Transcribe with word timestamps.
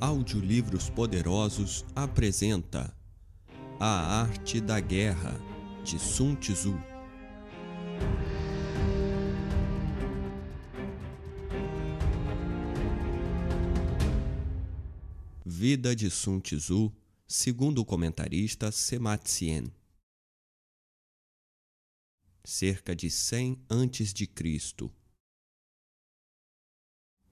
Audiolivros 0.00 0.88
Poderosos 0.88 1.84
apresenta 1.94 2.96
A 3.78 4.22
Arte 4.22 4.58
da 4.58 4.80
Guerra, 4.80 5.38
de 5.84 5.98
Sun 5.98 6.34
Tzu. 6.36 6.74
Vida 15.44 15.94
de 15.94 16.08
Sun 16.08 16.40
Tzu, 16.40 16.90
segundo 17.28 17.82
o 17.82 17.84
comentarista 17.84 18.72
Sema-Tsien. 18.72 19.70
Cerca 22.42 22.96
de 22.96 23.10
100 23.10 23.66
antes 23.68 24.14
de 24.14 24.26
Cristo. 24.26 24.90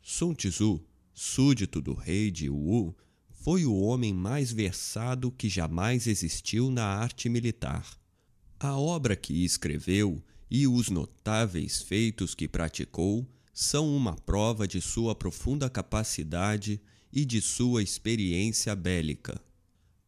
Sun 0.02 0.34
Tzu 0.34 0.87
súdito 1.18 1.82
do 1.82 1.94
rei 1.94 2.30
de 2.30 2.48
Wu, 2.48 2.96
foi 3.28 3.66
o 3.66 3.74
homem 3.74 4.14
mais 4.14 4.52
versado 4.52 5.32
que 5.32 5.48
jamais 5.48 6.06
existiu 6.06 6.70
na 6.70 6.84
arte 6.84 7.28
militar. 7.28 7.98
A 8.60 8.78
obra 8.78 9.16
que 9.16 9.44
escreveu 9.44 10.22
e 10.48 10.68
os 10.68 10.88
notáveis 10.88 11.82
feitos 11.82 12.36
que 12.36 12.46
praticou 12.46 13.26
são 13.52 13.96
uma 13.96 14.14
prova 14.14 14.68
de 14.68 14.80
sua 14.80 15.12
profunda 15.12 15.68
capacidade 15.68 16.80
e 17.12 17.24
de 17.24 17.40
sua 17.40 17.82
experiência 17.82 18.76
bélica. 18.76 19.40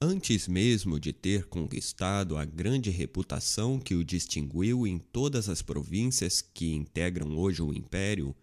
Antes 0.00 0.46
mesmo 0.46 1.00
de 1.00 1.12
ter 1.12 1.46
conquistado 1.46 2.36
a 2.36 2.44
grande 2.44 2.88
reputação 2.88 3.80
que 3.80 3.96
o 3.96 4.04
distinguiu 4.04 4.86
em 4.86 4.98
todas 4.98 5.48
as 5.48 5.60
províncias 5.60 6.40
que 6.40 6.72
integram 6.72 7.36
hoje 7.36 7.60
o 7.62 7.74
império, 7.74 8.34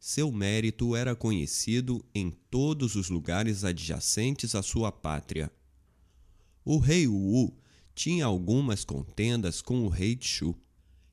seu 0.00 0.32
mérito 0.32 0.96
era 0.96 1.14
conhecido 1.14 2.02
em 2.14 2.30
todos 2.50 2.96
os 2.96 3.10
lugares 3.10 3.64
adjacentes 3.64 4.54
à 4.54 4.62
sua 4.62 4.90
pátria. 4.90 5.52
O 6.64 6.78
rei 6.78 7.06
Wu 7.06 7.54
tinha 7.94 8.24
algumas 8.24 8.82
contendas 8.82 9.60
com 9.60 9.84
o 9.84 9.88
rei 9.88 10.16
Chu. 10.18 10.56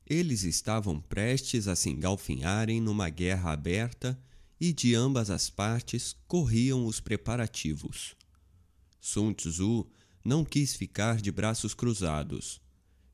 Eles 0.06 0.42
estavam 0.42 1.02
prestes 1.02 1.68
a 1.68 1.76
se 1.76 1.90
engalfinharem 1.90 2.80
numa 2.80 3.10
guerra 3.10 3.52
aberta 3.52 4.18
e 4.58 4.72
de 4.72 4.94
ambas 4.94 5.28
as 5.28 5.50
partes 5.50 6.16
corriam 6.26 6.86
os 6.86 6.98
preparativos. 6.98 8.16
Sun 8.98 9.34
Tzu 9.34 9.86
não 10.24 10.46
quis 10.46 10.74
ficar 10.74 11.20
de 11.20 11.30
braços 11.30 11.74
cruzados. 11.74 12.58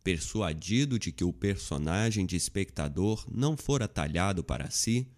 Persuadido 0.04 1.00
de 1.00 1.10
que 1.10 1.24
o 1.24 1.32
personagem 1.32 2.24
de 2.24 2.36
espectador 2.36 3.26
não 3.28 3.56
fora 3.56 3.88
talhado 3.88 4.44
para 4.44 4.70
si, 4.70 5.08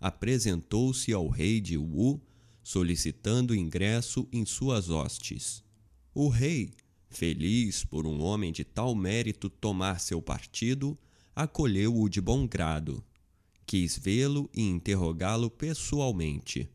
apresentou-se 0.00 1.12
ao 1.12 1.28
rei 1.28 1.60
de 1.60 1.76
Wu, 1.76 2.20
solicitando 2.62 3.54
ingresso 3.54 4.26
em 4.32 4.46
suas 4.46 4.88
hostes. 4.88 5.62
O 6.14 6.28
rei, 6.28 6.72
feliz 7.08 7.84
por 7.84 8.06
um 8.06 8.22
homem 8.22 8.50
de 8.50 8.64
tal 8.64 8.94
mérito 8.94 9.50
tomar 9.50 10.00
seu 10.00 10.22
partido, 10.22 10.98
acolheu-o 11.34 12.08
de 12.08 12.20
bom 12.20 12.46
grado. 12.46 13.04
Quis 13.66 13.98
vê-lo 13.98 14.50
e 14.54 14.62
interrogá-lo 14.62 15.50
pessoalmente. 15.50 16.68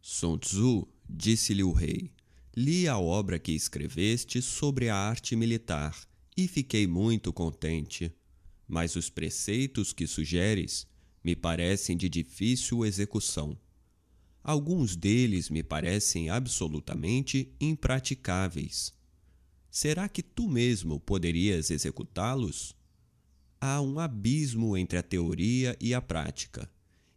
Sun 0.00 0.38
Tzu, 0.38 0.88
disse-lhe 1.08 1.62
o 1.62 1.72
rei, 1.72 2.10
li 2.56 2.88
a 2.88 2.98
obra 2.98 3.38
que 3.38 3.52
escreveste 3.52 4.40
sobre 4.40 4.88
a 4.88 4.96
arte 4.96 5.36
militar 5.36 5.96
e 6.36 6.48
fiquei 6.48 6.86
muito 6.86 7.32
contente. 7.32 8.12
Mas 8.66 8.96
os 8.96 9.10
preceitos 9.10 9.92
que 9.92 10.06
sugeres 10.06 10.86
me 11.22 11.36
parecem 11.36 11.96
de 11.96 12.08
difícil 12.08 12.84
execução. 12.84 13.56
Alguns 14.42 14.96
deles 14.96 15.50
me 15.50 15.62
parecem 15.62 16.30
absolutamente 16.30 17.54
impraticáveis. 17.60 18.92
Será 19.70 20.08
que 20.08 20.22
tu 20.22 20.48
mesmo 20.48 20.98
poderias 20.98 21.70
executá-los? 21.70 22.74
Há 23.60 23.80
um 23.80 23.98
abismo 23.98 24.76
entre 24.76 24.98
a 24.98 25.02
teoria 25.02 25.76
e 25.78 25.92
a 25.92 26.00
prática. 26.00 26.68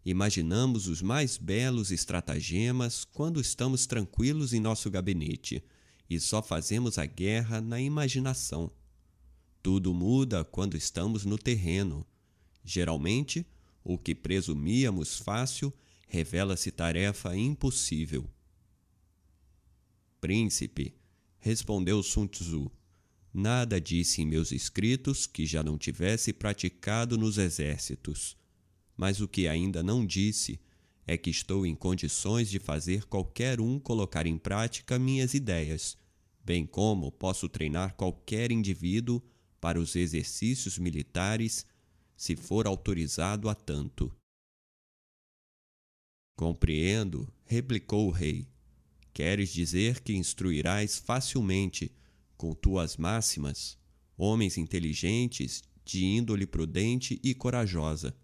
Imaginamos 0.06 0.88
os 0.88 1.02
mais 1.02 1.38
belos 1.38 1.90
estratagemas 1.90 3.06
quando 3.06 3.40
estamos 3.40 3.86
tranquilos 3.86 4.54
em 4.54 4.60
nosso 4.60 4.92
gabinete 4.92 5.64
e 6.10 6.20
só 6.20 6.44
fazemos 6.44 6.98
a 6.98 7.06
guerra 7.06 7.62
na 7.62 7.80
imaginação. 7.80 8.70
Tudo 9.62 9.94
muda 9.94 10.44
quando 10.44 10.76
estamos 10.76 11.24
no 11.24 11.38
terreno. 11.38 12.06
Geralmente, 12.66 13.48
o 13.84 13.98
que 13.98 14.16
presumíamos 14.16 15.18
fácil 15.18 15.74
revela-se 16.08 16.72
tarefa 16.72 17.36
impossível. 17.36 18.30
Príncipe, 20.22 20.94
respondeu 21.40 22.02
Sun 22.02 22.28
Tzu, 22.28 22.72
nada 23.34 23.82
disse 23.82 24.22
em 24.22 24.26
meus 24.26 24.52
escritos 24.52 25.26
que 25.26 25.46
já 25.46 25.64
não 25.64 25.78
tivesse 25.78 26.32
praticado 26.32 27.18
nos 27.18 27.38
exércitos. 27.38 28.38
Mas 28.96 29.20
o 29.20 29.28
que 29.28 29.48
ainda 29.48 29.82
não 29.82 30.06
disse 30.06 30.60
é 31.06 31.18
que 31.18 31.30
estou 31.30 31.66
em 31.66 31.76
condições 31.76 32.50
de 32.50 32.60
fazer 32.60 33.06
qualquer 33.06 33.60
um 33.60 33.80
colocar 33.80 34.26
em 34.26 34.38
prática 34.38 34.98
minhas 35.00 35.34
ideias, 35.34 35.98
bem 36.46 36.66
como 36.66 37.12
posso 37.12 37.50
treinar 37.50 37.96
qualquer 37.96 38.52
indivíduo 38.52 39.22
para 39.60 39.80
os 39.80 39.96
exercícios 39.96 40.78
militares 40.78 41.66
se 42.16 42.36
for 42.36 42.68
autorizado 42.68 43.50
a 43.50 43.56
tanto. 43.56 44.14
Compreendo, 46.36 47.32
replicou 47.46 48.08
o 48.08 48.12
rei. 48.12 48.48
Queres 49.14 49.54
dizer 49.54 50.02
que 50.02 50.14
instruirás 50.14 50.98
facilmente, 50.98 51.92
com 52.36 52.54
tuas 52.54 52.98
máximas, 52.98 53.78
homens 54.18 54.58
inteligentes, 54.58 55.64
de 55.86 56.04
índole 56.04 56.48
prudente 56.48 57.20
e 57.24 57.34
corajosa, 57.34 58.16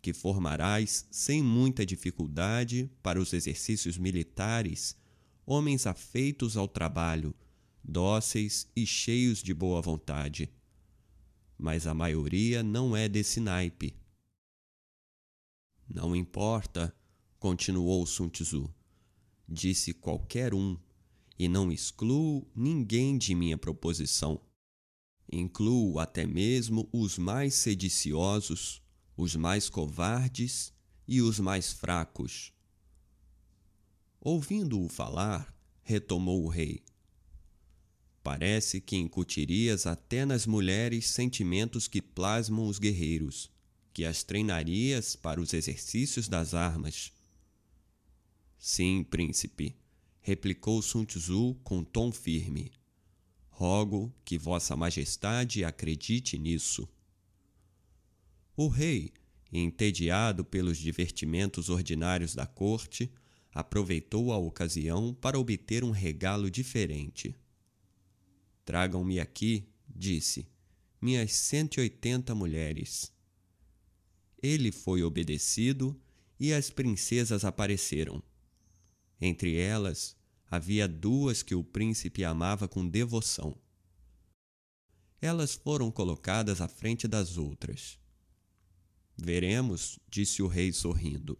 que 0.00 0.12
formarás 0.12 1.06
sem 1.10 1.42
muita 1.42 1.84
dificuldade 1.84 2.90
para 3.02 3.20
os 3.20 3.32
exercícios 3.32 3.98
militares 3.98 4.96
homens 5.44 5.86
afeitos 5.86 6.58
ao 6.58 6.68
trabalho, 6.68 7.34
dóceis 7.82 8.70
e 8.76 8.86
cheios 8.86 9.42
de 9.42 9.54
boa 9.54 9.80
vontade 9.80 10.50
mas 11.58 11.86
a 11.86 11.92
maioria 11.92 12.62
não 12.62 12.96
é 12.96 13.08
desse 13.08 13.40
naipe. 13.40 13.94
Não 15.88 16.14
importa, 16.14 16.94
continuou 17.38 18.06
Sun 18.06 18.28
Tzu, 18.28 18.72
disse 19.48 19.92
qualquer 19.92 20.54
um, 20.54 20.78
e 21.38 21.48
não 21.48 21.72
excluo 21.72 22.46
ninguém 22.54 23.16
de 23.16 23.34
minha 23.34 23.56
proposição. 23.56 24.40
Incluo 25.30 25.98
até 25.98 26.26
mesmo 26.26 26.88
os 26.92 27.18
mais 27.18 27.54
sediciosos, 27.54 28.82
os 29.16 29.34
mais 29.34 29.68
covardes 29.68 30.72
e 31.06 31.20
os 31.20 31.40
mais 31.40 31.72
fracos. 31.72 32.52
Ouvindo-o 34.20 34.88
falar, 34.88 35.54
retomou 35.82 36.44
o 36.44 36.48
rei. 36.48 36.82
Parece 38.28 38.78
que 38.78 38.94
incutirias 38.94 39.86
até 39.86 40.26
nas 40.26 40.46
mulheres 40.46 41.06
sentimentos 41.06 41.88
que 41.88 42.02
plasmam 42.02 42.66
os 42.66 42.78
guerreiros, 42.78 43.50
que 43.90 44.04
as 44.04 44.22
treinarias 44.22 45.16
para 45.16 45.40
os 45.40 45.54
exercícios 45.54 46.28
das 46.28 46.52
armas. 46.52 47.10
Sim, 48.58 49.02
príncipe, 49.02 49.74
replicou 50.20 50.82
Sun 50.82 51.06
Tzu 51.06 51.54
com 51.64 51.82
tom 51.82 52.12
firme. 52.12 52.70
Rogo 53.48 54.14
que 54.26 54.36
Vossa 54.36 54.76
Majestade 54.76 55.64
acredite 55.64 56.38
nisso. 56.38 56.86
O 58.54 58.68
rei, 58.68 59.10
entediado 59.50 60.44
pelos 60.44 60.76
divertimentos 60.76 61.70
ordinários 61.70 62.34
da 62.34 62.44
corte, 62.44 63.10
aproveitou 63.54 64.34
a 64.34 64.36
ocasião 64.36 65.14
para 65.14 65.38
obter 65.38 65.82
um 65.82 65.92
regalo 65.92 66.50
diferente. 66.50 67.34
Tragam-me 68.68 69.18
aqui, 69.18 69.66
disse, 69.88 70.46
minhas 71.00 71.32
cento 71.32 71.78
e 71.78 71.80
oitenta 71.80 72.34
mulheres. 72.34 73.10
Ele 74.42 74.70
foi 74.70 75.02
obedecido 75.02 75.98
e 76.38 76.52
as 76.52 76.68
princesas 76.68 77.46
apareceram. 77.46 78.22
Entre 79.18 79.56
elas 79.56 80.14
havia 80.50 80.86
duas 80.86 81.42
que 81.42 81.54
o 81.54 81.64
príncipe 81.64 82.22
amava 82.22 82.68
com 82.68 82.86
devoção. 82.86 83.56
Elas 85.18 85.54
foram 85.54 85.90
colocadas 85.90 86.60
à 86.60 86.68
frente 86.68 87.08
das 87.08 87.38
outras. 87.38 87.98
Veremos, 89.16 89.98
disse 90.10 90.42
o 90.42 90.46
rei 90.46 90.74
sorrindo. 90.74 91.38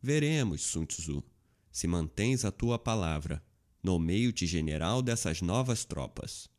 Veremos, 0.00 0.62
Sun 0.62 0.86
Tzu, 0.86 1.24
se 1.72 1.88
mantens 1.88 2.44
a 2.44 2.52
tua 2.52 2.78
palavra. 2.78 3.44
Nomeio-te 3.82 4.46
general 4.46 5.02
dessas 5.02 5.42
novas 5.42 5.84
tropas. 5.84 6.51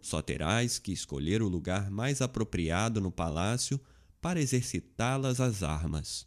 Só 0.00 0.22
terás 0.22 0.78
que 0.78 0.92
escolher 0.92 1.42
o 1.42 1.48
lugar 1.48 1.90
mais 1.90 2.20
apropriado 2.22 3.00
no 3.00 3.10
palácio 3.10 3.80
para 4.20 4.40
exercitá-las 4.40 5.40
as 5.40 5.62
armas. 5.62 6.26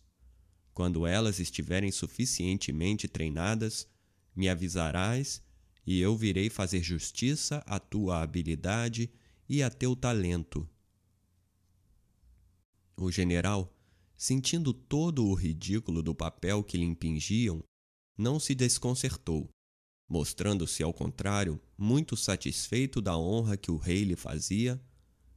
Quando 0.73 1.05
elas 1.05 1.39
estiverem 1.39 1.91
suficientemente 1.91 3.07
treinadas, 3.07 3.87
me 4.35 4.49
avisarás 4.49 5.43
e 5.85 5.99
eu 5.99 6.15
virei 6.15 6.49
fazer 6.49 6.81
justiça 6.81 7.63
à 7.67 7.79
tua 7.79 8.21
habilidade 8.21 9.11
e 9.47 9.61
a 9.61 9.69
teu 9.69 9.95
talento. 9.95 10.67
O 12.95 13.11
general, 13.11 13.75
sentindo 14.15 14.73
todo 14.73 15.25
o 15.25 15.33
ridículo 15.33 16.01
do 16.01 16.15
papel 16.15 16.63
que 16.63 16.77
lhe 16.77 16.85
impingiam, 16.85 17.63
não 18.17 18.39
se 18.39 18.55
desconcertou, 18.55 19.49
mostrando-se, 20.07 20.83
ao 20.83 20.93
contrário, 20.93 21.59
muito 21.77 22.15
satisfeito 22.15 23.01
da 23.01 23.17
honra 23.17 23.57
que 23.57 23.71
o 23.71 23.77
rei 23.77 24.03
lhe 24.03 24.15
fazia, 24.15 24.81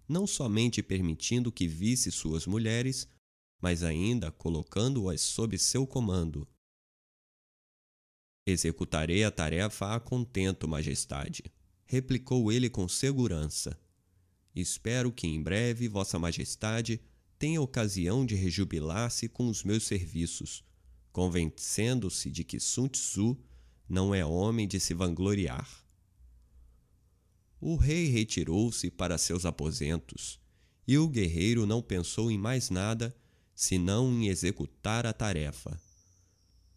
não 0.08 0.26
somente 0.26 0.82
permitindo 0.82 1.50
que 1.50 1.66
visse 1.66 2.10
suas 2.12 2.46
mulheres, 2.46 3.08
mas 3.60 3.82
ainda 3.82 4.30
colocando-as 4.30 5.20
sob 5.20 5.58
seu 5.58 5.86
comando. 5.86 6.46
Executarei 8.46 9.24
a 9.24 9.30
tarefa 9.30 9.94
a 9.94 10.00
contento, 10.00 10.68
Majestade, 10.68 11.42
replicou 11.84 12.52
ele 12.52 12.70
com 12.70 12.88
segurança. 12.88 13.76
Espero 14.54 15.10
que 15.10 15.26
em 15.26 15.42
breve 15.42 15.88
Vossa 15.88 16.18
Majestade 16.18 17.00
tenha 17.38 17.60
ocasião 17.60 18.24
de 18.24 18.34
rejubilar-se 18.34 19.28
com 19.28 19.48
os 19.48 19.64
meus 19.64 19.84
serviços, 19.84 20.64
convencendo-se 21.12 22.30
de 22.30 22.44
que 22.44 22.60
Sun 22.60 22.88
Tzu 22.88 23.36
não 23.88 24.14
é 24.14 24.24
homem 24.24 24.66
de 24.66 24.80
se 24.80 24.94
vangloriar. 24.94 25.84
O 27.60 27.76
rei 27.76 28.06
retirou-se 28.06 28.90
para 28.90 29.18
seus 29.18 29.46
aposentos, 29.46 30.40
e 30.86 30.98
o 30.98 31.08
guerreiro 31.08 31.66
não 31.66 31.82
pensou 31.82 32.30
em 32.30 32.38
mais 32.38 32.70
nada 32.70 33.16
senão 33.54 34.12
em 34.12 34.28
executar 34.28 35.06
a 35.06 35.12
tarefa 35.12 35.80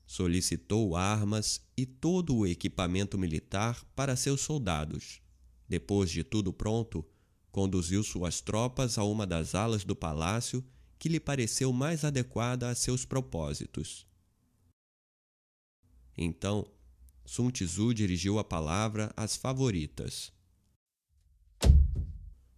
solicitou 0.10 0.96
armas 0.96 1.62
e 1.78 1.86
todo 1.86 2.36
o 2.36 2.48
equipamento 2.48 3.16
militar 3.16 3.86
para 3.96 4.16
seus 4.16 4.42
soldados. 4.42 5.22
Depois 5.68 6.10
de 6.10 6.24
tudo 6.24 6.52
pronto, 6.52 7.06
conduziu 7.52 8.02
suas 8.02 8.42
tropas 8.42 8.98
a 8.98 9.04
uma 9.04 9.28
das 9.28 9.54
alas 9.54 9.84
do 9.84 9.96
palácio 9.96 10.66
que 10.98 11.08
lhe 11.08 11.20
pareceu 11.20 11.72
mais 11.72 12.04
adequada 12.04 12.70
a 12.72 12.76
seus 12.76 13.06
propósitos. 13.06 14.08
Então, 16.18 16.66
Sun 17.32 17.52
Tzu 17.52 17.94
dirigiu 17.94 18.40
a 18.40 18.44
palavra 18.44 19.14
às 19.16 19.36
favoritas. 19.36 20.34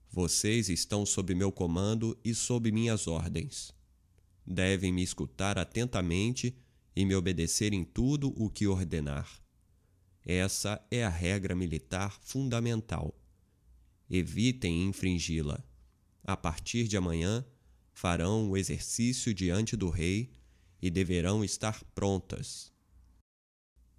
Vocês 0.10 0.70
estão 0.70 1.06
sob 1.06 1.36
meu 1.36 1.52
comando 1.52 2.18
e 2.24 2.34
sob 2.34 2.72
minhas 2.72 3.06
ordens. 3.06 3.74
Devem 4.48 4.94
me 4.94 5.04
escutar 5.04 5.58
atentamente 5.60 6.56
e 6.96 7.04
me 7.04 7.14
obedecer 7.14 7.74
em 7.74 7.84
tudo 7.84 8.34
o 8.42 8.50
que 8.50 8.66
ordenar. 8.66 9.44
Essa 10.26 10.82
é 10.90 11.04
a 11.04 11.10
regra 11.10 11.54
militar 11.54 12.18
fundamental. 12.22 13.14
Evitem 14.10 14.86
infringi-la. 14.86 15.62
A 16.24 16.38
partir 16.38 16.88
de 16.88 16.96
amanhã, 16.96 17.46
farão 17.92 18.50
o 18.50 18.56
exercício 18.56 19.34
diante 19.34 19.76
do 19.76 19.90
rei 19.90 20.32
e 20.82 20.90
deverão 20.90 21.44
estar 21.44 21.84
prontas. 21.94 22.72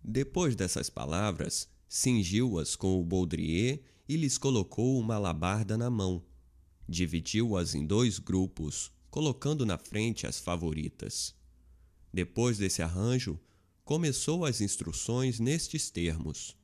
Depois 0.05 0.57
dessas 0.57 0.91
palavras, 0.91 1.69
cingiu-as 1.89 2.75
com 2.75 3.01
o 3.01 3.05
baudrier 3.05 3.83
e 4.09 4.17
lhes 4.17 4.37
colocou 4.37 4.99
uma 4.99 5.15
alabarda 5.15 5.79
na 5.79 5.89
mão. 5.89 6.25
Dividiu-as 6.89 7.75
em 7.75 7.87
dois 7.87 8.19
grupos, 8.19 8.91
colocando 9.11 9.65
na 9.65 9.79
frente 9.79 10.27
as 10.27 10.41
favoritas. 10.41 11.35
Depois 12.13 12.59
desse 12.59 12.83
arranjo, 12.83 13.39
começou 13.85 14.45
as 14.45 14.61
instruções 14.61 15.39
nestes 15.39 15.91
termos: 15.91 16.57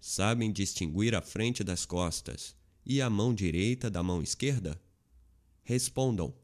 Sabem 0.00 0.52
distinguir 0.52 1.14
a 1.14 1.22
frente 1.22 1.62
das 1.62 1.86
costas 1.86 2.56
e 2.84 3.00
a 3.00 3.08
mão 3.08 3.34
direita 3.34 3.90
da 3.90 4.02
mão 4.02 4.22
esquerda? 4.22 4.80
Respondam. 5.62 6.34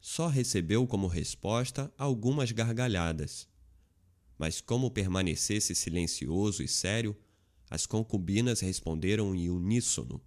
Só 0.00 0.28
recebeu 0.28 0.86
como 0.86 1.06
resposta 1.06 1.92
algumas 1.98 2.52
gargalhadas. 2.52 3.48
Mas, 4.38 4.60
como 4.60 4.90
permanecesse 4.90 5.74
silencioso 5.74 6.62
e 6.62 6.68
sério, 6.68 7.16
as 7.70 7.86
concubinas 7.86 8.60
responderam 8.60 9.34
em 9.34 9.48
uníssono: 9.48 10.20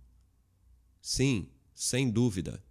Sim, 1.02 1.50
sem 1.74 2.10
dúvida. 2.10 2.64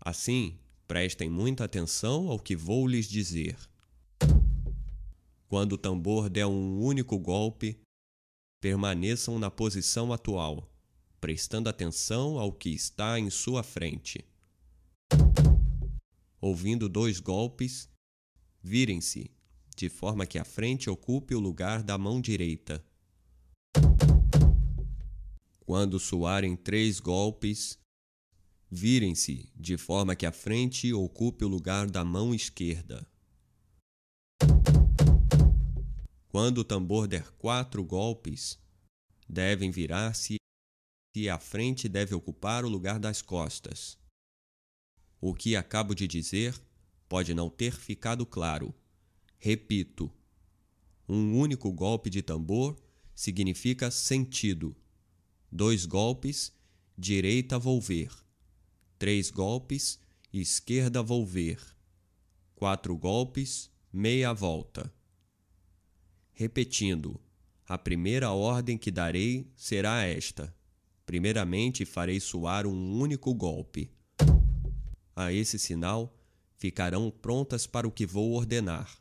Assim, 0.00 0.58
Prestem 0.88 1.28
muita 1.28 1.64
atenção 1.64 2.30
ao 2.30 2.38
que 2.38 2.56
vou 2.56 2.88
lhes 2.88 3.06
dizer. 3.06 3.58
Quando 5.46 5.74
o 5.74 5.78
tambor 5.78 6.30
der 6.30 6.46
um 6.46 6.80
único 6.80 7.18
golpe, 7.18 7.78
permaneçam 8.58 9.38
na 9.38 9.50
posição 9.50 10.14
atual, 10.14 10.66
prestando 11.20 11.68
atenção 11.68 12.38
ao 12.38 12.50
que 12.50 12.70
está 12.70 13.20
em 13.20 13.28
sua 13.28 13.62
frente. 13.62 14.24
Ouvindo 16.40 16.88
dois 16.88 17.20
golpes, 17.20 17.86
virem-se, 18.62 19.30
de 19.78 19.88
forma 19.88 20.26
que 20.26 20.38
a 20.38 20.44
frente 20.44 20.90
ocupe 20.90 21.34
o 21.34 21.40
lugar 21.40 21.82
da 21.82 21.96
mão 21.96 22.20
direita. 22.20 22.84
Quando 25.60 25.98
soarem 25.98 26.56
três 26.56 26.98
golpes, 26.98 27.78
Virem-se 28.70 29.50
de 29.56 29.78
forma 29.78 30.14
que 30.14 30.26
a 30.26 30.32
frente 30.32 30.92
ocupe 30.92 31.42
o 31.42 31.48
lugar 31.48 31.90
da 31.90 32.04
mão 32.04 32.34
esquerda. 32.34 33.06
Quando 36.28 36.58
o 36.58 36.64
tambor 36.64 37.08
der 37.08 37.30
quatro 37.32 37.82
golpes, 37.82 38.58
devem 39.26 39.70
virar-se 39.70 40.36
e 41.16 41.30
a 41.30 41.38
frente 41.38 41.88
deve 41.88 42.14
ocupar 42.14 42.62
o 42.62 42.68
lugar 42.68 43.00
das 43.00 43.22
costas. 43.22 43.98
O 45.18 45.32
que 45.32 45.56
acabo 45.56 45.94
de 45.94 46.06
dizer 46.06 46.54
pode 47.08 47.32
não 47.32 47.48
ter 47.48 47.72
ficado 47.72 48.26
claro. 48.26 48.74
Repito: 49.38 50.12
um 51.08 51.38
único 51.38 51.72
golpe 51.72 52.10
de 52.10 52.22
tambor 52.22 52.76
significa 53.14 53.90
sentido. 53.90 54.76
Dois 55.50 55.86
golpes, 55.86 56.52
direita 56.96 57.58
volver 57.58 58.10
três 58.98 59.30
golpes, 59.30 60.00
esquerda 60.32 61.02
volver, 61.02 61.60
quatro 62.56 62.96
golpes, 62.96 63.70
meia 63.92 64.32
volta. 64.32 64.92
Repetindo, 66.32 67.20
a 67.66 67.78
primeira 67.78 68.32
ordem 68.32 68.76
que 68.76 68.90
darei 68.90 69.50
será 69.54 70.02
esta: 70.02 70.52
primeiramente 71.06 71.84
farei 71.84 72.18
soar 72.18 72.66
um 72.66 72.98
único 72.98 73.32
golpe. 73.32 73.90
A 75.14 75.32
esse 75.32 75.58
sinal, 75.58 76.16
ficarão 76.56 77.10
prontas 77.10 77.66
para 77.66 77.86
o 77.86 77.92
que 77.92 78.04
vou 78.04 78.32
ordenar. 78.32 79.00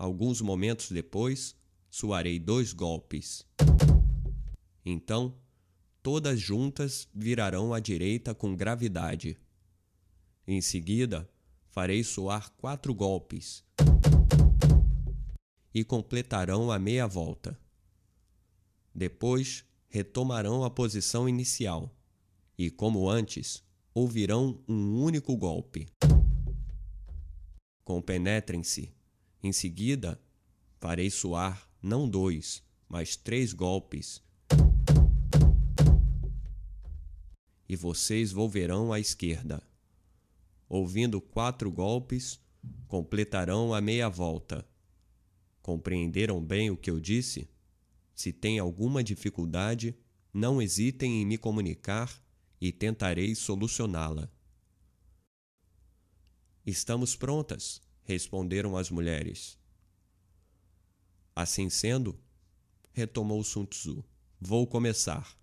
Alguns 0.00 0.40
momentos 0.40 0.90
depois, 0.90 1.54
soarei 1.90 2.38
dois 2.38 2.72
golpes. 2.72 3.46
Então, 4.82 5.36
todas 6.02 6.40
juntas 6.40 7.06
virarão 7.14 7.74
à 7.74 7.80
direita 7.80 8.34
com 8.34 8.56
gravidade. 8.56 9.36
Em 10.46 10.62
seguida, 10.62 11.28
farei 11.68 12.02
soar 12.02 12.50
quatro 12.52 12.94
golpes 12.94 13.62
e 15.74 15.84
completarão 15.84 16.72
a 16.72 16.78
meia 16.78 17.06
volta. 17.06 17.60
Depois, 18.94 19.66
retomarão 19.90 20.64
a 20.64 20.70
posição 20.70 21.28
inicial 21.28 21.94
e, 22.56 22.70
como 22.70 23.06
antes, 23.06 23.62
ouvirão 23.92 24.64
um 24.66 25.02
único 25.02 25.36
golpe. 25.36 25.86
Compenetrem-se. 27.84 28.98
Em 29.42 29.52
seguida, 29.52 30.20
farei 30.78 31.10
soar 31.10 31.68
não 31.82 32.08
dois, 32.08 32.62
mas 32.88 33.16
três 33.16 33.52
golpes 33.52 34.22
e 37.70 37.76
vocês 37.76 38.32
volverão 38.32 38.92
à 38.92 38.98
esquerda. 38.98 39.62
Ouvindo 40.68 41.20
quatro 41.20 41.70
golpes, 41.70 42.40
completarão 42.88 43.72
a 43.72 43.80
meia 43.80 44.08
volta. 44.08 44.66
Compreenderam 45.62 46.44
bem 46.44 46.68
o 46.68 46.76
que 46.76 46.90
eu 46.90 46.98
disse? 46.98 47.48
Se 48.12 48.32
tem 48.32 48.58
alguma 48.58 49.04
dificuldade, 49.04 49.96
não 50.34 50.60
hesitem 50.60 51.22
em 51.22 51.24
me 51.24 51.38
comunicar 51.38 52.12
e 52.60 52.72
tentarei 52.72 53.36
solucioná-la. 53.36 54.28
Estamos 56.66 57.14
prontas, 57.14 57.80
responderam 58.10 58.76
as 58.76 58.90
mulheres. 58.90 59.56
Assim 61.34 61.70
sendo, 61.70 62.18
retomou 62.92 63.42
Sun 63.44 63.64
Tzu, 63.64 64.04
vou 64.40 64.66
começar. 64.66 65.38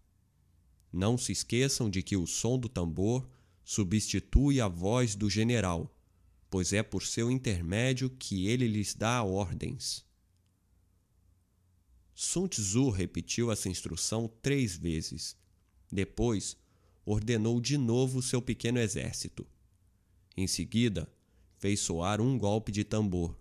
Não 0.91 1.17
se 1.17 1.31
esqueçam 1.31 1.89
de 1.89 2.03
que 2.03 2.17
o 2.17 2.27
som 2.27 2.59
do 2.59 2.67
tambor 2.67 3.25
substitui 3.63 4.59
a 4.59 4.67
voz 4.67 5.15
do 5.15 5.29
general, 5.29 5.95
pois 6.49 6.73
é 6.73 6.83
por 6.83 7.03
seu 7.03 7.31
intermédio 7.31 8.09
que 8.09 8.47
ele 8.47 8.67
lhes 8.67 8.93
dá 8.93 9.23
ordens. 9.23 10.05
Sun 12.13 12.47
Tzu 12.47 12.89
repetiu 12.89 13.49
essa 13.49 13.69
instrução 13.69 14.27
três 14.41 14.75
vezes. 14.75 15.37
Depois, 15.89 16.57
ordenou 17.05 17.61
de 17.61 17.77
novo 17.77 18.21
seu 18.21 18.41
pequeno 18.41 18.79
exército. 18.79 19.47
Em 20.35 20.47
seguida, 20.47 21.09
fez 21.57 21.79
soar 21.79 22.21
um 22.21 22.37
golpe 22.37 22.71
de 22.71 22.83
tambor. 22.83 23.37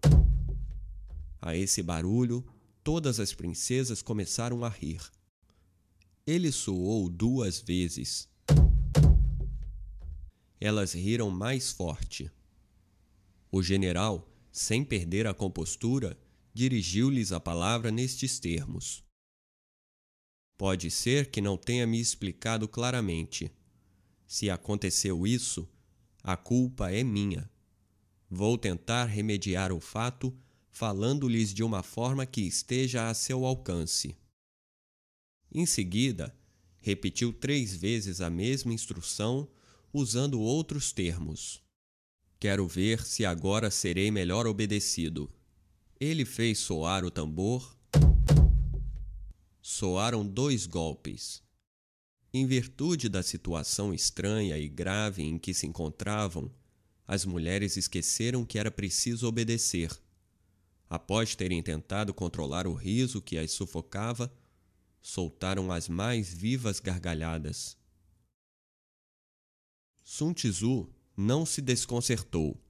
A 1.40 1.54
esse 1.56 1.82
barulho, 1.82 2.44
todas 2.82 3.20
as 3.20 3.32
princesas 3.32 4.02
começaram 4.02 4.64
a 4.64 4.68
rir. 4.68 5.00
Ele 6.26 6.50
soou 6.50 7.08
duas 7.08 7.60
vezes. 7.60 8.28
Elas 10.60 10.92
riram 10.92 11.30
mais 11.30 11.70
forte. 11.70 12.30
O 13.52 13.62
general, 13.62 14.28
sem 14.50 14.84
perder 14.84 15.26
a 15.26 15.34
compostura, 15.34 16.18
dirigiu-lhes 16.52 17.30
a 17.30 17.38
palavra 17.38 17.90
nestes 17.90 18.40
termos: 18.40 19.04
Pode 20.56 20.90
ser 20.90 21.30
que 21.30 21.40
não 21.40 21.56
tenha 21.56 21.86
me 21.86 22.00
explicado 22.00 22.66
claramente. 22.66 23.52
Se 24.26 24.50
aconteceu 24.50 25.26
isso, 25.26 25.68
a 26.22 26.36
culpa 26.36 26.90
é 26.90 27.04
minha. 27.04 27.48
Vou 28.28 28.58
tentar 28.58 29.04
remediar 29.04 29.72
o 29.72 29.80
fato 29.80 30.36
falando-lhes 30.70 31.54
de 31.54 31.62
uma 31.62 31.82
forma 31.82 32.26
que 32.26 32.42
esteja 32.42 33.08
a 33.08 33.14
seu 33.14 33.46
alcance. 33.46 34.16
Em 35.50 35.64
seguida, 35.64 36.36
repetiu 36.80 37.32
três 37.32 37.74
vezes 37.74 38.20
a 38.20 38.28
mesma 38.28 38.74
instrução, 38.74 39.48
usando 39.92 40.40
outros 40.40 40.92
termos. 40.92 41.62
Quero 42.38 42.66
ver 42.68 43.04
se 43.06 43.24
agora 43.24 43.70
serei 43.70 44.10
melhor 44.10 44.46
obedecido. 44.46 45.32
Ele 45.98 46.26
fez 46.26 46.58
soar 46.58 47.04
o 47.04 47.10
tambor. 47.10 47.74
Soaram 49.62 50.26
dois 50.26 50.66
golpes. 50.66 51.42
Em 52.34 52.46
virtude 52.46 53.08
da 53.08 53.22
situação 53.22 53.94
estranha 53.94 54.58
e 54.58 54.68
grave 54.68 55.22
em 55.22 55.38
que 55.38 55.54
se 55.54 55.66
encontravam, 55.66 56.52
as 57.06 57.24
mulheres 57.24 57.76
esqueceram 57.76 58.44
que 58.44 58.58
era 58.58 58.70
preciso 58.70 59.26
obedecer. 59.26 59.90
Após 60.88 61.34
terem 61.34 61.62
tentado 61.62 62.12
controlar 62.14 62.66
o 62.66 62.74
riso 62.74 63.20
que 63.20 63.38
as 63.38 63.50
sufocava, 63.50 64.32
soltaram 65.00 65.70
as 65.70 65.88
mais 65.88 66.32
vivas 66.32 66.80
gargalhadas. 66.80 67.76
Sun 70.02 70.32
Tzu 70.32 70.88
não 71.16 71.46
se 71.46 71.60
desconcertou 71.60 72.60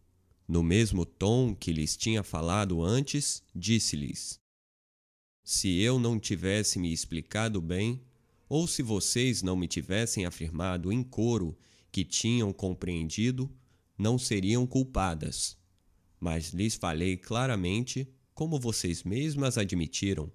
no 0.48 0.62
mesmo 0.62 1.04
tom 1.04 1.54
que 1.54 1.72
lhes 1.72 1.96
tinha 1.96 2.22
falado 2.22 2.82
antes, 2.82 3.42
disse-lhes: 3.54 4.38
Se 5.42 5.80
eu 5.80 5.98
não 5.98 6.20
tivesse 6.20 6.78
me 6.78 6.92
explicado 6.92 7.60
bem, 7.60 8.00
ou 8.48 8.66
se 8.68 8.80
vocês 8.80 9.42
não 9.42 9.56
me 9.56 9.66
tivessem 9.66 10.24
afirmado 10.24 10.92
em 10.92 11.02
coro 11.02 11.58
que 11.90 12.04
tinham 12.04 12.52
compreendido, 12.52 13.50
não 13.96 14.18
seriam 14.18 14.66
culpadas. 14.66 15.56
Mas 16.20 16.50
lhes 16.50 16.74
falei 16.74 17.16
claramente, 17.16 18.08
como 18.34 18.58
vocês 18.58 19.02
mesmas 19.02 19.56
admitiram. 19.58 20.30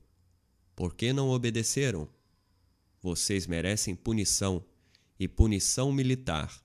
Por 0.76 0.96
que 0.96 1.14
não 1.14 1.30
obedeceram? 1.30 2.08
Vocês 3.02 3.48
merecem 3.48 3.96
punição, 3.96 4.64
e 5.20 5.28
punição 5.28 5.92
militar. 5.92 6.64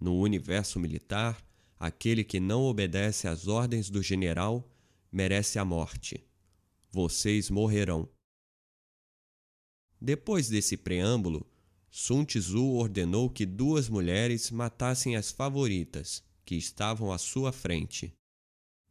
No 0.00 0.18
universo 0.18 0.78
militar, 0.78 1.46
Aquele 1.78 2.24
que 2.24 2.40
não 2.40 2.62
obedece 2.62 3.28
às 3.28 3.46
ordens 3.46 3.90
do 3.90 4.02
general 4.02 4.66
merece 5.12 5.58
a 5.58 5.64
morte. 5.64 6.26
Vocês 6.90 7.50
morrerão. 7.50 8.08
Depois 10.00 10.48
desse 10.48 10.76
preâmbulo, 10.76 11.46
Sun 11.98 12.26
Tzu 12.26 12.74
ordenou 12.74 13.30
que 13.30 13.46
duas 13.46 13.88
mulheres 13.88 14.50
matassem 14.50 15.16
as 15.16 15.30
favoritas, 15.30 16.22
que 16.44 16.54
estavam 16.54 17.10
à 17.10 17.16
sua 17.16 17.52
frente. 17.52 18.12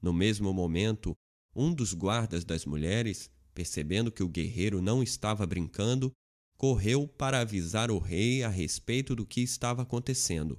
No 0.01 0.11
mesmo 0.11 0.51
momento, 0.51 1.15
um 1.55 1.71
dos 1.71 1.93
guardas 1.93 2.43
das 2.43 2.65
mulheres, 2.65 3.29
percebendo 3.53 4.11
que 4.11 4.23
o 4.23 4.27
guerreiro 4.27 4.81
não 4.81 5.03
estava 5.03 5.45
brincando, 5.45 6.11
correu 6.57 7.07
para 7.07 7.41
avisar 7.41 7.91
o 7.91 7.99
rei 7.99 8.41
a 8.41 8.49
respeito 8.49 9.15
do 9.15 9.23
que 9.23 9.41
estava 9.41 9.83
acontecendo. 9.83 10.57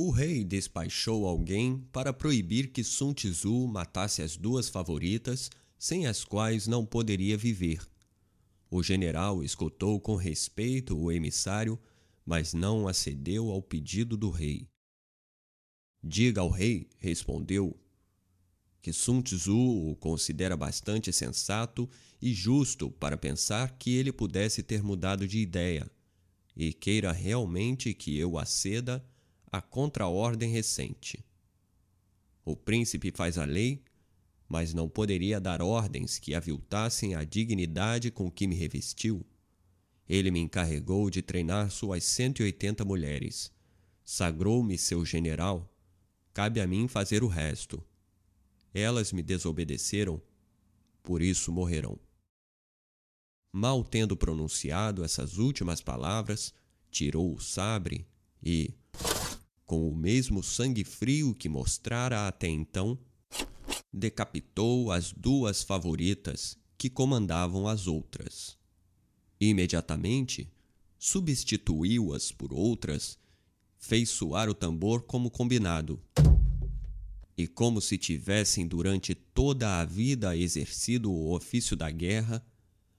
O 0.00 0.12
rei 0.12 0.44
despachou 0.44 1.26
alguém 1.26 1.80
para 1.90 2.12
proibir 2.12 2.70
que 2.70 2.84
Sun 2.84 3.12
Tzu 3.12 3.66
matasse 3.66 4.22
as 4.22 4.36
duas 4.36 4.68
favoritas, 4.68 5.50
sem 5.76 6.06
as 6.06 6.22
quais 6.22 6.68
não 6.68 6.86
poderia 6.86 7.36
viver. 7.36 7.84
O 8.70 8.80
general 8.80 9.42
escutou 9.42 10.00
com 10.00 10.14
respeito 10.14 10.96
o 10.96 11.10
emissário, 11.10 11.76
mas 12.24 12.54
não 12.54 12.86
acedeu 12.86 13.50
ao 13.50 13.60
pedido 13.60 14.16
do 14.16 14.30
rei. 14.30 14.68
Diga 16.00 16.42
ao 16.42 16.48
rei, 16.48 16.88
respondeu, 16.98 17.76
que 18.80 18.92
Sun 18.92 19.20
Tzu 19.20 19.90
o 19.90 19.96
considera 19.96 20.56
bastante 20.56 21.12
sensato 21.12 21.90
e 22.22 22.32
justo 22.32 22.88
para 22.88 23.16
pensar 23.16 23.76
que 23.76 23.96
ele 23.96 24.12
pudesse 24.12 24.62
ter 24.62 24.80
mudado 24.80 25.26
de 25.26 25.40
ideia, 25.40 25.90
e 26.54 26.72
queira 26.72 27.10
realmente 27.10 27.92
que 27.92 28.16
eu 28.16 28.38
aceda 28.38 29.04
a 29.50 29.60
contraordem 29.60 30.50
recente. 30.50 31.24
O 32.44 32.56
príncipe 32.56 33.10
faz 33.10 33.38
a 33.38 33.44
lei, 33.44 33.82
mas 34.48 34.72
não 34.72 34.88
poderia 34.88 35.40
dar 35.40 35.60
ordens 35.60 36.18
que 36.18 36.34
aviltassem 36.34 37.14
a 37.14 37.24
dignidade 37.24 38.10
com 38.10 38.30
que 38.30 38.46
me 38.46 38.54
revestiu. 38.54 39.24
Ele 40.08 40.30
me 40.30 40.40
encarregou 40.40 41.10
de 41.10 41.20
treinar 41.20 41.70
suas 41.70 42.04
180 42.04 42.84
mulheres. 42.84 43.52
Sagrou-me 44.04 44.78
seu 44.78 45.04
general. 45.04 45.70
Cabe 46.32 46.60
a 46.60 46.66
mim 46.66 46.88
fazer 46.88 47.22
o 47.22 47.28
resto. 47.28 47.84
Elas 48.72 49.12
me 49.12 49.22
desobedeceram, 49.22 50.22
por 51.02 51.20
isso 51.20 51.52
morrerão. 51.52 51.98
Mal 53.52 53.84
tendo 53.84 54.16
pronunciado 54.16 55.04
essas 55.04 55.36
últimas 55.36 55.82
palavras, 55.82 56.54
tirou 56.90 57.34
o 57.34 57.40
sabre 57.40 58.06
e, 58.42 58.72
com 59.68 59.86
o 59.86 59.94
mesmo 59.94 60.42
sangue 60.42 60.82
frio 60.82 61.34
que 61.34 61.46
mostrara 61.46 62.26
até 62.26 62.48
então, 62.48 62.98
decapitou 63.92 64.90
as 64.90 65.12
duas 65.12 65.62
favoritas 65.62 66.56
que 66.78 66.88
comandavam 66.88 67.68
as 67.68 67.86
outras. 67.86 68.56
Imediatamente, 69.38 70.50
substituiu-as 70.98 72.32
por 72.32 72.50
outras, 72.50 73.18
fez 73.76 74.08
soar 74.08 74.48
o 74.48 74.54
tambor 74.54 75.02
como 75.02 75.30
combinado. 75.30 76.02
E 77.36 77.46
como 77.46 77.82
se 77.82 77.98
tivessem 77.98 78.66
durante 78.66 79.14
toda 79.14 79.80
a 79.80 79.84
vida 79.84 80.34
exercido 80.34 81.12
o 81.12 81.34
ofício 81.34 81.76
da 81.76 81.90
guerra, 81.90 82.42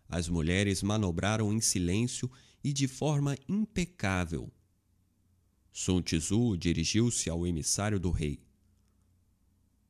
as 0.08 0.30
mulheres 0.30 0.84
manobraram 0.84 1.52
em 1.52 1.60
silêncio 1.60 2.30
e 2.64 2.72
de 2.72 2.88
forma 2.88 3.36
impecável 3.48 4.52
Sun 5.72 6.02
Tzu 6.02 6.58
dirigiu-se 6.58 7.30
ao 7.30 7.46
emissário 7.46 8.00
do 8.00 8.12
rei. 8.12 8.40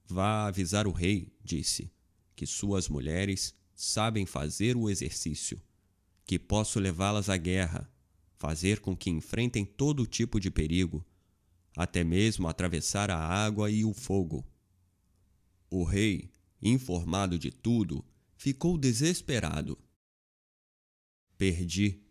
Vá 0.06 0.48
avisar 0.48 0.88
o 0.88 0.92
rei, 0.92 1.32
disse, 1.44 1.92
que 2.36 2.46
suas 2.46 2.90
mulheres 2.90 3.54
sabem 3.76 4.26
fazer 4.26 4.76
o 4.76 4.90
exercício, 4.90 5.62
que 6.26 6.38
posso 6.38 6.80
levá-las 6.80 7.30
à 7.30 7.38
guerra, 7.38 7.90
fazer 8.38 8.80
com 8.80 8.96
que 8.96 9.10
enfrentem 9.10 9.66
todo 9.66 10.06
tipo 10.06 10.40
de 10.40 10.50
perigo, 10.50 11.06
até 11.76 12.04
mesmo 12.04 12.48
atravessar 12.48 13.12
a 13.12 13.18
água 13.18 13.70
e 13.70 13.86
o 13.86 13.94
fogo. 13.94 14.46
O 15.70 15.84
rei, 15.84 16.32
informado 16.62 17.38
de 17.38 17.52
tudo, 17.52 18.04
ficou 18.36 18.78
desesperado. 18.78 19.78
Perdi, 21.38 22.02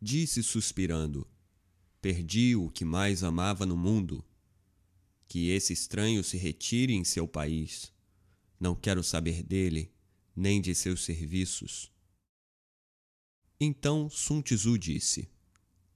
disse 0.00 0.42
suspirando. 0.42 1.26
Perdi 2.00 2.54
o 2.54 2.70
que 2.70 2.84
mais 2.84 3.22
amava 3.22 3.66
no 3.66 3.76
mundo. 3.76 4.24
Que 5.28 5.50
esse 5.50 5.72
estranho 5.72 6.22
se 6.22 6.36
retire 6.36 6.92
em 6.92 7.04
seu 7.04 7.26
país. 7.26 7.92
Não 8.58 8.74
quero 8.74 9.02
saber 9.02 9.42
dele, 9.42 9.92
nem 10.34 10.60
de 10.60 10.74
seus 10.74 11.04
serviços. 11.04 11.90
Então 13.58 14.08
Sun 14.10 14.42
Tzu 14.42 14.78
disse: 14.78 15.30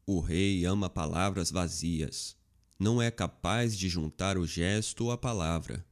O 0.06 0.20
rei 0.20 0.64
ama 0.64 0.88
palavras 0.88 1.50
vazias. 1.50 2.36
Não 2.78 3.00
é 3.00 3.10
capaz 3.10 3.76
de 3.76 3.88
juntar 3.88 4.38
o 4.38 4.46
gesto 4.46 5.10
à 5.10 5.18
palavra. 5.18 5.86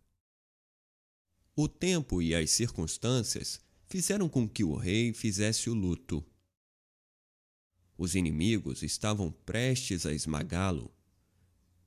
O 1.54 1.68
tempo 1.68 2.22
e 2.22 2.34
as 2.34 2.50
circunstâncias 2.50 3.60
fizeram 3.84 4.28
com 4.28 4.48
que 4.48 4.64
o 4.64 4.74
rei 4.74 5.12
fizesse 5.12 5.68
o 5.68 5.74
luto. 5.74 6.24
Os 7.98 8.14
inimigos 8.14 8.84
estavam 8.84 9.32
prestes 9.44 10.06
a 10.06 10.12
esmagá-lo. 10.12 10.88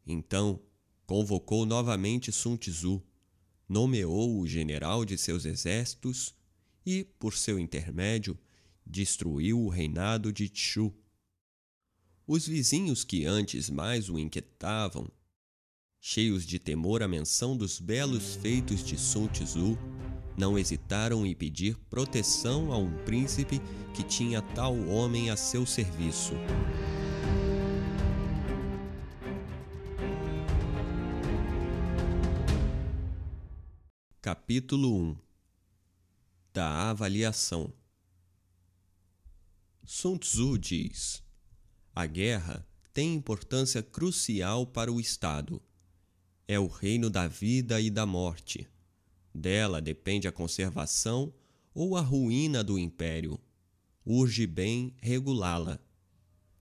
Então, 0.05 0.61
convocou 1.05 1.65
novamente 1.65 2.33
Sun 2.33 2.57
Tzu, 2.57 3.01
nomeou 3.67 4.37
o 4.41 4.45
general 4.45 5.05
de 5.05 5.17
seus 5.17 5.45
exércitos 5.45 6.35
e, 6.85 7.05
por 7.17 7.33
seu 7.33 7.57
intermédio, 7.57 8.37
destruiu 8.85 9.61
o 9.61 9.69
reinado 9.69 10.33
de 10.33 10.51
Chu. 10.53 10.93
Os 12.27 12.45
vizinhos 12.45 13.05
que 13.05 13.25
antes 13.25 13.69
mais 13.69 14.09
o 14.09 14.19
inquietavam, 14.19 15.09
cheios 16.03 16.47
de 16.47 16.57
temor 16.57 17.03
à 17.03 17.07
menção 17.07 17.55
dos 17.55 17.79
belos 17.79 18.33
feitos 18.35 18.83
de 18.83 18.97
Sun 18.97 19.27
Tzu, 19.27 19.77
não 20.35 20.57
hesitaram 20.57 21.23
em 21.27 21.35
pedir 21.35 21.77
proteção 21.91 22.73
a 22.73 22.77
um 22.77 22.91
príncipe 23.05 23.61
que 23.93 24.01
tinha 24.01 24.41
tal 24.41 24.75
homem 24.87 25.29
a 25.29 25.37
seu 25.37 25.63
serviço. 25.63 26.33
Capítulo 34.19 35.11
1 35.11 35.17
Da 36.51 36.89
Avaliação 36.89 37.71
Sun 39.83 40.17
Tzu 40.17 40.57
diz: 40.57 41.23
A 41.93 42.07
guerra 42.07 42.67
tem 42.91 43.13
importância 43.13 43.83
crucial 43.83 44.65
para 44.65 44.91
o 44.91 44.99
Estado. 44.99 45.61
É 46.51 46.59
o 46.59 46.67
reino 46.67 47.09
da 47.09 47.29
vida 47.29 47.79
e 47.79 47.89
da 47.89 48.05
morte. 48.05 48.67
Dela 49.33 49.81
depende 49.81 50.27
a 50.27 50.33
conservação 50.33 51.33
ou 51.73 51.95
a 51.95 52.01
ruína 52.01 52.61
do 52.61 52.77
império. 52.77 53.39
Urge 54.05 54.45
bem 54.45 54.93
regulá-la. 54.97 55.79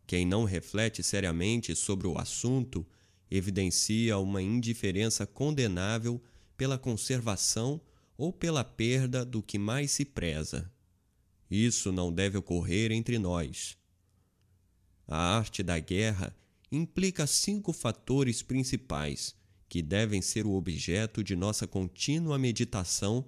Quem 0.06 0.24
não 0.24 0.44
reflete 0.44 1.02
seriamente 1.02 1.74
sobre 1.74 2.06
o 2.06 2.16
assunto 2.16 2.86
evidencia 3.28 4.16
uma 4.16 4.40
indiferença 4.40 5.26
condenável 5.26 6.22
pela 6.56 6.78
conservação 6.78 7.80
ou 8.16 8.32
pela 8.32 8.62
perda 8.62 9.24
do 9.24 9.42
que 9.42 9.58
mais 9.58 9.90
se 9.90 10.04
preza. 10.04 10.70
Isso 11.50 11.90
não 11.90 12.12
deve 12.12 12.38
ocorrer 12.38 12.92
entre 12.92 13.18
nós. 13.18 13.76
A 15.08 15.18
arte 15.36 15.64
da 15.64 15.80
guerra 15.80 16.32
implica 16.70 17.26
cinco 17.26 17.72
fatores 17.72 18.40
principais 18.40 19.39
que 19.70 19.80
devem 19.80 20.20
ser 20.20 20.46
o 20.46 20.54
objeto 20.54 21.22
de 21.22 21.36
nossa 21.36 21.64
contínua 21.64 22.36
meditação 22.36 23.24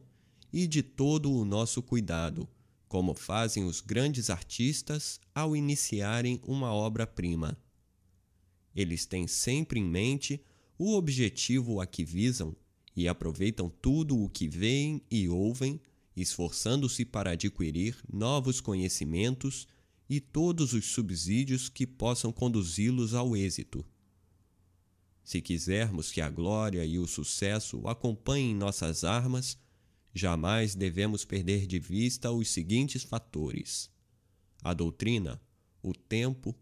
e 0.52 0.66
de 0.66 0.82
todo 0.82 1.32
o 1.32 1.44
nosso 1.44 1.80
cuidado, 1.80 2.49
como 2.88 3.14
fazem 3.14 3.64
os 3.64 3.80
grandes 3.80 4.28
artistas 4.28 5.20
ao 5.32 5.54
iniciarem 5.54 6.40
uma 6.44 6.75
obra-prima. 6.75 7.56
Eles 8.75 9.06
têm 9.06 9.28
sempre 9.28 9.78
em 9.78 9.84
mente 9.84 10.44
o 10.76 10.96
objetivo 10.96 11.80
a 11.80 11.87
que 11.87 12.04
visam 12.04 12.56
e 12.96 13.06
aproveitam 13.06 13.70
tudo 13.80 14.20
o 14.20 14.28
que 14.28 14.49
veem 14.49 15.00
e 15.08 15.28
ouvem, 15.28 15.80
esforçando-se 16.16 17.04
para 17.04 17.30
adquirir 17.30 17.96
novos 18.12 18.61
conhecimentos 18.61 19.68
e 20.11 20.18
todos 20.18 20.72
os 20.72 20.87
subsídios 20.87 21.68
que 21.68 21.87
possam 21.87 22.32
conduzi-los 22.32 23.14
ao 23.14 23.37
êxito. 23.37 23.87
Se 25.25 25.41
quisermos 25.41 26.11
que 26.11 26.21
a 26.21 26.29
glória 26.29 26.85
e 26.85 26.99
o 26.99 27.07
sucesso 27.07 27.87
acompanhem 27.87 28.55
nossas 28.55 29.05
armas, 29.05 29.57
jamais 30.12 30.75
devemos 30.75 31.25
perder 31.25 31.67
de 31.67 31.79
vista 31.79 32.31
os 32.31 32.49
seguintes 32.50 33.05
fatores: 33.05 33.91
a 34.62 34.75
doutrina, 34.75 35.41
o 35.83 35.95
tempo, 35.95 36.55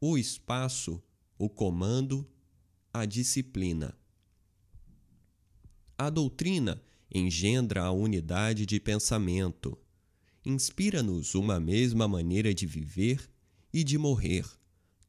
o 0.00 0.18
espaço, 0.18 1.02
o 1.38 1.48
comando, 1.48 2.28
a 2.92 3.06
disciplina. 3.06 3.96
A 5.96 6.10
doutrina 6.10 6.82
engendra 7.14 7.84
a 7.84 7.92
unidade 7.92 8.66
de 8.66 8.78
pensamento, 8.78 9.78
inspira-nos 10.44 11.34
uma 11.34 11.58
mesma 11.58 12.06
maneira 12.06 12.52
de 12.52 12.66
viver 12.66 13.30
e 13.72 13.82
de 13.82 13.96
morrer 13.96 14.44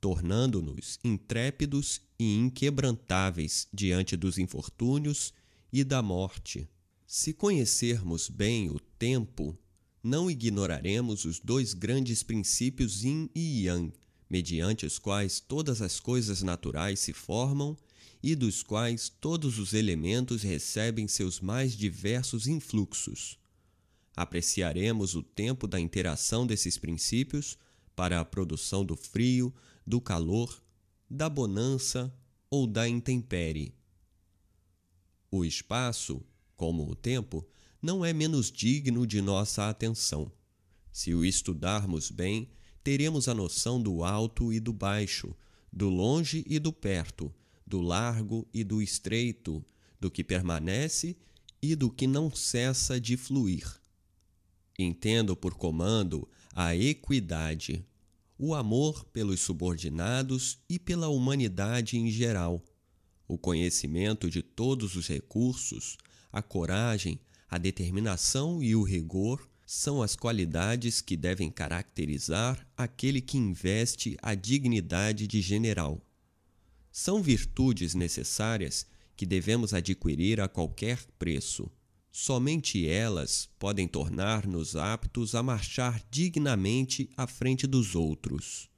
tornando-nos 0.03 0.99
intrépidos 1.01 2.01
e 2.23 2.37
inquebrantáveis 2.37 3.67
diante 3.73 4.15
dos 4.15 4.37
infortúnios 4.37 5.33
e 5.71 5.83
da 5.83 6.01
morte. 6.01 6.69
Se 7.05 7.33
conhecermos 7.33 8.29
bem 8.29 8.69
o 8.69 8.79
tempo, 8.79 9.57
não 10.01 10.31
ignoraremos 10.31 11.25
os 11.25 11.39
dois 11.39 11.73
grandes 11.73 12.23
princípios 12.23 13.03
yin 13.03 13.29
e 13.35 13.65
yang, 13.65 13.91
mediante 14.29 14.85
os 14.85 14.97
quais 14.97 15.39
todas 15.39 15.81
as 15.81 15.99
coisas 15.99 16.41
naturais 16.41 16.99
se 16.99 17.13
formam 17.13 17.77
e 18.21 18.35
dos 18.35 18.63
quais 18.63 19.09
todos 19.09 19.59
os 19.59 19.73
elementos 19.73 20.43
recebem 20.43 21.07
seus 21.09 21.41
mais 21.41 21.73
diversos 21.73 22.47
influxos. 22.47 23.37
Apreciaremos 24.15 25.13
o 25.13 25.21
tempo 25.21 25.67
da 25.67 25.79
interação 25.79 26.47
desses 26.47 26.77
princípios 26.77 27.57
para 27.95 28.19
a 28.19 28.25
produção 28.25 28.85
do 28.85 28.95
frio, 28.95 29.53
do 29.85 29.99
calor, 29.99 30.62
da 31.13 31.29
bonança 31.29 32.11
ou 32.49 32.65
da 32.65 32.89
intempérie. 32.89 33.75
O 35.29 35.45
espaço, 35.45 36.25
como 36.55 36.89
o 36.89 36.95
tempo, 36.95 37.47
não 37.79 38.03
é 38.03 38.11
menos 38.11 38.51
digno 38.51 39.05
de 39.05 39.21
nossa 39.21 39.69
atenção. 39.69 40.31
Se 40.91 41.13
o 41.13 41.23
estudarmos 41.23 42.09
bem, 42.09 42.49
teremos 42.83 43.27
a 43.27 43.33
noção 43.35 43.79
do 43.79 44.03
alto 44.03 44.51
e 44.51 44.59
do 44.59 44.73
baixo, 44.73 45.35
do 45.71 45.87
longe 45.87 46.43
e 46.47 46.57
do 46.57 46.73
perto, 46.73 47.31
do 47.65 47.79
largo 47.79 48.47
e 48.51 48.63
do 48.63 48.81
estreito, 48.81 49.63
do 49.99 50.09
que 50.09 50.23
permanece 50.23 51.15
e 51.61 51.75
do 51.75 51.91
que 51.91 52.07
não 52.07 52.33
cessa 52.33 52.99
de 52.99 53.17
fluir. 53.17 53.71
Entendo 54.79 55.35
por 55.35 55.53
comando 55.53 56.27
a 56.55 56.75
equidade, 56.75 57.85
o 58.45 58.53
amor 58.53 59.05
pelos 59.05 59.39
subordinados 59.39 60.59
e 60.69 60.77
pela 60.77 61.07
humanidade 61.07 61.97
em 61.97 62.11
geral, 62.11 62.61
o 63.25 63.37
conhecimento 63.37 64.29
de 64.29 64.41
todos 64.41 64.97
os 64.97 65.07
recursos, 65.07 65.95
a 66.29 66.41
coragem, 66.41 67.21
a 67.49 67.57
determinação 67.57 68.61
e 68.61 68.75
o 68.75 68.83
rigor 68.83 69.49
são 69.65 70.01
as 70.01 70.17
qualidades 70.17 70.99
que 70.99 71.15
devem 71.15 71.49
caracterizar 71.49 72.67
aquele 72.75 73.21
que 73.21 73.37
investe 73.37 74.17
a 74.21 74.35
dignidade 74.35 75.25
de 75.25 75.39
general. 75.39 76.05
São 76.91 77.23
virtudes 77.23 77.95
necessárias 77.95 78.85
que 79.15 79.25
devemos 79.25 79.73
adquirir 79.73 80.41
a 80.41 80.49
qualquer 80.49 80.99
preço 81.17 81.71
Somente 82.15 82.87
elas 82.87 83.49
podem 83.57 83.87
tornar-nos 83.87 84.75
aptos 84.75 85.33
a 85.33 85.41
marchar 85.41 85.99
dignamente 86.11 87.09
à 87.17 87.25
frente 87.25 87.65
dos 87.65 87.95
outros. 87.95 88.69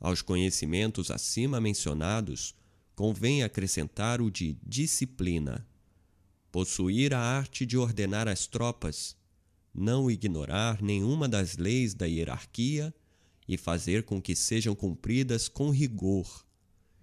Aos 0.00 0.22
conhecimentos 0.22 1.08
acima 1.08 1.60
mencionados, 1.60 2.52
convém 2.96 3.44
acrescentar 3.44 4.20
o 4.20 4.28
de 4.28 4.58
disciplina. 4.66 5.64
Possuir 6.50 7.14
a 7.14 7.20
arte 7.20 7.64
de 7.64 7.78
ordenar 7.78 8.26
as 8.26 8.44
tropas, 8.44 9.16
não 9.72 10.10
ignorar 10.10 10.82
nenhuma 10.82 11.28
das 11.28 11.56
leis 11.56 11.94
da 11.94 12.06
hierarquia 12.06 12.92
e 13.46 13.56
fazer 13.56 14.02
com 14.02 14.20
que 14.20 14.34
sejam 14.34 14.74
cumpridas 14.74 15.48
com 15.48 15.70
rigor. 15.70 16.44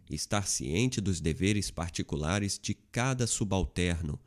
Estar 0.10 0.46
ciente 0.46 1.00
dos 1.00 1.22
deveres 1.22 1.72
particulares 1.72 2.60
de 2.62 2.74
cada 2.74 3.26
subalterno 3.26 4.20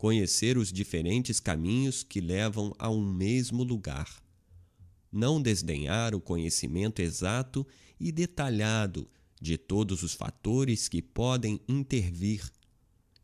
conhecer 0.00 0.56
os 0.56 0.72
diferentes 0.72 1.38
caminhos 1.38 2.02
que 2.02 2.22
levam 2.22 2.74
a 2.78 2.88
um 2.88 3.04
mesmo 3.04 3.62
lugar. 3.62 4.24
Não 5.12 5.42
desdenhar 5.42 6.14
o 6.14 6.20
conhecimento 6.22 7.02
exato 7.02 7.66
e 8.00 8.10
detalhado 8.10 9.06
de 9.38 9.58
todos 9.58 10.02
os 10.02 10.14
fatores 10.14 10.88
que 10.88 11.02
podem 11.02 11.60
intervir 11.68 12.50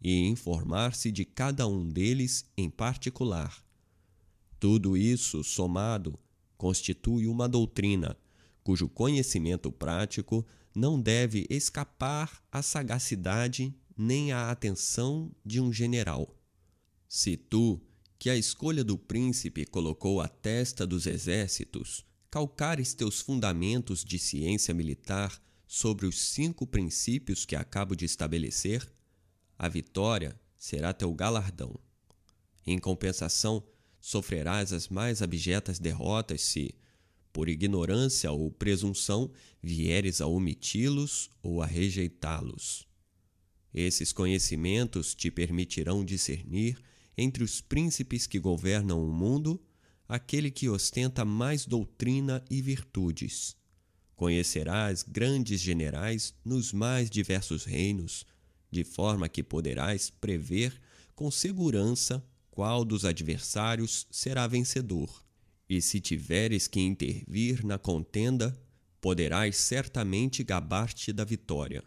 e 0.03 0.27
informar-se 0.27 1.11
de 1.11 1.25
cada 1.25 1.67
um 1.67 1.89
deles 1.89 2.45
em 2.59 2.69
particular. 2.69 3.65
Tudo 4.61 4.99
isso, 4.99 5.43
somado, 5.43 6.19
constitui 6.59 7.27
uma 7.27 7.49
doutrina 7.49 8.19
cujo 8.63 8.87
conhecimento 8.87 9.73
prático 9.73 10.45
não 10.75 11.01
deve 11.01 11.47
escapar 11.49 12.43
à 12.53 12.61
sagacidade 12.61 13.75
nem 13.97 14.31
à 14.31 14.51
atenção 14.51 15.33
de 15.43 15.59
um 15.59 15.73
general. 15.73 16.37
Se 17.09 17.37
tu, 17.37 17.81
que 18.19 18.31
a 18.31 18.37
escolha 18.37 18.83
do 18.83 18.99
príncipe 18.99 19.65
colocou 19.65 20.21
à 20.21 20.29
testa 20.29 20.87
dos 20.87 21.07
exércitos, 21.07 22.05
calcares 22.31 22.95
teus 22.95 23.21
fundamentos 23.21 24.05
de 24.05 24.19
ciência 24.19 24.75
militar 24.75 25.41
sobre 25.67 26.07
os 26.07 26.21
cinco 26.21 26.67
princípios 26.67 27.45
que 27.45 27.57
acabo 27.57 27.95
de 27.95 28.05
estabelecer, 28.05 28.91
a 29.59 29.69
vitória 29.69 30.39
será 30.59 30.93
teu 30.93 31.13
galardão. 31.15 31.79
Em 32.67 32.79
compensação, 32.79 33.63
sofrerás 34.01 34.73
as 34.73 34.89
mais 34.89 35.23
abjetas 35.23 35.79
derrotas 35.79 36.43
se, 36.43 36.75
por 37.33 37.49
ignorância 37.49 38.31
ou 38.33 38.51
presunção, 38.51 39.31
vieres 39.63 40.21
a 40.21 40.27
omiti-los 40.27 41.31
ou 41.43 41.63
a 41.63 41.67
rejeitá-los. 41.67 42.87
Esses 43.73 44.13
conhecimentos 44.13 45.15
te 45.15 45.31
permitirão 45.31 46.05
discernir 46.05 46.83
entre 47.17 47.43
os 47.43 47.61
príncipes 47.61 48.27
que 48.27 48.39
governam 48.39 49.03
o 49.03 49.13
mundo 49.13 49.61
aquele 50.09 50.51
que 50.51 50.69
ostenta 50.69 51.25
mais 51.25 51.67
doutrina 51.67 52.45
e 52.49 52.63
virtudes. 52.63 53.57
Conhecerás 54.15 55.03
grandes 55.03 55.61
generais 55.61 56.35
nos 56.45 56.73
mais 56.73 57.11
diversos 57.11 57.65
reinos, 57.65 58.25
de 58.71 58.85
forma 58.85 59.29
que 59.29 59.43
poderás 59.43 60.11
prever 60.11 60.81
com 61.15 61.31
segurança 61.31 62.25
qual 62.51 62.85
dos 62.85 63.05
adversários 63.05 64.07
será 64.11 64.47
vencedor. 64.47 65.25
E 65.69 65.83
se 65.83 66.01
tiveres 66.01 66.69
que 66.69 66.81
intervir 66.81 67.65
na 67.65 67.79
contenda, 67.79 68.57
poderás 69.01 69.57
certamente 69.57 70.43
gabar-te 70.45 71.13
da 71.13 71.25
vitória. 71.25 71.83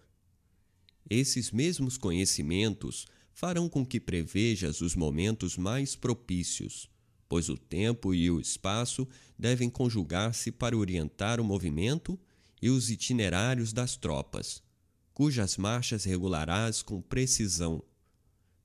Esses 1.09 1.51
mesmos 1.51 1.97
conhecimentos 1.97 3.07
farão 3.39 3.69
com 3.69 3.85
que 3.85 4.01
prevejas 4.01 4.81
os 4.81 4.97
momentos 4.97 5.55
mais 5.55 5.95
propícios, 5.95 6.89
pois 7.29 7.47
o 7.47 7.57
tempo 7.57 8.13
e 8.13 8.29
o 8.29 8.37
espaço 8.37 9.07
devem 9.37 9.69
conjugar-se 9.69 10.51
para 10.51 10.77
orientar 10.77 11.39
o 11.39 11.43
movimento 11.45 12.19
e 12.61 12.69
os 12.69 12.89
itinerários 12.89 13.71
das 13.71 13.95
tropas, 13.95 14.61
cujas 15.13 15.55
marchas 15.55 16.03
regularás 16.03 16.81
com 16.81 17.01
precisão. 17.01 17.81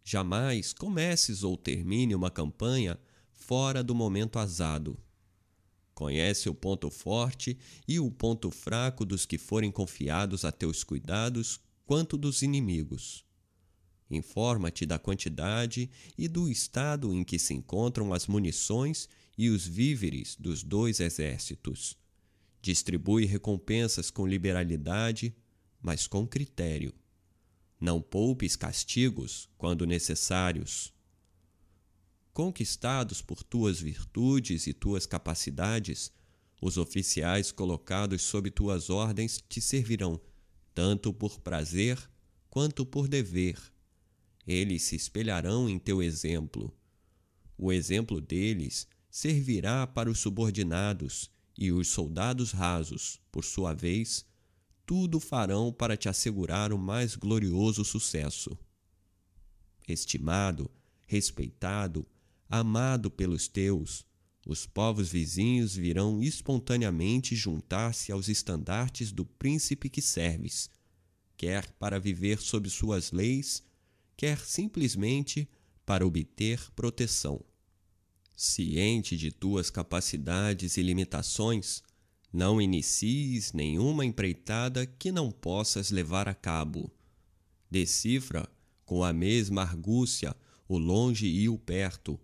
Jamais 0.03 0.73
comeces 0.73 1.45
ou 1.45 1.57
termine 1.57 2.13
uma 2.13 2.29
campanha 2.29 2.99
fora 3.31 3.81
do 3.81 3.95
momento 3.95 4.41
azado. 4.41 4.99
Conhece 5.95 6.49
o 6.49 6.55
ponto 6.55 6.91
forte 6.91 7.57
e 7.87 8.01
o 8.01 8.11
ponto 8.11 8.51
fraco 8.51 9.05
dos 9.05 9.25
que 9.25 9.39
forem 9.39 9.71
confiados 9.71 10.45
a 10.45 10.51
teus 10.51 10.83
cuidados, 10.83 11.61
quanto 11.87 12.19
dos 12.19 12.43
inimigos. 12.43 13.24
Informa-te 14.11 14.85
da 14.85 14.99
quantidade 14.99 15.91
e 16.17 16.29
do 16.29 16.49
estado 16.49 17.13
em 17.13 17.25
que 17.25 17.39
se 17.39 17.55
encontram 17.55 18.13
as 18.13 18.27
munições 18.27 19.09
e 19.37 19.49
os 19.49 19.67
víveres 19.67 20.37
dos 20.39 20.63
dois 20.63 21.01
exércitos. 21.01 21.97
Distribui 22.61 23.25
recompensas 23.25 24.11
com 24.11 24.27
liberalidade, 24.27 25.35
mas 25.83 26.07
com 26.07 26.27
critério. 26.27 26.95
Não 27.81 28.01
poupes 28.01 28.57
castigos 28.57 29.49
quando 29.59 29.87
necessários. 29.87 30.93
Conquistados 32.33 33.23
por 33.23 33.43
tuas 33.43 33.81
virtudes 33.81 34.67
e 34.67 34.73
tuas 34.73 35.07
capacidades, 35.07 36.13
os 36.61 36.79
oficiais 36.79 37.53
colocados 37.53 38.23
sob 38.23 38.51
tuas 38.51 38.91
ordens 38.91 39.43
te 39.49 39.61
servirão 39.61 40.21
tanto 40.75 41.13
por 41.13 41.39
prazer 41.41 41.99
quanto 42.51 42.85
por 42.85 43.07
dever 43.07 43.74
eles 44.47 44.83
se 44.83 44.97
espelharão 44.97 45.69
em 45.69 45.79
teu 45.79 46.03
exemplo. 46.03 46.73
O 47.57 47.73
exemplo 47.73 48.21
deles 48.21 48.87
servirá 49.11 49.87
para 49.87 50.11
os 50.11 50.19
subordinados, 50.19 51.31
e 51.57 51.71
os 51.71 51.89
soldados 51.89 52.51
rasos, 52.51 53.21
por 53.31 53.45
sua 53.45 53.73
vez, 53.73 54.27
tudo 54.85 55.21
farão 55.21 55.73
para 55.73 55.97
te 55.97 56.09
assegurar 56.09 56.73
o 56.73 56.79
mais 56.79 57.15
glorioso 57.15 57.85
sucesso. 57.85 58.59
Estimado, 59.87 60.71
respeitado, 61.07 62.07
amado 62.49 63.11
pelos 63.11 63.47
teus, 63.49 64.05
os 64.47 64.67
povos 64.67 65.11
vizinhos 65.11 65.75
virão 65.75 66.23
espontaneamente 66.23 67.35
juntar-se 67.35 68.13
aos 68.13 68.29
estandartes 68.29 69.11
do 69.11 69.25
príncipe 69.25 69.89
que 69.89 70.03
serves, 70.03 70.69
quer 71.37 71.71
para 71.73 71.99
viver 71.99 72.41
sob 72.41 72.69
suas 72.69 73.11
leis, 73.11 73.63
quer 74.17 74.39
simplesmente 74.39 75.49
para 75.85 76.07
obter 76.07 76.61
proteção. 76.75 77.45
Ciente 78.37 79.17
de 79.17 79.31
tuas 79.31 79.71
capacidades 79.71 80.77
e 80.77 80.83
limitações, 80.83 81.83
não 82.33 82.61
inicies 82.61 83.53
nenhuma 83.53 84.05
empreitada 84.05 84.87
que 84.87 85.13
não 85.13 85.31
possas 85.31 85.91
levar 85.91 86.29
a 86.29 86.35
cabo. 86.35 86.93
Decifra 87.71 88.49
com 88.85 89.05
a 89.05 89.13
mesma 89.13 89.63
argúcia 89.63 90.35
o 90.67 90.79
longe 90.79 91.27
e 91.27 91.49
o 91.49 91.57
perto, 91.57 92.19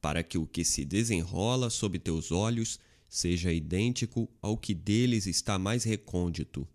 para 0.00 0.22
que 0.22 0.38
o 0.38 0.46
que 0.46 0.64
se 0.64 0.84
desenrola 0.84 1.68
sob 1.68 1.98
teus 1.98 2.30
olhos 2.30 2.78
seja 3.08 3.52
idêntico 3.52 4.30
ao 4.40 4.56
que 4.56 4.74
deles 4.74 5.26
está 5.26 5.58
mais 5.58 5.84
recôndito. 5.84 6.68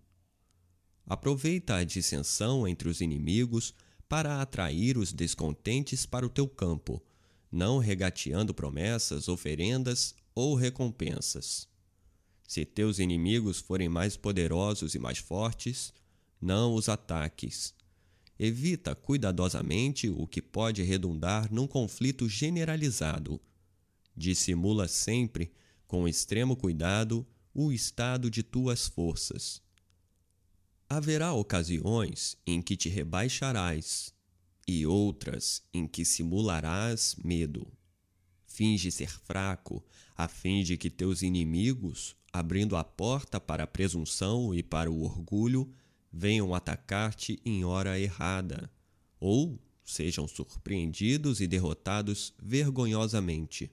Aproveita 1.06 1.76
a 1.76 1.84
dissensão 1.84 2.68
entre 2.68 2.90
os 2.90 3.02
inimigos 3.02 3.74
para 4.12 4.41
atrair 4.41 4.97
os 4.97 5.13
descontentes 5.13 6.06
para 6.06 6.26
o 6.26 6.30
teu 6.30 6.45
campo, 6.45 7.02
não 7.50 7.78
regateando 7.78 8.54
promessas, 8.54 9.30
oferendas 9.30 10.13
ou 10.36 10.54
recompensas. 10.54 11.65
Se 12.45 12.65
teus 12.65 13.00
inimigos 13.00 13.60
forem 13.60 13.88
mais 13.88 14.17
poderosos 14.17 14.95
e 14.95 15.00
mais 15.00 15.17
fortes, 15.17 15.93
não 16.41 16.74
os 16.74 16.89
ataques. 16.89 17.74
Evita 18.38 18.93
cuidadosamente 18.93 20.10
o 20.10 20.28
que 20.28 20.41
pode 20.41 20.84
redundar 20.84 21.47
num 21.50 21.65
conflito 21.65 22.28
generalizado. 22.28 23.39
Dissimula 24.13 24.89
sempre, 24.89 25.54
com 25.88 26.06
extremo 26.06 26.58
cuidado, 26.58 27.26
o 27.54 27.71
estado 27.71 28.30
de 28.30 28.43
tuas 28.43 28.89
forças 28.89 29.62
Haverá 30.93 31.32
ocasiões 31.32 32.36
em 32.45 32.62
que 32.62 32.75
te 32.75 32.89
rebaixarás 32.89 34.13
e 34.67 34.86
outras 34.86 35.63
em 35.73 35.88
que 35.88 36.04
simularás 36.04 37.15
medo. 37.23 37.65
Finge 38.45 38.91
ser 38.91 39.10
fraco, 39.10 39.82
a 40.17 40.27
fim 40.27 40.63
de 40.63 40.75
que 40.75 40.89
teus 40.89 41.21
inimigos, 41.21 42.17
abrindo 42.34 42.75
a 42.75 42.84
porta 42.84 43.39
para 43.39 43.63
a 43.63 43.67
presunção 43.67 44.54
e 44.54 44.62
para 44.62 44.91
o 44.91 45.04
orgulho, 45.04 45.73
venham 46.12 46.54
atacar-te 46.54 47.39
em 47.45 47.63
hora 47.63 47.97
errada, 47.97 48.69
ou 49.17 49.58
sejam 49.86 50.27
surpreendidos 50.27 51.39
e 51.39 51.47
derrotados 51.47 52.34
vergonhosamente. 52.38 53.71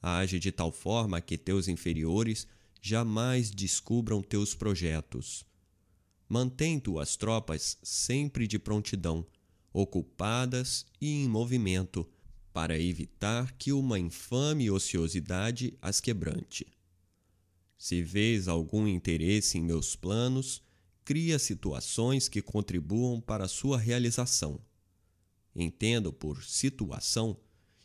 Age 0.00 0.38
de 0.38 0.52
tal 0.52 0.70
forma 0.70 1.20
que 1.20 1.36
teus 1.36 1.66
inferiores 1.66 2.46
jamais 2.80 3.50
descubram 3.50 4.22
teus 4.22 4.54
projetos 4.54 5.49
mantém 6.30 6.78
tuas 6.78 7.16
tropas 7.16 7.76
sempre 7.82 8.46
de 8.46 8.56
prontidão, 8.56 9.26
ocupadas 9.72 10.86
e 11.00 11.24
em 11.24 11.28
movimento, 11.28 12.08
para 12.52 12.78
evitar 12.78 13.52
que 13.58 13.72
uma 13.72 13.98
infame 13.98 14.70
ociosidade 14.70 15.76
as 15.82 16.00
quebrante. 16.00 16.66
Se 17.76 18.00
vês 18.00 18.46
algum 18.46 18.86
interesse 18.86 19.58
em 19.58 19.62
meus 19.62 19.96
planos, 19.96 20.62
cria 21.04 21.36
situações 21.36 22.28
que 22.28 22.40
contribuam 22.40 23.20
para 23.20 23.48
sua 23.48 23.76
realização. 23.76 24.60
Entendo 25.54 26.12
por 26.12 26.44
situação 26.44 27.36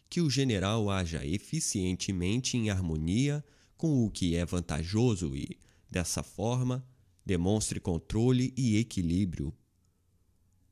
que 0.07 0.21
o 0.21 0.29
general 0.29 0.91
haja 0.91 1.25
eficientemente 1.25 2.57
em 2.57 2.69
harmonia 2.69 3.43
com 3.75 4.05
o 4.05 4.11
que 4.11 4.35
é 4.35 4.45
vantajoso 4.45 5.35
e, 5.35 5.57
dessa 5.89 6.21
forma, 6.21 6.85
demonstre 7.25 7.79
controle 7.79 8.53
e 8.55 8.77
equilíbrio. 8.77 9.53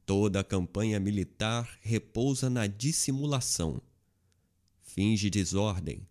Toda 0.05 0.41
a 0.41 0.43
campanha 0.43 0.99
militar 0.99 1.79
repousa 1.81 2.49
na 2.49 2.67
dissimulação. 2.67 3.81
Finge 4.81 5.29
desordem. 5.29 6.05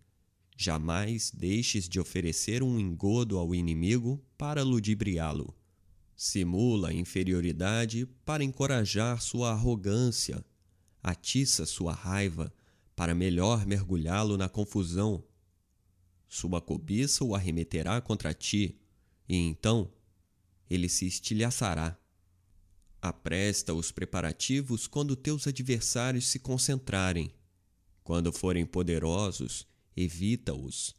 Jamais 0.57 1.31
deixes 1.31 1.87
de 1.87 1.99
oferecer 1.99 2.61
um 2.61 2.79
engodo 2.79 3.37
ao 3.37 3.55
inimigo 3.55 4.23
para 4.37 4.63
ludibriá-lo. 4.63 5.55
Simula 6.15 6.93
inferioridade 6.93 8.05
para 8.25 8.43
encorajar 8.43 9.21
sua 9.21 9.51
arrogância. 9.51 10.43
Atiça 11.01 11.65
sua 11.65 11.93
raiva 11.93 12.53
para 12.95 13.15
melhor 13.15 13.65
mergulhá-lo 13.65 14.37
na 14.37 14.47
confusão. 14.47 15.23
Sua 16.27 16.61
cobiça 16.61 17.23
o 17.23 17.35
arremeterá 17.35 17.99
contra 18.01 18.33
ti, 18.33 18.75
e 19.27 19.35
então 19.35 19.91
ele 20.73 20.89
se 20.89 21.05
estilhaçará. 21.05 21.97
Apresta 23.01 23.73
os 23.73 23.91
preparativos 23.91 24.87
quando 24.87 25.15
teus 25.15 25.45
adversários 25.45 26.27
se 26.27 26.39
concentrarem. 26.39 27.31
Quando 28.03 28.31
forem 28.31 28.65
poderosos, 28.65 29.67
evita-os. 29.95 30.95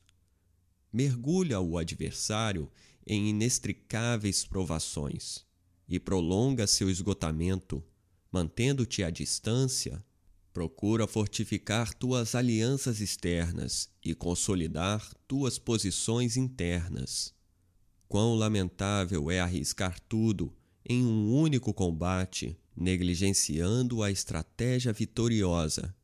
Mergulha 0.93 1.61
o 1.61 1.77
adversário 1.77 2.71
em 3.07 3.31
inextricáveis 3.31 4.45
provações 4.45 5.45
e 5.89 5.99
prolonga 5.99 6.67
seu 6.67 6.89
esgotamento, 6.89 7.83
mantendo-te 8.31 9.03
à 9.03 9.11
distância, 9.11 10.05
Procura 10.55 11.09
fortificar 11.09 11.93
tuas 11.93 12.37
alianças 12.37 13.01
externas 13.01 13.91
e 14.05 14.15
consolidar 14.15 15.13
tuas 15.27 15.59
posições 15.59 16.37
internas. 16.37 17.34
Quão 18.09 18.35
lamentável 18.35 19.31
é 19.31 19.41
arriscar 19.41 19.99
tudo 20.01 20.53
em 20.85 21.05
um 21.05 21.33
único 21.33 21.73
combate, 21.73 22.59
negligenciando 22.77 24.03
a 24.03 24.11
estratégia 24.11 24.93
vitoriosa, 24.93 25.95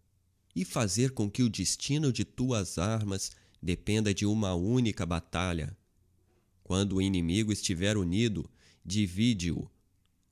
e 0.55 0.65
fazer 0.65 1.13
com 1.13 1.31
que 1.31 1.43
o 1.43 1.51
destino 1.51 2.13
de 2.13 2.25
tuas 2.25 2.79
armas 2.79 3.31
dependa 3.63 4.13
de 4.13 4.27
uma 4.27 4.55
única 4.55 5.05
batalha. 5.05 5.77
Quando 6.65 6.97
o 6.97 7.03
inimigo 7.03 7.53
estiver 7.53 7.97
unido, 7.97 8.49
divide-o. 8.85 9.71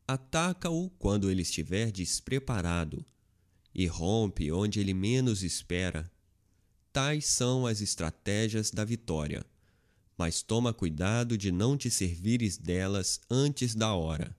Ataca-o 0.06 0.88
quando 0.98 1.30
ele 1.30 1.42
estiver 1.42 1.92
despreparado 1.92 3.04
e 3.74 3.86
rompe 3.86 4.50
onde 4.50 4.80
ele 4.80 4.94
menos 4.94 5.42
espera. 5.42 6.10
Tais 6.92 7.26
são 7.26 7.66
as 7.66 7.80
estratégias 7.80 8.70
da 8.70 8.84
vitória. 8.84 9.44
Mas 10.18 10.42
toma 10.42 10.74
cuidado 10.74 11.38
de 11.38 11.52
não 11.52 11.76
te 11.76 11.88
servires 11.90 12.58
delas 12.58 13.20
antes 13.30 13.74
da 13.74 13.94
hora. 13.94 14.36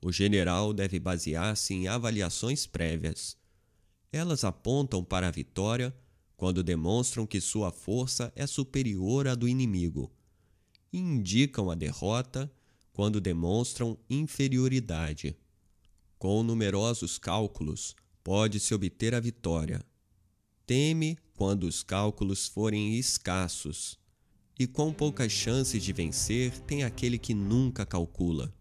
O 0.00 0.12
general 0.12 0.72
deve 0.72 1.00
basear-se 1.00 1.74
em 1.74 1.88
avaliações 1.88 2.64
prévias. 2.64 3.36
Elas 4.12 4.44
apontam 4.44 5.04
para 5.04 5.26
a 5.26 5.30
vitória 5.32 5.94
quando 6.36 6.62
demonstram 6.62 7.26
que 7.26 7.40
sua 7.40 7.70
força 7.70 8.32
é 8.34 8.46
superior 8.46 9.28
à 9.28 9.34
do 9.34 9.46
inimigo, 9.46 10.10
e 10.90 10.98
indicam 10.98 11.70
a 11.70 11.74
derrota 11.74 12.50
quando 12.92 13.20
demonstram 13.20 13.98
inferioridade. 14.08 15.36
Com 16.18 16.42
numerosos 16.42 17.18
cálculos, 17.18 17.94
pode-se 18.24 18.72
obter 18.72 19.14
a 19.14 19.20
vitória. 19.20 19.84
Teme 20.64 21.18
quando 21.34 21.64
os 21.64 21.82
cálculos 21.82 22.46
forem 22.46 22.96
escassos, 22.96 23.98
e 24.60 24.66
quão 24.66 24.92
poucas 24.92 25.32
chances 25.32 25.82
de 25.82 25.90
vencer 25.90 26.52
tem 26.66 26.84
aquele 26.84 27.16
que 27.16 27.32
nunca 27.32 27.86
calcula. 27.86 28.52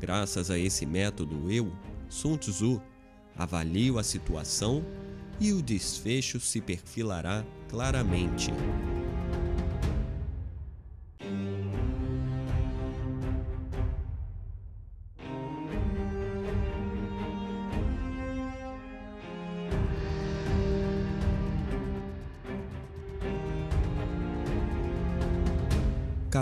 Graças 0.00 0.50
a 0.50 0.58
esse 0.58 0.86
método, 0.86 1.52
eu, 1.52 1.70
Sun 2.08 2.38
Tzu, 2.38 2.80
avalio 3.36 3.98
a 3.98 4.02
situação 4.02 4.82
e 5.38 5.52
o 5.52 5.60
desfecho 5.60 6.40
se 6.40 6.58
perfilará 6.58 7.44
claramente. 7.68 8.50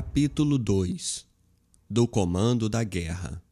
Capítulo 0.02 0.58
2 0.58 1.24
Do 1.88 2.06
Comando 2.08 2.68
da 2.68 2.82
Guerra 2.84 3.42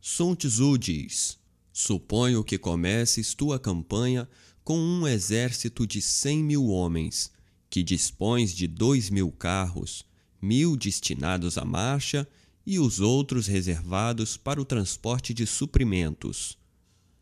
Sun 0.00 0.36
Tzu 0.36 0.78
diz: 0.78 1.38
Suponho 1.72 2.44
que 2.44 2.58
comeces 2.58 3.34
tua 3.34 3.58
campanha 3.58 4.28
com 4.62 4.78
um 4.78 5.08
exército 5.08 5.86
de 5.86 6.00
cem 6.00 6.44
mil 6.44 6.68
homens, 6.68 7.32
que 7.68 7.82
dispões 7.82 8.52
de 8.52 8.68
dois 8.68 9.10
mil 9.10 9.32
carros, 9.32 10.04
mil 10.40 10.76
destinados 10.76 11.58
à 11.58 11.64
marcha 11.64 12.28
e 12.64 12.78
os 12.78 13.00
outros 13.00 13.48
reservados 13.48 14.36
para 14.36 14.60
o 14.60 14.64
transporte 14.64 15.34
de 15.34 15.46
suprimentos. 15.46 16.56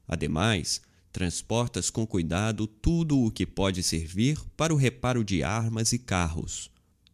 Ademais, 0.06 0.82
transportas 1.12 1.88
com 1.88 2.06
cuidado 2.06 2.66
tudo 2.66 3.18
o 3.18 3.30
que 3.30 3.46
pode 3.46 3.82
servir 3.82 4.38
para 4.54 4.74
o 4.74 4.76
reparo 4.76 5.24
de 5.24 5.42
armas 5.42 5.92
e 5.92 5.98
carros. 5.98 6.70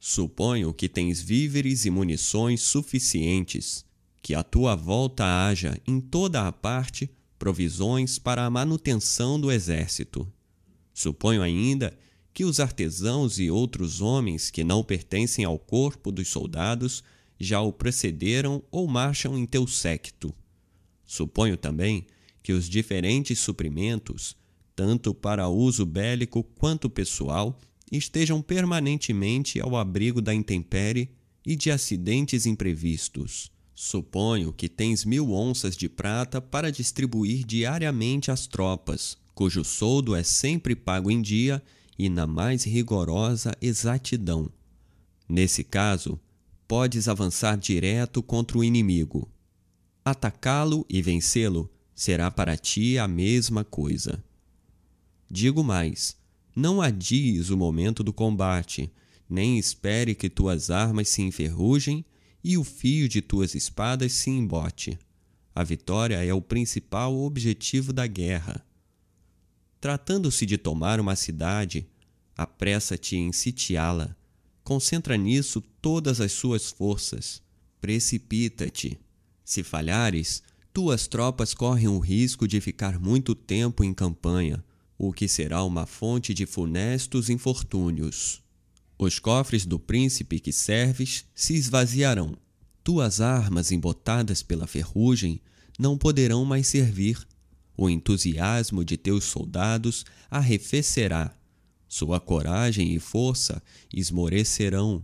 Suponho 0.09 0.73
que 0.73 0.89
tens 0.89 1.21
víveres 1.21 1.85
e 1.85 1.91
munições 1.91 2.61
suficientes, 2.61 3.85
que 4.23 4.37
à 4.37 4.43
tua 4.45 4.77
volta 4.77 5.25
haja 5.25 5.77
em 5.85 6.01
toda 6.01 6.47
a 6.47 6.53
parte 6.53 7.11
provisões 7.37 8.17
para 8.17 8.47
a 8.47 8.49
manutenção 8.49 9.39
do 9.39 9.51
exército. 9.51 10.33
Suponho 10.95 11.43
ainda 11.43 11.93
que 12.33 12.45
os 12.45 12.61
artesãos 12.61 13.41
e 13.41 13.51
outros 13.51 14.01
homens 14.01 14.49
que 14.49 14.63
não 14.63 14.85
pertencem 14.85 15.45
ao 15.45 15.59
corpo 15.59 16.13
dos 16.13 16.29
soldados 16.29 17.03
já 17.37 17.61
o 17.61 17.73
precederam 17.73 18.63
ou 18.71 18.87
marcham 18.87 19.37
em 19.37 19.45
teu 19.45 19.67
séquito. 19.67 20.33
Suponho 21.05 21.57
também 21.57 22.07
que 22.45 22.53
os 22.53 22.69
diferentes 22.69 23.41
suprimentos, 23.41 24.37
tanto 24.77 25.13
para 25.13 25.49
uso 25.49 25.85
bélico 25.85 26.45
quanto 26.45 26.89
pessoal, 26.89 27.59
estejam 27.91 28.43
permanentemente 28.43 29.61
ao 29.61 29.77
abrigo 29.77 30.21
da 30.21 30.35
intempérie 30.35 31.11
e 31.45 31.55
de 31.55 31.71
acidentes 31.71 32.47
imprevistos. 32.47 33.51
Suponho 33.75 34.53
que 34.53 34.69
tens 34.69 35.05
mil 35.05 35.33
onças 35.33 35.77
de 35.77 35.89
prata 35.89 36.41
para 36.41 36.73
distribuir 36.73 37.45
diariamente 37.45 38.31
às 38.31 38.47
tropas, 38.47 39.17
cujo 39.35 39.63
soldo 39.65 40.15
é 40.15 40.23
sempre 40.23 40.75
pago 40.75 41.11
em 41.11 41.21
dia 41.21 41.63
e 41.99 42.09
na 42.09 42.27
mais 42.27 42.65
rigorosa 42.65 43.55
exatidão. 43.61 44.51
Nesse 45.29 45.63
caso, 45.63 46.19
podes 46.67 47.07
avançar 47.07 47.57
direto 47.57 48.23
contra 48.23 48.59
o 48.59 48.65
inimigo. 48.65 49.31
Atacá-lo 50.05 50.87
e 50.89 51.03
vencê-lo 51.03 51.71
será 51.95 52.31
para 52.31 52.57
ti 52.57 52.99
a 52.99 53.07
mesma 53.07 53.65
coisa. 53.65 54.23
Digo 55.31 55.63
mais: 55.63 56.17
não 56.57 56.81
adies 56.81 57.51
o 57.51 57.57
momento 57.57 58.03
do 58.03 58.15
combate, 58.15 58.91
nem 59.29 59.59
espere 59.59 60.15
que 60.15 60.31
tuas 60.31 60.71
armas 60.71 61.11
se 61.11 61.21
enferrujem 61.21 62.03
e 62.43 62.57
o 62.57 62.65
fio 62.65 63.11
de 63.11 63.21
tuas 63.21 63.55
espadas 63.55 64.13
se 64.13 64.31
embote. 64.31 64.99
A 65.55 65.63
vitória 65.63 66.25
é 66.25 66.33
o 66.33 66.41
principal 66.41 67.15
objetivo 67.15 67.93
da 67.93 68.07
guerra. 68.07 68.65
Tratando-se 69.79 70.47
de 70.47 70.57
tomar 70.57 70.99
uma 70.99 71.15
cidade, 71.15 71.87
apressa-te 72.35 73.17
em 73.17 73.33
sitiá-la. 73.33 74.17
Concentra 74.65 75.15
nisso 75.17 75.61
todas 75.83 76.23
as 76.23 76.33
suas 76.33 76.71
forças. 76.71 77.43
Precipita-te. 77.83 78.99
Se 79.45 79.63
falhares, 79.63 80.43
tuas 80.73 81.07
tropas 81.07 81.53
correm 81.53 81.89
o 81.89 81.99
risco 81.99 82.49
de 82.49 82.61
ficar 82.61 82.99
muito 82.99 83.35
tempo 83.35 83.85
em 83.85 83.93
campanha, 83.93 84.65
o 84.99 85.13
que 85.13 85.29
será 85.29 85.63
uma 85.63 85.87
fonte 85.87 86.33
de 86.33 86.47
funestos 86.47 87.29
infortúnios. 87.29 88.43
Os 88.99 89.19
cofres 89.19 89.67
do 89.67 89.79
príncipe 89.79 90.41
que 90.41 90.53
serves 90.53 91.25
se 91.35 91.55
esvaziarão. 91.55 92.37
Tuas 92.83 93.21
armas 93.21 93.71
embotadas 93.71 94.43
pela 94.43 94.67
ferrugem 94.67 95.41
não 95.79 95.99
poderão 95.99 96.45
mais 96.45 96.67
servir. 96.67 97.19
O 97.77 97.91
entusiasmo 97.91 98.85
de 98.85 98.97
teus 98.97 99.25
soldados 99.25 100.05
arrefecerá. 100.31 101.35
Sua 101.87 102.19
coragem 102.19 102.95
e 102.95 102.99
força 102.99 103.63
esmorecerão. 103.93 105.03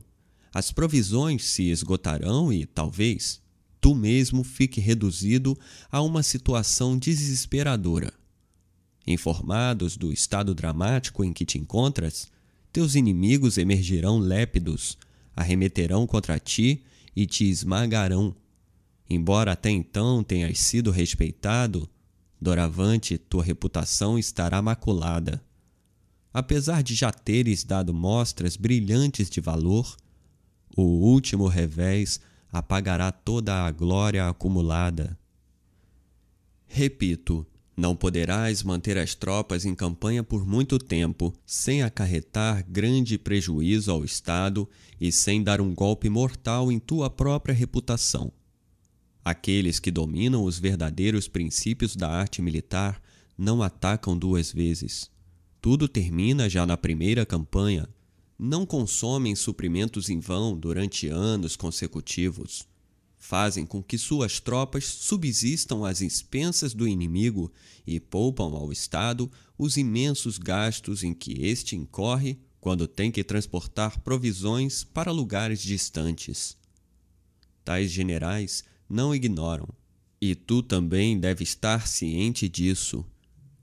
As 0.54 0.72
provisões 0.72 1.44
se 1.44 1.70
esgotarão 1.70 2.52
e, 2.52 2.64
talvez, 2.64 3.42
tu 3.80 3.94
mesmo 3.94 4.42
fique 4.42 4.80
reduzido 4.80 5.58
a 5.90 6.00
uma 6.00 6.22
situação 6.22 6.96
desesperadora. 6.96 8.12
Informados 9.06 9.96
do 9.96 10.12
estado 10.12 10.54
dramático 10.54 11.24
em 11.24 11.32
que 11.32 11.44
te 11.44 11.58
encontras, 11.58 12.30
teus 12.72 12.94
inimigos 12.94 13.58
emergirão 13.58 14.18
lépidos, 14.18 14.96
arremeterão 15.34 16.06
contra 16.06 16.38
ti 16.38 16.84
e 17.14 17.26
te 17.26 17.48
esmagarão. 17.48 18.34
Embora 19.10 19.52
até 19.52 19.70
então 19.70 20.22
tenhas 20.22 20.58
sido 20.58 20.90
respeitado, 20.90 21.88
doravante 22.40 23.18
tua 23.18 23.42
reputação 23.42 24.18
estará 24.18 24.62
maculada. 24.62 25.42
Apesar 26.32 26.82
de 26.82 26.94
já 26.94 27.12
teres 27.12 27.62
dado 27.62 27.92
mostras 27.92 28.56
brilhantes 28.56 29.28
de 29.28 29.40
valor, 29.40 29.96
o 30.74 30.82
último 30.82 31.46
revés 31.46 32.20
apagará 32.50 33.12
toda 33.12 33.66
a 33.66 33.70
glória 33.70 34.26
acumulada. 34.26 35.18
Repito, 36.66 37.46
não 37.76 37.96
poderás 37.96 38.62
manter 38.62 38.98
as 38.98 39.14
tropas 39.14 39.64
em 39.64 39.74
campanha 39.74 40.22
por 40.22 40.46
muito 40.46 40.78
tempo 40.78 41.32
sem 41.46 41.82
acarretar 41.82 42.64
grande 42.68 43.16
prejuízo 43.16 43.90
ao 43.90 44.04
Estado 44.04 44.68
e 45.00 45.10
sem 45.10 45.42
dar 45.42 45.60
um 45.60 45.74
golpe 45.74 46.08
mortal 46.08 46.70
em 46.70 46.78
tua 46.78 47.08
própria 47.08 47.54
reputação. 47.54 48.32
Aqueles 49.24 49.78
que 49.78 49.90
dominam 49.90 50.44
os 50.44 50.58
verdadeiros 50.58 51.28
princípios 51.28 51.96
da 51.96 52.10
arte 52.10 52.42
militar 52.42 53.00
não 53.38 53.62
atacam 53.62 54.16
duas 54.18 54.52
vezes. 54.52 55.10
Tudo 55.60 55.88
termina 55.88 56.50
já 56.50 56.66
na 56.66 56.76
primeira 56.76 57.24
campanha 57.24 57.88
não 58.44 58.66
consomem 58.66 59.36
suprimentos 59.36 60.10
em 60.10 60.18
vão 60.18 60.58
durante 60.58 61.06
anos 61.06 61.54
consecutivos. 61.54 62.66
Fazem 63.22 63.64
com 63.64 63.80
que 63.80 63.96
suas 63.96 64.40
tropas 64.40 64.84
subsistam 64.84 65.84
às 65.84 66.00
expensas 66.00 66.74
do 66.74 66.88
inimigo 66.88 67.52
e 67.86 68.00
poupam 68.00 68.52
ao 68.52 68.72
Estado 68.72 69.30
os 69.56 69.76
imensos 69.76 70.38
gastos 70.38 71.04
em 71.04 71.14
que 71.14 71.40
este 71.46 71.76
incorre 71.76 72.36
quando 72.60 72.88
tem 72.88 73.12
que 73.12 73.22
transportar 73.22 74.00
provisões 74.00 74.82
para 74.82 75.12
lugares 75.12 75.62
distantes. 75.62 76.56
Tais 77.64 77.92
generais 77.92 78.64
não 78.90 79.14
ignoram, 79.14 79.68
e 80.20 80.34
tu 80.34 80.60
também 80.60 81.16
deve 81.16 81.44
estar 81.44 81.86
ciente 81.86 82.48
disso, 82.48 83.06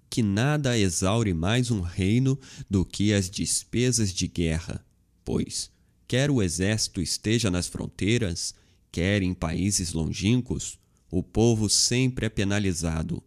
que 0.10 0.24
nada 0.24 0.78
exaure 0.78 1.34
mais 1.34 1.70
um 1.70 1.82
reino 1.82 2.40
do 2.70 2.86
que 2.86 3.14
as 3.14 3.30
despesas 3.30 4.14
de 4.14 4.26
guerra, 4.26 4.86
pois, 5.26 5.70
quer 6.08 6.32
o 6.32 6.42
exército 6.42 7.02
esteja 7.02 7.52
nas 7.52 7.68
fronteiras, 7.68 8.56
quer 8.92 9.22
em 9.22 9.34
países 9.34 9.94
longínquos, 9.94 10.80
o 11.12 11.24
povo 11.24 11.70
sempre 11.70 12.26
é 12.26 12.30
penalizado. 12.30 13.24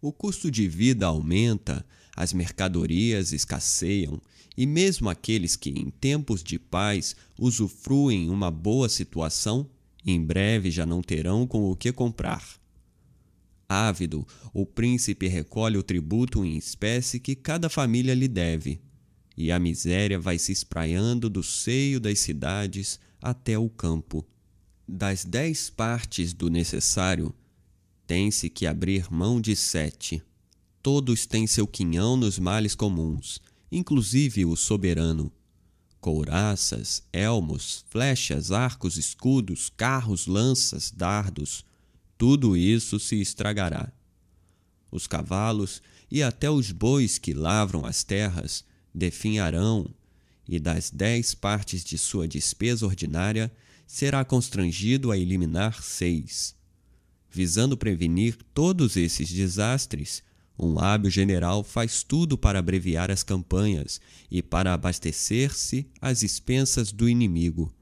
O 0.00 0.12
custo 0.12 0.50
de 0.50 0.68
vida 0.68 1.06
aumenta, 1.06 1.84
as 2.16 2.32
mercadorias 2.32 3.32
escasseiam, 3.32 4.20
e 4.56 4.66
mesmo 4.66 5.10
aqueles 5.10 5.54
que 5.54 5.70
em 5.70 5.90
tempos 5.90 6.42
de 6.42 6.58
paz 6.58 7.14
usufruem 7.38 8.30
uma 8.30 8.50
boa 8.50 8.88
situação, 8.88 9.68
em 10.04 10.24
breve 10.24 10.70
já 10.70 10.86
não 10.86 11.02
terão 11.02 11.46
com 11.46 11.70
o 11.70 11.76
que 11.76 11.92
comprar. 11.92 12.42
Ávido, 13.68 14.26
o 14.54 14.64
príncipe 14.64 15.26
recolhe 15.26 15.76
o 15.76 15.82
tributo 15.82 16.44
em 16.44 16.56
espécie 16.56 17.18
que 17.18 17.34
cada 17.34 17.68
família 17.68 18.14
lhe 18.14 18.28
deve, 18.28 18.80
e 19.36 19.50
a 19.52 19.58
miséria 19.58 20.18
vai 20.18 20.38
se 20.38 20.52
espraiando 20.52 21.28
do 21.28 21.42
seio 21.42 22.00
das 22.00 22.20
cidades 22.20 22.98
até 23.20 23.58
o 23.58 23.68
campo. 23.68 24.24
Das 24.88 25.24
dez 25.24 25.68
partes 25.68 26.32
do 26.32 26.48
necessário, 26.48 27.34
tem-se 28.06 28.48
que 28.48 28.68
abrir 28.68 29.12
mão 29.12 29.40
de 29.40 29.56
sete. 29.56 30.22
Todos 30.80 31.26
têm 31.26 31.44
seu 31.44 31.66
quinhão 31.66 32.16
nos 32.16 32.38
males 32.38 32.76
comuns, 32.76 33.40
inclusive 33.70 34.44
o 34.44 34.54
soberano. 34.54 35.32
Couraças, 36.00 37.02
elmos, 37.12 37.84
flechas, 37.90 38.52
arcos, 38.52 38.96
escudos, 38.96 39.72
carros, 39.76 40.28
lanças, 40.28 40.92
dardos, 40.92 41.64
tudo 42.16 42.56
isso 42.56 43.00
se 43.00 43.20
estragará. 43.20 43.92
Os 44.92 45.08
cavalos 45.08 45.82
e 46.08 46.22
até 46.22 46.48
os 46.48 46.70
bois 46.70 47.18
que 47.18 47.34
lavram 47.34 47.84
as 47.84 48.04
terras 48.04 48.64
definharão, 48.94 49.92
e 50.48 50.60
das 50.60 50.90
dez 50.90 51.34
partes 51.34 51.82
de 51.82 51.98
sua 51.98 52.28
despesa 52.28 52.86
ordinária 52.86 53.52
será 53.86 54.24
constrangido 54.24 55.10
a 55.10 55.16
eliminar 55.16 55.82
seis. 55.82 56.54
Visando 57.30 57.76
prevenir 57.76 58.36
todos 58.52 58.96
esses 58.96 59.30
desastres, 59.30 60.22
um 60.58 60.78
hábil 60.78 61.10
general 61.10 61.62
faz 61.62 62.02
tudo 62.02 62.38
para 62.38 62.58
abreviar 62.58 63.10
as 63.10 63.22
campanhas 63.22 64.00
e 64.30 64.42
para 64.42 64.72
abastecer-se 64.72 65.86
às 66.00 66.22
expensas 66.22 66.90
do 66.90 67.08
inimigo, 67.08 67.72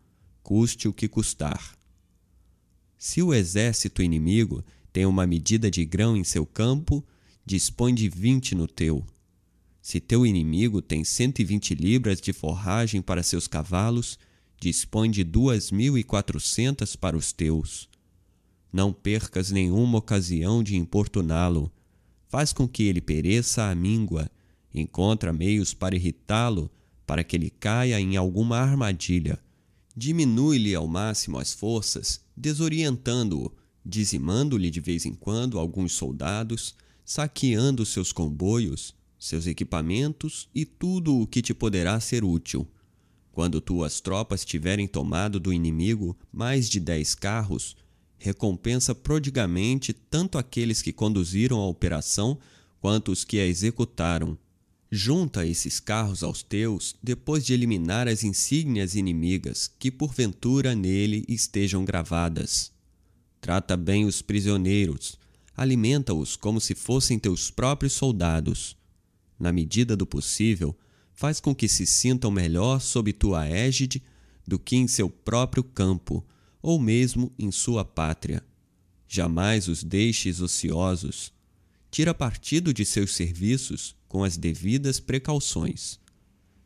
custe 0.43 0.88
o 0.88 0.93
que 0.93 1.09
custar. 1.09 1.77
Se 2.99 3.23
o 3.23 3.33
exército 3.33 4.03
inimigo 4.03 4.64
tem 4.93 5.07
uma 5.07 5.27
medida 5.27 5.71
de 5.71 5.85
grão 5.85 6.17
em 6.17 6.25
seu 6.25 6.45
campo, 6.45 7.05
dispõe 7.47 7.95
de 7.95 8.09
vinte 8.09 8.55
no 8.55 8.67
teu. 8.67 9.05
Se 9.81 10.01
teu 10.01 10.27
inimigo 10.27 10.81
tem 10.81 11.05
cento 11.05 11.40
e 11.40 11.45
vinte 11.45 11.75
libras 11.75 12.21
de 12.21 12.33
forragem 12.33 13.03
para 13.03 13.23
seus 13.23 13.47
cavalos, 13.47 14.19
dispõe 14.64 15.11
de 15.11 15.22
duas 15.22 15.70
mil 15.70 15.98
e 15.98 16.03
quatrocentas 16.03 16.96
para 16.96 17.18
os 17.18 17.33
teus. 17.33 17.87
Não 18.72 18.94
percas 18.94 19.50
nenhuma 19.50 19.98
ocasião 19.98 20.62
de 20.62 20.74
importuná-lo. 20.74 21.70
Faz 22.29 22.50
com 22.50 22.66
que 22.66 22.85
ele 22.85 23.03
pereça 23.03 23.68
à 23.68 23.74
míngua. 23.74 24.27
Encontra 24.74 25.35
meios 25.35 25.74
para 25.74 25.94
irritá-lo, 25.94 26.70
para 27.07 27.22
que 27.22 27.37
ele 27.37 27.50
caia 27.50 28.00
em 28.00 28.16
alguma 28.16 28.57
armadilha. 28.57 29.38
Diminui-lhe 29.94 30.74
ao 30.74 30.88
máximo 30.88 31.38
as 31.38 31.53
forças, 31.53 32.22
desorientando-o, 32.35 33.53
dizimando-lhe 33.85 34.70
de 34.70 34.81
vez 34.81 35.05
em 35.05 35.12
quando 35.12 35.59
alguns 35.59 35.92
soldados, 35.92 36.74
saqueando 37.05 37.85
seus 37.85 38.12
comboios, 38.12 38.94
seus 39.18 39.46
equipamentos 39.46 40.48
e 40.55 40.64
tudo 40.64 41.20
o 41.20 41.27
que 41.27 41.42
te 41.42 41.53
poderá 41.53 42.00
ser 42.00 42.24
útil. 42.24 42.66
Quando 43.35 43.61
tuas 43.61 44.01
tropas 44.01 44.44
tiverem 44.44 44.87
tomado 44.87 45.40
do 45.40 45.53
inimigo 45.53 46.16
mais 46.33 46.70
de 46.70 46.79
dez 46.79 47.16
carros, 47.16 47.77
recompensa 48.16 48.94
prodigamente 48.94 49.92
tanto 49.92 50.38
aqueles 50.38 50.81
que 50.81 50.92
conduziram 50.92 51.59
a 51.59 51.66
operação 51.66 52.38
quanto 52.81 53.11
os 53.11 53.25
que 53.25 53.40
a 53.40 53.44
executaram. 53.44 54.38
Junta 54.88 55.44
esses 55.44 55.81
carros 55.81 56.23
aos 56.23 56.44
teus 56.44 56.94
depois 57.03 57.44
de 57.44 57.53
eliminar 57.53 58.07
as 58.07 58.23
insígnias 58.23 58.94
inimigas 58.94 59.68
que 59.81 59.90
porventura 59.90 60.73
nele 60.73 61.25
estejam 61.29 61.85
gravadas. 61.85 62.70
Trata 63.40 63.77
bem 63.77 64.05
os 64.05 64.23
prisioneiros, 64.23 65.18
alimenta-os 65.57 66.37
como 66.37 66.61
se 66.61 66.77
fossem 66.77 67.18
teus 67.18 67.51
próprios 67.51 67.94
soldados. 67.94 68.77
Na 69.40 69.53
medida 69.53 69.97
do 69.97 70.07
possível, 70.07 70.77
faz 71.14 71.40
com 71.40 71.55
que 71.55 71.68
se 71.68 71.87
sintam 71.87 72.31
melhor 72.31 72.81
sob 72.81 73.12
tua 73.12 73.46
égide 73.46 74.03
do 74.46 74.59
que 74.59 74.77
em 74.77 74.87
seu 74.87 75.09
próprio 75.09 75.62
campo, 75.62 76.24
ou 76.61 76.79
mesmo 76.79 77.33
em 77.38 77.50
sua 77.50 77.85
pátria. 77.85 78.42
Jamais 79.07 79.68
os 79.68 79.85
deixes 79.85 80.40
ociosos. 80.40 81.33
Tira 81.90 82.12
partido 82.12 82.74
de 82.74 82.85
seus 82.85 83.14
serviços 83.14 83.94
com 84.09 84.24
as 84.24 84.37
devidas 84.37 84.98
precauções. 84.98 85.98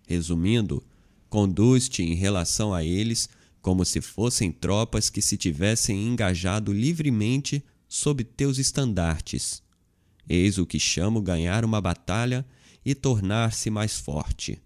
Resumindo, 0.07 0.83
conduz-te 1.29 2.03
em 2.03 2.15
relação 2.15 2.73
a 2.73 2.83
eles 2.83 3.29
como 3.61 3.85
se 3.85 4.01
fossem 4.01 4.51
tropas 4.51 5.11
que 5.11 5.21
se 5.21 5.37
tivessem 5.37 6.07
engajado 6.07 6.73
livremente 6.73 7.63
sob 7.87 8.25
teus 8.25 8.59
estandartes. 8.59 9.63
Eis 10.29 10.59
o 10.59 10.67
que 10.67 10.79
chamo 10.79 11.21
ganhar 11.21 11.65
uma 11.65 11.81
batalha 11.81 12.47
e 12.89 12.95
tornar-se 12.95 13.69
mais 13.69 13.99
forte. 13.99 14.63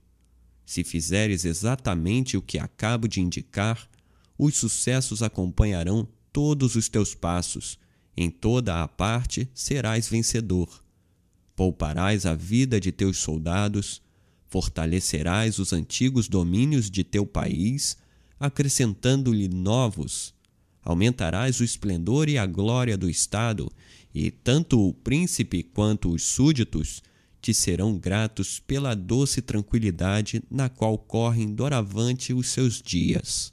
Se 0.64 0.84
fizeres 0.84 1.44
exatamente 1.44 2.36
o 2.36 2.40
que 2.40 2.56
acabo 2.56 3.08
de 3.08 3.20
indicar, 3.20 3.90
os 4.38 4.56
sucessos 4.56 5.24
acompanharão 5.24 6.06
todos 6.32 6.76
os 6.76 6.88
teus 6.88 7.16
passos, 7.16 7.80
em 8.16 8.30
toda 8.30 8.80
a 8.80 8.86
parte 8.86 9.50
serás 9.52 10.08
vencedor. 10.08 10.68
Pouparás 11.56 12.24
a 12.24 12.32
vida 12.32 12.78
de 12.78 12.92
teus 12.92 13.18
soldados, 13.18 14.00
fortalecerás 14.46 15.58
os 15.58 15.72
antigos 15.72 16.28
domínios 16.28 16.88
de 16.88 17.02
teu 17.02 17.26
país, 17.26 17.96
acrescentando-lhe 18.38 19.48
novos. 19.48 20.32
Aumentarás 20.84 21.58
o 21.58 21.64
esplendor 21.64 22.28
e 22.28 22.38
a 22.38 22.46
glória 22.46 22.96
do 22.96 23.10
Estado, 23.10 23.68
e 24.14 24.30
tanto 24.30 24.80
o 24.80 24.94
príncipe 24.94 25.64
quanto 25.64 26.12
os 26.12 26.22
súditos 26.22 27.02
te 27.42 27.52
serão 27.52 27.98
gratos 27.98 28.60
pela 28.60 28.94
doce 28.94 29.42
tranquilidade 29.42 30.40
na 30.48 30.68
qual 30.68 30.96
correm 30.96 31.52
doravante 31.52 32.32
os 32.32 32.48
seus 32.48 32.80
dias. 32.80 33.52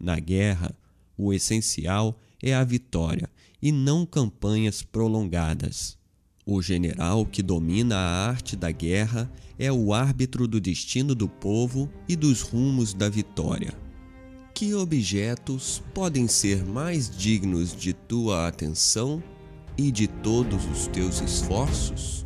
Na 0.00 0.18
guerra, 0.18 0.74
o 1.16 1.30
essencial 1.30 2.18
é 2.42 2.54
a 2.54 2.64
vitória 2.64 3.30
e 3.60 3.70
não 3.70 4.06
campanhas 4.06 4.82
prolongadas. 4.82 5.98
O 6.46 6.62
general 6.62 7.26
que 7.26 7.42
domina 7.42 7.96
a 7.96 8.28
arte 8.28 8.56
da 8.56 8.70
guerra 8.70 9.30
é 9.58 9.70
o 9.70 9.92
árbitro 9.92 10.48
do 10.48 10.58
destino 10.58 11.14
do 11.14 11.28
povo 11.28 11.90
e 12.08 12.16
dos 12.16 12.40
rumos 12.40 12.94
da 12.94 13.08
vitória. 13.08 13.74
Que 14.54 14.72
objetos 14.74 15.82
podem 15.92 16.26
ser 16.26 16.64
mais 16.64 17.14
dignos 17.14 17.76
de 17.76 17.92
tua 17.92 18.48
atenção 18.48 19.22
e 19.76 19.90
de 19.90 20.06
todos 20.06 20.64
os 20.66 20.86
teus 20.86 21.20
esforços? 21.20 22.23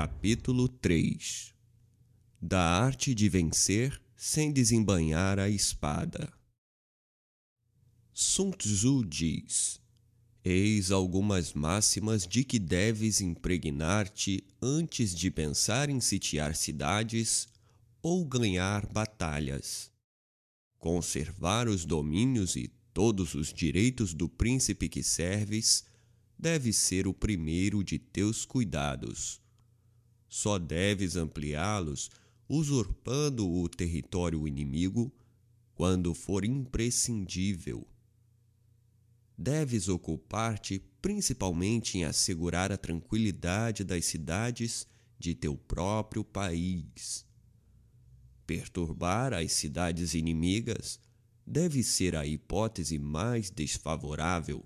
Capítulo 0.00 0.68
3 0.68 1.52
Da 2.40 2.60
arte 2.60 3.12
de 3.12 3.28
vencer 3.28 4.00
sem 4.14 4.52
desembanhar 4.52 5.40
a 5.40 5.48
espada. 5.48 6.32
Sun 8.12 8.52
Tzu 8.52 9.04
diz: 9.04 9.80
Eis 10.44 10.92
algumas 10.92 11.52
máximas 11.52 12.28
de 12.28 12.44
que 12.44 12.60
deves 12.60 13.20
impregnar-te 13.20 14.44
antes 14.62 15.12
de 15.12 15.32
pensar 15.32 15.90
em 15.90 15.98
sitiar 15.98 16.54
cidades 16.54 17.48
ou 18.00 18.24
ganhar 18.24 18.86
batalhas. 18.86 19.90
Conservar 20.78 21.66
os 21.66 21.84
domínios 21.84 22.54
e 22.54 22.68
todos 22.94 23.34
os 23.34 23.52
direitos 23.52 24.14
do 24.14 24.28
príncipe 24.28 24.88
que 24.88 25.02
serves, 25.02 25.84
deve 26.38 26.72
ser 26.72 27.08
o 27.08 27.12
primeiro 27.12 27.82
de 27.82 27.98
teus 27.98 28.46
cuidados. 28.46 29.42
Só 30.28 30.58
deves 30.58 31.16
ampliá-los 31.16 32.10
usurpando 32.48 33.48
o 33.50 33.68
território 33.68 34.46
inimigo 34.46 35.12
quando 35.74 36.14
for 36.14 36.44
imprescindível. 36.44 37.86
Deves 39.36 39.88
ocupar-te 39.88 40.80
principalmente 41.00 41.98
em 41.98 42.04
assegurar 42.04 42.72
a 42.72 42.76
tranquilidade 42.76 43.84
das 43.84 44.04
cidades 44.04 44.86
de 45.18 45.34
teu 45.34 45.56
próprio 45.56 46.24
país. 46.24 47.24
Perturbar 48.46 49.32
as 49.32 49.52
cidades 49.52 50.14
inimigas 50.14 50.98
deve 51.46 51.82
ser 51.82 52.16
a 52.16 52.26
hipótese 52.26 52.98
mais 52.98 53.50
desfavorável. 53.50 54.64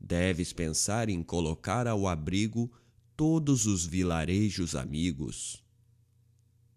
Deves 0.00 0.52
pensar 0.52 1.08
em 1.08 1.22
colocar 1.22 1.86
ao 1.86 2.08
abrigo 2.08 2.70
todos 3.16 3.66
os 3.66 3.86
vilarejos 3.86 4.74
amigos. 4.74 5.62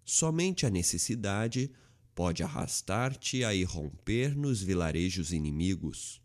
Somente 0.04 0.66
a 0.66 0.70
necessidade 0.70 1.72
pode 2.14 2.44
arrastar-te 2.44 3.44
a 3.44 3.54
irromper 3.54 4.38
nos 4.38 4.62
vilarejos 4.62 5.32
inimigos. 5.32 6.22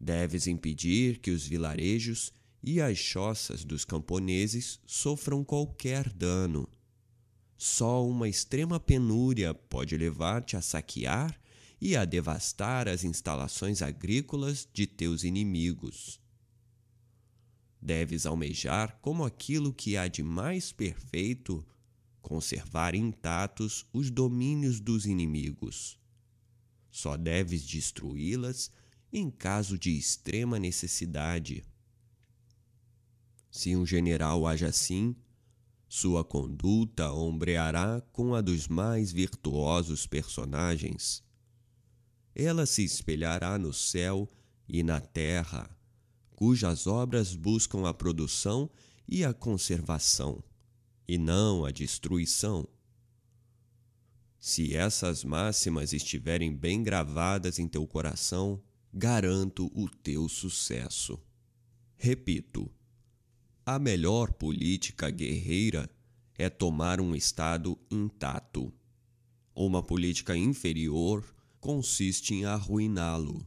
Deves 0.00 0.46
impedir 0.46 1.18
que 1.18 1.30
os 1.30 1.46
vilarejos 1.46 2.32
e 2.62 2.80
as 2.80 2.98
choças 2.98 3.64
dos 3.64 3.84
camponeses 3.84 4.80
sofram 4.86 5.42
qualquer 5.44 6.08
dano. 6.12 6.68
Só 7.56 8.06
uma 8.06 8.28
extrema 8.28 8.78
penúria 8.78 9.52
pode 9.52 9.96
levar-te 9.96 10.56
a 10.56 10.62
saquear 10.62 11.40
e 11.80 11.96
a 11.96 12.04
devastar 12.04 12.88
as 12.88 13.02
instalações 13.02 13.82
agrícolas 13.82 14.68
de 14.72 14.86
teus 14.86 15.24
inimigos. 15.24 16.20
Deves 17.80 18.26
almejar 18.26 18.98
como 19.00 19.24
aquilo 19.24 19.72
que 19.72 19.96
há 19.96 20.08
de 20.08 20.22
mais 20.22 20.72
perfeito 20.72 21.64
conservar 22.20 22.94
intactos 22.94 23.86
os 23.92 24.10
domínios 24.10 24.80
dos 24.80 25.06
inimigos. 25.06 25.98
Só 26.90 27.16
deves 27.16 27.64
destruí-las 27.64 28.70
em 29.12 29.30
caso 29.30 29.78
de 29.78 29.96
extrema 29.96 30.58
necessidade. 30.58 31.64
Se 33.50 33.74
um 33.74 33.86
general 33.86 34.46
age 34.46 34.64
assim, 34.64 35.16
sua 35.88 36.22
conduta 36.22 37.10
ombreará 37.12 38.02
com 38.12 38.34
a 38.34 38.42
dos 38.42 38.68
mais 38.68 39.10
virtuosos 39.10 40.06
personagens. 40.06 41.24
Ela 42.34 42.66
se 42.66 42.84
espelhará 42.84 43.58
no 43.58 43.72
céu 43.72 44.30
e 44.68 44.82
na 44.82 45.00
terra, 45.00 45.74
cujas 46.38 46.86
obras 46.86 47.34
buscam 47.34 47.88
a 47.88 47.92
produção 47.92 48.70
e 49.08 49.24
a 49.24 49.34
conservação, 49.34 50.40
e 51.08 51.18
não 51.18 51.64
a 51.64 51.72
destruição. 51.72 52.64
Se 54.38 54.72
essas 54.72 55.24
máximas 55.24 55.92
estiverem 55.92 56.54
bem 56.54 56.80
gravadas 56.80 57.58
em 57.58 57.66
teu 57.66 57.84
coração, 57.88 58.62
garanto 58.94 59.68
o 59.74 59.88
teu 59.88 60.28
sucesso. 60.28 61.20
Repito, 61.96 62.70
a 63.66 63.76
melhor 63.76 64.32
política 64.32 65.10
guerreira 65.10 65.90
é 66.36 66.48
tomar 66.48 67.00
um 67.00 67.16
Estado 67.16 67.76
intacto. 67.90 68.72
Uma 69.56 69.82
política 69.82 70.36
inferior 70.36 71.24
consiste 71.58 72.32
em 72.32 72.44
arruiná-lo. 72.44 73.44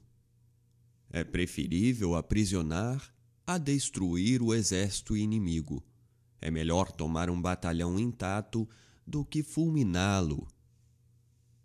É 1.13 1.25
preferível 1.25 2.15
aprisionar 2.15 3.13
a 3.45 3.57
destruir 3.57 4.41
o 4.41 4.53
exército 4.53 5.17
inimigo. 5.17 5.83
É 6.39 6.49
melhor 6.49 6.89
tomar 6.89 7.29
um 7.29 7.41
batalhão 7.41 7.99
intacto 7.99 8.67
do 9.05 9.25
que 9.25 9.43
fulminá-lo. 9.43 10.47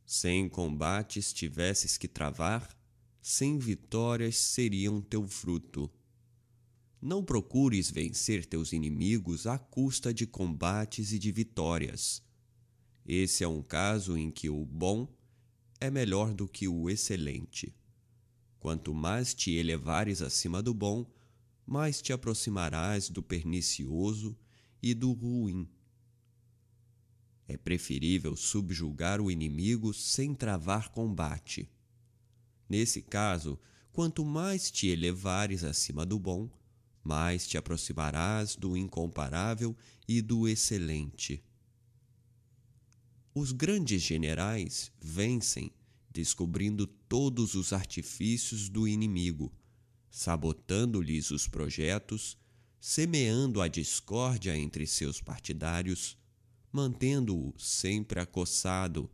Sem 0.05 0.49
combates 0.49 1.33
tivesses 1.33 1.97
que 1.97 2.09
travar, 2.09 2.77
sem 3.23 3.57
vitórias 3.57 4.37
seriam 4.37 5.01
teu 5.01 5.27
fruto. 5.29 5.89
Não 7.01 7.25
procures 7.25 7.89
vencer 7.89 8.45
teus 8.45 8.73
inimigos 8.73 9.47
à 9.47 9.59
custa 9.59 10.13
de 10.13 10.27
combates 10.27 11.13
e 11.13 11.21
de 11.21 11.31
vitórias. 11.31 12.21
Esse 13.05 13.45
é 13.45 13.49
um 13.49 13.63
caso 13.63 14.19
em 14.19 14.29
que 14.29 14.51
o 14.51 14.65
bom 14.65 15.09
é 15.81 15.89
melhor 15.89 16.35
do 16.35 16.49
que 16.49 16.67
o 16.67 16.91
excelente. 16.91 17.73
Quanto 18.59 18.95
mais 18.95 19.35
te 19.35 19.53
elevares 19.53 20.23
acima 20.23 20.63
do 20.63 20.75
bom, 20.75 21.07
mais 21.67 22.03
te 22.03 22.13
aproximarás 22.13 23.09
do 23.09 23.23
pernicioso 23.23 24.37
e 24.83 24.95
do 24.95 25.13
ruim. 25.13 25.69
É 27.47 27.57
preferível 27.57 28.35
subjugar 28.37 29.21
o 29.21 29.31
inimigo 29.31 29.95
sem 29.95 30.35
travar 30.35 30.89
combate 30.89 31.71
Nesse 32.69 33.01
caso, 33.01 33.59
quanto 33.93 34.25
mais 34.25 34.71
te 34.71 34.89
elevares 34.89 35.63
acima 35.63 36.05
do 36.05 36.19
bom, 36.19 36.51
mais 37.03 37.47
te 37.47 37.57
aproximarás 37.57 38.57
do 38.57 38.77
incomparável 38.77 39.77
e 40.09 40.21
do 40.21 40.49
excelente. 40.49 41.43
Os 43.33 43.53
grandes 43.53 44.03
generais 44.03 44.91
vencem 45.01 45.71
descobrindo 46.17 46.87
todos 46.87 47.55
os 47.55 47.75
artifícios 47.75 48.71
do 48.71 48.89
inimigo, 48.89 49.53
sabotando-lhes 50.09 51.31
os 51.31 51.47
projetos, 51.47 52.39
semeando 52.81 53.61
a 53.61 53.69
discórdia 53.69 54.57
entre 54.57 54.87
seus 54.87 55.21
partidários, 55.21 56.17
mantendo-o 56.73 57.53
sempre 57.59 58.19
acossado 58.19 59.11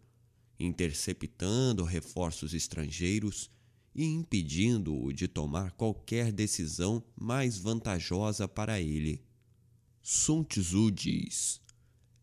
interceptando 0.61 1.83
reforços 1.83 2.55
estrangeiros 2.55 3.51
e 3.93 4.05
impedindo-o 4.05 5.13
de 5.13 5.27
tomar 5.27 5.73
qualquer 5.73 6.31
decisão 6.31 7.03
mais 7.17 7.59
vantajosa 7.59 8.47
para 8.47 8.81
ele. 8.81 9.21
Sun 10.01 10.45
Tzu 10.45 10.93
diz: 10.93 11.61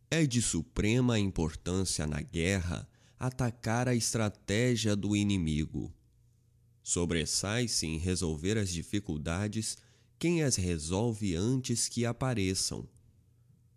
É 0.10 0.26
de 0.26 0.42
suprema 0.42 1.20
importância 1.20 2.08
na 2.08 2.22
guerra 2.22 2.88
atacar 3.20 3.90
a 3.90 3.94
estratégia 3.94 4.96
do 4.96 5.14
inimigo. 5.14 5.94
Sobressai-se 6.82 7.86
em 7.86 7.98
resolver 7.98 8.58
as 8.58 8.70
dificuldades 8.70 9.78
quem 10.18 10.42
as 10.42 10.56
resolve 10.56 11.36
antes 11.36 11.90
que 11.90 12.06
apareçam. 12.06 12.88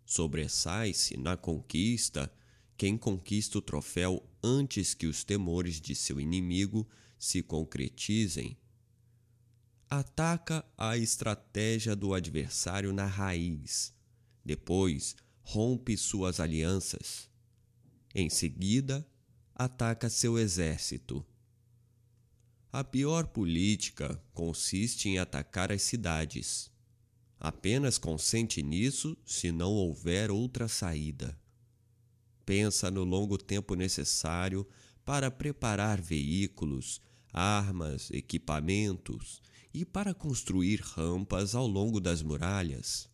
Sobressai-se 0.05 1.17
na 1.17 1.35
conquista 1.35 2.31
quem 2.77 2.97
conquista 2.97 3.57
o 3.57 3.61
troféu 3.61 4.23
antes 4.41 4.93
que 4.93 5.07
os 5.07 5.23
temores 5.23 5.79
de 5.79 5.93
seu 5.93 6.19
inimigo 6.19 6.87
se 7.19 7.41
concretizem. 7.43 8.57
Ataca 9.89 10.65
a 10.77 10.97
estratégia 10.97 11.95
do 11.95 12.13
adversário 12.13 12.91
na 12.91 13.05
raiz. 13.05 13.93
Depois, 14.43 15.15
rompe 15.41 15.95
suas 15.95 16.39
alianças. 16.39 17.29
Em 18.15 18.29
seguida, 18.29 19.05
ataca 19.55 20.09
seu 20.09 20.37
exército. 20.37 21.25
A 22.71 22.83
pior 22.83 23.27
política 23.27 24.21
consiste 24.33 25.09
em 25.09 25.19
atacar 25.19 25.71
as 25.71 25.81
cidades. 25.81 26.71
Apenas 27.39 27.97
consente 27.97 28.63
nisso 28.63 29.17
se 29.25 29.51
não 29.51 29.71
houver 29.73 30.31
outra 30.31 30.67
saída 30.67 31.37
pensa 32.45 32.91
no 32.91 33.03
longo 33.03 33.37
tempo 33.37 33.75
necessário 33.75 34.67
para 35.05 35.31
preparar 35.31 36.01
veículos, 36.01 37.01
armas, 37.31 38.09
equipamentos 38.11 39.41
e 39.73 39.83
para 39.83 40.13
construir 40.13 40.79
rampas 40.81 41.55
ao 41.55 41.67
longo 41.67 41.99
das 41.99 42.21
muralhas. 42.21 43.09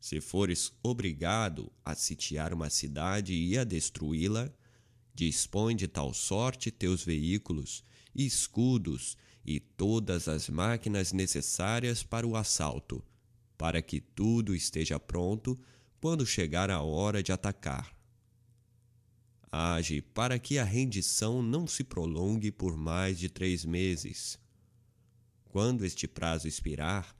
Se 0.00 0.20
fores 0.20 0.72
obrigado 0.82 1.72
a 1.84 1.94
sitiar 1.94 2.52
uma 2.52 2.70
cidade 2.70 3.32
e 3.32 3.56
a 3.58 3.64
destruí-la, 3.64 4.52
dispõe 5.16 5.74
de 5.74 5.88
tal 5.88 6.14
sorte 6.14 6.70
teus 6.70 7.02
veículos, 7.02 7.82
escudos 8.14 9.16
e 9.44 9.58
todas 9.58 10.28
as 10.28 10.48
máquinas 10.48 11.12
necessárias 11.12 12.02
para 12.02 12.26
o 12.26 12.36
assalto, 12.36 13.02
para 13.58 13.82
que 13.82 14.00
tudo 14.00 14.54
esteja 14.54 15.00
pronto 15.00 15.58
quando 16.00 16.24
chegar 16.24 16.70
a 16.70 16.82
hora 16.82 17.22
de 17.22 17.32
atacar 17.32 17.96
age 19.56 20.02
para 20.02 20.38
que 20.38 20.58
a 20.58 20.64
rendição 20.64 21.42
não 21.42 21.66
se 21.66 21.82
prolongue 21.82 22.50
por 22.50 22.76
mais 22.76 23.18
de 23.18 23.28
três 23.28 23.64
meses. 23.64 24.38
Quando 25.44 25.84
este 25.84 26.06
prazo 26.06 26.46
expirar, 26.46 27.16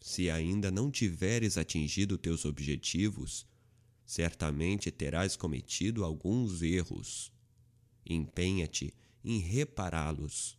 se 0.00 0.30
ainda 0.30 0.70
não 0.70 0.90
tiveres 0.90 1.56
atingido 1.56 2.18
teus 2.18 2.44
objetivos, 2.44 3.46
certamente 4.04 4.90
terás 4.90 5.36
cometido 5.36 6.04
alguns 6.04 6.62
erros. 6.62 7.32
Empenha-te 8.08 8.94
em 9.24 9.38
repará-los. 9.38 10.56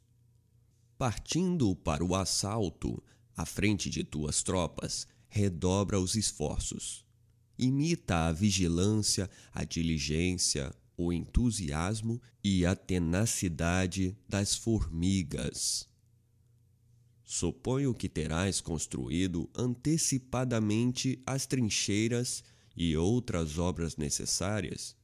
Partindo 0.97 1.75
para 1.75 2.03
o 2.03 2.15
assalto, 2.15 3.01
à 3.35 3.45
frente 3.45 3.89
de 3.89 4.03
tuas 4.03 4.43
tropas, 4.43 5.07
redobra 5.29 5.99
os 5.99 6.15
esforços. 6.15 7.05
Imita 7.57 8.27
a 8.27 8.31
vigilância, 8.31 9.29
a 9.53 9.63
diligência, 9.63 10.73
o 10.97 11.13
entusiasmo 11.13 12.19
e 12.43 12.65
a 12.65 12.75
tenacidade 12.75 14.17
das 14.27 14.55
formigas. 14.55 15.87
Suponho 17.23 17.93
que 17.93 18.09
terás 18.09 18.61
construído 18.61 19.49
antecipadamente 19.55 21.21
as 21.25 21.45
trincheiras 21.45 22.43
e 22.75 22.95
outras 22.95 23.57
obras 23.57 23.97
necessárias, 23.97 24.95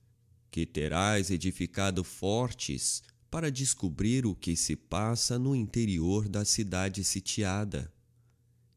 que 0.54 0.68
terás 0.68 1.32
edificado 1.32 2.04
fortes 2.04 3.02
para 3.32 3.50
descobrir 3.50 4.24
o 4.24 4.36
que 4.36 4.56
se 4.56 4.76
passa 4.76 5.40
no 5.40 5.56
interior 5.56 6.30
da 6.30 6.46
cidade 6.46 7.04
sitiada, 7.04 7.92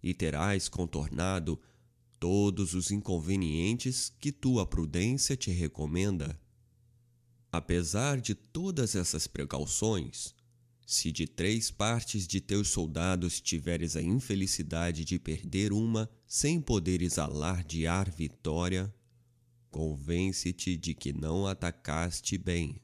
e 0.02 0.14
terás 0.14 0.70
contornado 0.70 1.60
todos 2.18 2.72
os 2.72 2.90
inconvenientes 2.90 4.10
que 4.18 4.32
tua 4.32 4.64
prudência 4.64 5.36
te 5.36 5.50
recomenda. 5.50 6.40
Apesar 7.52 8.22
de 8.22 8.34
todas 8.34 8.94
essas 8.94 9.26
precauções, 9.26 10.34
se 10.86 11.12
de 11.12 11.26
três 11.26 11.70
partes 11.70 12.26
de 12.26 12.40
teus 12.40 12.68
soldados 12.68 13.38
tiveres 13.38 13.96
a 13.96 14.02
infelicidade 14.02 15.04
de 15.04 15.18
perder 15.18 15.74
uma 15.74 16.08
sem 16.26 16.58
poderes 16.58 17.18
alardear 17.18 18.10
vitória, 18.10 18.90
convence-te 19.76 20.76
de 20.76 20.94
que 20.94 21.12
não 21.12 21.46
atacaste 21.46 22.38
bem. 22.38 22.80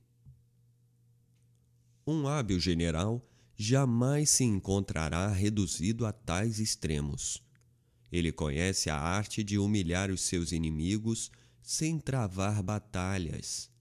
Um 2.07 2.29
hábil 2.29 2.61
general 2.61 3.27
jamais 3.57 4.31
se 4.31 4.45
encontrará 4.45 5.29
reduzido 5.29 6.05
a 6.05 6.13
tais 6.13 6.59
extremos. 6.59 7.43
Ele 8.11 8.31
conhece 8.31 8.91
a 8.91 8.97
arte 8.97 9.43
de 9.43 9.59
humilhar 9.59 10.11
os 10.11 10.21
seus 10.21 10.53
inimigos 10.53 11.31
sem 11.63 11.99
travar 11.99 12.63
batalhas 12.63 13.73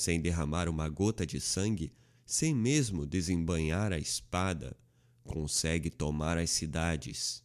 sem 0.00 0.20
derramar 0.20 0.68
uma 0.68 0.88
gota 0.88 1.26
de 1.26 1.40
sangue, 1.40 1.92
sem 2.24 2.54
mesmo 2.54 3.04
desembanhar 3.06 3.92
a 3.92 3.98
espada, 3.98 4.76
consegue 5.24 5.90
tomar 5.90 6.38
as 6.38 6.50
cidades. 6.50 7.44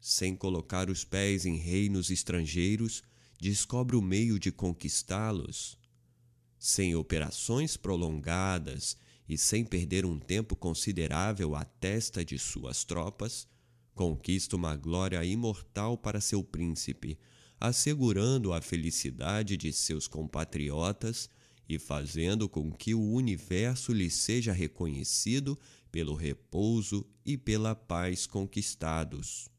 Sem 0.00 0.34
colocar 0.34 0.90
os 0.90 1.04
pés 1.04 1.46
em 1.46 1.56
reinos 1.56 2.10
estrangeiros, 2.10 3.02
descobre 3.42 3.96
o 3.96 4.00
meio 4.00 4.38
de 4.38 4.52
conquistá-los. 4.52 5.76
Sem 6.56 6.94
operações 6.94 7.76
prolongadas 7.76 8.96
e 9.28 9.36
sem 9.36 9.64
perder 9.64 10.06
um 10.06 10.16
tempo 10.16 10.54
considerável 10.54 11.56
à 11.56 11.64
testa 11.64 12.24
de 12.24 12.38
suas 12.38 12.84
tropas, 12.84 13.48
conquista 13.96 14.54
uma 14.54 14.76
glória 14.76 15.24
imortal 15.24 15.98
para 15.98 16.20
seu 16.20 16.44
príncipe, 16.44 17.18
assegurando 17.58 18.52
a 18.52 18.60
felicidade 18.60 19.56
de 19.56 19.72
seus 19.72 20.06
compatriotas 20.06 21.28
e 21.68 21.80
fazendo 21.80 22.48
com 22.48 22.70
que 22.70 22.94
o 22.94 23.02
universo 23.02 23.92
lhe 23.92 24.08
seja 24.08 24.52
reconhecido 24.52 25.58
pelo 25.90 26.14
repouso 26.14 27.04
e 27.26 27.36
pela 27.36 27.74
paz 27.74 28.24
conquistados. 28.24 29.51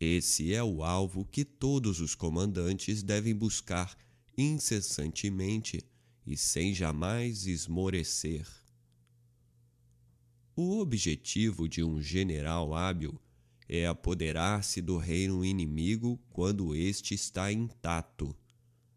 Esse 0.00 0.54
é 0.54 0.64
o 0.64 0.82
alvo 0.82 1.26
que 1.26 1.44
todos 1.44 2.00
os 2.00 2.14
comandantes 2.14 3.02
devem 3.02 3.34
buscar 3.34 3.94
incessantemente 4.36 5.84
e 6.26 6.38
sem 6.38 6.72
jamais 6.72 7.46
esmorecer. 7.46 8.46
O 10.56 10.78
objetivo 10.78 11.68
de 11.68 11.84
um 11.84 12.00
general 12.00 12.74
hábil 12.74 13.20
é 13.68 13.86
apoderar-se 13.86 14.80
do 14.80 14.96
reino 14.96 15.44
inimigo 15.44 16.18
quando 16.30 16.74
este 16.74 17.14
está 17.14 17.52
intacto. 17.52 18.34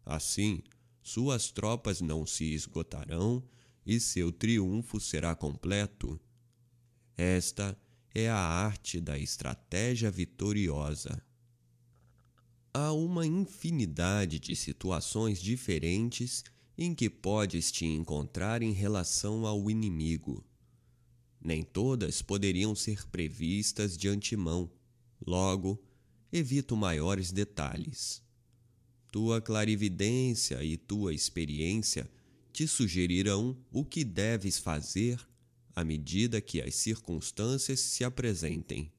Assim, 0.06 0.62
suas 1.02 1.50
tropas 1.50 2.00
não 2.00 2.24
se 2.24 2.52
esgotarão 2.54 3.44
e 3.84 4.00
seu 4.00 4.32
triunfo 4.32 4.98
será 4.98 5.34
completo. 5.34 6.18
Esta 7.16 7.78
é 8.14 8.30
a 8.30 8.38
arte 8.38 9.00
da 9.00 9.18
estratégia 9.18 10.08
vitoriosa. 10.08 11.20
Há 12.72 12.92
uma 12.92 13.26
infinidade 13.26 14.38
de 14.38 14.54
situações 14.54 15.42
diferentes 15.42 16.44
em 16.78 16.94
que 16.94 17.10
podes 17.10 17.72
te 17.72 17.84
encontrar 17.84 18.62
em 18.62 18.72
relação 18.72 19.46
ao 19.46 19.68
inimigo. 19.68 20.44
Nem 21.40 21.62
todas 21.64 22.22
poderiam 22.22 22.74
ser 22.74 23.06
previstas 23.08 23.96
de 23.96 24.08
antemão, 24.08 24.70
logo, 25.26 25.82
evito 26.32 26.76
maiores 26.76 27.32
detalhes. 27.32 28.22
Tua 29.10 29.40
clarividência 29.40 30.62
e 30.62 30.76
tua 30.76 31.12
experiência 31.12 32.08
te 32.52 32.66
sugerirão 32.66 33.56
o 33.72 33.84
que 33.84 34.04
deves 34.04 34.58
fazer 34.58 35.20
à 35.74 35.84
medida 35.84 36.40
que 36.40 36.60
as 36.60 36.74
circunstâncias 36.74 37.80
se 37.80 38.04
apresentem. 38.04 38.92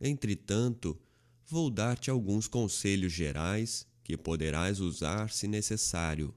Entretanto, 0.00 0.98
vou 1.46 1.70
dar-te 1.70 2.10
alguns 2.10 2.48
conselhos 2.48 3.12
gerais 3.12 3.86
que 4.02 4.16
poderás 4.16 4.80
usar 4.80 5.30
se 5.30 5.46
necessário. 5.46 6.34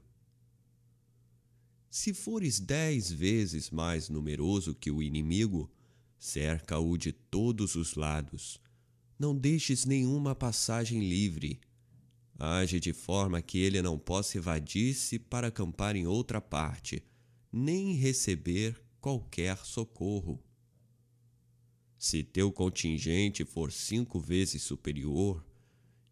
Se 1.90 2.14
fores 2.14 2.60
dez 2.60 3.12
vezes 3.12 3.70
mais 3.70 4.10
numeroso 4.10 4.76
que 4.76 4.92
o 4.92 5.02
inimigo, 5.02 5.72
cerca-o 6.18 6.98
de 6.98 7.12
todos 7.12 7.76
os 7.76 7.96
lados. 7.96 8.60
Não 9.18 9.36
deixes 9.36 9.86
nenhuma 9.86 10.36
passagem 10.36 11.00
livre 11.00 11.62
Age 12.38 12.82
de 12.82 12.92
forma 12.92 13.42
que 13.42 13.58
ele 13.60 13.82
não 13.82 13.98
possa 13.98 14.38
evadir-se 14.38 15.18
para 15.18 15.48
acampar 15.48 15.96
em 15.96 16.06
outra 16.06 16.42
parte, 16.42 17.02
nem 17.52 17.94
receber 17.94 18.78
qualquer 19.06 19.56
socorro. 19.64 20.44
Se 21.96 22.24
teu 22.24 22.52
contingente 22.52 23.46
for 23.46 23.72
cinco 23.72 24.20
vezes 24.20 24.64
superior, 24.64 25.46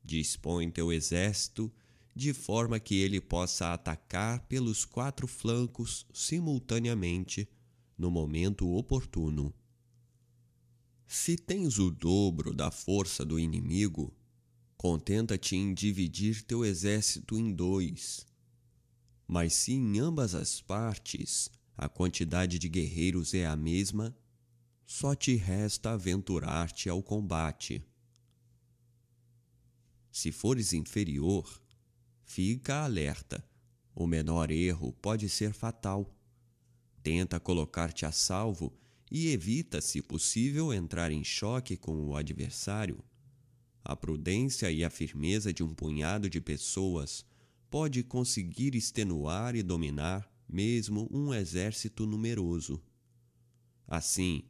dispõe 0.04 0.70
teu 0.70 0.94
exército 0.94 1.74
de 2.14 2.34
forma 2.34 2.80
que 2.80 2.94
ele 2.94 3.20
possa 3.20 3.74
atacar 3.74 4.46
pelos 4.48 4.86
quatro 4.86 5.26
flancos 5.26 6.06
simultaneamente 6.14 7.50
no 7.98 8.12
momento 8.12 8.72
oportuno. 8.72 9.52
Se 11.08 11.36
tens 11.36 11.80
o 11.80 11.90
dobro 11.90 12.54
da 12.54 12.70
força 12.70 13.26
do 13.26 13.40
inimigo, 13.40 14.14
Contenta-te 14.78 15.56
em 15.56 15.74
dividir 15.74 16.44
teu 16.44 16.64
exército 16.64 17.40
em 17.40 17.54
dois. 17.54 18.28
Mas 19.26 19.54
se 19.54 19.72
em 19.72 19.98
ambas 19.98 20.36
as 20.36 20.60
partes 20.60 21.50
a 21.76 21.90
quantidade 21.90 22.60
de 22.60 22.70
guerreiros 22.70 23.34
é 23.34 23.46
a 23.46 23.56
mesma, 23.56 24.16
só 24.86 25.16
te 25.16 25.36
resta 25.36 25.92
aventurar-te 25.92 26.90
ao 26.90 27.02
combate. 27.02 27.84
Se 30.12 30.32
fores 30.32 30.74
inferior, 30.74 31.62
fica 32.24 32.84
alerta. 32.84 33.44
O 33.96 34.06
menor 34.06 34.52
erro 34.52 34.94
pode 34.94 35.28
ser 35.30 35.54
fatal. 35.54 36.16
Tenta 37.02 37.40
colocar-te 37.40 38.06
a 38.06 38.12
salvo 38.12 38.78
e 39.10 39.30
evita, 39.30 39.82
se 39.82 40.02
possível, 40.02 40.74
entrar 40.74 41.12
em 41.12 41.24
choque 41.24 41.76
com 41.76 42.08
o 42.08 42.16
adversário. 42.16 43.04
A 43.84 43.96
prudência 43.96 44.72
e 44.72 44.84
a 44.84 44.90
firmeza 44.90 45.54
de 45.54 45.64
um 45.64 45.74
punhado 45.74 46.30
de 46.30 46.40
pessoas 46.40 47.26
pode 47.70 48.04
conseguir 48.04 48.76
extenuar 48.76 49.56
e 49.56 49.64
dominar 49.64 50.33
mesmo 50.48 51.08
um 51.12 51.34
exército 51.34 52.06
numeroso. 52.06 52.82
Assim, 53.88 54.44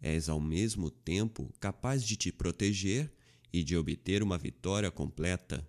és 0.00 0.28
ao 0.28 0.40
mesmo 0.40 0.90
tempo 0.90 1.52
capaz 1.60 2.04
de 2.04 2.16
te 2.16 2.32
proteger 2.32 3.12
e 3.52 3.62
de 3.62 3.76
obter 3.76 4.22
uma 4.22 4.38
vitória 4.38 4.90
completa. 4.90 5.68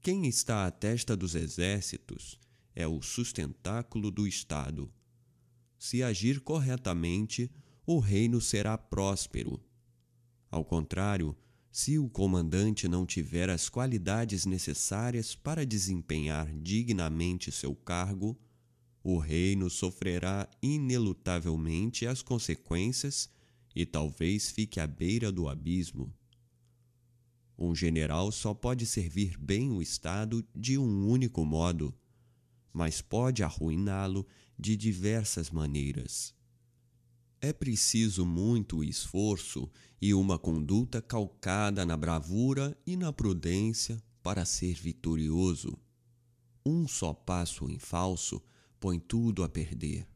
Quem 0.00 0.26
está 0.26 0.66
à 0.66 0.70
testa 0.70 1.16
dos 1.16 1.34
exércitos 1.34 2.38
é 2.74 2.86
o 2.86 3.02
sustentáculo 3.02 4.10
do 4.10 4.26
Estado. 4.26 4.90
Se 5.78 6.02
agir 6.02 6.40
corretamente, 6.40 7.50
o 7.84 7.98
reino 7.98 8.40
será 8.40 8.78
próspero. 8.78 9.62
Ao 10.50 10.64
contrário, 10.64 11.36
se 11.70 11.98
o 11.98 12.08
comandante 12.08 12.88
não 12.88 13.06
tiver 13.06 13.48
as 13.48 13.68
qualidades 13.68 14.44
necessárias 14.44 15.34
para 15.36 15.64
desempenhar 15.64 16.52
dignamente 16.52 17.52
seu 17.52 17.74
cargo, 17.74 18.36
o 19.04 19.18
reino 19.18 19.70
sofrerá 19.70 20.48
inelutavelmente 20.60 22.06
as 22.06 22.22
consequências 22.22 23.30
e 23.74 23.86
talvez 23.86 24.50
fique 24.50 24.80
à 24.80 24.86
beira 24.86 25.30
do 25.30 25.48
abismo. 25.48 26.12
Um 27.56 27.74
general 27.74 28.32
só 28.32 28.52
pode 28.52 28.84
servir 28.84 29.38
bem 29.38 29.70
o 29.70 29.80
Estado 29.80 30.44
de 30.54 30.76
um 30.76 31.06
único 31.06 31.44
modo, 31.44 31.94
mas 32.72 33.00
pode 33.00 33.42
arruiná-lo 33.42 34.26
de 34.58 34.76
diversas 34.76 35.50
maneiras. 35.50 36.34
É 37.42 37.54
preciso 37.54 38.26
muito 38.26 38.84
esforço 38.84 39.70
e 40.00 40.12
uma 40.12 40.38
conduta 40.38 41.00
calcada 41.00 41.86
na 41.86 41.96
bravura 41.96 42.76
e 42.86 42.98
na 42.98 43.14
prudência 43.14 44.02
para 44.22 44.44
ser 44.44 44.74
vitorioso. 44.74 45.78
Um 46.64 46.86
só 46.86 47.14
passo 47.14 47.70
em 47.70 47.78
falso 47.78 48.42
põe 48.78 48.98
tudo 48.98 49.42
a 49.42 49.48
perder. 49.48 50.06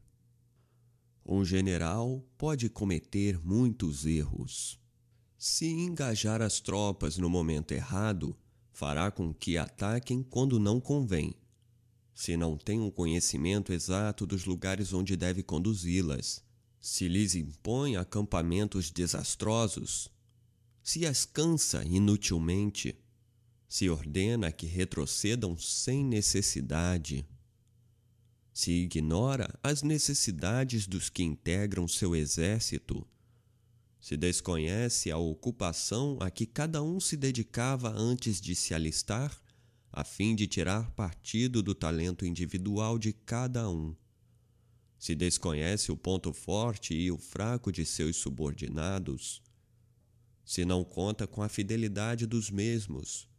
Um 1.25 1.43
general 1.43 2.23
pode 2.37 2.69
cometer 2.69 3.43
muitos 3.43 4.05
erros. 4.05 4.79
Se 5.35 5.65
engajar 5.65 6.43
as 6.43 6.59
tropas 6.59 7.17
no 7.17 7.27
momento 7.27 7.71
errado, 7.71 8.37
fará 8.71 9.09
com 9.09 9.33
que 9.33 9.57
ataquem 9.57 10.21
quando 10.21 10.59
não 10.59 10.79
convém. 10.79 11.33
Se 12.13 12.37
não 12.37 12.55
tem 12.55 12.79
um 12.79 12.91
conhecimento 12.91 13.73
exato 13.73 14.27
dos 14.27 14.45
lugares 14.45 14.93
onde 14.93 15.17
deve 15.17 15.41
conduzi-las, 15.41 16.45
se 16.87 17.07
lhes 17.07 17.33
impõe 17.33 17.95
acampamentos 17.95 18.91
desastrosos, 18.91 20.07
se 20.83 21.03
as 21.03 21.25
cansa 21.25 21.83
inutilmente, 21.83 22.95
se 23.67 23.89
ordena 23.89 24.51
que 24.51 24.67
retrocedam 24.67 25.57
sem 25.57 26.05
necessidade, 26.05 27.25
se 28.53 28.71
ignora 28.71 29.51
as 29.63 29.81
necessidades 29.81 30.85
dos 30.85 31.09
que 31.09 31.23
integram 31.23 31.87
seu 31.87 32.15
exército, 32.15 33.03
se 33.99 34.15
desconhece 34.15 35.09
a 35.09 35.17
ocupação 35.17 36.19
a 36.21 36.29
que 36.29 36.45
cada 36.45 36.83
um 36.83 36.99
se 36.99 37.17
dedicava 37.17 37.89
antes 37.97 38.39
de 38.39 38.53
se 38.53 38.75
alistar, 38.75 39.35
a 39.91 40.03
fim 40.03 40.35
de 40.35 40.45
tirar 40.45 40.91
partido 40.91 41.63
do 41.63 41.73
talento 41.73 42.27
individual 42.27 42.99
de 42.99 43.11
cada 43.11 43.67
um. 43.67 43.95
Se 45.05 45.13
desconhece 45.13 45.91
o 45.91 45.95
ponto 45.95 46.33
forte 46.33 46.95
e 46.95 47.11
o 47.11 47.17
fraco 47.19 47.71
de 47.71 47.85
seus 47.85 48.15
subordinados, 48.15 49.39
se 50.43 50.65
não 50.65 50.83
conta 50.83 51.27
com 51.27 51.43
a 51.43 51.47
fidelidade 51.47 52.25
dos 52.25 52.49
mesmos, 52.49 53.29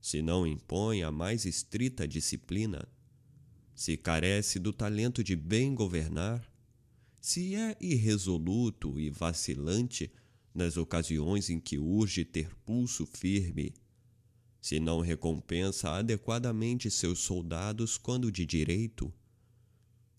se 0.00 0.22
não 0.22 0.46
impõe 0.46 1.02
a 1.02 1.12
mais 1.12 1.44
estrita 1.44 2.08
disciplina, 2.08 2.88
se 3.74 3.98
carece 3.98 4.58
do 4.58 4.72
talento 4.72 5.22
de 5.22 5.36
bem 5.36 5.74
governar, 5.74 6.50
se 7.20 7.54
é 7.54 7.76
irresoluto 7.78 8.98
e 8.98 9.10
vacilante 9.10 10.10
nas 10.54 10.78
ocasiões 10.78 11.50
em 11.50 11.60
que 11.60 11.78
urge 11.78 12.24
ter 12.24 12.48
pulso 12.64 13.04
firme, 13.04 13.74
se 14.58 14.80
não 14.80 15.00
recompensa 15.00 15.90
adequadamente 15.90 16.90
seus 16.90 17.18
soldados 17.18 17.98
quando 17.98 18.32
de 18.32 18.46
direito, 18.46 19.12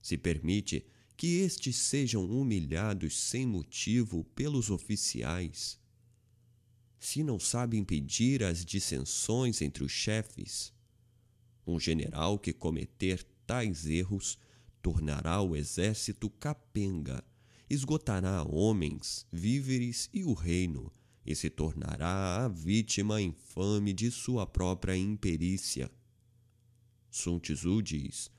se 0.02 0.18
permite 0.18 0.86
que 1.18 1.39
estes 1.39 1.76
sejam 1.76 2.26
humilhados 2.26 3.18
sem 3.18 3.45
motivo 3.45 4.24
pelos 4.36 4.70
oficiais, 4.70 5.80
se 7.00 7.24
não 7.24 7.39
sabe 7.39 7.78
impedir 7.78 8.43
as 8.43 8.66
dissensões 8.66 9.62
entre 9.62 9.84
os 9.84 9.91
chefes, 9.91 10.74
um 11.66 11.80
general 11.80 12.38
que 12.38 12.52
cometer 12.52 13.26
tais 13.47 13.86
erros, 13.86 14.38
tornará 14.82 15.41
o 15.41 15.56
exército 15.56 16.30
capenga, 16.30 17.24
esgotará 17.70 18.43
homens, 18.43 19.26
víveres 19.32 20.10
e 20.14 20.24
o 20.24 20.34
reino, 20.34 20.91
e 21.26 21.36
se 21.36 21.50
tornará 21.50 22.43
a 22.45 22.47
vítima 22.47 23.22
infame 23.22 23.93
de 23.93 24.12
sua 24.12 24.45
própria 24.45 24.97
imperícia. 24.97 25.89
Sun 27.10 27.39
Tzu 27.39 27.82
diz: 27.82 28.32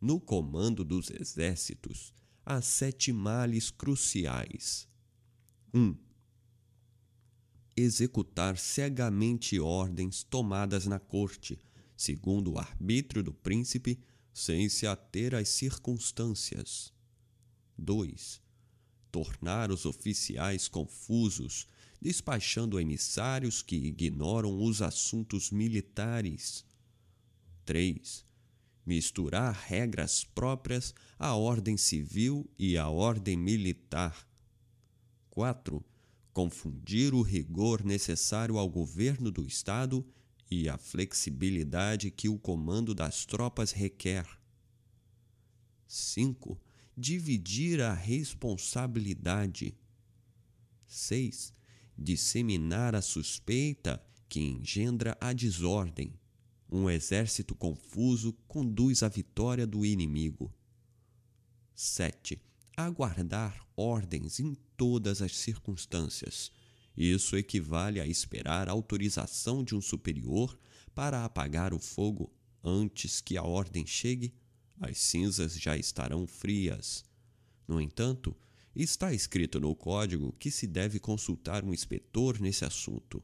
no 0.00 0.20
comando 0.20 0.84
dos 0.84 1.10
exércitos 1.10 2.12
há 2.44 2.62
sete 2.62 3.12
males 3.12 3.70
cruciais. 3.70 4.88
1. 5.74 5.80
Um, 5.80 5.96
executar 7.76 8.56
cegamente 8.58 9.60
ordens 9.60 10.22
tomadas 10.22 10.86
na 10.86 10.98
corte, 10.98 11.60
segundo 11.96 12.52
o 12.52 12.58
arbítrio 12.58 13.22
do 13.22 13.32
príncipe 13.32 14.00
sem 14.32 14.68
se 14.68 14.86
ater 14.86 15.34
às 15.34 15.48
circunstâncias. 15.48 16.92
2. 17.76 18.40
Tornar 19.10 19.70
os 19.70 19.84
oficiais 19.84 20.68
confusos, 20.68 21.66
despachando 22.00 22.80
emissários 22.80 23.62
que 23.62 23.76
ignoram 23.76 24.62
os 24.62 24.80
assuntos 24.80 25.50
militares. 25.50 26.64
3. 27.64 28.27
Misturar 28.88 29.52
regras 29.66 30.24
próprias 30.24 30.94
à 31.18 31.34
ordem 31.34 31.76
civil 31.76 32.50
e 32.58 32.78
à 32.78 32.88
ordem 32.88 33.36
militar. 33.36 34.26
4. 35.28 35.84
Confundir 36.32 37.12
o 37.12 37.20
rigor 37.20 37.84
necessário 37.84 38.56
ao 38.56 38.66
governo 38.66 39.30
do 39.30 39.46
Estado 39.46 40.02
e 40.50 40.70
a 40.70 40.78
flexibilidade 40.78 42.10
que 42.10 42.30
o 42.30 42.38
comando 42.38 42.94
das 42.94 43.26
tropas 43.26 43.72
requer. 43.72 44.26
5. 45.86 46.58
Dividir 46.96 47.82
a 47.82 47.92
responsabilidade. 47.92 49.76
6. 50.86 51.52
Disseminar 51.94 52.94
a 52.94 53.02
suspeita 53.02 54.02
que 54.30 54.40
engendra 54.40 55.14
a 55.20 55.34
desordem. 55.34 56.18
Um 56.70 56.90
exército 56.90 57.54
confuso 57.54 58.32
conduz 58.46 59.02
à 59.02 59.08
vitória 59.08 59.66
do 59.66 59.86
inimigo. 59.86 60.52
7. 61.74 62.40
Aguardar 62.76 63.66
ordens 63.76 64.38
em 64.38 64.54
todas 64.76 65.22
as 65.22 65.36
circunstâncias 65.36 66.52
isso 67.00 67.36
equivale 67.36 68.00
a 68.00 68.06
esperar 68.08 68.68
autorização 68.68 69.62
de 69.62 69.72
um 69.72 69.80
superior 69.80 70.58
para 70.96 71.24
apagar 71.24 71.72
o 71.72 71.78
fogo 71.78 72.28
antes 72.62 73.20
que 73.20 73.36
a 73.36 73.42
ordem 73.44 73.86
chegue. 73.86 74.34
As 74.80 74.98
cinzas 74.98 75.54
já 75.56 75.76
estarão 75.76 76.26
frias. 76.26 77.04
No 77.68 77.80
entanto, 77.80 78.36
está 78.74 79.14
escrito 79.14 79.60
no 79.60 79.76
código 79.76 80.34
que 80.40 80.50
se 80.50 80.66
deve 80.66 80.98
consultar 80.98 81.64
um 81.64 81.72
inspetor 81.72 82.40
nesse 82.40 82.64
assunto. 82.64 83.22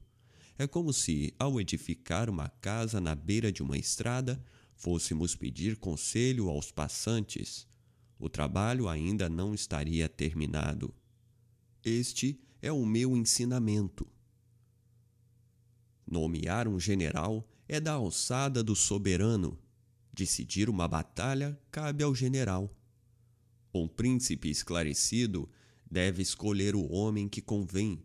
É 0.56 0.66
como 0.66 0.92
se, 0.92 1.34
ao 1.38 1.60
edificar 1.60 2.30
uma 2.30 2.48
casa 2.48 3.00
na 3.00 3.14
beira 3.14 3.50
de 3.50 3.62
uma 3.62 3.76
estrada, 3.76 4.42
fôssemos 4.76 5.34
pedir 5.34 5.76
conselho 5.76 6.48
aos 6.48 6.70
passantes. 6.70 7.66
O 8.18 8.28
trabalho 8.28 8.88
ainda 8.88 9.28
não 9.28 9.52
estaria 9.52 10.08
terminado. 10.08 10.94
Este 11.84 12.40
é 12.62 12.70
o 12.70 12.86
meu 12.86 13.16
ensinamento. 13.16 14.06
Nomear 16.06 16.68
um 16.68 16.78
general 16.78 17.48
é 17.66 17.80
da 17.80 17.94
alçada 17.94 18.62
do 18.62 18.76
soberano. 18.76 19.58
Decidir 20.12 20.70
uma 20.70 20.86
batalha 20.86 21.58
cabe 21.70 22.04
ao 22.04 22.14
general. 22.14 22.72
Um 23.74 23.88
príncipe 23.88 24.48
esclarecido 24.48 25.48
deve 25.90 26.22
escolher 26.22 26.76
o 26.76 26.92
homem 26.92 27.28
que 27.28 27.42
convém, 27.42 28.00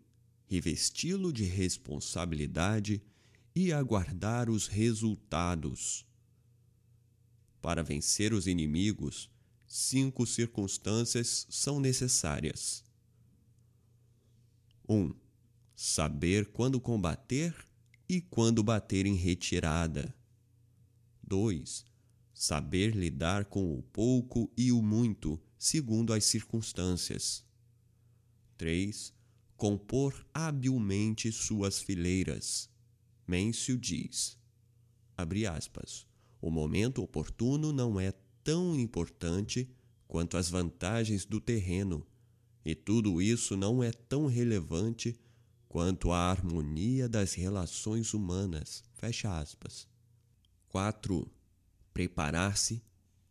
revesti-lo 0.50 1.32
de 1.32 1.44
responsabilidade 1.44 3.04
e 3.56 3.72
aguardar 3.72 4.50
os 4.50 4.66
resultados. 4.66 6.08
Para 7.62 7.84
vencer 7.84 8.34
os 8.34 8.48
inimigos, 8.48 9.30
cinco 9.68 10.26
circunstâncias 10.26 11.46
são 11.52 11.80
necessárias. 11.80 12.84
1. 14.88 14.96
Um, 14.96 15.16
saber 15.76 16.48
quando 16.48 16.82
combater 16.82 17.56
e 18.08 18.20
quando 18.20 18.64
bater 18.64 19.06
em 19.06 19.14
retirada. 19.14 20.16
2. 21.22 21.86
Saber 22.34 22.96
lidar 22.96 23.46
com 23.46 23.78
o 23.78 23.84
pouco 23.84 24.52
e 24.58 24.72
o 24.72 24.82
muito, 24.82 25.40
segundo 25.60 26.12
as 26.12 26.26
circunstâncias. 26.26 27.46
3. 28.58 29.19
Compor 29.60 30.26
habilmente 30.34 31.34
suas 31.34 31.82
fileiras. 31.82 32.70
Mêncio 33.28 33.78
diz, 33.78 34.38
abre 35.18 35.46
aspas, 35.46 36.08
o 36.42 36.50
momento 36.50 37.04
oportuno 37.04 37.74
não 37.74 38.00
é 38.00 38.14
tão 38.42 38.80
importante 38.80 39.70
quanto 40.08 40.38
as 40.38 40.50
vantagens 40.50 41.26
do 41.26 41.42
terreno 41.42 42.08
e 42.64 42.74
tudo 42.74 43.22
isso 43.22 43.58
não 43.58 43.84
é 43.84 43.92
tão 43.92 44.28
relevante 44.28 45.20
quanto 45.68 46.14
a 46.14 46.32
harmonia 46.32 47.10
das 47.10 47.34
relações 47.34 48.14
humanas. 48.14 48.82
Fecha 48.94 49.38
aspas. 49.38 49.90
4. 50.70 51.30
Preparar-se 51.94 52.82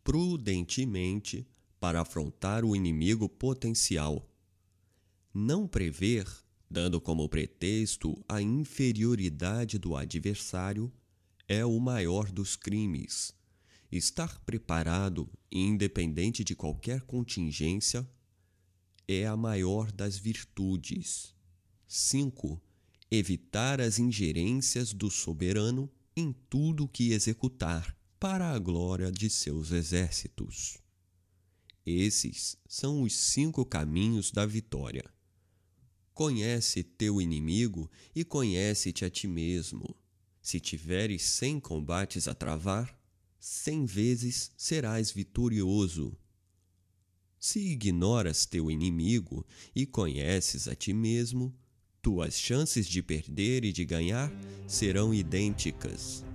prudentemente 0.03 1.47
para 1.79 2.01
afrontar 2.01 2.63
o 2.63 2.75
inimigo 2.75 3.27
potencial. 3.27 4.28
Não 5.33 5.67
prever, 5.67 6.27
dando 6.69 6.99
como 6.99 7.29
pretexto 7.29 8.23
a 8.27 8.41
inferioridade 8.41 9.77
do 9.77 9.95
adversário, 9.95 10.91
é 11.47 11.63
o 11.63 11.79
maior 11.79 12.31
dos 12.31 12.55
crimes. 12.55 13.33
Estar 13.91 14.39
preparado, 14.39 15.29
independente 15.51 16.43
de 16.43 16.55
qualquer 16.55 17.01
contingência, 17.01 18.07
é 19.07 19.27
a 19.27 19.37
maior 19.37 19.91
das 19.91 20.17
virtudes. 20.17 21.35
5. 21.87 22.61
Evitar 23.11 23.79
as 23.81 23.99
ingerências 23.99 24.93
do 24.93 25.11
soberano 25.11 25.91
em 26.15 26.33
tudo 26.49 26.87
que 26.87 27.11
executar 27.11 27.95
para 28.19 28.51
a 28.51 28.59
glória 28.59 29.11
de 29.11 29.29
seus 29.29 29.71
exércitos. 29.71 30.77
Esses 31.85 32.57
são 32.67 33.01
os 33.03 33.15
cinco 33.15 33.65
caminhos 33.65 34.31
da 34.31 34.45
vitória. 34.45 35.03
Conhece 36.19 36.83
teu 36.83 37.21
inimigo 37.21 37.89
e 38.13 38.25
conhece-te 38.25 39.05
a 39.05 39.09
ti 39.09 39.25
mesmo. 39.25 39.95
Se 40.41 40.59
tiveres 40.59 41.21
cem 41.21 41.61
combates 41.61 42.27
a 42.27 42.33
travar, 42.33 42.93
cem 43.39 43.85
vezes 43.85 44.51
serás 44.57 45.11
vitorioso. 45.11 46.11
Se 47.39 47.61
ignoras 47.61 48.45
teu 48.45 48.69
inimigo 48.69 49.47
e 49.73 49.85
conheces 49.85 50.67
a 50.67 50.75
ti 50.75 50.91
mesmo, 50.91 51.55
tuas 52.01 52.37
chances 52.37 52.85
de 52.85 53.01
perder 53.01 53.63
e 53.63 53.71
de 53.71 53.85
ganhar 53.85 54.29
serão 54.67 55.13
idênticas. 55.13 56.25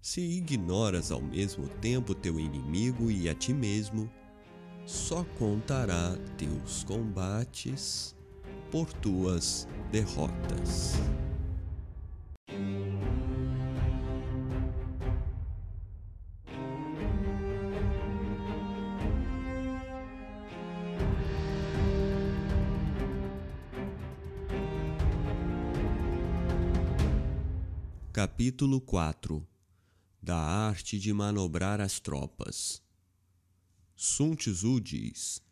Se 0.00 0.20
ignoras 0.20 1.12
ao 1.12 1.22
mesmo 1.22 1.68
tempo 1.80 2.12
teu 2.12 2.40
inimigo 2.40 3.08
e 3.08 3.28
a 3.28 3.36
ti 3.36 3.54
mesmo, 3.54 4.10
só 4.84 5.22
contará 5.38 6.16
teus 6.36 6.82
combates 6.82 8.16
por 8.72 8.90
tuas 8.90 9.68
derrotas. 9.90 10.94
Capítulo 28.10 28.80
4 28.80 29.46
Da 30.22 30.38
arte 30.38 30.98
de 30.98 31.12
manobrar 31.12 31.78
as 31.78 32.00
tropas 32.00 32.82
Sun 33.94 34.34
Tzu 34.34 34.80
diz: 34.80 35.42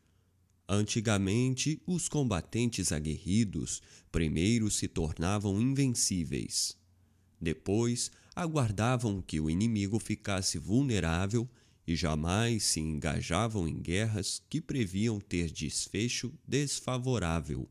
Antigamente, 0.72 1.82
os 1.84 2.08
combatentes 2.08 2.92
aguerridos 2.92 3.82
primeiro 4.12 4.70
se 4.70 4.86
tornavam 4.86 5.60
invencíveis. 5.60 6.78
Depois, 7.40 8.08
aguardavam 8.36 9.20
que 9.20 9.40
o 9.40 9.50
inimigo 9.50 9.98
ficasse 9.98 10.58
vulnerável 10.58 11.50
e 11.84 11.96
jamais 11.96 12.62
se 12.62 12.78
engajavam 12.78 13.66
em 13.66 13.82
guerras 13.82 14.40
que 14.48 14.60
previam 14.60 15.18
ter 15.18 15.50
desfecho 15.50 16.32
desfavorável. 16.46 17.68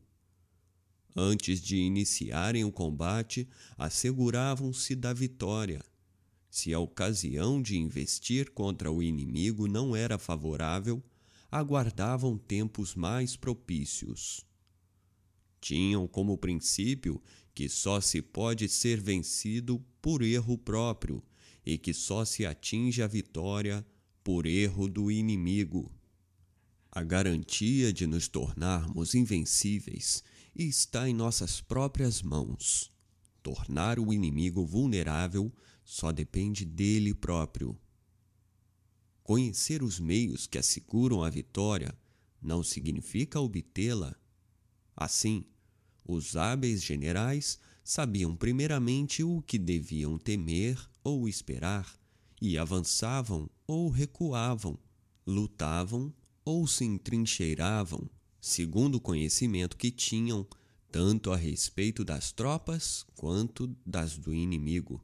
Antes 1.16 1.62
de 1.62 1.78
iniciarem 1.78 2.64
o 2.64 2.70
combate, 2.70 3.48
asseguravam-se 3.78 4.94
da 4.94 5.14
vitória. 5.14 5.82
Se 6.50 6.74
a 6.74 6.78
ocasião 6.78 7.62
de 7.62 7.78
investir 7.78 8.50
contra 8.50 8.92
o 8.92 9.02
inimigo 9.02 9.66
não 9.66 9.96
era 9.96 10.18
favorável, 10.18 11.02
aguardavam 11.50 12.38
tempos 12.38 12.94
mais 12.94 13.36
propícios. 13.36 14.46
Tinham 15.60 16.06
como 16.06 16.38
princípio 16.38 17.22
que 17.54 17.68
só 17.68 18.00
se 18.00 18.22
pode 18.22 18.68
ser 18.68 19.00
vencido 19.00 19.84
por 20.00 20.22
erro 20.22 20.56
próprio 20.56 21.22
e 21.64 21.76
que 21.76 21.92
só 21.92 22.24
se 22.24 22.46
atinge 22.46 23.02
a 23.02 23.06
vitória 23.06 23.84
por 24.22 24.46
erro 24.46 24.88
do 24.88 25.10
inimigo. 25.10 25.92
A 26.90 27.02
garantia 27.02 27.92
de 27.92 28.06
nos 28.06 28.28
tornarmos 28.28 29.14
invencíveis 29.14 30.24
está 30.54 31.08
em 31.08 31.14
nossas 31.14 31.60
próprias 31.60 32.22
mãos. 32.22 32.90
Tornar 33.42 33.98
o 33.98 34.12
inimigo 34.12 34.66
vulnerável 34.66 35.52
só 35.84 36.12
depende 36.12 36.64
dele 36.64 37.14
próprio. 37.14 37.78
Conhecer 39.30 39.80
os 39.80 40.00
meios 40.00 40.48
que 40.48 40.58
asseguram 40.58 41.22
a 41.22 41.30
vitória 41.30 41.96
não 42.42 42.64
significa 42.64 43.38
obtê-la. 43.38 44.16
Assim, 44.96 45.44
os 46.04 46.34
hábeis 46.34 46.82
generais 46.82 47.56
sabiam 47.84 48.34
primeiramente 48.34 49.22
o 49.22 49.40
que 49.42 49.56
deviam 49.56 50.18
temer 50.18 50.76
ou 51.04 51.28
esperar, 51.28 51.96
e 52.42 52.58
avançavam 52.58 53.48
ou 53.68 53.88
recuavam, 53.88 54.76
lutavam 55.24 56.12
ou 56.44 56.66
se 56.66 56.84
entrincheiravam, 56.84 58.10
segundo 58.40 58.96
o 58.96 59.00
conhecimento 59.00 59.76
que 59.76 59.92
tinham, 59.92 60.44
tanto 60.90 61.30
a 61.30 61.36
respeito 61.36 62.04
das 62.04 62.32
tropas 62.32 63.06
quanto 63.14 63.68
das 63.86 64.18
do 64.18 64.34
inimigo. 64.34 65.00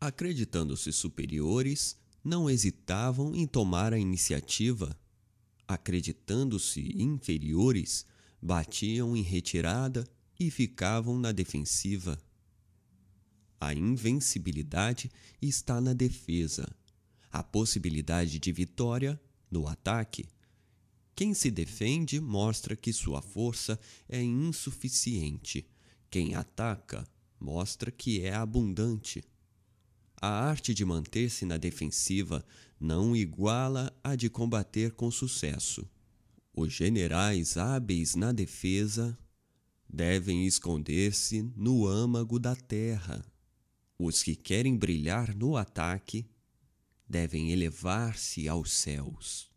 Acreditando-se 0.00 0.92
superiores, 0.92 1.96
não 2.24 2.48
hesitavam 2.48 3.34
em 3.34 3.46
tomar 3.46 3.92
a 3.92 3.98
iniciativa. 3.98 4.98
Acreditando-se 5.68 6.80
inferiores, 6.96 8.06
batiam 8.40 9.16
em 9.16 9.22
retirada 9.22 10.08
e 10.40 10.50
ficavam 10.50 11.18
na 11.18 11.32
defensiva. 11.32 12.18
A 13.60 13.74
invencibilidade 13.74 15.10
está 15.40 15.80
na 15.80 15.92
defesa, 15.92 16.66
a 17.30 17.42
possibilidade 17.42 18.38
de 18.38 18.52
vitória 18.52 19.20
no 19.50 19.68
ataque. 19.68 20.26
Quem 21.14 21.32
se 21.32 21.50
defende 21.50 22.20
mostra 22.20 22.74
que 22.74 22.92
sua 22.92 23.22
força 23.22 23.78
é 24.08 24.20
insuficiente. 24.22 25.66
Quem 26.10 26.34
ataca 26.34 27.06
mostra 27.38 27.90
que 27.90 28.20
é 28.22 28.34
abundante. 28.34 29.22
A 30.26 30.46
arte 30.48 30.72
de 30.72 30.86
manter-se 30.86 31.44
na 31.44 31.58
defensiva 31.58 32.42
não 32.80 33.14
iguala 33.14 33.94
a 34.02 34.16
de 34.16 34.30
combater 34.30 34.92
com 34.92 35.10
sucesso. 35.10 35.86
Os 36.56 36.72
generais 36.72 37.58
hábeis 37.58 38.14
na 38.14 38.32
defesa 38.32 39.18
devem 39.86 40.46
esconder-se 40.46 41.42
no 41.54 41.86
âmago 41.86 42.38
da 42.38 42.56
terra. 42.56 43.22
Os 43.98 44.22
que 44.22 44.34
querem 44.34 44.78
brilhar 44.78 45.36
no 45.36 45.58
ataque 45.58 46.26
devem 47.06 47.52
elevar-se 47.52 48.48
aos 48.48 48.72
céus. 48.72 49.50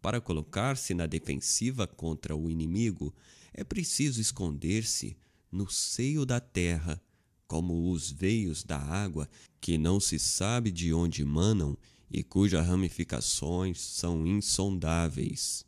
Para 0.00 0.18
colocar-se 0.18 0.94
na 0.94 1.04
defensiva 1.04 1.86
contra 1.86 2.34
o 2.34 2.48
inimigo, 2.48 3.14
é 3.52 3.62
preciso 3.62 4.18
esconder-se 4.18 5.14
no 5.52 5.70
seio 5.70 6.24
da 6.24 6.40
terra, 6.40 6.98
como 7.46 7.90
os 7.90 8.10
veios 8.10 8.62
da 8.62 8.78
água 8.78 9.28
que 9.60 9.78
não 9.78 9.98
se 10.00 10.18
sabe 10.18 10.70
de 10.70 10.92
onde 10.92 11.24
manam 11.24 11.76
e 12.10 12.22
cujas 12.22 12.66
ramificações 12.66 13.80
são 13.80 14.26
insondáveis. 14.26 15.64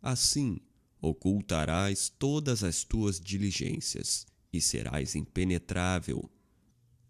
Assim, 0.00 0.60
ocultarás 1.00 2.08
todas 2.08 2.62
as 2.62 2.84
tuas 2.84 3.20
diligências 3.20 4.26
e 4.52 4.60
serás 4.60 5.14
impenetrável. 5.14 6.30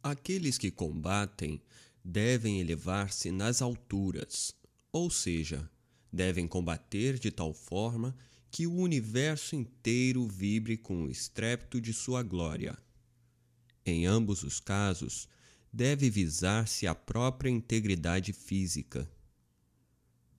Aqueles 0.03 0.59
que 0.59 0.71
combatem 0.71 1.61
devem 2.05 2.61
elevar-se 2.61 3.31
nas 3.31 3.63
alturas, 3.63 4.55
ou 4.93 5.11
seja, 5.11 5.71
devem 6.13 6.47
combater 6.47 7.19
de 7.19 7.31
tal 7.31 7.53
forma 7.55 8.15
que 8.51 8.67
o 8.67 8.75
universo 8.75 9.57
inteiro 9.57 10.27
vibre 10.27 10.77
com 10.77 11.05
o 11.05 11.11
estrépito 11.11 11.81
de 11.81 11.93
sua 11.93 12.23
glória. 12.23 12.77
Em 13.85 14.07
ambos 14.07 14.43
os 14.43 14.61
casos, 14.61 15.29
deve 15.73 16.09
visar-se 16.11 16.87
a 16.87 16.95
própria 16.95 17.51
integridade 17.51 18.33
física. 18.33 19.11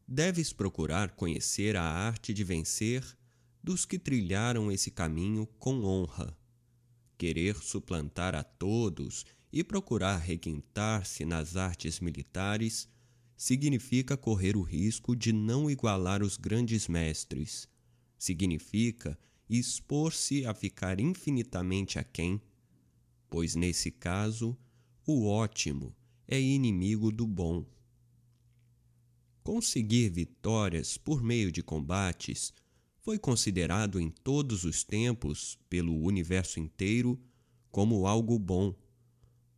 Deves 0.08 0.54
procurar 0.54 1.16
conhecer 1.16 1.76
a 1.76 1.84
arte 1.84 2.34
de 2.34 2.44
vencer 2.44 3.04
dos 3.64 3.86
que 3.86 3.98
trilharam 3.98 4.72
esse 4.72 4.92
caminho 4.92 5.48
com 5.58 5.84
honra. 5.84 6.38
Querer 7.18 7.56
suplantar 7.56 8.36
a 8.36 8.44
todos 8.44 9.26
e 9.52 9.64
procurar 9.64 10.18
requintar-se 10.18 11.24
nas 11.26 11.56
artes 11.56 12.00
militares 12.00 12.90
significa 13.38 14.18
correr 14.18 14.56
o 14.56 14.62
risco 14.62 15.16
de 15.16 15.32
não 15.32 15.70
igualar 15.70 16.22
os 16.22 16.38
grandes 16.38 16.88
mestres. 16.88 17.68
Significa 18.18 19.18
expor-se 19.50 20.46
a 20.46 20.54
ficar 20.54 21.00
infinitamente 21.00 22.00
aquém, 22.00 22.42
pois 23.34 23.56
nesse 23.56 23.90
caso 23.90 24.56
o 25.08 25.26
ótimo 25.26 25.96
é 26.28 26.40
inimigo 26.40 27.12
do 27.12 27.26
bom. 27.26 27.66
Conseguir 29.42 30.10
vitórias 30.10 31.00
por 31.00 31.24
meio 31.24 31.52
de 31.52 31.64
combates 31.64 32.54
foi 33.02 33.18
considerado 33.18 34.00
em 34.00 34.12
todos 34.12 34.66
os 34.66 34.84
tempos 34.84 35.58
pelo 35.68 36.00
universo 36.00 36.60
inteiro 36.60 37.20
como 37.72 38.06
algo 38.06 38.38
bom. 38.38 38.76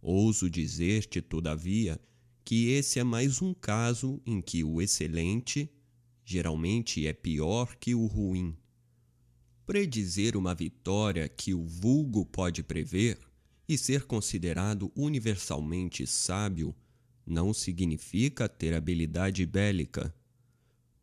Ouso 0.02 0.50
dizer-te, 0.50 1.22
todavia, 1.22 2.00
que 2.46 2.70
esse 2.70 2.98
é 2.98 3.04
mais 3.04 3.42
um 3.42 3.54
caso 3.54 4.22
em 4.26 4.42
que 4.42 4.64
o 4.64 4.82
excelente 4.82 5.70
geralmente 6.24 7.06
é 7.06 7.12
pior 7.12 7.76
que 7.76 7.94
o 7.94 8.06
ruim. 8.06 8.56
Predizer 9.66 10.38
uma 10.38 10.56
vitória 10.56 11.28
que 11.28 11.54
o 11.54 11.66
vulgo 11.66 12.26
pode 12.26 12.64
prever 12.64 13.20
e 13.68 13.78
ser 13.78 14.06
considerado 14.06 14.92
universalmente 14.96 16.06
sábio 16.06 16.76
não 17.26 17.54
significa 17.54 18.48
ter 18.48 18.74
habilidade 18.74 19.46
bélica, 19.46 20.14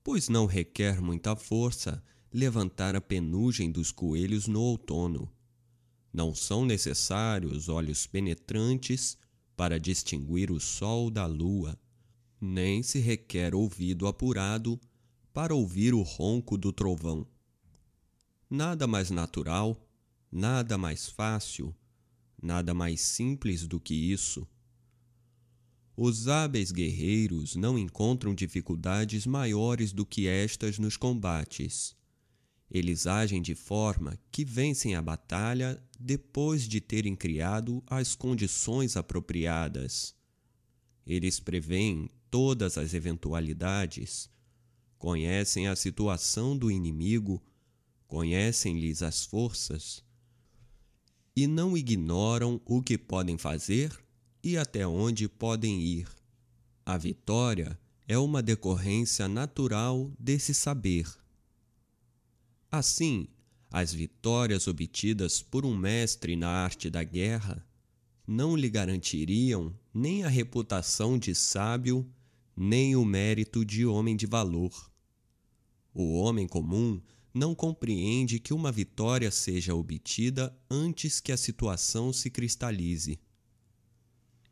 pois 0.05 0.29
não 0.29 0.47
requer 0.47 1.01
muita 1.01 1.35
força 1.35 2.03
levantar 2.33 2.95
a 2.95 3.01
penugem 3.01 3.71
dos 3.71 3.91
coelhos 3.91 4.47
no 4.47 4.61
outono. 4.61 5.31
Não 6.13 6.35
são 6.35 6.65
necessários 6.65 7.69
olhos 7.69 8.07
penetrantes 8.07 9.19
para 9.57 9.79
distinguir 9.79 10.51
o 10.51 10.61
sol 10.61 11.11
da 11.11 11.27
lua, 11.27 11.79
nem 12.41 12.83
se 12.83 12.99
requer 12.99 13.55
ouvido 13.55 14.07
apurado 14.07 14.81
para 15.33 15.55
ouvir 15.55 15.95
o 15.95 16.03
ronco 16.03 16.57
do 16.59 16.73
trovão. 16.73 17.27
Nada 18.49 18.87
mais 18.87 19.11
natural, 19.11 19.77
nada 20.31 20.77
mais 20.77 21.09
fácil, 21.09 21.75
nada 22.43 22.75
mais 22.75 23.01
simples 23.01 23.67
do 23.67 23.79
que 23.79 23.95
isso. 23.95 24.47
Os 25.97 26.27
hábeis 26.27 26.73
guerreiros 26.73 27.55
não 27.55 27.79
encontram 27.79 28.35
dificuldades 28.35 29.25
maiores 29.27 29.93
do 29.93 30.05
que 30.05 30.27
estas 30.27 30.79
nos 30.79 30.97
combates. 30.97 31.95
Eles 32.71 33.07
agem 33.07 33.41
de 33.41 33.55
forma 33.55 34.19
que 34.31 34.45
vencem 34.45 34.97
a 34.97 35.03
batalha 35.03 35.81
depois 36.01 36.67
de 36.67 36.81
terem 36.81 37.15
criado 37.15 37.83
as 37.87 38.17
condições 38.17 38.97
apropriadas. 38.97 40.15
Eles 41.07 41.39
preveem 41.39 42.09
todas 42.31 42.79
as 42.79 42.95
eventualidades, 42.95 44.31
conhecem 44.99 45.69
a 45.69 45.77
situação 45.77 46.57
do 46.57 46.71
inimigo, 46.71 47.43
conhecem-lhes 48.07 49.03
as 49.03 49.25
forças 49.25 50.03
e 51.35 51.47
não 51.47 51.77
ignoram 51.77 52.61
o 52.65 52.83
que 52.83 52.99
podem 52.99 53.39
fazer 53.39 53.93
e 54.43 54.57
até 54.57 54.87
onde 54.87 55.29
podem 55.29 55.81
ir. 55.81 56.09
A 56.85 56.99
vitória 56.99 57.79
é 58.07 58.19
uma 58.19 58.43
decorrência 58.43 59.29
natural 59.29 60.13
desse 60.19 60.53
saber. 60.53 61.07
Assim, 62.71 63.29
as 63.71 63.93
vitórias 63.93 64.67
obtidas 64.67 65.41
por 65.41 65.65
um 65.65 65.77
mestre 65.77 66.37
na 66.37 66.49
arte 66.49 66.91
da 66.91 67.03
guerra 67.03 67.67
não 68.27 68.57
lhe 68.57 68.69
garantiriam 68.69 69.75
nem 69.95 70.25
a 70.25 70.29
reputação 70.29 71.19
de 71.19 71.35
sábio, 71.35 72.07
nem 72.57 72.95
o 72.97 73.05
mérito 73.05 73.65
de 73.65 73.87
homem 73.87 74.17
de 74.17 74.27
valor. 74.27 74.91
O 75.95 76.15
homem 76.19 76.47
comum 76.47 77.01
não 77.35 77.55
compreende 77.55 78.39
que 78.39 78.53
uma 78.53 78.71
vitória 78.71 79.31
seja 79.31 79.75
obtida 79.75 80.57
antes 80.71 81.21
que 81.21 81.33
a 81.33 81.37
situação 81.37 82.13
se 82.13 82.31
cristalize. 82.31 83.19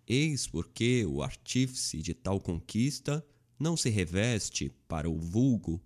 Eis 0.06 0.46
porque 0.46 1.04
o 1.04 1.22
artífice 1.22 2.02
de 2.02 2.14
tal 2.14 2.40
conquista 2.40 3.24
não 3.58 3.76
se 3.76 3.90
reveste, 3.90 4.72
para 4.88 5.08
o 5.08 5.18
vulgo, 5.18 5.80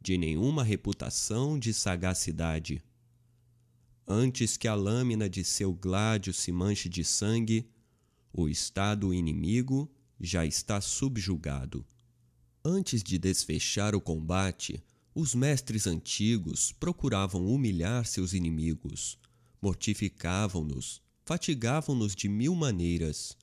de 0.00 0.18
nenhuma 0.18 0.64
reputação 0.64 1.58
de 1.58 1.72
sagacidade. 1.72 2.82
Antes 4.06 4.56
que 4.56 4.66
a 4.66 4.74
lâmina 4.74 5.30
de 5.30 5.44
seu 5.44 5.72
gládio 5.72 6.32
se 6.34 6.50
manche 6.50 6.88
de 6.88 7.04
sangue, 7.04 7.70
o 8.32 8.48
estado 8.48 9.14
inimigo 9.14 9.88
já 10.20 10.44
está 10.44 10.80
subjugado. 10.80 11.86
Antes 12.64 13.02
de 13.02 13.18
desfechar 13.18 13.94
o 13.94 14.00
combate, 14.00 14.82
os 15.14 15.34
mestres 15.34 15.86
antigos 15.86 16.72
procuravam 16.72 17.46
humilhar 17.46 18.06
seus 18.06 18.32
inimigos, 18.32 19.18
mortificavam-nos, 19.60 21.02
fatigavam-nos 21.24 22.14
de 22.14 22.28
mil 22.28 22.54
maneiras. 22.54 23.36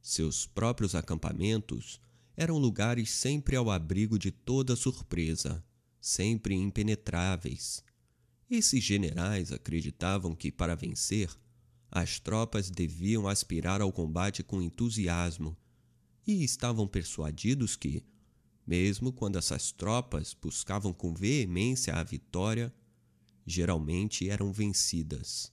Seus 0.00 0.46
próprios 0.46 0.94
acampamentos 0.94 2.00
eram 2.36 2.58
lugares 2.58 3.10
sempre 3.10 3.54
ao 3.54 3.70
abrigo 3.70 4.18
de 4.18 4.30
toda 4.32 4.74
surpresa, 4.74 5.64
sempre 6.00 6.54
impenetráveis. 6.54 7.84
Esses 8.50 8.82
generais 8.82 9.52
acreditavam 9.52 10.34
que, 10.34 10.50
para 10.50 10.74
vencer, 10.74 11.30
as 11.90 12.18
tropas 12.18 12.70
deviam 12.70 13.28
aspirar 13.28 13.80
ao 13.80 13.92
combate 13.92 14.42
com 14.42 14.60
entusiasmo 14.60 15.56
e 16.26 16.42
estavam 16.42 16.86
persuadidos 16.86 17.76
que, 17.76 18.02
mesmo 18.66 19.12
quando 19.12 19.36
essas 19.36 19.72
tropas 19.72 20.34
buscavam 20.34 20.92
com 20.92 21.14
veemência 21.14 21.94
a 21.94 22.02
vitória, 22.02 22.72
geralmente 23.46 24.28
eram 24.28 24.52
vencidas. 24.52 25.52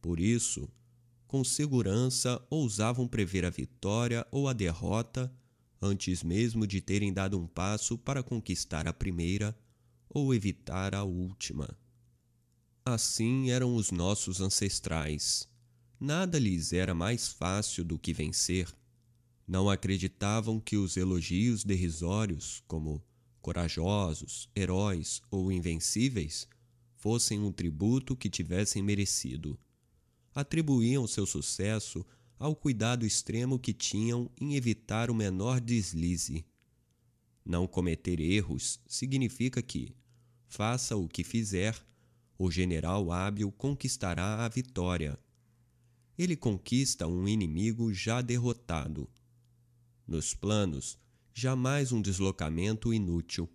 Por 0.00 0.18
isso, 0.20 0.68
com 1.26 1.42
segurança 1.42 2.40
ousavam 2.48 3.08
prever 3.08 3.44
a 3.44 3.50
vitória 3.50 4.26
ou 4.30 4.48
a 4.48 4.52
derrota 4.52 5.32
antes 5.80 6.22
mesmo 6.22 6.66
de 6.66 6.80
terem 6.80 7.12
dado 7.12 7.38
um 7.38 7.46
passo 7.46 7.98
para 7.98 8.22
conquistar 8.22 8.88
a 8.88 8.92
primeira 8.92 9.56
ou 10.08 10.34
evitar 10.34 10.94
a 10.94 11.04
última. 11.04 11.68
Assim 12.84 13.50
eram 13.50 13.74
os 13.74 13.90
nossos 13.90 14.40
ancestrais. 14.40 15.48
Nada 15.98 16.38
lhes 16.38 16.72
era 16.72 16.94
mais 16.94 17.28
fácil 17.28 17.84
do 17.84 17.98
que 17.98 18.12
vencer 18.12 18.68
não 19.46 19.68
acreditavam 19.68 20.58
que 20.58 20.76
os 20.76 20.96
elogios 20.96 21.64
derrisórios, 21.64 22.62
como 22.66 23.02
corajosos, 23.42 24.48
heróis 24.56 25.20
ou 25.30 25.52
invencíveis, 25.52 26.48
fossem 26.96 27.40
um 27.40 27.52
tributo 27.52 28.16
que 28.16 28.30
tivessem 28.30 28.82
merecido. 28.82 29.58
Atribuíam 30.34 31.06
seu 31.06 31.26
sucesso 31.26 32.04
ao 32.38 32.56
cuidado 32.56 33.04
extremo 33.04 33.58
que 33.58 33.74
tinham 33.74 34.30
em 34.40 34.56
evitar 34.56 35.10
o 35.10 35.14
menor 35.14 35.60
deslize. 35.60 36.44
Não 37.44 37.66
cometer 37.66 38.18
erros 38.20 38.80
significa 38.86 39.60
que, 39.60 39.94
faça 40.46 40.96
o 40.96 41.06
que 41.06 41.22
fizer, 41.22 41.76
o 42.38 42.50
general 42.50 43.12
hábil 43.12 43.52
conquistará 43.52 44.44
a 44.44 44.48
vitória. 44.48 45.18
Ele 46.16 46.34
conquista 46.34 47.06
um 47.06 47.28
inimigo 47.28 47.92
já 47.92 48.22
derrotado 48.22 49.08
nos 50.06 50.34
planos, 50.34 50.98
jamais 51.32 51.92
um 51.92 52.00
deslocamento 52.00 52.92
inútil. 52.92 53.48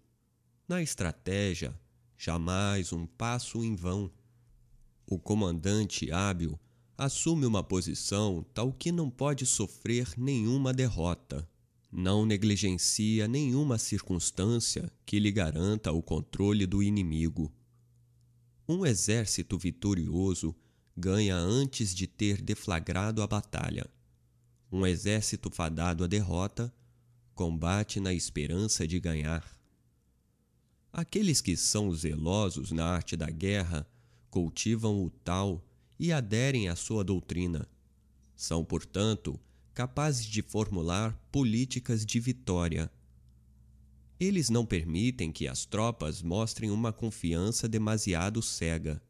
Na 0.67 0.81
estratégia, 0.81 1.77
jamais 2.17 2.91
um 2.91 3.05
passo 3.05 3.63
em 3.63 3.75
vão. 3.75 4.11
O 5.05 5.17
comandante 5.17 6.11
hábil 6.11 6.59
assume 6.97 7.45
uma 7.45 7.63
posição 7.63 8.45
tal 8.53 8.73
que 8.73 8.91
não 8.91 9.09
pode 9.09 9.45
sofrer 9.45 10.13
nenhuma 10.17 10.73
derrota. 10.73 11.47
Não 11.91 12.25
negligencia 12.25 13.27
nenhuma 13.27 13.77
circunstância 13.77 14.91
que 15.05 15.17
lhe 15.17 15.31
garanta 15.31 15.91
o 15.91 16.03
controle 16.03 16.67
do 16.67 16.83
inimigo. 16.83 17.51
Um 18.67 18.85
exército 18.85 19.57
vitorioso 19.57 20.55
ganha 20.95 21.35
antes 21.35 21.95
de 21.95 22.05
ter 22.05 22.41
deflagrado 22.41 23.23
a 23.23 23.27
batalha. 23.27 23.89
Um 24.71 24.85
exército 24.85 25.49
fadado 25.49 26.03
à 26.03 26.07
derrota 26.07 26.71
combate 27.33 27.99
na 27.99 28.13
esperança 28.13 28.87
de 28.87 28.99
ganhar. 28.99 29.57
Aqueles 30.91 31.41
que 31.41 31.55
são 31.55 31.91
zelosos 31.91 32.71
na 32.71 32.85
arte 32.85 33.15
da 33.15 33.29
guerra 33.29 33.87
cultivam 34.29 35.03
o 35.03 35.09
tal 35.09 35.65
e 35.97 36.11
aderem 36.11 36.69
à 36.69 36.75
sua 36.75 37.03
doutrina. 37.03 37.67
São, 38.35 38.63
portanto, 38.63 39.39
capazes 39.73 40.25
de 40.25 40.41
formular 40.41 41.17
políticas 41.31 42.05
de 42.05 42.19
vitória. 42.19 42.91
Eles 44.19 44.49
não 44.49 44.65
permitem 44.65 45.31
que 45.31 45.47
as 45.47 45.65
tropas 45.65 46.21
mostrem 46.21 46.69
uma 46.69 46.91
confiança 46.91 47.67
demasiado 47.67 48.41
cega, 48.41 49.01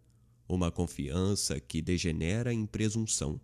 uma 0.47 0.71
confiança 0.71 1.59
que 1.59 1.81
degenera 1.81 2.53
em 2.53 2.65
presunção. 2.65 3.41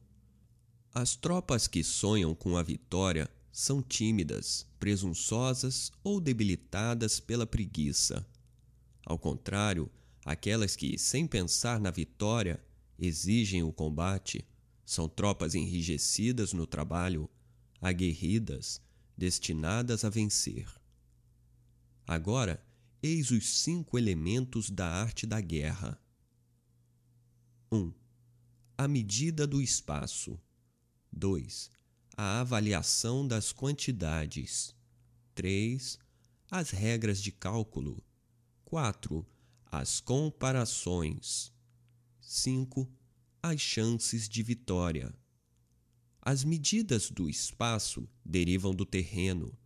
As 0.97 1.13
tropas 1.13 1.67
que 1.67 1.83
sonham 1.83 2.33
com 2.33 2.55
a 2.55 2.63
vitória 2.63 3.29
são 3.51 3.81
tímidas, 3.81 4.65
presunçosas 4.79 5.91
ou 6.01 6.21
debilitadas 6.21 7.19
pela 7.19 7.45
preguiça. 7.45 8.25
Ao 9.05 9.19
contrário, 9.19 9.91
aquelas 10.23 10.73
que, 10.77 10.97
sem 10.97 11.27
pensar 11.27 11.81
na 11.81 11.91
vitória, 11.91 12.63
exigem 12.97 13.61
o 13.61 13.73
combate, 13.73 14.45
são 14.85 15.09
tropas 15.09 15.53
enrijecidas 15.53 16.53
no 16.53 16.65
trabalho, 16.65 17.29
aguerridas, 17.81 18.79
destinadas 19.17 20.05
a 20.05 20.09
vencer. 20.09 20.65
Agora, 22.07 22.65
eis 23.03 23.31
os 23.31 23.57
cinco 23.57 23.97
elementos 23.97 24.69
da 24.69 24.87
arte 24.87 25.27
da 25.27 25.41
guerra. 25.41 25.99
1. 27.69 27.77
Um, 27.77 27.93
a 28.77 28.87
medida 28.87 29.45
do 29.45 29.61
espaço. 29.61 30.39
2. 31.15 31.71
a 32.17 32.41
avaliação 32.41 33.25
das 33.25 33.53
quantidades. 33.53 34.75
3. 35.33 35.97
As 36.51 36.71
regras 36.71 37.21
de 37.21 37.31
cálculo. 37.31 38.03
4. 38.65 39.25
As 39.65 40.01
comparações. 40.01 41.53
5. 42.19 42.91
As 43.41 43.61
chances 43.61 44.27
de 44.27 44.43
vitória. 44.43 45.13
As 46.21 46.43
medidas 46.43 47.09
do 47.09 47.29
espaço 47.29 48.09
derivam 48.25 48.73
do 48.73 48.85
terreno. 48.85 49.57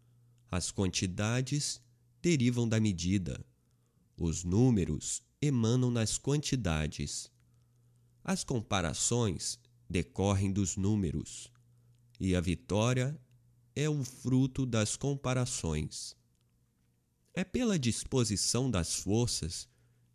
As 0.51 0.69
quantidades 0.69 1.81
derivam 2.21 2.69
da 2.69 2.79
medida. 2.79 3.43
Os 4.15 4.43
números 4.43 5.23
emanam 5.41 5.89
nas 5.89 6.17
quantidades. 6.17 7.31
As 8.23 8.43
comparações 8.43 9.59
decorrem 9.89 10.51
dos 10.51 10.77
números. 10.77 11.51
E 12.19 12.35
a 12.35 12.41
vitória 12.41 13.19
é 13.75 13.89
o 13.89 14.03
fruto 14.03 14.65
das 14.65 14.95
comparações. 14.95 16.15
É 17.33 17.43
pela 17.43 17.79
disposição 17.79 18.69
das 18.69 18.95
forças 18.95 19.67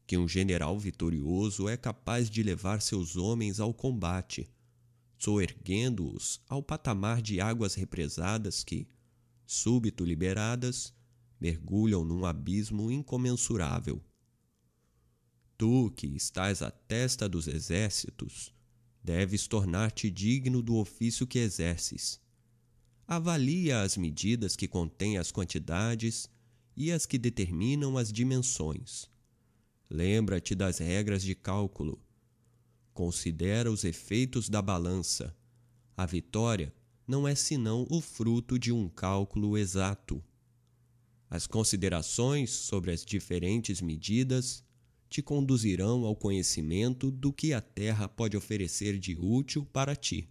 que 0.06 0.18
um 0.18 0.28
general 0.28 0.78
vitorioso 0.78 1.68
é 1.68 1.76
capaz 1.76 2.28
de 2.28 2.42
levar 2.42 2.82
seus 2.82 3.16
homens 3.16 3.58
ao 3.58 3.72
combate 3.72 4.50
soerguendo-os 5.24 6.38
ao 6.46 6.62
patamar 6.62 7.22
de 7.22 7.40
águas 7.40 7.74
represadas 7.74 8.62
que, 8.62 8.86
súbito 9.46 10.04
liberadas, 10.04 10.92
mergulham 11.40 12.04
num 12.04 12.26
abismo 12.26 12.90
incomensurável. 12.90 14.04
Tu, 15.56 15.90
que 15.92 16.06
estás 16.08 16.60
à 16.60 16.70
testa 16.70 17.26
dos 17.26 17.46
exércitos, 17.46 18.53
deves 19.04 19.46
tornar-te 19.46 20.10
digno 20.10 20.62
do 20.62 20.76
ofício 20.76 21.26
que 21.26 21.38
exerces. 21.38 22.18
Avalia 23.06 23.82
as 23.82 23.96
medidas 23.96 24.56
que 24.56 24.66
contêm 24.66 25.18
as 25.18 25.30
quantidades 25.30 26.28
e 26.74 26.90
as 26.90 27.04
que 27.04 27.18
determinam 27.18 27.98
as 27.98 28.10
dimensões. 28.10 29.10
Lembra-te 29.90 30.54
das 30.54 30.78
regras 30.78 31.22
de 31.22 31.34
cálculo 31.34 32.02
Considera 32.94 33.72
os 33.72 33.82
efeitos 33.82 34.48
da 34.48 34.62
balança. 34.62 35.36
A 35.96 36.06
vitória 36.06 36.72
não 37.08 37.26
é 37.26 37.34
senão 37.34 37.84
o 37.90 38.00
fruto 38.00 38.56
de 38.56 38.70
um 38.70 38.88
cálculo 38.88 39.58
exato. 39.58 40.22
As 41.28 41.44
considerações 41.44 42.50
sobre 42.50 42.92
as 42.92 43.04
diferentes 43.04 43.80
medidas 43.80 44.63
te 45.14 45.22
conduzirão 45.22 46.04
ao 46.04 46.16
conhecimento 46.16 47.08
do 47.08 47.32
que 47.32 47.52
a 47.52 47.60
terra 47.60 48.08
pode 48.08 48.36
oferecer 48.36 48.98
de 48.98 49.14
útil 49.14 49.64
para 49.64 49.94
ti. 49.94 50.28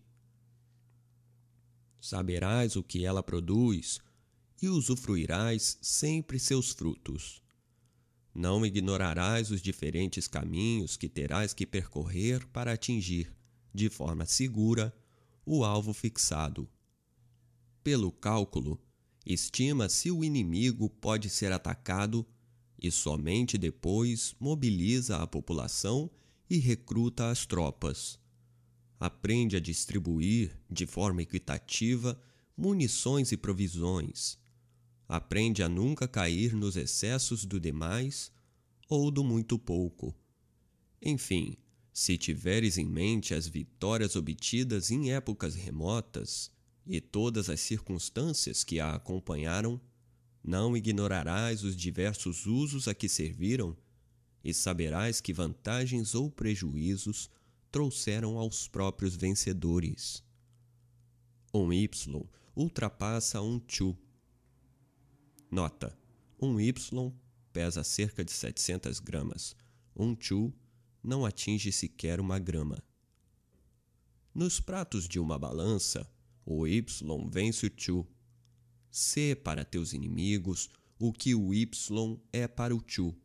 Saberás 2.01 2.75
o 2.75 2.83
que 2.83 3.05
ela 3.05 3.23
produz 3.23 4.01
e 4.61 4.67
usufruirás 4.67 5.77
sempre 5.81 6.37
seus 6.37 6.71
frutos. 6.71 7.41
Não 8.35 8.65
ignorarás 8.65 9.51
os 9.51 9.61
diferentes 9.61 10.27
caminhos 10.27 10.97
que 10.97 11.07
terás 11.07 11.53
que 11.53 11.65
percorrer 11.65 12.45
para 12.47 12.73
atingir, 12.73 13.33
de 13.73 13.89
forma 13.89 14.25
segura, 14.25 14.93
o 15.45 15.63
alvo 15.63 15.93
fixado. 15.93 16.69
Pelo 17.81 18.11
cálculo, 18.11 18.77
estima 19.25 19.87
se 19.87 20.11
o 20.11 20.25
inimigo 20.25 20.89
pode 20.89 21.29
ser 21.29 21.53
atacado 21.53 22.27
e 22.83 22.91
somente 22.91 23.57
depois 23.57 24.35
mobiliza 24.39 25.17
a 25.17 25.25
população 25.25 26.11
e 26.49 26.57
recruta 26.57 27.31
as 27.31 27.45
tropas. 27.45 28.19
Aprende 28.99 29.55
a 29.55 29.59
distribuir, 29.59 30.55
de 30.69 30.85
forma 30.85 31.23
equitativa, 31.23 32.21
munições 32.55 33.31
e 33.31 33.37
provisões 33.37 34.37
Aprende 35.07 35.61
a 35.61 35.69
nunca 35.69 36.07
cair 36.07 36.55
nos 36.55 36.75
excessos 36.75 37.45
do 37.45 37.59
demais 37.59 38.31
ou 38.89 39.11
do 39.11 39.23
muito 39.23 39.59
pouco. 39.59 40.15
Enfim, 41.01 41.57
se 41.91 42.17
tiveres 42.17 42.77
em 42.77 42.85
mente 42.85 43.33
as 43.33 43.47
vitórias 43.47 44.15
obtidas 44.15 44.89
em 44.89 45.11
épocas 45.11 45.53
remotas 45.53 46.51
e 46.87 46.99
todas 46.99 47.49
as 47.49 47.59
circunstâncias 47.59 48.63
que 48.63 48.79
a 48.79 48.95
acompanharam, 48.95 49.79
não 50.43 50.75
ignorarás 50.75 51.63
os 51.63 51.75
diversos 51.75 52.45
usos 52.45 52.87
a 52.87 52.93
que 52.93 53.07
serviram 53.07 53.77
e 54.43 54.53
saberás 54.53 55.21
que 55.21 55.31
vantagens 55.31 56.13
ou 56.13 56.29
prejuízos 56.29 57.29
trouxeram 57.71 58.37
aos 58.37 58.67
próprios 58.67 59.15
vencedores. 59.15 60.23
Um 61.53 61.71
Y 61.71 62.27
ultrapassa 62.55 63.41
um 63.41 63.61
Chu 63.67 63.97
Nota: 65.49 65.95
um 66.41 66.59
Y 66.59 67.13
pesa 67.53 67.83
cerca 67.83 68.25
de 68.25 68.31
700 68.31 68.99
gramas. 68.99 69.55
Um 69.95 70.17
Chu 70.19 70.51
não 71.03 71.25
atinge 71.25 71.71
sequer 71.71 72.19
uma 72.19 72.39
grama. 72.39 72.83
Nos 74.33 74.59
pratos 74.59 75.07
de 75.07 75.19
uma 75.19 75.37
balança, 75.37 76.09
o 76.43 76.65
Y 76.65 76.83
vence 77.29 77.67
o 77.67 77.71
Chu. 77.77 78.03
Sê 78.95 79.33
para 79.35 79.65
teus 79.65 79.91
inimigos 79.91 80.69
o 80.99 81.11
que 81.11 81.33
o 81.33 81.51
Y 81.51 82.17
é 82.31 82.47
para 82.47 82.75
o 82.75 82.83
Chu. 82.85 83.15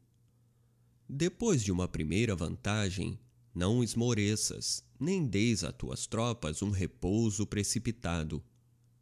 Depois 1.06 1.62
de 1.62 1.70
uma 1.70 1.86
primeira 1.86 2.34
vantagem, 2.34 3.20
não 3.54 3.84
esmoreças, 3.84 4.82
nem 4.98 5.26
deis 5.26 5.62
a 5.62 5.70
tuas 5.70 6.06
tropas 6.06 6.62
um 6.62 6.70
repouso 6.70 7.46
precipitado 7.46 8.42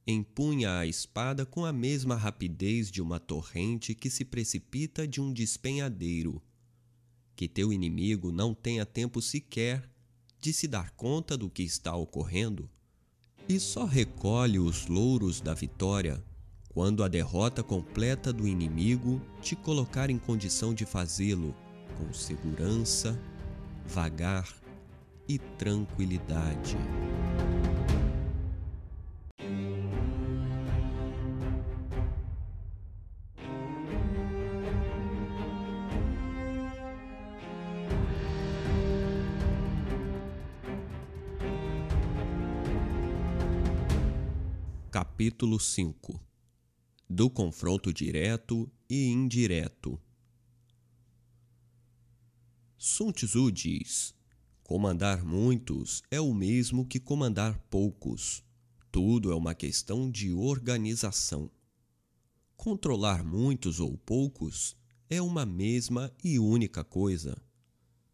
empunha 0.06 0.78
a 0.78 0.86
espada 0.86 1.46
com 1.46 1.64
a 1.64 1.72
mesma 1.72 2.14
rapidez 2.14 2.90
de 2.90 3.02
uma 3.02 3.18
torrente 3.18 3.94
que 3.94 4.08
se 4.08 4.24
precipita 4.24 5.06
de 5.06 5.20
um 5.20 5.32
despenhadeiro. 5.32 6.40
Que 7.36 7.48
teu 7.48 7.72
inimigo 7.72 8.30
não 8.30 8.54
tenha 8.54 8.84
tempo 8.84 9.22
sequer 9.22 9.88
de 10.40 10.52
se 10.52 10.68
dar 10.68 10.90
conta 10.92 11.36
do 11.36 11.48
que 11.48 11.62
está 11.62 11.94
ocorrendo, 11.96 12.68
e 13.48 13.58
só 13.58 13.84
recolhe 13.84 14.58
os 14.58 14.86
louros 14.86 15.40
da 15.40 15.54
vitória 15.54 16.22
quando 16.76 17.02
a 17.02 17.08
derrota 17.08 17.62
completa 17.62 18.30
do 18.30 18.46
inimigo 18.46 19.18
te 19.40 19.56
colocar 19.56 20.10
em 20.10 20.18
condição 20.18 20.74
de 20.74 20.84
fazê-lo 20.84 21.56
com 21.96 22.12
segurança, 22.12 23.18
vagar 23.86 24.46
e 25.26 25.38
tranquilidade. 25.38 26.76
Capítulo 44.90 45.58
5 45.58 46.35
Do 47.08 47.30
confronto 47.30 47.92
direto 47.92 48.68
e 48.90 49.06
indireto. 49.06 49.96
Sun 52.76 53.12
Tzu 53.12 53.52
diz: 53.52 54.12
Comandar 54.64 55.24
muitos 55.24 56.02
é 56.10 56.20
o 56.20 56.34
mesmo 56.34 56.84
que 56.84 56.98
comandar 56.98 57.56
poucos. 57.70 58.42
Tudo 58.90 59.30
é 59.30 59.36
uma 59.36 59.54
questão 59.54 60.10
de 60.10 60.32
organização. 60.32 61.48
Controlar 62.56 63.22
muitos 63.22 63.78
ou 63.78 63.96
poucos 63.96 64.76
é 65.08 65.22
uma 65.22 65.46
mesma 65.46 66.12
e 66.24 66.40
única 66.40 66.82
coisa. 66.82 67.40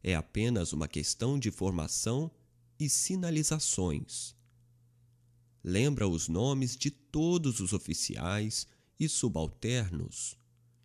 É 0.02 0.14
apenas 0.14 0.74
uma 0.74 0.86
questão 0.86 1.38
de 1.38 1.50
formação 1.50 2.30
e 2.78 2.90
sinalizações 2.90 4.36
lembra 5.64 6.08
os 6.08 6.28
nomes 6.28 6.76
de 6.76 6.90
todos 6.90 7.60
os 7.60 7.72
oficiais 7.72 8.66
e 9.02 9.08
subalternos. 9.08 10.38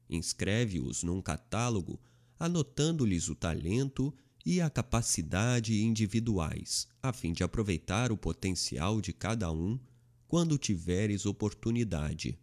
Inscreve-os 0.09 1.03
num 1.03 1.22
catálogo, 1.22 2.01
anotando-lhes 2.39 3.30
o 3.30 3.36
talento 3.36 4.11
e 4.43 4.59
a 4.59 4.72
capacidade 4.72 5.84
individuais, 5.84 6.88
a 7.03 7.13
fim 7.13 7.32
de 7.32 7.43
aproveitar 7.43 8.11
o 8.11 8.18
potencial 8.18 8.99
de 8.99 9.13
cada 9.13 9.51
um 9.51 9.80
quando 10.28 10.57
tiveres 10.57 11.28
oportunidade. 11.28 12.39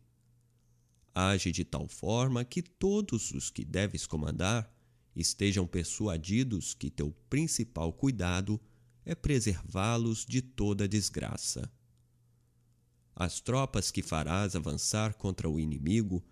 Age 1.12 1.50
de 1.50 1.64
tal 1.64 1.88
forma 1.88 2.44
que 2.44 2.62
todos 2.62 3.32
os 3.32 3.50
que 3.50 3.64
deves 3.64 4.06
comandar 4.06 4.72
estejam 5.16 5.66
persuadidos 5.66 6.72
que 6.72 6.88
teu 6.88 7.10
principal 7.28 7.92
cuidado 7.92 8.60
é 9.04 9.12
preservá-los 9.12 10.24
de 10.24 10.40
toda 10.40 10.86
desgraça. 10.86 11.68
As 13.16 13.40
tropas 13.40 13.90
que 13.90 14.02
farás 14.02 14.56
avançar 14.56 15.14
contra 15.14 15.48
o 15.48 15.60
inimigo 15.60 16.24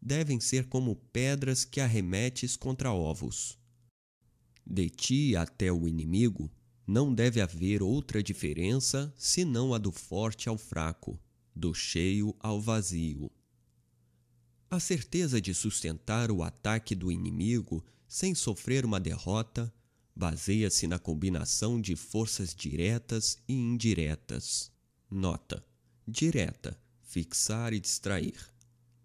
devem 0.00 0.40
ser 0.40 0.66
como 0.66 0.96
pedras 0.96 1.64
que 1.64 1.80
arremetes 1.80 2.56
contra 2.56 2.92
ovos. 2.92 3.58
De 4.66 4.88
ti 4.88 5.36
até 5.36 5.70
o 5.70 5.86
inimigo 5.86 6.50
não 6.86 7.12
deve 7.14 7.40
haver 7.40 7.82
outra 7.82 8.22
diferença 8.22 9.12
senão 9.16 9.74
a 9.74 9.78
do 9.78 9.92
forte 9.92 10.48
ao 10.48 10.56
fraco, 10.56 11.20
do 11.54 11.74
cheio 11.74 12.34
ao 12.40 12.60
vazio. 12.60 13.30
A 14.70 14.80
certeza 14.80 15.40
de 15.40 15.52
sustentar 15.52 16.30
o 16.30 16.42
ataque 16.42 16.94
do 16.94 17.10
inimigo 17.10 17.84
sem 18.08 18.34
sofrer 18.34 18.84
uma 18.84 19.00
derrota 19.00 19.72
baseia-se 20.14 20.86
na 20.86 20.98
combinação 20.98 21.80
de 21.80 21.96
forças 21.96 22.54
diretas 22.54 23.38
e 23.48 23.54
indiretas. 23.54 24.72
Nota: 25.10 25.64
direta, 26.06 26.78
fixar 27.02 27.72
e 27.72 27.80
distrair. 27.80 28.38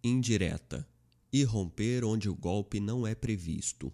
Indireta, 0.03 0.87
irromper 1.31 2.03
onde 2.03 2.29
o 2.29 2.35
golpe 2.35 2.79
não 2.79 3.05
é 3.05 3.15
previsto. 3.15 3.91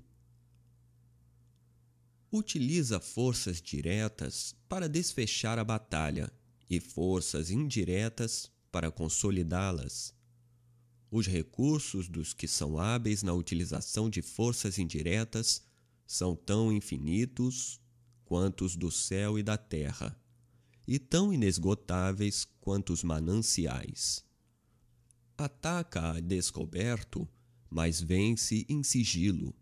Utiliza 2.31 2.99
forças 2.99 3.61
diretas 3.61 4.55
para 4.69 4.87
desfechar 4.87 5.59
a 5.59 5.63
batalha 5.63 6.31
e 6.69 6.79
forças 6.79 7.51
indiretas 7.51 8.49
para 8.71 8.91
consolidá-las. 8.91 10.13
Os 11.09 11.27
recursos 11.27 12.07
dos 12.07 12.33
que 12.33 12.47
são 12.47 12.79
hábeis 12.79 13.21
na 13.21 13.33
utilização 13.33 14.09
de 14.09 14.21
forças 14.21 14.79
indiretas 14.79 15.61
são 16.07 16.35
tão 16.35 16.71
infinitos 16.71 17.81
quanto 18.23 18.63
os 18.63 18.77
do 18.77 18.89
céu 18.89 19.37
e 19.37 19.43
da 19.43 19.57
terra, 19.57 20.17
e 20.87 20.99
tão 20.99 21.33
inesgotáveis 21.33 22.47
quanto 22.59 22.91
os 22.93 23.03
mananciais. 23.03 24.23
Ataca 25.37 26.13
a 26.13 26.19
descoberto, 26.19 27.27
mas 27.69 28.01
vence 28.01 28.65
em 28.67 28.83
sigilo. 28.83 29.55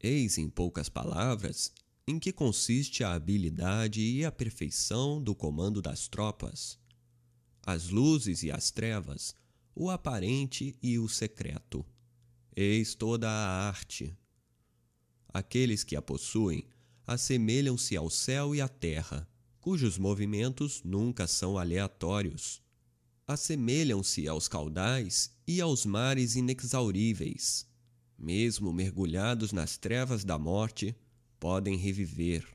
Eis, 0.00 0.38
em 0.38 0.48
poucas 0.48 0.88
palavras, 0.88 1.72
em 2.06 2.18
que 2.18 2.32
consiste 2.32 3.04
a 3.04 3.14
habilidade 3.14 4.00
e 4.00 4.24
a 4.24 4.32
perfeição 4.32 5.22
do 5.22 5.34
comando 5.34 5.82
das 5.82 6.08
tropas. 6.08 6.78
As 7.64 7.88
luzes 7.88 8.42
e 8.42 8.50
as 8.50 8.70
trevas, 8.70 9.34
o 9.74 9.90
aparente 9.90 10.76
e 10.82 10.98
o 10.98 11.08
secreto. 11.08 11.84
Eis 12.56 12.94
toda 12.94 13.28
a 13.28 13.68
arte, 13.68 14.16
Aqueles 15.32 15.84
que 15.84 15.94
a 15.94 16.02
possuem 16.02 16.66
assemelham-se 17.06 17.96
ao 17.96 18.10
céu 18.10 18.54
e 18.54 18.60
à 18.60 18.68
terra, 18.68 19.28
cujos 19.60 19.98
movimentos 19.98 20.82
nunca 20.84 21.26
são 21.26 21.58
aleatórios. 21.58 22.62
Assemelham-se 23.26 24.26
aos 24.26 24.48
caudais 24.48 25.30
e 25.46 25.60
aos 25.60 25.84
mares 25.84 26.36
inexauríveis. 26.36 27.66
Mesmo 28.18 28.72
mergulhados 28.72 29.52
nas 29.52 29.76
trevas 29.76 30.24
da 30.24 30.38
morte, 30.38 30.96
podem 31.38 31.76
reviver. 31.76 32.46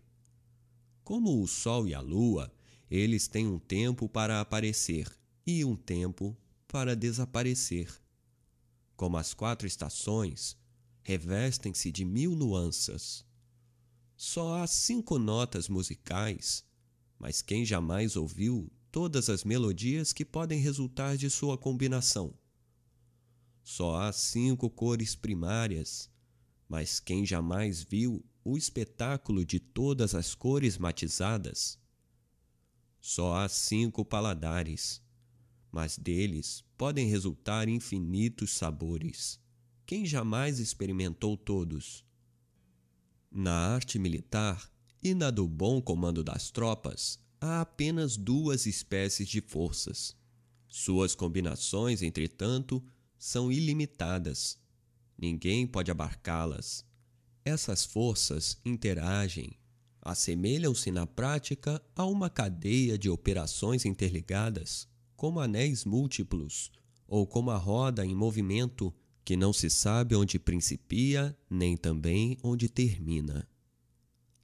Como 1.03 1.41
o 1.41 1.47
sol 1.47 1.87
e 1.87 1.93
a 1.93 2.01
lua, 2.01 2.51
eles 2.89 3.27
têm 3.27 3.47
um 3.47 3.59
tempo 3.59 4.07
para 4.07 4.39
aparecer 4.41 5.07
e 5.45 5.63
um 5.63 5.75
tempo 5.75 6.37
para 6.67 6.95
desaparecer. 6.95 7.91
Como 8.95 9.17
as 9.17 9.33
quatro 9.33 9.67
estações, 9.67 10.57
revestem-se 11.03 11.91
de 11.91 12.05
mil 12.05 12.35
nuances. 12.35 13.25
Só 14.15 14.61
há 14.61 14.67
cinco 14.67 15.19
notas 15.19 15.67
musicais, 15.67 16.63
mas 17.23 17.41
quem 17.41 17.63
jamais 17.63 18.17
ouviu 18.17 18.69
todas 18.91 19.29
as 19.29 19.45
melodias 19.45 20.11
que 20.11 20.25
podem 20.25 20.59
resultar 20.59 21.15
de 21.15 21.29
sua 21.29 21.57
combinação? 21.57 22.37
Só 23.63 23.95
há 23.95 24.11
cinco 24.11 24.69
cores 24.69 25.15
primárias, 25.15 26.11
mas 26.67 26.99
quem 26.99 27.25
jamais 27.25 27.81
viu 27.81 28.21
o 28.43 28.57
espetáculo 28.57 29.45
de 29.45 29.57
todas 29.57 30.13
as 30.13 30.35
cores 30.35 30.77
matizadas? 30.77 31.79
Só 32.99 33.37
há 33.37 33.47
cinco 33.47 34.03
paladares, 34.03 35.01
mas 35.71 35.97
deles 35.97 36.61
podem 36.77 37.07
resultar 37.07 37.69
infinitos 37.69 38.51
sabores. 38.51 39.39
Quem 39.85 40.05
jamais 40.05 40.59
experimentou 40.59 41.37
todos? 41.37 42.03
Na 43.31 43.53
arte 43.53 43.97
militar 43.97 44.72
e 45.03 45.13
na 45.13 45.29
do 45.29 45.47
bom 45.47 45.81
comando 45.81 46.23
das 46.23 46.49
tropas, 46.49 47.19
há 47.41 47.61
apenas 47.61 48.15
duas 48.15 48.65
espécies 48.65 49.27
de 49.27 49.41
forças. 49.41 50.15
Suas 50.67 51.13
combinações, 51.13 52.01
entretanto, 52.01 52.81
são 53.17 53.51
ilimitadas. 53.51 54.57
Ninguém 55.17 55.67
pode 55.67 55.91
abarcá-las. 55.91 56.85
Essas 57.45 57.83
forças 57.83 58.57
interagem, 58.63 59.57
assemelham-se 60.01 60.89
na 60.89 61.05
prática 61.05 61.81
a 61.95 62.05
uma 62.05 62.29
cadeia 62.29 62.97
de 62.97 63.09
operações 63.09 63.85
interligadas, 63.85 64.87
como 65.15 65.39
anéis 65.39 65.83
múltiplos, 65.85 66.71
ou 67.07 67.27
como 67.27 67.51
a 67.51 67.57
roda 67.57 68.05
em 68.05 68.15
movimento 68.15 68.93
que 69.25 69.37
não 69.37 69.53
se 69.53 69.69
sabe 69.69 70.15
onde 70.15 70.39
principia, 70.39 71.37
nem 71.49 71.77
também 71.77 72.37
onde 72.43 72.67
termina. 72.67 73.47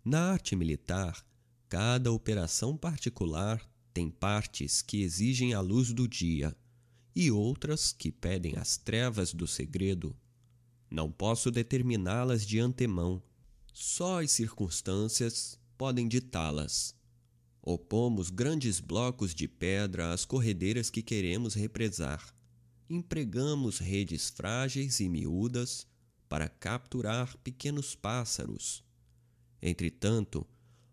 Na 0.09 0.31
arte 0.31 0.55
militar, 0.55 1.23
cada 1.69 2.11
operação 2.11 2.75
particular 2.75 3.61
tem 3.93 4.09
partes 4.09 4.81
que 4.81 5.03
exigem 5.03 5.53
a 5.53 5.61
luz 5.61 5.93
do 5.93 6.07
dia 6.07 6.57
e 7.15 7.29
outras 7.29 7.93
que 7.93 8.11
pedem 8.11 8.55
as 8.57 8.75
trevas 8.75 9.35
do 9.35 9.45
segredo. 9.45 10.17
Não 10.89 11.11
posso 11.11 11.51
determiná-las 11.51 12.43
de 12.43 12.57
antemão, 12.57 13.21
só 13.71 14.23
as 14.23 14.31
circunstâncias 14.31 15.59
podem 15.77 16.07
ditá-las. 16.07 16.95
Opomos 17.61 18.31
grandes 18.31 18.79
blocos 18.79 19.35
de 19.35 19.47
pedra 19.47 20.11
às 20.11 20.25
corredeiras 20.25 20.89
que 20.89 21.03
queremos 21.03 21.53
represar 21.53 22.33
empregamos 22.89 23.77
redes 23.77 24.31
frágeis 24.31 24.99
e 24.99 25.07
miúdas 25.07 25.85
para 26.27 26.49
capturar 26.49 27.37
pequenos 27.43 27.93
pássaros. 27.93 28.88
Entretanto, 29.61 30.45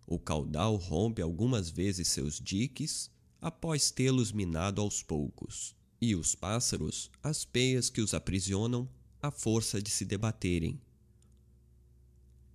o 0.07 0.19
caudal 0.19 0.77
rompe 0.77 1.21
algumas 1.21 1.71
vezes 1.71 2.09
seus 2.09 2.41
diques 2.41 3.11
após 3.41 3.91
tê-los 3.91 4.33
minado 4.33 4.81
aos 4.81 5.03
poucos, 5.03 5.75
e 6.01 6.14
os 6.14 6.35
pássaros, 6.35 7.11
as 7.23 7.45
peias 7.45 7.91
que 7.91 8.01
os 8.01 8.14
aprisionam, 8.14 8.89
a 9.21 9.31
força 9.31 9.81
de 9.83 9.91
se 9.91 10.05
debaterem. 10.05 10.81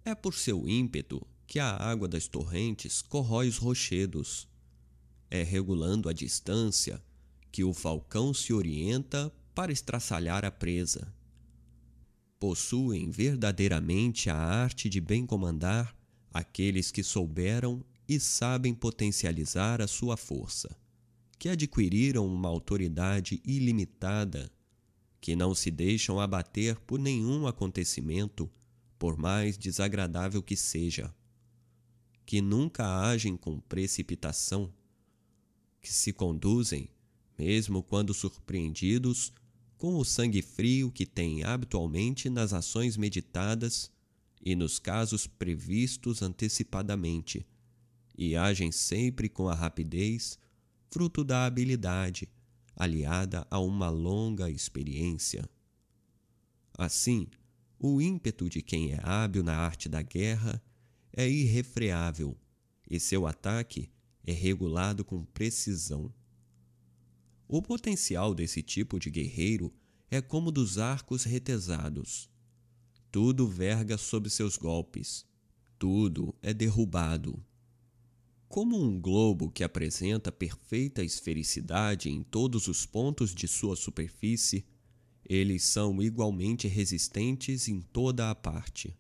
É 0.04 0.16
por 0.16 0.34
seu 0.34 0.68
ímpeto 0.68 1.26
que 1.46 1.60
a 1.60 1.76
água 1.76 2.08
das 2.08 2.28
torrentes 2.28 3.02
corrói 3.02 3.48
os 3.48 3.58
rochedos. 3.58 4.48
É 5.30 5.44
regulando 5.44 6.10
a 6.10 6.14
distância 6.14 7.02
que 7.52 7.64
o 7.64 7.74
falcão 7.74 8.34
se 8.34 8.54
orienta 8.54 9.32
para 9.54 9.72
estraçalhar 9.72 10.46
a 10.46 10.52
presa. 10.52 11.14
Possuem 12.40 13.12
verdadeiramente 13.12 14.30
a 14.30 14.36
arte 14.36 14.90
de 14.90 15.00
bem 15.00 15.26
comandar 15.26 15.96
aqueles 16.34 16.92
que 16.92 17.04
souberam 17.04 17.84
e 18.08 18.20
sabem 18.20 18.74
potencializar 18.74 19.82
a 19.82 19.88
sua 19.88 20.18
força, 20.18 20.76
que 21.38 21.50
adquiriram 21.50 22.26
uma 22.26 22.50
autoridade 22.50 23.42
ilimitada, 23.46 24.52
que 25.20 25.36
não 25.36 25.54
se 25.54 25.70
deixam 25.70 26.20
abater 26.20 26.80
por 26.80 27.00
nenhum 27.00 27.48
acontecimento, 27.48 28.50
por 28.98 29.18
mais 29.18 29.58
desagradável 29.58 30.42
que 30.42 30.56
seja, 30.56 31.14
que 32.26 32.42
nunca 32.42 33.02
agem 33.02 33.36
com 33.36 33.60
precipitação, 33.60 34.74
que 35.82 35.92
se 35.92 36.14
conduzem 36.14 36.90
mesmo 37.42 37.82
quando 37.82 38.14
surpreendidos, 38.14 39.34
com 39.76 39.96
o 39.96 40.06
sangue 40.06 40.44
frio 40.44 40.92
que 40.92 41.08
têm 41.08 41.44
habitualmente 41.44 42.30
nas 42.30 42.54
ações 42.54 42.96
meditadas 42.96 43.92
e 44.42 44.56
nos 44.56 44.80
casos 44.80 45.28
previstos 45.28 46.22
antecipadamente, 46.22 47.46
e 48.18 48.36
agem 48.36 48.72
sempre 48.72 49.30
com 49.30 49.48
a 49.48 49.56
rapidez, 49.56 50.38
fruto 50.90 51.24
da 51.24 51.46
habilidade, 51.46 52.28
aliada 52.76 53.46
a 53.50 53.60
uma 53.60 53.90
longa 53.90 54.50
experiência. 54.50 55.48
Assim, 56.78 57.28
o 57.78 58.02
ímpeto 58.02 58.50
de 58.50 58.62
quem 58.62 58.92
é 58.92 59.00
hábil 59.04 59.44
na 59.44 59.56
arte 59.56 59.88
da 59.88 60.02
guerra 60.02 60.62
é 61.14 61.28
irrefreável 61.30 62.38
e 62.90 63.00
seu 63.00 63.28
ataque 63.28 63.90
é 64.26 64.32
regulado 64.32 65.04
com 65.04 65.24
precisão. 65.26 66.14
O 67.48 67.62
potencial 67.62 68.34
desse 68.34 68.62
tipo 68.62 69.00
de 69.00 69.10
guerreiro 69.10 69.74
é 70.10 70.22
como 70.22 70.52
dos 70.52 70.78
arcos 70.78 71.24
retesados. 71.24 72.31
Tudo 73.12 73.46
verga 73.46 73.98
sob 73.98 74.30
seus 74.30 74.56
golpes, 74.56 75.26
tudo 75.78 76.34
é 76.42 76.54
derrubado. 76.54 77.44
Como 78.48 78.82
um 78.82 79.02
globo 79.02 79.52
que 79.52 79.66
apresenta 79.66 80.32
perfeita 80.32 81.04
esfericidade 81.04 82.10
em 82.10 82.24
todos 82.24 82.70
os 82.70 82.86
pontos 82.86 83.36
de 83.36 83.50
sua 83.50 83.76
superfície, 83.76 84.66
eles 85.26 85.64
são 85.64 86.02
igualmente 86.02 86.70
resistentes 86.70 87.68
em 87.68 87.82
toda 87.82 88.30
a 88.30 88.36
parte. 88.36 88.98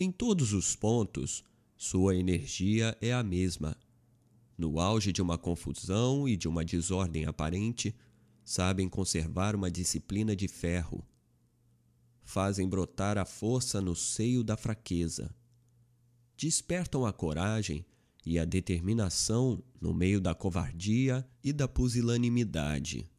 Em 0.00 0.10
todos 0.10 0.52
os 0.52 0.74
pontos, 0.74 1.44
sua 1.76 2.16
energia 2.16 2.96
é 3.00 3.12
a 3.12 3.22
mesma. 3.22 3.76
no 4.56 4.80
auge 4.80 5.12
de 5.12 5.22
uma 5.22 5.38
confusão 5.38 6.28
e 6.28 6.36
de 6.36 6.48
uma 6.48 6.64
desordem 6.64 7.26
aparente, 7.26 7.94
sabem 8.44 8.88
conservar 8.88 9.54
uma 9.54 9.70
disciplina 9.70 10.34
de 10.34 10.48
ferro. 10.48 11.06
Fazem 12.28 12.68
brotar 12.68 13.16
a 13.16 13.24
força 13.24 13.80
no 13.80 13.96
seio 13.96 14.44
da 14.44 14.54
fraqueza. 14.54 15.34
Despertam 16.36 17.06
a 17.06 17.12
coragem 17.12 17.86
e 18.22 18.38
a 18.38 18.44
determinação 18.44 19.64
no 19.80 19.94
meio 19.94 20.20
da 20.20 20.34
covardia 20.34 21.26
e 21.42 21.54
da 21.54 21.66
pusilanimidade. 21.66 23.10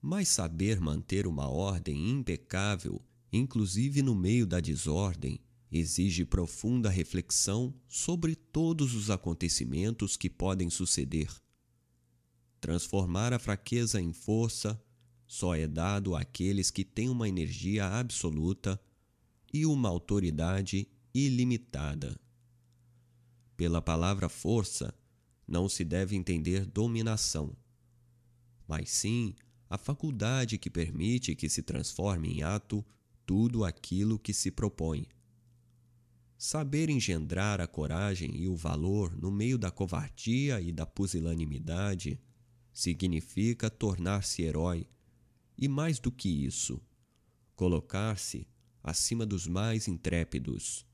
Mas 0.00 0.28
saber 0.28 0.80
manter 0.80 1.26
uma 1.26 1.46
ordem 1.46 2.08
impecável, 2.08 3.04
inclusive 3.30 4.00
no 4.00 4.14
meio 4.14 4.46
da 4.46 4.60
desordem, 4.60 5.38
exige 5.70 6.24
profunda 6.24 6.88
reflexão 6.88 7.74
sobre 7.86 8.34
todos 8.34 8.94
os 8.94 9.10
acontecimentos 9.10 10.16
que 10.16 10.30
podem 10.30 10.70
suceder. 10.70 11.30
Transformar 12.62 13.34
a 13.34 13.38
fraqueza 13.38 14.00
em 14.00 14.14
força 14.14 14.82
só 15.34 15.56
é 15.56 15.66
dado 15.66 16.14
àqueles 16.14 16.70
que 16.70 16.84
têm 16.84 17.08
uma 17.08 17.28
energia 17.28 17.88
absoluta 17.88 18.80
e 19.52 19.66
uma 19.66 19.88
autoridade 19.88 20.86
ilimitada. 21.12 22.16
Pela 23.56 23.82
palavra 23.82 24.28
força, 24.28 24.94
não 25.44 25.68
se 25.68 25.84
deve 25.84 26.14
entender 26.14 26.64
dominação, 26.64 27.52
mas 28.68 28.90
sim 28.90 29.34
a 29.68 29.76
faculdade 29.76 30.56
que 30.56 30.70
permite 30.70 31.34
que 31.34 31.48
se 31.48 31.64
transforme 31.64 32.28
em 32.28 32.42
ato 32.44 32.84
tudo 33.26 33.64
aquilo 33.64 34.20
que 34.20 34.32
se 34.32 34.52
propõe. 34.52 35.04
Saber 36.38 36.88
engendrar 36.88 37.60
a 37.60 37.66
coragem 37.66 38.36
e 38.36 38.46
o 38.46 38.54
valor 38.54 39.16
no 39.16 39.32
meio 39.32 39.58
da 39.58 39.72
covardia 39.72 40.60
e 40.60 40.70
da 40.70 40.86
pusilanimidade 40.86 42.20
significa 42.72 43.68
tornar-se 43.68 44.40
herói 44.42 44.86
e, 45.56 45.68
mais 45.68 45.98
do 45.98 46.10
que 46.10 46.28
isso, 46.28 46.80
colocar-se 47.54 48.46
acima 48.82 49.24
dos 49.24 49.46
mais 49.46 49.88
intrépidos. 49.88 50.86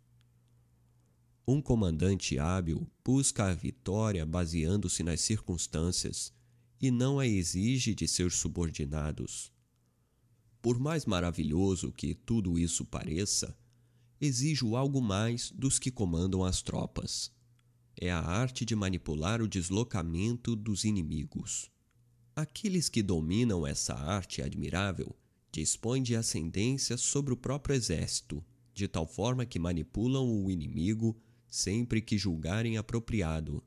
Um 1.46 1.60
comandante 1.60 2.38
hábil 2.38 2.88
busca 3.04 3.46
a 3.46 3.54
vitória 3.54 4.24
baseando-se 4.24 5.02
nas 5.02 5.20
circunstâncias 5.20 6.32
e 6.80 6.90
não 6.90 7.18
a 7.18 7.26
exige 7.26 7.94
de 7.94 8.06
seus 8.06 8.36
subordinados. 8.36 9.52
Por 10.62 10.78
mais 10.78 11.06
maravilhoso 11.06 11.90
que 11.90 12.14
tudo 12.14 12.58
isso 12.58 12.84
pareça, 12.84 13.58
exijo 14.20 14.76
algo 14.76 15.00
mais 15.00 15.50
dos 15.50 15.78
que 15.78 15.90
comandam 15.90 16.44
as 16.44 16.62
tropas. 16.62 17.32
É 17.96 18.10
a 18.10 18.20
arte 18.20 18.64
de 18.64 18.76
manipular 18.76 19.42
o 19.42 19.48
deslocamento 19.48 20.54
dos 20.54 20.84
inimigos. 20.84 21.70
Aqueles 22.34 22.88
que 22.88 23.02
dominam 23.02 23.66
essa 23.66 23.94
arte 23.94 24.40
admirável 24.40 25.14
dispõem 25.52 26.02
de 26.02 26.14
ascendência 26.14 26.96
sobre 26.96 27.32
o 27.32 27.36
próprio 27.36 27.74
exército, 27.74 28.44
de 28.72 28.86
tal 28.86 29.06
forma 29.06 29.44
que 29.44 29.58
manipulam 29.58 30.26
o 30.26 30.50
inimigo 30.50 31.16
sempre 31.48 32.00
que 32.00 32.16
julgarem 32.16 32.76
apropriado. 32.76 33.62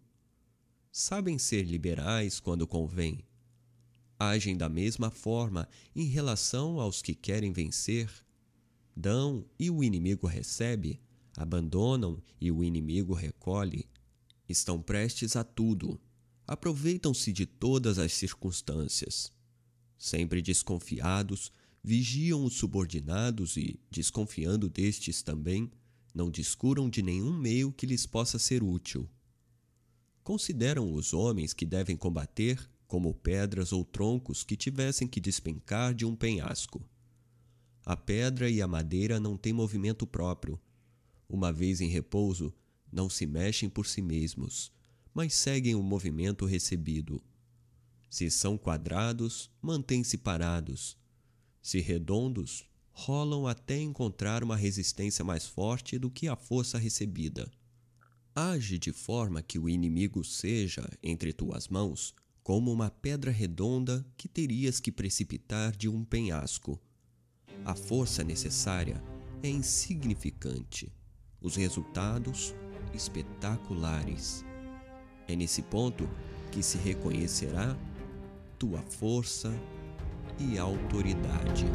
Sabem 0.92 1.38
ser 1.38 1.64
liberais 1.64 2.40
quando 2.40 2.66
convém. 2.66 3.26
Agem 4.18 4.56
da 4.56 4.70
mesma 4.70 5.12
forma 5.12 5.68
em 5.96 6.06
relação 6.06 6.80
aos 6.80 7.02
que 7.02 7.14
querem 7.14 7.52
vencer 7.52 8.10
dão 8.96 9.46
e 9.60 9.70
o 9.70 9.84
inimigo 9.84 10.28
recebe, 10.28 11.02
abandonam 11.36 12.22
e 12.40 12.52
o 12.52 12.64
inimigo 12.64 13.14
recolhe, 13.14 13.90
estão 14.48 14.82
prestes 14.82 15.36
a 15.36 15.44
tudo, 15.44 16.00
aproveitam-se 16.48 17.32
de 17.32 17.46
todas 17.46 17.98
as 17.98 18.14
circunstâncias. 18.14 19.32
Sempre 19.98 20.42
desconfiados, 20.42 21.52
vigiam 21.84 22.44
os 22.44 22.56
subordinados 22.56 23.58
e, 23.58 23.80
desconfiando 23.90 24.70
destes 24.70 25.22
também, 25.22 25.72
não 26.14 26.30
descuram 26.30 26.90
de 26.90 27.02
nenhum 27.02 27.38
meio 27.38 27.72
que 27.72 27.86
lhes 27.86 28.06
possa 28.06 28.38
ser 28.38 28.62
útil. 28.62 29.10
Consideram 30.24 30.94
os 30.94 31.14
homens 31.14 31.54
que 31.54 31.66
devem 31.66 31.98
combater 31.98 32.70
como 32.88 33.14
pedras 33.14 33.74
ou 33.74 33.84
troncos 33.84 34.44
que 34.44 34.56
tivessem 34.56 35.08
que 35.08 35.20
despencar 35.20 35.94
de 35.94 36.06
um 36.06 36.16
penhasco. 36.16 36.86
A 37.86 37.98
pedra 37.98 38.50
e 38.50 38.62
a 38.62 38.68
madeira 38.68 39.20
não 39.20 39.36
têm 39.36 39.52
movimento 39.52 40.06
próprio. 40.06 40.60
Uma 41.28 41.52
vez 41.52 41.82
em 41.82 41.90
repouso, 41.90 42.54
não 42.92 43.10
se 43.10 43.26
mexem 43.26 43.68
por 43.68 43.88
si 43.88 44.02
mesmos, 44.02 44.72
mas 45.14 45.34
seguem 45.34 45.76
o 45.76 45.84
movimento 45.84 46.46
recebido. 46.46 47.22
Se 48.10 48.30
são 48.30 48.58
quadrados, 48.58 49.50
mantêm-se 49.62 50.18
parados. 50.18 50.98
Se 51.62 51.80
redondos, 51.80 52.66
rolam 52.92 53.48
até 53.48 53.80
encontrar 53.80 54.44
uma 54.44 54.56
resistência 54.56 55.24
mais 55.24 55.46
forte 55.46 55.98
do 55.98 56.10
que 56.10 56.28
a 56.28 56.36
força 56.36 56.78
recebida. 56.78 57.52
Age 58.36 58.80
de 58.80 58.92
forma 58.92 59.42
que 59.42 59.60
o 59.60 59.70
inimigo 59.70 60.24
seja, 60.24 60.88
entre 61.02 61.32
tuas 61.32 61.68
mãos, 61.68 62.14
como 62.44 62.72
uma 62.72 62.90
pedra 62.90 63.32
redonda 63.32 64.06
que 64.18 64.28
terias 64.28 64.80
que 64.80 64.92
precipitar 64.92 65.76
de 65.76 65.88
um 65.88 66.04
penhasco 66.04 66.80
a 67.66 67.76
força 67.76 68.24
necessária 68.24 69.02
é 69.42 69.50
insignificante, 69.50 70.92
os 71.42 71.56
resultados 71.56 72.54
espetaculares. 72.94 74.44
É 75.28 75.36
nesse 75.36 75.62
ponto 75.62 76.10
que 76.52 76.62
se 76.62 76.78
reconhecerá 76.78 77.76
tua 78.60 78.82
força 78.82 79.54
e 80.40 80.58
autoridade. 80.58 81.66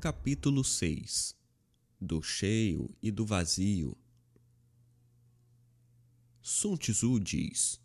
Capítulo 0.00 0.64
6 0.64 1.36
Do 2.00 2.22
cheio 2.22 2.90
e 3.02 3.10
do 3.10 3.24
vazio 3.24 3.96
Sun 6.42 6.76
Tzu 6.76 7.20
diz: 7.20 7.78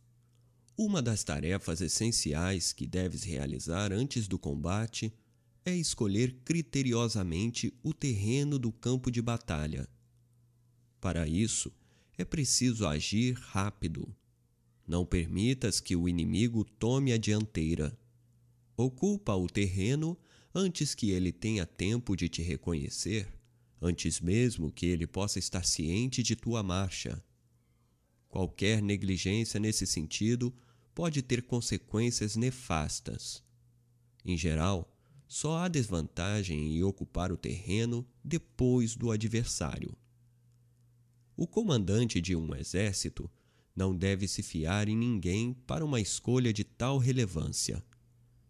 Uma 0.77 1.01
das 1.01 1.23
tarefas 1.23 1.81
essenciais 1.81 2.71
que 2.71 2.87
deves 2.87 3.23
realizar 3.23 3.91
antes 3.91 4.27
do 4.27 4.39
combate 4.39 5.13
é 5.65 5.75
escolher 5.75 6.41
criteriosamente 6.45 7.73
o 7.83 7.93
terreno 7.93 8.57
do 8.57 8.71
campo 8.71 9.11
de 9.11 9.21
batalha. 9.21 9.89
Para 11.01 11.27
isso, 11.27 11.71
é 12.17 12.23
preciso 12.23 12.87
agir 12.87 13.33
rápido. 13.33 14.15
Não 14.87 15.05
permitas 15.05 15.79
que 15.79 15.95
o 15.95 16.07
inimigo 16.07 16.63
tome 16.63 17.11
a 17.11 17.17
dianteira. 17.17 17.97
Ocupa 18.77 19.33
o 19.35 19.47
terreno 19.47 20.17
antes 20.53 20.95
que 20.95 21.09
ele 21.09 21.31
tenha 21.31 21.65
tempo 21.65 22.15
de 22.15 22.29
te 22.29 22.41
reconhecer, 22.41 23.27
antes 23.81 24.21
mesmo 24.21 24.71
que 24.71 24.85
ele 24.85 25.05
possa 25.05 25.39
estar 25.39 25.65
ciente 25.65 26.23
de 26.23 26.35
tua 26.35 26.63
marcha. 26.63 27.21
Qualquer 28.35 28.81
negligência 28.81 29.61
nesse 29.61 29.87
sentido 29.87 30.53
pode 30.93 31.21
ter 31.21 31.43
consequências 31.43 32.35
nefastas. 32.35 33.41
Em 34.25 34.35
geral, 34.35 34.93
só 35.25 35.59
há 35.59 35.69
desvantagem 35.69 36.75
em 36.75 36.83
ocupar 36.83 37.31
o 37.31 37.37
terreno 37.37 38.05
depois 38.21 38.93
do 38.93 39.09
adversário. 39.09 39.95
O 41.37 41.47
comandante 41.47 42.19
de 42.19 42.35
um 42.35 42.53
exército 42.53 43.31
não 43.73 43.95
deve 43.95 44.27
se 44.27 44.43
fiar 44.43 44.89
em 44.89 44.97
ninguém 44.97 45.53
para 45.65 45.85
uma 45.85 46.01
escolha 46.01 46.51
de 46.51 46.65
tal 46.65 46.97
relevância 46.97 47.81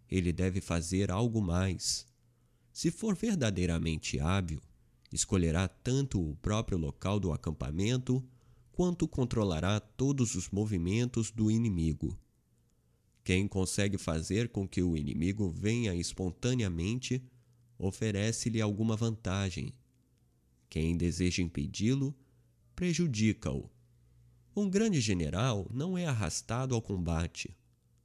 ele 0.10 0.34
deve 0.34 0.62
fazer 0.62 1.12
algo 1.12 1.40
mais. 1.40 2.07
Se 2.72 2.90
for 2.90 3.16
verdadeiramente 3.16 4.20
hábil, 4.20 4.62
escolherá 5.12 5.68
tanto 5.68 6.20
o 6.20 6.36
próprio 6.38 6.78
local 6.80 7.20
do 7.20 7.32
acampamento 7.32 8.24
quanto 8.76 9.07
controlará 9.07 9.80
todos 9.80 10.35
os 10.35 10.49
movimentos 10.49 11.31
do 11.31 11.49
inimigo. 11.49 12.19
Quem 13.23 13.47
consegue 13.47 13.97
fazer 13.97 14.49
com 14.49 14.68
que 14.68 14.84
o 14.84 14.97
inimigo 14.97 15.49
venha 15.49 15.95
espontaneamente 15.95 17.23
oferece-lhe 17.80 18.60
alguma 18.60 18.97
vantagem. 18.97 19.72
Quem 20.69 20.97
deseja 20.97 21.41
impedi-lo 21.41 22.14
prejudica-o. 22.76 23.69
Um 24.53 24.69
grande 24.69 24.99
general 24.99 25.65
não 25.72 25.97
é 25.97 26.06
arrastado 26.06 26.76
ao 26.76 26.81
combate. 26.81 27.56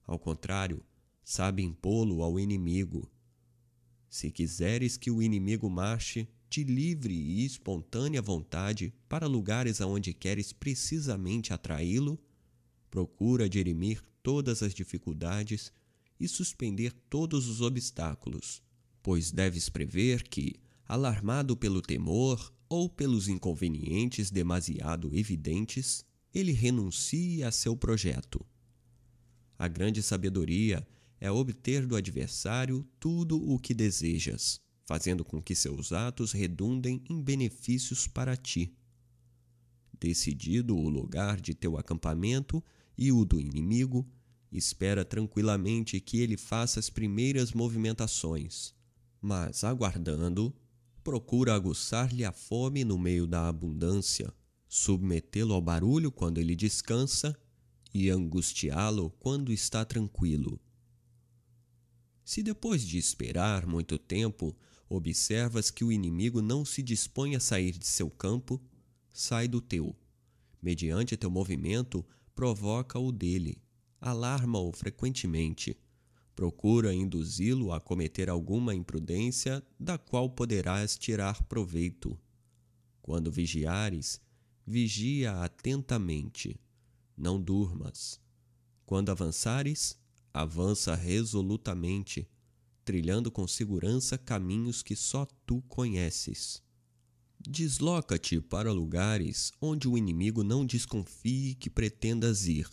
Ao 0.07 0.21
contrário, 0.21 0.85
sabe 1.25 1.65
impô-lo 1.65 2.23
ao 2.23 2.39
inimigo. 2.39 3.11
Se 4.09 4.31
quiseres 4.31 4.97
que 4.97 5.11
o 5.11 5.21
inimigo 5.21 5.69
marche, 5.69 6.29
de 6.51 6.65
livre 6.65 7.15
e 7.15 7.45
espontânea 7.45 8.21
vontade 8.21 8.93
para 9.09 9.29
lugares 9.29 9.81
aonde 9.81 10.13
queres 10.13 10.53
precisamente 10.53 11.53
atraí-lo, 11.53 12.19
procura 12.91 13.49
dirimir 13.49 14.03
todas 14.21 14.61
as 14.61 14.75
dificuldades 14.75 15.73
e 16.19 16.27
suspender 16.27 16.93
todos 17.09 17.47
os 17.47 17.61
obstáculos, 17.61 18.61
pois 19.01 19.31
deves 19.31 19.69
prever 19.69 20.25
que, 20.25 20.57
alarmado 20.87 21.57
pelo 21.57 21.81
temor 21.81 22.53
ou 22.69 22.89
pelos 22.89 23.29
inconvenientes 23.29 24.29
demasiado 24.29 25.15
evidentes, 25.15 26.05
ele 26.35 26.53
renuncie 26.53 27.45
a 27.45 27.53
seu 27.53 27.77
projeto. 27.77 28.45
A 29.57 29.69
grande 29.69 30.03
sabedoria 30.03 30.87
é 31.21 31.31
obter 31.31 31.87
do 31.87 31.95
adversário 31.95 32.85
tudo 32.99 33.41
o 33.41 33.59
que 33.59 33.73
desejas, 33.73 34.61
fazendo 34.91 35.25
com 35.25 35.41
que 35.41 35.55
seus 35.55 35.93
atos 35.93 36.33
redundem 36.33 37.01
em 37.09 37.23
benefícios 37.23 38.09
para 38.09 38.37
ti. 38.37 38.75
Decidido 40.01 40.77
o 40.77 40.89
lugar 40.89 41.41
de 41.41 41.55
teu 41.55 41.79
acampamento 41.79 42.61
e 42.99 43.13
o 43.13 43.25
do 43.25 43.39
inimigo, 43.39 44.05
espera 44.51 45.05
tranquilamente 45.05 46.01
que 46.01 46.19
ele 46.19 46.37
faça 46.37 46.81
as 46.81 46.91
primeiras 46.91 47.53
movimentações, 47.53 48.75
mas, 49.23 49.63
aguardando, 49.63 50.53
procura 51.05 51.55
aguçar-lhe 51.55 52.25
a 52.25 52.33
fome 52.33 52.83
no 52.85 52.99
meio 52.99 53.29
da 53.29 53.47
abundância, 53.47 54.35
submetê-lo 54.69 55.55
ao 55.55 55.63
barulho 55.63 56.11
quando 56.11 56.39
ele 56.39 56.57
descansa 56.57 57.39
e 57.95 58.11
angustiá-lo 58.11 59.11
quando 59.21 59.53
está 59.53 59.85
tranquilo. 59.85 60.61
Se 62.25 62.43
depois 62.43 62.85
de 62.85 62.99
esperar 62.99 63.69
muito 63.69 63.97
tempo 63.97 64.57
observas 64.91 65.71
que 65.71 65.85
o 65.85 65.93
inimigo 65.93 66.43
não 66.43 66.65
se 66.65 66.83
dispõe 66.83 67.37
a 67.37 67.41
sair 67.41 67.79
de 67.79 67.87
seu 67.87 68.11
campo, 68.11 68.61
sai 69.13 69.47
do 69.47 69.61
teu. 69.61 69.97
Mediante 70.61 71.17
teu 71.17 71.31
movimento, 71.31 72.05
provoca 72.35 72.99
o 72.99 73.13
dele, 73.13 73.63
alarma-o 74.01 74.73
frequentemente, 74.73 75.79
procura 76.35 76.93
induzi-lo 76.93 77.73
a 77.73 77.81
cometer 77.81 78.29
alguma 78.29 78.75
imprudência 78.75 79.63
da 79.79 79.97
qual 79.97 80.29
poderás 80.29 80.99
tirar 80.99 81.43
proveito. 81.45 82.19
Quando 83.01 83.31
vigiares, 83.31 84.21
vigia 84.67 85.43
atentamente, 85.43 86.61
não 87.17 87.41
durmas. 87.41 88.21
Quando 88.85 89.11
avançares, 89.11 89.97
avança 90.33 90.95
resolutamente, 90.95 92.29
trilhando 92.91 93.31
com 93.31 93.47
segurança 93.47 94.19
caminhos 94.19 94.83
que 94.83 94.97
só 94.97 95.25
tu 95.47 95.63
conheces. 95.69 96.61
Desloca-te 97.39 98.41
para 98.41 98.73
lugares 98.73 99.53
onde 99.61 99.87
o 99.87 99.97
inimigo 99.97 100.43
não 100.43 100.67
desconfie 100.67 101.55
que 101.55 101.71
pretendas 101.71 102.49
ir. 102.49 102.69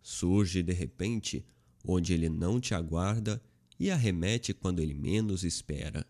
Surge 0.00 0.62
de 0.62 0.72
repente 0.72 1.44
onde 1.84 2.12
ele 2.12 2.28
não 2.28 2.60
te 2.60 2.72
aguarda 2.72 3.42
e 3.80 3.90
arremete 3.90 4.54
quando 4.54 4.80
ele 4.80 4.94
menos 4.94 5.42
espera. 5.42 6.06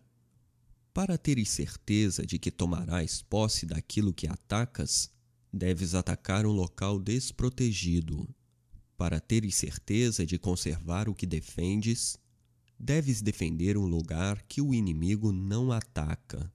Para 0.93 1.17
teres 1.17 1.49
certeza 1.49 2.23
de 2.23 2.37
que 2.37 2.51
tomarás 2.51 3.23
posse 3.23 3.65
daquilo 3.65 4.13
que 4.13 4.27
atacas, 4.27 5.09
deves 5.51 5.95
atacar 5.95 6.45
um 6.45 6.51
local 6.51 6.99
desprotegido. 6.99 8.29
Para 8.95 9.19
teres 9.19 9.55
certeza 9.55 10.23
de 10.23 10.37
conservar 10.37 11.09
o 11.09 11.15
que 11.15 11.25
defendes, 11.25 12.15
deves 12.79 13.21
defender 13.21 13.77
um 13.77 13.85
lugar 13.85 14.41
que 14.43 14.61
o 14.61 14.73
inimigo 14.73 15.33
não 15.33 15.71
ataca. 15.71 16.51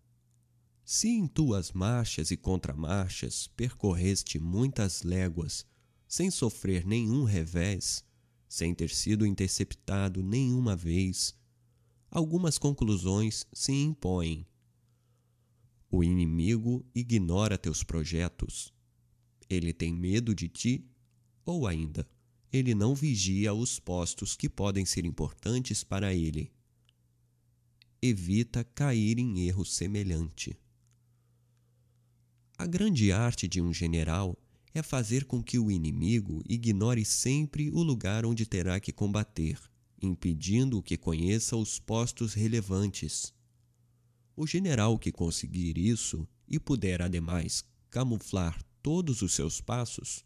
Se 0.82 1.09
em 1.09 1.26
tuas 1.26 1.72
marchas 1.72 2.30
e 2.30 2.36
contramarchas 2.36 3.46
percorreste 3.48 4.38
muitas 4.38 5.02
léguas 5.02 5.66
sem 6.09 6.30
sofrer 6.30 6.86
nenhum 6.86 7.24
revés, 7.24 8.05
sem 8.48 8.74
ter 8.74 8.90
sido 8.90 9.26
interceptado 9.26 10.22
nenhuma 10.22 10.74
vez, 10.74 11.34
algumas 12.10 12.56
conclusões 12.56 13.46
se 13.52 13.72
impõem. 13.72 14.46
O 15.90 16.02
inimigo 16.02 16.84
ignora 16.94 17.59
teus 17.59 17.82
projetos. 17.82 18.72
Ele 19.48 19.72
tem 19.72 19.92
medo 19.92 20.34
de 20.34 20.48
ti, 20.48 20.88
ou 21.44 21.66
ainda, 21.66 22.09
ele 22.56 22.72
não 22.72 22.94
vigia 22.94 23.52
os 23.52 23.81
postos 23.81 24.36
que 24.36 24.48
podem 24.48 24.85
ser 24.86 25.05
importantes 25.05 25.82
para 25.82 26.14
ele. 26.14 26.52
Evita 28.01 28.62
cair 28.62 29.18
em 29.18 29.40
erro 29.40 29.64
semelhante. 29.64 30.56
A 32.56 32.64
grande 32.64 33.10
arte 33.10 33.48
de 33.48 33.60
um 33.60 33.74
general 33.74 34.39
é 34.72 34.85
fazer 34.85 35.24
com 35.24 35.43
que 35.43 35.59
o 35.59 35.68
inimigo 35.68 36.44
ignore 36.48 37.05
sempre 37.05 37.70
o 37.70 37.82
lugar 37.82 38.24
onde 38.24 38.47
terá 38.47 38.78
que 38.78 38.93
combater, 38.93 39.59
impedindo 40.01 40.81
que 40.81 40.97
conheça 40.97 41.56
os 41.56 41.81
postos 41.81 42.35
relevantes. 42.35 43.35
O 44.36 44.47
general 44.47 44.97
que 44.97 45.10
conseguir 45.10 45.76
isso 45.76 46.24
e 46.47 46.60
puder, 46.60 47.02
ademais, 47.02 47.64
camuflar 47.90 48.62
todos 48.81 49.22
os 49.22 49.32
seus 49.32 49.60
passos, 49.60 50.24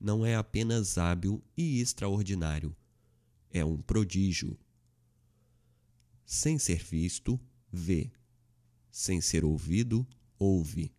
não 0.00 0.24
é 0.24 0.36
apenas 0.36 0.98
hábil 0.98 1.42
e 1.56 1.80
extraordinário, 1.80 2.74
é 3.50 3.64
um 3.64 3.76
prodígio. 3.80 4.58
Sem 6.24 6.58
ser 6.58 6.82
visto, 6.84 7.40
vê. 7.72 8.10
Sem 8.90 9.20
ser 9.20 9.44
ouvido, 9.44 10.06
ouve. 10.38 10.92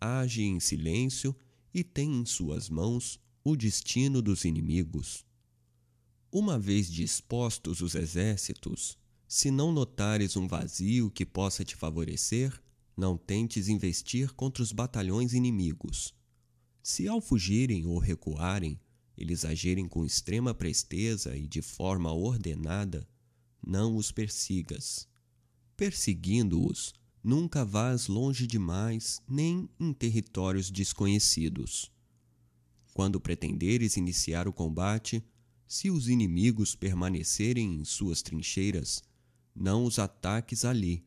Age 0.00 0.42
em 0.42 0.60
silêncio 0.60 1.34
e 1.72 1.82
tem 1.82 2.20
em 2.20 2.26
suas 2.26 2.68
mãos 2.68 3.18
o 3.44 3.56
destino 3.56 4.20
dos 4.20 4.44
inimigos. 4.44 5.24
Uma 6.30 6.58
vez 6.58 6.90
dispostos 6.90 7.80
os 7.80 7.94
exércitos, 7.94 8.98
se 9.26 9.50
não 9.50 9.72
notares 9.72 10.36
um 10.36 10.46
vazio 10.46 11.10
que 11.10 11.24
possa 11.24 11.64
te 11.64 11.74
favorecer, 11.74 12.62
não 12.96 13.16
tentes 13.16 13.68
investir 13.68 14.32
contra 14.34 14.62
os 14.62 14.72
batalhões 14.72 15.32
inimigos. 15.32 16.14
Se 16.82 17.06
ao 17.06 17.20
fugirem 17.20 17.86
ou 17.86 17.98
recuarem, 17.98 18.80
eles 19.16 19.44
agirem 19.44 19.88
com 19.88 20.04
extrema 20.04 20.52
presteza 20.52 21.36
e 21.36 21.46
de 21.46 21.62
forma 21.62 22.12
ordenada, 22.12 23.08
não 23.64 23.96
os 23.96 24.10
persigas. 24.10 25.08
Perseguindo-os, 25.76 26.92
Nunca 27.24 27.64
vás 27.64 28.08
longe 28.08 28.48
demais, 28.48 29.22
nem 29.28 29.68
em 29.78 29.92
territórios 29.92 30.72
desconhecidos. 30.72 31.88
Quando 32.92 33.20
pretenderes 33.20 33.96
iniciar 33.96 34.48
o 34.48 34.52
combate, 34.52 35.22
se 35.64 35.88
os 35.88 36.08
inimigos 36.08 36.74
permanecerem 36.74 37.76
em 37.76 37.84
suas 37.84 38.22
trincheiras, 38.22 39.04
não 39.54 39.84
os 39.84 40.00
ataques 40.00 40.64
ali, 40.64 41.04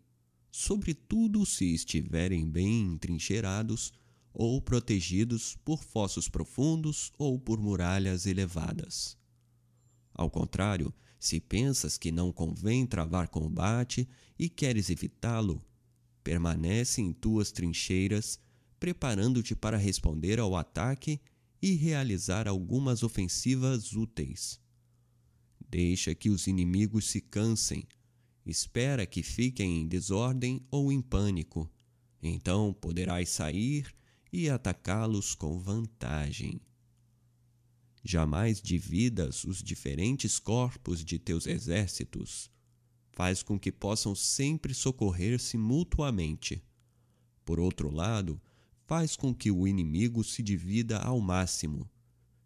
sobretudo 0.49 1.45
se 1.45 1.65
estiverem 1.73 2.49
bem 2.49 2.93
entrincheirados 2.93 3.91
ou 4.35 4.61
protegidos 4.61 5.57
por 5.65 5.81
fossos 5.83 6.29
profundos 6.29 7.11
ou 7.17 7.39
por 7.39 7.59
muralhas 7.59 8.27
elevadas. 8.27 9.17
Ao 10.13 10.29
contrário, 10.29 10.93
se 11.19 11.39
pensas 11.39 11.97
que 11.97 12.11
não 12.11 12.31
convém 12.31 12.85
travar 12.85 13.29
combate 13.29 14.07
e 14.37 14.47
queres 14.47 14.91
evitá-lo, 14.91 15.65
Permanece 16.25 17.03
em 17.03 17.13
tuas 17.13 17.51
trincheiras, 17.51 18.39
preparando-te 18.79 19.55
para 19.55 19.77
responder 19.77 20.39
ao 20.39 20.55
ataque 20.55 21.21
e 21.61 21.75
realizar 21.75 22.47
algumas 22.47 23.03
ofensivas 23.03 23.93
úteis. 23.93 24.59
Deixa 25.69 26.15
que 26.15 26.31
os 26.31 26.47
inimigos 26.47 27.11
se 27.11 27.21
cansem, 27.21 27.87
espera 28.43 29.05
que 29.05 29.21
fiquem 29.21 29.81
em 29.81 29.87
desordem 29.87 30.65
ou 30.71 30.91
em 30.91 30.99
pânico. 30.99 31.69
Então 32.23 32.73
poderás 32.73 33.29
sair 33.29 33.93
e 34.35 34.49
atacá-los 34.49 35.33
com 35.33 35.57
vantagem. 35.57 36.59
Jamais 38.03 38.61
dividas 38.61 39.45
os 39.45 39.63
diferentes 39.63 40.37
corpos 40.37 41.05
de 41.05 41.17
teus 41.17 41.47
exércitos 41.47 42.51
faz 43.13 43.41
com 43.41 43.57
que 43.57 43.71
possam 43.71 44.13
sempre 44.13 44.73
socorrer-se 44.73 45.57
mutuamente. 45.57 46.61
Por 47.45 47.61
outro 47.61 47.89
lado, 47.89 48.41
faz 48.85 49.15
com 49.15 49.33
que 49.33 49.49
o 49.49 49.65
inimigo 49.65 50.21
se 50.21 50.43
divida 50.43 50.99
ao 50.99 51.21
máximo. 51.21 51.89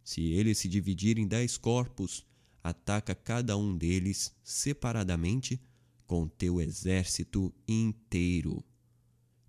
Se 0.04 0.22
ele 0.22 0.54
se 0.54 0.70
dividir 0.70 1.18
em 1.18 1.28
dez 1.28 1.58
corpos, 1.58 2.24
ataca 2.64 3.16
cada 3.16 3.58
um 3.58 3.76
deles 3.76 4.32
separadamente 4.44 5.60
com 6.06 6.28
teu 6.28 6.62
exército 6.62 7.52
inteiro. 7.68 8.64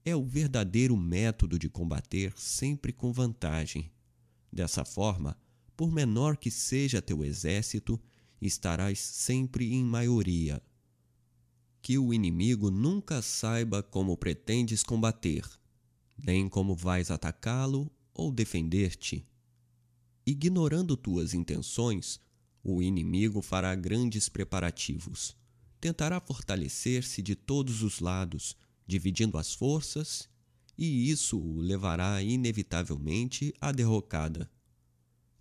É 0.05 0.17
o 0.17 0.25
verdadeiro 0.25 0.97
método 0.97 1.59
de 1.59 1.69
combater 1.69 2.33
sempre 2.37 2.93
com 2.93 3.13
vantagem. 3.13 3.91
Dessa 4.53 4.85
forma, 4.85 5.37
por 5.77 5.93
menor 5.93 6.37
que 6.37 6.51
seja 6.51 7.03
teu 7.03 7.25
exército, 7.25 8.01
estarás 8.41 8.99
sempre 8.99 9.73
em 9.73 9.85
maioria 9.85 10.63
que 11.83 11.99
o 11.99 12.13
inimigo 12.13 12.71
nunca 12.71 13.23
saiba 13.23 13.83
como 13.83 14.17
pretendes 14.17 14.83
combater, 14.83 15.45
nem 16.17 16.49
como 16.49 16.75
vais 16.75 17.11
atacá-lo 17.11 17.91
ou 18.13 18.31
defender-te. 18.31 19.27
Ignorando 20.27 20.97
tuas 20.97 21.33
intenções, 21.33 22.21
o 22.63 22.83
inimigo 22.83 23.41
fará 23.41 23.75
grandes 23.75 24.29
preparativos. 24.29 25.35
Tentará 25.81 26.21
fortalecer-se 26.21 27.23
de 27.23 27.35
todos 27.35 27.83
os 27.83 28.01
lados, 28.01 28.55
dividindo 28.91 29.39
as 29.39 29.55
forças, 29.55 30.29
e 30.77 31.11
isso 31.11 31.39
o 31.39 31.61
levará 31.61 32.21
inevitavelmente 32.21 33.55
à 33.61 33.71
derrocada. 33.71 34.51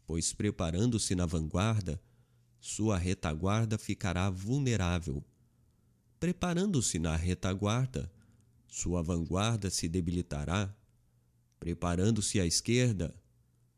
Pois 0.06 0.32
preparando-se 0.32 1.16
na 1.16 1.26
vanguarda, 1.26 2.00
sua 2.60 2.98
retaguarda 2.98 3.78
ficará 3.78 4.30
vulnerável. 4.30 5.24
Preparando-se 6.20 7.00
na 7.00 7.16
retaguarda, 7.16 8.12
sua 8.68 9.02
vanguarda 9.02 9.70
se 9.70 9.88
debilitará. 9.88 10.76
Preparando-se 11.60 12.40
à 12.40 12.46
esquerda, 12.46 13.16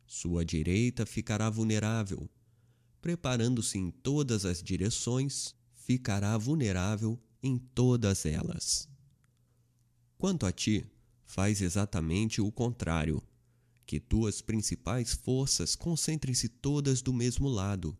sua 0.06 0.43
direita 0.43 1.06
ficará 1.06 1.49
vulnerável. 1.49 2.30
Preparando-se 3.02 3.77
em 3.77 3.89
todas 3.89 4.45
as 4.45 4.61
direções, 4.61 5.56
ficará 5.76 6.38
vulnerável 6.38 7.18
em 7.41 7.57
todas 7.57 8.26
elas. 8.26 8.90
Quanto 10.22 10.45
a 10.45 10.52
ti, 10.52 10.85
faz 11.26 11.61
exatamente 11.61 12.41
o 12.41 12.52
contrário. 12.52 13.23
Que 13.88 13.99
tuas 13.99 14.39
principais 14.39 15.15
forças 15.15 15.76
concentrem-se 15.76 16.48
todas 16.48 17.02
do 17.02 17.11
mesmo 17.11 17.49
lado 17.49 17.98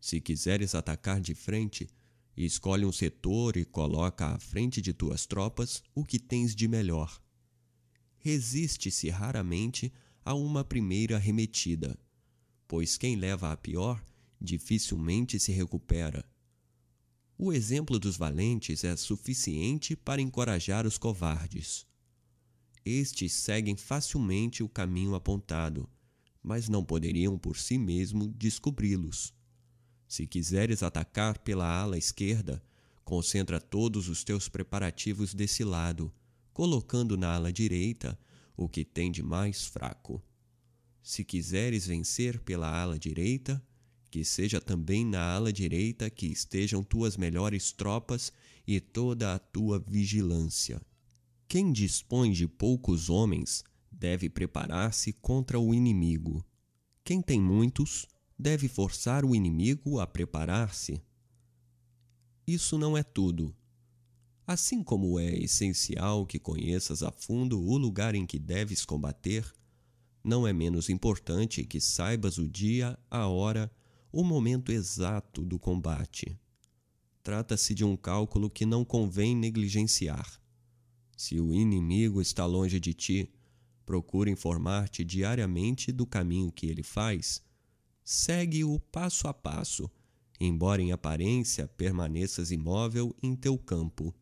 se 0.00 0.18
quiseres 0.18 0.74
atacar 0.74 1.20
de 1.20 1.34
frente, 1.34 1.90
escolhe 2.34 2.86
um 2.86 2.90
setor 2.90 3.58
e 3.58 3.66
coloca 3.66 4.28
à 4.28 4.38
frente 4.38 4.80
de 4.80 4.94
tuas 4.94 5.26
tropas 5.26 5.82
o 5.94 6.06
que 6.06 6.18
tens 6.18 6.56
de 6.56 6.66
melhor. 6.66 7.22
Resiste-se 8.16 9.10
raramente 9.10 9.92
a 10.24 10.32
uma 10.32 10.64
primeira 10.64 11.16
arremetida, 11.16 11.98
pois 12.66 12.96
quem 12.96 13.14
leva 13.14 13.52
a 13.52 13.56
pior 13.58 14.02
dificilmente 14.40 15.38
se 15.38 15.52
recupera. 15.52 16.31
O 17.44 17.52
exemplo 17.52 17.98
dos 17.98 18.16
valentes 18.16 18.84
é 18.84 18.94
suficiente 18.94 19.96
para 19.96 20.22
encorajar 20.22 20.86
os 20.86 20.96
covardes. 20.96 21.84
Estes 22.84 23.32
seguem 23.32 23.74
facilmente 23.74 24.62
o 24.62 24.68
caminho 24.68 25.16
apontado, 25.16 25.90
mas 26.40 26.68
não 26.68 26.84
poderiam 26.84 27.36
por 27.36 27.56
si 27.56 27.76
mesmo 27.76 28.28
descobri-los. 28.28 29.34
Se 30.06 30.24
quiseres 30.24 30.84
atacar 30.84 31.36
pela 31.40 31.66
ala 31.66 31.98
esquerda, 31.98 32.62
concentra 33.04 33.60
todos 33.60 34.08
os 34.08 34.22
teus 34.22 34.48
preparativos 34.48 35.34
desse 35.34 35.64
lado, 35.64 36.14
colocando 36.52 37.16
na 37.16 37.34
ala 37.34 37.52
direita 37.52 38.16
o 38.56 38.68
que 38.68 38.84
tem 38.84 39.10
de 39.10 39.20
mais 39.20 39.64
fraco. 39.64 40.22
Se 41.02 41.24
quiseres 41.24 41.88
vencer 41.88 42.38
pela 42.38 42.70
ala 42.70 42.96
direita, 42.96 43.60
que 44.12 44.26
seja 44.26 44.60
também 44.60 45.06
na 45.06 45.22
ala 45.22 45.50
direita 45.50 46.10
que 46.10 46.26
estejam 46.26 46.84
tuas 46.84 47.16
melhores 47.16 47.72
tropas 47.72 48.30
e 48.66 48.78
toda 48.78 49.34
a 49.34 49.38
tua 49.38 49.78
vigilância. 49.80 50.82
Quem 51.48 51.72
dispõe 51.72 52.30
de 52.30 52.46
poucos 52.46 53.08
homens 53.08 53.64
deve 53.90 54.28
preparar-se 54.28 55.14
contra 55.14 55.58
o 55.58 55.72
inimigo. 55.72 56.44
Quem 57.02 57.22
tem 57.22 57.40
muitos 57.40 58.06
deve 58.38 58.68
forçar 58.68 59.24
o 59.24 59.34
inimigo 59.34 59.98
a 59.98 60.06
preparar-se. 60.06 61.00
Isso 62.46 62.76
não 62.76 62.98
é 62.98 63.02
tudo. 63.02 63.56
Assim 64.46 64.84
como 64.84 65.18
é 65.18 65.38
essencial 65.38 66.26
que 66.26 66.38
conheças 66.38 67.02
a 67.02 67.10
fundo 67.10 67.58
o 67.58 67.78
lugar 67.78 68.14
em 68.14 68.26
que 68.26 68.38
deves 68.38 68.84
combater, 68.84 69.50
não 70.22 70.46
é 70.46 70.52
menos 70.52 70.90
importante 70.90 71.64
que 71.64 71.80
saibas 71.80 72.36
o 72.36 72.46
dia, 72.46 72.98
a 73.10 73.26
hora, 73.26 73.72
o 74.12 74.22
momento 74.22 74.70
exato 74.70 75.44
do 75.44 75.58
combate. 75.58 76.38
Trata-se 77.22 77.74
de 77.74 77.84
um 77.84 77.96
cálculo 77.96 78.50
que 78.50 78.66
não 78.66 78.84
convém 78.84 79.34
negligenciar. 79.34 80.40
Se 81.16 81.40
o 81.40 81.52
inimigo 81.54 82.20
está 82.20 82.44
longe 82.44 82.78
de 82.78 82.92
ti, 82.92 83.32
procura 83.86 84.30
informar-te 84.30 85.04
diariamente 85.04 85.90
do 85.90 86.06
caminho 86.06 86.52
que 86.52 86.66
ele 86.66 86.82
faz 86.82 87.42
segue-o 88.04 88.78
passo 88.78 89.28
a 89.28 89.34
passo, 89.34 89.90
embora 90.40 90.82
em 90.82 90.92
aparência 90.92 91.68
permaneças 91.68 92.50
imóvel 92.50 93.14
em 93.22 93.34
teu 93.34 93.56
campo. 93.56 94.14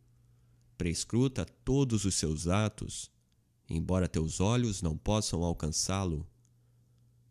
Prescruta 0.77 1.45
todos 1.65 2.05
os 2.05 2.15
seus 2.15 2.47
atos, 2.47 3.11
embora 3.69 4.09
teus 4.09 4.41
olhos 4.41 4.83
não 4.83 4.97
possam 4.97 5.43
alcançá-lo. 5.43 6.27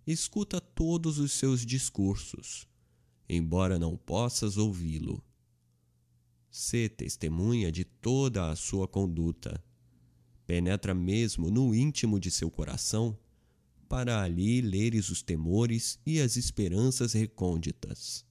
Escuta 0.05 0.59
todos 0.59 1.19
os 1.19 1.31
seus 1.33 1.65
discursos, 1.65 2.67
embora 3.27 3.77
não 3.77 3.95
possas 3.95 4.57
ouvi-lo. 4.57 5.23
Sê 6.49 6.89
testemunha 6.89 7.71
de 7.71 7.83
toda 7.83 8.49
a 8.49 8.55
sua 8.55 8.87
conduta. 8.87 9.63
Penetra 10.47 10.95
mesmo 10.95 11.51
no 11.51 11.75
íntimo 11.75 12.19
de 12.19 12.31
seu 12.31 12.49
coração 12.49 13.17
para 13.89 14.21
ali 14.21 14.61
leres 14.61 15.09
os 15.09 15.23
temores 15.23 15.99
e 16.05 16.21
as 16.21 16.37
esperanças 16.37 17.13
recônditas. 17.13 18.23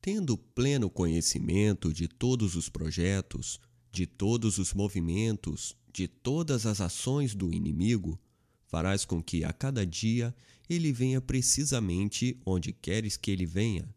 Tendo 0.00 0.38
pleno 0.38 0.88
conhecimento 0.88 1.92
de 1.92 2.08
todos 2.08 2.56
os 2.56 2.70
projetos, 2.70 3.60
de 3.92 4.06
todos 4.06 4.56
os 4.56 4.72
movimentos, 4.72 5.76
de 5.92 6.08
todas 6.08 6.64
as 6.64 6.80
ações 6.80 7.34
do 7.34 7.52
inimigo, 7.52 8.18
farás 8.68 9.04
com 9.04 9.20
que 9.20 9.44
a 9.44 9.52
cada 9.52 9.84
dia 9.84 10.34
ele 10.70 10.92
venha 10.92 11.20
precisamente 11.20 12.40
onde 12.46 12.72
queres 12.72 13.16
que 13.16 13.30
ele 13.30 13.44
venha. 13.44 13.92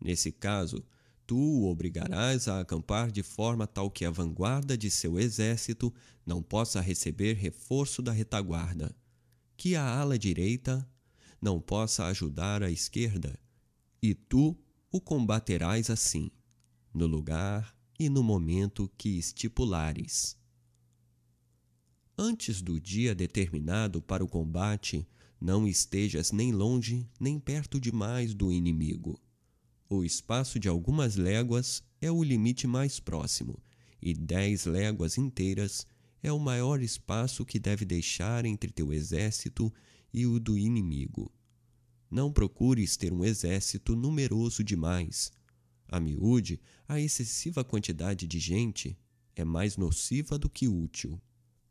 Nesse 0.00 0.30
caso, 0.30 0.84
tu 1.26 1.38
o 1.38 1.70
obrigarás 1.70 2.46
a 2.46 2.60
acampar 2.60 3.10
de 3.10 3.22
forma 3.22 3.66
tal 3.66 3.90
que 3.90 4.04
a 4.04 4.10
vanguarda 4.10 4.76
de 4.76 4.90
seu 4.90 5.18
exército 5.18 5.92
não 6.26 6.42
possa 6.42 6.80
receber 6.80 7.34
reforço 7.34 8.02
da 8.02 8.12
retaguarda 8.12 8.94
que 9.60 9.76
a 9.76 9.84
ala 9.84 10.18
direita 10.18 10.88
não 11.38 11.60
possa 11.60 12.06
ajudar 12.06 12.62
a 12.62 12.70
esquerda, 12.70 13.38
e 14.00 14.14
tu 14.14 14.58
o 14.90 14.98
combaterás 15.02 15.90
assim, 15.90 16.30
no 16.94 17.06
lugar 17.06 17.76
e 17.98 18.08
no 18.08 18.22
momento 18.22 18.90
que 18.96 19.18
estipulares. 19.18 20.34
Antes 22.22 22.60
do 22.60 22.78
dia 22.78 23.14
determinado 23.14 24.02
para 24.02 24.22
o 24.22 24.28
combate, 24.28 25.08
não 25.40 25.66
estejas 25.66 26.32
nem 26.32 26.52
longe 26.52 27.08
nem 27.18 27.40
perto 27.40 27.80
demais 27.80 28.34
do 28.34 28.52
inimigo. 28.52 29.18
O 29.88 30.04
espaço 30.04 30.60
de 30.60 30.68
algumas 30.68 31.16
léguas 31.16 31.82
é 31.98 32.12
o 32.12 32.22
limite 32.22 32.66
mais 32.66 33.00
próximo, 33.00 33.58
e 34.02 34.12
dez 34.12 34.66
léguas 34.66 35.16
inteiras 35.16 35.86
é 36.22 36.30
o 36.30 36.38
maior 36.38 36.82
espaço 36.82 37.42
que 37.42 37.58
deve 37.58 37.86
deixar 37.86 38.44
entre 38.44 38.70
teu 38.70 38.92
exército 38.92 39.72
e 40.12 40.26
o 40.26 40.38
do 40.38 40.58
inimigo. 40.58 41.32
Não 42.10 42.30
procures 42.30 42.98
ter 42.98 43.14
um 43.14 43.24
exército 43.24 43.96
numeroso 43.96 44.62
demais. 44.62 45.32
A 45.88 45.98
miúde, 45.98 46.60
a 46.86 47.00
excessiva 47.00 47.64
quantidade 47.64 48.26
de 48.26 48.38
gente 48.38 48.94
é 49.34 49.42
mais 49.42 49.78
nociva 49.78 50.38
do 50.38 50.50
que 50.50 50.68
útil. 50.68 51.18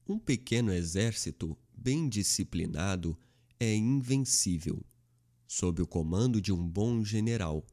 Um 0.09 0.17
pequeno 0.17 0.73
exército 0.73 1.55
bem 1.71 2.09
disciplinado 2.09 3.15
é 3.59 3.75
invencível, 3.75 4.83
sob 5.47 5.83
o 5.83 5.85
comando 5.85 6.41
de 6.41 6.51
um 6.51 6.67
bom 6.67 7.05
general. 7.05 7.63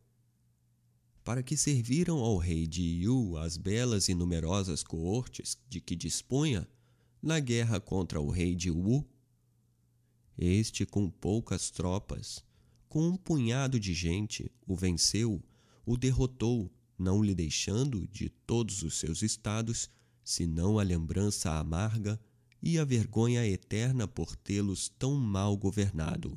Para 1.24 1.42
que 1.42 1.56
serviram 1.56 2.18
ao 2.18 2.36
rei 2.36 2.66
de 2.66 2.82
Iu 2.82 3.38
as 3.38 3.56
belas 3.56 4.10
e 4.10 4.14
numerosas 4.14 4.82
coortes 4.82 5.56
de 5.66 5.80
que 5.80 5.96
dispunha 5.96 6.68
na 7.22 7.40
guerra 7.40 7.80
contra 7.80 8.20
o 8.20 8.28
rei 8.28 8.54
de 8.54 8.70
Wu? 8.70 9.08
Este, 10.36 10.84
com 10.84 11.08
poucas 11.08 11.70
tropas, 11.70 12.44
com 12.86 13.08
um 13.08 13.16
punhado 13.16 13.80
de 13.80 13.94
gente, 13.94 14.52
o 14.66 14.76
venceu, 14.76 15.42
o 15.86 15.96
derrotou, 15.96 16.70
não 16.98 17.22
lhe 17.22 17.34
deixando 17.34 18.06
de 18.08 18.28
todos 18.28 18.82
os 18.82 18.98
seus 18.98 19.22
estados, 19.22 19.88
senão 20.26 20.76
a 20.76 20.82
lembrança 20.82 21.52
amarga 21.52 22.18
e 22.60 22.80
a 22.80 22.84
vergonha 22.84 23.46
eterna 23.46 24.08
por 24.08 24.34
tê-los 24.34 24.88
tão 24.88 25.14
mal 25.14 25.56
governado. 25.56 26.36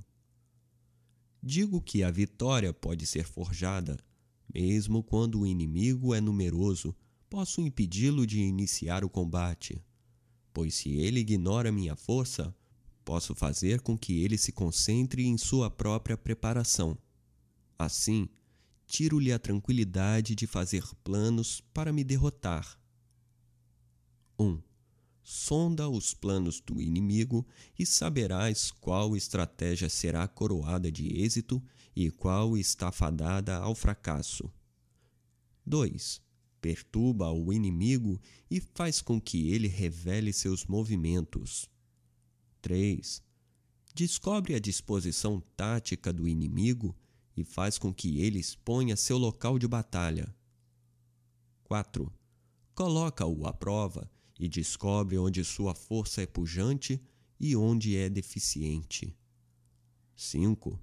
Digo 1.41 1.81
que 1.81 2.03
a 2.03 2.11
vitória 2.11 2.71
pode 2.71 3.07
ser 3.07 3.25
forjada, 3.25 3.97
mesmo 4.53 5.01
quando 5.01 5.39
o 5.39 5.47
inimigo 5.47 6.13
é 6.13 6.21
numeroso, 6.21 6.95
posso 7.27 7.61
impedi-lo 7.61 8.27
de 8.27 8.39
iniciar 8.39 9.03
o 9.03 9.09
combate. 9.09 9.83
Pois 10.53 10.75
se 10.75 10.91
ele 10.91 11.21
ignora 11.21 11.71
minha 11.71 11.95
força, 11.95 12.55
posso 13.03 13.33
fazer 13.33 13.81
com 13.81 13.97
que 13.97 14.23
ele 14.23 14.37
se 14.37 14.51
concentre 14.51 15.25
em 15.25 15.35
sua 15.35 15.67
própria 15.67 16.15
preparação. 16.15 16.95
Assim, 17.75 18.29
tiro-lhe 18.85 19.33
a 19.33 19.39
tranquilidade 19.39 20.35
de 20.35 20.45
fazer 20.45 20.83
planos 21.03 21.59
para 21.73 21.91
me 21.91 22.03
derrotar. 22.03 22.78
1. 24.39 24.45
Um, 24.45 24.61
sonda 25.21 25.89
os 25.89 26.13
planos 26.13 26.61
do 26.61 26.81
inimigo 26.81 27.45
e 27.77 27.85
saberás 27.85 28.71
qual 28.71 29.15
estratégia 29.17 29.89
será 29.89 30.27
coroada 30.27 30.89
de 30.89 31.21
êxito 31.21 31.61
e 31.95 32.09
qual 32.09 32.57
está 32.57 32.91
fadada 32.91 33.57
ao 33.57 33.75
fracasso. 33.75 34.49
2. 35.65 36.21
Perturba 36.61 37.31
o 37.31 37.51
inimigo 37.51 38.19
e 38.49 38.59
faz 38.59 39.01
com 39.01 39.19
que 39.19 39.51
ele 39.51 39.67
revele 39.67 40.31
seus 40.31 40.65
movimentos. 40.65 41.69
3. 42.61 43.21
Descobre 43.93 44.55
a 44.55 44.59
disposição 44.59 45.41
tática 45.55 46.13
do 46.13 46.27
inimigo 46.27 46.95
e 47.35 47.43
faz 47.43 47.77
com 47.77 47.93
que 47.93 48.19
ele 48.19 48.39
exponha 48.39 48.95
seu 48.95 49.17
local 49.17 49.59
de 49.59 49.67
batalha. 49.67 50.33
4. 51.63 52.11
Coloca-o 52.73 53.45
à 53.45 53.53
prova 53.53 54.09
e 54.39 54.47
descobre 54.47 55.17
onde 55.17 55.43
sua 55.43 55.75
força 55.75 56.21
é 56.21 56.25
pujante 56.25 57.01
e 57.39 57.55
onde 57.55 57.97
é 57.97 58.09
deficiente. 58.09 59.13
5. 60.15 60.79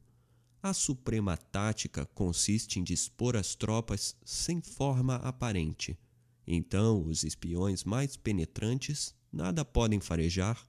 A 0.63 0.75
suprema 0.75 1.37
tática 1.37 2.05
consiste 2.07 2.79
em 2.79 2.85
dispor 2.85 3.35
as 3.37 3.55
tropas 3.55 4.15
sem 4.25 4.61
forma 4.61 5.17
aparente. 5.17 5.99
Então, 6.47 7.07
os 7.07 7.25
espiões 7.25 7.83
mais 7.83 8.17
penetrantes 8.17 9.15
nada 9.33 9.65
podem 9.65 10.01
farejar, 10.01 10.69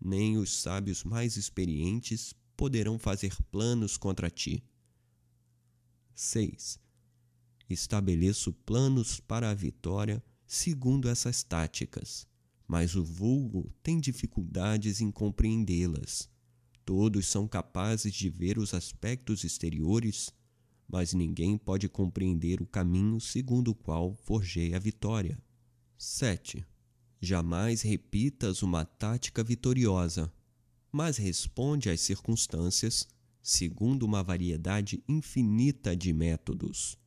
nem 0.00 0.36
os 0.36 0.52
sábios 0.52 1.04
mais 1.04 1.36
experientes 1.36 2.34
poderão 2.56 2.98
fazer 2.98 3.34
planos 3.50 3.96
contra 3.96 4.30
ti. 4.30 4.62
6. 6.14 6.78
Estabeleço 7.68 8.52
planos 8.52 9.20
para 9.20 9.50
a 9.50 9.54
vitória 9.54 10.22
segundo 10.46 11.08
essas 11.08 11.42
táticas, 11.42 12.26
mas 12.66 12.94
o 12.94 13.04
vulgo 13.04 13.72
tem 13.82 13.98
dificuldades 13.98 15.00
em 15.00 15.10
compreendê-las. 15.10 16.28
Todos 16.84 17.26
são 17.26 17.48
capazes 17.48 18.14
de 18.14 18.30
ver 18.30 18.58
os 18.58 18.72
aspectos 18.72 19.42
exteriores, 19.44 20.32
mas 20.88 21.12
ninguém 21.12 21.58
pode 21.58 21.88
compreender 21.88 22.62
o 22.62 22.66
caminho 22.66 23.20
segundo 23.20 23.72
o 23.72 23.74
qual 23.74 24.14
forjei 24.14 24.74
a 24.74 24.78
vitória. 24.78 25.38
7. 25.98 26.64
Jamais 27.20 27.82
repitas 27.82 28.62
uma 28.62 28.84
tática 28.84 29.42
vitoriosa, 29.42 30.32
mas 30.92 31.16
responde 31.16 31.90
às 31.90 32.00
circunstâncias 32.00 33.08
segundo 33.42 34.04
uma 34.04 34.22
variedade 34.22 35.02
infinita 35.08 35.96
de 35.96 36.12
métodos. 36.12 36.98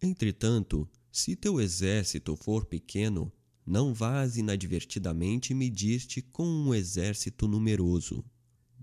Entretanto, 0.00 0.88
se 1.12 1.36
teu 1.36 1.60
exército 1.60 2.34
for 2.34 2.64
pequeno, 2.64 3.30
não 3.66 3.92
vás 3.92 4.38
inadvertidamente 4.38 5.52
medir-te 5.52 6.22
com 6.22 6.44
um 6.44 6.74
exército 6.74 7.46
numeroso. 7.46 8.24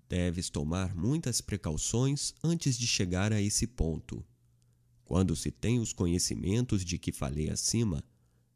Deves 0.07 0.47
tomar 0.47 0.95
muitas 0.95 1.41
precauções 1.41 2.35
antes 2.43 2.77
de 2.77 2.85
chegar 2.85 3.33
a 3.33 3.41
esse 3.41 3.65
ponto. 3.65 4.23
Quando 5.03 5.35
se 5.35 5.49
tem 5.49 5.79
os 5.79 5.91
conhecimentos 5.91 6.85
de 6.85 6.99
que 6.99 7.11
falei 7.11 7.49
acima, 7.49 8.03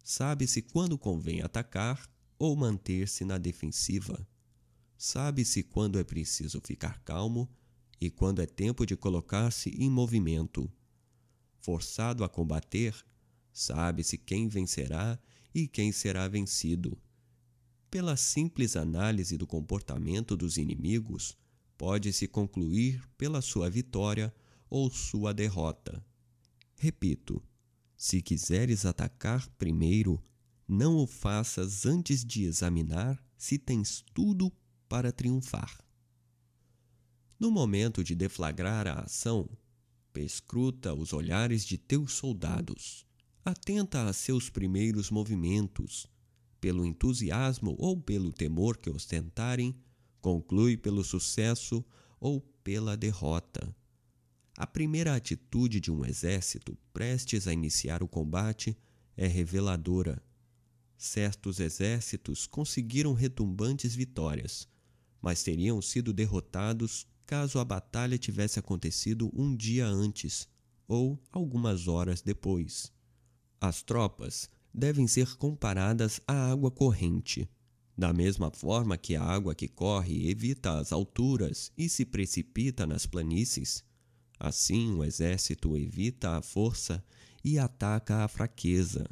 sabe-se 0.04 0.62
quando 0.62 0.96
convém 0.96 1.42
atacar 1.42 2.08
ou 2.38 2.56
manter-se 2.56 3.26
na 3.26 3.40
defensiva. 3.40 4.28
Sabe-se 4.96 5.64
quando 5.64 5.98
é 5.98 6.04
preciso 6.04 6.62
ficar 6.64 7.00
calmo 7.00 7.50
e 8.00 8.12
quando 8.12 8.40
é 8.40 8.46
tempo 8.46 8.86
de 8.86 8.96
colocar-se 8.96 9.70
em 9.72 9.90
movimento. 9.90 10.72
Forçado 11.60 12.24
a 12.24 12.30
combater, 12.30 12.94
sabe-se 13.54 14.18
quem 14.18 14.48
vencerá 14.48 15.18
e 15.54 15.68
quem 15.68 15.92
será 15.92 16.28
vencido. 16.28 16.98
Pela 17.90 18.18
simples 18.18 18.76
análise 18.76 19.38
do 19.38 19.46
comportamento 19.46 20.36
dos 20.36 20.58
inimigos, 20.58 21.38
pode-se 21.78 22.28
concluir 22.28 23.08
pela 23.18 23.42
sua 23.42 23.70
vitória 23.70 24.34
ou 24.70 24.90
sua 24.90 25.34
derrota. 25.34 26.04
Repito: 26.76 27.42
se 27.96 28.22
quiseres 28.22 28.86
atacar 28.86 29.48
primeiro, 29.52 30.22
não 30.68 30.98
o 30.98 31.06
faças 31.06 31.86
antes 31.86 32.26
de 32.26 32.44
examinar 32.44 33.24
se 33.38 33.58
tens 33.58 34.04
tudo 34.14 34.52
para 34.90 35.12
triunfar. 35.12 35.80
No 37.40 37.52
momento 37.52 38.04
de 38.04 38.16
deflagrar 38.16 38.88
a 38.88 39.02
ação, 39.02 39.50
perscruta 40.12 40.94
os 40.94 41.14
olhares 41.14 41.66
de 41.66 41.78
teus 41.78 42.14
soldados. 42.14 43.06
Atenta 43.46 44.08
a 44.08 44.14
seus 44.14 44.50
primeiros 44.50 45.12
movimentos. 45.12 46.08
Pelo 46.62 46.86
entusiasmo 46.86 47.76
ou 47.78 48.00
pelo 48.00 48.32
temor 48.32 48.78
que 48.78 48.90
ostentarem, 48.90 49.76
conclui 50.22 50.78
pelo 50.78 51.04
sucesso 51.04 51.84
ou 52.22 52.40
pela 52.64 52.96
derrota. 52.96 53.76
A 54.58 54.66
primeira 54.66 55.14
atitude 55.14 55.82
de 55.82 55.92
um 55.92 56.06
exército 56.06 56.78
prestes 56.94 57.46
a 57.46 57.52
iniciar 57.52 58.02
o 58.02 58.08
combate 58.08 58.78
é 59.18 59.28
reveladora. 59.28 60.24
Certos 60.98 61.60
exércitos 61.60 62.48
conseguiram 62.48 63.12
retumbantes 63.12 63.94
vitórias, 63.94 64.70
mas 65.22 65.44
teriam 65.44 65.82
sido 65.82 66.14
derrotados 66.14 67.06
caso 67.26 67.60
a 67.60 67.66
batalha 67.66 68.18
tivesse 68.18 68.58
acontecido 68.58 69.30
um 69.34 69.54
dia 69.54 69.86
antes 69.86 70.48
ou 70.88 71.22
algumas 71.30 71.90
horas 71.90 72.22
depois. 72.22 72.94
As 73.64 73.82
tropas 73.82 74.50
devem 74.74 75.08
ser 75.08 75.38
comparadas 75.38 76.20
à 76.28 76.52
água 76.52 76.70
corrente. 76.70 77.50
Da 77.98 78.12
mesma 78.12 78.52
forma 78.52 78.98
que 78.98 79.16
a 79.16 79.24
água 79.24 79.56
que 79.56 79.70
corre 79.70 80.30
evita 80.30 80.78
as 80.80 80.92
alturas 80.92 81.72
e 81.78 81.88
se 81.88 82.06
precipita 82.06 82.86
nas 82.86 83.06
planícies, 83.06 83.82
assim 84.38 84.94
o 84.96 85.02
exército 85.02 85.78
evita 85.78 86.36
a 86.36 86.42
força 86.42 87.02
e 87.42 87.58
ataca 87.58 88.26
a 88.26 88.28
fraqueza. 88.28 89.10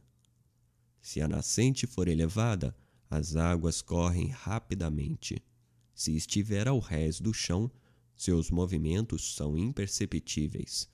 Se 1.01 1.21
a 1.21 1.29
nascente 1.29 1.87
for 1.87 2.09
elevada, 2.09 2.75
as 3.09 3.37
águas 3.37 3.81
correm 3.81 4.27
rapidamente. 4.31 5.41
Se 5.95 6.13
estiver 6.13 6.67
ao 6.67 6.79
rés 6.79 7.21
do 7.21 7.33
chão, 7.33 7.71
seus 8.17 8.51
movimentos 8.51 9.33
são 9.33 9.57
imperceptíveis. 9.57 10.89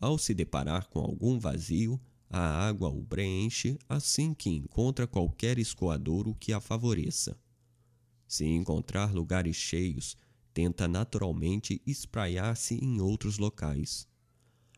Ao 0.00 0.16
se 0.16 0.32
deparar 0.32 0.88
com 0.88 1.00
algum 1.00 1.38
vazio, 1.38 2.00
a 2.30 2.68
água 2.68 2.88
o 2.88 3.02
preenche 3.02 3.76
assim 3.88 4.32
que 4.32 4.48
encontra 4.48 5.04
qualquer 5.04 5.58
escoadouro 5.58 6.32
que 6.36 6.52
a 6.52 6.60
favoreça. 6.60 7.36
Se 8.28 8.44
encontrar 8.44 9.12
lugares 9.12 9.56
cheios, 9.56 10.16
tenta 10.54 10.86
naturalmente 10.86 11.82
espraiar-se 11.84 12.76
em 12.76 13.00
outros 13.00 13.38
locais. 13.38 14.06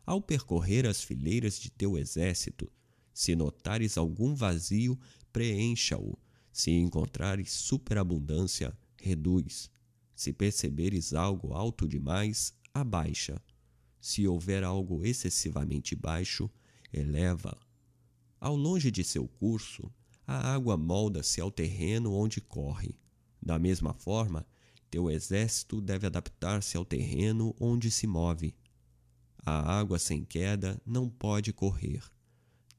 Ao 0.07 0.21
percorrer 0.21 0.87
as 0.87 1.05
fileiras 1.05 1.61
de 1.61 1.71
teu 1.71 1.99
exército, 1.99 2.73
se 3.13 3.37
notares 3.37 3.99
algum 3.99 4.35
vazio, 4.35 4.99
preencha-o. 5.31 6.19
Se 6.51 6.71
encontrares 6.71 7.53
superabundância, 7.53 8.77
reduz. 8.97 9.71
Se 10.15 10.33
perceberes 10.33 11.13
algo 11.13 11.53
alto 11.53 11.87
demais, 11.87 12.55
abaixa. 12.73 13.41
Se 14.01 14.27
houver 14.27 14.65
algo 14.65 15.05
excessivamente 15.05 15.95
baixo, 15.95 16.51
eleva. 16.93 17.57
Ao 18.41 18.57
longe 18.57 18.91
de 18.91 19.05
seu 19.05 19.27
curso, 19.27 19.91
a 20.27 20.53
água 20.53 20.77
molda-se 20.77 21.41
ao 21.41 21.51
terreno 21.51 22.13
onde 22.13 22.41
corre. 22.41 22.99
Da 23.41 23.59
mesma 23.59 23.95
forma, 23.95 24.47
teu 24.91 25.11
exército 25.11 25.81
deve 25.81 26.07
adaptar-se 26.07 26.77
ao 26.77 26.85
terreno 26.85 27.55
onde 27.59 27.91
se 27.91 28.07
move. 28.07 28.55
A 29.45 29.79
água 29.79 29.99
sem 29.99 30.25
queda 30.25 30.81
não 30.87 31.09
pode 31.09 31.53
correr. 31.53 32.03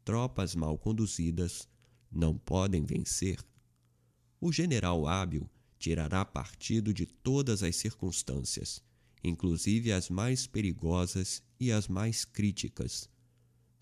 Tropas 0.05 0.55
mal 0.55 0.77
conduzidas 0.77 1.67
não 2.11 2.37
podem 2.37 2.85
vencer. 2.85 3.39
O 4.39 4.51
general 4.51 5.07
hábil 5.07 5.49
tirará 5.79 6.23
partido 6.23 6.93
de 6.93 7.05
todas 7.05 7.63
as 7.63 7.75
circunstâncias, 7.75 8.81
inclusive 9.23 9.91
as 9.91 10.09
mais 10.09 10.45
perigosas 10.45 11.41
e 11.59 11.71
as 11.71 11.87
mais 11.87 12.23
críticas. 12.23 13.09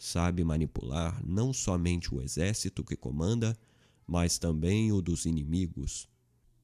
Sabe 0.04 0.44
manipular 0.44 1.24
não 1.24 1.54
somente 1.54 2.12
o 2.12 2.20
exército 2.20 2.84
que 2.84 2.96
comanda, 2.96 3.56
mas 4.08 4.40
também 4.40 4.92
o 4.92 5.00
dos 5.00 5.28
inimigos. 5.28 6.10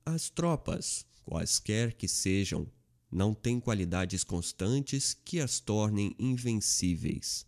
As 0.03 0.27
tropas, 0.27 1.05
quaisquer 1.23 1.93
que 1.93 2.07
sejam, 2.07 2.67
não 3.11 3.35
têm 3.35 3.59
qualidades 3.59 4.23
constantes 4.23 5.13
que 5.13 5.39
as 5.39 5.59
tornem 5.59 6.15
invencíveis. 6.17 7.45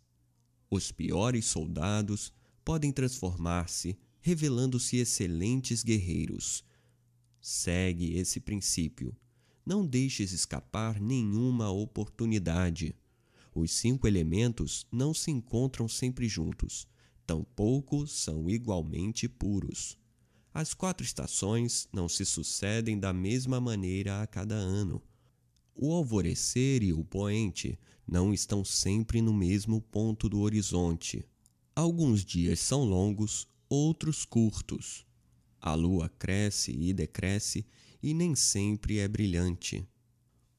Os 0.70 0.92
piores 0.92 1.46
soldados 1.46 2.32
podem 2.64 2.92
transformar-se, 2.92 3.98
revelando-se 4.22 4.98
excelentes 4.98 5.84
guerreiros 5.84 6.64
Segue 7.42 8.14
esse 8.16 8.40
princípio. 8.40 9.18
Não 9.66 9.84
deixes 9.88 10.34
escapar 10.34 11.00
nenhuma 11.00 11.72
oportunidade. 11.72 12.96
Os 13.60 13.72
cinco 13.72 14.08
elementos 14.08 14.88
não 14.90 15.14
se 15.14 15.30
encontram 15.30 15.86
sempre 15.86 16.30
juntos, 16.30 16.88
tampouco 17.28 18.08
são 18.08 18.50
igualmente 18.50 19.28
puros. 19.28 19.98
As 20.54 20.74
quatro 20.74 21.06
estações 21.06 21.86
não 21.92 22.08
se 22.08 22.26
sucedem 22.26 22.98
da 22.98 23.12
mesma 23.12 23.60
maneira 23.60 24.22
a 24.22 24.28
cada 24.28 24.56
ano. 24.56 25.04
O 25.76 25.92
alvorecer 25.92 26.84
e 26.84 26.94
o 26.94 27.04
poente 27.04 27.78
não 28.08 28.34
estão 28.34 28.64
sempre 28.64 29.22
no 29.22 29.34
mesmo 29.34 29.82
ponto 29.82 30.30
do 30.30 30.40
horizonte. 30.40 31.28
Alguns 31.76 32.24
dias 32.24 32.62
são 32.62 32.86
longos, 32.86 33.46
outros 33.68 34.24
curtos. 34.24 35.06
A 35.60 35.74
lua 35.76 36.08
cresce 36.08 36.72
e 36.72 36.94
decresce 36.94 37.66
e 38.02 38.14
nem 38.14 38.36
sempre 38.36 39.00
é 39.00 39.08
brilhante. 39.10 39.86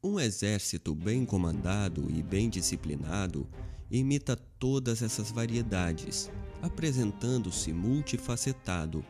Um 0.02 0.18
exército 0.18 0.94
bem 0.94 1.26
comandado 1.26 2.10
e 2.10 2.22
bem 2.22 2.48
disciplinado 2.48 3.46
imita 3.90 4.34
todas 4.34 5.02
essas 5.02 5.30
variedades, 5.30 6.30
apresentando-se 6.62 7.70
multifacetado 7.70 9.04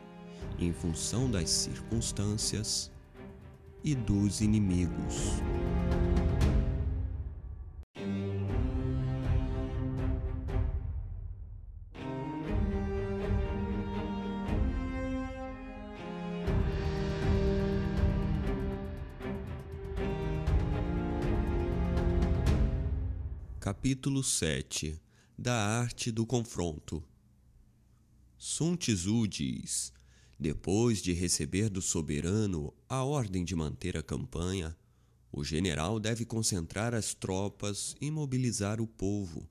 em 0.58 0.72
função 0.72 1.30
das 1.30 1.48
circunstâncias 1.48 2.90
e 3.84 3.94
dos 3.94 4.40
inimigos. 4.40 5.40
Capítulo 23.90 24.22
7 24.22 25.00
Da 25.36 25.52
Arte 25.52 26.12
do 26.12 26.24
Confronto 26.24 27.02
Sun 28.38 28.76
Tzu 28.76 29.26
diz: 29.26 29.92
Depois 30.38 31.02
de 31.02 31.12
receber 31.12 31.68
do 31.68 31.82
soberano 31.82 32.72
a 32.88 33.02
ordem 33.02 33.44
de 33.44 33.56
manter 33.56 33.96
a 33.96 34.02
campanha, 34.02 34.78
o 35.32 35.42
general 35.42 35.98
deve 35.98 36.24
concentrar 36.24 36.94
as 36.94 37.14
tropas 37.14 37.96
e 38.00 38.12
mobilizar 38.12 38.80
o 38.80 38.86
povo. 38.86 39.50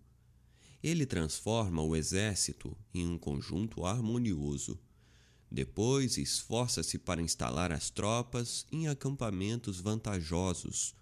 Ele 0.81 1.05
transforma 1.05 1.81
o 1.81 1.93
exército 1.93 2.77
em 2.93 3.05
um 3.05 3.17
conjunto 3.17 3.85
harmonioso. 3.85 4.79
Depois 5.51 6.17
esforça-se 6.17 6.97
para 6.97 7.21
instalar 7.21 7.73
as 7.73 7.89
tropas 7.89 8.65
em 8.71 8.87
acampamentos 8.87 9.81
vantajosos, 9.81 10.95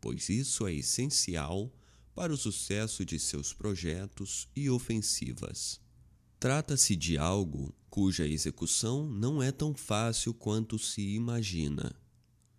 pois 0.00 0.28
isso 0.28 0.66
é 0.66 0.74
essencial 0.74 1.72
para 2.14 2.32
o 2.32 2.36
sucesso 2.36 3.04
de 3.04 3.18
seus 3.18 3.52
projetos 3.52 4.48
e 4.54 4.68
ofensivas. 4.68 5.80
Trata-se 6.38 6.96
de 6.96 7.16
algo 7.16 7.74
cuja 7.88 8.26
execução 8.26 9.08
não 9.08 9.42
é 9.42 9.52
tão 9.52 9.74
fácil 9.74 10.34
quanto 10.34 10.78
se 10.78 11.14
imagina. 11.14 11.94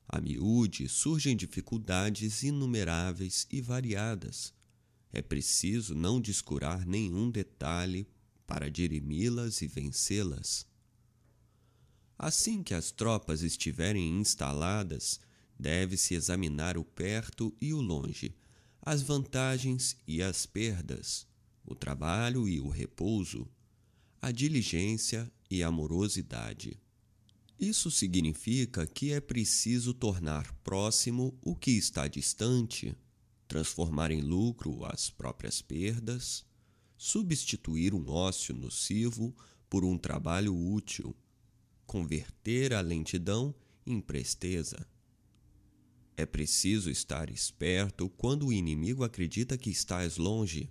A 0.08 0.22
miúde 0.22 0.88
surgem 0.88 1.36
dificuldades 1.36 2.44
inumeráveis 2.44 3.48
e 3.52 3.62
variadas. 3.62 4.54
É 5.12 5.22
preciso 5.22 5.96
não 5.96 6.22
descurar 6.22 6.86
nenhum 6.86 7.30
detalhe 7.30 8.08
para 8.46 8.70
dirimi-las 8.70 9.62
e 9.62 9.68
vencê-las. 9.68 10.68
Assim 12.18 12.64
que 12.64 12.74
as 12.74 12.92
tropas 12.92 13.42
estiverem 13.42 14.20
instaladas, 14.20 15.20
deve-se 15.60 16.14
examinar 16.14 16.78
o 16.78 16.84
perto 16.84 17.56
e 17.60 17.74
o 17.74 17.82
longe, 17.82 18.36
as 18.86 19.02
vantagens 19.02 19.96
e 20.06 20.22
as 20.22 20.46
perdas, 20.46 21.26
o 21.66 21.74
trabalho 21.74 22.50
e 22.50 22.60
o 22.60 22.68
repouso, 22.68 23.48
a 24.22 24.30
diligência 24.30 25.32
e 25.50 25.64
a 25.64 25.68
amorosidade. 25.68 26.78
Isso 27.58 27.90
significa 27.90 28.86
que 28.86 29.14
é 29.14 29.22
preciso 29.22 29.94
tornar 29.94 30.52
próximo 30.64 31.38
o 31.42 31.56
que 31.56 31.72
está 31.72 32.10
distante, 32.10 32.94
transformar 33.48 34.12
em 34.12 34.22
lucro 34.22 34.84
as 34.84 35.10
próprias 35.10 35.62
perdas, 35.62 36.46
substituir 36.98 37.94
um 37.94 38.10
ócio 38.10 38.54
nocivo 38.54 39.34
por 39.70 39.86
um 39.86 39.98
trabalho 39.98 40.54
útil, 40.54 41.16
converter 41.86 42.74
a 42.74 42.82
lentidão 42.82 43.56
em 43.86 44.02
presteza. 44.02 44.86
É 46.16 46.26
preciso 46.26 46.92
estar 46.92 47.30
esperto 47.30 48.08
quando 48.10 48.48
o 48.48 48.54
inimigo 48.54 49.04
acredita 49.04 49.58
que 49.58 49.72
estás 49.72 50.18
longe. 50.18 50.70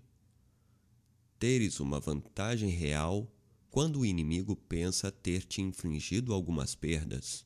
Teres 1.39 1.81
uma 1.81 1.99
vantagem 1.99 2.71
real 2.71 3.29
quando 3.69 4.01
o 4.01 4.07
inimigo 4.07 4.55
pensa 4.55 5.11
ter 5.11 5.45
te 5.45 5.61
infligido 5.61 6.33
algumas 6.33 6.75
perdas. 6.77 7.45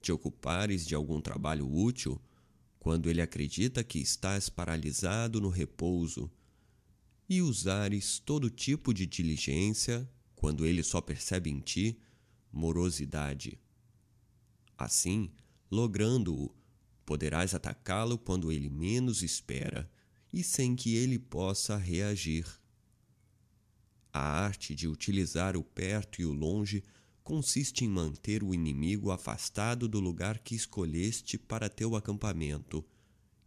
Te 0.00 0.10
ocupares 0.10 0.84
de 0.84 0.94
algum 0.94 1.20
trabalho 1.20 1.70
útil 1.72 2.20
quando 2.80 3.08
ele 3.08 3.20
acredita 3.20 3.84
que 3.84 3.98
estás 3.98 4.48
paralisado 4.48 5.40
no 5.40 5.50
repouso. 5.50 6.28
E 7.28 7.40
usares 7.40 8.18
todo 8.18 8.50
tipo 8.50 8.92
de 8.92 9.06
diligência 9.06 10.10
quando 10.34 10.66
ele 10.66 10.82
só 10.82 11.00
percebe 11.00 11.50
em 11.50 11.60
ti 11.60 12.00
morosidade. 12.50 13.60
Assim, 14.76 15.30
logrando-o, 15.70 16.52
Poderás 17.10 17.56
atacá-lo 17.56 18.16
quando 18.16 18.52
ele 18.52 18.70
menos 18.70 19.24
espera 19.24 19.90
e 20.32 20.44
sem 20.44 20.76
que 20.76 20.94
ele 20.94 21.18
possa 21.18 21.76
reagir. 21.76 22.46
A 24.12 24.20
arte 24.20 24.76
de 24.76 24.86
utilizar 24.86 25.56
o 25.56 25.64
perto 25.64 26.22
e 26.22 26.24
o 26.24 26.32
longe 26.32 26.84
consiste 27.24 27.84
em 27.84 27.88
manter 27.88 28.44
o 28.44 28.54
inimigo 28.54 29.10
afastado 29.10 29.88
do 29.88 29.98
lugar 29.98 30.38
que 30.38 30.54
escolheste 30.54 31.36
para 31.36 31.68
teu 31.68 31.96
acampamento 31.96 32.86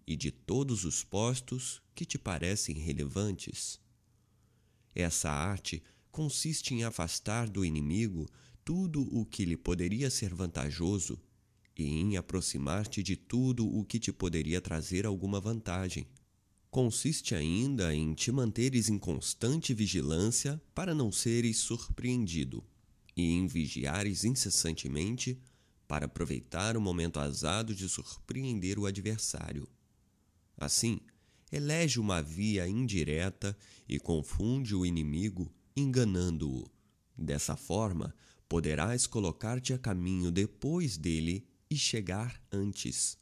e 0.06 0.18
de 0.18 0.30
todos 0.30 0.84
os 0.84 1.02
postos 1.02 1.82
que 1.96 2.04
te 2.04 2.20
parecem 2.20 2.76
relevantes. 2.76 3.80
Essa 4.94 5.32
arte 5.32 5.82
consiste 6.12 6.74
em 6.74 6.84
afastar 6.84 7.48
do 7.48 7.64
inimigo 7.64 8.28
tudo 8.66 9.08
o 9.18 9.26
que 9.26 9.46
lhe 9.46 9.56
poderia 9.56 10.10
ser 10.10 10.34
vantajoso 10.34 11.18
e 11.78 11.86
em 11.86 12.18
aproximar-te 12.18 13.02
de 13.02 13.16
tudo 13.16 13.68
o 13.68 13.84
que 13.84 14.00
te 14.00 14.12
poderia 14.12 14.62
trazer 14.62 15.06
alguma 15.06 15.40
vantagem. 15.40 16.08
Consiste 16.70 17.36
ainda 17.36 17.94
em 17.94 18.14
te 18.14 18.32
manteres 18.32 18.90
em 18.90 18.98
constante 18.98 19.74
vigilância 19.74 20.62
para 20.74 20.94
não 20.94 21.12
seres 21.12 21.58
surpreendido, 21.58 22.64
e 23.16 23.32
em 23.32 23.48
vigiares 23.48 24.24
incessantemente 24.24 25.40
para 25.88 26.06
aproveitar 26.06 26.76
o 26.76 26.82
momento 26.82 27.20
azado 27.20 27.76
de 27.76 27.88
surpreender 27.88 28.80
o 28.80 28.86
adversário. 28.86 29.68
Assim, 30.58 31.00
elege 31.52 32.00
uma 32.00 32.22
via 32.22 32.68
indireta 32.68 33.56
e 33.88 34.00
confunde 34.00 34.74
o 34.74 34.86
inimigo, 34.86 35.52
enganando-o. 35.76 36.68
Dessa 37.16 37.56
forma, 37.56 38.16
poderás 38.50 39.06
colocar-te 39.06 39.74
a 39.74 39.78
caminho 39.78 40.32
depois 40.32 40.98
dele 40.98 41.48
e 41.74 41.78
chegar 41.78 42.40
antes. 42.52 43.18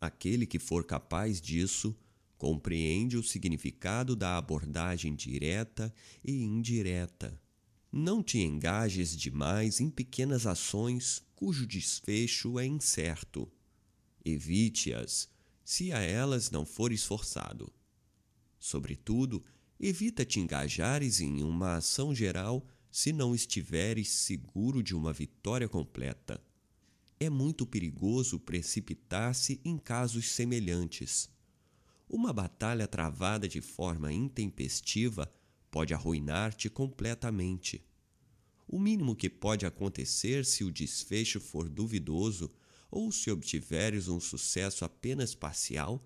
Aquele 0.00 0.46
que 0.46 0.60
for 0.60 0.84
capaz 0.84 1.40
disso 1.40 1.96
compreende 2.38 3.16
o 3.16 3.22
significado 3.22 4.14
da 4.14 4.38
abordagem 4.38 5.14
direta 5.14 5.92
e 6.22 6.44
indireta. 6.44 7.40
Não 7.90 8.22
te 8.22 8.38
engajes 8.38 9.16
demais 9.16 9.80
em 9.80 9.90
pequenas 9.90 10.46
ações 10.46 11.20
cujo 11.34 11.66
desfecho 11.66 12.60
é 12.60 12.66
incerto. 12.66 13.50
Evite-as 14.24 15.28
se 15.64 15.90
a 15.92 15.98
elas 15.98 16.50
não 16.50 16.64
fores 16.64 17.04
forçado. 17.04 17.72
Sobretudo, 18.58 19.44
evita 19.80 20.24
te 20.24 20.38
engajares 20.38 21.20
em 21.20 21.42
uma 21.42 21.76
ação 21.76 22.14
geral 22.14 22.64
se 22.88 23.12
não 23.12 23.34
estiveres 23.34 24.10
seguro 24.10 24.80
de 24.80 24.94
uma 24.94 25.12
vitória 25.12 25.68
completa 25.68 26.40
é 27.18 27.30
muito 27.30 27.66
perigoso 27.66 28.38
precipitar-se 28.38 29.60
em 29.64 29.78
casos 29.78 30.30
semelhantes. 30.30 31.30
Uma 32.08 32.32
batalha 32.32 32.86
travada 32.86 33.48
de 33.48 33.60
forma 33.60 34.12
intempestiva 34.12 35.32
pode 35.70 35.94
arruinar-te 35.94 36.68
completamente. 36.68 37.84
O 38.68 38.78
mínimo 38.78 39.16
que 39.16 39.30
pode 39.30 39.64
acontecer 39.64 40.44
se 40.44 40.62
o 40.64 40.72
desfecho 40.72 41.40
for 41.40 41.68
duvidoso 41.68 42.52
ou 42.90 43.10
se 43.10 43.30
obtiveres 43.30 44.08
um 44.08 44.20
sucesso 44.20 44.84
apenas 44.84 45.34
parcial 45.34 46.04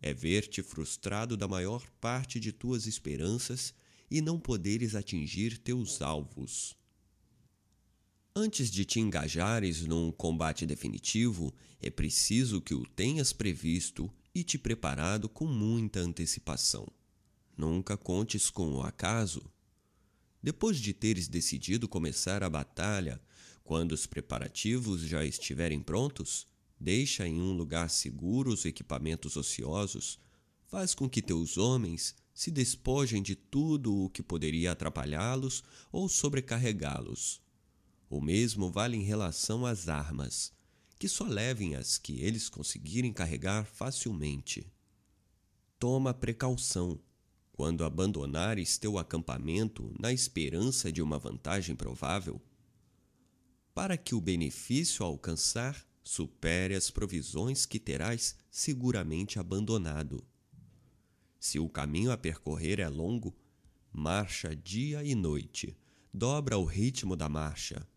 é 0.00 0.12
ver-te 0.12 0.62
frustrado 0.62 1.36
da 1.36 1.46
maior 1.46 1.88
parte 2.00 2.40
de 2.40 2.52
tuas 2.52 2.86
esperanças 2.86 3.72
e 4.10 4.20
não 4.20 4.38
poderes 4.38 4.94
atingir 4.94 5.58
teus 5.58 6.02
alvos. 6.02 6.76
Antes 8.34 8.70
de 8.70 8.86
te 8.86 8.98
engajares 8.98 9.82
num 9.82 10.10
combate 10.10 10.64
definitivo, 10.64 11.54
é 11.78 11.90
preciso 11.90 12.62
que 12.62 12.72
o 12.72 12.86
tenhas 12.86 13.30
previsto 13.30 14.10
e 14.34 14.42
te 14.42 14.56
preparado 14.56 15.28
com 15.28 15.44
muita 15.44 16.00
antecipação. 16.00 16.88
nunca 17.54 17.94
contes 17.94 18.48
com 18.48 18.72
o 18.72 18.80
acaso. 18.80 19.42
Depois 20.42 20.78
de 20.78 20.94
teres 20.94 21.28
decidido 21.28 21.86
começar 21.86 22.42
a 22.42 22.48
batalha, 22.48 23.20
quando 23.62 23.92
os 23.92 24.06
preparativos 24.06 25.02
já 25.02 25.22
estiverem 25.22 25.82
prontos, 25.82 26.46
deixa 26.80 27.28
em 27.28 27.38
um 27.38 27.52
lugar 27.52 27.90
seguro 27.90 28.50
os 28.50 28.64
equipamentos 28.64 29.36
ociosos, 29.36 30.18
faz 30.64 30.94
com 30.94 31.06
que 31.06 31.20
teus 31.20 31.58
homens 31.58 32.16
se 32.32 32.50
despojem 32.50 33.22
de 33.22 33.36
tudo 33.36 33.94
o 33.94 34.08
que 34.08 34.22
poderia 34.22 34.72
atrapalhá-los 34.72 35.62
ou 35.92 36.08
sobrecarregá-los. 36.08 37.41
O 38.14 38.20
mesmo 38.20 38.70
vale 38.70 38.98
em 38.98 39.02
relação 39.02 39.64
às 39.64 39.88
armas, 39.88 40.52
que 40.98 41.08
só 41.08 41.24
levem 41.24 41.76
as 41.76 41.96
que 41.96 42.20
eles 42.20 42.50
conseguirem 42.50 43.10
carregar 43.10 43.64
facilmente. 43.64 44.70
Toma 45.78 46.12
precaução 46.12 47.00
quando 47.52 47.84
abandonares 47.84 48.76
teu 48.76 48.98
acampamento 48.98 49.94
na 49.98 50.12
esperança 50.12 50.92
de 50.92 51.00
uma 51.00 51.18
vantagem 51.18 51.74
provável, 51.74 52.38
para 53.72 53.96
que 53.96 54.14
o 54.14 54.20
benefício 54.20 55.02
a 55.06 55.08
alcançar 55.08 55.82
supere 56.04 56.74
as 56.74 56.90
provisões 56.90 57.64
que 57.64 57.80
terás 57.80 58.36
seguramente 58.50 59.38
abandonado. 59.38 60.22
Se 61.40 61.58
o 61.58 61.66
caminho 61.66 62.12
a 62.12 62.18
percorrer 62.18 62.78
é 62.78 62.90
longo, 62.90 63.34
marcha 63.90 64.54
dia 64.54 65.02
e 65.02 65.14
noite, 65.14 65.74
dobra 66.12 66.58
o 66.58 66.66
ritmo 66.66 67.16
da 67.16 67.26
marcha, 67.26 67.88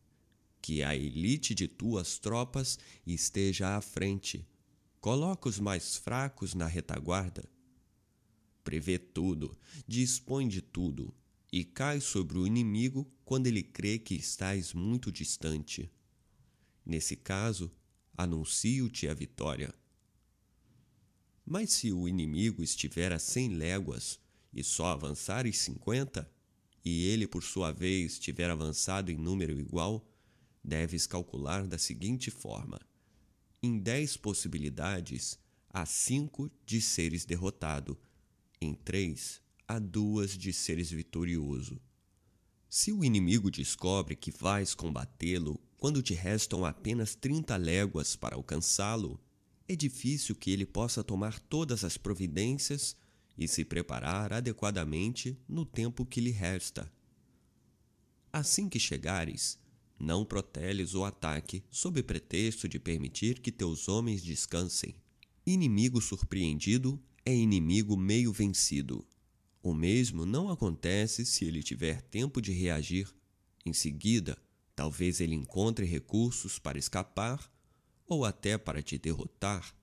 que 0.66 0.82
a 0.82 0.96
elite 0.96 1.54
de 1.54 1.68
tuas 1.68 2.18
tropas 2.18 2.80
esteja 3.06 3.78
à 3.78 3.82
frente, 3.82 4.44
coloca 5.00 5.48
os 5.48 5.60
mais 5.60 5.96
fracos 5.96 6.56
na 6.56 6.66
retaguarda. 6.66 7.48
Prevê 8.64 8.98
tudo, 8.98 9.56
dispõe 9.88 10.48
de 10.48 10.64
tudo, 10.64 11.14
e 11.52 11.64
cai 11.64 12.02
sobre 12.02 12.40
o 12.40 12.48
inimigo 12.48 13.08
quando 13.24 13.46
ele 13.46 13.62
crê 13.62 14.00
que 14.00 14.16
estás 14.16 14.74
muito 14.74 15.12
distante. 15.12 15.88
Nesse 16.84 17.16
caso, 17.16 17.72
anuncio-te 18.18 19.08
a 19.08 19.14
vitória. 19.14 19.72
Mas 21.46 21.74
se 21.74 21.92
o 21.92 22.08
inimigo 22.08 22.64
estiver 22.64 23.14
a 23.14 23.20
cem 23.20 23.50
léguas 23.50 24.20
e 24.52 24.64
só 24.64 24.88
avançares 24.88 25.60
cinquenta, 25.60 26.28
e 26.84 27.06
ele 27.06 27.28
por 27.28 27.44
sua 27.44 27.72
vez 27.72 28.18
tiver 28.18 28.50
avançado 28.50 29.12
em 29.12 29.16
número 29.16 29.60
igual, 29.60 30.04
deves 30.66 31.06
calcular 31.06 31.68
da 31.68 31.78
seguinte 31.78 32.32
forma: 32.32 32.80
em 33.62 33.80
dez 33.80 34.18
possibilidades, 34.18 35.40
há 35.70 35.86
cinco 35.86 36.52
de 36.66 36.82
seres 36.82 37.24
derrotado, 37.26 37.98
em 38.60 38.74
três, 38.74 39.42
há 39.68 39.80
duas 39.80 40.38
de 40.38 40.52
seres 40.52 40.90
vitorioso. 40.90 41.80
Se 42.70 42.92
o 42.92 43.06
inimigo 43.06 43.50
descobre 43.52 44.16
que 44.16 44.32
vais 44.32 44.74
combatê-lo 44.74 45.60
quando 45.78 46.02
te 46.02 46.14
restam 46.14 46.66
apenas 46.66 47.16
trinta 47.16 47.56
léguas 47.56 48.16
para 48.16 48.36
alcançá-lo, 48.36 49.20
é 49.68 49.76
difícil 49.76 50.36
que 50.36 50.52
ele 50.52 50.66
possa 50.66 51.04
tomar 51.04 51.40
todas 51.40 51.84
as 51.84 51.98
providências 51.98 52.96
e 53.38 53.48
se 53.48 53.64
preparar 53.64 54.34
adequadamente 54.34 55.38
no 55.48 55.66
tempo 55.66 56.06
que 56.06 56.22
lhe 56.22 56.32
resta. 56.32 56.92
Assim 58.32 58.68
que 58.68 58.80
chegares, 58.80 59.60
não 60.00 60.26
proteles 60.26 60.94
o 60.94 61.04
ataque 61.04 61.64
sob 61.72 62.02
pretexto 62.04 62.68
de 62.68 62.80
permitir 62.80 63.40
que 63.40 63.52
teus 63.52 63.88
homens 63.88 64.22
descansem. 64.22 64.96
Inimigo 65.46 66.02
surpreendido 66.02 67.02
é 67.26 67.34
inimigo 67.34 67.96
meio 67.96 68.32
vencido. 68.32 69.06
O 69.64 69.74
mesmo 69.74 70.26
não 70.26 70.50
acontece 70.50 71.26
se 71.26 71.46
ele 71.46 71.64
tiver 71.64 72.02
tempo 72.02 72.42
de 72.42 72.52
reagir. 72.52 73.12
Em 73.66 73.74
seguida, 73.74 74.38
talvez 74.76 75.20
ele 75.20 75.34
encontre 75.34 75.86
recursos 75.86 76.60
para 76.60 76.78
escapar 76.78 77.52
ou 78.08 78.26
até 78.26 78.58
para 78.58 78.84
te 78.84 78.98
derrotar. 78.98 79.76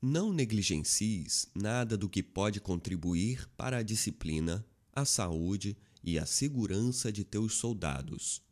Não 0.00 0.32
negligencies 0.32 1.48
nada 1.54 1.96
do 1.96 2.08
que 2.08 2.22
pode 2.22 2.60
contribuir 2.60 3.48
para 3.56 3.78
a 3.78 3.82
disciplina, 3.82 4.64
a 4.92 5.04
saúde 5.04 5.76
e 6.04 6.18
a 6.18 6.24
segurança 6.24 7.10
de 7.10 7.24
teus 7.24 7.54
soldados. 7.54 8.45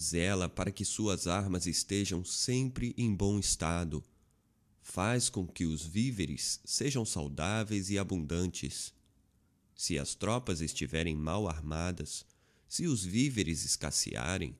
Zela 0.00 0.48
para 0.48 0.72
que 0.72 0.84
suas 0.84 1.26
armas 1.26 1.66
estejam 1.66 2.24
sempre 2.24 2.94
em 2.96 3.14
bom 3.14 3.38
estado. 3.38 4.02
Faz 4.82 5.28
com 5.28 5.46
que 5.46 5.64
os 5.64 5.82
víveres 5.84 6.60
sejam 6.64 7.04
saudáveis 7.04 7.90
e 7.90 7.98
abundantes. 7.98 8.92
Se 9.74 9.98
as 9.98 10.14
tropas 10.14 10.60
estiverem 10.60 11.16
mal 11.16 11.48
armadas, 11.48 12.26
se 12.68 12.86
os 12.86 13.04
víveres 13.04 13.64
escassearem, 13.64 14.56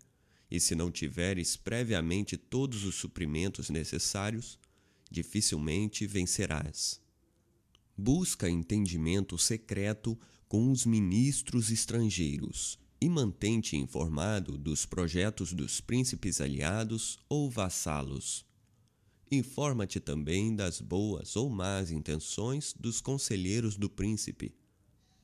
e 0.50 0.60
se 0.60 0.74
não 0.74 0.90
tiveres 0.90 1.56
previamente 1.56 2.36
todos 2.36 2.84
os 2.84 2.94
suprimentos 2.94 3.70
necessários, 3.70 4.58
dificilmente 5.10 6.06
vencerás. 6.06 7.00
Busca 7.96 8.48
entendimento 8.48 9.36
secreto 9.36 10.18
com 10.48 10.70
os 10.70 10.86
ministros 10.86 11.70
estrangeiros 11.70 12.78
e 13.04 13.08
mantente 13.10 13.76
informado 13.76 14.56
dos 14.56 14.86
projetos 14.86 15.52
dos 15.52 15.78
príncipes 15.78 16.40
aliados 16.40 17.18
ou 17.28 17.50
vassalos. 17.50 18.46
Informa-te 19.30 20.00
também 20.00 20.56
das 20.56 20.80
boas 20.80 21.36
ou 21.36 21.50
más 21.50 21.90
intenções 21.90 22.72
dos 22.72 23.02
conselheiros 23.02 23.76
do 23.76 23.90
príncipe, 23.90 24.54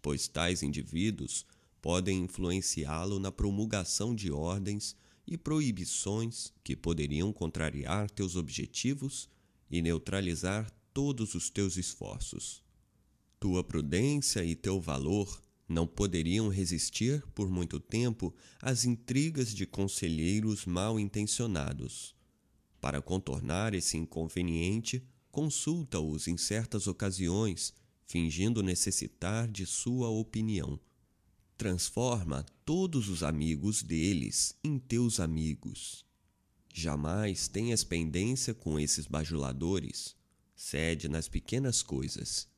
pois 0.02 0.28
tais 0.28 0.62
indivíduos 0.62 1.46
podem 1.80 2.24
influenciá-lo 2.24 3.18
na 3.18 3.32
promulgação 3.32 4.14
de 4.14 4.30
ordens 4.30 4.94
e 5.26 5.38
proibições 5.38 6.52
que 6.62 6.76
poderiam 6.76 7.32
contrariar 7.32 8.10
teus 8.10 8.36
objetivos 8.36 9.26
e 9.70 9.80
neutralizar 9.80 10.70
todos 10.92 11.34
os 11.34 11.48
teus 11.48 11.78
esforços. 11.78 12.62
Tua 13.38 13.64
prudência 13.64 14.44
e 14.44 14.54
teu 14.54 14.78
valor 14.78 15.40
não 15.70 15.86
poderiam 15.86 16.48
resistir 16.48 17.22
por 17.34 17.48
muito 17.48 17.80
tempo 17.80 18.34
às 18.60 18.84
intrigas 18.84 19.54
de 19.54 19.64
conselheiros 19.64 20.66
mal 20.66 21.00
intencionados. 21.00 22.14
Para 22.80 23.00
contornar 23.00 23.72
esse 23.72 23.96
inconveniente, 23.96 25.02
consulta-os 25.30 26.28
em 26.28 26.36
certas 26.36 26.86
ocasiões, 26.86 27.72
fingindo 28.06 28.62
necessitar 28.62 29.48
de 29.48 29.64
sua 29.64 30.10
opinião 30.10 30.78
transforma 31.60 32.46
todos 32.64 33.10
os 33.10 33.22
amigos 33.22 33.82
deles 33.82 34.56
em 34.64 34.78
teus 34.78 35.20
amigos. 35.20 36.06
Jamais 36.72 37.48
tenhas 37.48 37.84
pendência 37.84 38.54
com 38.54 38.80
esses 38.80 39.06
bajuladores. 39.06 40.16
Cede 40.56 41.06
nas 41.06 41.28
pequenas 41.28 41.82
coisas. 41.82 42.48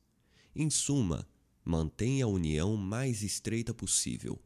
Em 0.55 0.69
suma, 0.69 1.27
mantenha 1.63 2.25
a 2.25 2.27
união 2.27 2.75
mais 2.75 3.23
estreita 3.23 3.73
possível. 3.73 4.39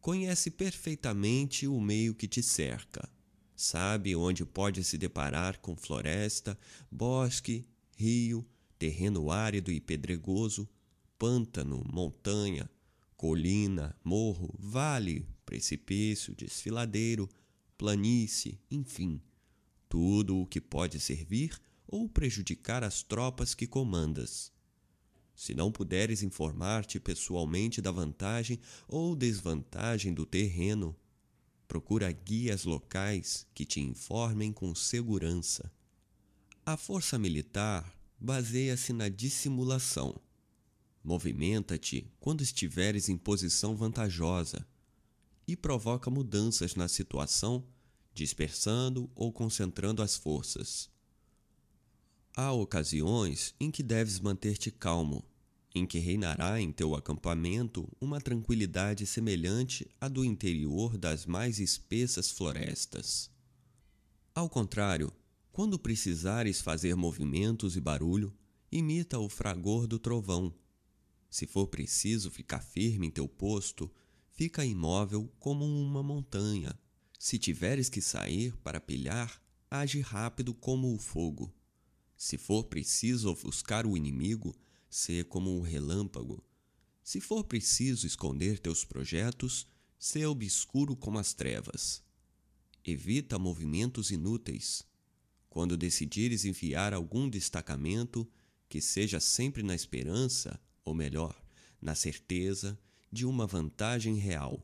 Conhece 0.00 0.50
perfeitamente 0.50 1.66
o 1.66 1.80
meio 1.80 2.14
que 2.14 2.26
te 2.26 2.42
cerca. 2.42 3.08
Sabe 3.54 4.16
onde 4.16 4.44
pode 4.44 4.82
se 4.82 4.98
deparar 4.98 5.60
com 5.60 5.76
floresta, 5.76 6.58
bosque, 6.90 7.64
rio, 7.96 8.44
terreno 8.78 9.30
árido 9.30 9.70
e 9.70 9.80
pedregoso, 9.80 10.68
pântano, 11.16 11.84
montanha, 11.92 12.68
colina, 13.16 13.96
morro, 14.02 14.52
vale, 14.58 15.24
precipício, 15.46 16.34
desfiladeiro, 16.34 17.28
planície, 17.78 18.58
enfim, 18.68 19.22
tudo 19.88 20.38
o 20.38 20.46
que 20.46 20.60
pode 20.60 20.98
servir 20.98 21.56
ou 21.86 22.08
prejudicar 22.08 22.82
as 22.82 23.04
tropas 23.04 23.54
que 23.54 23.68
comandas. 23.68 24.50
Se 25.42 25.56
não 25.56 25.72
puderes 25.72 26.22
informar-te 26.22 27.00
pessoalmente 27.00 27.82
da 27.82 27.90
vantagem 27.90 28.60
ou 28.86 29.16
desvantagem 29.16 30.14
do 30.14 30.24
terreno, 30.24 30.94
procura 31.66 32.12
guias 32.12 32.62
locais 32.62 33.44
que 33.52 33.64
te 33.64 33.80
informem 33.80 34.52
com 34.52 34.72
segurança. 34.72 35.68
A 36.64 36.76
força 36.76 37.18
militar 37.18 37.92
baseia-se 38.20 38.92
na 38.92 39.08
dissimulação 39.08 40.14
Movimenta-te 41.02 42.08
quando 42.20 42.40
estiveres 42.40 43.08
em 43.08 43.18
posição 43.18 43.74
vantajosa 43.74 44.64
e 45.44 45.56
provoca 45.56 46.08
mudanças 46.08 46.76
na 46.76 46.86
situação, 46.86 47.66
dispersando 48.14 49.10
ou 49.12 49.32
concentrando 49.32 50.02
as 50.02 50.16
forças. 50.16 50.88
Há 52.32 52.52
ocasiões 52.52 53.56
em 53.58 53.72
que 53.72 53.82
deves 53.82 54.20
manter-te 54.20 54.70
calmo, 54.70 55.24
em 55.74 55.86
que 55.86 55.98
reinará 55.98 56.60
em 56.60 56.70
teu 56.70 56.94
acampamento 56.94 57.88
uma 58.00 58.20
tranquilidade 58.20 59.06
semelhante 59.06 59.90
à 60.00 60.08
do 60.08 60.24
interior 60.24 60.98
das 60.98 61.24
mais 61.24 61.58
espessas 61.58 62.30
florestas. 62.30 63.30
Ao 64.34 64.48
contrário, 64.48 65.12
quando 65.50 65.78
precisares 65.78 66.60
fazer 66.60 66.94
movimentos 66.94 67.76
e 67.76 67.80
barulho, 67.80 68.32
imita 68.70 69.18
o 69.18 69.28
fragor 69.28 69.86
do 69.86 69.98
trovão. 69.98 70.54
Se 71.28 71.46
for 71.46 71.66
preciso 71.66 72.30
ficar 72.30 72.60
firme 72.60 73.06
em 73.06 73.10
teu 73.10 73.28
posto, 73.28 73.90
fica 74.30 74.64
imóvel 74.64 75.30
como 75.38 75.64
uma 75.64 76.02
montanha. 76.02 76.78
Se 77.18 77.38
tiveres 77.38 77.88
que 77.88 78.00
sair 78.00 78.56
para 78.58 78.80
pilhar, 78.80 79.42
age 79.70 80.00
rápido 80.00 80.52
como 80.52 80.94
o 80.94 80.98
fogo. 80.98 81.54
Se 82.16 82.36
for 82.36 82.64
preciso 82.64 83.30
ofuscar 83.30 83.86
o 83.86 83.96
inimigo, 83.96 84.54
sê 84.92 85.24
como 85.24 85.56
o 85.56 85.62
relâmpago. 85.62 86.44
Se 87.02 87.18
for 87.18 87.44
preciso 87.44 88.06
esconder 88.06 88.58
teus 88.58 88.84
projetos, 88.84 89.66
sê 89.98 90.26
obscuro 90.26 90.94
como 90.94 91.18
as 91.18 91.32
trevas. 91.32 92.04
Evita 92.84 93.38
movimentos 93.38 94.10
inúteis. 94.10 94.86
Quando 95.48 95.78
decidires 95.78 96.44
enviar 96.44 96.92
algum 96.92 97.26
destacamento, 97.26 98.30
que 98.68 98.82
seja 98.82 99.18
sempre 99.18 99.62
na 99.62 99.74
esperança, 99.74 100.60
ou 100.84 100.94
melhor, 100.94 101.42
na 101.80 101.94
certeza 101.94 102.78
de 103.10 103.24
uma 103.24 103.46
vantagem 103.46 104.16
real. 104.16 104.62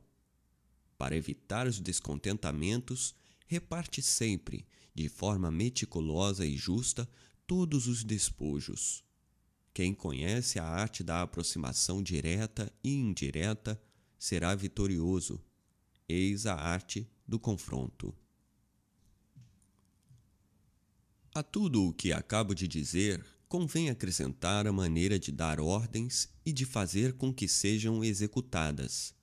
Para 0.98 1.16
evitar 1.16 1.66
os 1.66 1.80
descontentamentos, 1.80 3.14
reparte 3.46 4.02
sempre, 4.02 4.66
de 4.94 5.08
forma 5.08 5.50
meticulosa 5.50 6.44
e 6.44 6.54
justa, 6.54 7.08
todos 7.46 7.86
os 7.86 8.04
despojos. 8.04 9.07
Quem 9.78 9.94
conhece 9.94 10.58
a 10.58 10.64
arte 10.64 11.04
da 11.04 11.22
aproximação 11.22 12.02
direta 12.02 12.68
e 12.82 12.92
indireta 12.94 13.80
será 14.18 14.52
vitorioso. 14.52 15.40
Eis 16.08 16.46
a 16.46 16.56
arte 16.56 17.08
do 17.24 17.38
confronto. 17.38 18.12
A 21.32 21.44
tudo 21.44 21.84
o 21.84 21.92
que 21.92 22.12
acabo 22.12 22.56
de 22.56 22.66
dizer, 22.66 23.24
convém 23.48 23.88
acrescentar 23.88 24.66
a 24.66 24.72
maneira 24.72 25.16
de 25.16 25.30
dar 25.30 25.60
ordens 25.60 26.28
e 26.44 26.52
de 26.52 26.64
fazer 26.64 27.12
com 27.12 27.32
que 27.32 27.46
sejam 27.46 28.02
executadas. 28.02 29.14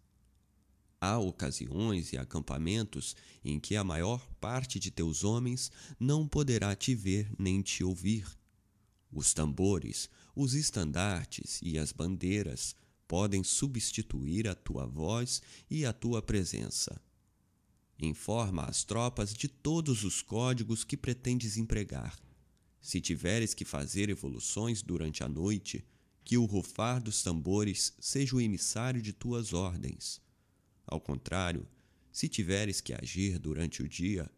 Há 1.02 1.20
ocasiões 1.20 2.14
e 2.14 2.18
acampamentos 2.18 3.14
em 3.44 3.60
que 3.60 3.76
a 3.76 3.84
maior 3.84 4.26
parte 4.40 4.80
de 4.80 4.90
teus 4.90 5.26
homens 5.26 5.70
não 6.00 6.26
poderá 6.26 6.74
te 6.78 6.96
ver 6.96 7.30
nem 7.38 7.62
te 7.62 7.84
ouvir. 7.84 8.26
Os 9.16 9.34
tambores, 9.34 10.08
os 10.36 10.54
estandartes 10.54 11.60
e 11.64 11.80
as 11.80 11.92
bandeiras 11.92 12.76
podem 13.08 13.44
substituir 13.44 14.48
a 14.48 14.54
tua 14.54 14.86
voz 14.86 15.42
e 15.68 15.86
a 15.86 15.92
tua 15.92 16.22
presença. 16.22 17.02
Informa 18.00 18.66
as 18.66 18.84
tropas 18.84 19.34
de 19.34 19.48
todos 19.48 20.04
os 20.04 20.22
códigos 20.22 20.84
que 20.84 20.96
pretendes 20.96 21.58
empregar 21.58 22.16
se 22.86 23.02
tiveres 23.02 23.56
que 23.56 23.66
fazer 23.66 24.12
evoluções 24.12 24.84
durante 24.84 25.24
a 25.24 25.28
noite, 25.28 25.84
que 26.24 26.38
o 26.38 26.46
rufar 26.46 27.02
dos 27.02 27.24
tambores 27.24 27.96
seja 28.00 28.36
o 28.36 28.40
emissário 28.40 29.02
de 29.02 29.12
tuas 29.12 29.54
ordens. 29.54 30.22
Ao 30.86 31.02
contrário, 31.02 31.68
se 32.12 32.30
tiveres 32.30 32.82
que 32.82 32.94
agir 32.94 33.40
durante 33.40 33.82
o 33.82 33.90
dia, 33.90 34.30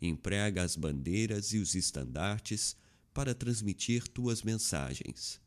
emprega 0.00 0.62
as 0.62 0.76
bandeiras 0.76 1.52
e 1.52 1.58
os 1.58 1.74
estandartes 1.74 2.76
para 3.16 3.34
transmitir 3.34 4.06
tuas 4.06 4.42
mensagens. 4.42 5.40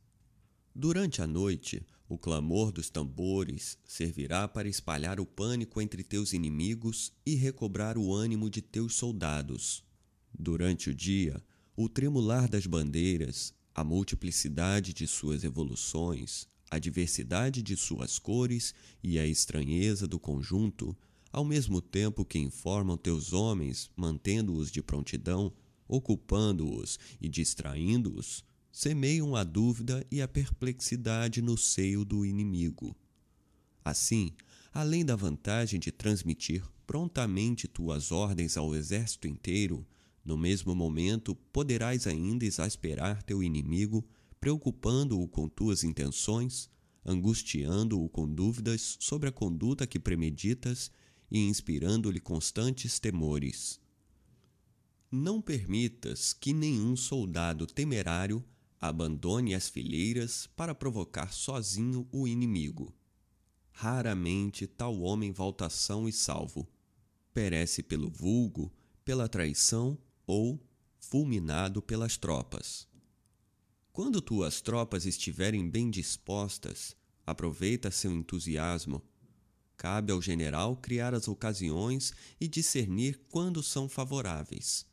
Durante 0.74 1.22
a 1.22 1.28
noite, 1.28 1.86
o 2.08 2.18
clamor 2.18 2.72
dos 2.72 2.90
tambores 2.90 3.78
servirá 3.86 4.48
para 4.48 4.68
espalhar 4.68 5.20
o 5.20 5.26
pânico 5.26 5.80
entre 5.80 6.04
teus 6.04 6.34
inimigos 6.34 7.14
e 7.24 7.36
recobrar 7.36 7.96
o 7.96 8.12
ânimo 8.12 8.50
de 8.50 8.60
teus 8.60 8.96
soldados. 8.96 9.84
Durante 10.34 10.90
o 10.90 10.96
dia, 10.96 11.44
o 11.76 11.88
tremular 11.88 12.50
das 12.50 12.66
bandeiras, 12.66 13.54
a 13.76 13.84
multiplicidade 13.84 14.92
de 14.92 15.06
suas 15.06 15.44
evoluções, 15.44 16.48
a 16.72 16.80
diversidade 16.80 17.62
de 17.62 17.78
suas 17.78 18.18
cores 18.18 18.74
e 19.04 19.20
a 19.20 19.28
estranheza 19.28 20.08
do 20.08 20.20
conjunto, 20.20 20.98
ao 21.32 21.46
mesmo 21.46 21.82
tempo 21.82 22.26
que 22.26 22.40
informam 22.40 22.98
teus 22.98 23.32
homens, 23.32 23.92
mantendo-os 23.96 24.72
de 24.72 24.82
prontidão, 24.82 25.54
ocupando-os 25.90 27.00
e 27.20 27.28
distraindo-os, 27.28 28.46
semeiam 28.72 29.36
a 29.36 29.44
dúvida 29.44 30.06
e 30.12 30.22
a 30.22 30.28
perplexidade 30.28 31.42
no 31.42 31.58
seio 31.58 32.06
do 32.06 32.24
inimigo. 32.26 32.96
Assim, 33.84 34.32
além 34.72 35.04
da 35.04 35.16
vantagem 35.16 35.80
de 35.80 35.92
transmitir 35.92 36.64
prontamente 36.86 37.68
tuas 37.68 38.12
ordens 38.12 38.56
ao 38.56 38.76
exército 38.76 39.28
inteiro, 39.28 39.86
no 40.24 40.38
mesmo 40.38 40.76
momento, 40.76 41.36
poderás 41.52 42.06
ainda 42.06 42.46
exasperar 42.46 43.24
teu 43.24 43.42
inimigo, 43.42 44.08
preocupando-o 44.40 45.28
com 45.28 45.50
tuas 45.50 45.84
intenções, 45.84 46.70
angustiando-o 47.04 48.08
com 48.10 48.28
dúvidas 48.32 48.98
sobre 49.00 49.30
a 49.30 49.32
conduta 49.32 49.88
que 49.88 50.00
premeditas 50.00 50.92
e 51.32 51.40
inspirando-lhe 51.40 52.20
constantes 52.20 53.00
temores. 53.00 53.80
Não 55.12 55.42
permitas 55.42 56.34
que 56.34 56.54
nenhum 56.54 56.96
soldado 56.96 57.66
temerário 57.66 58.46
abandone 58.80 59.56
as 59.56 59.68
fileiras 59.68 60.46
para 60.56 60.76
provocar 60.76 61.34
sozinho 61.34 62.08
o 62.12 62.28
inimigo. 62.28 62.94
Raramente 63.72 64.68
tal 64.68 65.02
homem 65.02 65.32
volta 65.32 65.68
são 65.68 66.08
e 66.08 66.14
salvo. 66.14 66.70
Perece 67.34 67.82
pelo 67.82 68.08
vulgo, 68.08 68.72
pela 69.04 69.28
traição 69.28 69.98
ou 70.28 70.64
fulminado 71.00 71.82
pelas 71.82 72.16
tropas. 72.16 72.88
Quando 73.92 74.22
tuas 74.22 74.62
tropas 74.62 75.08
estiverem 75.08 75.68
bem 75.68 75.90
dispostas, 75.90 76.96
aproveita 77.26 77.90
seu 77.90 78.12
entusiasmo. 78.12 79.02
Cabe 79.76 80.12
ao 80.12 80.22
general 80.22 80.78
criar 80.78 81.16
as 81.16 81.28
ocasiões 81.28 82.14
e 82.40 82.48
discernir 82.48 83.20
quando 83.28 83.64
são 83.64 83.90
favoráveis. 83.90 84.88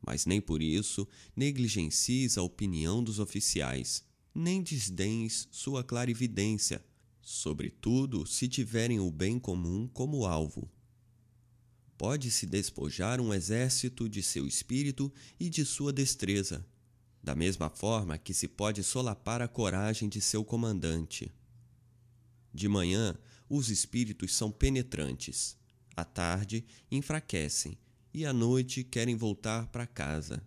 Mas 0.00 0.26
nem 0.26 0.40
por 0.40 0.62
isso 0.62 1.06
negligencies 1.36 2.38
a 2.38 2.42
opinião 2.42 3.02
dos 3.02 3.18
oficiais, 3.18 4.04
nem 4.34 4.62
desdenhes 4.62 5.48
sua 5.50 5.84
clarividência, 5.84 6.84
sobretudo 7.20 8.26
se 8.26 8.48
tiverem 8.48 8.98
o 8.98 9.10
bem 9.10 9.38
comum 9.38 9.88
como 9.88 10.24
alvo 10.24 10.70
pode-se 12.00 12.46
despojar 12.46 13.20
um 13.20 13.34
exército 13.34 14.08
de 14.08 14.22
seu 14.22 14.46
espírito 14.46 15.12
e 15.38 15.50
de 15.50 15.66
sua 15.66 15.92
destreza, 15.92 16.66
da 17.22 17.34
mesma 17.34 17.68
forma 17.68 18.16
que 18.16 18.32
se 18.32 18.48
pode 18.48 18.82
solapar 18.82 19.42
a 19.42 19.46
coragem 19.46 20.08
de 20.08 20.18
seu 20.18 20.42
comandante. 20.42 21.30
De 22.54 22.66
manhã, 22.68 23.14
os 23.50 23.68
espíritos 23.68 24.34
são 24.34 24.50
penetrantes, 24.50 25.58
à 25.94 26.02
tarde, 26.02 26.64
enfraquecem 26.90 27.76
e 28.12 28.26
à 28.26 28.32
noite 28.32 28.82
querem 28.84 29.16
voltar 29.16 29.66
para 29.68 29.86
casa. 29.86 30.42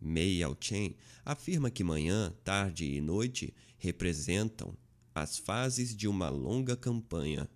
Mei 0.00 0.38
Yao 0.38 0.56
Chen 0.58 0.96
afirma 1.24 1.70
que 1.70 1.84
manhã, 1.84 2.32
tarde 2.44 2.84
e 2.84 3.00
noite 3.00 3.52
representam 3.76 4.76
as 5.14 5.38
fases 5.38 5.94
de 5.94 6.06
uma 6.06 6.28
longa 6.28 6.76
campanha. 6.76 7.48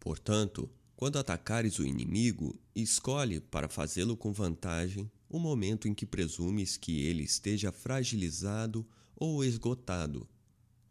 Portanto, 0.00 0.70
quando 0.96 1.18
atacares 1.18 1.78
o 1.78 1.86
inimigo, 1.86 2.58
escolhe 2.74 3.40
para 3.40 3.68
fazê-lo 3.68 4.16
com 4.16 4.32
vantagem 4.32 5.10
o 5.28 5.38
momento 5.38 5.86
em 5.86 5.94
que 5.94 6.06
presumes 6.06 6.76
que 6.76 7.02
ele 7.02 7.22
esteja 7.22 7.70
fragilizado 7.70 8.86
ou 9.14 9.44
esgotado. 9.44 10.26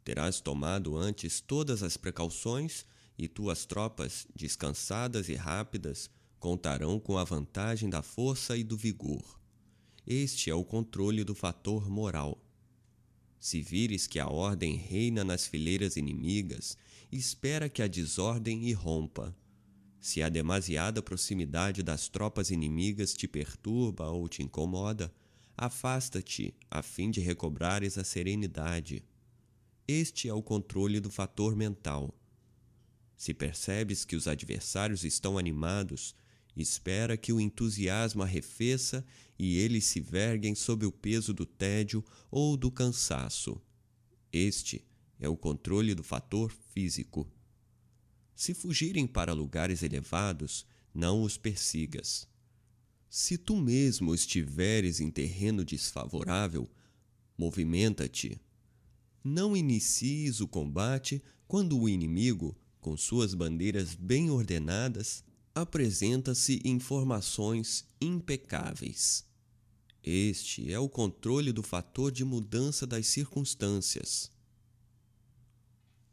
Terás 0.04 0.40
tomado 0.40 0.96
antes 0.96 1.42
todas 1.42 1.82
as 1.82 1.98
precauções 1.98 2.86
e 3.18 3.28
tuas 3.28 3.66
tropas, 3.66 4.28
descansadas 4.36 5.30
e 5.30 5.36
rápidas, 5.36 6.10
contarão 6.40 7.00
com 7.00 7.18
a 7.18 7.24
vantagem 7.24 7.90
da 7.90 8.02
força 8.02 8.58
e 8.58 8.64
do 8.64 8.78
vigor. 8.78 9.40
Este 10.06 10.50
é 10.50 10.56
o 10.56 10.64
controle 10.64 11.24
do 11.24 11.34
fator 11.34 11.90
moral. 11.90 12.42
Se 13.40 13.62
vires 13.62 14.08
que 14.08 14.20
a 14.20 14.28
ordem 14.28 14.76
reina 14.76 15.24
nas 15.24 15.48
fileiras 15.48 15.98
inimigas, 15.98 16.78
espera 17.12 17.70
que 17.70 17.82
a 17.82 17.88
desordem 17.88 18.68
irrompa 18.68 19.36
se 20.06 20.22
a 20.22 20.30
demasiada 20.30 21.02
proximidade 21.02 21.82
das 21.82 22.08
tropas 22.08 22.52
inimigas 22.52 23.12
te 23.12 23.28
perturba 23.28 24.08
ou 24.12 24.30
te 24.30 24.44
incomoda, 24.44 25.12
afasta-te 25.58 26.54
a 26.70 26.84
fim 26.84 27.10
de 27.10 27.20
recobrares 27.22 27.98
a 27.98 28.04
serenidade. 28.04 29.04
Este 29.88 30.30
é 30.30 30.34
o 30.36 30.44
controle 30.44 31.00
do 31.00 31.10
fator 31.10 31.56
mental. 31.56 32.14
Se 33.18 33.34
percebes 33.34 34.06
que 34.06 34.16
os 34.16 34.28
adversários 34.28 35.04
estão 35.04 35.40
animados, 35.40 36.14
espera 36.56 37.18
que 37.18 37.34
o 37.34 37.40
entusiasmo 37.40 38.24
arrefeça 38.24 39.06
e 39.38 39.58
eles 39.58 39.86
se 39.86 40.00
verguem 40.00 40.56
sob 40.56 40.86
o 40.86 40.92
peso 40.92 41.34
do 41.34 41.46
tédio 41.46 42.04
ou 42.32 42.56
do 42.56 42.72
cansaço. 42.72 43.62
Este 44.32 44.86
é 45.20 45.28
o 45.28 45.36
controle 45.36 45.94
do 45.94 46.04
fator 46.04 46.52
físico. 46.74 47.30
Se 48.34 48.54
fugirem 48.54 49.08
para 49.08 49.34
lugares 49.34 49.84
elevados, 49.84 50.66
não 50.94 51.24
os 51.24 51.38
persigas. 51.38 52.28
Se 53.10 53.38
tu 53.38 53.56
mesmo 53.56 54.14
estiveres 54.14 55.00
em 55.00 55.10
terreno 55.10 55.64
desfavorável, 55.64 56.70
movimenta-te. 57.38 58.40
Não 59.24 59.56
inicies 59.56 60.42
o 60.42 60.48
combate 60.48 61.22
quando 61.48 61.80
o 61.80 61.88
inimigo, 61.88 62.58
com 62.80 62.98
suas 62.98 63.34
bandeiras 63.34 63.96
bem 63.96 64.30
ordenadas, 64.30 65.24
apresenta-se 65.56 66.62
em 66.66 66.80
formações 66.80 67.86
impecáveis. 68.02 69.26
Este 70.04 70.70
é 70.70 70.78
o 70.78 70.90
controle 70.90 71.54
do 71.54 71.64
fator 71.64 72.12
de 72.12 72.26
mudança 72.26 72.86
das 72.86 73.08
circunstâncias. 73.08 74.30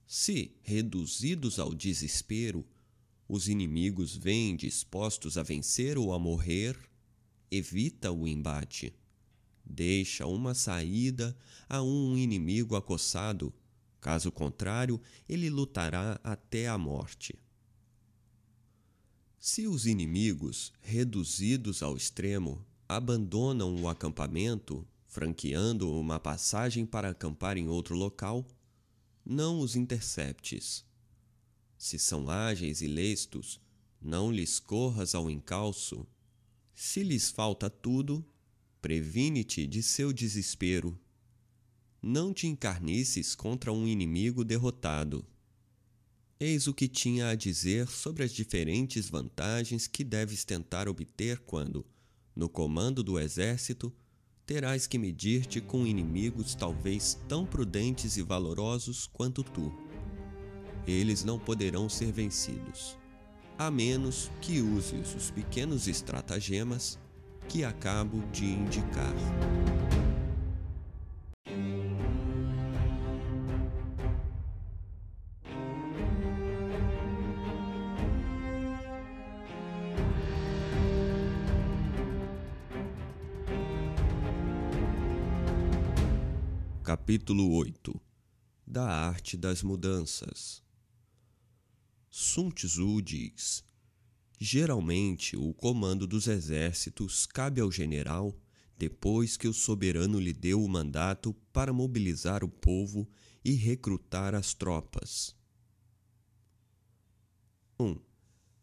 Se, 0.07 0.55
reduzidos 0.63 1.59
ao 1.59 1.75
desespero, 1.75 2.65
os 3.29 3.49
inimigos 3.49 4.17
vêm 4.17 4.55
dispostos 4.55 5.37
a 5.37 5.43
vencer 5.43 5.99
ou 5.99 6.13
a 6.13 6.19
morrer, 6.21 6.79
evita 7.51 8.13
o 8.13 8.29
embate. 8.29 8.95
Deixa 9.65 10.25
uma 10.25 10.55
saída 10.55 11.37
a 11.69 11.83
um 11.83 12.17
inimigo 12.17 12.77
acossado, 12.77 13.53
caso 14.01 14.31
contrário, 14.31 15.01
ele 15.29 15.51
lutará 15.51 16.21
até 16.23 16.69
a 16.69 16.79
morte. 16.79 17.42
Se 19.45 19.67
os 19.67 19.87
inimigos, 19.87 20.73
reduzidos 20.81 21.83
ao 21.83 21.97
extremo, 21.97 22.65
abandonam 22.89 23.75
o 23.75 23.89
acampamento, 23.89 24.87
franqueando 25.09 25.91
uma 25.99 26.21
passagem 26.21 26.87
para 26.87 27.11
acampar 27.11 27.57
em 27.57 27.67
outro 27.67 27.97
local, 27.97 28.47
não 29.27 29.59
os 29.59 29.75
interceptes. 29.75 30.85
Se 31.77 31.99
são 31.99 32.31
ágeis 32.31 32.83
e 32.83 32.87
lestos, 32.87 33.61
não 34.01 34.31
lhes 34.31 34.61
corras 34.61 35.13
ao 35.13 35.29
encalço. 35.29 36.07
Se 36.73 37.03
lhes 37.03 37.29
falta 37.29 37.69
tudo, 37.69 38.25
previne-te 38.81 39.67
de 39.67 39.83
seu 39.83 40.13
desespero. 40.13 40.97
Não 42.01 42.33
te 42.33 42.47
encarnices 42.47 43.35
contra 43.35 43.73
um 43.73 43.89
inimigo 43.89 44.45
derrotado. 44.45 45.27
Eis 46.45 46.67
o 46.67 46.75
que 46.75 46.89
tinha 46.89 47.29
a 47.29 47.37
dizer 47.37 47.87
sobre 47.87 48.25
as 48.25 48.33
diferentes 48.33 49.09
vantagens 49.09 49.87
que 49.87 50.03
deves 50.03 50.45
tentar 50.45 50.89
obter 50.89 51.39
quando, 51.47 51.87
no 52.35 52.49
comando 52.49 53.01
do 53.01 53.17
exército, 53.17 53.93
terás 54.45 54.89
que 54.89 54.99
medir-te 54.99 55.61
com 55.61 55.87
inimigos 55.87 56.57
talvez 56.57 57.17
tão 57.29 57.47
prudentes 57.47 58.17
e 58.17 58.23
valorosos 58.23 59.07
quanto 59.13 59.45
tu. 59.45 59.73
Eles 60.85 61.23
não 61.23 61.39
poderão 61.39 61.89
ser 61.89 62.11
vencidos, 62.11 62.99
a 63.57 63.71
menos 63.71 64.29
que 64.41 64.61
uses 64.61 65.15
os 65.15 65.31
pequenos 65.31 65.87
estratagemas 65.87 66.99
que 67.49 67.63
acabo 67.63 68.21
de 68.33 68.47
indicar. 68.47 69.15
Capítulo 87.03 87.53
8 87.57 88.01
Da 88.65 88.87
Arte 88.87 89.37
das 89.37 89.61
Mudanças 89.61 90.63
Sun 92.09 92.49
Tzu 92.51 93.03
diz: 93.03 93.65
Geralmente, 94.39 95.37
o 95.37 95.53
comando 95.53 96.07
dos 96.07 96.29
exércitos 96.29 97.27
cabe 97.27 97.61
ao 97.61 97.73
general 97.73 98.33
depois 98.79 99.37
que 99.37 99.49
o 99.49 99.53
soberano 99.53 100.21
lhe 100.21 100.33
deu 100.33 100.63
o 100.63 100.69
mandato 100.69 101.35
para 101.53 101.73
mobilizar 101.73 102.45
o 102.45 102.49
povo 102.49 103.11
e 103.45 103.51
recrutar 103.55 104.33
as 104.33 104.55
tropas. 104.55 105.35
1. 107.81 107.85
Um, 107.85 108.01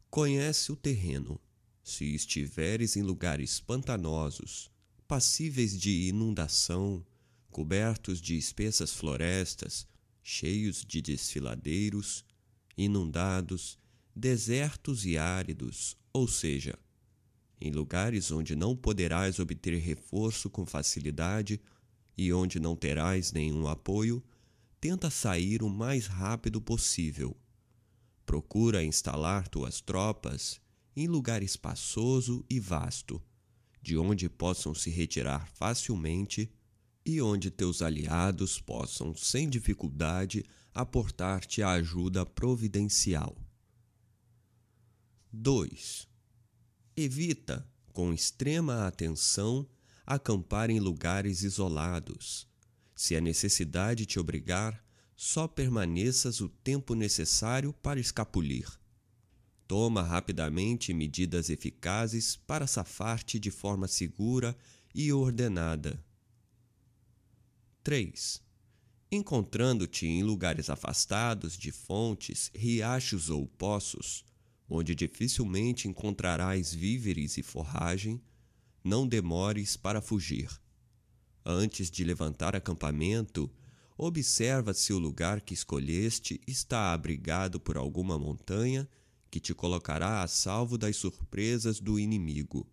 conhece 0.10 0.72
o 0.72 0.78
terreno. 0.78 1.41
Se 1.84 2.06
estiveres 2.16 2.95
em 2.95 3.02
lugares 3.02 3.60
pantanosos, 3.60 4.72
passíveis 5.06 5.78
de 5.78 6.07
inundação, 6.07 7.06
cobertos 7.51 8.21
de 8.21 8.38
espessas 8.38 8.93
florestas, 8.93 9.88
cheios 10.21 10.85
de 10.85 11.01
desfiladeiros, 11.01 12.23
inundados, 12.77 13.77
desertos 14.15 15.05
e 15.05 15.17
áridos, 15.17 15.97
ou 16.13 16.27
seja, 16.27 16.77
em 17.59 17.71
lugares 17.71 18.31
onde 18.31 18.55
não 18.55 18.76
poderás 18.76 19.39
obter 19.39 19.77
reforço 19.80 20.49
com 20.49 20.65
facilidade 20.65 21.59
e 22.17 22.31
onde 22.31 22.59
não 22.59 22.76
terás 22.76 23.31
nenhum 23.31 23.67
apoio, 23.67 24.23
tenta 24.80 25.09
sair 25.09 25.61
o 25.61 25.69
mais 25.69 26.07
rápido 26.07 26.61
possível. 26.61 27.35
Procura 28.26 28.84
instalar 28.84 29.47
tuas 29.47 29.81
tropas 29.81 30.61
em 30.95 31.07
lugar 31.07 31.41
espaçoso 31.43 32.45
e 32.49 32.59
vasto, 32.59 33.21
de 33.81 33.97
onde 33.97 34.30
possam 34.30 34.73
se 34.73 34.89
retirar 34.89 35.49
facilmente 35.53 36.51
e 37.10 37.19
onde 37.19 37.49
teus 37.49 37.81
aliados 37.81 38.61
possam, 38.61 39.15
sem 39.15 39.49
dificuldade, 39.49 40.45
aportar-te 40.72 41.64
a 41.64 41.72
ajuda 41.72 42.23
providencial. 42.23 43.36
2. 45.34 46.07
Evita, 46.95 47.68
com 47.91 48.14
extrema 48.14 48.86
atenção, 48.86 49.68
acampar 50.06 50.69
em 50.69 50.80
lugares 50.80 51.41
isolados. 51.41 52.48
Se 52.95 53.15
a 53.15 53.22
necessidade 53.22 54.06
te 54.06 54.19
obrigar, 54.19 54.86
só 55.15 55.48
permaneças 55.48 56.41
o 56.41 56.48
tempo 56.48 56.94
necessário 56.94 57.73
para 57.73 57.99
escapulir. 57.99 58.69
Toma 59.68 60.03
rapidamente 60.03 60.94
medidas 60.94 61.49
eficazes 61.49 62.36
para 62.36 62.68
safar-te 62.68 63.40
de 63.40 63.49
forma 63.49 63.88
segura 63.88 64.56
e 64.94 65.11
ordenada 65.11 65.99
3. 67.90 68.40
Encontrando-te 69.11 70.06
em 70.06 70.22
lugares 70.22 70.70
afastados 70.70 71.57
de 71.57 71.72
fontes, 71.72 72.52
riachos 72.53 73.32
ou 73.32 73.48
poços, 73.48 74.24
onde 74.70 74.94
dificilmente 74.94 75.88
encontrarás 75.88 76.72
víveres 76.72 77.36
e 77.40 77.41
forragem, 77.41 78.22
não 78.84 79.07
demores 79.07 79.76
para 79.76 80.03
fugir. 80.03 80.52
Antes 81.44 81.90
de 81.90 82.03
levantar 82.03 82.56
acampamento, 82.56 83.52
observa 83.98 84.72
se 84.76 84.94
o 84.94 84.99
lugar 84.99 85.41
que 85.41 85.56
escolheste 85.56 86.40
está 86.45 86.94
abrigado 86.94 87.60
por 87.60 87.76
alguma 87.76 88.20
montanha 88.20 88.88
que 89.32 89.40
te 89.40 89.52
colocará 89.56 90.22
a 90.22 90.28
salvo 90.28 90.78
das 90.78 90.95
surpresas 90.95 91.80
do 91.80 91.98
inimigo. 91.98 92.72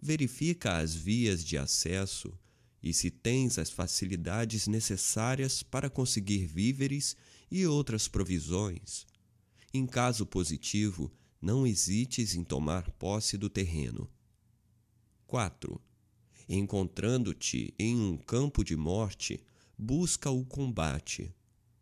Verifica 0.00 0.78
as 0.78 0.94
vias 0.94 1.44
de 1.44 1.58
acesso 1.58 2.32
e 2.84 2.92
se 2.92 3.10
tens 3.10 3.58
as 3.58 3.70
facilidades 3.70 4.66
necessárias 4.66 5.62
para 5.62 5.88
conseguir 5.88 6.44
víveres 6.44 7.16
e 7.50 7.66
outras 7.66 8.06
provisões. 8.06 9.06
Em 9.72 9.86
caso 9.86 10.26
positivo, 10.26 11.10
não 11.40 11.66
hesites 11.66 12.34
em 12.34 12.44
tomar 12.44 12.90
posse 12.92 13.38
do 13.38 13.48
terreno. 13.48 14.06
4. 15.26 15.80
Encontrando-te 16.46 17.72
em 17.78 17.96
um 17.98 18.18
campo 18.18 18.62
de 18.62 18.76
morte, 18.76 19.40
busca 19.78 20.30
o 20.30 20.44
combate. 20.44 21.34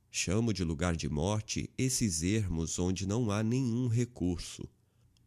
Chamo 0.08 0.52
de 0.52 0.62
lugar 0.62 0.94
de 0.94 1.08
morte 1.08 1.68
esses 1.76 2.22
ermos 2.22 2.78
onde 2.78 3.08
não 3.08 3.28
há 3.28 3.42
nenhum 3.42 3.88
recurso, 3.88 4.68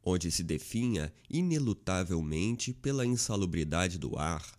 onde 0.01 0.31
se 0.31 0.41
definha 0.41 1.11
inelutavelmente 1.29 2.73
pela 2.73 3.05
insalubridade 3.05 3.97
do 3.97 4.17
ar, 4.17 4.57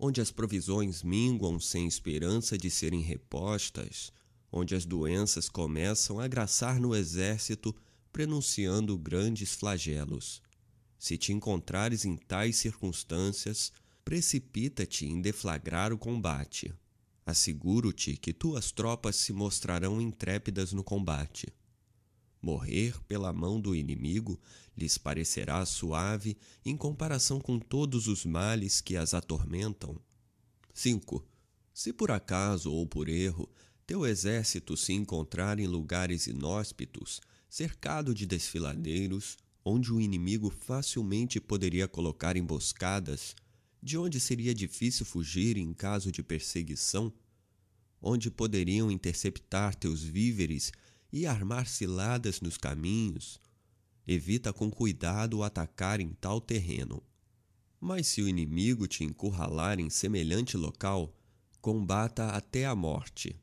onde 0.00 0.20
as 0.20 0.30
provisões 0.30 1.02
minguam 1.02 1.60
sem 1.60 1.86
esperança 1.86 2.56
de 2.56 2.70
serem 2.70 3.02
repostas, 3.02 4.10
onde 4.50 4.74
as 4.74 4.86
doenças 4.86 5.48
começam 5.48 6.18
a 6.18 6.26
graçar 6.26 6.80
no 6.80 6.96
exército, 6.96 7.76
prenunciando 8.10 8.96
grandes 8.96 9.54
flagelos. 9.54 10.40
Se 10.98 11.18
te 11.18 11.32
encontrares 11.32 12.06
em 12.06 12.16
tais 12.16 12.56
circunstâncias, 12.56 13.70
precipita-te 14.02 15.04
em 15.04 15.20
deflagrar 15.20 15.92
o 15.92 15.98
combate. 15.98 16.74
Asseguro-te 17.26 18.16
que 18.16 18.32
tuas 18.32 18.72
tropas 18.72 19.16
se 19.16 19.34
mostrarão 19.34 20.00
intrépidas 20.00 20.72
no 20.72 20.82
combate. 20.82 21.52
Morrer 22.42 22.98
pela 23.06 23.32
mão 23.32 23.60
do 23.60 23.74
inimigo 23.74 24.40
lhes 24.76 24.96
parecerá 24.96 25.64
suave 25.66 26.36
em 26.64 26.76
comparação 26.76 27.38
com 27.40 27.58
todos 27.58 28.06
os 28.06 28.24
males 28.24 28.80
que 28.80 28.96
as 28.96 29.12
atormentam. 29.12 30.00
5. 30.72 31.26
Se 31.74 31.92
por 31.92 32.10
acaso 32.10 32.72
ou 32.72 32.86
por 32.86 33.08
erro 33.08 33.48
teu 33.86 34.06
exército 34.06 34.76
se 34.76 34.92
encontrar 34.92 35.58
em 35.58 35.66
lugares 35.66 36.28
inóspitos, 36.28 37.20
cercado 37.48 38.14
de 38.14 38.24
desfiladeiros, 38.24 39.36
onde 39.64 39.92
o 39.92 40.00
inimigo 40.00 40.48
facilmente 40.48 41.40
poderia 41.40 41.88
colocar 41.88 42.36
emboscadas, 42.36 43.34
de 43.82 43.98
onde 43.98 44.20
seria 44.20 44.54
difícil 44.54 45.04
fugir 45.04 45.56
em 45.56 45.72
caso 45.72 46.12
de 46.12 46.22
perseguição, 46.22 47.12
onde 48.00 48.30
poderiam 48.30 48.90
interceptar 48.90 49.74
teus 49.74 50.02
víveres 50.02 50.72
e 51.12 51.26
armar 51.26 51.66
ciladas 51.66 52.40
nos 52.40 52.56
caminhos, 52.56 53.40
evita 54.06 54.52
com 54.52 54.70
cuidado 54.70 55.42
atacar 55.42 56.00
em 56.00 56.10
tal 56.20 56.40
terreno. 56.40 57.02
Mas 57.80 58.08
se 58.08 58.20
o 58.20 58.28
inimigo 58.28 58.86
te 58.86 59.04
encurralar 59.04 59.80
em 59.80 59.88
semelhante 59.88 60.56
local, 60.56 61.14
combata 61.60 62.28
até 62.28 62.66
a 62.66 62.74
morte. 62.74 63.34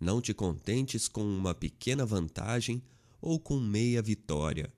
Não 0.00 0.20
te 0.20 0.34
contentes 0.34 1.08
com 1.08 1.22
uma 1.22 1.54
pequena 1.54 2.04
vantagem 2.04 2.82
ou 3.20 3.38
com 3.38 3.60
meia 3.60 4.02
vitória. 4.02 4.72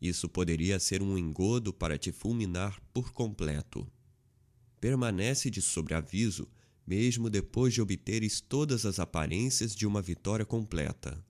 Isso 0.00 0.28
poderia 0.28 0.78
ser 0.80 1.02
um 1.02 1.16
engodo 1.16 1.72
para 1.72 1.98
te 1.98 2.10
fulminar 2.10 2.80
por 2.92 3.12
completo. 3.12 3.86
Permanece 4.80 5.50
de 5.50 5.60
sobreaviso, 5.60 6.48
mesmo 6.86 7.28
depois 7.28 7.74
de 7.74 7.82
obteres 7.82 8.40
todas 8.40 8.86
as 8.86 8.98
aparências 8.98 9.74
de 9.74 9.86
uma 9.86 10.00
vitória 10.00 10.46
completa. 10.46 11.22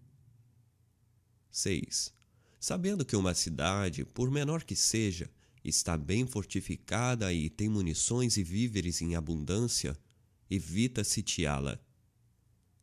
6. 1.59 2.12
Sabendo 2.60 3.05
que 3.05 3.16
uma 3.16 3.35
cidade, 3.35 4.05
por 4.05 4.30
menor 4.30 4.64
que 4.64 4.76
seja, 4.76 5.30
está 5.64 5.97
bem 5.97 6.26
fortificada 6.26 7.32
e 7.32 7.51
tem 7.51 7.68
munições 7.68 8.36
e 8.36 8.43
víveres 8.43 9.02
em 9.02 9.14
abundância, 9.16 9.97
evita 10.51 11.05
sitiá-la. 11.05 11.78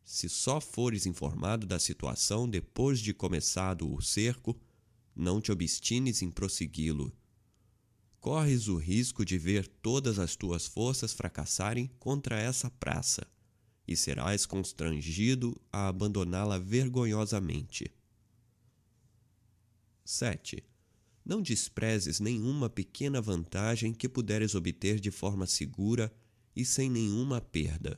Se 0.03 0.29
só 0.29 0.61
fores 0.61 1.05
informado 1.05 1.65
da 1.65 1.79
situação 1.79 2.47
depois 2.47 2.99
de 2.99 3.13
começado 3.13 3.91
o 3.91 4.01
cerco, 4.01 4.59
não 5.15 5.41
te 5.41 5.51
obstines 5.51 6.21
em 6.21 6.29
prossegui-lo. 6.29 7.11
Corres 8.19 8.67
o 8.67 8.77
risco 8.77 9.23
de 9.23 9.37
ver 9.37 9.67
todas 9.67 10.19
as 10.19 10.35
tuas 10.35 10.65
forças 10.65 11.13
fracassarem 11.13 11.89
contra 11.99 12.39
essa 12.39 12.69
praça, 12.69 13.25
e 13.87 13.95
serás 13.95 14.45
constrangido 14.45 15.55
a 15.71 15.87
abandoná-la 15.87 16.57
vergonhosamente. 16.57 17.91
7. 20.05 20.63
Não 21.25 21.41
desprezes 21.41 22.19
nenhuma 22.19 22.69
pequena 22.69 23.19
vantagem 23.19 23.91
que 23.91 24.07
puderes 24.07 24.53
obter 24.53 24.99
de 24.99 25.09
forma 25.09 25.47
segura 25.47 26.13
e 26.55 26.63
sem 26.63 26.89
nenhuma 26.89 27.41
perda. 27.41 27.97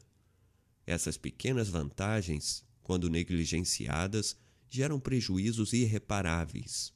Essas 0.86 1.18
pequenas 1.18 1.68
vantagens, 1.68 2.64
quando 2.82 3.10
negligenciadas, 3.10 4.38
geram 4.70 5.00
prejuízos 5.00 5.74
irreparáveis. 5.74 6.94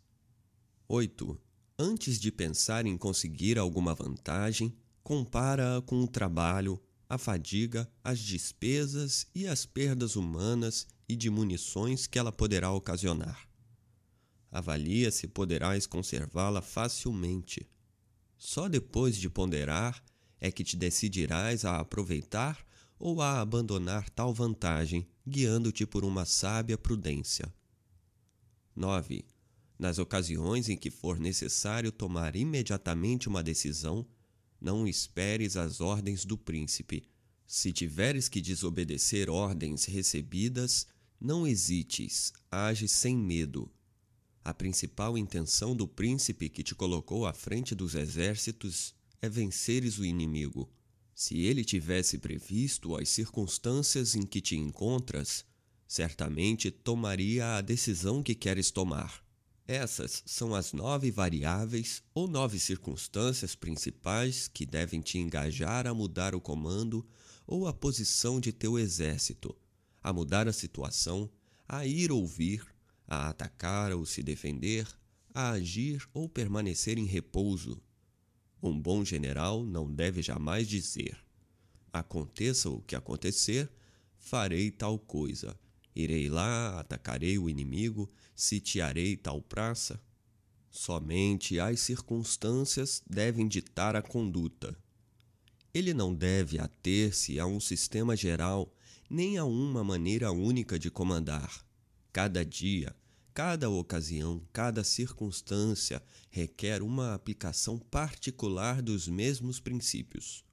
8. 0.88 1.38
Antes 1.77 2.17
de 2.17 2.31
pensar 2.31 2.85
em 2.85 2.97
conseguir 2.97 3.59
alguma 3.59 3.93
vantagem, 3.93 4.73
compara-a 5.03 5.81
com 5.81 6.01
o 6.01 6.07
trabalho, 6.07 6.81
a 7.09 7.17
fadiga, 7.17 7.91
as 8.01 8.19
despesas 8.19 9.27
e 9.35 9.45
as 9.45 9.65
perdas 9.65 10.15
humanas 10.15 10.88
e 11.09 11.15
de 11.15 11.29
munições 11.29 12.07
que 12.07 12.17
ela 12.17 12.31
poderá 12.31 12.71
ocasionar. 12.71 13.50
Avalia 14.51 15.09
se 15.11 15.27
poderás 15.27 15.87
conservá-la 15.87 16.61
facilmente. 16.61 17.65
Só 18.37 18.67
depois 18.67 19.15
de 19.15 19.29
ponderar 19.29 20.03
é 20.39 20.51
que 20.51 20.63
te 20.63 20.75
decidirás 20.75 21.63
a 21.63 21.79
aproveitar 21.79 22.65
ou 22.99 23.21
a 23.21 23.39
abandonar 23.39 24.09
tal 24.09 24.33
vantagem, 24.33 25.07
guiando-te 25.25 25.85
por 25.85 26.03
uma 26.03 26.25
sábia 26.25 26.77
prudência. 26.77 27.51
9. 28.75 29.23
Nas 29.79 29.97
ocasiões 29.97 30.69
em 30.69 30.77
que 30.77 30.91
for 30.91 31.19
necessário 31.19 31.91
tomar 31.91 32.35
imediatamente 32.35 33.29
uma 33.29 33.41
decisão, 33.41 34.05
não 34.59 34.87
esperes 34.87 35.55
as 35.57 35.81
ordens 35.81 36.25
do 36.25 36.37
príncipe. 36.37 37.09
Se 37.47 37.71
tiveres 37.71 38.29
que 38.29 38.41
desobedecer 38.41 39.29
ordens 39.29 39.85
recebidas, 39.85 40.87
não 41.19 41.47
hesites, 41.47 42.31
age 42.51 42.87
sem 42.87 43.17
medo, 43.17 43.71
a 44.43 44.53
principal 44.53 45.18
intenção 45.18 45.76
do 45.76 45.88
príncipe 45.88 46.49
que 46.49 46.63
te 46.63 46.73
colocou 46.73 47.26
à 47.26 47.34
frente 47.34 47.76
dos 47.76 47.95
exércitos 47.95 48.93
é 49.22 49.30
venceres 49.30 49.99
o 49.99 50.05
inimigo. 50.05 50.69
Se 51.13 51.39
ele 51.41 51.63
tivesse 51.63 52.18
previsto 52.18 52.95
as 52.95 53.09
circunstâncias 53.09 54.15
em 54.15 54.23
que 54.23 54.41
te 54.41 54.55
encontras, 54.55 55.45
certamente 55.88 56.72
tomaria 56.72 57.57
a 57.57 57.61
decisão 57.61 58.23
que 58.23 58.34
queres 58.34 58.72
tomar. 58.72 59.23
Essas 59.68 60.23
são 60.26 60.55
as 60.55 60.73
nove 60.73 61.11
variáveis 61.11 62.01
ou 62.13 62.27
nove 62.27 62.59
circunstâncias 62.59 63.55
principais 63.55 64.47
que 64.47 64.65
devem 64.65 65.01
te 65.01 65.19
engajar 65.19 65.85
a 65.85 65.93
mudar 65.93 66.34
o 66.34 66.41
comando 66.41 67.07
ou 67.45 67.68
a 67.68 67.73
posição 67.73 68.39
de 68.39 68.51
teu 68.51 68.80
exército, 68.80 69.55
a 70.01 70.11
mudar 70.11 70.47
a 70.47 70.53
situação, 70.53 71.30
a 71.68 71.85
ir 71.85 72.11
ouvir, 72.11 72.65
a 73.11 73.27
atacar 73.27 73.91
ou 73.91 74.05
se 74.05 74.23
defender, 74.23 74.88
a 75.33 75.49
agir 75.49 76.07
ou 76.13 76.29
permanecer 76.29 76.97
em 76.97 77.03
repouso. 77.03 77.77
Um 78.63 78.79
bom 78.79 79.03
general 79.03 79.65
não 79.65 79.93
deve 79.93 80.21
jamais 80.21 80.65
dizer: 80.65 81.17
aconteça 81.91 82.69
o 82.69 82.81
que 82.81 82.95
acontecer, 82.95 83.69
farei 84.17 84.71
tal 84.71 84.97
coisa. 84.97 85.59
Irei 85.93 86.29
lá, 86.29 86.79
atacarei 86.79 87.38
o 87.38 87.49
inimigo, 87.49 88.09
sitiarei 88.33 89.17
tal 89.17 89.41
praça. 89.41 90.01
Somente 90.69 91.59
as 91.59 91.81
circunstâncias 91.81 93.03
devem 93.05 93.45
ditar 93.45 93.93
a 93.93 94.01
conduta. 94.01 94.73
Ele 95.73 95.93
não 95.93 96.15
deve 96.15 96.59
ater-se 96.59 97.41
a 97.41 97.45
um 97.45 97.59
sistema 97.59 98.15
geral 98.15 98.73
nem 99.09 99.38
a 99.38 99.43
uma 99.43 99.83
maneira 99.83 100.31
única 100.31 100.79
de 100.79 100.89
comandar. 100.89 101.65
Cada 102.13 102.45
dia, 102.45 102.95
Cada 103.33 103.69
ocasião, 103.69 104.45
cada 104.51 104.83
circunstância 104.83 106.03
requer 106.29 106.81
uma 106.81 107.13
aplicação 107.13 107.79
particular 107.79 108.81
dos 108.81 109.07
mesmos 109.07 109.57
princípios. 109.57 110.43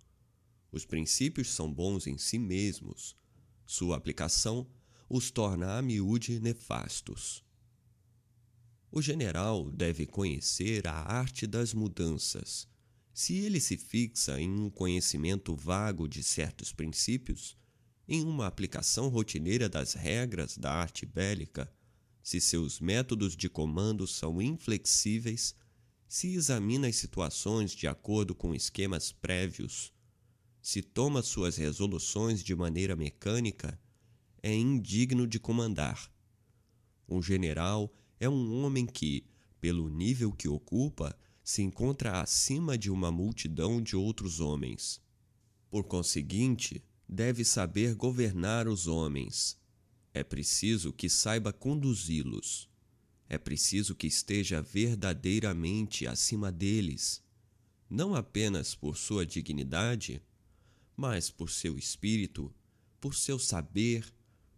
Os 0.70 0.84
princípios 0.84 1.48
são 1.48 1.72
bons 1.72 2.06
em 2.06 2.16
si 2.16 2.38
mesmos, 2.38 3.16
sua 3.66 3.96
aplicação 3.96 4.66
os 5.08 5.30
torna 5.30 5.76
a 5.76 5.82
miúde 5.82 6.38
nefastos. 6.38 7.42
O 8.92 9.02
general 9.02 9.70
deve 9.72 10.06
conhecer 10.06 10.86
a 10.86 10.94
arte 10.94 11.46
das 11.46 11.74
mudanças. 11.74 12.68
Se 13.12 13.34
ele 13.38 13.60
se 13.60 13.76
fixa 13.76 14.40
em 14.40 14.48
um 14.50 14.70
conhecimento 14.70 15.56
vago 15.56 16.06
de 16.06 16.22
certos 16.22 16.72
princípios, 16.72 17.56
em 18.06 18.22
uma 18.22 18.46
aplicação 18.46 19.08
rotineira 19.08 19.68
das 19.68 19.94
regras 19.94 20.56
da 20.56 20.72
arte 20.72 21.04
bélica, 21.04 21.70
se 22.28 22.42
seus 22.42 22.78
métodos 22.78 23.34
de 23.34 23.48
comando 23.48 24.06
são 24.06 24.42
inflexíveis, 24.42 25.54
se 26.06 26.34
examina 26.34 26.86
as 26.86 26.96
situações 26.96 27.70
de 27.70 27.88
acordo 27.88 28.34
com 28.34 28.54
esquemas 28.54 29.10
prévios, 29.10 29.94
se 30.60 30.82
toma 30.82 31.22
suas 31.22 31.56
resoluções 31.56 32.44
de 32.44 32.54
maneira 32.54 32.94
mecânica, 32.94 33.80
é 34.42 34.54
indigno 34.54 35.26
de 35.26 35.40
comandar. 35.40 36.12
Um 37.08 37.22
general 37.22 37.90
é 38.20 38.28
um 38.28 38.62
homem 38.62 38.84
que, 38.84 39.24
pelo 39.58 39.88
nível 39.88 40.30
que 40.30 40.48
ocupa, 40.48 41.18
se 41.42 41.62
encontra 41.62 42.20
acima 42.20 42.76
de 42.76 42.90
uma 42.90 43.10
multidão 43.10 43.80
de 43.80 43.96
outros 43.96 44.38
homens. 44.38 45.00
Por 45.70 45.84
conseguinte, 45.84 46.84
deve 47.08 47.42
saber 47.42 47.94
governar 47.94 48.68
os 48.68 48.86
homens, 48.86 49.58
é 50.14 50.24
preciso 50.24 50.92
que 50.92 51.08
saiba 51.08 51.52
conduzi-los. 51.52 52.68
É 53.28 53.36
preciso 53.36 53.94
que 53.94 54.06
esteja 54.06 54.62
verdadeiramente 54.62 56.06
acima 56.06 56.50
deles, 56.50 57.22
não 57.88 58.14
apenas 58.14 58.74
por 58.74 58.96
sua 58.96 59.26
dignidade, 59.26 60.22
mas 60.96 61.30
por 61.30 61.50
seu 61.50 61.78
espírito, 61.78 62.52
por 63.00 63.14
seu 63.14 63.38
saber, 63.38 64.12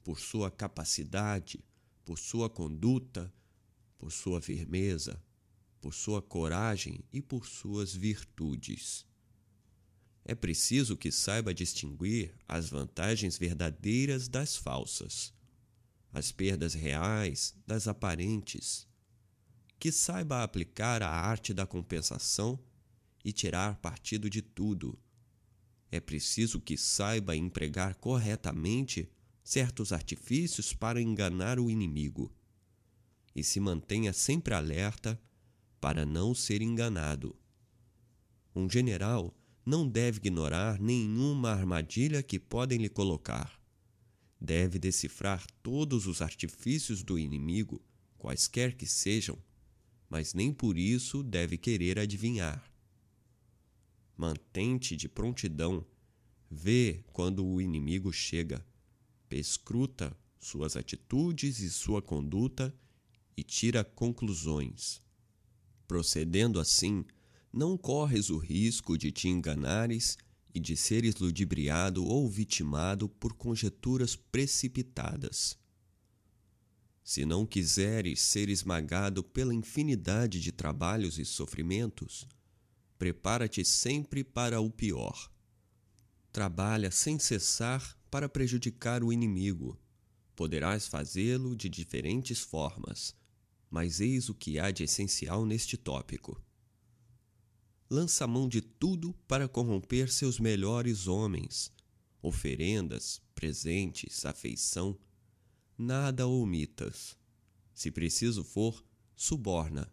por 0.05 0.20
sua 0.20 0.51
capacidade, 0.51 1.62
por 2.05 2.18
sua 2.18 2.48
conduta, 2.48 3.32
por 3.98 4.12
sua 4.12 4.40
firmeza, 4.40 5.20
por 5.81 5.93
sua 5.93 6.22
coragem 6.22 7.01
e 7.12 7.20
por 7.20 7.47
suas 7.47 7.93
virtudes. 7.93 9.05
É 10.24 10.35
preciso 10.35 10.97
que 10.97 11.10
saiba 11.10 11.52
distinguir 11.52 12.35
as 12.47 12.70
vantagens 12.70 13.36
verdadeiras 13.36 14.28
das 14.28 14.56
falsas 14.56 15.35
as 16.12 16.32
perdas 16.32 16.74
reais 16.74 17.55
das 17.66 17.87
aparentes, 17.87 18.87
que 19.78 19.93
saiba 19.93 20.43
aplicar 20.43 21.03
a 21.03 21.09
arte 21.09 21.55
da 21.55 21.66
compensação 21.66 22.59
e 23.24 23.32
tirar 23.32 23.77
partido 23.77 24.28
de 24.28 24.43
tudo. 24.43 24.99
É 25.91 26.01
preciso 26.01 26.61
que 26.61 26.77
saiba 26.77 27.37
empregar 27.37 27.95
corretamente 27.97 29.11
certos 29.43 29.93
artifícios 29.93 30.73
para 30.73 31.01
enganar 31.01 31.59
o 31.59 31.70
inimigo 31.70 32.32
e 33.35 33.43
se 33.43 33.61
mantenha 33.61 34.12
sempre 34.12 34.55
alerta 34.55 35.20
para 35.81 36.05
não 36.05 36.35
ser 36.35 36.61
enganado. 36.62 37.37
Um 38.55 38.69
general 38.69 39.35
não 39.65 39.89
deve 39.89 40.19
ignorar 40.19 40.81
nenhuma 40.81 41.51
armadilha 41.51 42.23
que 42.23 42.39
podem 42.39 42.78
lhe 42.78 42.89
colocar 42.89 43.60
Deve 44.40 44.78
decifrar 44.78 45.46
todos 45.62 46.06
os 46.06 46.22
artifícios 46.22 47.02
do 47.02 47.18
inimigo, 47.18 47.82
quaisquer 48.16 48.74
que 48.74 48.86
sejam, 48.86 49.38
mas 50.08 50.32
nem 50.32 50.52
por 50.52 50.78
isso 50.78 51.22
deve 51.22 51.58
querer 51.58 51.98
adivinhar. 51.98 52.72
Mantente 54.16 54.96
de 54.96 55.08
prontidão, 55.08 55.84
vê 56.50 57.04
quando 57.12 57.44
o 57.44 57.60
inimigo 57.60 58.12
chega, 58.12 58.64
pescruta 59.28 60.16
suas 60.38 60.74
atitudes 60.74 61.60
e 61.60 61.70
sua 61.70 62.00
conduta 62.00 62.74
e 63.36 63.42
tira 63.42 63.84
conclusões. 63.84 65.02
Procedendo 65.86 66.58
assim, 66.58 67.04
não 67.52 67.76
corres 67.76 68.30
o 68.30 68.38
risco 68.38 68.96
de 68.96 69.12
te 69.12 69.28
enganares 69.28 70.16
e 70.55 70.60
de 70.60 70.77
seres 70.77 71.16
ludibriado 71.16 72.05
ou 72.05 72.28
vitimado 72.28 73.09
por 73.09 73.35
conjecturas 73.35 74.16
precipitadas. 74.16 75.59
Se 77.02 77.24
não 77.24 77.47
quiseres 77.47 78.20
ser 78.20 78.48
esmagado 78.48 79.22
pela 79.22 79.55
infinidade 79.55 80.40
de 80.40 80.52
trabalhos 80.52 81.18
e 81.18 81.24
sofrimentos, 81.24 82.27
prepara-te 82.98 83.64
sempre 83.64 84.22
para 84.22 84.60
o 84.60 84.70
pior. 84.70 85.31
Trabalha 86.32 86.90
sem 86.90 87.18
cessar 87.18 87.98
para 88.10 88.28
prejudicar 88.28 89.02
o 89.02 89.12
inimigo. 89.12 89.78
Poderás 90.36 90.86
fazê-lo 90.86 91.56
de 91.56 91.68
diferentes 91.68 92.40
formas, 92.40 93.14
mas 93.68 94.01
eis 94.01 94.28
o 94.28 94.35
que 94.35 94.59
há 94.59 94.70
de 94.70 94.85
essencial 94.85 95.44
neste 95.44 95.77
tópico 95.77 96.40
lança 97.90 98.24
mão 98.24 98.48
de 98.48 98.60
tudo 98.60 99.12
para 99.26 99.48
corromper 99.48 100.12
seus 100.12 100.38
melhores 100.38 101.08
homens. 101.08 101.72
Oferendas, 102.22 103.20
presentes, 103.34 104.24
afeição, 104.24 104.96
nada 105.76 106.28
omitas. 106.28 107.16
Se 107.74 107.90
preciso 107.90 108.44
for, 108.44 108.84
suborna. 109.16 109.92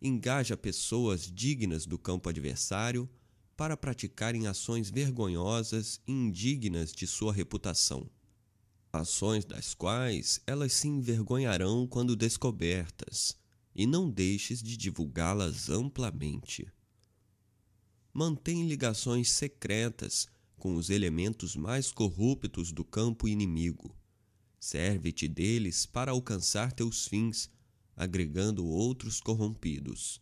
Engaja 0.00 0.56
pessoas 0.56 1.30
dignas 1.30 1.86
do 1.86 1.96
campo 1.96 2.28
adversário 2.28 3.08
para 3.56 3.76
praticarem 3.76 4.48
ações 4.48 4.90
vergonhosas 4.90 6.00
e 6.08 6.10
indignas 6.10 6.92
de 6.92 7.06
sua 7.06 7.32
reputação. 7.32 8.10
Ações 8.92 9.44
das 9.44 9.74
quais 9.74 10.40
elas 10.44 10.72
se 10.72 10.88
envergonharão 10.88 11.86
quando 11.86 12.16
descobertas, 12.16 13.38
e 13.74 13.86
não 13.86 14.10
deixes 14.10 14.60
de 14.60 14.76
divulgá-las 14.76 15.70
amplamente 15.70 16.66
mantém 18.12 18.66
ligações 18.66 19.30
secretas 19.30 20.28
com 20.56 20.76
os 20.76 20.90
elementos 20.90 21.56
mais 21.56 21.90
corruptos 21.90 22.70
do 22.70 22.84
campo 22.84 23.26
inimigo. 23.26 23.96
Serve-te 24.60 25.26
deles 25.26 25.86
para 25.86 26.12
alcançar 26.12 26.72
teus 26.72 27.06
fins, 27.08 27.50
agregando 27.96 28.64
outros 28.64 29.20
corrompidos. 29.20 30.20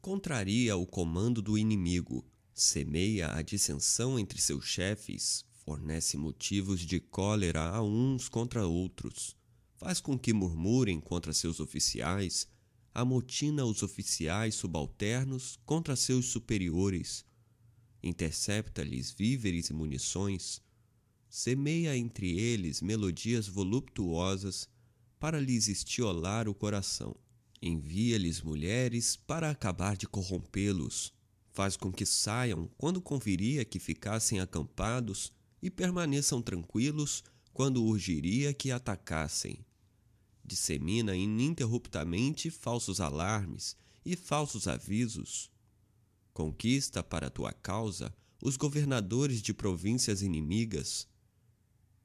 Contraria 0.00 0.76
o 0.76 0.86
comando 0.86 1.40
do 1.40 1.56
inimigo, 1.56 2.26
semeia 2.54 3.32
a 3.32 3.42
dissensão 3.42 4.18
entre 4.18 4.40
seus 4.40 4.64
chefes, 4.64 5.44
fornece 5.64 6.16
motivos 6.16 6.80
de 6.80 6.98
cólera 6.98 7.68
a 7.68 7.82
uns 7.82 8.28
contra 8.28 8.66
outros, 8.66 9.36
faz 9.76 10.00
com 10.00 10.18
que 10.18 10.32
murmurem 10.32 10.98
contra 10.98 11.32
seus 11.32 11.60
oficiais, 11.60 12.48
amotina 13.00 13.64
os 13.64 13.84
oficiais 13.84 14.56
subalternos 14.56 15.56
contra 15.64 15.94
seus 15.94 16.26
superiores, 16.26 17.24
intercepta-lhes 18.02 19.12
víveres 19.12 19.70
e 19.70 19.72
munições, 19.72 20.60
semeia 21.30 21.96
entre 21.96 22.36
eles 22.36 22.82
melodias 22.82 23.46
voluptuosas 23.46 24.68
para 25.16 25.38
lhes 25.38 25.68
estiolar 25.68 26.48
o 26.48 26.54
coração, 26.54 27.14
envia-lhes 27.62 28.42
mulheres 28.42 29.14
para 29.14 29.48
acabar 29.48 29.96
de 29.96 30.08
corrompê-los, 30.08 31.14
faz 31.52 31.76
com 31.76 31.92
que 31.92 32.04
saiam 32.04 32.68
quando 32.76 33.00
conviria 33.00 33.64
que 33.64 33.78
ficassem 33.78 34.40
acampados 34.40 35.32
e 35.62 35.70
permaneçam 35.70 36.42
tranquilos 36.42 37.22
quando 37.52 37.84
urgiria 37.84 38.52
que 38.52 38.72
atacassem 38.72 39.64
dissemina 40.48 41.14
ininterruptamente 41.14 42.50
falsos 42.50 43.00
alarmes 43.00 43.76
e 44.04 44.16
falsos 44.16 44.66
avisos. 44.66 45.50
Conquista 46.32 47.02
para 47.02 47.30
tua 47.30 47.52
causa 47.52 48.12
os 48.42 48.56
governadores 48.56 49.42
de 49.42 49.52
províncias 49.52 50.22
inimigas. 50.22 51.06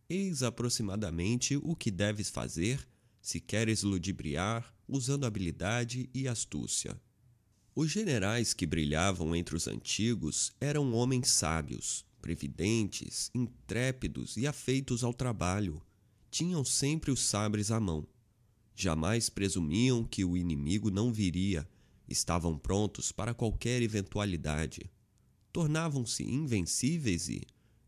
Eis 0.09 0.43
aproximadamente 0.43 1.55
o 1.57 1.75
que 1.75 1.89
deves 1.89 2.29
fazer 2.29 2.87
se 3.21 3.39
queres 3.39 3.83
ludibriar 3.83 4.75
usando 4.87 5.25
habilidade 5.25 6.09
e 6.13 6.27
astúcia. 6.27 6.99
Os 7.75 7.89
generais 7.89 8.53
que 8.53 8.67
brilhavam 8.67 9.35
entre 9.35 9.55
os 9.55 9.67
antigos 9.67 10.51
eram 10.59 10.93
homens 10.93 11.29
sábios, 11.29 12.05
previdentes, 12.21 13.31
intrépidos 13.33 14.37
e 14.37 14.45
afeitos 14.45 15.03
ao 15.03 15.13
trabalho. 15.13 15.81
Tinham 16.29 16.63
sempre 16.63 17.11
os 17.11 17.19
sabres 17.19 17.71
à 17.71 17.79
mão. 17.79 18.07
Jamais 18.75 19.29
presumiam 19.29 20.03
que 20.03 20.25
o 20.25 20.35
inimigo 20.35 20.89
não 20.89 21.13
viria. 21.13 21.67
Estavam 22.07 22.57
prontos 22.57 23.11
para 23.11 23.33
qualquer 23.33 23.81
eventualidade. 23.81 24.89
Tornavam-se 25.51 26.23
invencíveis 26.23 27.29
e, 27.29 27.41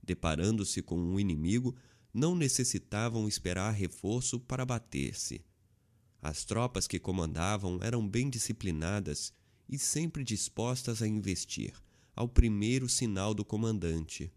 deparando-se 0.03 0.81
com 0.81 0.97
um 0.97 1.19
inimigo, 1.19 1.75
não 2.13 2.35
necessitavam 2.35 3.27
esperar 3.27 3.71
reforço 3.71 4.39
para 4.39 4.65
bater-se. 4.65 5.43
As 6.21 6.45
tropas 6.45 6.87
que 6.87 6.99
comandavam 6.99 7.79
eram 7.81 8.07
bem 8.07 8.29
disciplinadas 8.29 9.33
e 9.67 9.77
sempre 9.77 10.23
dispostas 10.23 11.01
a 11.01 11.07
investir, 11.07 11.73
ao 12.15 12.27
primeiro 12.29 12.87
sinal 12.87 13.33
do 13.33 13.43
comandante. 13.43 14.31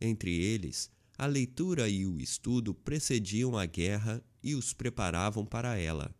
Entre 0.00 0.34
eles, 0.34 0.90
a 1.18 1.26
leitura 1.26 1.88
e 1.88 2.06
o 2.06 2.20
estudo 2.20 2.74
precediam 2.74 3.56
a 3.56 3.64
guerra 3.64 4.22
e 4.42 4.54
os 4.54 4.72
preparavam 4.72 5.46
para 5.46 5.78
ela. 5.78 6.14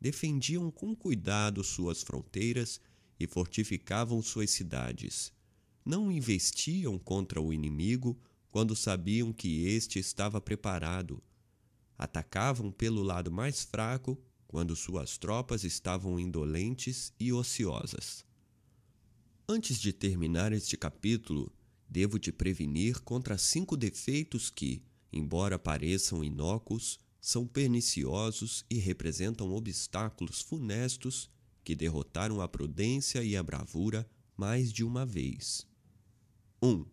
Defendiam 0.00 0.70
com 0.70 0.94
cuidado 0.94 1.64
suas 1.64 2.02
fronteiras 2.02 2.80
e 3.18 3.26
fortificavam 3.26 4.20
suas 4.20 4.50
cidades. 4.50 5.32
Não 5.84 6.12
investiam 6.12 6.98
contra 6.98 7.40
o 7.40 7.52
inimigo 7.52 8.18
quando 8.50 8.76
sabiam 8.76 9.32
que 9.32 9.66
este 9.66 9.98
estava 9.98 10.40
preparado. 10.40 11.22
Atacavam 11.96 12.70
pelo 12.70 13.02
lado 13.02 13.32
mais 13.32 13.64
fraco 13.64 14.20
quando 14.46 14.76
suas 14.76 15.16
tropas 15.16 15.64
estavam 15.64 16.20
indolentes 16.20 17.12
e 17.18 17.32
ociosas. 17.32 18.24
Antes 19.48 19.80
de 19.80 19.92
terminar 19.92 20.52
este 20.52 20.76
capítulo, 20.76 21.52
devo 21.88 22.18
te 22.18 22.32
prevenir 22.32 23.00
contra 23.00 23.38
cinco 23.38 23.76
defeitos 23.76 24.50
que, 24.50 24.82
embora 25.12 25.58
pareçam 25.58 26.24
inócuos, 26.24 26.98
são 27.20 27.46
perniciosos 27.46 28.64
e 28.70 28.78
representam 28.78 29.52
obstáculos 29.52 30.40
funestos 30.40 31.30
que 31.64 31.74
derrotaram 31.74 32.40
a 32.40 32.48
prudência 32.48 33.22
e 33.22 33.36
a 33.36 33.42
bravura 33.42 34.08
mais 34.36 34.72
de 34.72 34.84
uma 34.84 35.04
vez. 35.04 35.66
1. 36.62 36.68
Um, 36.68 36.86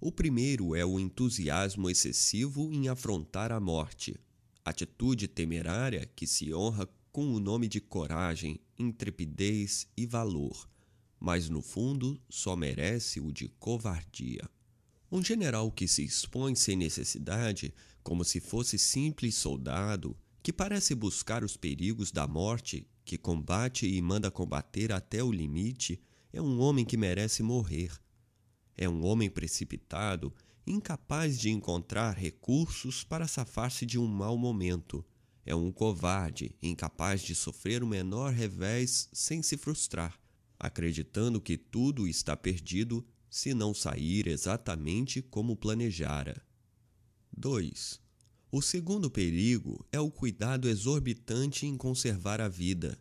o 0.00 0.12
primeiro 0.12 0.74
é 0.74 0.84
o 0.84 0.98
entusiasmo 0.98 1.88
excessivo 1.88 2.72
em 2.72 2.88
afrontar 2.88 3.52
a 3.52 3.60
morte, 3.60 4.18
atitude 4.64 5.28
temerária 5.28 6.10
que 6.14 6.26
se 6.26 6.52
honra 6.52 6.88
com 7.12 7.32
o 7.34 7.40
nome 7.40 7.68
de 7.68 7.80
coragem, 7.80 8.60
intrepidez 8.78 9.86
e 9.96 10.06
valor 10.06 10.70
mas 11.20 11.50
no 11.50 11.60
fundo 11.60 12.18
só 12.30 12.56
merece 12.56 13.20
o 13.20 13.30
de 13.30 13.46
covardia. 13.46 14.48
Um 15.12 15.22
general 15.22 15.70
que 15.70 15.86
se 15.86 16.02
expõe 16.02 16.54
sem 16.54 16.76
necessidade, 16.76 17.74
como 18.02 18.24
se 18.24 18.40
fosse 18.40 18.78
simples 18.78 19.34
soldado, 19.34 20.16
que 20.42 20.52
parece 20.52 20.94
buscar 20.94 21.44
os 21.44 21.58
perigos 21.58 22.10
da 22.10 22.26
morte, 22.26 22.88
que 23.04 23.18
combate 23.18 23.86
e 23.86 24.00
manda 24.00 24.30
combater 24.30 24.92
até 24.92 25.22
o 25.22 25.30
limite, 25.30 26.00
é 26.32 26.40
um 26.40 26.58
homem 26.60 26.84
que 26.84 26.96
merece 26.96 27.42
morrer. 27.42 27.92
É 28.76 28.88
um 28.88 29.04
homem 29.04 29.28
precipitado, 29.28 30.32
incapaz 30.66 31.38
de 31.38 31.50
encontrar 31.50 32.16
recursos 32.16 33.04
para 33.04 33.28
safar-se 33.28 33.84
de 33.84 33.98
um 33.98 34.06
mau 34.06 34.38
momento. 34.38 35.04
É 35.44 35.54
um 35.54 35.72
covarde, 35.72 36.54
incapaz 36.62 37.20
de 37.20 37.34
sofrer 37.34 37.82
o 37.82 37.86
menor 37.86 38.32
revés 38.32 39.08
sem 39.12 39.42
se 39.42 39.58
frustrar 39.58 40.19
acreditando 40.60 41.40
que 41.40 41.56
tudo 41.56 42.06
está 42.06 42.36
perdido 42.36 43.04
se 43.30 43.54
não 43.54 43.72
sair 43.72 44.28
exatamente 44.28 45.22
como 45.22 45.56
planejara. 45.56 46.44
2. 47.34 47.98
O 48.52 48.60
segundo 48.60 49.10
perigo 49.10 49.86
é 49.90 49.98
o 49.98 50.10
cuidado 50.10 50.68
exorbitante 50.68 51.64
em 51.64 51.78
conservar 51.78 52.42
a 52.42 52.48
vida. 52.48 52.98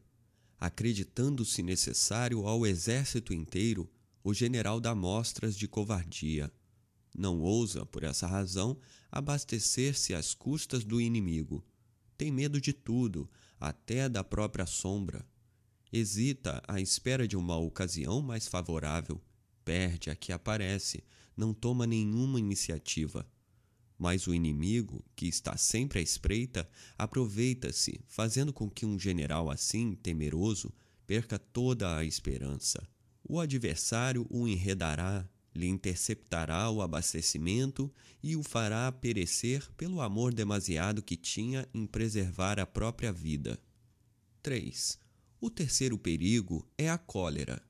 Acreditando-se 0.58 1.62
necessário 1.62 2.48
ao 2.48 2.66
exército 2.66 3.34
inteiro, 3.34 3.90
o 4.24 4.34
general 4.34 4.80
dá 4.80 4.96
mostras 4.96 5.56
de 5.56 5.68
covardia. 5.68 6.50
Não 7.18 7.42
ousa, 7.42 7.86
por 7.86 8.04
essa 8.04 8.28
razão, 8.28 8.78
abastecer-se 9.12 10.14
às 10.14 10.34
custas 10.34 10.86
do 10.86 11.02
inimigo. 11.02 11.66
Tem 12.18 12.32
medo 12.32 12.62
de 12.62 12.72
tudo, 12.72 13.30
até 13.60 14.08
da 14.08 14.24
própria 14.24 14.66
sombra. 14.66 15.26
Hesita 15.92 16.62
à 16.68 16.80
espera 16.80 17.28
de 17.28 17.36
uma 17.36 17.58
ocasião 17.58 18.22
mais 18.22 18.48
favorável. 18.48 19.20
Perde 19.66 20.10
a 20.10 20.16
que 20.16 20.32
aparece, 20.32 21.04
não 21.36 21.54
toma 21.54 21.88
nenhuma 21.88 22.40
iniciativa. 22.40 23.26
Mas 23.98 24.28
o 24.28 24.34
inimigo, 24.34 25.04
que 25.16 25.28
está 25.28 25.58
sempre 25.58 26.00
à 26.00 26.02
espreita, 26.02 26.70
aproveita-se, 26.98 28.00
fazendo 28.08 28.54
com 28.54 28.70
que 28.70 28.86
um 28.86 29.00
general 29.00 29.50
assim, 29.50 29.96
temeroso, 29.96 30.72
perca 31.08 31.40
toda 31.40 31.98
a 31.98 32.06
esperança. 32.06 32.88
O 33.24 33.40
adversário 33.40 34.26
o 34.30 34.48
enredará, 34.48 35.28
lhe 35.56 35.68
interceptará 35.68 36.70
o 36.70 36.82
abastecimento 36.82 37.92
e 38.22 38.36
o 38.36 38.44
fará 38.44 38.92
perecer 38.92 39.70
pelo 39.74 40.02
amor 40.02 40.34
demasiado 40.34 41.02
que 41.02 41.18
tinha 41.18 41.68
em 41.74 41.86
preservar 41.86 42.60
a 42.60 42.66
própria 42.66 43.12
vida. 43.12 43.60
3. 44.42 45.09
O 45.42 45.50
terceiro 45.50 45.98
perigo 45.98 46.68
é 46.78 46.90
a 46.90 46.98
cólera. 46.98 47.64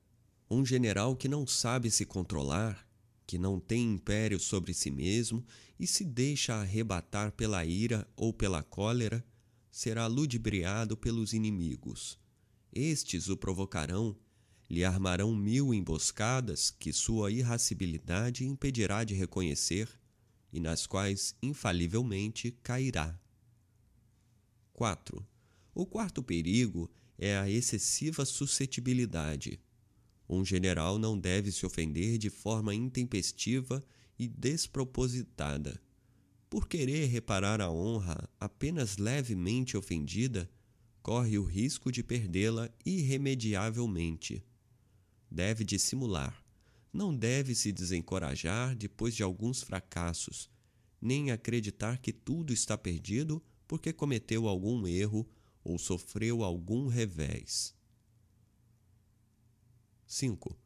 Um 0.50 0.66
general 0.66 1.16
que 1.16 1.28
não 1.28 1.46
sabe 1.46 1.92
se 1.92 2.04
controlar, 2.04 2.88
que 3.28 3.38
não 3.38 3.60
tem 3.60 3.94
império 3.94 4.40
sobre 4.40 4.74
si 4.74 4.90
mesmo 4.90 5.46
e 5.80 5.86
se 5.86 6.04
deixa 6.04 6.56
arrebatar 6.56 7.32
pela 7.32 7.64
ira 7.64 8.08
ou 8.16 8.34
pela 8.34 8.64
cólera, 8.64 9.24
será 9.70 10.08
ludibriado 10.08 10.98
pelos 10.98 11.32
inimigos. 11.32 12.18
Estes 12.74 13.30
o 13.30 13.38
provocarão 13.38 14.18
lhe 14.68 14.84
armarão 14.84 15.36
mil 15.36 15.72
emboscadas 15.72 16.72
que 16.72 16.92
sua 16.92 17.30
irascibilidade 17.30 18.48
impedirá 18.48 19.04
de 19.04 19.14
reconhecer 19.14 19.88
e 20.52 20.60
nas 20.60 20.88
quais 20.88 21.36
infalivelmente 21.40 22.52
cairá. 22.64 23.20
4. 24.74 25.24
O 25.76 25.86
quarto 25.86 26.24
perigo 26.24 26.90
é 27.20 27.38
a 27.38 27.50
excessiva 27.50 28.26
suscetibilidade. 28.26 29.60
Um 30.28 30.44
general 30.44 30.98
não 30.98 31.20
deve 31.20 31.52
se 31.52 31.66
ofender 31.66 32.18
de 32.18 32.30
forma 32.30 32.74
intempestiva 32.74 33.84
e 34.18 34.28
despropositada. 34.28 35.80
Por 36.50 36.68
querer 36.68 37.06
reparar 37.06 37.62
a 37.62 37.70
honra 37.70 38.28
apenas 38.40 38.98
levemente 38.98 39.78
ofendida, 39.78 40.50
corre 41.04 41.38
o 41.38 41.44
risco 41.44 41.92
de 41.92 42.02
perdê-la 42.02 42.72
irremediavelmente 42.84 44.44
deve 45.30 45.64
dissimular. 45.64 46.44
Não 46.92 47.16
deve 47.16 47.54
se 47.54 47.72
desencorajar 47.72 48.76
depois 48.76 49.16
de 49.16 49.22
alguns 49.22 49.62
fracassos, 49.62 50.50
nem 51.00 51.32
acreditar 51.32 52.00
que 52.00 52.12
tudo 52.12 52.52
está 52.52 52.78
perdido 52.78 53.42
porque 53.68 53.94
cometeu 53.94 54.48
algum 54.48 54.88
erro 54.88 55.28
ou 55.64 55.78
sofreu 55.78 56.44
algum 56.44 56.88
revés. 56.88 57.76
5. 60.06 60.58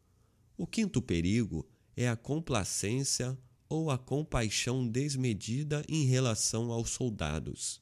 O 0.58 0.66
quinto 0.66 1.02
perigo 1.02 1.68
é 1.96 2.08
a 2.08 2.16
complacência 2.16 3.38
ou 3.68 3.90
a 3.90 3.98
compaixão 3.98 4.88
desmedida 4.88 5.84
em 5.90 6.06
relação 6.06 6.72
aos 6.72 6.92
soldados. 6.92 7.82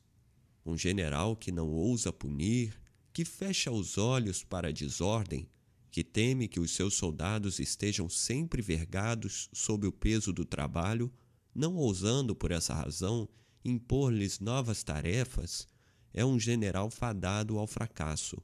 Um 0.65 0.77
general 0.77 1.35
que 1.35 1.51
não 1.51 1.69
ousa 1.69 2.13
punir, 2.13 2.79
que 3.13 3.25
fecha 3.25 3.71
os 3.71 3.97
olhos 3.97 4.43
para 4.43 4.69
a 4.69 4.71
desordem, 4.71 5.49
que 5.91 6.03
teme 6.03 6.47
que 6.47 6.59
os 6.59 6.71
seus 6.71 6.93
soldados 6.93 7.59
estejam 7.59 8.07
sempre 8.07 8.61
vergados 8.61 9.49
sob 9.51 9.85
o 9.85 9.91
peso 9.91 10.31
do 10.31 10.45
trabalho, 10.45 11.11
não 11.53 11.75
ousando, 11.75 12.33
por 12.33 12.51
essa 12.51 12.73
razão, 12.73 13.27
impor-lhes 13.63 14.39
novas 14.39 14.83
tarefas, 14.83 15.67
é 16.13 16.25
um 16.25 16.39
general 16.39 16.89
fadado 16.89 17.57
ao 17.57 17.67
fracasso. 17.67 18.41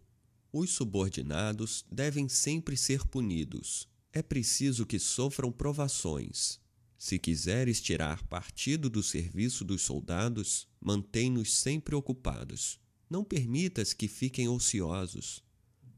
Os 0.51 0.71
subordinados 0.71 1.85
devem 1.91 2.29
sempre 2.29 2.77
ser 2.77 3.05
punidos. 3.05 3.87
É 4.13 4.21
preciso 4.21 4.85
que 4.85 4.99
sofram 4.99 5.51
provações. 5.51 6.59
Se 6.97 7.19
quiseres 7.19 7.81
tirar 7.81 8.23
partido 8.23 8.89
do 8.89 9.03
serviço 9.03 9.63
dos 9.63 9.81
soldados, 9.81 10.67
mantém-nos 10.79 11.53
sempre 11.53 11.93
ocupados. 11.93 12.79
Não 13.09 13.23
permitas 13.23 13.93
que 13.93 14.07
fiquem 14.07 14.47
ociosos 14.47 15.45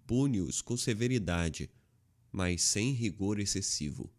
pune-os 0.10 0.60
com 0.60 0.76
severidade, 0.76 1.70
mas 2.32 2.64
sem 2.64 2.94
rigor 2.94 3.40
excessivo. 3.40 4.12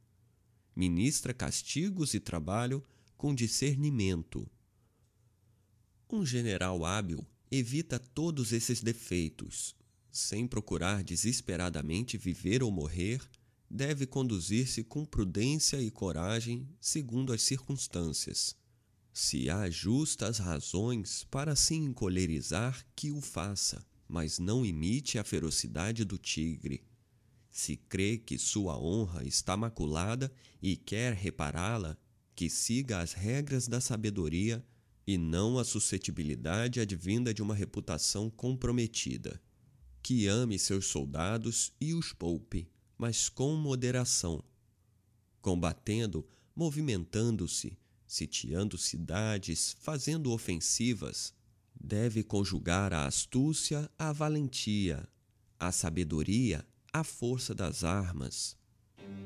Ministra 0.76 1.34
castigos 1.34 2.14
e 2.14 2.20
trabalho 2.20 2.80
com 3.16 3.34
discernimento. 3.34 4.48
Um 6.08 6.24
general 6.24 6.84
hábil 6.84 7.26
evita 7.50 7.98
todos 7.98 8.52
esses 8.52 8.80
defeitos. 8.80 9.74
Sem 10.10 10.46
procurar 10.46 11.02
desesperadamente 11.02 12.18
viver 12.18 12.62
ou 12.62 12.70
morrer, 12.70 13.20
deve 13.68 14.06
conduzir-se 14.06 14.82
com 14.82 15.04
prudência 15.04 15.80
e 15.80 15.90
coragem 15.90 16.68
segundo 16.80 17.32
as 17.32 17.42
circunstâncias. 17.42 18.56
Se 19.12 19.50
há 19.50 19.68
justas 19.70 20.38
razões 20.38 21.24
para 21.30 21.54
se 21.56 21.74
encolerizar, 21.74 22.84
que 22.94 23.10
o 23.10 23.20
faça 23.20 23.84
mas 24.10 24.40
não 24.40 24.66
imite 24.66 25.18
a 25.18 25.24
ferocidade 25.24 26.04
do 26.04 26.18
tigre. 26.18 26.84
Se 27.48 27.76
crê 27.76 28.18
que 28.18 28.36
sua 28.36 28.76
honra 28.76 29.24
está 29.24 29.56
maculada 29.56 30.32
e 30.60 30.76
quer 30.76 31.14
repará-la, 31.14 31.96
que 32.34 32.50
siga 32.50 32.98
as 33.00 33.12
regras 33.12 33.68
da 33.68 33.80
sabedoria 33.80 34.64
e 35.10 35.18
não 35.18 35.58
a 35.58 35.64
suscetibilidade 35.64 36.78
advinda 36.78 37.34
de 37.34 37.42
uma 37.42 37.52
reputação 37.52 38.30
comprometida. 38.30 39.42
Que 40.00 40.28
ame 40.28 40.56
seus 40.56 40.86
soldados 40.86 41.72
e 41.80 41.94
os 41.94 42.12
poupe, 42.12 42.70
mas 42.96 43.28
com 43.28 43.56
moderação, 43.56 44.40
combatendo, 45.42 46.24
movimentando-se, 46.54 47.76
sitiando 48.06 48.78
cidades, 48.78 49.76
fazendo 49.80 50.30
ofensivas, 50.30 51.34
deve 51.74 52.22
conjugar 52.22 52.92
a 52.92 53.06
astúcia 53.06 53.90
à 53.98 54.12
valentia, 54.12 55.08
a 55.58 55.72
sabedoria 55.72 56.64
à 56.92 57.02
força 57.02 57.52
das 57.52 57.82
armas. 57.82 58.56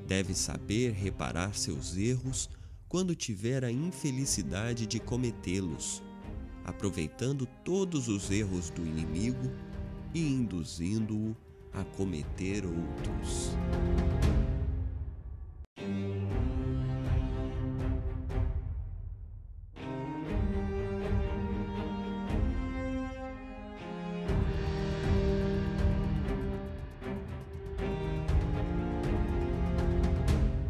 Deve 0.06 0.34
saber 0.34 0.92
reparar 0.92 1.54
seus 1.54 1.94
erros 1.94 2.48
quando 2.94 3.12
tiver 3.16 3.64
a 3.64 3.72
infelicidade 3.72 4.86
de 4.86 5.00
cometê-los, 5.00 6.00
aproveitando 6.64 7.44
todos 7.64 8.06
os 8.06 8.30
erros 8.30 8.70
do 8.70 8.86
inimigo 8.86 9.50
e 10.14 10.20
induzindo-o 10.20 11.36
a 11.72 11.82
cometer 11.82 12.64
outros. 12.64 13.50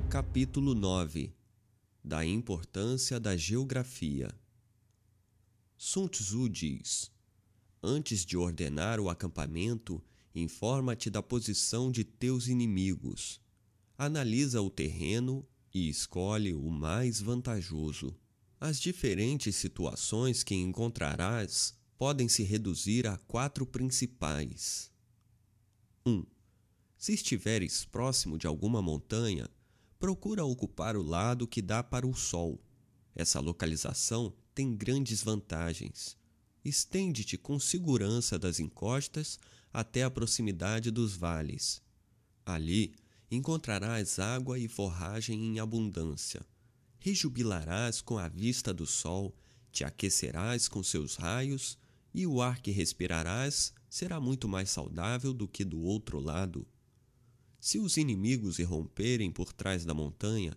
Capítulo 0.09 0.75
9 0.75 1.44
Da 2.07 2.23
importância 2.23 3.19
da 3.19 3.35
geografia 3.35 4.29
Sun 5.75 6.07
Tzu 6.07 6.51
diz: 6.51 7.11
Antes 7.83 8.27
de 8.27 8.37
ordenar 8.37 9.01
o 9.01 9.09
acampamento, 9.09 10.05
informa-te 10.35 11.09
da 11.09 11.23
posição 11.23 11.91
de 11.91 12.05
teus 12.05 12.47
inimigos. 12.47 13.41
Analisa 13.97 14.61
o 14.61 14.69
terreno 14.69 15.49
e 15.73 15.89
escolhe 15.89 16.53
o 16.53 16.69
mais 16.69 17.23
vantajoso. 17.23 18.15
As 18.61 18.79
diferentes 18.79 19.57
situações 19.57 20.43
que 20.43 20.55
encontrarás 20.55 21.75
podem 21.97 22.29
se 22.29 22.43
reduzir 22.43 23.07
a 23.07 23.17
quatro 23.17 23.65
principais. 23.65 24.93
1. 26.05 26.13
Um, 26.13 26.27
se 26.99 27.15
estiveres 27.15 27.87
próximo 27.87 28.37
de 28.37 28.47
alguma 28.47 28.83
montanha, 28.83 29.49
procura 30.05 30.45
ocupar 30.45 30.99
o 30.99 31.03
lado 31.03 31.47
que 31.47 31.63
dá 31.63 31.83
para 31.83 32.07
o 32.07 32.13
sol. 32.13 32.63
Essa 33.15 33.41
localização 33.41 34.35
tem 34.55 34.77
grandes 34.77 35.23
vantagens. 35.23 36.15
Estende-te 36.63 37.39
com 37.39 37.59
segurança 37.59 38.39
das 38.39 38.61
encostas 38.61 39.39
até 39.73 40.03
a 40.03 40.11
proximidade 40.11 40.91
dos 40.91 41.17
vales. 41.17 41.81
Ali 42.45 42.95
encontrarás 43.31 44.19
água 44.19 44.59
e 44.59 44.69
forragem 44.69 45.43
em 45.43 45.59
abundância. 45.59 46.45
Rejubilarás 46.99 48.03
com 48.03 48.19
a 48.19 48.29
vista 48.29 48.75
do 48.75 48.85
sol, 48.85 49.35
te 49.73 49.85
aquecerás 49.85 50.69
com 50.69 50.83
seus 50.83 51.17
raios, 51.17 51.79
e 52.13 52.27
o 52.27 52.43
ar 52.43 52.61
que 52.61 52.71
respirarás 52.71 53.73
será 53.89 54.21
muito 54.21 54.47
mais 54.47 54.69
saudável 54.69 55.33
do 55.33 55.49
que 55.49 55.65
do 55.65 55.81
outro 55.81 56.21
lado. 56.21 56.69
Se 57.65 57.79
os 57.79 57.97
inimigos 57.97 58.59
irromperem 58.59 59.31
por 59.33 59.51
trás 59.51 59.87
da 59.87 59.95
montanha, 59.95 60.55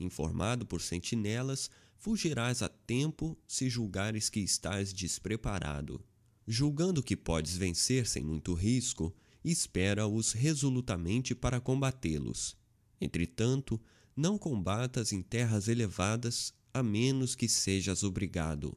informado 0.00 0.64
por 0.64 0.80
sentinelas, 0.80 1.70
fugirás 1.98 2.62
a 2.62 2.68
tempo 2.70 3.36
se 3.46 3.68
julgares 3.68 4.30
que 4.30 4.40
estás 4.40 4.90
despreparado. 4.90 6.02
Julgando 6.48 7.02
que 7.02 7.14
podes 7.14 7.58
vencer 7.58 8.06
sem 8.06 8.24
muito 8.24 8.54
risco, 8.54 9.14
espera-os 9.44 10.32
resolutamente 10.32 11.34
para 11.34 11.60
combatê-los. 11.60 12.56
Entretanto, 12.98 13.78
não 14.16 14.38
combatas 14.38 15.12
em 15.12 15.20
terras 15.20 15.68
elevadas 15.68 16.54
a 16.72 16.82
menos 16.82 17.34
que 17.34 17.50
sejas 17.50 18.02
obrigado. 18.02 18.74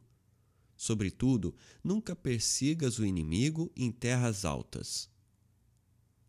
Sobretudo, 0.76 1.56
nunca 1.82 2.14
persigas 2.14 3.00
o 3.00 3.06
inimigo 3.06 3.72
em 3.74 3.90
terras 3.90 4.44
altas. 4.44 5.10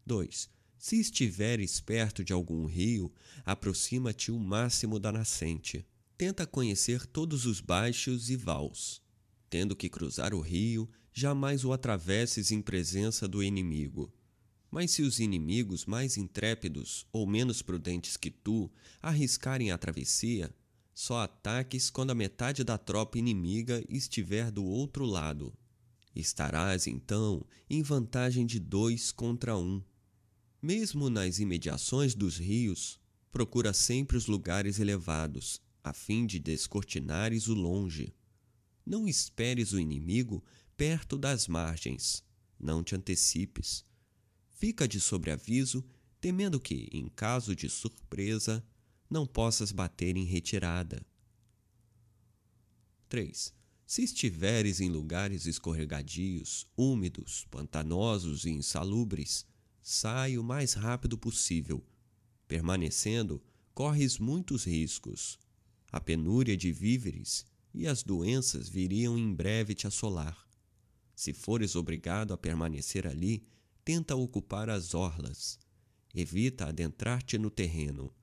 2. 0.06 0.59
Se 0.80 0.98
estiveres 0.98 1.78
perto 1.78 2.24
de 2.24 2.32
algum 2.32 2.64
rio, 2.64 3.12
aproxima-te 3.44 4.32
o 4.32 4.38
máximo 4.38 4.98
da 4.98 5.12
nascente. 5.12 5.86
Tenta 6.16 6.46
conhecer 6.46 7.04
todos 7.04 7.44
os 7.44 7.60
baixos 7.60 8.30
e 8.30 8.34
vals. 8.34 9.02
Tendo 9.50 9.76
que 9.76 9.90
cruzar 9.90 10.32
o 10.32 10.40
rio, 10.40 10.88
jamais 11.12 11.66
o 11.66 11.74
atravesses 11.74 12.50
em 12.50 12.62
presença 12.62 13.28
do 13.28 13.42
inimigo. 13.42 14.10
Mas 14.70 14.92
se 14.92 15.02
os 15.02 15.20
inimigos 15.20 15.84
mais 15.84 16.16
intrépidos 16.16 17.06
ou 17.12 17.26
menos 17.26 17.60
prudentes 17.60 18.16
que 18.16 18.30
tu 18.30 18.72
arriscarem 19.02 19.70
a 19.70 19.76
travessia, 19.76 20.50
só 20.94 21.20
ataques 21.20 21.90
quando 21.90 22.12
a 22.12 22.14
metade 22.14 22.64
da 22.64 22.78
tropa 22.78 23.18
inimiga 23.18 23.84
estiver 23.86 24.50
do 24.50 24.64
outro 24.64 25.04
lado. 25.04 25.52
Estarás, 26.16 26.86
então, 26.86 27.46
em 27.68 27.82
vantagem 27.82 28.46
de 28.46 28.58
dois 28.58 29.12
contra 29.12 29.58
um. 29.58 29.82
Mesmo 30.62 31.08
nas 31.08 31.38
imediações 31.38 32.14
dos 32.14 32.36
rios, 32.36 33.00
procura 33.32 33.72
sempre 33.72 34.16
os 34.16 34.26
lugares 34.26 34.78
elevados, 34.78 35.60
a 35.82 35.92
fim 35.92 36.26
de 36.26 36.38
descortinares 36.38 37.48
o 37.48 37.54
longe. 37.54 38.14
Não 38.84 39.08
esperes 39.08 39.72
o 39.72 39.80
inimigo 39.80 40.44
perto 40.76 41.16
das 41.16 41.48
margens. 41.48 42.22
Não 42.58 42.82
te 42.82 42.94
antecipes. 42.94 43.84
Fica 44.50 44.86
de 44.86 45.00
sobreaviso, 45.00 45.82
temendo 46.20 46.60
que, 46.60 46.88
em 46.92 47.08
caso 47.08 47.56
de 47.56 47.70
surpresa, 47.70 48.62
não 49.08 49.26
possas 49.26 49.72
bater 49.72 50.16
em 50.16 50.24
retirada. 50.24 51.04
3. 53.08 53.54
Se 53.86 54.02
estiveres 54.02 54.80
em 54.80 54.88
lugares 54.88 55.46
escorregadios, 55.46 56.66
úmidos, 56.76 57.46
pantanosos 57.50 58.44
e 58.44 58.50
insalubres, 58.50 59.46
sai 59.82 60.36
o 60.38 60.42
mais 60.42 60.74
rápido 60.74 61.16
possível. 61.16 61.84
Permanecendo, 62.46 63.42
corres 63.74 64.18
muitos 64.18 64.64
riscos. 64.64 65.38
A 65.90 66.00
penúria 66.00 66.56
de 66.56 66.72
víveres 66.72 67.46
e 67.72 67.86
as 67.86 68.02
doenças 68.02 68.68
viriam 68.68 69.18
em 69.18 69.34
breve 69.34 69.74
te 69.74 69.86
assolar. 69.86 70.46
Se 71.14 71.32
fores 71.32 71.76
obrigado 71.76 72.32
a 72.32 72.38
permanecer 72.38 73.06
ali, 73.06 73.46
tenta 73.84 74.16
ocupar 74.16 74.70
as 74.70 74.94
orlas. 74.94 75.58
Evita 76.14 76.66
adentrar-te 76.66 77.38
no 77.38 77.50
terreno. 77.50 78.14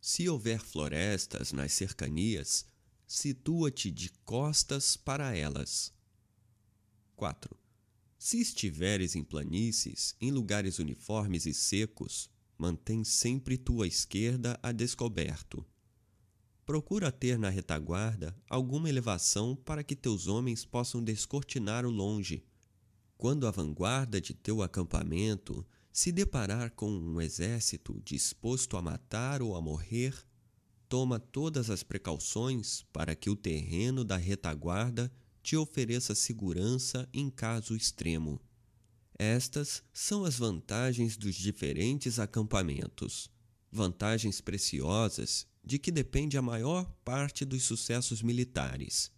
Se 0.00 0.28
houver 0.28 0.60
florestas 0.60 1.52
nas 1.52 1.72
cercanias, 1.72 2.66
situa-te 3.06 3.90
de 3.90 4.10
costas 4.24 4.96
para 4.96 5.36
elas. 5.36 5.92
4. 7.16 7.59
Se 8.22 8.38
estiveres 8.38 9.16
em 9.16 9.24
planícies, 9.24 10.14
em 10.20 10.30
lugares 10.30 10.78
uniformes 10.78 11.46
e 11.46 11.54
secos, 11.54 12.28
mantém 12.58 13.02
sempre 13.02 13.56
tua 13.56 13.86
esquerda 13.86 14.60
a 14.62 14.72
descoberto. 14.72 15.64
Procura 16.66 17.10
ter 17.10 17.38
na 17.38 17.48
retaguarda 17.48 18.36
alguma 18.46 18.90
elevação 18.90 19.56
para 19.56 19.82
que 19.82 19.96
teus 19.96 20.26
homens 20.26 20.66
possam 20.66 21.02
descortinar 21.02 21.86
o 21.86 21.90
longe. 21.90 22.44
Quando 23.16 23.46
a 23.46 23.50
vanguarda 23.50 24.20
de 24.20 24.34
teu 24.34 24.60
acampamento 24.60 25.66
se 25.90 26.12
deparar 26.12 26.72
com 26.72 26.90
um 26.90 27.22
exército 27.22 28.02
disposto 28.04 28.76
a 28.76 28.82
matar 28.82 29.40
ou 29.40 29.56
a 29.56 29.62
morrer, 29.62 30.14
toma 30.90 31.18
todas 31.18 31.70
as 31.70 31.82
precauções 31.82 32.84
para 32.92 33.16
que 33.16 33.30
o 33.30 33.34
terreno 33.34 34.04
da 34.04 34.18
retaguarda 34.18 35.10
te 35.42 35.56
ofereça 35.56 36.14
segurança 36.14 37.08
em 37.12 37.30
caso 37.30 37.74
extremo. 37.74 38.40
Estas 39.18 39.82
são 39.92 40.24
as 40.24 40.38
vantagens 40.38 41.16
dos 41.16 41.34
diferentes 41.34 42.18
acampamentos, 42.18 43.30
vantagens 43.70 44.40
preciosas 44.40 45.46
de 45.62 45.78
que 45.78 45.90
depende 45.90 46.38
a 46.38 46.42
maior 46.42 46.90
parte 47.04 47.44
dos 47.44 47.64
sucessos 47.64 48.22
militares. 48.22 49.12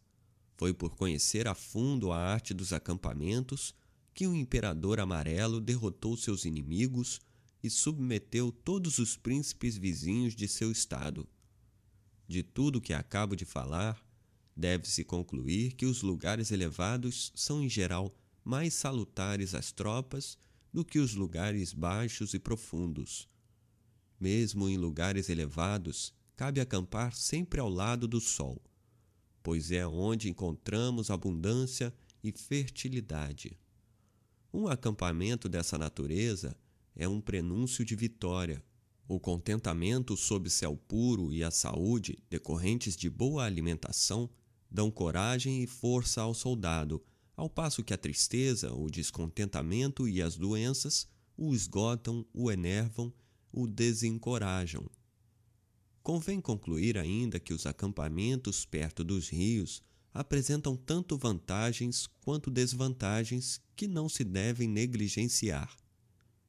Foi 0.56 0.74
por 0.74 0.94
conhecer 0.96 1.48
a 1.48 1.54
fundo 1.54 2.12
a 2.12 2.18
arte 2.18 2.52
dos 2.52 2.72
acampamentos 2.72 3.74
que 4.14 4.26
o 4.26 4.34
imperador 4.34 5.00
amarelo 5.00 5.60
derrotou 5.60 6.16
seus 6.16 6.44
inimigos 6.44 7.20
e 7.62 7.70
submeteu 7.70 8.50
todos 8.50 8.98
os 8.98 9.16
príncipes 9.16 9.76
vizinhos 9.76 10.34
de 10.34 10.48
seu 10.48 10.70
estado. 10.70 11.28
De 12.26 12.42
tudo 12.42 12.80
que 12.80 12.92
acabo 12.92 13.36
de 13.36 13.44
falar, 13.44 14.04
deve-se 14.56 15.04
concluir 15.04 15.72
que 15.72 15.86
os 15.86 16.02
lugares 16.02 16.50
elevados 16.50 17.32
são 17.34 17.62
em 17.62 17.68
geral 17.68 18.14
mais 18.44 18.74
salutares 18.74 19.54
às 19.54 19.72
tropas 19.72 20.36
do 20.72 20.84
que 20.84 20.98
os 20.98 21.14
lugares 21.14 21.72
baixos 21.72 22.34
e 22.34 22.38
profundos. 22.38 23.28
Mesmo 24.18 24.68
em 24.68 24.76
lugares 24.76 25.28
elevados, 25.28 26.14
cabe 26.36 26.60
acampar 26.60 27.14
sempre 27.14 27.60
ao 27.60 27.68
lado 27.68 28.08
do 28.08 28.20
sol, 28.20 28.62
pois 29.42 29.70
é 29.70 29.86
onde 29.86 30.30
encontramos 30.30 31.10
abundância 31.10 31.92
e 32.22 32.32
fertilidade. 32.32 33.58
Um 34.52 34.68
acampamento 34.68 35.48
dessa 35.48 35.78
natureza 35.78 36.56
é 36.94 37.08
um 37.08 37.20
prenúncio 37.20 37.84
de 37.84 37.96
vitória. 37.96 38.62
O 39.08 39.18
contentamento 39.18 40.16
sob 40.16 40.48
céu 40.48 40.76
puro 40.76 41.32
e 41.32 41.42
a 41.42 41.50
saúde, 41.50 42.18
decorrentes 42.30 42.96
de 42.96 43.10
boa 43.10 43.44
alimentação, 43.44 44.30
dão 44.72 44.90
coragem 44.90 45.62
e 45.62 45.66
força 45.66 46.22
ao 46.22 46.32
soldado, 46.32 47.04
ao 47.36 47.50
passo 47.50 47.84
que 47.84 47.92
a 47.92 47.98
tristeza, 47.98 48.72
o 48.72 48.90
descontentamento 48.90 50.08
e 50.08 50.22
as 50.22 50.36
doenças 50.36 51.06
o 51.36 51.54
esgotam, 51.54 52.24
o 52.32 52.50
enervam, 52.50 53.12
o 53.52 53.66
desencorajam. 53.66 54.88
Convém 56.02 56.40
concluir 56.40 56.98
ainda 56.98 57.38
que 57.38 57.52
os 57.52 57.66
acampamentos 57.66 58.64
perto 58.64 59.04
dos 59.04 59.28
rios 59.28 59.82
apresentam 60.12 60.76
tanto 60.76 61.16
vantagens 61.16 62.06
quanto 62.20 62.50
desvantagens 62.50 63.60
que 63.74 63.86
não 63.86 64.08
se 64.08 64.24
devem 64.24 64.68
negligenciar. 64.68 65.74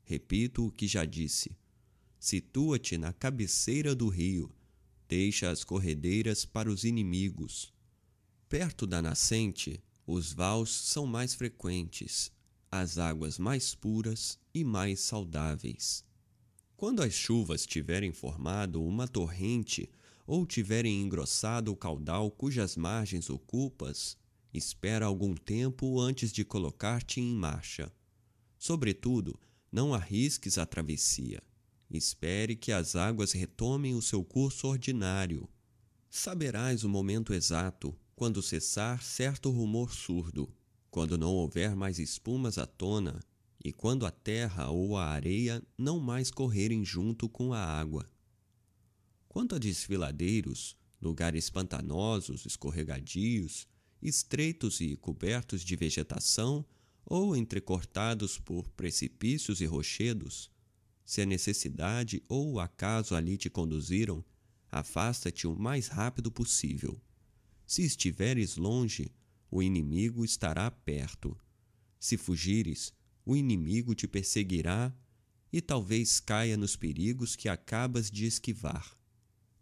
Repito 0.03 0.67
o 0.67 0.71
que 0.71 0.87
já 0.87 1.05
disse. 1.05 1.55
Situa-te 2.19 2.97
na 2.97 3.13
cabeceira 3.13 3.95
do 3.95 4.09
rio, 4.09 4.53
deixa 5.07 5.49
as 5.49 5.63
corredeiras 5.63 6.45
para 6.45 6.69
os 6.69 6.83
inimigos. 6.83 7.73
Perto 8.53 8.85
da 8.85 9.01
nascente, 9.01 9.83
os 10.05 10.31
vals 10.31 10.69
são 10.69 11.07
mais 11.07 11.33
frequentes, 11.33 12.31
as 12.71 12.99
águas 12.99 13.39
mais 13.39 13.73
puras 13.73 14.37
e 14.53 14.63
mais 14.63 14.99
saudáveis. 14.99 16.05
Quando 16.77 17.01
as 17.01 17.13
chuvas 17.13 17.65
tiverem 17.65 18.11
formado 18.11 18.83
uma 18.83 19.07
torrente 19.07 19.89
ou 20.27 20.45
tiverem 20.45 21.01
engrossado 21.01 21.71
o 21.71 21.75
caudal 21.75 22.29
cujas 22.29 22.75
margens 22.75 23.27
ocupas, 23.27 24.15
espera 24.53 25.07
algum 25.07 25.33
tempo 25.33 25.99
antes 25.99 26.31
de 26.31 26.45
colocar-te 26.45 27.19
em 27.19 27.33
marcha. 27.33 27.91
Sobretudo, 28.59 29.35
não 29.71 29.95
arrisques 29.95 30.59
a 30.59 30.65
travessia. 30.67 31.41
Espere 31.89 32.55
que 32.55 32.71
as 32.71 32.95
águas 32.95 33.31
retomem 33.31 33.95
o 33.95 34.01
seu 34.01 34.23
curso 34.23 34.67
ordinário. 34.67 35.49
Saberás 36.07 36.83
o 36.83 36.89
momento 36.89 37.33
exato 37.33 37.97
quando 38.15 38.41
cessar 38.41 39.01
certo 39.01 39.49
rumor 39.49 39.93
surdo, 39.93 40.53
quando 40.89 41.17
não 41.17 41.33
houver 41.33 41.75
mais 41.75 41.97
espumas 41.99 42.57
à 42.57 42.65
tona 42.65 43.19
e 43.63 43.71
quando 43.71 44.05
a 44.05 44.11
terra 44.11 44.69
ou 44.69 44.97
a 44.97 45.05
areia 45.05 45.63
não 45.77 45.99
mais 45.99 46.29
correrem 46.29 46.85
junto 46.85 47.27
com 47.27 47.53
a 47.53 47.59
água. 47.59 48.09
Quanto 49.27 49.55
a 49.55 49.57
desfiladeiros, 49.57 50.77
lugares 51.01 51.49
pantanosos, 51.49 52.45
escorregadios, 52.45 53.67
estreitos 54.01 54.79
e 54.81 54.95
cobertos 54.95 55.61
de 55.61 55.75
vegetação 55.75 56.65
ou 57.05 57.35
entrecortados 57.35 58.37
por 58.37 58.69
precipícios 58.69 59.61
e 59.61 59.65
rochedos, 59.65 60.51
se 61.05 61.21
a 61.21 61.25
necessidade 61.25 62.21
ou 62.29 62.53
o 62.53 62.59
acaso 62.59 63.15
ali 63.15 63.37
te 63.37 63.49
conduziram, 63.49 64.23
afasta-te 64.71 65.47
o 65.47 65.55
mais 65.55 65.87
rápido 65.87 66.31
possível. 66.31 67.01
Se 67.65 67.83
estiveres 67.83 68.57
longe, 68.57 69.11
o 69.49 69.61
inimigo 69.61 70.25
estará 70.25 70.69
perto. 70.69 71.37
Se 71.99 72.17
fugires, 72.17 72.93
o 73.25 73.35
inimigo 73.35 73.95
te 73.95 74.07
perseguirá 74.07 74.93
e 75.51 75.61
talvez 75.61 76.19
caia 76.19 76.57
nos 76.57 76.75
perigos 76.75 77.35
que 77.35 77.47
acabas 77.47 78.09
de 78.09 78.25
esquivar. 78.25 78.97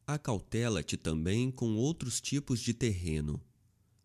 Acautela-te 0.07 0.97
também 0.97 1.51
com 1.51 1.75
outros 1.75 2.19
tipos 2.19 2.61
de 2.61 2.73
terreno. 2.73 3.43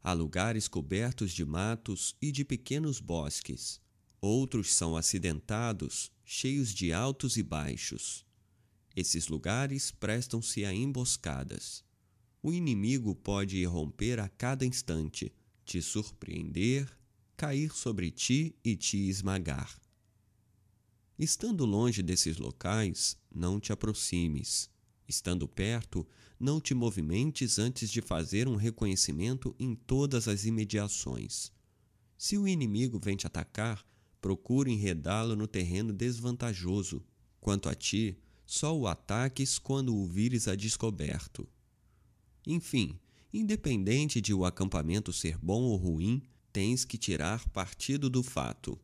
Há 0.02 0.12
lugares 0.12 0.68
cobertos 0.68 1.32
de 1.32 1.44
matos 1.44 2.16
e 2.20 2.30
de 2.30 2.44
pequenos 2.44 3.00
bosques. 3.00 3.80
Outros 4.20 4.74
são 4.74 4.96
acidentados, 4.96 6.10
cheios 6.24 6.74
de 6.74 6.92
altos 6.92 7.36
e 7.36 7.42
baixos. 7.42 8.26
Esses 8.94 9.28
lugares 9.28 9.90
prestam-se 9.92 10.64
a 10.64 10.74
emboscadas. 10.74 11.85
O 12.46 12.52
inimigo 12.52 13.12
pode 13.12 13.56
irromper 13.56 14.20
a 14.20 14.28
cada 14.28 14.64
instante, 14.64 15.32
te 15.64 15.82
surpreender, 15.82 16.88
cair 17.36 17.72
sobre 17.72 18.08
ti 18.08 18.54
e 18.62 18.76
te 18.76 19.08
esmagar. 19.08 19.76
Estando 21.18 21.66
longe 21.66 22.04
desses 22.04 22.36
locais, 22.36 23.18
não 23.34 23.58
te 23.58 23.72
aproximes. 23.72 24.70
Estando 25.08 25.48
perto, 25.48 26.06
não 26.38 26.60
te 26.60 26.72
movimentes 26.72 27.58
antes 27.58 27.90
de 27.90 28.00
fazer 28.00 28.46
um 28.46 28.54
reconhecimento 28.54 29.52
em 29.58 29.74
todas 29.74 30.28
as 30.28 30.44
imediações. 30.44 31.50
Se 32.16 32.38
o 32.38 32.46
inimigo 32.46 33.00
vem 33.02 33.16
te 33.16 33.26
atacar, 33.26 33.84
procure 34.20 34.70
enredá-lo 34.70 35.34
no 35.34 35.48
terreno 35.48 35.92
desvantajoso. 35.92 37.04
Quanto 37.40 37.68
a 37.68 37.74
ti, 37.74 38.16
só 38.44 38.72
o 38.78 38.86
ataques 38.86 39.58
quando 39.58 39.96
o 39.96 40.06
vires 40.06 40.46
a 40.46 40.54
descoberto. 40.54 41.44
Enfim, 42.46 42.98
independente 43.32 44.20
de 44.20 44.32
o 44.32 44.44
acampamento 44.44 45.12
ser 45.12 45.36
bom 45.36 45.62
ou 45.62 45.76
ruim, 45.76 46.22
tens 46.52 46.84
que 46.84 46.96
tirar 46.96 47.46
partido 47.48 48.08
do 48.08 48.22
fato. 48.22 48.78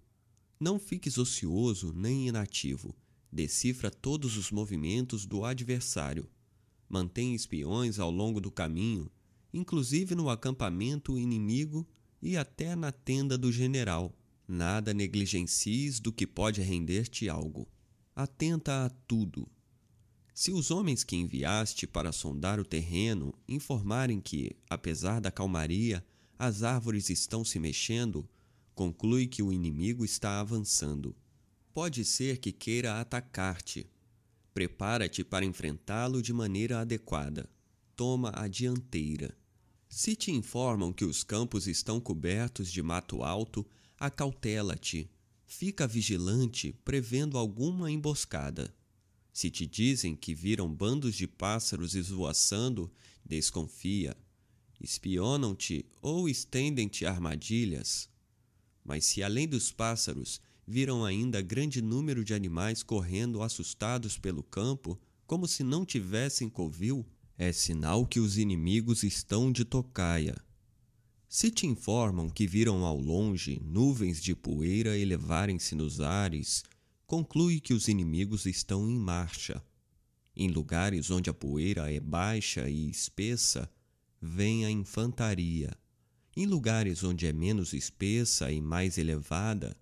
Não 0.59 0.79
fiques 0.79 1.17
ocioso 1.17 1.93
nem 1.93 2.29
inativo. 2.29 2.95
Decifra 3.31 3.91
todos 3.91 4.37
os 4.37 4.51
movimentos 4.51 5.25
do 5.25 5.45
adversário. 5.45 6.29
Mantém 6.89 7.35
espiões 7.35 7.99
ao 7.99 8.11
longo 8.11 8.41
do 8.41 8.51
caminho, 8.51 9.11
inclusive 9.55 10.15
no 10.15 10.29
acampamento 10.29 11.19
inimigo 11.19 11.89
e 12.21 12.37
até 12.37 12.77
na 12.77 12.93
tenda 12.93 13.39
do 13.39 13.51
general. 13.51 14.15
Nada 14.47 14.93
negligencies 14.93 15.99
do 15.99 16.13
que 16.13 16.27
pode 16.27 16.61
render-te 16.61 17.29
algo. 17.29 17.67
Atenta 18.15 18.85
a 18.85 18.91
tudo. 18.91 19.49
Se 20.35 20.51
os 20.51 20.71
homens 20.71 21.05
que 21.05 21.17
enviaste 21.17 21.87
para 21.87 22.11
sondar 22.11 22.59
o 22.59 22.65
terreno 22.65 23.35
informarem 23.47 24.21
que, 24.21 24.57
apesar 24.69 25.21
da 25.21 25.31
calmaria, 25.31 26.05
as 26.39 26.63
árvores 26.63 27.11
estão 27.11 27.45
se 27.45 27.59
mexendo, 27.59 28.29
conclui 28.75 29.27
que 29.27 29.43
o 29.43 29.53
inimigo 29.53 30.05
está 30.05 30.41
avançando. 30.41 31.15
Pode 31.75 32.05
ser 32.05 32.39
que 32.39 32.51
queira 32.51 33.01
atacar-te. 33.01 33.87
Prepara-te 34.55 35.23
para 35.23 35.45
enfrentá-lo 35.45 36.23
de 36.23 36.33
maneira 36.33 36.81
adequada. 36.81 37.49
Toma 37.95 38.33
a 38.35 38.49
dianteira. 38.49 39.37
Se 39.89 40.17
te 40.17 40.33
informam 40.33 40.93
que 40.93 41.05
os 41.05 41.23
campos 41.23 41.67
estão 41.67 42.01
cobertos 42.01 42.73
de 42.73 42.83
mato 42.83 43.23
alto, 43.23 43.67
acautela-te. 43.99 45.11
Fica 45.45 45.87
vigilante, 45.87 46.75
prevendo 46.83 47.37
alguma 47.37 47.91
emboscada. 47.91 48.75
Se 49.33 49.51
te 49.51 49.67
dizem 49.67 50.15
que 50.15 50.35
viram 50.35 50.73
bandos 50.73 51.15
de 51.15 51.27
pássaros 51.27 51.95
esvoaçando, 51.95 52.93
desconfia. 53.25 54.17
Espionam-te 54.81 55.87
ou 56.03 56.29
estendem-te 56.29 57.07
armadilhas. 57.07 58.09
Mas 58.85 59.05
se 59.05 59.23
além 59.23 59.49
dos 59.49 59.73
pássaros 59.73 60.41
viram 60.67 61.05
ainda 61.05 61.41
grande 61.41 61.81
número 61.81 62.25
de 62.25 62.35
animais 62.35 62.83
correndo 62.83 63.43
assustados 63.43 64.19
pelo 64.19 64.43
campo, 64.43 65.01
como 65.27 65.49
se 65.49 65.63
não 65.63 65.85
tivessem 65.85 66.49
covil, 66.49 67.07
é 67.39 67.53
sinal 67.53 68.07
que 68.07 68.21
os 68.21 68.37
inimigos 68.37 69.03
estão 69.03 69.51
de 69.51 69.65
tocaia. 69.65 70.37
Se 71.29 71.51
te 71.51 71.67
informam 71.67 72.29
que 72.29 72.47
viram 72.47 72.85
ao 72.85 72.99
longe 72.99 73.59
nuvens 73.65 74.23
de 74.23 74.35
poeira 74.35 74.99
elevarem-se 74.99 75.75
nos 75.75 76.01
ares, 76.01 76.63
conclui 77.13 77.61
que 77.61 77.75
os 77.75 77.89
inimigos 77.89 78.47
estão 78.47 78.89
em 78.89 78.99
marcha. 78.99 79.63
Em 80.35 80.49
lugares 80.49 81.11
onde 81.11 81.29
a 81.29 81.35
poeira 81.35 81.93
é 81.93 82.01
baixa 82.01 82.71
e 82.71 82.89
espessa, 82.89 83.71
vem 84.19 84.65
a 84.65 84.71
infantaria. 84.71 85.77
Em 86.35 86.47
lugares 86.47 87.05
onde 87.05 87.27
é 87.27 87.33
menos 87.35 87.75
espessa 87.75 88.51
e 88.51 88.63
mais 88.63 88.97
elevada, 88.97 89.77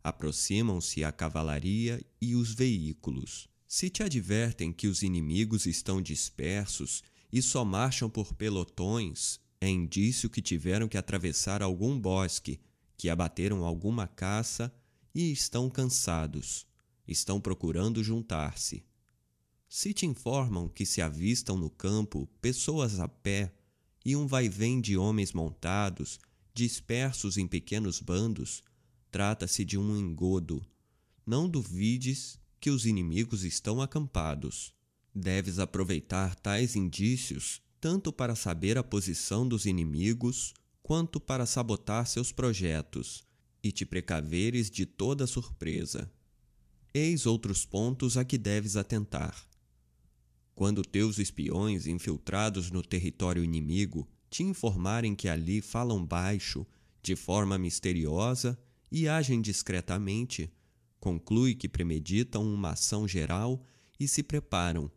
aproximam-se 0.00 1.02
a 1.02 1.10
cavalaria 1.10 2.00
e 2.22 2.36
os 2.36 2.54
veículos. 2.54 3.48
Se 3.66 3.90
te 3.90 4.04
advertem 4.04 4.72
que 4.72 4.86
os 4.86 5.02
inimigos 5.02 5.66
estão 5.66 6.00
dispersos 6.00 7.02
e 7.32 7.42
só 7.42 7.64
marcham 7.64 8.08
por 8.08 8.32
pelotões, 8.32 9.40
é 9.60 9.68
indício 9.68 10.30
que 10.30 10.40
tiveram 10.40 10.86
que 10.86 10.96
atravessar 10.96 11.64
algum 11.64 11.98
bosque, 11.98 12.60
que 12.96 13.08
abateram 13.08 13.64
alguma 13.64 14.06
caça 14.06 14.72
e 15.12 15.32
estão 15.32 15.68
cansados. 15.68 16.64
Estão 17.06 17.40
procurando 17.40 18.02
juntar-se. 18.02 18.84
Se 19.68 19.92
te 19.92 20.06
informam 20.06 20.68
que 20.68 20.86
se 20.86 21.02
avistam 21.02 21.56
no 21.56 21.70
campo 21.70 22.28
pessoas 22.40 22.98
a 23.00 23.08
pé 23.08 23.52
e 24.04 24.14
um 24.14 24.26
vai-vem 24.26 24.80
de 24.80 24.96
homens 24.96 25.32
montados, 25.32 26.18
dispersos 26.54 27.36
em 27.36 27.46
pequenos 27.46 28.00
bandos, 28.00 28.62
trata-se 29.10 29.64
de 29.64 29.76
um 29.76 29.96
engodo. 29.96 30.64
Não 31.26 31.48
duvides 31.48 32.38
que 32.60 32.70
os 32.70 32.86
inimigos 32.86 33.44
estão 33.44 33.80
acampados. 33.80 34.72
Deves 35.14 35.58
aproveitar 35.58 36.34
tais 36.36 36.76
indícios 36.76 37.60
tanto 37.80 38.12
para 38.12 38.34
saber 38.34 38.78
a 38.78 38.82
posição 38.82 39.46
dos 39.46 39.66
inimigos, 39.66 40.54
quanto 40.82 41.20
para 41.20 41.46
sabotar 41.46 42.06
seus 42.06 42.32
projetos, 42.32 43.24
e 43.62 43.70
te 43.70 43.84
precaveres 43.84 44.70
de 44.70 44.86
toda 44.86 45.26
surpresa. 45.26 46.10
Eis 46.98 47.26
outros 47.26 47.66
pontos 47.66 48.16
a 48.16 48.24
que 48.24 48.38
deves 48.38 48.74
atentar. 48.74 49.36
Quando 50.54 50.80
teus 50.80 51.18
espiões 51.18 51.86
infiltrados 51.86 52.70
no 52.70 52.82
território 52.82 53.44
inimigo 53.44 54.08
te 54.30 54.42
informarem 54.42 55.14
que 55.14 55.28
ali 55.28 55.60
falam 55.60 56.02
baixo, 56.02 56.66
de 57.02 57.14
forma 57.14 57.58
misteriosa 57.58 58.58
e 58.90 59.06
agem 59.06 59.42
discretamente, 59.42 60.50
conclui 60.98 61.54
que 61.54 61.68
premeditam 61.68 62.42
uma 62.42 62.70
ação 62.70 63.06
geral 63.06 63.62
e 64.00 64.08
se 64.08 64.22
preparam 64.22 64.90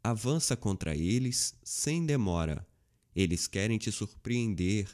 avança 0.00 0.56
contra 0.56 0.96
eles 0.96 1.52
sem 1.64 2.06
demora. 2.06 2.64
Eles 3.12 3.48
querem 3.48 3.76
te 3.76 3.90
surpreender. 3.90 4.88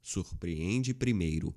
Surpreende 0.00 0.94
primeiro. 0.94 1.52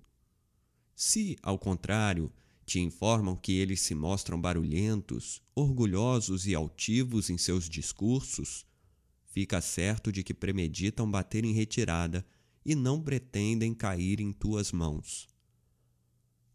Se, 0.96 1.38
ao 1.44 1.60
contrário, 1.60 2.34
te 2.68 2.82
informam 2.82 3.34
que 3.38 3.54
eles 3.54 3.80
se 3.80 3.96
mostram 3.96 4.40
barulhentos, 4.40 5.42
orgulhosos 5.56 6.46
e 6.46 6.54
altivos 6.54 7.30
em 7.30 7.38
seus 7.38 7.70
discursos, 7.70 8.66
fica 9.26 9.62
certo 9.62 10.12
de 10.12 10.22
que 10.22 10.34
premeditam 10.34 11.10
bater 11.10 11.46
em 11.46 11.54
retirada 11.54 12.28
e 12.66 12.76
não 12.76 13.02
pretendem 13.02 13.74
cair 13.74 14.20
em 14.20 14.34
tuas 14.34 14.74
mãos. 14.74 15.30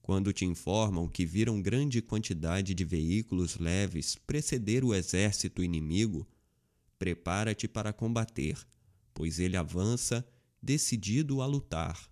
Quando 0.03 0.35
te 0.35 0.45
informam 0.45 1.09
que 1.09 1.25
viram 1.25 1.63
grande 1.63 2.03
quantidade 2.03 2.75
de 2.75 2.85
veículos 2.85 3.57
leves 3.57 4.15
preceder 4.27 4.85
o 4.85 4.95
exército 4.95 5.65
inimigo, 5.65 6.29
prepara-te 6.99 7.67
para 7.67 7.91
combater, 7.91 8.59
pois 9.15 9.39
ele 9.39 9.57
avança 9.57 10.23
decidido 10.61 11.41
a 11.41 11.47
lutar. 11.47 12.12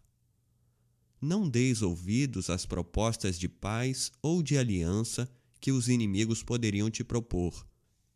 Não 1.21 1.47
deis 1.47 1.83
ouvidos 1.83 2.49
às 2.49 2.65
propostas 2.65 3.39
de 3.39 3.49
paz 3.49 4.11
ou 4.23 4.43
de 4.43 4.57
aliança 4.57 5.31
que 5.61 5.71
os 5.71 5.89
inimigos 5.89 6.43
poderiam 6.43 6.91
te 6.91 7.05
propor. 7.05 7.67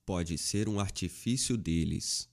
Pode 0.06 0.38
ser 0.38 0.68
um 0.68 0.80
artifício 0.80 1.56
deles. 1.58 2.28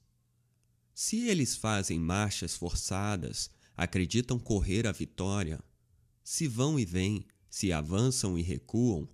Se 0.93 1.27
eles 1.27 1.57
fazem 1.57 1.99
marchas 1.99 2.56
forçadas, 2.56 3.52
acreditam 3.76 4.39
correr 4.39 4.88
a 4.88 4.91
vitória, 4.93 5.61
se 6.23 6.48
vão 6.48 6.80
e 6.80 6.85
vêm, 6.85 7.26
se 7.49 7.73
avançam 7.73 8.38
e 8.38 8.41
recuam, 8.41 9.10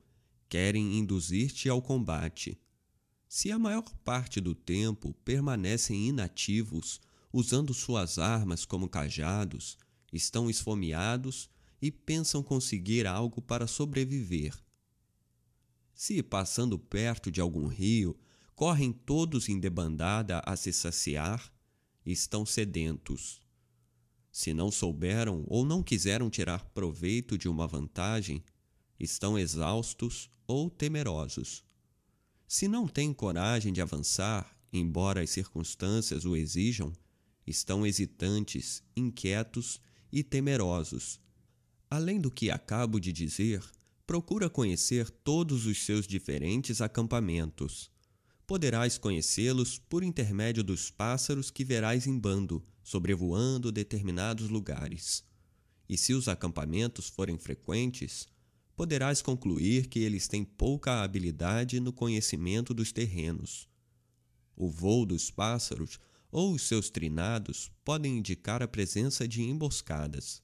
querem 0.47 0.99
induzir-te 0.99 1.69
ao 1.69 1.81
combate. 1.81 2.59
Se 3.27 3.51
a 3.51 3.57
maior 3.57 3.89
parte 4.03 4.39
do 4.39 4.53
tempo 4.53 5.13
permanecem 5.25 6.07
inativos, 6.07 7.01
usando 7.33 7.73
suas 7.73 8.19
armas 8.19 8.63
como 8.65 8.87
cajados, 8.87 9.77
estão 10.11 10.49
esfomeados 10.49 11.49
e 11.81 11.91
pensam 11.91 12.41
conseguir 12.41 13.05
algo 13.05 13.41
para 13.41 13.67
sobreviver. 13.67 14.53
Se, 15.93 16.21
passando 16.21 16.77
perto 16.77 17.31
de 17.31 17.41
algum 17.41 17.67
rio, 17.67 18.17
correm 18.55 18.91
todos 18.91 19.49
em 19.49 19.59
debandada 19.59 20.41
a 20.45 20.55
se 20.55 20.71
saciar, 20.73 21.51
estão 22.05 22.45
sedentos. 22.45 23.41
Se 24.31 24.53
não 24.53 24.71
souberam 24.71 25.43
ou 25.47 25.65
não 25.65 25.81
quiseram 25.81 26.29
tirar 26.29 26.63
proveito 26.65 27.37
de 27.37 27.49
uma 27.49 27.67
vantagem, 27.67 28.43
estão 28.99 29.37
exaustos 29.37 30.29
ou 30.45 30.69
temerosos. 30.69 31.63
Se 32.47 32.67
não 32.67 32.87
têm 32.87 33.13
coragem 33.13 33.73
de 33.73 33.81
avançar, 33.81 34.55
embora 34.71 35.21
as 35.21 35.29
circunstâncias 35.31 36.23
o 36.23 36.35
exijam, 36.35 36.93
estão 37.45 37.85
hesitantes, 37.85 38.83
inquietos 38.95 39.81
e 40.11 40.23
temerosos. 40.23 41.19
Além 41.89 42.19
do 42.19 42.29
que 42.29 42.51
acabo 42.51 42.99
de 42.99 43.11
dizer, 43.13 43.63
procura 44.05 44.49
conhecer 44.49 45.09
todos 45.09 45.65
os 45.65 45.83
seus 45.83 46.07
diferentes 46.07 46.81
acampamentos. 46.81 47.91
Poderás 48.45 48.97
conhecê-los 48.97 49.77
por 49.77 50.03
intermédio 50.03 50.63
dos 50.63 50.89
pássaros 50.89 51.51
que 51.51 51.65
verás 51.65 52.07
em 52.07 52.17
bando, 52.17 52.63
sobrevoando 52.83 53.71
determinados 53.71 54.49
lugares. 54.49 55.25
E 55.89 55.97
se 55.97 56.13
os 56.13 56.27
acampamentos 56.27 57.09
forem 57.09 57.37
frequentes, 57.37 58.27
poderás 58.77 59.21
concluir 59.21 59.87
que 59.87 59.99
eles 59.99 60.27
têm 60.27 60.45
pouca 60.45 61.01
habilidade 61.01 61.79
no 61.79 61.91
conhecimento 61.91 62.73
dos 62.73 62.91
terrenos. 62.91 63.67
O 64.55 64.69
voo 64.69 65.05
dos 65.05 65.29
pássaros 65.31 65.99
ou 66.31 66.53
os 66.53 66.63
seus 66.63 66.89
trinados 66.89 67.71
podem 67.83 68.17
indicar 68.17 68.61
a 68.61 68.67
presença 68.67 69.27
de 69.27 69.41
emboscadas. 69.41 70.41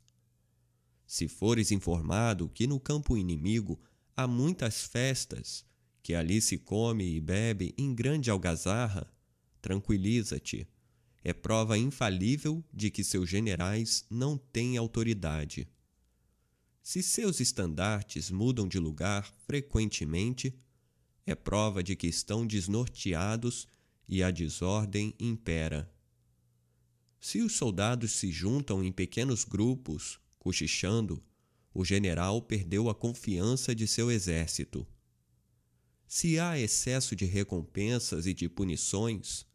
Se 1.05 1.27
fores 1.27 1.71
informado 1.71 2.49
que 2.49 2.65
no 2.65 2.79
campo 2.79 3.17
inimigo 3.17 3.79
há 4.15 4.27
muitas 4.27 4.83
festas, 4.83 5.65
que 6.01 6.13
ali 6.13 6.41
se 6.41 6.57
come 6.57 7.15
e 7.15 7.19
bebe 7.19 7.73
em 7.77 7.93
grande 7.93 8.29
algazarra, 8.29 9.11
tranquiliza-te. 9.61 10.67
É 11.23 11.31
prova 11.31 11.77
infalível 11.77 12.63
de 12.73 12.91
que 12.91 13.03
seus 13.03 13.29
generais 13.29 14.05
não 14.09 14.37
têm 14.37 14.77
autoridade. 14.77 15.67
Se 16.81 17.01
seus 17.01 17.39
estandartes 17.39 18.29
mudam 18.29 18.67
de 18.67 18.77
lugar 18.77 19.33
frequentemente, 19.47 20.53
é 21.25 21.33
prova 21.33 21.81
de 21.81 21.95
que 21.95 22.07
estão 22.07 22.45
desnorteados 22.45 23.67
e 24.07 24.21
a 24.21 24.31
desordem 24.31 25.13
impera. 25.19 25.91
Se 27.19 27.41
os 27.41 27.53
soldados 27.53 28.11
se 28.11 28.31
juntam 28.31 28.83
em 28.83 28.91
pequenos 28.91 29.45
grupos, 29.45 30.19
cochichando, 30.37 31.23
o 31.73 31.85
general 31.85 32.41
perdeu 32.41 32.89
a 32.89 32.95
confiança 32.95 33.73
de 33.73 33.87
seu 33.87 34.11
exército. 34.11 34.85
Se 36.05 36.37
há 36.37 36.59
excesso 36.59 37.15
de 37.15 37.25
recompensas 37.25 38.27
e 38.27 38.33
de 38.33 38.47
punições, 38.47 39.45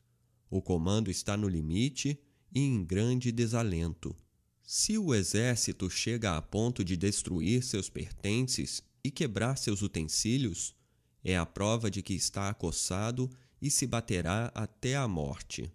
o 0.50 0.62
comando 0.62 1.10
está 1.10 1.36
no 1.36 1.46
limite 1.46 2.18
e 2.52 2.60
em 2.60 2.82
grande 2.84 3.30
desalento. 3.30 4.16
Se 4.62 4.98
o 4.98 5.14
exército 5.14 5.88
chega 5.88 6.36
a 6.36 6.42
ponto 6.42 6.84
de 6.84 6.96
destruir 6.96 7.62
seus 7.62 7.88
pertences 7.88 8.82
e 9.04 9.10
quebrar 9.10 9.56
seus 9.56 9.82
utensílios, 9.82 10.74
é 11.22 11.36
a 11.36 11.46
prova 11.46 11.90
de 11.90 12.02
que 12.02 12.14
está 12.14 12.48
acossado 12.48 13.30
e 13.60 13.70
se 13.70 13.86
baterá 13.86 14.52
até 14.54 14.96
a 14.96 15.08
morte. 15.08 15.72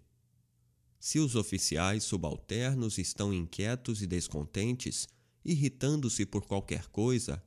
Se 0.98 1.18
os 1.18 1.34
oficiais 1.36 2.02
subalternos 2.04 2.96
estão 2.98 3.32
inquietos 3.32 4.00
e 4.02 4.06
descontentes, 4.06 5.06
irritando-se 5.44 6.24
por 6.24 6.46
qualquer 6.46 6.86
coisa, 6.86 7.42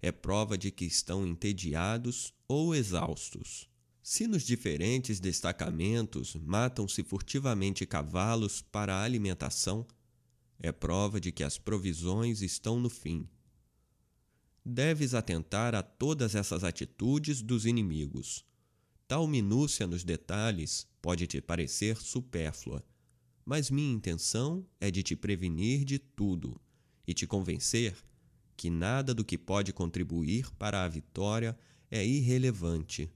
é 0.00 0.12
prova 0.12 0.58
de 0.58 0.70
que 0.70 0.84
estão 0.84 1.26
entediados 1.26 2.34
ou 2.46 2.74
exaustos. 2.74 3.68
Se 4.02 4.26
nos 4.26 4.42
diferentes 4.42 5.20
destacamentos 5.20 6.34
matam-se 6.34 7.02
furtivamente 7.02 7.84
cavalos 7.84 8.62
para 8.62 8.94
a 8.94 9.02
alimentação, 9.02 9.86
é 10.58 10.72
prova 10.72 11.20
de 11.20 11.30
que 11.30 11.44
as 11.44 11.58
provisões 11.58 12.42
estão 12.42 12.80
no 12.80 12.90
fim. 12.90 13.28
Deves 14.64 15.14
atentar 15.14 15.74
a 15.74 15.82
todas 15.82 16.34
essas 16.34 16.64
atitudes 16.64 17.40
dos 17.40 17.64
inimigos. 17.64 18.44
Tal 19.08 19.26
minúcia 19.26 19.86
nos 19.86 20.04
detalhes 20.04 20.86
pode 21.00 21.26
te 21.26 21.40
parecer 21.40 21.96
supérflua, 21.96 22.84
mas 23.42 23.70
minha 23.70 23.94
intenção 23.94 24.66
é 24.78 24.90
de 24.90 25.02
te 25.02 25.16
prevenir 25.16 25.82
de 25.82 25.98
tudo 25.98 26.60
e 27.06 27.14
te 27.14 27.26
convencer 27.26 27.96
que 28.54 28.68
nada 28.68 29.14
do 29.14 29.24
que 29.24 29.38
pode 29.38 29.72
contribuir 29.72 30.50
para 30.56 30.84
a 30.84 30.88
vitória 30.88 31.58
é 31.90 32.04
irrelevante. 32.06 33.10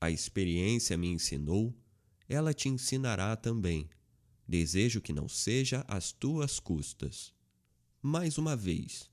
A 0.00 0.10
experiência 0.10 0.96
me 0.96 1.08
ensinou, 1.08 1.76
ela 2.26 2.54
te 2.54 2.70
ensinará 2.70 3.36
também. 3.36 3.90
Desejo 4.48 5.02
que 5.02 5.12
não 5.12 5.28
seja 5.28 5.84
às 5.86 6.10
tuas 6.10 6.58
custas. 6.58 7.34
Mais 8.00 8.38
uma 8.38 8.56
vez, 8.56 9.10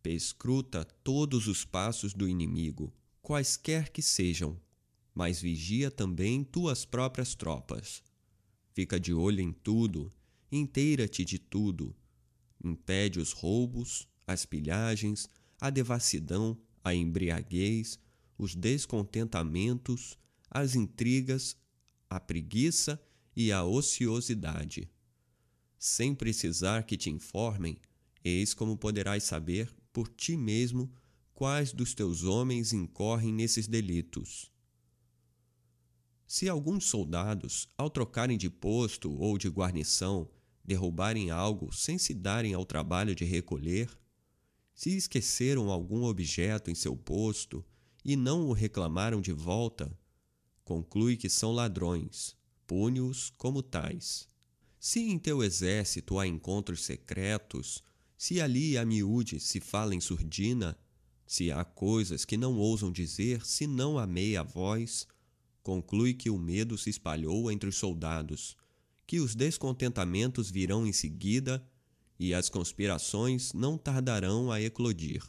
pescruta 0.00 0.84
todos 1.02 1.48
os 1.48 1.64
passos 1.64 2.14
do 2.14 2.28
inimigo, 2.28 2.94
quaisquer 3.20 3.90
que 3.90 4.02
sejam, 4.02 4.60
mas 5.18 5.40
vigia 5.40 5.90
também 5.90 6.44
tuas 6.44 6.84
próprias 6.84 7.34
tropas. 7.34 8.04
Fica 8.72 9.00
de 9.00 9.12
olho 9.12 9.40
em 9.40 9.52
tudo, 9.52 10.12
inteira-te 10.52 11.24
de 11.24 11.40
tudo. 11.40 11.92
Impede 12.64 13.18
os 13.18 13.32
roubos, 13.32 14.06
as 14.24 14.46
pilhagens, 14.46 15.28
a 15.60 15.70
devassidão, 15.70 16.56
a 16.84 16.94
embriaguez, 16.94 17.98
os 18.38 18.54
descontentamentos, 18.54 20.16
as 20.48 20.76
intrigas, 20.76 21.56
a 22.08 22.20
preguiça 22.20 23.02
e 23.34 23.50
a 23.50 23.64
ociosidade. 23.64 24.88
Sem 25.80 26.14
precisar 26.14 26.84
que 26.84 26.96
te 26.96 27.10
informem, 27.10 27.76
eis 28.22 28.54
como 28.54 28.76
poderás 28.76 29.24
saber 29.24 29.68
por 29.92 30.06
ti 30.06 30.36
mesmo 30.36 30.88
quais 31.34 31.72
dos 31.72 31.92
teus 31.92 32.22
homens 32.22 32.72
incorrem 32.72 33.32
nesses 33.32 33.66
delitos. 33.66 34.56
Se 36.28 36.48
alguns 36.48 36.84
soldados, 36.84 37.68
ao 37.76 37.90
trocarem 37.90 38.38
de 38.38 38.48
posto 38.48 39.10
ou 39.18 39.36
de 39.36 39.48
guarnição, 39.48 40.30
derrubarem 40.64 41.30
algo 41.30 41.72
sem 41.72 41.98
se 41.98 42.14
darem 42.14 42.54
ao 42.54 42.64
trabalho 42.64 43.14
de 43.14 43.24
recolher, 43.24 43.90
se 44.74 44.96
esqueceram 44.96 45.70
algum 45.70 46.04
objeto 46.04 46.70
em 46.70 46.74
seu 46.74 46.94
posto 46.94 47.64
e 48.04 48.14
não 48.14 48.46
o 48.46 48.52
reclamaram 48.52 49.20
de 49.20 49.32
volta, 49.32 49.90
conclui 50.62 51.16
que 51.16 51.28
são 51.28 51.50
ladrões 51.50 52.38
pune-os 52.68 53.30
como 53.30 53.62
tais. 53.62 54.28
Se 54.78 55.00
em 55.00 55.18
teu 55.18 55.42
exército 55.42 56.18
há 56.18 56.26
encontros 56.26 56.84
secretos, 56.84 57.82
se 58.16 58.40
ali 58.40 58.76
a 58.76 58.84
miúde 58.84 59.40
se 59.40 59.58
fala 59.58 59.94
em 59.94 60.00
surdina, 60.00 60.78
se 61.26 61.50
há 61.50 61.64
coisas 61.64 62.26
que 62.26 62.36
não 62.36 62.56
ousam 62.58 62.92
dizer 62.92 63.44
senão 63.44 63.98
a 63.98 64.06
meia 64.06 64.42
voz, 64.42 65.06
conclui 65.68 66.14
que 66.14 66.30
o 66.30 66.38
medo 66.38 66.78
se 66.78 66.88
espalhou 66.88 67.52
entre 67.52 67.68
os 67.68 67.76
soldados, 67.76 68.56
que 69.06 69.20
os 69.20 69.34
descontentamentos 69.34 70.50
virão 70.50 70.86
em 70.86 70.94
seguida 70.94 71.62
e 72.18 72.32
as 72.32 72.48
conspirações 72.48 73.52
não 73.52 73.76
tardarão 73.76 74.50
a 74.50 74.62
eclodir. 74.62 75.22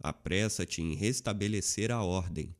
Apressa-te 0.00 0.80
em 0.80 0.94
restabelecer 0.94 1.90
a 1.90 2.02
ordem. 2.02 2.56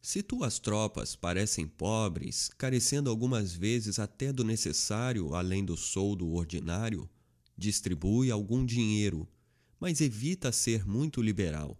Se 0.00 0.22
tuas 0.22 0.60
tropas 0.60 1.16
parecem 1.16 1.66
pobres, 1.66 2.52
carecendo 2.56 3.10
algumas 3.10 3.52
vezes 3.52 3.98
até 3.98 4.32
do 4.32 4.44
necessário 4.44 5.34
além 5.34 5.64
do 5.64 5.76
soldo 5.76 6.30
ordinário, 6.34 7.10
distribui 7.58 8.30
algum 8.30 8.64
dinheiro, 8.64 9.28
mas 9.80 10.00
evita 10.00 10.52
ser 10.52 10.86
muito 10.86 11.20
liberal. 11.20 11.76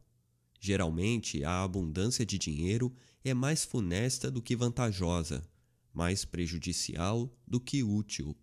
Geralmente, 0.67 1.45
a 1.45 1.63
abundância 1.63 2.25
de 2.25 2.39
dinheiro 2.39 2.91
é 3.23 3.35
mais 3.35 3.67
funesta 3.67 4.31
do 4.31 4.41
que 4.41 4.57
vantajosa, 4.57 5.47
mais 5.93 6.25
prejudicial 6.25 7.31
do 7.47 7.61
que 7.61 7.83
útil. 7.83 8.35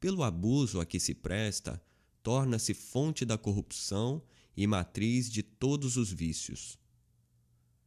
Pelo 0.00 0.24
abuso 0.24 0.80
a 0.80 0.84
que 0.84 0.98
se 0.98 1.14
presta, 1.14 1.80
torna-se 2.24 2.74
fonte 2.74 3.24
da 3.24 3.38
corrupção 3.38 4.20
e 4.56 4.66
matriz 4.66 5.30
de 5.30 5.44
todos 5.44 5.96
os 5.96 6.10
vícios. 6.10 6.76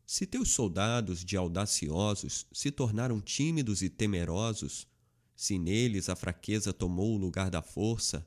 Se 0.05 0.25
teus 0.25 0.51
soldados 0.51 1.19
de 1.21 1.35
audaciosos 1.35 2.47
se 2.53 2.71
tornaram 2.71 3.19
tímidos 3.19 3.81
e 3.81 3.89
temerosos, 3.89 4.87
se 5.35 5.59
neles 5.59 6.07
a 6.07 6.15
fraqueza 6.15 6.71
tomou 6.71 7.15
o 7.15 7.19
lugar 7.19 7.51
da 7.51 7.61
força, 7.61 8.25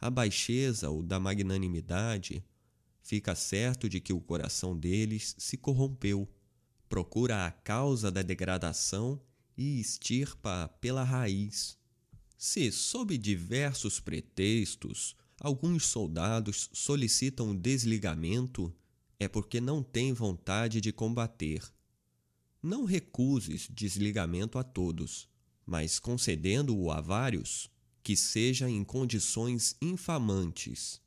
a 0.00 0.08
baixeza 0.08 0.88
ou 0.88 1.02
da 1.02 1.20
magnanimidade, 1.20 2.42
fica 3.02 3.34
certo 3.34 3.88
de 3.88 4.00
que 4.00 4.12
o 4.12 4.20
coração 4.20 4.78
deles 4.78 5.34
se 5.38 5.56
corrompeu. 5.56 6.28
Procura 6.88 7.46
a 7.46 7.50
causa 7.50 8.10
da 8.10 8.22
degradação 8.22 9.20
e 9.56 9.80
extirpa 9.80 10.68
pela 10.80 11.02
raiz. 11.02 11.78
Se, 12.38 12.70
sob 12.72 13.16
diversos 13.18 14.00
pretextos, 14.00 15.16
alguns 15.40 15.86
soldados 15.86 16.70
solicitam 16.72 17.50
o 17.50 17.54
desligamento, 17.54 18.74
é 19.18 19.28
porque 19.28 19.60
não 19.60 19.82
tem 19.82 20.12
vontade 20.12 20.80
de 20.80 20.92
combater. 20.92 21.62
Não 22.62 22.84
recuses 22.84 23.68
desligamento 23.70 24.58
a 24.58 24.62
todos, 24.62 25.28
mas 25.66 25.98
concedendo-o 25.98 26.90
a 26.90 27.00
vários, 27.00 27.70
que 28.02 28.16
seja 28.16 28.68
em 28.68 28.82
condições 28.82 29.76
infamantes. 29.80 31.00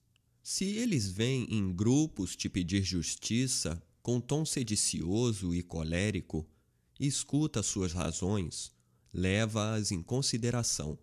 Se 0.47 0.63
eles 0.63 1.09
vêm 1.09 1.47
em 1.49 1.73
grupos 1.73 2.35
te 2.35 2.47
pedir 2.47 2.83
justiça, 2.83 3.81
com 4.03 4.21
tom 4.21 4.45
sedicioso 4.45 5.55
e 5.55 5.63
colérico, 5.63 6.47
escuta 6.99 7.63
suas 7.63 7.93
razões, 7.93 8.71
leva-as 9.11 9.91
em 9.91 10.03
consideração. 10.03 10.99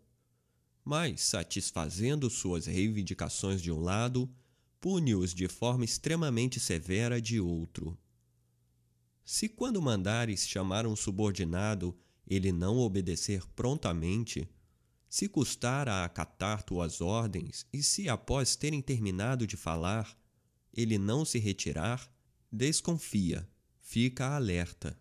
Mas, 0.85 1.23
satisfazendo 1.23 2.31
suas 2.31 2.67
reivindicações 2.67 3.61
de 3.61 3.73
um 3.73 3.81
lado, 3.81 4.33
pune-os 4.81 5.35
de 5.35 5.49
forma 5.49 5.85
extremamente 5.85 6.61
severa 6.61 7.21
de 7.21 7.41
outro. 7.41 7.99
Se, 9.25 9.49
quando 9.49 9.83
mandares 9.83 10.47
chamar 10.47 10.87
um 10.87 10.95
subordinado, 10.95 11.99
ele 12.25 12.53
não 12.53 12.79
obedecer 12.79 13.45
prontamente, 13.57 14.49
se 15.13 15.29
custar 15.29 15.91
a 15.91 16.07
acatar 16.07 16.63
tuas 16.63 17.03
ordens, 17.03 17.67
e 17.71 17.83
se, 17.83 18.09
após 18.09 18.57
terem 18.57 18.81
terminado 18.81 19.47
de 19.47 19.59
falar, 19.59 20.19
ele 20.73 20.97
não 20.97 21.23
se 21.23 21.39
retirar, 21.39 22.11
desconfia, 22.51 23.47
fica 23.79 24.35
alerta. 24.35 24.99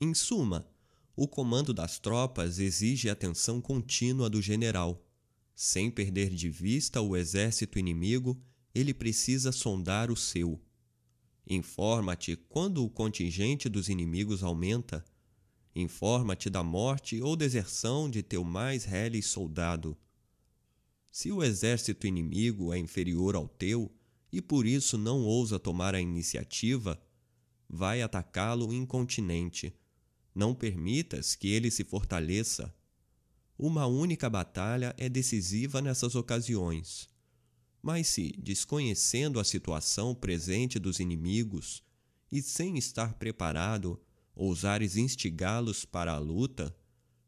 Em 0.00 0.14
suma, 0.14 0.66
o 1.14 1.28
comando 1.28 1.74
das 1.74 1.98
tropas 1.98 2.58
exige 2.58 3.10
atenção 3.10 3.60
contínua 3.60 4.30
do 4.30 4.40
general. 4.40 5.06
Sem 5.54 5.90
perder 5.90 6.30
de 6.30 6.48
vista 6.48 7.02
o 7.02 7.14
exército 7.14 7.78
inimigo, 7.78 8.42
ele 8.74 8.94
precisa 8.94 9.52
sondar 9.52 10.10
o 10.10 10.16
seu. 10.16 10.58
Informa-te 11.46 12.34
quando 12.34 12.82
o 12.82 12.88
contingente 12.88 13.68
dos 13.68 13.90
inimigos 13.90 14.42
aumenta. 14.42 15.04
Informa-te 15.74 16.50
da 16.50 16.62
morte 16.62 17.20
ou 17.22 17.34
deserção 17.34 18.10
de 18.10 18.22
teu 18.22 18.44
mais 18.44 18.84
reles 18.84 19.26
soldado. 19.26 19.96
Se 21.10 21.32
o 21.32 21.42
exército 21.42 22.06
inimigo 22.06 22.72
é 22.72 22.78
inferior 22.78 23.34
ao 23.34 23.48
teu 23.48 23.90
e 24.30 24.40
por 24.40 24.66
isso 24.66 24.98
não 24.98 25.22
ousa 25.22 25.58
tomar 25.58 25.94
a 25.94 26.00
iniciativa, 26.00 27.00
vai 27.68 28.02
atacá-lo 28.02 28.72
incontinente. 28.72 29.74
Não 30.34 30.54
permitas 30.54 31.34
que 31.34 31.48
ele 31.48 31.70
se 31.70 31.84
fortaleça. 31.84 32.74
Uma 33.58 33.86
única 33.86 34.28
batalha 34.28 34.94
é 34.98 35.08
decisiva 35.08 35.80
nessas 35.80 36.14
ocasiões. 36.14 37.08
Mas 37.82 38.08
se, 38.08 38.34
desconhecendo 38.38 39.40
a 39.40 39.44
situação 39.44 40.14
presente 40.14 40.78
dos 40.78 41.00
inimigos 41.00 41.82
e 42.30 42.40
sem 42.40 42.78
estar 42.78 43.14
preparado, 43.14 44.00
ousares 44.34 44.96
instigá-los 44.96 45.84
para 45.84 46.12
a 46.12 46.18
luta, 46.18 46.74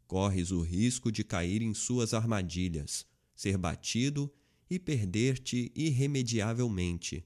corres 0.07 0.51
o 0.51 0.61
risco 0.61 1.11
de 1.11 1.25
cair 1.25 1.63
em 1.63 1.75
suas 1.75 2.15
armadilhas, 2.15 3.07
ser 3.35 3.57
batido 3.57 4.33
e 4.69 4.79
perder-te 4.79 5.73
irremediavelmente. 5.75 7.25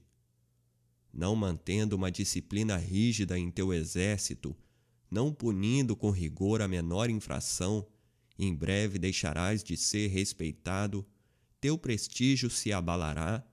Não 1.13 1.35
mantendo 1.35 1.95
uma 1.95 2.11
disciplina 2.11 2.77
rígida 2.77 3.37
em 3.37 3.49
teu 3.49 3.73
exército, 3.73 4.55
não 5.09 5.33
punindo 5.33 5.95
com 5.95 6.11
rigor 6.11 6.61
a 6.61 6.67
menor 6.67 7.09
infração, 7.09 7.87
em 8.37 8.53
breve 8.53 8.99
deixarás 8.99 9.63
de 9.63 9.75
ser 9.75 10.07
respeitado 10.07 11.05
teu 11.59 11.77
prestígio 11.77 12.49
se 12.49 12.71
abalará, 12.71 13.45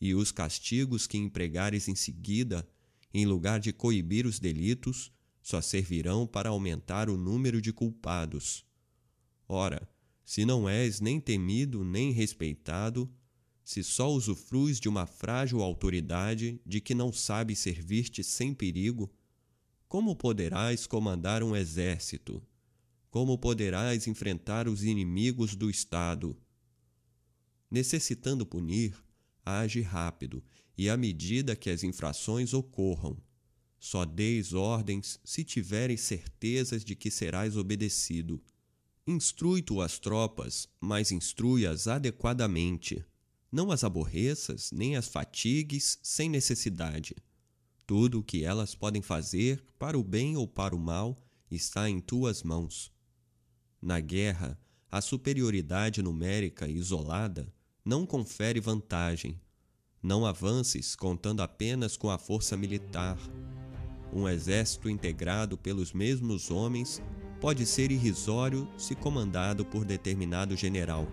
e 0.00 0.14
os 0.14 0.30
castigos 0.30 1.06
que 1.06 1.16
empregares 1.16 1.88
em 1.88 1.94
seguida, 1.94 2.68
em 3.12 3.24
lugar 3.24 3.58
de 3.58 3.72
coibir 3.72 4.26
os 4.26 4.38
delitos, 4.38 5.10
só 5.44 5.60
servirão 5.60 6.26
para 6.26 6.48
aumentar 6.48 7.08
o 7.08 7.16
número 7.16 7.62
de 7.62 7.72
culpados. 7.72 8.66
Ora, 9.46 9.88
se 10.24 10.44
não 10.44 10.68
és 10.68 11.00
nem 11.00 11.20
temido 11.20 11.84
nem 11.84 12.10
respeitado, 12.10 13.08
se 13.62 13.84
só 13.84 14.10
usufruis 14.10 14.80
de 14.80 14.88
uma 14.88 15.06
frágil 15.06 15.62
autoridade 15.62 16.60
de 16.66 16.80
que 16.80 16.96
não 16.96 17.12
sabes 17.12 17.60
servir-te 17.60 18.24
sem 18.24 18.52
perigo, 18.52 19.12
como 19.86 20.16
poderás 20.16 20.86
comandar 20.86 21.42
um 21.42 21.54
exército? 21.54 22.42
Como 23.08 23.38
poderás 23.38 24.08
enfrentar 24.08 24.66
os 24.66 24.82
inimigos 24.82 25.54
do 25.54 25.70
Estado? 25.70 26.36
necessitando 27.74 28.46
punir, 28.46 28.96
age 29.44 29.80
rápido 29.80 30.44
e 30.78 30.88
à 30.88 30.96
medida 30.96 31.56
que 31.56 31.68
as 31.68 31.82
infrações 31.82 32.54
ocorram. 32.54 33.20
Só 33.84 34.06
deis 34.06 34.54
ordens 34.54 35.20
se 35.22 35.44
tiveres 35.44 36.00
certezas 36.00 36.82
de 36.82 36.96
que 36.96 37.10
serás 37.10 37.54
obedecido. 37.54 38.42
Instrui 39.06 39.60
tu 39.60 39.82
as 39.82 39.98
tropas, 39.98 40.66
mas 40.80 41.12
instrui-as 41.12 41.86
adequadamente. 41.86 43.04
Não 43.52 43.70
as 43.70 43.84
aborreças, 43.84 44.72
nem 44.72 44.96
as 44.96 45.06
fatigues 45.06 45.98
sem 46.02 46.30
necessidade. 46.30 47.14
Tudo 47.86 48.20
o 48.20 48.22
que 48.22 48.42
elas 48.42 48.74
podem 48.74 49.02
fazer, 49.02 49.62
para 49.78 49.98
o 49.98 50.02
bem 50.02 50.34
ou 50.34 50.48
para 50.48 50.74
o 50.74 50.78
mal, 50.78 51.22
está 51.50 51.86
em 51.86 52.00
tuas 52.00 52.42
mãos. 52.42 52.90
Na 53.82 54.00
guerra, 54.00 54.58
a 54.90 55.02
superioridade 55.02 56.02
numérica 56.02 56.66
isolada 56.66 57.52
não 57.84 58.06
confere 58.06 58.60
vantagem. 58.60 59.38
Não 60.02 60.24
avances 60.24 60.96
contando 60.96 61.42
apenas 61.42 61.98
com 61.98 62.08
a 62.08 62.16
força 62.16 62.56
militar. 62.56 63.18
Um 64.14 64.28
exército 64.28 64.88
integrado 64.88 65.58
pelos 65.58 65.92
mesmos 65.92 66.48
homens 66.48 67.02
pode 67.40 67.66
ser 67.66 67.90
irrisório 67.90 68.68
se 68.78 68.94
comandado 68.94 69.64
por 69.64 69.84
determinado 69.84 70.56
general, 70.56 71.08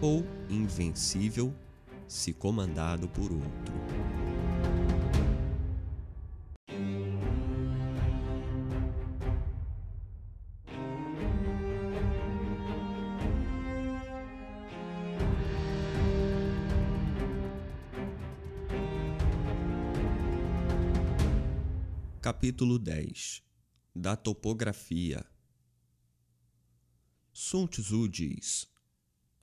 ou 0.00 0.24
invencível 0.48 1.52
se 2.08 2.32
comandado 2.32 3.06
por 3.06 3.30
outro. 3.30 4.21
Capítulo 22.42 22.76
10 22.76 23.40
Da 23.94 24.16
topografia 24.16 25.24
Sun 27.32 27.68
Tzu 27.68 28.08
diz: 28.08 28.66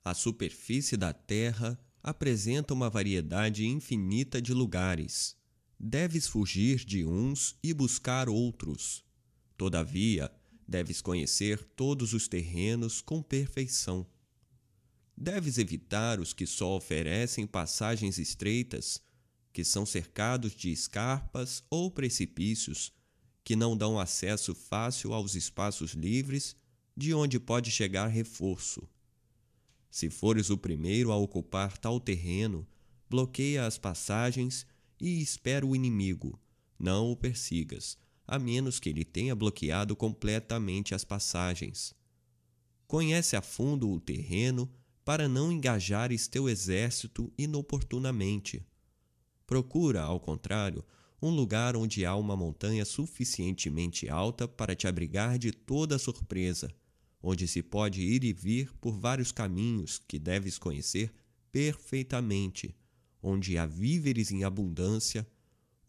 A 0.04 0.12
superfície 0.12 0.98
da 0.98 1.10
Terra 1.10 1.80
apresenta 2.02 2.74
uma 2.74 2.90
variedade 2.90 3.66
infinita 3.66 4.42
de 4.42 4.52
lugares. 4.52 5.34
Deves 5.78 6.26
fugir 6.26 6.84
de 6.84 7.02
uns 7.02 7.56
e 7.62 7.72
buscar 7.72 8.28
outros. 8.28 9.02
Todavia, 9.56 10.30
deves 10.68 11.00
conhecer 11.00 11.64
todos 11.74 12.12
os 12.12 12.28
terrenos 12.28 13.00
com 13.00 13.22
perfeição. 13.22 14.06
Deves 15.16 15.56
evitar 15.56 16.20
os 16.20 16.34
que 16.34 16.46
só 16.46 16.76
oferecem 16.76 17.46
passagens 17.46 18.18
estreitas 18.18 19.02
que 19.52 19.64
são 19.64 19.84
cercados 19.84 20.54
de 20.54 20.70
escarpas 20.70 21.62
ou 21.68 21.90
precipícios 21.90 22.92
que 23.42 23.56
não 23.56 23.76
dão 23.76 23.98
acesso 23.98 24.54
fácil 24.54 25.12
aos 25.12 25.34
espaços 25.34 25.92
livres 25.92 26.54
de 26.96 27.14
onde 27.14 27.40
pode 27.40 27.70
chegar 27.70 28.06
reforço. 28.06 28.88
Se 29.90 30.08
fores 30.08 30.50
o 30.50 30.58
primeiro 30.58 31.10
a 31.10 31.16
ocupar 31.16 31.76
tal 31.78 31.98
terreno, 31.98 32.66
bloqueia 33.08 33.66
as 33.66 33.76
passagens 33.76 34.66
e 35.00 35.20
espera 35.20 35.66
o 35.66 35.74
inimigo. 35.74 36.38
Não 36.78 37.10
o 37.10 37.16
persigas, 37.16 37.98
a 38.26 38.38
menos 38.38 38.78
que 38.78 38.88
ele 38.88 39.04
tenha 39.04 39.34
bloqueado 39.34 39.96
completamente 39.96 40.94
as 40.94 41.04
passagens. 41.04 41.92
Conhece 42.86 43.34
a 43.34 43.42
fundo 43.42 43.90
o 43.90 44.00
terreno 44.00 44.70
para 45.04 45.28
não 45.28 45.50
engajares 45.50 46.28
teu 46.28 46.48
exército 46.48 47.32
inoportunamente. 47.36 48.64
Procura, 49.50 50.02
ao 50.02 50.20
contrário, 50.20 50.84
um 51.20 51.28
lugar 51.28 51.74
onde 51.74 52.06
há 52.06 52.14
uma 52.14 52.36
montanha 52.36 52.84
suficientemente 52.84 54.08
alta 54.08 54.46
para 54.46 54.76
te 54.76 54.86
abrigar 54.86 55.40
de 55.40 55.50
toda 55.50 55.98
surpresa, 55.98 56.72
onde 57.20 57.48
se 57.48 57.60
pode 57.60 58.00
ir 58.00 58.22
e 58.22 58.32
vir 58.32 58.72
por 58.80 58.96
vários 58.96 59.32
caminhos 59.32 60.00
que 60.06 60.20
deves 60.20 60.56
conhecer 60.56 61.12
perfeitamente, 61.50 62.76
onde 63.20 63.58
há 63.58 63.66
víveres 63.66 64.30
em 64.30 64.44
abundância, 64.44 65.26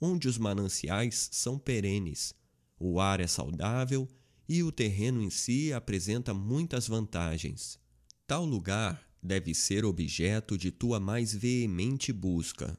onde 0.01 0.27
os 0.27 0.39
mananciais 0.39 1.29
são 1.31 1.59
perenes, 1.59 2.33
o 2.79 2.99
ar 2.99 3.19
é 3.19 3.27
saudável 3.27 4.07
e 4.49 4.63
o 4.63 4.71
terreno 4.71 5.21
em 5.21 5.29
si 5.29 5.71
apresenta 5.71 6.33
muitas 6.33 6.87
vantagens. 6.87 7.77
Tal 8.25 8.43
lugar 8.43 9.07
deve 9.21 9.53
ser 9.53 9.85
objeto 9.85 10.57
de 10.57 10.71
tua 10.71 10.99
mais 10.99 11.31
veemente 11.31 12.11
busca 12.11 12.75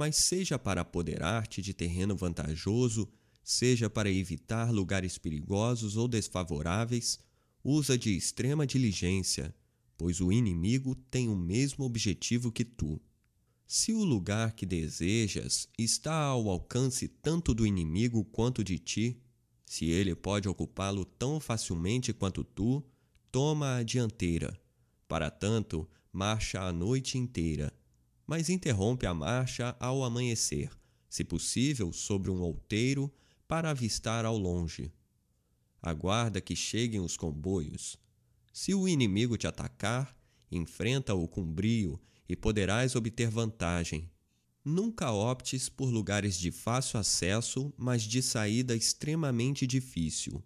mas 0.00 0.16
seja 0.16 0.58
para 0.58 0.80
apoderar-te 0.80 1.60
de 1.60 1.74
terreno 1.74 2.16
vantajoso, 2.16 3.06
seja 3.44 3.90
para 3.90 4.10
evitar 4.10 4.72
lugares 4.72 5.18
perigosos 5.18 5.94
ou 5.94 6.08
desfavoráveis, 6.08 7.18
usa 7.62 7.98
de 7.98 8.16
extrema 8.16 8.66
diligência, 8.66 9.54
pois 9.98 10.18
o 10.22 10.32
inimigo 10.32 10.94
tem 11.10 11.28
o 11.28 11.36
mesmo 11.36 11.84
objetivo 11.84 12.50
que 12.50 12.64
tu. 12.64 12.98
Se 13.66 13.92
o 13.92 14.02
lugar 14.02 14.54
que 14.54 14.64
desejas 14.64 15.68
está 15.76 16.14
ao 16.14 16.48
alcance 16.48 17.06
tanto 17.06 17.52
do 17.52 17.66
inimigo 17.66 18.24
quanto 18.24 18.64
de 18.64 18.78
ti, 18.78 19.22
Se 19.66 19.84
ele 19.84 20.16
pode 20.16 20.48
ocupá-lo 20.48 21.04
tão 21.04 21.38
facilmente 21.38 22.12
quanto 22.12 22.42
tu, 22.42 22.82
toma 23.30 23.76
a 23.76 23.82
dianteira. 23.84 24.58
Para 25.06 25.30
tanto, 25.30 25.88
marcha 26.10 26.60
a 26.60 26.72
noite 26.72 27.16
inteira, 27.16 27.72
mas 28.30 28.48
interrompe 28.48 29.06
a 29.06 29.12
marcha 29.12 29.76
ao 29.80 30.04
amanhecer, 30.04 30.70
se 31.08 31.24
possível 31.24 31.92
sobre 31.92 32.30
um 32.30 32.40
outeiro, 32.42 33.12
para 33.48 33.70
avistar 33.70 34.24
ao 34.24 34.38
longe. 34.38 34.92
Aguarda 35.82 36.40
que 36.40 36.54
cheguem 36.54 37.00
os 37.00 37.16
comboios. 37.16 37.96
Se 38.52 38.72
o 38.72 38.86
inimigo 38.86 39.36
te 39.36 39.48
atacar, 39.48 40.16
enfrenta-o 40.48 41.26
com 41.26 41.42
brio 41.42 42.00
e 42.28 42.36
poderás 42.36 42.94
obter 42.94 43.28
vantagem. 43.28 44.08
Nunca 44.64 45.10
optes 45.10 45.68
por 45.68 45.90
lugares 45.90 46.38
de 46.38 46.52
fácil 46.52 47.00
acesso, 47.00 47.74
mas 47.76 48.04
de 48.04 48.22
saída 48.22 48.76
extremamente 48.76 49.66
difícil. 49.66 50.40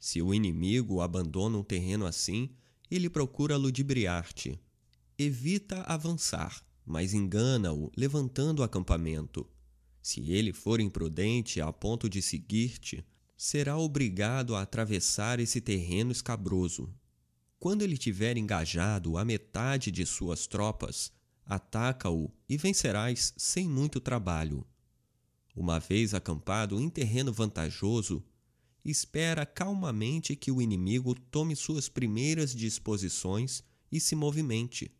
Se 0.00 0.20
o 0.20 0.34
inimigo 0.34 1.00
abandona 1.00 1.58
um 1.58 1.62
terreno 1.62 2.06
assim, 2.06 2.50
ele 2.90 3.08
procura 3.08 3.56
ludibriar-te. 3.56 4.58
Evita 5.16 5.82
avançar, 5.82 6.68
mas 6.90 7.14
engana-o 7.14 7.92
levantando 7.96 8.60
o 8.60 8.62
acampamento. 8.64 9.48
Se 10.02 10.32
ele 10.32 10.52
for 10.52 10.80
imprudente 10.80 11.60
a 11.60 11.72
ponto 11.72 12.08
de 12.08 12.20
seguir-te, 12.20 13.06
será 13.36 13.78
obrigado 13.78 14.56
a 14.56 14.62
atravessar 14.62 15.38
esse 15.38 15.60
terreno 15.60 16.10
escabroso. 16.10 16.92
Quando 17.60 17.82
ele 17.82 17.96
tiver 17.96 18.36
engajado 18.36 19.16
a 19.16 19.24
metade 19.24 19.92
de 19.92 20.04
suas 20.04 20.48
tropas, 20.48 21.12
ataca-o 21.46 22.28
e 22.48 22.56
vencerás 22.56 23.32
sem 23.36 23.68
muito 23.68 24.00
trabalho. 24.00 24.66
Uma 25.54 25.78
vez 25.78 26.12
acampado 26.12 26.80
em 26.80 26.90
terreno 26.90 27.32
vantajoso, 27.32 28.24
espera 28.84 29.46
calmamente 29.46 30.34
que 30.34 30.50
o 30.50 30.60
inimigo 30.60 31.14
tome 31.14 31.54
suas 31.54 31.88
primeiras 31.88 32.52
disposições 32.52 33.62
e 33.92 34.00
se 34.00 34.16
movimente. 34.16 34.90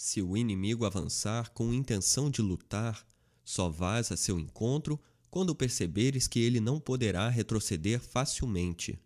Se 0.00 0.22
o 0.22 0.36
inimigo 0.36 0.84
avançar 0.84 1.50
com 1.50 1.74
intenção 1.74 2.30
de 2.30 2.40
lutar, 2.40 3.04
só 3.42 3.68
vás 3.68 4.12
a 4.12 4.16
seu 4.16 4.38
encontro 4.38 4.96
quando 5.28 5.56
perceberes 5.56 6.28
que 6.28 6.38
ele 6.38 6.60
não 6.60 6.78
poderá 6.78 7.28
retroceder 7.28 7.98
facilmente. 7.98 8.96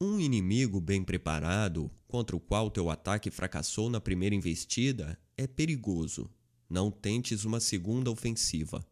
Um 0.00 0.18
inimigo 0.18 0.80
bem 0.80 1.04
preparado, 1.04 1.90
contra 2.08 2.34
o 2.34 2.40
qual 2.40 2.70
teu 2.70 2.88
ataque 2.88 3.30
fracassou 3.30 3.90
na 3.90 4.00
primeira 4.00 4.34
investida, 4.34 5.20
é 5.36 5.46
perigoso. 5.46 6.30
Não 6.66 6.90
tentes 6.90 7.44
uma 7.44 7.60
segunda 7.60 8.10
ofensiva. 8.10 8.82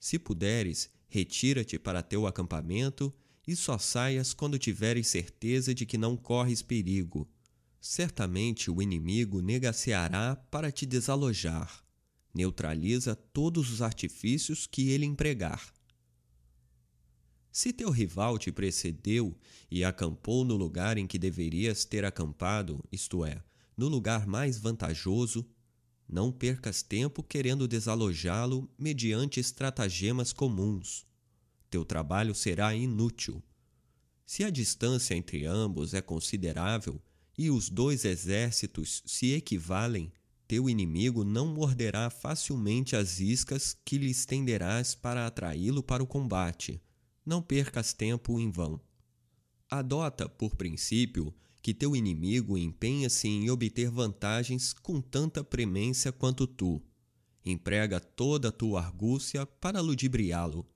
Se 0.00 0.18
puderes, 0.18 0.88
retira-te 1.06 1.78
para 1.78 2.02
teu 2.02 2.26
acampamento 2.26 3.12
e 3.46 3.54
só 3.54 3.76
saias 3.76 4.32
quando 4.32 4.58
tiveres 4.58 5.06
certeza 5.06 5.74
de 5.74 5.84
que 5.84 5.98
não 5.98 6.16
corres 6.16 6.62
perigo. 6.62 7.28
Certamente 7.90 8.70
o 8.70 8.82
inimigo 8.82 9.40
negaciará 9.40 10.36
para 10.50 10.70
te 10.70 10.84
desalojar. 10.84 11.82
Neutraliza 12.34 13.16
todos 13.16 13.72
os 13.72 13.80
artifícios 13.80 14.66
que 14.66 14.90
ele 14.90 15.06
empregar. 15.06 15.72
Se 17.50 17.72
teu 17.72 17.88
rival 17.88 18.36
te 18.36 18.52
precedeu 18.52 19.34
e 19.70 19.84
acampou 19.84 20.44
no 20.44 20.54
lugar 20.54 20.98
em 20.98 21.06
que 21.06 21.18
deverias 21.18 21.86
ter 21.86 22.04
acampado, 22.04 22.84
isto 22.92 23.24
é, 23.24 23.42
no 23.74 23.88
lugar 23.88 24.26
mais 24.26 24.58
vantajoso, 24.58 25.48
não 26.06 26.30
percas 26.30 26.82
tempo 26.82 27.22
querendo 27.22 27.66
desalojá-lo 27.66 28.70
mediante 28.78 29.40
estratagemas 29.40 30.30
comuns. 30.30 31.06
Teu 31.70 31.86
trabalho 31.86 32.34
será 32.34 32.74
inútil. 32.74 33.42
Se 34.26 34.44
a 34.44 34.50
distância 34.50 35.14
entre 35.14 35.46
ambos 35.46 35.94
é 35.94 36.02
considerável 36.02 37.02
e 37.38 37.50
os 37.50 37.70
dois 37.70 38.04
exércitos 38.04 39.00
se 39.06 39.32
equivalem, 39.32 40.12
teu 40.48 40.68
inimigo 40.68 41.22
não 41.22 41.46
morderá 41.46 42.10
facilmente 42.10 42.96
as 42.96 43.20
iscas 43.20 43.76
que 43.84 43.96
lhe 43.96 44.10
estenderás 44.10 44.94
para 44.94 45.24
atraí-lo 45.24 45.82
para 45.82 46.02
o 46.02 46.06
combate. 46.06 46.82
Não 47.24 47.40
percas 47.40 47.92
tempo 47.92 48.40
em 48.40 48.50
vão. 48.50 48.80
Adota, 49.70 50.28
por 50.28 50.56
princípio, 50.56 51.32
que 51.62 51.72
teu 51.72 51.94
inimigo 51.94 52.58
empenha-se 52.58 53.28
em 53.28 53.50
obter 53.50 53.90
vantagens 53.90 54.72
com 54.72 55.00
tanta 55.00 55.44
premência 55.44 56.10
quanto 56.10 56.46
tu. 56.46 56.82
Emprega 57.44 58.00
toda 58.00 58.48
a 58.48 58.52
tua 58.52 58.80
argúcia 58.80 59.46
para 59.46 59.80
ludibriá-lo. 59.80 60.66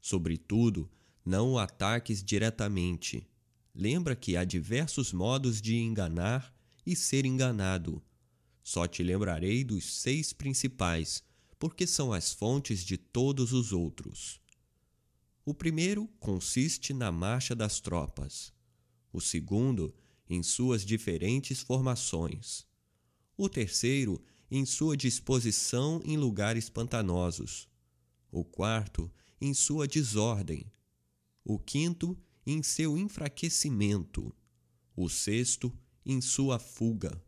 Sobretudo, 0.00 0.90
não 1.24 1.52
o 1.52 1.58
ataques 1.58 2.22
diretamente. 2.22 3.26
Lembra 3.74 4.14
que 4.14 4.36
há 4.36 4.44
diversos 4.44 5.12
modos 5.12 5.60
de 5.60 5.76
enganar 5.76 6.54
e 6.84 6.94
ser 6.94 7.24
enganado. 7.24 8.02
Só 8.62 8.86
te 8.86 9.02
lembrarei 9.02 9.64
dos 9.64 9.84
seis 10.00 10.32
principais, 10.32 11.22
porque 11.58 11.86
são 11.86 12.12
as 12.12 12.32
fontes 12.32 12.84
de 12.84 12.96
todos 12.96 13.52
os 13.52 13.72
outros. 13.72 14.40
O 15.44 15.52
primeiro 15.52 16.06
consiste 16.20 16.92
na 16.92 17.10
marcha 17.10 17.54
das 17.54 17.80
tropas. 17.80 18.52
O 19.12 19.20
segundo 19.20 19.94
em 20.28 20.42
suas 20.42 20.84
diferentes 20.84 21.60
formações. 21.60 22.64
O 23.36 23.48
terceiro, 23.48 24.22
em 24.50 24.64
sua 24.64 24.96
disposição 24.96 26.00
em 26.04 26.16
lugares 26.16 26.68
pantanosos. 26.70 27.68
O 28.30 28.44
quarto, 28.44 29.10
em 29.40 29.52
sua 29.52 29.88
desordem. 29.88 30.70
O 31.44 31.58
quinto, 31.58 32.16
em 32.46 32.62
seu 32.62 32.98
enfraquecimento. 32.98 34.34
O 34.96 35.08
sexto, 35.08 35.72
em 36.04 36.20
sua 36.20 36.58
fuga. 36.58 37.22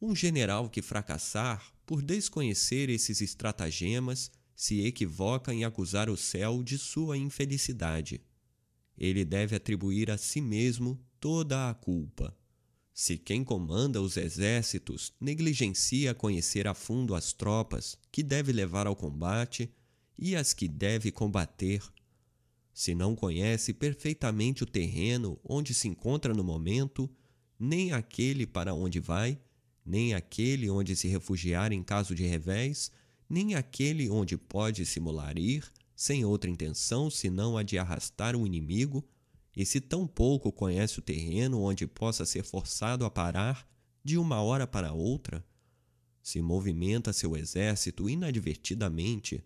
Um 0.00 0.14
general 0.14 0.68
que 0.68 0.82
fracassar 0.82 1.72
por 1.86 2.02
desconhecer 2.02 2.90
esses 2.90 3.20
estratagemas 3.20 4.30
se 4.54 4.84
equivoca 4.84 5.52
em 5.52 5.64
acusar 5.64 6.10
o 6.10 6.16
céu 6.16 6.62
de 6.62 6.76
sua 6.78 7.16
infelicidade. 7.16 8.20
Ele 8.96 9.24
deve 9.24 9.56
atribuir 9.56 10.10
a 10.10 10.18
si 10.18 10.40
mesmo 10.40 11.00
toda 11.18 11.70
a 11.70 11.74
culpa. 11.74 12.36
Se 12.94 13.16
quem 13.16 13.42
comanda 13.42 14.02
os 14.02 14.16
exércitos 14.16 15.12
negligencia 15.18 16.14
conhecer 16.14 16.68
a 16.68 16.74
fundo 16.74 17.14
as 17.14 17.32
tropas 17.32 17.96
que 18.10 18.22
deve 18.22 18.52
levar 18.52 18.86
ao 18.86 18.94
combate 18.94 19.72
e 20.18 20.36
as 20.36 20.52
que 20.52 20.68
deve 20.68 21.10
combater, 21.10 21.82
se 22.72 22.94
não 22.94 23.14
conhece 23.14 23.72
perfeitamente 23.72 24.62
o 24.62 24.66
terreno 24.66 25.38
onde 25.44 25.74
se 25.74 25.88
encontra 25.88 26.32
no 26.32 26.42
momento, 26.42 27.10
nem 27.58 27.92
aquele 27.92 28.46
para 28.46 28.74
onde 28.74 28.98
vai, 28.98 29.38
nem 29.84 30.14
aquele 30.14 30.70
onde 30.70 30.96
se 30.96 31.08
refugiar 31.08 31.72
em 31.72 31.82
caso 31.82 32.14
de 32.14 32.24
revés, 32.24 32.90
nem 33.28 33.54
aquele 33.54 34.08
onde 34.08 34.36
pode 34.36 34.86
simular 34.86 35.38
ir, 35.38 35.64
sem 35.94 36.24
outra 36.24 36.50
intenção 36.50 37.10
senão 37.10 37.56
a 37.56 37.62
de 37.62 37.78
arrastar 37.78 38.34
o 38.34 38.46
inimigo 38.46 39.04
e 39.56 39.66
se 39.66 39.80
tão 39.80 40.06
pouco 40.06 40.50
conhece 40.50 40.98
o 40.98 41.02
terreno 41.02 41.60
onde 41.60 41.86
possa 41.86 42.24
ser 42.24 42.42
forçado 42.42 43.04
a 43.04 43.10
parar 43.10 43.68
de 44.02 44.18
uma 44.18 44.40
hora 44.40 44.66
para 44.66 44.92
outra, 44.92 45.44
se 46.22 46.40
movimenta 46.40 47.12
seu 47.12 47.36
exército 47.36 48.08
inadvertidamente, 48.08 49.44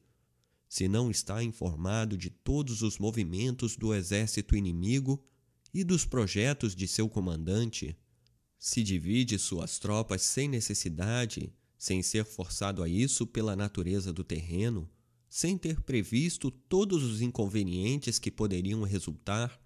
se 0.69 0.89
não 0.89 1.11
está 1.11 1.43
informado 1.43 2.17
de 2.17 2.31
todos 2.31 2.83
os 2.83 2.99
movimentos 2.99 3.77
do 3.77 3.95
exército 3.95 4.57
inimigo 4.57 5.23
e 5.73 5.85
dos 5.85 6.05
projetos 6.05 6.75
de 6.75 6.89
seu 6.89 7.09
comandante, 7.09 7.97
se 8.59 8.83
divide 8.83 9.39
suas 9.39 9.79
tropas 9.79 10.23
sem 10.23 10.49
necessidade, 10.49 11.53
sem 11.79 12.03
ser 12.03 12.25
forçado 12.25 12.83
a 12.83 12.89
isso 12.89 13.27
pela 13.27 13.55
natureza 13.55 14.13
do 14.13 14.25
terreno, 14.25 14.89
sem 15.29 15.59
ter 15.59 15.81
previsto 15.83 16.51
todos 16.51 17.03
os 17.03 17.21
inconvenientes 17.21 18.19
que 18.19 18.31
poderiam 18.31 18.83
resultar 18.83 19.61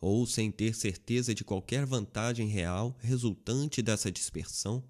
ou 0.00 0.26
sem 0.26 0.50
ter 0.50 0.74
certeza 0.74 1.34
de 1.34 1.42
qualquer 1.42 1.84
vantagem 1.84 2.48
real 2.48 2.96
resultante 3.00 3.82
dessa 3.82 4.12
dispersão, 4.12 4.84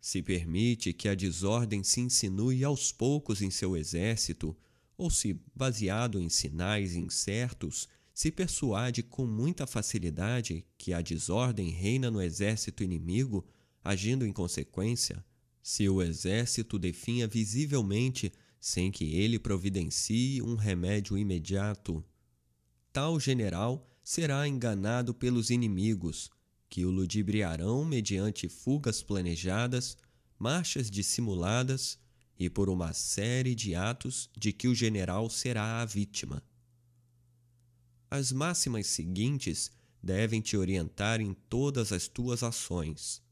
se 0.00 0.22
permite 0.22 0.92
que 0.92 1.08
a 1.08 1.14
desordem 1.14 1.82
se 1.82 2.00
insinue 2.00 2.64
aos 2.64 2.90
poucos 2.90 3.42
em 3.42 3.50
seu 3.50 3.76
exército, 3.76 4.56
ou 4.96 5.10
se, 5.10 5.38
baseado 5.54 6.20
em 6.20 6.28
sinais 6.28 6.94
incertos, 6.94 7.88
se 8.14 8.30
persuade 8.30 9.02
com 9.02 9.26
muita 9.26 9.66
facilidade 9.66 10.64
que 10.78 10.92
a 10.92 11.02
desordem 11.02 11.70
reina 11.70 12.10
no 12.10 12.22
exército 12.22 12.82
inimigo, 12.82 13.46
agindo 13.84 14.24
em 14.24 14.32
consequência, 14.32 15.22
se 15.62 15.88
o 15.88 16.00
exército 16.00 16.78
definha 16.78 17.26
visivelmente 17.26 18.32
sem 18.60 18.90
que 18.90 19.16
ele 19.16 19.38
providencie 19.38 20.40
um 20.40 20.54
remédio 20.54 21.18
imediato, 21.18 22.02
tal 22.92 23.20
general 23.20 23.86
será 24.02 24.48
enganado 24.48 25.12
pelos 25.12 25.50
inimigos, 25.50 26.30
que 26.68 26.84
o 26.84 26.90
ludibriarão 26.90 27.84
mediante 27.84 28.48
fugas 28.48 29.02
planejadas, 29.02 29.96
marchas 30.38 30.90
dissimuladas 30.90 31.98
e 32.38 32.50
por 32.50 32.68
uma 32.68 32.92
série 32.92 33.54
de 33.54 33.74
atos 33.74 34.30
de 34.36 34.52
que 34.52 34.68
o 34.68 34.74
general 34.74 35.30
será 35.30 35.80
a 35.80 35.84
vítima. 35.84 36.42
As 38.10 38.30
máximas 38.30 38.86
seguintes 38.86 39.70
devem 40.02 40.40
te 40.40 40.56
orientar 40.56 41.20
em 41.20 41.34
todas 41.48 41.92
as 41.92 42.06
tuas 42.06 42.42
ações. 42.42 43.22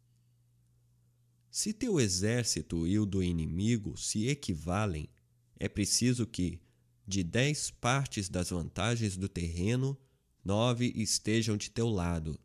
Se 1.50 1.72
teu 1.72 2.00
exército 2.00 2.86
e 2.86 2.98
o 2.98 3.06
do 3.06 3.22
inimigo 3.22 3.96
se 3.96 4.26
equivalem, 4.26 5.08
é 5.56 5.68
preciso 5.68 6.26
que, 6.26 6.60
de 7.06 7.22
dez 7.22 7.70
partes 7.70 8.28
das 8.28 8.50
vantagens 8.50 9.16
do 9.16 9.28
terreno, 9.28 9.96
nove 10.44 10.92
estejam 10.96 11.56
de 11.56 11.70
teu 11.70 11.88
lado. 11.88 12.38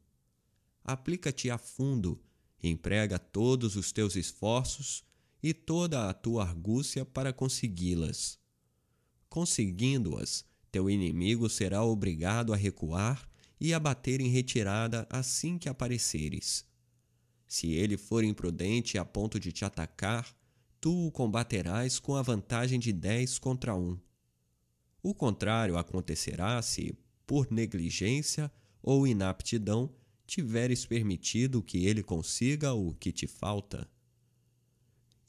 Aplica-te 0.84 1.50
a 1.50 1.58
fundo, 1.58 2.22
emprega 2.62 3.18
todos 3.18 3.76
os 3.76 3.92
teus 3.92 4.16
esforços 4.16 5.04
e 5.42 5.54
toda 5.54 6.10
a 6.10 6.14
tua 6.14 6.44
argúcia 6.44 7.06
para 7.06 7.34
consegui-las. 7.34 8.40
Conseguindo-as, 9.30 10.46
teu 10.72 10.90
inimigo 10.90 11.50
será 11.50 11.84
obrigado 11.84 12.54
a 12.54 12.56
recuar 12.56 13.30
e 13.60 13.74
a 13.74 13.80
bater 13.80 14.22
em 14.22 14.30
retirada 14.30 15.08
assim 15.10 15.58
que 15.58 15.70
apareceres. 15.70 16.66
Se 17.48 17.72
ele 17.72 17.98
for 17.98 18.24
imprudente 18.24 18.98
a 18.98 19.06
ponto 19.06 19.40
de 19.40 19.52
te 19.52 19.66
atacar, 19.66 20.36
tu 20.80 21.08
o 21.08 21.12
combaterás 21.12 22.00
com 22.00 22.16
a 22.16 22.22
vantagem 22.22 22.80
de 22.80 22.94
dez 22.94 23.40
contra 23.40 23.76
um. 23.76 24.00
O 25.02 25.14
contrário 25.14 25.78
acontecerá 25.78 26.62
se, 26.62 26.94
por 27.26 27.52
negligência 27.52 28.52
ou 28.82 29.08
inaptidão, 29.08 29.94
tiveres 30.26 30.86
permitido 30.86 31.64
que 31.64 31.86
ele 31.86 32.04
consiga 32.04 32.74
o 32.74 32.94
que 32.94 33.12
te 33.12 33.26
falta. 33.26 33.90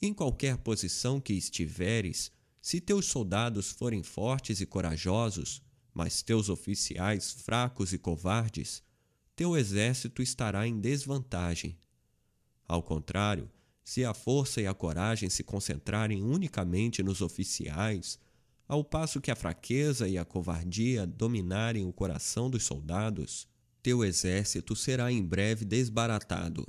Em 0.03 0.15
qualquer 0.15 0.57
posição 0.57 1.21
que 1.21 1.33
estiveres, 1.33 2.31
se 2.59 2.81
teus 2.81 3.05
soldados 3.05 3.69
forem 3.69 4.01
fortes 4.01 4.59
e 4.59 4.65
corajosos, 4.65 5.61
mas 5.93 6.23
teus 6.23 6.49
oficiais 6.49 7.31
fracos 7.31 7.93
e 7.93 7.99
covardes, 7.99 8.81
teu 9.35 9.55
exército 9.55 10.23
estará 10.23 10.65
em 10.65 10.79
desvantagem. 10.79 11.77
Ao 12.67 12.81
contrário, 12.81 13.47
se 13.83 14.03
a 14.03 14.13
força 14.13 14.59
e 14.59 14.65
a 14.65 14.73
coragem 14.73 15.29
se 15.29 15.43
concentrarem 15.43 16.23
unicamente 16.23 17.03
nos 17.03 17.21
oficiais, 17.21 18.17
ao 18.67 18.83
passo 18.83 19.21
que 19.21 19.29
a 19.29 19.35
fraqueza 19.35 20.07
e 20.07 20.17
a 20.17 20.25
covardia 20.25 21.05
dominarem 21.05 21.85
o 21.85 21.93
coração 21.93 22.49
dos 22.49 22.63
soldados, 22.63 23.47
teu 23.83 24.03
exército 24.03 24.75
será 24.75 25.11
em 25.11 25.23
breve 25.23 25.65
desbaratado. 25.65 26.65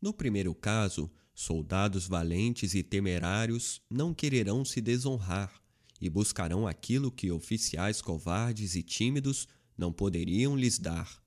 No 0.00 0.14
primeiro 0.14 0.54
caso, 0.54 1.10
soldados 1.36 2.08
valentes 2.08 2.74
e 2.74 2.82
temerários 2.82 3.80
não 3.88 4.12
quererão 4.12 4.64
se 4.64 4.80
desonrar 4.80 5.62
e 6.00 6.10
buscarão 6.10 6.66
aquilo 6.66 7.12
que 7.12 7.30
oficiais 7.30 8.02
covardes 8.02 8.74
e 8.74 8.82
tímidos 8.82 9.46
não 9.78 9.92
poderiam 9.92 10.56
lhes 10.56 10.80
dar. 10.80 11.22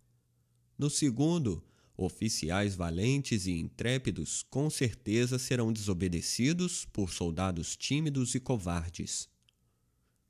No 0.78 0.90
segundo, 0.90 1.64
Oficiais 2.02 2.76
valentes 2.76 3.46
e 3.46 3.52
intrépidos 3.52 4.42
com 4.50 4.70
certeza 4.70 5.38
serão 5.38 5.74
desobedecidos 5.74 6.86
por 6.86 7.12
soldados 7.12 7.76
tímidos 7.76 8.34
e 8.36 8.40
covardes. 8.40 9.28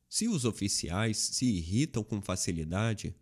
Se 0.09 0.27
os 0.27 0.45
oficiais 0.45 1.16
se 1.17 1.45
irritam 1.45 2.03
com 2.03 2.24
facilidade, 2.24 3.16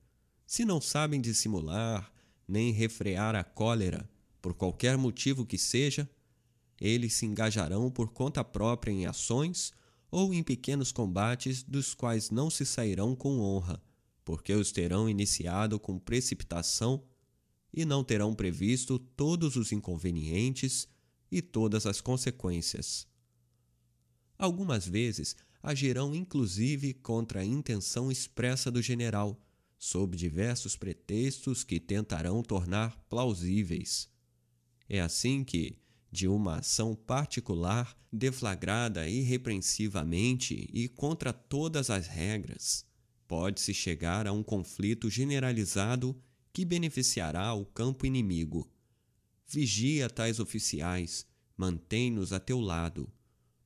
se 0.45 0.63
não 0.63 0.79
sabem 0.79 1.19
dissimular 1.19 2.09
nem 2.47 2.71
refrear 2.71 3.35
a 3.35 3.43
cólera, 3.43 4.09
por 4.41 4.53
qualquer 4.53 4.97
motivo 4.97 5.45
que 5.45 5.57
seja, 5.57 6.09
eles 6.79 7.13
se 7.13 7.25
engajarão 7.25 7.89
por 7.89 8.09
conta 8.09 8.43
própria 8.43 8.91
em 8.91 9.05
ações 9.05 9.73
ou 10.09 10.33
em 10.33 10.43
pequenos 10.43 10.91
combates 10.91 11.63
dos 11.63 11.93
quais 11.93 12.29
não 12.29 12.49
se 12.49 12.65
sairão 12.65 13.15
com 13.15 13.39
honra, 13.39 13.81
porque 14.23 14.53
os 14.53 14.71
terão 14.71 15.09
iniciado 15.09 15.79
com 15.79 15.99
precipitação 15.99 17.03
e 17.73 17.85
não 17.85 18.03
terão 18.03 18.33
previsto 18.33 18.97
todos 18.97 19.55
os 19.55 19.71
inconvenientes 19.71 20.87
e 21.31 21.41
todas 21.41 21.85
as 21.85 21.99
consequências. 21.99 23.07
Algumas 24.37 24.87
vezes 24.87 25.35
agirão 25.61 26.15
inclusive 26.15 26.93
contra 26.93 27.41
a 27.41 27.45
intenção 27.45 28.11
expressa 28.11 28.71
do 28.71 28.81
general, 28.81 29.39
sob 29.77 30.15
diversos 30.15 30.75
pretextos 30.75 31.63
que 31.63 31.79
tentarão 31.79 32.41
tornar 32.41 32.97
plausíveis. 33.09 34.09
É 34.89 35.01
assim 35.01 35.43
que, 35.43 35.77
de 36.11 36.27
uma 36.27 36.57
ação 36.57 36.95
particular, 36.95 37.97
deflagrada 38.11 39.07
irrepreensivamente 39.07 40.69
e 40.73 40.87
contra 40.87 41.33
todas 41.33 41.89
as 41.89 42.07
regras, 42.07 42.85
pode-se 43.27 43.73
chegar 43.73 44.25
a 44.25 44.31
um 44.31 44.41
conflito 44.41 45.09
generalizado 45.09 46.19
que 46.53 46.65
beneficiará 46.65 47.53
o 47.53 47.65
campo 47.65 48.05
inimigo. 48.05 48.69
Vigia 49.47 50.09
tais 50.09 50.39
oficiais, 50.39 51.25
mantém-nos 51.55 52.33
a 52.33 52.39
teu 52.39 52.59
lado. 52.59 53.11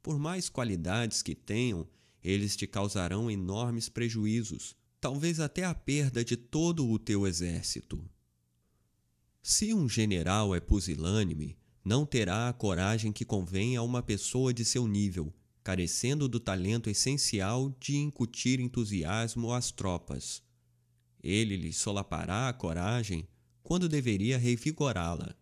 Por 0.01 0.19
mais 0.19 0.49
qualidades 0.49 1.21
que 1.21 1.35
tenham, 1.35 1.87
eles 2.23 2.55
te 2.55 2.67
causarão 2.67 3.29
enormes 3.29 3.87
prejuízos, 3.87 4.75
talvez 4.99 5.39
até 5.39 5.63
a 5.63 5.73
perda 5.73 6.23
de 6.23 6.35
todo 6.35 6.87
o 6.87 6.99
teu 6.99 7.25
exército. 7.25 8.03
Se 9.41 9.73
um 9.73 9.89
general 9.89 10.53
é 10.53 10.59
pusilânime, 10.59 11.57
não 11.83 12.05
terá 12.05 12.49
a 12.49 12.53
coragem 12.53 13.11
que 13.11 13.25
convém 13.25 13.75
a 13.75 13.81
uma 13.81 14.03
pessoa 14.03 14.53
de 14.53 14.63
seu 14.63 14.87
nível, 14.87 15.33
carecendo 15.63 16.27
do 16.27 16.39
talento 16.39 16.89
essencial 16.89 17.75
de 17.79 17.97
incutir 17.97 18.59
entusiasmo 18.59 19.53
às 19.53 19.71
tropas. 19.71 20.43
Ele 21.23 21.55
lhe 21.55 21.73
solapará 21.73 22.49
a 22.49 22.53
coragem 22.53 23.27
quando 23.63 23.87
deveria 23.87 24.37
revigorá-la. 24.37 25.35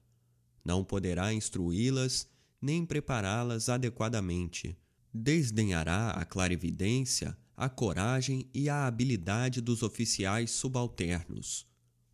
Não 0.63 0.83
poderá 0.83 1.33
instruí-las 1.33 2.27
nem 2.61 2.85
prepará-las 2.85 3.69
adequadamente. 3.69 4.77
Desdenhará 5.13 6.11
a 6.11 6.25
clarividência, 6.25 7.35
a 7.55 7.69
coragem 7.69 8.49
e 8.53 8.69
a 8.69 8.85
habilidade 8.85 9.61
dos 9.61 9.81
oficiais 9.81 10.51
subalternos. 10.51 11.65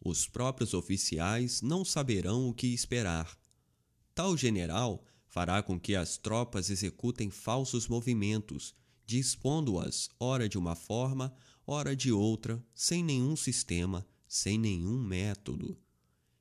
Os 0.04 0.28
próprios 0.28 0.74
oficiais 0.74 1.62
não 1.62 1.84
saberão 1.84 2.48
o 2.48 2.54
que 2.54 2.68
esperar. 2.68 3.36
Tal 4.16 4.38
general 4.38 5.04
fará 5.28 5.62
com 5.62 5.78
que 5.78 5.94
as 5.94 6.18
tropas 6.18 6.70
executem 6.70 7.30
falsos 7.30 7.90
movimentos, 7.90 8.74
dispondo-as 9.06 10.10
ora 10.18 10.48
de 10.48 10.58
uma 10.58 10.74
forma, 10.74 11.36
ora 11.68 11.94
de 11.94 12.14
outra, 12.14 12.64
sem 12.74 13.04
nenhum 13.04 13.36
sistema, 13.36 14.08
sem 14.26 14.58
nenhum 14.58 14.98
método. 14.98 15.78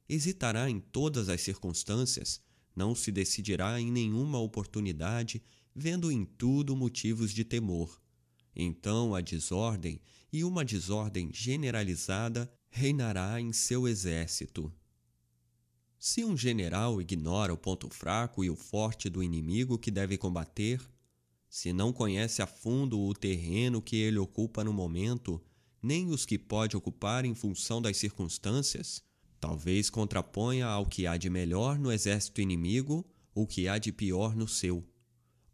Hesitará 0.09 0.71
em 0.71 0.79
todas 0.79 1.29
as 1.29 1.41
circunstâncias, 1.41 2.41
não 2.77 2.95
se 2.95 3.11
decidirá 3.11 3.81
em 3.81 3.91
nenhuma 3.91 4.39
oportunidade, 4.39 5.43
vendo 5.75 6.13
em 6.13 6.25
tudo 6.25 6.77
motivos 6.77 7.33
de 7.33 7.45
temor. 7.45 8.01
Então 8.55 9.17
a 9.17 9.21
desordem, 9.21 10.01
e 10.33 10.45
uma 10.45 10.65
desordem 10.65 11.31
generalizada, 11.33 12.49
reinará 12.71 13.41
em 13.41 13.53
seu 13.53 13.89
exército. 13.89 14.73
Se 16.07 16.23
um 16.23 16.37
general 16.37 17.01
ignora 17.01 17.55
o 17.55 17.57
ponto 17.57 17.89
fraco 17.89 18.45
e 18.45 18.51
o 18.51 18.55
forte 18.55 19.09
do 19.09 19.23
inimigo 19.23 19.79
que 19.79 19.91
deve 19.91 20.19
combater, 20.19 20.79
se 21.49 21.73
não 21.73 21.95
conhece 21.95 22.43
a 22.43 22.47
fundo 22.47 23.01
o 23.01 23.15
terreno 23.15 23.81
que 23.81 23.97
ele 23.97 24.19
ocupa 24.19 24.63
no 24.63 24.71
momento, 24.71 25.43
nem 25.83 26.11
os 26.11 26.27
que 26.27 26.39
pode 26.39 26.77
ocupar 26.77 27.25
em 27.25 27.35
função 27.35 27.81
das 27.81 27.97
circunstâncias, 27.97 29.03
talvez 29.41 29.89
contraponha 29.89 30.67
ao 30.67 30.85
que 30.85 31.07
há 31.07 31.17
de 31.17 31.31
melhor 31.31 31.79
no 31.79 31.91
exército 31.91 32.43
inimigo 32.43 33.03
o 33.35 33.47
que 33.47 33.67
há 33.67 33.79
de 33.79 33.91
pior 33.91 34.37
no 34.37 34.47
seu. 34.47 34.87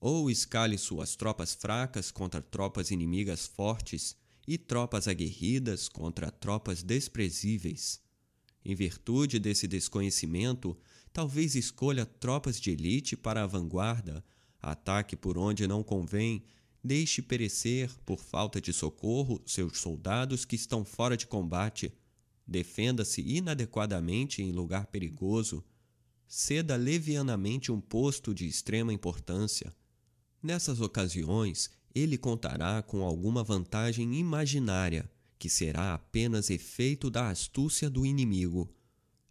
Ou 0.00 0.28
escale 0.28 0.76
suas 0.76 1.14
tropas 1.14 1.54
fracas 1.54 2.10
contra 2.10 2.42
tropas 2.42 2.90
inimigas 2.90 3.46
fortes 3.46 4.16
e 4.48 4.58
tropas 4.58 5.06
aguerridas 5.06 5.88
contra 5.88 6.28
tropas 6.28 6.82
desprezíveis. 6.82 8.02
Em 8.64 8.74
virtude 8.74 9.38
desse 9.38 9.66
desconhecimento, 9.66 10.76
talvez 11.12 11.54
escolha 11.54 12.04
tropas 12.04 12.60
de 12.60 12.70
elite 12.70 13.16
para 13.16 13.42
a 13.42 13.46
vanguarda. 13.46 14.24
Ataque 14.60 15.16
por 15.16 15.38
onde 15.38 15.66
não 15.66 15.82
convém, 15.82 16.44
deixe 16.84 17.22
perecer, 17.22 17.90
por 18.04 18.20
falta 18.20 18.60
de 18.60 18.72
socorro, 18.72 19.42
seus 19.46 19.78
soldados 19.78 20.44
que 20.44 20.56
estão 20.56 20.84
fora 20.84 21.16
de 21.16 21.26
combate, 21.26 21.92
defenda-se 22.46 23.22
inadequadamente 23.22 24.42
em 24.42 24.52
lugar 24.52 24.86
perigoso, 24.86 25.64
ceda 26.26 26.76
levianamente 26.76 27.72
um 27.72 27.80
posto 27.80 28.34
de 28.34 28.46
extrema 28.46 28.92
importância. 28.92 29.74
Nessas 30.42 30.80
ocasiões, 30.80 31.70
ele 31.94 32.16
contará 32.16 32.82
com 32.82 33.02
alguma 33.02 33.42
vantagem 33.42 34.14
imaginária, 34.14 35.10
que 35.40 35.48
será 35.48 35.94
apenas 35.94 36.50
efeito 36.50 37.08
da 37.08 37.30
astúcia 37.30 37.88
do 37.88 38.04
inimigo, 38.04 38.70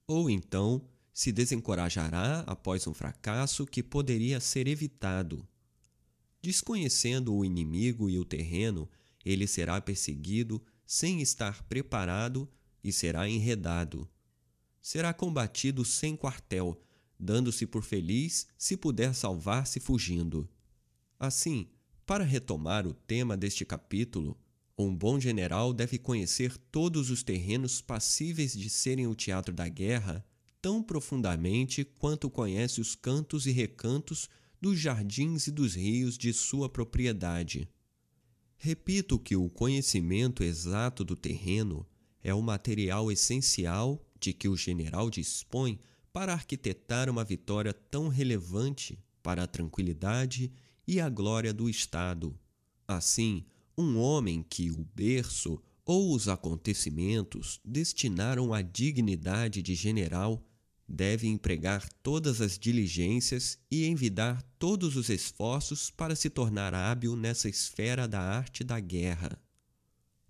ou 0.07 0.27
então 0.27 0.83
se 1.13 1.31
desencorajará 1.31 2.39
após 2.47 2.87
um 2.87 2.95
fracasso 2.95 3.63
que 3.63 3.83
poderia 3.83 4.39
ser 4.39 4.67
evitado. 4.67 5.47
Desconhecendo 6.41 7.31
o 7.31 7.45
inimigo 7.45 8.09
e 8.09 8.17
o 8.17 8.25
terreno, 8.25 8.89
ele 9.23 9.45
será 9.45 9.79
perseguido 9.79 10.59
sem 10.83 11.21
estar 11.21 11.61
preparado 11.65 12.49
e 12.83 12.91
será 12.91 13.29
enredado. 13.29 14.09
Será 14.81 15.13
combatido 15.13 15.85
sem 15.85 16.15
quartel, 16.15 16.81
dando-se 17.19 17.67
por 17.67 17.83
feliz 17.83 18.47
se 18.57 18.75
puder 18.75 19.13
salvar-se 19.13 19.79
fugindo. 19.79 20.49
Assim, 21.19 21.69
para 22.03 22.23
retomar 22.23 22.87
o 22.87 22.95
tema 22.95 23.37
deste 23.37 23.63
capítulo, 23.63 24.35
um 24.81 24.95
bom 24.95 25.19
general 25.19 25.73
deve 25.73 25.97
conhecer 25.97 26.57
todos 26.71 27.09
os 27.09 27.21
terrenos 27.21 27.81
passíveis 27.81 28.53
de 28.53 28.69
serem 28.69 29.07
o 29.07 29.13
teatro 29.13 29.53
da 29.53 29.67
guerra 29.67 30.25
tão 30.61 30.81
profundamente 30.81 31.83
quanto 31.83 32.29
conhece 32.29 32.79
os 32.79 32.95
cantos 32.95 33.45
e 33.45 33.51
recantos 33.51 34.29
dos 34.61 34.79
jardins 34.79 35.47
e 35.47 35.51
dos 35.51 35.75
rios 35.75 36.17
de 36.17 36.31
sua 36.31 36.69
propriedade. 36.69 37.67
Repito 38.57 39.19
que 39.19 39.35
o 39.35 39.49
conhecimento 39.49 40.43
exato 40.43 41.03
do 41.03 41.15
terreno 41.15 41.85
é 42.23 42.33
o 42.33 42.41
material 42.41 43.11
essencial 43.11 44.01
de 44.17 44.31
que 44.31 44.47
o 44.47 44.55
general 44.55 45.09
dispõe 45.09 45.77
para 46.13 46.31
arquitetar 46.31 47.09
uma 47.09 47.25
vitória 47.25 47.73
tão 47.73 48.07
relevante 48.07 48.97
para 49.21 49.43
a 49.43 49.47
tranquilidade 49.47 50.51
e 50.87 51.01
a 51.01 51.09
glória 51.09 51.53
do 51.53 51.69
Estado. 51.69 52.37
Assim, 52.87 53.45
um 53.79 53.97
homem 53.97 54.43
que 54.43 54.69
o 54.71 54.85
berço 54.93 55.57
ou 55.85 56.13
os 56.13 56.27
acontecimentos 56.27 57.61
destinaram 57.63 58.53
à 58.53 58.61
dignidade 58.61 59.61
de 59.61 59.73
general 59.73 60.45
deve 60.85 61.27
empregar 61.27 61.87
todas 62.03 62.41
as 62.41 62.59
diligências 62.59 63.57
e 63.71 63.85
envidar 63.85 64.41
todos 64.57 64.97
os 64.97 65.07
esforços 65.07 65.89
para 65.89 66.13
se 66.13 66.29
tornar 66.29 66.73
hábil 66.73 67.15
nessa 67.15 67.47
esfera 67.47 68.05
da 68.05 68.19
arte 68.19 68.65
da 68.65 68.81
guerra. 68.81 69.41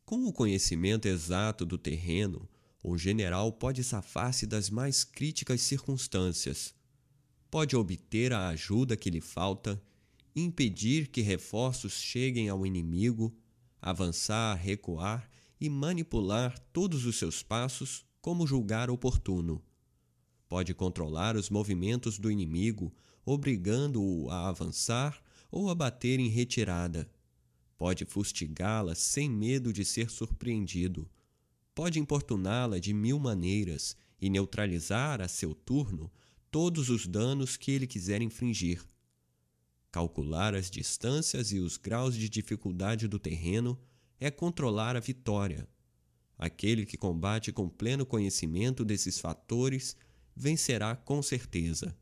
Com 0.05 0.27
o 0.27 0.33
conhecimento 0.33 1.07
exato 1.07 1.65
do 1.65 1.77
terreno, 1.77 2.47
o 2.83 2.99
general 2.99 3.51
pode 3.51 3.83
safar-se 3.83 4.45
das 4.45 4.69
mais 4.69 5.03
críticas 5.03 5.61
circunstâncias. 5.61 6.73
Pode 7.49 7.75
obter 7.75 8.31
a 8.31 8.49
ajuda 8.49 8.95
que 8.95 9.09
lhe 9.09 9.21
falta 9.21 9.81
impedir 10.35 11.07
que 11.07 11.21
reforços 11.21 11.93
cheguem 11.93 12.49
ao 12.49 12.65
inimigo, 12.65 13.35
avançar, 13.81 14.55
recuar 14.55 15.29
e 15.59 15.69
manipular 15.69 16.57
todos 16.71 17.05
os 17.05 17.17
seus 17.17 17.43
passos 17.43 18.05
como 18.21 18.47
julgar 18.47 18.89
oportuno. 18.89 19.63
Pode 20.47 20.73
controlar 20.73 21.35
os 21.35 21.49
movimentos 21.49 22.17
do 22.17 22.31
inimigo, 22.31 22.93
obrigando-o 23.25 24.29
a 24.29 24.49
avançar 24.49 25.21
ou 25.51 25.69
a 25.69 25.75
bater 25.75 26.19
em 26.19 26.27
retirada. 26.27 27.09
Pode 27.77 28.03
fustigá-la 28.05 28.95
sem 28.95 29.29
medo 29.29 29.71
de 29.71 29.85
ser 29.85 30.09
surpreendido. 30.09 31.09
Pode 31.73 31.99
importuná-la 31.99 32.79
de 32.79 32.93
mil 32.93 33.19
maneiras 33.19 33.95
e 34.19 34.29
neutralizar 34.29 35.21
a 35.21 35.27
seu 35.27 35.53
turno 35.53 36.11
todos 36.51 36.89
os 36.89 37.07
danos 37.07 37.55
que 37.55 37.71
ele 37.71 37.87
quiser 37.87 38.21
infligir. 38.21 38.83
Calcular 39.91 40.53
as 40.53 40.69
distâncias 40.69 41.51
e 41.51 41.59
os 41.59 41.75
graus 41.77 42.15
de 42.15 42.29
dificuldade 42.29 43.07
do 43.07 43.17
terreno 43.17 43.79
é 44.19 44.29
controlar 44.29 44.95
a 44.95 44.99
vitória. 44.99 45.67
Aquele 46.37 46.85
que 46.85 46.97
combate 46.97 47.51
com 47.51 47.67
pleno 47.67 48.05
conhecimento 48.05 48.85
desses 48.85 49.19
fatores 49.19 49.97
vencerá 50.35 50.95
com 50.95 51.21
certeza. 51.21 51.97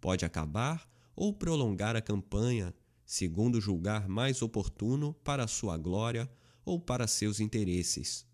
Pode 0.00 0.24
acabar 0.24 0.88
ou 1.14 1.32
prolongar 1.32 1.96
a 1.96 2.00
campanha, 2.00 2.74
segundo 3.04 3.60
julgar 3.60 4.08
mais 4.08 4.40
oportuno 4.40 5.12
para 5.24 5.48
sua 5.48 5.76
glória 5.76 6.30
ou 6.64 6.80
para 6.80 7.06
seus 7.06 7.40
interesses. 7.40 8.26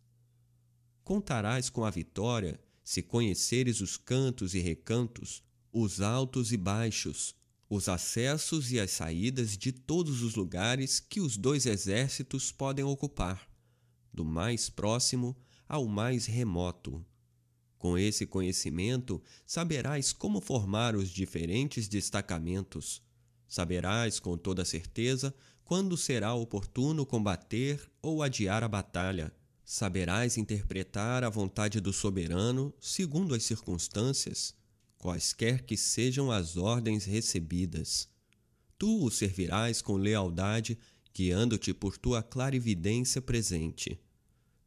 Contarás 1.02 1.70
com 1.70 1.84
a 1.84 1.90
vitória 1.90 2.60
se 2.84 3.02
conheceres 3.02 3.80
os 3.80 3.96
cantos 3.96 4.54
e 4.54 4.60
recantos, 4.60 5.42
os 5.72 6.00
altos 6.00 6.52
e 6.52 6.56
baixos, 6.56 7.34
os 7.74 7.88
acessos 7.88 8.70
e 8.70 8.78
as 8.78 8.90
saídas 8.90 9.56
de 9.56 9.72
todos 9.72 10.20
os 10.20 10.34
lugares 10.34 11.00
que 11.00 11.22
os 11.22 11.38
dois 11.38 11.64
exércitos 11.64 12.52
podem 12.52 12.84
ocupar, 12.84 13.48
do 14.12 14.26
mais 14.26 14.68
próximo 14.68 15.34
ao 15.66 15.86
mais 15.86 16.26
remoto. 16.26 17.02
Com 17.78 17.96
esse 17.96 18.26
conhecimento, 18.26 19.22
saberás 19.46 20.12
como 20.12 20.38
formar 20.38 20.94
os 20.94 21.08
diferentes 21.08 21.88
destacamentos. 21.88 23.00
Saberás 23.48 24.20
com 24.20 24.36
toda 24.36 24.66
certeza 24.66 25.34
quando 25.64 25.96
será 25.96 26.34
oportuno 26.34 27.06
combater 27.06 27.80
ou 28.02 28.22
adiar 28.22 28.62
a 28.62 28.68
batalha. 28.68 29.32
Saberás 29.64 30.36
interpretar 30.36 31.24
a 31.24 31.30
vontade 31.30 31.80
do 31.80 31.90
soberano 31.90 32.74
segundo 32.78 33.34
as 33.34 33.44
circunstâncias 33.44 34.54
quaisquer 35.02 35.64
que 35.64 35.76
sejam 35.76 36.30
as 36.30 36.56
ordens 36.56 37.04
recebidas. 37.04 38.08
Tu 38.78 39.04
o 39.04 39.10
servirás 39.10 39.82
com 39.82 39.96
lealdade, 39.96 40.78
guiando-te 41.12 41.74
por 41.74 41.98
tua 41.98 42.22
clarividência 42.22 43.20
presente. 43.20 44.00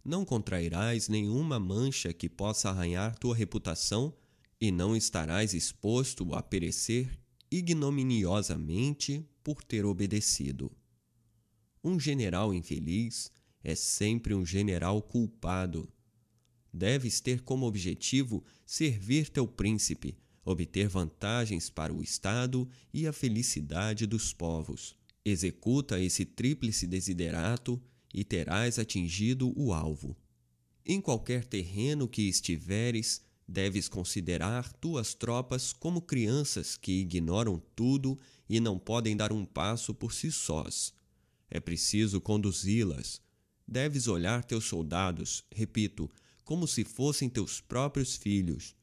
Não 0.03 0.25
contrairás 0.25 1.07
nenhuma 1.07 1.57
mancha 1.57 2.11
que 2.11 2.27
possa 2.27 2.69
arranhar 2.69 3.17
tua 3.17 3.33
reputação 3.33 4.13
e 4.59 4.73
não 4.73 4.93
estarás 4.93 5.53
exposto 5.53 6.35
a 6.35 6.43
perecer 6.43 7.17
ignominiosamente 7.49 9.25
por 9.41 9.63
ter 9.63 9.85
obedecido. 9.85 10.69
Um 11.81 11.97
general 11.97 12.53
infeliz 12.53 13.31
é 13.63 13.73
sempre 13.73 14.33
um 14.33 14.45
general 14.45 15.01
culpado. 15.01 15.89
Deves 16.73 17.21
ter 17.21 17.41
como 17.41 17.65
objetivo 17.65 18.43
servir 18.65 19.29
teu 19.29 19.47
príncipe, 19.47 20.17
obter 20.45 20.87
vantagens 20.87 21.69
para 21.71 21.91
o 21.91 22.03
Estado 22.03 22.69
e 22.93 23.07
a 23.07 23.11
felicidade 23.11 24.05
dos 24.05 24.31
povos. 24.31 24.95
Executa 25.25 25.99
esse 25.99 26.23
tríplice 26.23 26.85
desiderato 26.85 27.81
e 28.13 28.23
terás 28.23 28.77
atingido 28.77 29.51
o 29.59 29.73
alvo. 29.73 30.15
Em 30.85 31.01
qualquer 31.01 31.45
terreno 31.45 32.07
que 32.07 32.21
estiveres, 32.21 33.23
deves 33.47 33.89
considerar 33.89 34.71
tuas 34.73 35.15
tropas 35.15 35.73
como 35.73 35.99
crianças 35.99 36.77
que 36.77 37.01
ignoram 37.01 37.61
tudo 37.75 38.19
e 38.47 38.59
não 38.59 38.77
podem 38.77 39.17
dar 39.17 39.33
um 39.33 39.43
passo 39.43 39.95
por 39.95 40.13
si 40.13 40.31
sós. 40.31 40.93
É 41.49 41.59
preciso 41.59 42.21
conduzi-las. 42.21 43.19
Deves 43.67 44.07
olhar 44.07 44.43
teus 44.43 44.65
soldados, 44.65 45.43
repito, 45.51 46.07
como 46.43 46.67
se 46.67 46.83
fossem 46.83 47.27
teus 47.27 47.59
próprios 47.59 48.15
filhos 48.15 48.75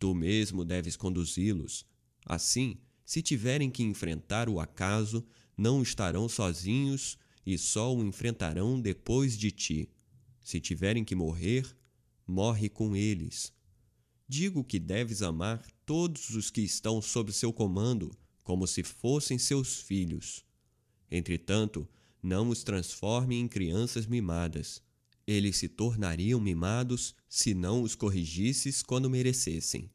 Tu 0.00 0.14
mesmo 0.14 0.64
deves 0.64 0.96
conduzi-los. 0.96 1.86
Assim, 2.24 2.78
se 3.04 3.20
tiverem 3.20 3.70
que 3.70 3.82
enfrentar 3.82 4.48
o 4.48 4.58
acaso, 4.58 5.22
não 5.54 5.82
estarão 5.82 6.26
sozinhos 6.26 7.18
e 7.44 7.58
só 7.58 7.94
o 7.94 8.02
enfrentarão 8.02 8.80
depois 8.80 9.36
de 9.36 9.50
ti. 9.50 9.90
Se 10.40 10.58
tiverem 10.58 11.04
que 11.04 11.14
morrer, 11.14 11.76
morre 12.26 12.70
com 12.70 12.96
eles. 12.96 13.52
Digo 14.26 14.64
que 14.64 14.78
deves 14.78 15.20
amar 15.20 15.62
todos 15.84 16.30
os 16.30 16.50
que 16.50 16.62
estão 16.62 17.02
sob 17.02 17.30
seu 17.30 17.52
comando, 17.52 18.10
como 18.42 18.66
se 18.66 18.82
fossem 18.82 19.38
seus 19.38 19.82
filhos. 19.82 20.42
Entretanto, 21.10 21.86
não 22.22 22.48
os 22.48 22.64
transforme 22.64 23.36
em 23.36 23.46
crianças 23.46 24.06
mimadas 24.06 24.82
eles 25.30 25.58
se 25.58 25.68
tornariam 25.68 26.40
mimados 26.40 27.14
se 27.28 27.54
não 27.54 27.82
os 27.82 27.94
corrigisses 27.94 28.82
quando 28.82 29.08
merecessem. 29.08 29.88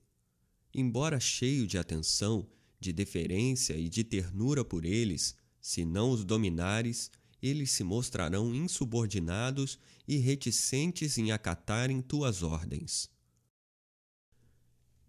Embora 0.73 1.19
cheio 1.19 1.67
de 1.67 1.77
atenção, 1.77 2.47
de 2.79 2.93
deferência 2.93 3.73
e 3.75 3.89
de 3.89 4.01
ternura 4.05 4.63
por 4.63 4.85
eles, 4.85 5.35
se 5.59 5.83
não 5.83 6.11
os 6.11 6.23
dominares, 6.23 7.11
eles 7.41 7.71
se 7.71 7.83
mostrarão 7.83 8.55
insubordinados 8.55 9.77
e 10.07 10.15
reticentes 10.15 11.17
em 11.17 11.33
acatarem 11.33 12.01
tuas 12.01 12.41
ordens. 12.41 13.09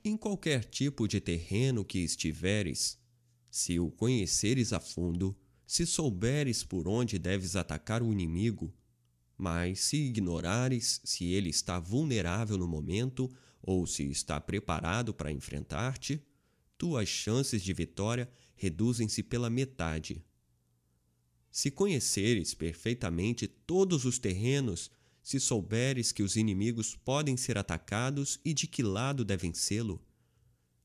Em 0.02 0.16
qualquer 0.16 0.64
tipo 0.64 1.06
de 1.06 1.20
terreno 1.20 1.84
que 1.84 2.00
estiveres, 2.00 2.98
se 3.48 3.78
o 3.78 3.92
conheceres 3.92 4.72
a 4.72 4.80
fundo, 4.80 5.38
se 5.64 5.86
souberes 5.86 6.64
por 6.64 6.88
onde 6.88 7.16
deves 7.16 7.54
atacar 7.54 8.02
o 8.02 8.12
inimigo, 8.12 8.74
mas 9.36 9.80
se 9.80 9.96
ignorares 9.96 11.00
se 11.04 11.26
ele 11.26 11.50
está 11.50 11.78
vulnerável 11.78 12.56
no 12.56 12.66
momento 12.66 13.30
ou 13.62 13.86
se 13.86 14.04
está 14.10 14.40
preparado 14.40 15.12
para 15.12 15.32
enfrentar-te, 15.32 16.22
tuas 16.78 17.08
chances 17.08 17.62
de 17.62 17.72
vitória 17.72 18.30
reduzem-se 18.54 19.22
pela 19.22 19.50
metade. 19.50 20.24
Se 21.50 21.70
conheceres 21.70 22.54
perfeitamente 22.54 23.46
todos 23.46 24.04
os 24.04 24.18
terrenos, 24.18 24.90
se 25.22 25.40
souberes 25.40 26.12
que 26.12 26.22
os 26.22 26.36
inimigos 26.36 26.94
podem 26.94 27.36
ser 27.36 27.58
atacados 27.58 28.38
e 28.44 28.54
de 28.54 28.66
que 28.66 28.82
lado 28.82 29.24
devem 29.24 29.52
sê-lo, 29.52 30.00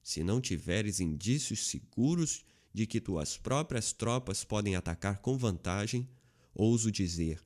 se 0.02 0.24
não 0.24 0.42
tiveres 0.42 1.00
indícios 1.00 1.68
seguros 1.68 2.44
de 2.74 2.88
que 2.88 3.00
tuas 3.00 3.38
próprias 3.38 3.94
tropas 3.94 4.44
podem 4.44 4.76
atacar 4.76 5.20
com 5.20 5.38
vantagem, 5.38 6.10
ouso 6.54 6.92
dizer, 6.92 7.40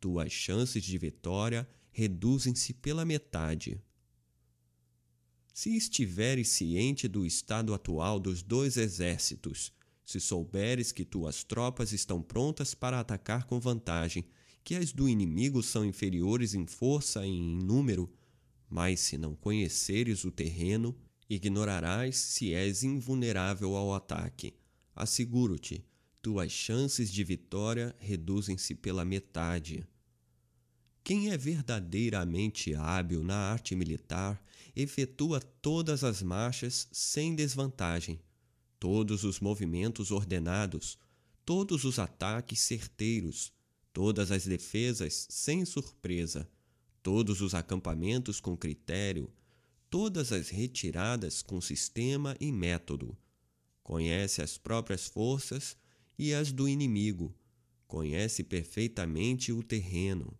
tuas 0.00 0.32
chances 0.32 0.82
de 0.82 0.96
vitória 0.96 1.68
reduzem-se 1.92 2.72
pela 2.72 3.04
metade. 3.04 3.80
Se 5.52 5.76
estiveres 5.76 6.48
ciente 6.48 7.06
do 7.06 7.26
estado 7.26 7.74
atual 7.74 8.18
dos 8.18 8.42
dois 8.42 8.76
exércitos, 8.76 9.72
se 10.04 10.18
souberes 10.18 10.90
que 10.90 11.04
tuas 11.04 11.44
tropas 11.44 11.92
estão 11.92 12.22
prontas 12.22 12.74
para 12.74 12.98
atacar 12.98 13.44
com 13.44 13.60
vantagem, 13.60 14.24
que 14.64 14.74
as 14.74 14.92
do 14.92 15.08
inimigo 15.08 15.62
são 15.62 15.84
inferiores 15.84 16.54
em 16.54 16.66
força 16.66 17.26
e 17.26 17.30
em 17.30 17.56
número, 17.62 18.12
mas 18.68 19.00
se 19.00 19.18
não 19.18 19.34
conheceres 19.34 20.24
o 20.24 20.30
terreno, 20.30 20.96
ignorarás 21.28 22.16
se 22.16 22.52
és 22.54 22.82
invulnerável 22.82 23.76
ao 23.76 23.94
ataque. 23.94 24.54
Asseguro-te, 24.94 25.84
tuas 26.22 26.50
chances 26.52 27.10
de 27.10 27.22
vitória 27.24 27.94
reduzem-se 27.98 28.74
pela 28.74 29.04
metade. 29.04 29.86
Quem 31.10 31.30
é 31.30 31.36
verdadeiramente 31.36 32.72
hábil 32.72 33.24
na 33.24 33.34
arte 33.34 33.74
militar 33.74 34.40
efetua 34.76 35.40
todas 35.40 36.04
as 36.04 36.22
marchas 36.22 36.86
sem 36.92 37.34
desvantagem, 37.34 38.20
todos 38.78 39.24
os 39.24 39.40
movimentos 39.40 40.12
ordenados, 40.12 40.96
todos 41.44 41.82
os 41.82 41.98
ataques 41.98 42.60
certeiros, 42.60 43.52
todas 43.92 44.30
as 44.30 44.44
defesas 44.44 45.26
sem 45.28 45.64
surpresa, 45.64 46.48
todos 47.02 47.40
os 47.40 47.56
acampamentos 47.56 48.38
com 48.38 48.56
critério, 48.56 49.28
todas 49.90 50.30
as 50.30 50.48
retiradas 50.48 51.42
com 51.42 51.60
sistema 51.60 52.36
e 52.38 52.52
método. 52.52 53.18
Conhece 53.82 54.42
as 54.42 54.56
próprias 54.56 55.08
forças 55.08 55.76
e 56.16 56.32
as 56.32 56.52
do 56.52 56.68
inimigo, 56.68 57.34
conhece 57.88 58.44
perfeitamente 58.44 59.50
o 59.50 59.60
terreno. 59.60 60.38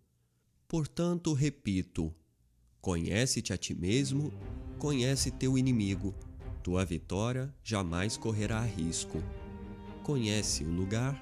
Portanto, 0.71 1.33
repito: 1.33 2.15
conhece-te 2.81 3.53
a 3.53 3.57
ti 3.57 3.75
mesmo, 3.75 4.33
conhece 4.79 5.29
teu 5.33 5.59
inimigo, 5.59 6.15
tua 6.63 6.85
vitória 6.85 7.53
jamais 7.61 8.17
correrá 8.17 8.61
risco. 8.61 9.21
Conhece 10.05 10.63
o 10.63 10.71
lugar, 10.71 11.21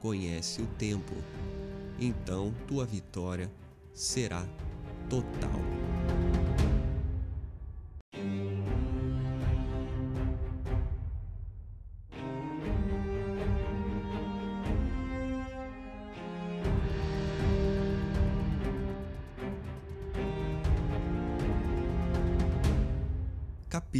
conhece 0.00 0.60
o 0.60 0.66
tempo, 0.66 1.14
então 2.00 2.52
tua 2.66 2.84
vitória 2.84 3.48
será 3.94 4.44
total. 5.08 5.89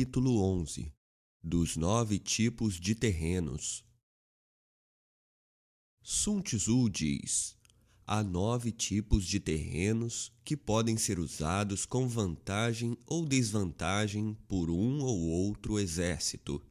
Capítulo 0.01 0.43
11 0.43 0.91
Dos 1.45 1.77
nove 1.77 2.19
tipos 2.19 2.81
de 2.81 2.95
terrenos. 2.95 3.85
Sun 6.03 6.41
Tzu 6.41 6.89
diz: 6.89 7.55
há 8.07 8.23
nove 8.23 8.73
tipos 8.73 9.27
de 9.27 9.39
terrenos 9.39 10.33
que 10.43 10.57
podem 10.57 10.97
ser 10.97 11.19
usados 11.19 11.85
com 11.85 12.09
vantagem 12.09 12.97
ou 13.05 13.27
desvantagem 13.27 14.35
por 14.49 14.71
um 14.71 15.03
ou 15.03 15.21
outro 15.21 15.79
exército. 15.79 16.63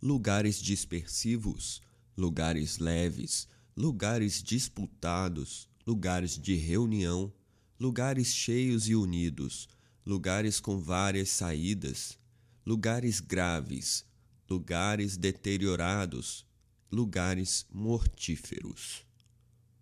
Lugares 0.00 0.62
dispersivos, 0.62 1.82
lugares 2.16 2.78
leves, 2.78 3.48
lugares 3.76 4.40
disputados, 4.40 5.68
lugares 5.84 6.38
de 6.38 6.54
reunião, 6.54 7.32
lugares 7.80 8.32
cheios 8.32 8.88
e 8.88 8.94
unidos, 8.94 9.68
lugares 10.06 10.60
com 10.60 10.78
várias 10.78 11.28
saídas, 11.28 12.21
lugares 12.64 13.20
graves, 13.20 14.04
lugares 14.48 15.16
deteriorados, 15.16 16.46
lugares 16.90 17.66
mortíferos. 17.72 19.04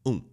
1. 0.05 0.11
Um, 0.11 0.25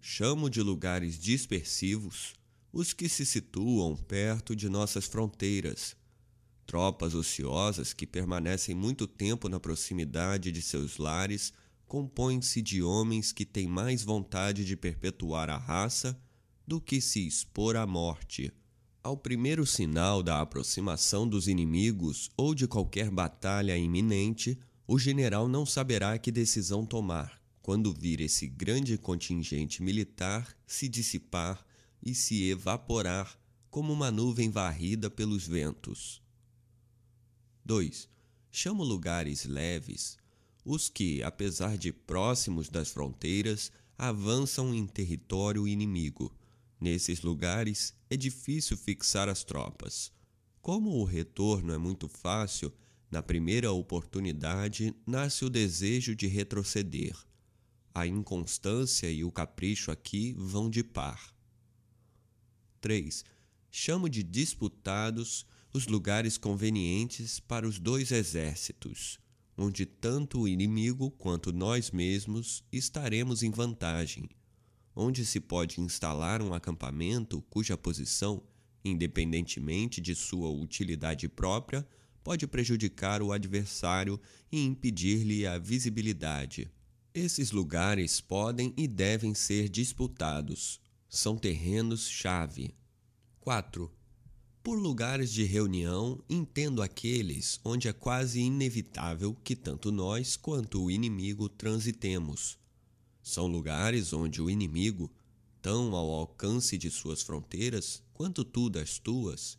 chamo 0.00 0.48
de 0.48 0.62
lugares 0.62 1.18
dispersivos 1.18 2.34
os 2.72 2.92
que 2.92 3.08
se 3.08 3.24
situam 3.26 3.96
perto 3.96 4.54
de 4.54 4.68
nossas 4.68 5.06
fronteiras. 5.06 5.96
Tropas 6.66 7.14
ociosas 7.14 7.92
que 7.92 8.06
permanecem 8.06 8.74
muito 8.74 9.06
tempo 9.06 9.48
na 9.48 9.58
proximidade 9.58 10.52
de 10.52 10.62
seus 10.62 10.98
lares 10.98 11.52
compõem-se 11.86 12.60
de 12.60 12.82
homens 12.82 13.32
que 13.32 13.46
têm 13.46 13.66
mais 13.66 14.02
vontade 14.02 14.64
de 14.64 14.76
perpetuar 14.76 15.48
a 15.48 15.56
raça 15.56 16.18
do 16.66 16.80
que 16.80 17.00
se 17.00 17.26
expor 17.26 17.76
à 17.76 17.86
morte. 17.86 18.52
Ao 19.08 19.16
primeiro 19.16 19.64
sinal 19.64 20.22
da 20.22 20.38
aproximação 20.38 21.26
dos 21.26 21.48
inimigos 21.48 22.30
ou 22.36 22.54
de 22.54 22.68
qualquer 22.68 23.10
batalha 23.10 23.74
iminente, 23.74 24.58
o 24.86 24.98
general 24.98 25.48
não 25.48 25.64
saberá 25.64 26.18
que 26.18 26.30
decisão 26.30 26.84
tomar 26.84 27.40
quando 27.62 27.90
vir 27.90 28.20
esse 28.20 28.46
grande 28.46 28.98
contingente 28.98 29.82
militar 29.82 30.54
se 30.66 30.90
dissipar 30.90 31.64
e 32.04 32.14
se 32.14 32.50
evaporar 32.50 33.40
como 33.70 33.94
uma 33.94 34.10
nuvem 34.10 34.50
varrida 34.50 35.08
pelos 35.08 35.46
ventos. 35.46 36.20
2. 37.64 38.10
Chamo 38.50 38.84
lugares 38.84 39.46
leves 39.46 40.18
os 40.66 40.90
que, 40.90 41.22
apesar 41.22 41.78
de 41.78 41.94
próximos 41.94 42.68
das 42.68 42.90
fronteiras, 42.90 43.72
avançam 43.96 44.74
em 44.74 44.86
território 44.86 45.66
inimigo 45.66 46.30
Nesses 46.80 47.22
lugares 47.22 47.92
é 48.08 48.16
difícil 48.16 48.76
fixar 48.76 49.28
as 49.28 49.42
tropas. 49.42 50.12
Como 50.62 50.90
o 50.90 51.04
retorno 51.04 51.72
é 51.72 51.78
muito 51.78 52.08
fácil, 52.08 52.72
na 53.10 53.20
primeira 53.20 53.72
oportunidade 53.72 54.94
nasce 55.04 55.44
o 55.44 55.50
desejo 55.50 56.14
de 56.14 56.28
retroceder. 56.28 57.16
A 57.92 58.06
inconstância 58.06 59.10
e 59.10 59.24
o 59.24 59.32
capricho 59.32 59.90
aqui 59.90 60.34
vão 60.38 60.70
de 60.70 60.84
par. 60.84 61.34
3. 62.80 63.24
Chamo 63.70 64.08
de 64.08 64.22
disputados 64.22 65.44
os 65.74 65.88
lugares 65.88 66.38
convenientes 66.38 67.40
para 67.40 67.66
os 67.66 67.80
dois 67.80 68.12
exércitos, 68.12 69.18
onde 69.56 69.84
tanto 69.84 70.42
o 70.42 70.48
inimigo 70.48 71.10
quanto 71.10 71.52
nós 71.52 71.90
mesmos 71.90 72.62
estaremos 72.70 73.42
em 73.42 73.50
vantagem 73.50 74.28
onde 75.00 75.24
se 75.24 75.38
pode 75.38 75.80
instalar 75.80 76.42
um 76.42 76.52
acampamento 76.52 77.40
cuja 77.42 77.76
posição, 77.76 78.42
independentemente 78.84 80.00
de 80.00 80.12
sua 80.12 80.50
utilidade 80.50 81.28
própria, 81.28 81.86
pode 82.24 82.48
prejudicar 82.48 83.22
o 83.22 83.30
adversário 83.30 84.20
e 84.50 84.60
impedir-lhe 84.60 85.46
a 85.46 85.56
visibilidade. 85.56 86.68
Esses 87.14 87.52
lugares 87.52 88.20
podem 88.20 88.74
e 88.76 88.88
devem 88.88 89.34
ser 89.34 89.68
disputados. 89.68 90.80
São 91.08 91.38
terrenos-chave. 91.38 92.74
4. 93.38 93.88
Por 94.64 94.80
lugares 94.80 95.32
de 95.32 95.44
reunião, 95.44 96.20
entendo 96.28 96.82
aqueles 96.82 97.60
onde 97.64 97.86
é 97.86 97.92
quase 97.92 98.40
inevitável 98.40 99.32
que 99.44 99.54
tanto 99.54 99.92
nós 99.92 100.36
quanto 100.36 100.82
o 100.82 100.90
inimigo 100.90 101.48
transitemos 101.48 102.58
são 103.28 103.46
lugares 103.46 104.14
onde 104.14 104.40
o 104.40 104.48
inimigo, 104.48 105.10
tão 105.60 105.94
ao 105.94 106.10
alcance 106.10 106.78
de 106.78 106.90
suas 106.90 107.20
fronteiras 107.20 108.02
quanto 108.14 108.42
tu 108.42 108.70
das 108.70 108.98
tuas, 108.98 109.58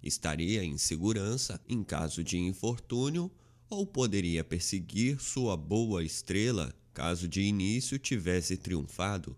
estaria 0.00 0.62
em 0.62 0.78
segurança 0.78 1.60
em 1.68 1.82
caso 1.82 2.22
de 2.22 2.38
infortúnio 2.38 3.28
ou 3.68 3.84
poderia 3.84 4.44
perseguir 4.44 5.20
sua 5.20 5.56
boa 5.56 6.04
estrela 6.04 6.72
caso 6.94 7.26
de 7.26 7.42
início 7.42 7.98
tivesse 7.98 8.56
triunfado. 8.56 9.36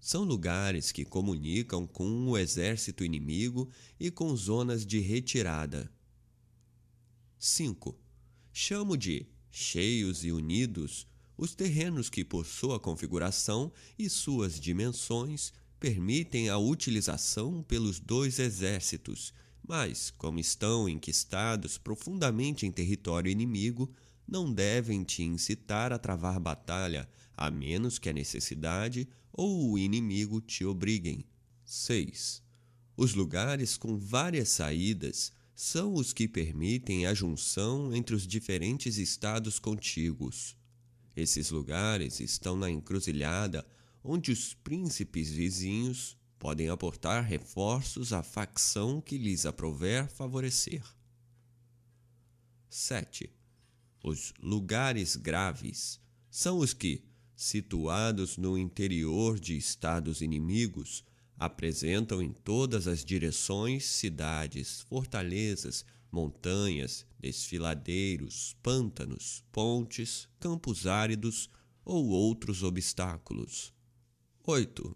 São 0.00 0.24
lugares 0.24 0.90
que 0.90 1.04
comunicam 1.04 1.86
com 1.86 2.26
o 2.26 2.38
exército 2.38 3.04
inimigo 3.04 3.68
e 4.00 4.10
com 4.10 4.34
zonas 4.34 4.84
de 4.84 4.98
retirada. 4.98 5.92
5. 7.38 7.94
Chamo 8.50 8.96
de 8.96 9.26
cheios 9.50 10.24
e 10.24 10.32
unidos 10.32 11.06
os 11.36 11.54
terrenos 11.54 12.08
que, 12.08 12.24
por 12.24 12.46
sua 12.46 12.78
configuração 12.78 13.72
e 13.98 14.08
suas 14.08 14.58
dimensões, 14.58 15.52
permitem 15.80 16.48
a 16.48 16.56
utilização 16.56 17.62
pelos 17.62 17.98
dois 18.00 18.38
exércitos, 18.38 19.34
mas, 19.66 20.10
como 20.10 20.38
estão 20.38 20.88
enquistados 20.88 21.78
profundamente 21.78 22.66
em 22.66 22.70
território 22.70 23.30
inimigo, 23.30 23.92
não 24.26 24.52
devem 24.52 25.02
te 25.02 25.22
incitar 25.22 25.92
a 25.92 25.98
travar 25.98 26.38
batalha, 26.40 27.08
a 27.36 27.50
menos 27.50 27.98
que 27.98 28.08
a 28.08 28.12
necessidade 28.12 29.08
ou 29.32 29.72
o 29.72 29.78
inimigo 29.78 30.40
te 30.40 30.64
obriguem. 30.64 31.24
6. 31.64 32.42
Os 32.96 33.14
lugares 33.14 33.76
com 33.76 33.98
várias 33.98 34.50
saídas 34.50 35.32
são 35.54 35.94
os 35.94 36.12
que 36.12 36.28
permitem 36.28 37.06
a 37.06 37.14
junção 37.14 37.94
entre 37.94 38.14
os 38.14 38.26
diferentes 38.26 38.98
estados 38.98 39.58
contíguos. 39.58 40.56
Esses 41.16 41.50
lugares 41.50 42.20
estão 42.20 42.56
na 42.56 42.70
encruzilhada 42.70 43.66
onde 44.02 44.32
os 44.32 44.52
príncipes 44.52 45.30
vizinhos 45.30 46.16
podem 46.38 46.68
aportar 46.68 47.24
reforços 47.24 48.12
à 48.12 48.22
facção 48.22 49.00
que 49.00 49.16
lhes 49.16 49.46
aprover 49.46 50.08
favorecer. 50.08 50.82
7. 52.68 53.30
Os 54.02 54.34
lugares 54.42 55.16
graves 55.16 55.98
são 56.30 56.58
os 56.58 56.74
que, 56.74 57.04
situados 57.34 58.36
no 58.36 58.58
interior 58.58 59.38
de 59.38 59.56
estados 59.56 60.20
inimigos, 60.20 61.04
apresentam 61.38 62.20
em 62.20 62.32
todas 62.32 62.86
as 62.86 63.04
direções 63.04 63.86
cidades, 63.86 64.82
fortalezas, 64.82 65.84
montanhas, 66.10 67.06
desfiladeiros, 67.24 68.54
pântanos, 68.62 69.42
pontes, 69.50 70.28
campos 70.38 70.86
áridos 70.86 71.48
ou 71.82 72.08
outros 72.08 72.62
obstáculos. 72.62 73.72
8. 74.46 74.94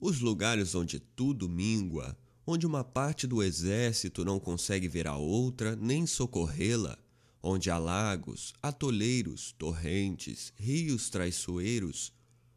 Os 0.00 0.20
lugares 0.20 0.74
onde 0.74 0.98
tudo 0.98 1.50
mingua, 1.50 2.16
onde 2.46 2.66
uma 2.66 2.82
parte 2.82 3.26
do 3.26 3.42
exército 3.42 4.24
não 4.24 4.40
consegue 4.40 4.88
ver 4.88 5.06
a 5.06 5.16
outra 5.16 5.76
nem 5.76 6.06
socorrê-la, 6.06 6.98
onde 7.42 7.70
há 7.70 7.76
lagos, 7.76 8.54
atoleiros, 8.62 9.52
torrentes, 9.58 10.54
rios 10.56 11.10
traiçoeiros, 11.10 12.10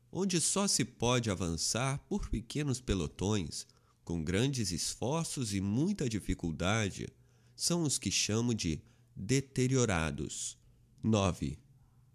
onde 0.10 0.40
só 0.40 0.66
se 0.66 0.86
pode 0.86 1.30
avançar 1.30 1.98
por 2.08 2.30
pequenos 2.30 2.80
pelotões, 2.80 3.68
com 4.06 4.24
grandes 4.24 4.72
esforços 4.72 5.54
e 5.54 5.60
muita 5.60 6.08
dificuldade, 6.08 7.10
são 7.56 7.84
os 7.84 7.98
que 7.98 8.12
chamo 8.12 8.54
de 8.54 8.82
deteriorados. 9.16 10.58
9. 11.02 11.58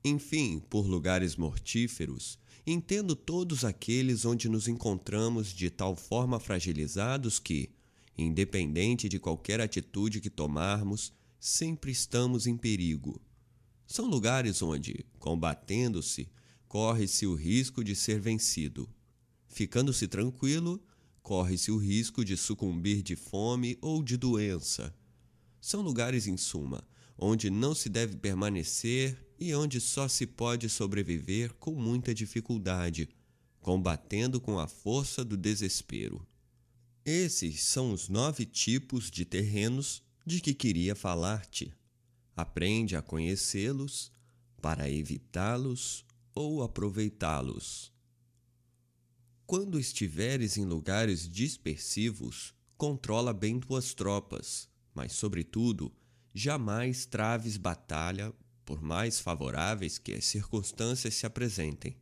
Enfim, 0.05 0.59
por 0.59 0.87
lugares 0.87 1.37
mortíferos, 1.37 2.39
entendo 2.67 3.15
todos 3.15 3.65
aqueles 3.65 4.25
onde 4.25 4.49
nos 4.49 4.69
encontramos 4.69 5.49
de 5.49 5.71
tal 5.71 5.95
forma 5.97 6.41
fragilizados 6.41 7.39
que, 7.39 7.71
independente 8.17 9.09
de 9.09 9.19
qualquer 9.19 9.61
atitude 9.61 10.21
que 10.21 10.31
tomarmos, 10.31 11.13
sempre 11.39 11.91
estamos 11.91 12.47
em 12.47 12.57
perigo. 12.57 13.21
São 13.87 14.07
lugares 14.07 14.61
onde, 14.63 15.07
combatendo-se, 15.19 16.29
corre-se 16.67 17.27
o 17.27 17.35
risco 17.35 17.83
de 17.83 17.95
ser 17.97 18.21
vencido. 18.21 18.89
Ficando-se 19.47 20.07
tranquilo, 20.07 20.83
corre-se 21.23 21.71
o 21.71 21.79
risco 21.79 22.25
de 22.25 22.37
sucumbir 22.37 23.03
de 23.03 23.17
fome 23.17 23.79
ou 23.81 24.03
de 24.03 24.17
doença. 24.17 24.95
São 25.61 25.81
lugares, 25.83 26.27
em 26.27 26.37
suma, 26.37 26.87
onde 27.17 27.51
não 27.51 27.75
se 27.75 27.89
deve 27.89 28.17
permanecer 28.17 29.17
e 29.39 29.55
onde 29.55 29.81
só 29.81 30.09
se 30.09 30.27
pode 30.27 30.69
sobreviver 30.69 31.53
com 31.55 31.73
muita 31.73 32.15
dificuldade, 32.15 33.09
combatendo 33.61 34.41
com 34.41 34.59
a 34.59 34.67
força 34.67 35.25
do 35.25 35.37
desespero. 35.37 36.27
Esses 37.05 37.63
são 37.63 37.93
os 37.93 38.09
nove 38.09 38.45
tipos 38.45 39.11
de 39.11 39.25
terrenos 39.25 40.03
de 40.27 40.41
que 40.41 40.53
queria 40.53 40.95
falar-te. 40.95 41.73
Aprende 42.37 42.95
a 42.95 43.03
conhecê-los 43.03 44.13
para 44.61 44.91
evitá-los 44.91 46.05
ou 46.35 46.63
aproveitá-los. 46.63 47.93
Quando 49.47 49.81
estiveres 49.81 50.59
em 50.59 50.65
lugares 50.65 51.29
dispersivos, 51.29 52.55
controla 52.77 53.33
bem 53.33 53.59
tuas 53.59 53.95
tropas, 53.95 54.68
mas, 54.99 55.13
sobretudo, 55.13 55.93
jamais 56.35 57.07
traves 57.07 57.57
batalha 57.57 58.35
por 58.65 58.83
mais 58.83 59.21
favoráveis 59.21 59.97
que 59.97 60.13
as 60.13 60.25
circunstâncias 60.25 61.15
se 61.15 61.25
apresentem. 61.25 61.97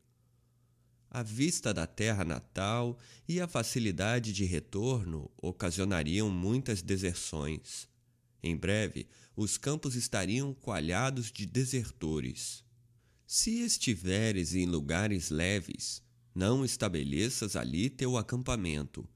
A 1.11 1.23
vista 1.23 1.75
da 1.75 1.87
terra 1.87 2.25
natal 2.25 2.99
e 3.29 3.39
a 3.39 3.47
facilidade 3.47 4.33
de 4.33 4.47
retorno 4.47 5.31
ocasionariam 5.37 6.31
muitas 6.31 6.81
deserções. 6.81 7.87
Em 8.43 8.57
breve, 8.57 9.07
os 9.37 9.59
campos 9.59 9.95
estariam 9.95 10.55
coalhados 10.55 11.31
de 11.31 11.45
desertores. 11.45 12.65
Se 13.27 13.61
estiveres 13.61 14.55
em 14.55 14.65
lugares 14.65 15.29
leves, 15.29 16.03
não 16.35 16.65
estabeleças 16.65 17.57
ali 17.57 17.91
teu 17.91 18.17
acampamento, 18.17 19.07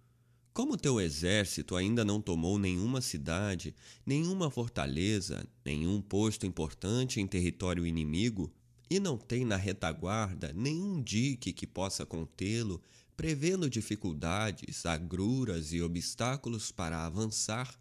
como 0.60 0.76
teu 0.76 1.00
exército 1.00 1.74
ainda 1.74 2.04
não 2.04 2.20
tomou 2.20 2.58
nenhuma 2.58 3.00
cidade, 3.00 3.74
nenhuma 4.04 4.50
fortaleza, 4.50 5.42
nenhum 5.64 6.02
posto 6.02 6.44
importante 6.44 7.18
em 7.18 7.26
território 7.26 7.86
inimigo, 7.86 8.52
e 8.90 9.00
não 9.00 9.16
tem 9.16 9.42
na 9.42 9.56
retaguarda 9.56 10.52
nenhum 10.52 11.02
dique 11.02 11.50
que 11.54 11.66
possa 11.66 12.04
contê-lo, 12.04 12.78
prevendo 13.16 13.70
dificuldades, 13.70 14.84
agruras 14.84 15.72
e 15.72 15.80
obstáculos 15.80 16.70
para 16.70 17.06
avançar, 17.06 17.80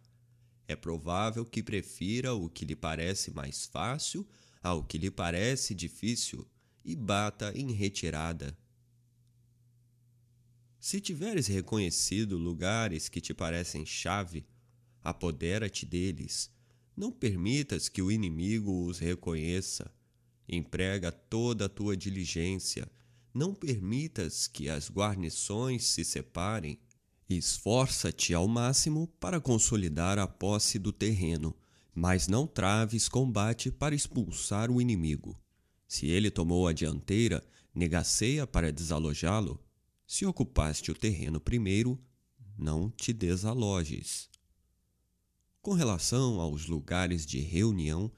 é 0.66 0.74
provável 0.74 1.44
que 1.44 1.62
prefira 1.62 2.32
o 2.32 2.48
que 2.48 2.64
lhe 2.64 2.74
parece 2.74 3.30
mais 3.30 3.66
fácil 3.66 4.26
ao 4.62 4.82
que 4.82 4.96
lhe 4.96 5.10
parece 5.10 5.74
difícil 5.74 6.48
e 6.82 6.96
bata 6.96 7.52
em 7.54 7.72
retirada. 7.72 8.56
Se 10.80 10.98
tiveres 10.98 11.46
reconhecido 11.46 12.38
lugares 12.38 13.10
que 13.10 13.20
te 13.20 13.34
parecem 13.34 13.84
chave, 13.84 14.46
apodera-te 15.04 15.84
deles. 15.84 16.50
Não 16.96 17.12
permitas 17.12 17.86
que 17.86 18.00
o 18.00 18.10
inimigo 18.10 18.86
os 18.86 18.98
reconheça. 18.98 19.92
Emprega 20.48 21.12
toda 21.12 21.66
a 21.66 21.68
tua 21.68 21.94
diligência. 21.94 22.90
Não 23.32 23.54
permitas 23.54 24.48
que 24.48 24.70
as 24.70 24.90
guarnições 24.90 25.84
se 25.84 26.02
separem. 26.02 26.78
Esforça-te 27.28 28.32
ao 28.32 28.48
máximo 28.48 29.06
para 29.20 29.38
consolidar 29.38 30.18
a 30.18 30.26
posse 30.26 30.78
do 30.78 30.92
terreno, 30.92 31.54
mas 31.94 32.26
não 32.26 32.46
traves 32.46 33.06
combate 33.06 33.70
para 33.70 33.94
expulsar 33.94 34.70
o 34.70 34.80
inimigo. 34.80 35.38
Se 35.86 36.06
ele 36.06 36.30
tomou 36.30 36.66
a 36.66 36.72
dianteira, 36.72 37.44
negaceia 37.74 38.46
para 38.46 38.72
desalojá-lo 38.72 39.62
se 40.10 40.26
ocupaste 40.26 40.90
o 40.90 40.94
terreno 40.94 41.38
primeiro, 41.38 41.96
não 42.58 42.90
te 42.90 43.12
desalojes. 43.12 44.28
Com 45.62 45.72
relação 45.72 46.40
aos 46.40 46.66
lugares 46.66 47.24
de 47.24 47.38
reunião, 47.38 48.10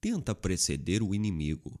tenta 0.00 0.36
preceder 0.36 1.02
o 1.02 1.12
inimigo. 1.12 1.80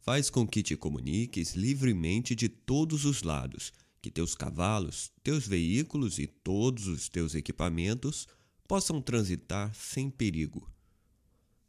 Faz 0.00 0.28
com 0.28 0.44
que 0.44 0.60
te 0.60 0.76
comuniques 0.76 1.54
livremente 1.54 2.34
de 2.34 2.48
todos 2.48 3.04
os 3.04 3.22
lados, 3.22 3.72
que 4.02 4.10
teus 4.10 4.34
cavalos, 4.34 5.12
teus 5.22 5.46
veículos 5.46 6.18
e 6.18 6.26
todos 6.26 6.88
os 6.88 7.08
teus 7.08 7.36
equipamentos 7.36 8.26
possam 8.66 9.00
transitar 9.00 9.72
sem 9.72 10.10
perigo. 10.10 10.68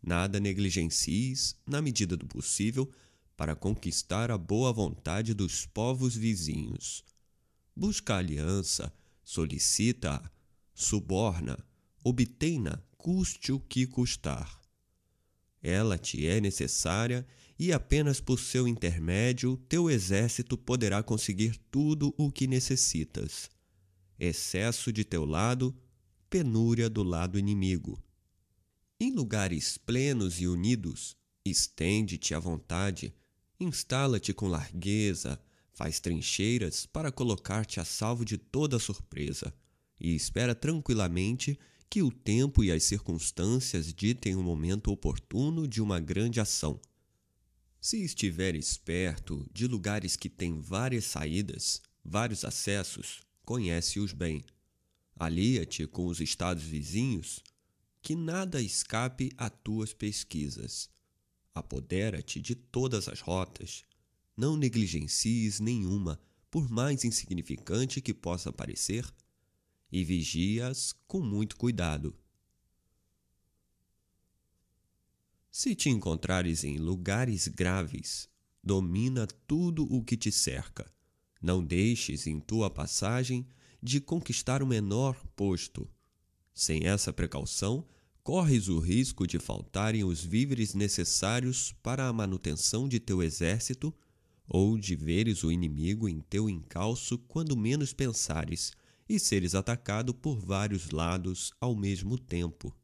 Nada 0.02 0.40
negligencies, 0.40 1.56
na 1.68 1.84
medida 1.84 2.18
do 2.18 2.26
possível, 2.26 2.92
para 3.38 3.56
conquistar 3.56 4.32
a 4.32 4.40
boa 4.40 4.74
vontade 4.74 5.36
dos 5.36 5.68
povos 5.68 6.16
vizinhos 6.16 7.06
busca 7.78 8.16
aliança, 8.16 8.92
solicita, 9.24 10.20
suborna, 10.74 11.64
obtém-na, 12.04 12.82
custe 12.98 13.52
o 13.52 13.60
que 13.60 13.86
custar. 13.86 14.60
Ela 15.62 15.96
te 15.96 16.26
é 16.26 16.42
necessária 16.42 17.26
e 17.60 17.72
apenas 17.72 18.20
por 18.20 18.40
seu 18.40 18.68
intermédio 18.68 19.58
teu 19.70 19.92
exército 19.92 20.58
poderá 20.58 21.04
conseguir 21.04 21.56
tudo 21.70 22.16
o 22.18 22.32
que 22.32 22.48
necessitas. 22.48 23.48
Excesso 24.20 24.92
de 24.92 25.04
teu 25.04 25.24
lado, 25.24 25.76
penúria 26.32 26.90
do 26.90 27.04
lado 27.04 27.38
inimigo. 27.38 28.02
Em 29.00 29.12
lugares 29.12 29.78
plenos 29.78 30.42
e 30.42 30.48
unidos, 30.48 31.16
estende-te 31.46 32.34
à 32.34 32.40
vontade, 32.40 33.14
instala-te 33.60 34.34
com 34.34 34.48
largueza, 34.48 35.40
Faz 35.78 36.00
trincheiras 36.00 36.88
para 36.88 37.12
colocar-te 37.12 37.80
a 37.80 37.86
salvo 37.86 38.26
de 38.26 38.36
toda 38.36 38.80
surpresa 38.80 39.54
e 40.00 40.16
espera 40.16 40.56
tranquilamente 40.56 41.56
que 41.88 42.02
o 42.02 42.10
tempo 42.12 42.64
e 42.64 42.72
as 42.72 42.82
circunstâncias 42.82 43.94
ditem 43.94 44.36
o 44.36 44.42
momento 44.42 44.92
oportuno 44.92 45.68
de 45.68 45.80
uma 45.80 46.00
grande 46.00 46.40
ação. 46.40 46.82
Se 47.80 48.04
estiveres 48.04 48.76
perto 48.76 49.48
de 49.54 49.68
lugares 49.68 50.16
que 50.16 50.32
têm 50.32 50.60
várias 50.60 51.06
saídas, 51.06 51.80
vários 52.04 52.44
acessos, 52.44 53.22
conhece-os 53.46 54.14
bem. 54.14 54.44
Alia-te 55.16 55.86
com 55.86 56.08
os 56.08 56.20
estados 56.20 56.64
vizinhos, 56.64 57.44
que 58.02 58.16
nada 58.16 58.60
escape 58.60 59.32
a 59.38 59.48
tuas 59.48 59.94
pesquisas. 59.94 60.90
Apodera-te 61.54 62.42
de 62.42 62.56
todas 62.56 63.08
as 63.08 63.20
rotas, 63.20 63.86
não 64.38 64.56
negligencies 64.56 65.60
nenhuma, 65.60 66.20
por 66.50 66.70
mais 66.70 67.04
insignificante 67.04 68.00
que 68.00 68.14
possa 68.14 68.54
parecer, 68.54 69.12
e 69.92 70.04
vigias 70.04 70.94
com 71.08 71.20
muito 71.20 71.58
cuidado. 71.58 72.16
Se 75.50 75.74
te 75.74 75.90
encontrares 75.90 76.64
em 76.64 76.78
lugares 76.78 77.48
graves, 77.48 78.30
domina 78.64 79.26
tudo 79.48 79.92
o 79.92 80.04
que 80.04 80.16
te 80.16 80.32
cerca. 80.32 80.90
Não 81.42 81.64
deixes 81.64 82.28
em 82.28 82.40
tua 82.40 82.70
passagem 82.70 83.48
de 83.82 84.00
conquistar 84.00 84.62
o 84.62 84.68
menor 84.68 85.26
posto. 85.36 85.90
Sem 86.54 86.86
essa 86.86 87.12
precaução, 87.12 87.88
corres 88.24 88.68
o 88.68 88.80
risco 88.80 89.26
de 89.26 89.40
faltarem 89.40 90.04
os 90.04 90.24
víveres 90.24 90.74
necessários 90.74 91.74
para 91.82 92.08
a 92.08 92.14
manutenção 92.14 92.88
de 92.88 93.00
teu 93.00 93.24
exército 93.24 93.94
ou 94.48 94.78
de 94.78 94.96
veres 94.96 95.44
o 95.44 95.52
inimigo 95.52 96.08
em 96.08 96.20
teu 96.22 96.50
encalço 96.50 97.18
quando 97.28 97.58
menos 97.58 97.94
pensares 97.94 98.72
e 99.10 99.20
seres 99.20 99.56
atacado 99.56 100.14
por 100.14 100.40
vários 100.40 100.92
lados 100.92 101.54
ao 101.60 101.76
mesmo 101.76 102.18
tempo. 102.18 102.76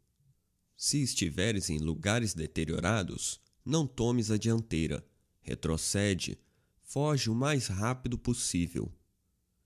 Se 0.75 1.01
estiveres 1.01 1.69
em 1.69 1.77
lugares 1.77 2.33
deteriorados, 2.33 3.39
não 3.65 3.87
tomes 3.87 4.29
a 4.31 4.37
dianteira, 4.37 5.05
retrocede, 5.41 6.37
foge 6.81 7.29
o 7.29 7.35
mais 7.35 7.67
rápido 7.67 8.17
possível. 8.17 8.91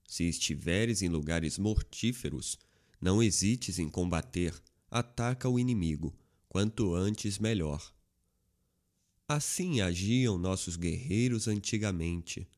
Se 0.06 0.24
estiveres 0.24 1.02
em 1.02 1.08
lugares 1.08 1.58
mortíferos, 1.58 2.58
não 3.00 3.22
hesites 3.22 3.78
em 3.78 3.88
combater, 3.88 4.54
ataca 4.90 5.48
o 5.48 5.58
inimigo, 5.58 6.16
quanto 6.48 6.94
antes 6.94 7.38
melhor. 7.38 7.92
Assim 9.28 9.82
agiam 9.82 10.38
nossos 10.38 10.74
guerreiros 10.74 11.48
antigamente. 11.48 12.48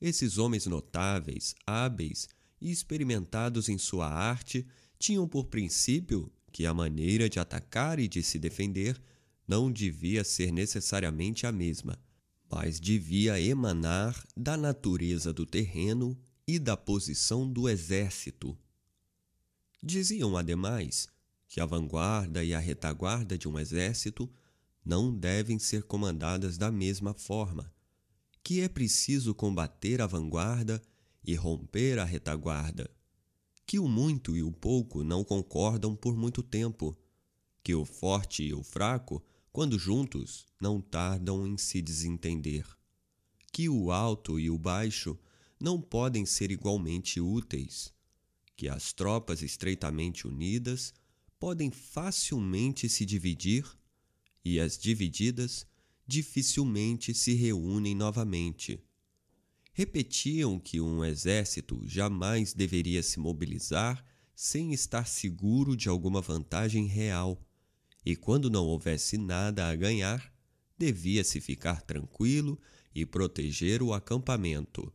Esses 0.00 0.38
homens 0.38 0.66
notáveis, 0.66 1.52
hábeis 1.66 2.28
e 2.60 2.70
experimentados 2.70 3.68
em 3.68 3.76
sua 3.76 4.06
arte 4.06 4.64
tinham 5.00 5.26
por 5.26 5.46
princípio 5.46 6.32
que 6.52 6.64
a 6.64 6.72
maneira 6.72 7.28
de 7.28 7.40
atacar 7.40 7.98
e 7.98 8.06
de 8.06 8.22
se 8.22 8.38
defender 8.38 9.02
não 9.48 9.72
devia 9.72 10.22
ser 10.22 10.52
necessariamente 10.52 11.44
a 11.44 11.50
mesma, 11.50 11.98
mas 12.48 12.78
devia 12.78 13.40
emanar 13.40 14.24
da 14.36 14.56
natureza 14.56 15.32
do 15.32 15.44
terreno 15.44 16.16
e 16.46 16.56
da 16.56 16.76
posição 16.76 17.50
do 17.50 17.68
exército. 17.68 18.56
Diziam, 19.82 20.36
ademais, 20.36 21.08
que 21.48 21.60
a 21.60 21.66
vanguarda 21.66 22.44
e 22.44 22.54
a 22.54 22.60
retaguarda 22.60 23.36
de 23.36 23.48
um 23.48 23.58
exército 23.58 24.30
não 24.84 25.14
devem 25.14 25.58
ser 25.58 25.84
comandadas 25.84 26.58
da 26.58 26.70
mesma 26.70 27.14
forma, 27.14 27.72
que 28.42 28.60
é 28.60 28.68
preciso 28.68 29.34
combater 29.34 30.00
a 30.00 30.06
vanguarda 30.06 30.82
e 31.24 31.34
romper 31.34 31.98
a 31.98 32.04
retaguarda, 32.04 32.90
que 33.64 33.78
o 33.78 33.86
muito 33.86 34.36
e 34.36 34.42
o 34.42 34.50
pouco 34.50 35.04
não 35.04 35.22
concordam 35.22 35.94
por 35.94 36.16
muito 36.16 36.42
tempo, 36.42 36.96
que 37.62 37.74
o 37.74 37.84
forte 37.84 38.42
e 38.42 38.52
o 38.52 38.62
fraco, 38.62 39.24
quando 39.52 39.78
juntos, 39.78 40.46
não 40.60 40.80
tardam 40.80 41.46
em 41.46 41.56
se 41.56 41.80
desentender, 41.80 42.66
que 43.52 43.68
o 43.68 43.92
alto 43.92 44.40
e 44.40 44.50
o 44.50 44.58
baixo 44.58 45.16
não 45.60 45.80
podem 45.80 46.26
ser 46.26 46.50
igualmente 46.50 47.20
úteis, 47.20 47.92
que 48.56 48.68
as 48.68 48.92
tropas 48.92 49.42
estreitamente 49.42 50.26
unidas 50.26 50.92
podem 51.38 51.70
facilmente 51.70 52.88
se 52.88 53.06
dividir 53.06 53.64
e 54.44 54.58
as 54.58 54.78
divididas 54.78 55.66
dificilmente 56.06 57.14
se 57.14 57.34
reúnem 57.34 57.94
novamente. 57.94 58.82
Repetiam 59.72 60.58
que 60.58 60.80
um 60.80 61.04
exército 61.04 61.80
jamais 61.86 62.52
deveria 62.52 63.02
se 63.02 63.18
mobilizar 63.18 64.04
sem 64.34 64.72
estar 64.72 65.06
seguro 65.06 65.76
de 65.76 65.88
alguma 65.88 66.20
vantagem 66.20 66.86
real, 66.86 67.40
e 68.04 68.16
quando 68.16 68.50
não 68.50 68.66
houvesse 68.66 69.16
nada 69.16 69.68
a 69.68 69.76
ganhar, 69.76 70.32
devia-se 70.76 71.40
ficar 71.40 71.80
tranquilo 71.82 72.60
e 72.94 73.06
proteger 73.06 73.82
o 73.82 73.94
acampamento. 73.94 74.92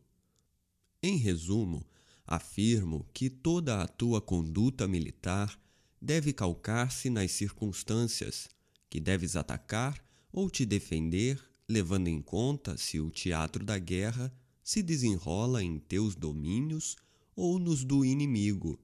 Em 1.02 1.16
resumo, 1.16 1.84
afirmo 2.26 3.08
que 3.14 3.30
toda 3.30 3.82
a 3.82 3.88
tua 3.88 4.20
conduta 4.20 4.86
militar 4.86 5.58
deve 6.00 6.32
calcar-se 6.32 7.08
nas 7.08 7.32
circunstâncias, 7.32 8.48
que 8.88 9.00
deves 9.00 9.36
atacar 9.36 10.02
ou 10.32 10.50
te 10.50 10.64
defender, 10.64 11.42
levando 11.68 12.08
em 12.08 12.20
conta 12.20 12.76
se 12.76 12.98
o 12.98 13.10
teatro 13.10 13.64
da 13.64 13.78
guerra 13.78 14.32
se 14.62 14.82
desenrola 14.82 15.62
em 15.62 15.78
teus 15.78 16.14
domínios 16.14 16.96
ou 17.34 17.58
nos 17.58 17.84
do 17.84 18.04
inimigo. 18.04 18.78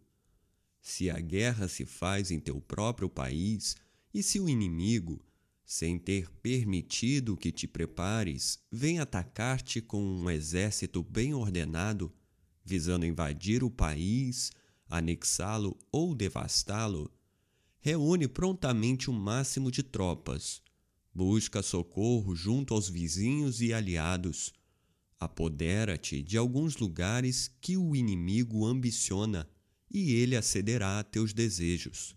Se 0.81 1.11
a 1.11 1.19
guerra 1.19 1.69
se 1.69 1.85
faz 1.85 2.31
em 2.31 2.39
teu 2.39 2.61
próprio 2.61 3.09
país 3.09 3.77
e 4.13 4.23
se 4.23 4.39
o 4.39 4.49
inimigo, 4.49 5.25
sem 5.65 5.99
ter 5.99 6.31
permitido 6.43 7.37
que 7.37 7.51
te 7.51 7.67
prepares, 7.67 8.59
vem 8.71 9.01
atacar-te 9.01 9.81
com 9.81 10.03
um 10.03 10.31
exército 10.31 11.03
bem 11.03 11.35
ordenado, 11.35 12.13
visando 12.65 13.07
invadir 13.07 13.65
o 13.65 13.71
país, 13.71 14.53
anexá-lo 14.89 15.77
ou 15.91 16.15
devastá-lo, 16.15 17.11
reúne 17.85 18.27
prontamente 18.27 19.11
o 19.11 19.13
máximo 19.13 19.71
de 19.71 19.83
tropas, 19.83 20.63
busca 21.13 21.63
socorro 21.63 22.35
junto 22.35 22.73
aos 22.73 22.89
vizinhos 22.89 23.61
e 23.61 23.75
aliados, 23.75 24.55
apodera-te 25.21 26.23
de 26.23 26.39
alguns 26.39 26.79
lugares 26.79 27.55
que 27.61 27.77
o 27.77 27.95
inimigo 27.95 28.65
ambiciona 28.65 29.47
e 29.91 30.15
ele 30.15 30.35
acederá 30.35 30.99
a 30.99 31.05
teus 31.05 31.35
desejos. 31.35 32.17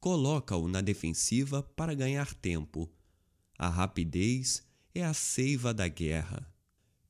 Coloca-o 0.00 0.66
na 0.66 0.80
defensiva 0.80 1.62
para 1.62 1.94
ganhar 1.94 2.34
tempo. 2.34 2.92
A 3.56 3.68
rapidez 3.68 4.64
é 4.92 5.04
a 5.04 5.14
seiva 5.14 5.72
da 5.72 5.86
guerra. 5.86 6.52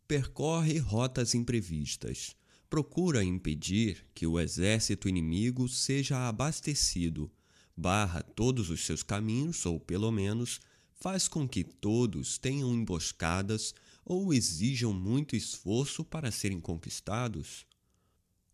Percorre 0.07 0.77
rotas 0.77 1.35
imprevistas. 1.35 2.36
Procura 2.68 3.25
impedir 3.25 4.05
que 4.15 4.27
o 4.27 4.39
exército 4.39 5.09
inimigo 5.09 5.67
seja 5.67 6.28
abastecido 6.28 7.33
barra 7.78 8.23
todos 8.23 8.70
os 8.70 8.84
seus 8.84 9.05
caminhos, 9.05 9.65
ou 9.65 9.78
pelo 9.78 10.10
menos 10.10 10.60
faz 10.94 11.28
com 11.28 11.48
que 11.48 11.62
todos 11.62 12.36
tenham 12.36 12.74
emboscadas 12.74 13.73
ou 14.05 14.34
exijam 14.34 14.92
muito 14.92 15.36
esforço 15.36 16.05
para 16.05 16.32
serem 16.32 16.60
conquistados? 16.60 17.65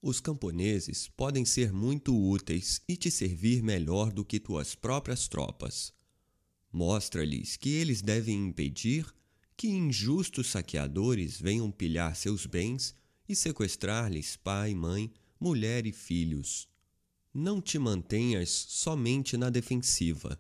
Os 0.02 0.20
camponeses 0.20 1.08
podem 1.08 1.46
ser 1.46 1.72
muito 1.72 2.14
úteis 2.14 2.82
e 2.86 2.94
te 2.94 3.10
servir 3.10 3.62
melhor 3.62 4.12
do 4.12 4.22
que 4.22 4.38
tuas 4.38 4.74
próprias 4.74 5.26
tropas. 5.26 5.94
Mostra-lhes 6.70 7.56
que 7.56 7.70
eles 7.70 8.02
devem 8.02 8.48
impedir 8.48 9.06
que 9.56 9.68
injustos 9.68 10.48
saqueadores 10.48 11.40
venham 11.40 11.70
pilhar 11.70 12.14
seus 12.14 12.44
bens 12.44 12.94
e 13.26 13.34
sequestrar-lhes 13.34 14.36
pai, 14.36 14.74
mãe, 14.74 15.10
mulher 15.40 15.86
e 15.86 15.92
filhos. 15.92 16.68
Não 17.36 17.60
te 17.60 17.80
mantenhas 17.80 18.48
somente 18.48 19.36
na 19.36 19.50
defensiva. 19.50 20.38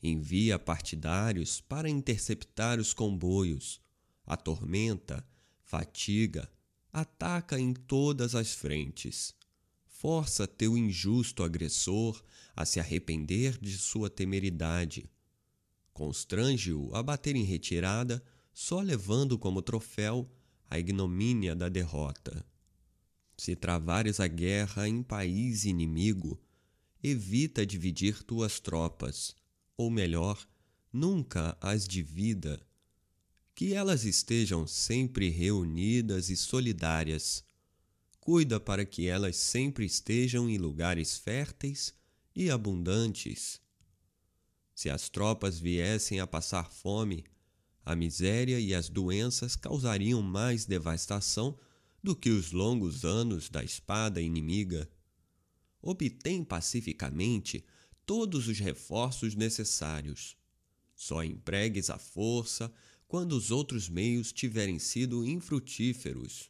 Envia 0.00 0.60
partidários 0.60 1.60
para 1.60 1.90
interceptar 1.90 2.78
os 2.78 2.94
comboios. 2.94 3.80
Atormenta, 4.24 5.26
fatiga, 5.64 6.48
ataca 6.92 7.58
em 7.58 7.74
todas 7.74 8.36
as 8.36 8.52
frentes. 8.52 9.34
Força 9.86 10.46
teu 10.46 10.78
injusto 10.78 11.42
agressor 11.42 12.22
a 12.54 12.64
se 12.64 12.78
arrepender 12.78 13.58
de 13.58 13.76
sua 13.76 14.08
temeridade. 14.08 15.10
Constrange-o 15.92 16.94
a 16.94 17.02
bater 17.02 17.34
em 17.34 17.42
retirada, 17.42 18.22
só 18.54 18.80
levando 18.80 19.36
como 19.36 19.60
troféu 19.60 20.30
a 20.70 20.78
ignomínia 20.78 21.56
da 21.56 21.68
derrota. 21.68 22.46
Se 23.36 23.54
travares 23.54 24.18
a 24.18 24.26
guerra 24.26 24.88
em 24.88 25.02
país 25.02 25.64
inimigo, 25.64 26.40
evita 27.02 27.66
dividir 27.66 28.22
tuas 28.22 28.58
tropas, 28.58 29.36
ou 29.76 29.90
melhor, 29.90 30.48
nunca 30.92 31.56
as 31.60 31.86
divida. 31.86 32.60
Que 33.54 33.74
elas 33.74 34.04
estejam 34.04 34.66
sempre 34.66 35.28
reunidas 35.28 36.30
e 36.30 36.36
solidárias. 36.36 37.44
Cuida 38.20 38.58
para 38.58 38.84
que 38.84 39.06
elas 39.06 39.36
sempre 39.36 39.84
estejam 39.84 40.48
em 40.48 40.58
lugares 40.58 41.16
férteis 41.16 41.94
e 42.34 42.50
abundantes. 42.50 43.60
Se 44.74 44.90
as 44.90 45.08
tropas 45.08 45.58
viessem 45.58 46.20
a 46.20 46.26
passar 46.26 46.70
fome, 46.70 47.24
a 47.84 47.94
miséria 47.94 48.58
e 48.58 48.74
as 48.74 48.88
doenças 48.88 49.56
causariam 49.56 50.20
mais 50.20 50.66
devastação 50.66 51.56
do 52.06 52.14
que 52.14 52.30
os 52.30 52.52
longos 52.52 53.04
anos 53.04 53.48
da 53.48 53.64
espada 53.64 54.22
inimiga. 54.22 54.88
Obtém 55.82 56.44
pacificamente 56.44 57.64
todos 58.06 58.46
os 58.46 58.60
reforços 58.60 59.34
necessários. 59.34 60.36
Só 60.94 61.24
empregues 61.24 61.90
a 61.90 61.98
força 61.98 62.72
quando 63.08 63.32
os 63.32 63.50
outros 63.50 63.88
meios 63.88 64.32
tiverem 64.32 64.78
sido 64.78 65.26
infrutíferos. 65.26 66.48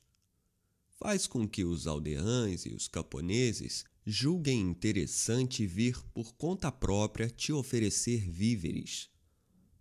Faz 0.91 1.26
com 1.26 1.49
que 1.49 1.65
os 1.65 1.86
aldeães 1.86 2.67
e 2.67 2.75
os 2.75 2.86
camponeses 2.86 3.86
julguem 4.05 4.60
interessante 4.60 5.67
vir 5.67 5.99
por 6.12 6.35
conta 6.35 6.70
própria 6.70 7.31
te 7.31 7.51
oferecer 7.51 8.28
víveres. 8.28 9.09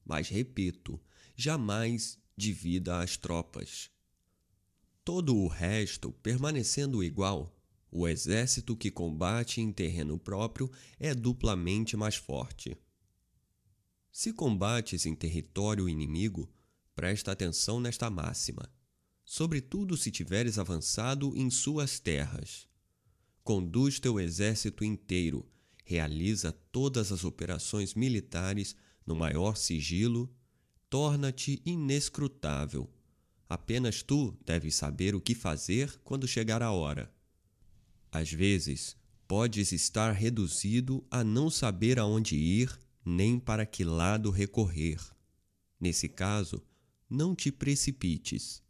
Mas 0.06 0.30
repito, 0.30 0.98
jamais 1.36 2.18
divida 2.38 3.02
as 3.02 3.18
tropas 3.18 3.94
Todo 5.06 5.38
o 5.38 5.48
resto 5.48 6.12
permanecendo 6.12 7.04
igual, 7.04 7.56
o 7.92 8.08
exército 8.08 8.76
que 8.76 8.90
combate 8.90 9.62
em 9.62 9.72
terreno 9.72 10.18
próprio 10.18 10.68
é 11.00 11.14
duplamente 11.14 11.96
mais 11.96 12.16
forte. 12.16 12.76
Se 14.12 14.34
combates 14.34 15.06
em 15.06 15.14
território 15.14 15.88
inimigo, 15.88 16.52
presta 16.96 17.32
atenção 17.32 17.80
nesta 17.80 18.10
máxima, 18.10 18.68
sobretudo 19.24 19.96
se 19.96 20.10
tiveres 20.10 20.58
avançado 20.58 21.38
em 21.38 21.52
suas 21.52 22.00
terras. 22.00 22.68
Conduz 23.44 24.00
teu 24.00 24.20
exército 24.20 24.84
inteiro, 24.84 25.48
realiza 25.84 26.52
todas 26.72 27.12
as 27.12 27.24
operações 27.24 27.94
militares 27.94 28.76
no 29.06 29.14
maior 29.14 29.56
sigilo, 29.56 30.36
torna-te 30.90 31.62
inescrutável. 31.64 32.90
Apenas 33.48 34.02
tu 34.02 34.38
deves 34.46 34.76
saber 34.76 35.16
o 35.16 35.22
que 35.22 35.36
fazer 35.36 36.00
quando 36.04 36.28
chegar 36.28 36.62
a 36.62 36.72
hora. 36.72 37.14
Às 38.12 38.32
vezes, 38.32 38.96
podes 39.28 39.72
estar 39.72 40.12
reduzido 40.12 41.06
a 41.12 41.24
não 41.24 41.50
saber 41.50 42.00
aonde 42.00 42.36
ir 42.36 42.80
nem 43.04 43.40
para 43.40 43.66
que 43.66 43.84
lado 43.84 44.32
recorrer. 44.32 45.00
Nesse 45.80 46.10
caso, 46.10 46.64
não 47.10 47.36
te 47.36 47.52
precipites. 47.52 48.64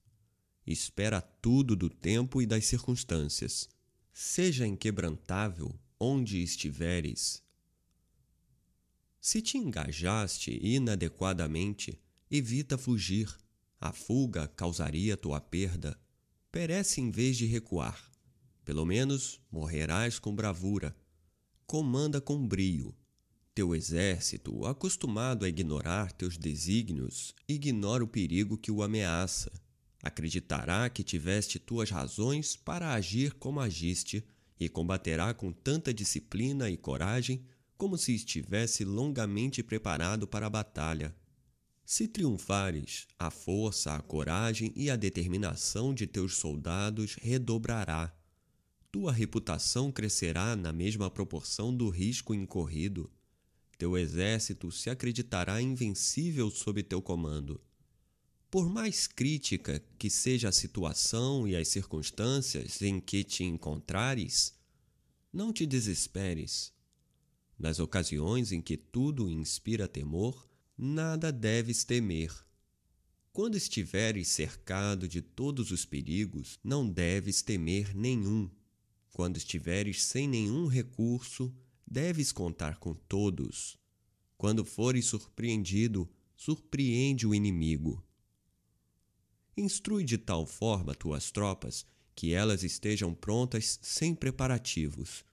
Espera 0.68 1.22
tudo 1.22 1.76
do 1.76 1.90
tempo 1.90 2.42
e 2.42 2.46
das 2.46 2.66
circunstâncias. 2.66 3.70
Seja 4.12 4.68
inquebrantável 4.68 5.74
onde 6.00 6.42
estiveres. 6.42 7.44
Se 9.22 9.42
te 9.42 9.58
engajaste 9.58 10.52
inadequadamente, 10.62 12.00
evita 12.30 12.78
fugir. 12.78 13.36
A 13.80 13.92
fuga 13.92 14.48
causaria 14.48 15.18
tua 15.18 15.40
perda. 15.40 16.00
Perece 16.52 17.02
em 17.02 17.12
vez 17.12 17.38
de 17.38 17.46
recuar. 17.46 18.12
Pelo 18.64 18.86
menos 18.86 19.40
morrerás 19.52 20.18
com 20.18 20.36
bravura. 20.36 20.96
Comanda 21.68 22.20
com 22.20 22.48
brio. 22.48 22.96
Teu 23.54 23.74
exército, 23.74 24.66
acostumado 24.66 25.46
a 25.46 25.50
ignorar 25.50 26.12
teus 26.12 26.38
desígnios, 26.38 27.34
ignora 27.48 28.04
o 28.04 28.08
perigo 28.08 28.58
que 28.58 28.72
o 28.72 28.84
ameaça. 28.84 29.52
Acreditará 30.04 30.90
que 30.90 31.04
tiveste 31.04 31.58
tuas 31.58 31.90
razões 31.90 32.56
para 32.56 32.94
agir 32.94 33.34
como 33.36 33.60
agiste 33.60 34.26
e 34.60 34.70
combaterá 34.70 35.34
com 35.34 35.52
tanta 35.52 35.94
disciplina 35.94 36.70
e 36.70 36.78
coragem 36.78 37.46
como 37.78 37.98
se 37.98 38.14
estivesse 38.14 38.86
longamente 38.86 39.62
preparado 39.64 40.28
para 40.28 40.48
a 40.48 40.50
batalha. 40.50 41.16
Se 41.86 42.08
triunfares, 42.08 43.06
a 43.20 43.30
força, 43.30 43.94
a 43.94 44.02
coragem 44.02 44.74
e 44.76 44.90
a 44.90 44.96
determinação 44.96 45.94
de 45.94 46.08
teus 46.08 46.36
soldados 46.36 47.16
redobrará. 47.22 48.12
Tua 48.92 49.12
reputação 49.12 49.92
crescerá 49.92 50.56
na 50.56 50.74
mesma 50.74 51.12
proporção 51.12 51.76
do 51.76 51.90
risco 51.90 52.34
incorrido. 52.34 53.12
Teu 53.78 53.96
exército 53.96 54.72
se 54.72 54.90
acreditará 54.90 55.62
invencível 55.62 56.50
sob 56.50 56.82
teu 56.82 57.04
comando. 57.04 57.62
Por 58.50 58.68
mais 58.68 59.06
crítica 59.06 59.84
que 60.00 60.10
seja 60.10 60.50
a 60.50 60.54
situação 60.54 61.48
e 61.48 61.56
as 61.56 61.68
circunstâncias 61.68 62.82
em 62.82 63.00
que 63.00 63.24
te 63.24 63.44
encontrares, 63.44 64.56
não 65.32 65.54
te 65.54 65.68
desesperes. 65.68 66.74
Nas 67.60 67.80
ocasiões 67.80 68.52
em 68.52 68.62
que 68.62 68.76
tudo 68.76 69.30
inspira 69.30 69.88
temor, 69.88 70.50
nada 70.78 71.32
deves 71.32 71.84
temer. 71.84 72.32
Quando 73.32 73.56
estiveres 73.56 74.28
cercado 74.30 75.08
de 75.08 75.22
todos 75.22 75.72
os 75.72 75.86
perigos, 75.86 76.60
não 76.64 76.90
deves 76.90 77.42
temer 77.42 77.96
nenhum. 77.96 78.50
Quando 79.12 79.38
estiveres 79.38 80.04
sem 80.04 80.28
nenhum 80.28 80.68
recurso, 80.68 81.54
deves 81.86 82.32
contar 82.32 82.78
com 82.78 82.94
todos. 82.94 83.78
Quando 84.38 84.66
fores 84.66 85.06
surpreendido, 85.06 86.10
surpreende 86.36 87.26
o 87.26 87.34
inimigo. 87.34 88.04
Instrui 89.56 90.04
de 90.04 90.18
tal 90.18 90.46
forma 90.46 90.94
tuas 90.94 91.32
tropas 91.32 91.86
que 92.14 92.34
elas 92.34 92.64
estejam 92.64 93.14
prontas 93.14 93.80
sem 93.82 94.14
preparativos, 94.14 95.24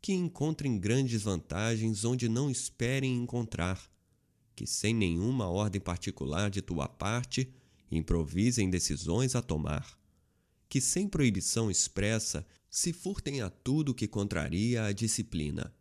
que 0.00 0.12
encontrem 0.12 0.78
grandes 0.78 1.22
vantagens 1.22 2.04
onde 2.04 2.28
não 2.28 2.50
esperem 2.50 3.16
encontrar, 3.16 3.90
que 4.60 4.66
sem 4.66 4.94
nenhuma 4.94 5.48
ordem 5.48 5.80
particular 5.80 6.50
de 6.50 6.60
tua 6.60 6.86
parte 6.86 7.50
improvisem 7.90 8.68
decisões 8.68 9.34
a 9.34 9.40
tomar, 9.40 9.98
que 10.68 10.80
sem 10.80 11.08
proibição 11.08 11.70
expressa 11.70 12.46
se 12.68 12.92
furtem 12.92 13.40
a 13.40 13.48
tudo 13.48 13.94
que 13.94 14.06
contraria 14.06 14.84
a 14.84 14.92
disciplina 14.92 15.74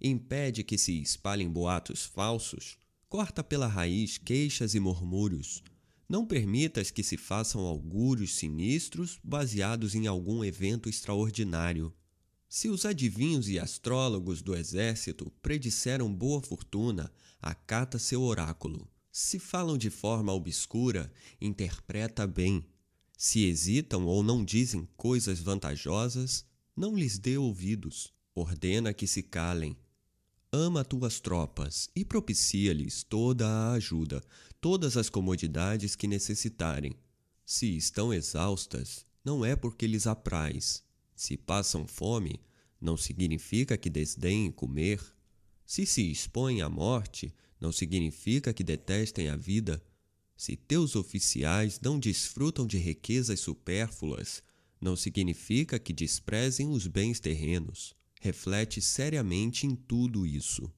impede 0.00 0.62
que 0.62 0.76
se 0.76 1.00
espalhem 1.00 1.48
boatos 1.48 2.04
falsos, 2.04 2.76
corta 3.08 3.42
pela 3.42 3.66
raiz 3.66 4.18
queixas 4.18 4.74
e 4.74 4.80
murmúrios. 4.80 5.62
Não 6.08 6.26
permitas 6.26 6.90
que 6.90 7.02
se 7.02 7.16
façam 7.16 7.62
augúrios 7.62 8.34
sinistros 8.34 9.18
baseados 9.22 9.94
em 9.94 10.06
algum 10.06 10.44
evento 10.44 10.88
extraordinário. 10.88 11.92
Se 12.48 12.68
os 12.68 12.84
adivinhos 12.84 13.48
e 13.48 13.58
astrólogos 13.58 14.40
do 14.40 14.54
exército 14.54 15.32
predisseram 15.42 16.12
boa 16.12 16.40
fortuna, 16.40 17.10
acata 17.40 17.98
seu 17.98 18.22
oráculo. 18.22 18.88
Se 19.10 19.38
falam 19.38 19.78
de 19.78 19.90
forma 19.90 20.32
obscura, 20.32 21.12
interpreta 21.40 22.26
bem. 22.26 22.66
Se 23.16 23.44
hesitam 23.44 24.04
ou 24.06 24.22
não 24.22 24.44
dizem 24.44 24.88
coisas 24.96 25.40
vantajosas, 25.40 26.44
não 26.76 26.94
lhes 26.94 27.18
dê 27.18 27.38
ouvidos. 27.38 28.12
Ordena 28.34 28.92
que 28.92 29.06
se 29.06 29.22
calem 29.22 29.76
ama 30.56 30.84
tuas 30.84 31.20
tropas 31.20 31.90
e 31.94 32.04
propicia-lhes 32.04 33.02
toda 33.02 33.46
a 33.46 33.72
ajuda, 33.72 34.22
todas 34.60 34.96
as 34.96 35.10
comodidades 35.10 35.94
que 35.94 36.06
necessitarem. 36.06 36.94
Se 37.44 37.76
estão 37.76 38.12
exaustas, 38.12 39.04
não 39.24 39.44
é 39.44 39.54
porque 39.54 39.86
lhes 39.86 40.06
apraz. 40.06 40.82
Se 41.14 41.36
passam 41.36 41.86
fome, 41.86 42.40
não 42.80 42.96
significa 42.96 43.76
que 43.76 43.90
desdenhem 43.90 44.50
comer. 44.50 45.00
Se 45.66 45.84
se 45.84 46.08
expõem 46.10 46.62
à 46.62 46.68
morte, 46.68 47.34
não 47.60 47.72
significa 47.72 48.54
que 48.54 48.62
detestem 48.62 49.28
a 49.28 49.36
vida. 49.36 49.82
Se 50.36 50.56
teus 50.56 50.94
oficiais 50.94 51.80
não 51.80 51.98
desfrutam 51.98 52.66
de 52.66 52.78
riquezas 52.78 53.40
supérfluas, 53.40 54.44
não 54.80 54.94
significa 54.94 55.76
que 55.78 55.92
desprezem 55.92 56.68
os 56.68 56.86
bens 56.86 57.18
terrenos. 57.18 57.96
Reflete 58.20 58.80
seriamente 58.80 59.66
em 59.66 59.74
tudo 59.74 60.24
isso. 60.24 60.72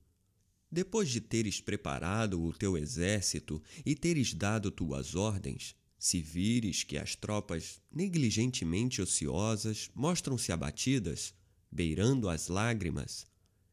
Depois 0.70 1.10
de 1.10 1.20
teres 1.20 1.60
preparado 1.60 2.42
o 2.42 2.52
teu 2.52 2.76
exército 2.76 3.62
e 3.84 3.94
teres 3.94 4.32
dado 4.32 4.70
tuas 4.70 5.14
ordens, 5.14 5.74
se 5.98 6.22
vires 6.22 6.82
que 6.82 6.96
as 6.96 7.14
tropas 7.14 7.80
negligentemente 7.90 9.02
ociosas 9.02 9.90
mostram-se 9.94 10.50
abatidas, 10.50 11.34
beirando 11.70 12.28
as 12.28 12.48
lágrimas, 12.48 13.26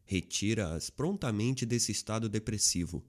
retira-as 0.06 0.90
prontamente 0.90 1.66
desse 1.66 1.92
estado 1.92 2.30
depressivo. 2.30 3.04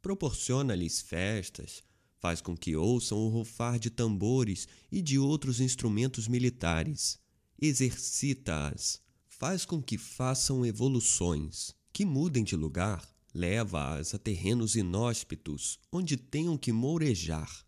Proporciona-lhes 0.00 1.00
festas, 1.00 1.82
faz 2.18 2.40
com 2.40 2.56
que 2.56 2.74
ouçam 2.74 3.18
o 3.18 3.28
rufar 3.28 3.78
de 3.78 3.90
tambores 3.90 4.66
e 4.90 5.02
de 5.02 5.18
outros 5.18 5.60
instrumentos 5.60 6.26
militares. 6.26 7.18
Exercita-as, 7.60 9.00
faz 9.26 9.64
com 9.64 9.82
que 9.82 9.98
façam 9.98 10.64
evoluções, 10.64 11.74
que 11.92 12.04
mudem 12.04 12.42
de 12.42 12.56
lugar, 12.56 13.06
leva-as 13.34 14.14
a 14.14 14.18
terrenos 14.18 14.76
inóspitos, 14.76 15.78
onde 15.90 16.16
tenham 16.16 16.56
que 16.56 16.72
mourejar. 16.72 17.64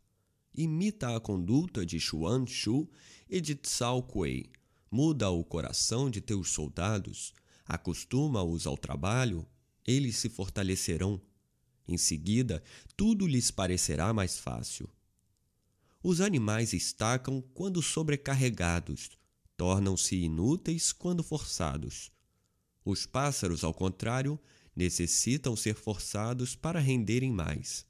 Imita 0.57 1.17
a 1.17 1.21
conduta 1.21 1.85
de 1.85 1.99
Xuan 1.99 2.47
Shu 2.47 2.89
e 3.29 3.41
de 3.41 3.55
Tsao 3.57 4.03
Kuei. 4.03 4.51
Muda 4.89 5.31
o 5.31 5.43
coração 5.43 6.09
de 6.09 6.21
teus 6.21 6.51
soldados, 6.51 7.35
acostuma-os 7.65 8.67
ao 8.67 8.77
trabalho, 8.77 9.47
eles 9.87 10.17
se 10.17 10.29
fortalecerão. 10.29 11.21
Em 11.87 11.99
seguida, 11.99 12.63
tudo 12.97 13.27
lhes 13.27 13.51
parecerá 13.51 14.13
mais 14.13 14.39
fácil. 14.39 14.89
Os 16.03 16.21
animais 16.21 16.73
estacam 16.73 17.43
quando 17.55 17.83
sobrecarregados, 17.83 19.11
tornam-se 19.57 20.17
inúteis 20.17 20.93
quando 20.93 21.23
forçados. 21.23 22.11
Os 22.85 23.07
pássaros, 23.07 23.65
ao 23.65 23.73
contrário, 23.73 24.39
necessitam 24.77 25.57
ser 25.57 25.75
forçados 25.75 26.55
para 26.55 26.81
renderem 26.81 27.33
mais. 27.33 27.87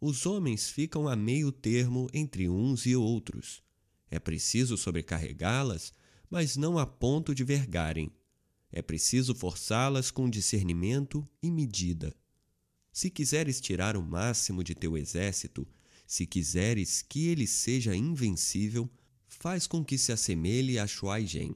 Os 0.00 0.26
homens 0.26 0.68
ficam 0.68 1.08
a 1.08 1.16
meio 1.16 1.50
termo 1.50 2.08
entre 2.12 2.48
uns 2.48 2.86
e 2.86 2.94
outros. 2.94 3.62
É 4.10 4.18
preciso 4.18 4.76
sobrecarregá-las, 4.76 5.92
mas 6.30 6.56
não 6.56 6.78
a 6.78 6.86
ponto 6.86 7.34
de 7.34 7.42
vergarem. 7.44 8.12
É 8.76 8.82
preciso 8.82 9.36
forçá-las 9.36 10.10
com 10.10 10.28
discernimento 10.28 11.24
e 11.40 11.48
medida. 11.48 12.12
Se 12.92 13.08
quiseres 13.08 13.60
tirar 13.60 13.96
o 13.96 14.02
máximo 14.02 14.64
de 14.64 14.74
teu 14.74 14.98
exército, 14.98 15.64
se 16.04 16.26
quiseres 16.26 17.00
que 17.00 17.28
ele 17.28 17.46
seja 17.46 17.94
invencível, 17.94 18.90
faz 19.28 19.68
com 19.68 19.84
que 19.84 19.96
se 19.96 20.10
assemelhe 20.10 20.76
a 20.76 20.88
Shuai-Gen, 20.88 21.54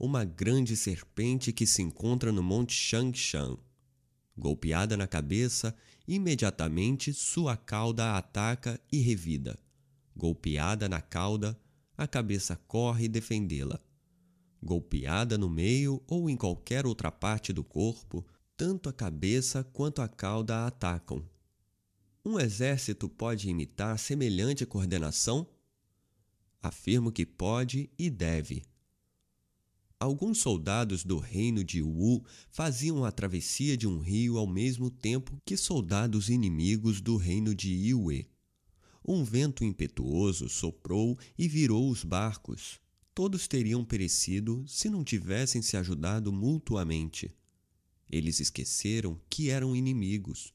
uma 0.00 0.24
grande 0.24 0.76
serpente 0.76 1.52
que 1.52 1.64
se 1.64 1.80
encontra 1.80 2.32
no 2.32 2.42
Monte 2.42 2.74
Shangshan. 2.74 3.56
Golpeada 4.36 4.96
na 4.96 5.06
cabeça, 5.06 5.72
imediatamente 6.08 7.14
sua 7.14 7.56
cauda 7.56 8.06
a 8.06 8.18
ataca 8.18 8.80
e 8.90 8.98
revida. 8.98 9.56
Golpeada 10.16 10.88
na 10.88 11.00
cauda, 11.00 11.56
a 11.96 12.08
cabeça 12.08 12.56
corre 12.66 13.06
defendê-la. 13.06 13.80
Golpeada 14.62 15.38
no 15.38 15.48
meio 15.48 16.02
ou 16.06 16.28
em 16.28 16.36
qualquer 16.36 16.86
outra 16.86 17.10
parte 17.12 17.52
do 17.52 17.62
corpo, 17.62 18.26
tanto 18.56 18.88
a 18.88 18.92
cabeça 18.92 19.62
quanto 19.62 20.02
a 20.02 20.08
cauda 20.08 20.56
a 20.56 20.66
atacam. 20.66 21.24
Um 22.24 22.38
exército 22.38 23.08
pode 23.08 23.48
imitar 23.48 23.98
semelhante 23.98 24.66
coordenação? 24.66 25.46
Afirmo 26.60 27.12
que 27.12 27.24
pode 27.24 27.88
e 27.98 28.10
deve. 28.10 28.64
Alguns 30.00 30.38
soldados 30.38 31.04
do 31.04 31.18
reino 31.18 31.64
de 31.64 31.82
Wu 31.82 32.24
faziam 32.50 33.04
a 33.04 33.10
travessia 33.10 33.76
de 33.76 33.86
um 33.86 33.98
rio 33.98 34.38
ao 34.38 34.46
mesmo 34.46 34.90
tempo 34.90 35.40
que 35.44 35.56
soldados 35.56 36.28
inimigos 36.28 37.00
do 37.00 37.16
reino 37.16 37.54
de 37.54 37.70
Yue. 37.70 38.28
Um 39.06 39.24
vento 39.24 39.64
impetuoso 39.64 40.48
soprou 40.48 41.18
e 41.36 41.48
virou 41.48 41.90
os 41.90 42.04
barcos. 42.04 42.80
Todos 43.18 43.48
teriam 43.48 43.84
perecido 43.84 44.64
se 44.68 44.88
não 44.88 45.02
tivessem 45.02 45.60
se 45.60 45.76
ajudado 45.76 46.32
mutuamente. 46.32 47.28
Eles 48.08 48.38
esqueceram 48.38 49.20
que 49.28 49.50
eram 49.50 49.74
inimigos. 49.74 50.54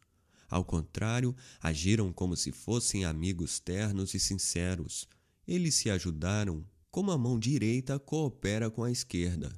Ao 0.49 0.63
contrário, 0.63 1.35
agiram 1.59 2.13
como 2.13 2.37
se 2.37 2.53
fossem 2.53 3.03
amigos 3.03 3.59
ternos 3.59 4.13
e 4.13 4.19
sinceros. 4.19 5.09
Eles 5.45 5.75
se 5.75 5.89
ajudaram 5.89 6.65
como 6.89 7.11
a 7.11 7.17
mão 7.17 7.37
direita 7.37 7.99
coopera 7.99 8.71
com 8.71 8.85
a 8.85 8.89
esquerda. 8.89 9.51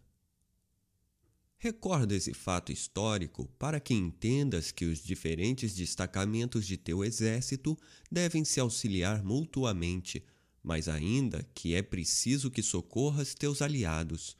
Recorda 1.60 2.16
esse 2.16 2.34
fato 2.34 2.72
histórico 2.72 3.46
para 3.60 3.80
que 3.80 3.94
entendas 3.94 4.72
que 4.72 4.86
os 4.86 4.98
diferentes 4.98 5.76
destacamentos 5.76 6.66
de 6.66 6.76
teu 6.76 7.06
exército 7.06 7.78
devem 8.12 8.44
se 8.44 8.60
auxiliar 8.60 9.24
mutuamente, 9.24 10.26
mas 10.66 10.90
ainda 10.90 11.48
que 11.54 11.76
é 11.76 11.82
preciso 11.82 12.52
que 12.52 12.64
socorras 12.64 13.34
teus 13.34 13.62
aliados, 13.62 14.36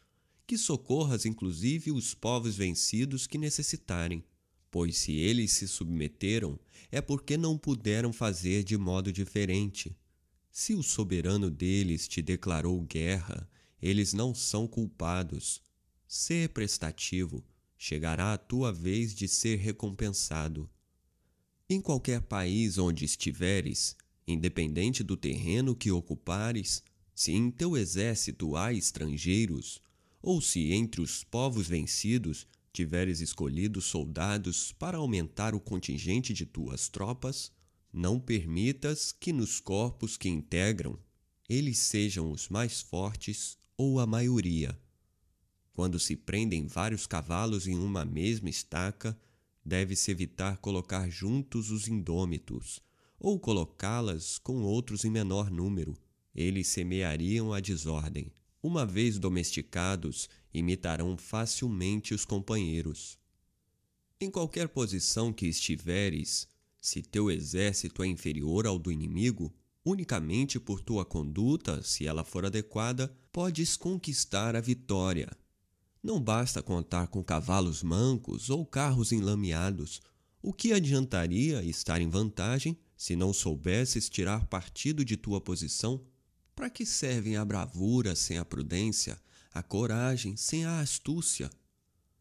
que 0.48 0.58
socorras 0.58 1.26
inclusive 1.26 1.92
os 1.92 2.14
povos 2.14 2.56
vencidos 2.56 3.28
que 3.28 3.38
necessitarem, 3.38 4.24
pois 4.70 4.98
se 4.98 5.14
eles 5.14 5.52
se 5.54 5.68
submeteram 5.68 6.60
é 6.92 7.00
porque 7.00 7.38
não 7.38 7.58
puderam 7.58 8.12
fazer 8.12 8.64
de 8.64 8.78
modo 8.78 9.12
diferente 9.12 9.96
se 10.58 10.74
o 10.74 10.82
soberano 10.82 11.52
deles 11.52 12.08
te 12.08 12.22
declarou 12.22 12.80
guerra, 12.80 13.46
eles 13.82 14.14
não 14.14 14.34
são 14.34 14.66
culpados. 14.66 15.62
Sê 16.08 16.48
prestativo, 16.48 17.44
chegará 17.78 18.32
a 18.32 18.38
tua 18.38 18.72
vez 18.72 19.14
de 19.14 19.28
ser 19.28 19.58
recompensado. 19.58 20.70
Em 21.70 21.82
qualquer 21.82 22.22
país 22.22 22.78
onde 22.78 23.04
estiveres, 23.04 23.98
independente 24.28 25.04
do 25.04 25.16
terreno 25.16 25.76
que 25.76 25.92
ocupares, 25.92 26.84
se 27.14 27.32
em 27.32 27.50
teu 27.50 27.78
exército 27.78 28.56
há 28.56 28.74
estrangeiros, 28.74 29.82
ou 30.22 30.42
se 30.42 30.72
entre 30.74 31.02
os 31.02 31.24
povos 31.24 31.68
vencidos 31.68 32.48
tiveres 32.74 33.22
escolhido 33.22 33.82
soldados 33.82 34.72
para 34.74 34.98
aumentar 34.98 35.56
o 35.56 35.60
contingente 35.60 36.34
de 36.34 36.46
tuas 36.46 36.90
tropas, 36.90 37.52
não 37.94 38.20
permitas 38.20 39.12
que 39.12 39.32
nos 39.32 39.60
corpos 39.60 40.18
que 40.18 40.28
integram 40.28 41.00
eles 41.48 41.78
sejam 41.78 42.32
os 42.32 42.50
mais 42.50 42.82
fortes 42.82 43.58
ou 43.78 44.00
a 44.00 44.06
maioria. 44.06 44.78
Quando 45.74 46.00
se 46.00 46.16
prendem 46.16 46.68
vários 46.68 47.06
cavalos 47.06 47.68
em 47.68 47.78
uma 47.78 48.04
mesma 48.04 48.50
estaca, 48.50 49.18
deve-se 49.64 50.10
evitar 50.12 50.58
colocar 50.58 51.10
juntos 51.10 51.70
os 51.70 51.88
indômitos, 51.88 52.82
ou 53.26 53.40
colocá-las 53.40 54.38
com 54.38 54.62
outros 54.62 55.04
em 55.04 55.10
menor 55.10 55.50
número. 55.50 55.98
Eles 56.36 56.68
semeariam 56.68 57.54
a 57.54 57.60
desordem. 57.60 58.32
Uma 58.62 58.86
vez 58.86 59.18
domesticados, 59.18 60.30
imitarão 60.54 61.18
facilmente 61.18 62.14
os 62.14 62.24
companheiros. 62.24 63.18
Em 64.22 64.30
qualquer 64.30 64.68
posição 64.68 65.34
que 65.34 65.48
estiveres, 65.48 66.48
se 66.80 67.02
teu 67.02 67.32
exército 67.32 68.04
é 68.04 68.08
inferior 68.08 68.68
ao 68.68 68.78
do 68.78 68.92
inimigo, 68.92 69.52
unicamente 69.84 70.60
por 70.60 70.80
tua 70.80 71.04
conduta, 71.04 71.82
se 71.82 72.06
ela 72.06 72.24
for 72.24 72.46
adequada, 72.46 73.12
podes 73.32 73.76
conquistar 73.76 74.56
a 74.56 74.62
vitória. 74.62 75.36
Não 76.04 76.22
basta 76.22 76.62
contar 76.62 77.08
com 77.08 77.24
cavalos 77.24 77.82
mancos 77.82 78.52
ou 78.52 78.64
carros 78.68 79.12
enlameados. 79.12 80.00
O 80.44 80.54
que 80.54 80.74
adiantaria 80.74 81.64
estar 81.64 82.00
em 82.00 82.08
vantagem 82.08 82.78
se 83.06 83.16
não 83.16 83.32
soubesses 83.32 84.10
tirar 84.10 84.48
partido 84.48 85.06
de 85.06 85.16
tua 85.16 85.40
posição? 85.40 86.04
Para 86.56 86.72
que 86.72 86.88
servem 86.88 87.38
a 87.38 87.46
bravura 87.46 88.16
sem 88.16 88.40
a 88.40 88.44
prudência, 88.44 89.22
a 89.54 89.62
coragem 89.62 90.36
sem 90.36 90.66
a 90.66 90.80
astúcia? 90.80 91.48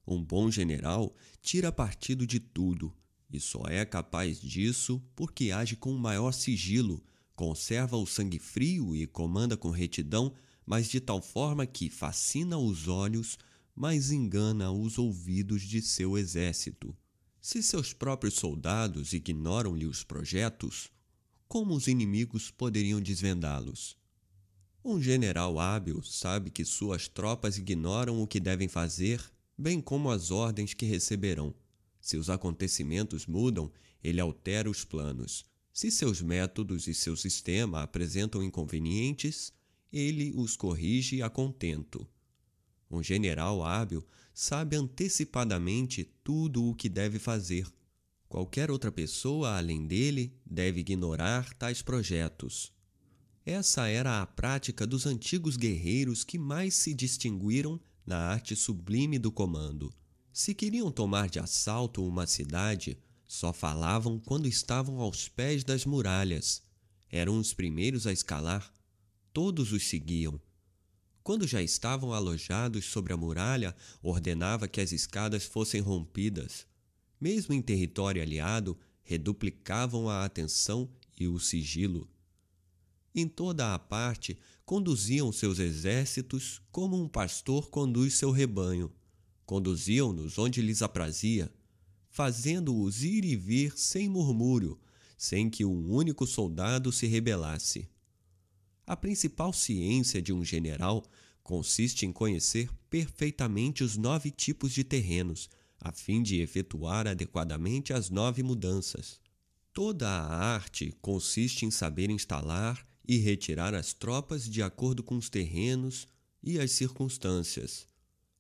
Um 0.06 0.22
bom 0.22 0.50
general 0.50 1.16
tira 1.40 1.72
partido 1.72 2.26
de 2.26 2.38
tudo 2.38 2.94
e 3.32 3.40
só 3.40 3.62
é 3.66 3.82
capaz 3.86 4.38
disso 4.38 5.02
porque 5.16 5.52
age 5.52 5.74
com 5.74 5.90
maior 5.94 6.32
sigilo, 6.32 7.02
conserva 7.34 7.96
o 7.96 8.04
sangue 8.04 8.38
frio 8.38 8.94
e 8.94 9.06
comanda 9.06 9.56
com 9.56 9.70
retidão, 9.70 10.34
mas 10.66 10.90
de 10.90 11.00
tal 11.00 11.22
forma 11.22 11.64
que 11.64 11.88
fascina 11.88 12.58
os 12.58 12.88
olhos, 12.88 13.38
mas 13.74 14.10
engana 14.10 14.70
os 14.70 14.98
ouvidos 14.98 15.62
de 15.62 15.80
seu 15.80 16.18
exército. 16.18 16.94
Se 17.46 17.62
seus 17.62 17.92
próprios 17.92 18.36
soldados 18.36 19.12
ignoram-lhe 19.12 19.84
os 19.84 20.02
projetos, 20.02 20.90
como 21.46 21.74
os 21.74 21.88
inimigos 21.88 22.50
poderiam 22.50 23.02
desvendá-los? 23.02 23.98
Um 24.82 24.98
general 24.98 25.60
hábil 25.60 26.02
sabe 26.02 26.50
que 26.50 26.64
suas 26.64 27.06
tropas 27.06 27.58
ignoram 27.58 28.22
o 28.22 28.26
que 28.26 28.40
devem 28.40 28.66
fazer, 28.66 29.22
bem 29.58 29.78
como 29.78 30.10
as 30.10 30.30
ordens 30.30 30.72
que 30.72 30.86
receberão. 30.86 31.54
Se 32.00 32.16
os 32.16 32.30
acontecimentos 32.30 33.26
mudam, 33.26 33.70
ele 34.02 34.22
altera 34.22 34.70
os 34.70 34.82
planos. 34.82 35.44
Se 35.70 35.90
seus 35.90 36.22
métodos 36.22 36.86
e 36.86 36.94
seu 36.94 37.14
sistema 37.14 37.82
apresentam 37.82 38.42
inconvenientes, 38.42 39.52
ele 39.92 40.32
os 40.34 40.56
corrige 40.56 41.20
a 41.20 41.28
contento. 41.28 42.08
Um 42.90 43.02
general 43.02 43.62
hábil 43.62 44.02
sabe 44.34 44.74
antecipadamente 44.74 46.04
tudo 46.24 46.68
o 46.68 46.74
que 46.74 46.88
deve 46.88 47.20
fazer. 47.20 47.66
Qualquer 48.28 48.68
outra 48.68 48.90
pessoa 48.90 49.56
além 49.56 49.86
dele 49.86 50.36
deve 50.44 50.80
ignorar 50.80 51.54
tais 51.54 51.80
projetos. 51.80 52.72
Essa 53.46 53.86
era 53.86 54.20
a 54.20 54.26
prática 54.26 54.84
dos 54.84 55.06
antigos 55.06 55.56
guerreiros 55.56 56.24
que 56.24 56.36
mais 56.36 56.74
se 56.74 56.92
distinguiram 56.92 57.80
na 58.04 58.18
arte 58.18 58.56
sublime 58.56 59.18
do 59.18 59.30
comando. 59.30 59.94
Se 60.32 60.52
queriam 60.52 60.90
tomar 60.90 61.28
de 61.28 61.38
assalto 61.38 62.04
uma 62.04 62.26
cidade, 62.26 62.98
só 63.24 63.52
falavam 63.52 64.18
quando 64.18 64.48
estavam 64.48 64.98
aos 65.00 65.28
pés 65.28 65.62
das 65.62 65.84
muralhas. 65.84 66.62
Eram 67.08 67.38
os 67.38 67.54
primeiros 67.54 68.04
a 68.06 68.12
escalar. 68.12 68.72
Todos 69.32 69.72
os 69.72 69.86
seguiam. 69.86 70.40
Quando 71.24 71.44
já 71.44 71.60
estavam 71.60 72.12
alojados 72.12 72.84
sobre 72.84 73.12
a 73.12 73.16
muralha, 73.16 73.74
ordenava 74.00 74.68
que 74.68 74.80
as 74.80 74.92
escadas 74.92 75.44
fossem 75.44 75.80
rompidas. 75.80 76.64
Mesmo 77.20 77.52
em 77.52 77.60
território 77.60 78.22
aliado, 78.22 78.78
reduplicavam 79.02 80.08
a 80.08 80.24
atenção 80.24 80.88
e 81.18 81.26
o 81.26 81.40
sigilo. 81.40 82.08
Em 83.12 83.26
toda 83.26 83.74
a 83.74 83.78
parte, 83.80 84.38
conduziam 84.64 85.32
seus 85.32 85.58
exércitos 85.58 86.62
como 86.70 86.96
um 86.96 87.08
pastor 87.08 87.68
conduz 87.70 88.14
seu 88.14 88.30
rebanho 88.30 88.92
Conduziam-nos 89.46 90.38
onde 90.38 90.62
lhes 90.62 90.80
aprazia, 90.80 91.52
fazendo-os 92.08 93.02
ir 93.02 93.24
e 93.24 93.36
vir 93.36 93.76
sem 93.76 94.08
murmúrio, 94.08 94.80
sem 95.18 95.50
que 95.50 95.64
um 95.64 95.92
único 95.92 96.26
soldado 96.26 96.90
se 96.90 97.06
rebelasse. 97.06 97.88
A 98.86 98.96
principal 98.96 99.52
ciência 99.52 100.20
de 100.20 100.32
um 100.32 100.44
general 100.44 101.04
consiste 101.42 102.06
em 102.06 102.12
conhecer 102.12 102.68
perfeitamente 102.88 103.82
os 103.82 103.96
nove 103.96 104.30
tipos 104.30 104.72
de 104.72 104.84
terrenos, 104.84 105.48
a 105.80 105.92
fim 105.92 106.22
de 106.22 106.40
efetuar 106.40 107.06
adequadamente 107.06 107.92
as 107.92 108.10
nove 108.10 108.42
mudanças. 108.42 109.20
Toda 109.72 110.08
a 110.08 110.54
arte 110.54 110.94
consiste 111.00 111.66
em 111.66 111.70
saber 111.70 112.10
instalar 112.10 112.86
e 113.06 113.18
retirar 113.18 113.74
as 113.74 113.92
tropas 113.92 114.48
de 114.48 114.62
acordo 114.62 115.02
com 115.02 115.16
os 115.16 115.28
terrenos 115.28 116.06
e 116.42 116.58
as 116.58 116.70
circunstâncias 116.72 117.86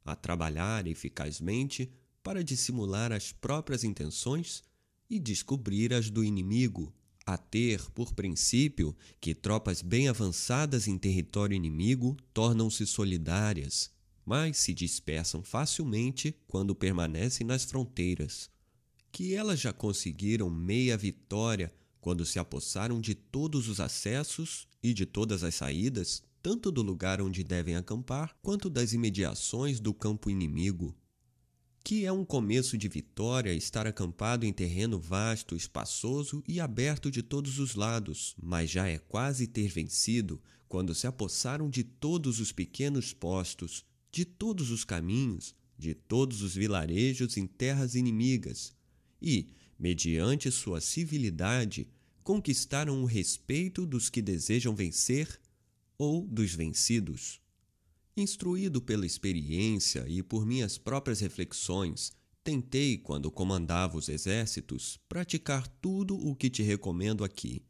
a 0.04 0.14
trabalhar 0.14 0.86
eficazmente 0.86 1.90
para 2.22 2.44
dissimular 2.44 3.12
as 3.12 3.32
próprias 3.32 3.84
intenções 3.84 4.62
e 5.08 5.18
descobrir 5.18 5.92
as 5.94 6.10
do 6.10 6.22
inimigo, 6.22 6.92
a 7.26 7.36
ter 7.36 7.90
por 7.92 8.12
princípio 8.12 8.94
que 9.20 9.34
tropas 9.34 9.80
bem 9.80 10.08
avançadas 10.08 10.86
em 10.86 10.98
território 10.98 11.54
inimigo 11.54 12.16
tornam-se 12.32 12.86
solidárias, 12.86 13.90
mas 14.24 14.58
se 14.58 14.74
dispersam 14.74 15.42
facilmente 15.42 16.34
quando 16.46 16.74
permanecem 16.74 17.46
nas 17.46 17.64
fronteiras, 17.64 18.50
que 19.10 19.34
elas 19.34 19.60
já 19.60 19.72
conseguiram 19.72 20.50
meia 20.50 20.96
vitória 20.96 21.72
quando 22.00 22.26
se 22.26 22.38
apossaram 22.38 23.00
de 23.00 23.14
todos 23.14 23.68
os 23.68 23.80
acessos 23.80 24.68
e 24.82 24.92
de 24.92 25.06
todas 25.06 25.42
as 25.42 25.54
saídas, 25.54 26.22
tanto 26.42 26.70
do 26.70 26.82
lugar 26.82 27.22
onde 27.22 27.42
devem 27.42 27.76
acampar 27.76 28.36
quanto 28.42 28.68
das 28.68 28.92
imediações 28.92 29.80
do 29.80 29.94
campo 29.94 30.28
inimigo 30.28 30.94
que 31.84 32.06
é 32.06 32.10
um 32.10 32.24
começo 32.24 32.78
de 32.78 32.88
vitória 32.88 33.52
estar 33.52 33.86
acampado 33.86 34.46
em 34.46 34.52
terreno 34.54 34.98
vasto, 34.98 35.54
espaçoso 35.54 36.42
e 36.48 36.58
aberto 36.58 37.10
de 37.10 37.22
todos 37.22 37.58
os 37.58 37.74
lados, 37.74 38.34
mas 38.42 38.70
já 38.70 38.88
é 38.88 38.96
quase 38.96 39.46
ter 39.46 39.68
vencido 39.68 40.40
quando 40.66 40.94
se 40.94 41.06
apossaram 41.06 41.68
de 41.68 41.84
todos 41.84 42.40
os 42.40 42.52
pequenos 42.52 43.12
postos, 43.12 43.84
de 44.10 44.24
todos 44.24 44.70
os 44.70 44.82
caminhos, 44.82 45.54
de 45.76 45.94
todos 45.94 46.40
os 46.40 46.54
vilarejos 46.54 47.36
em 47.36 47.46
terras 47.46 47.94
inimigas, 47.94 48.74
e, 49.20 49.50
mediante 49.78 50.50
sua 50.50 50.80
civilidade, 50.80 51.86
conquistaram 52.22 53.02
o 53.02 53.04
respeito 53.04 53.84
dos 53.84 54.08
que 54.08 54.22
desejam 54.22 54.74
vencer 54.74 55.38
ou 55.98 56.26
dos 56.26 56.54
vencidos. 56.54 57.43
Instruído 58.16 58.80
pela 58.80 59.04
experiência 59.04 60.04
e 60.06 60.22
por 60.22 60.46
minhas 60.46 60.78
próprias 60.78 61.18
reflexões, 61.18 62.12
tentei, 62.44 62.96
quando 62.96 63.28
comandava 63.28 63.98
os 63.98 64.08
exércitos, 64.08 65.00
praticar 65.08 65.66
tudo 65.66 66.16
o 66.16 66.36
que 66.36 66.48
te 66.48 66.62
recomendo 66.62 67.24
aqui. 67.24 67.64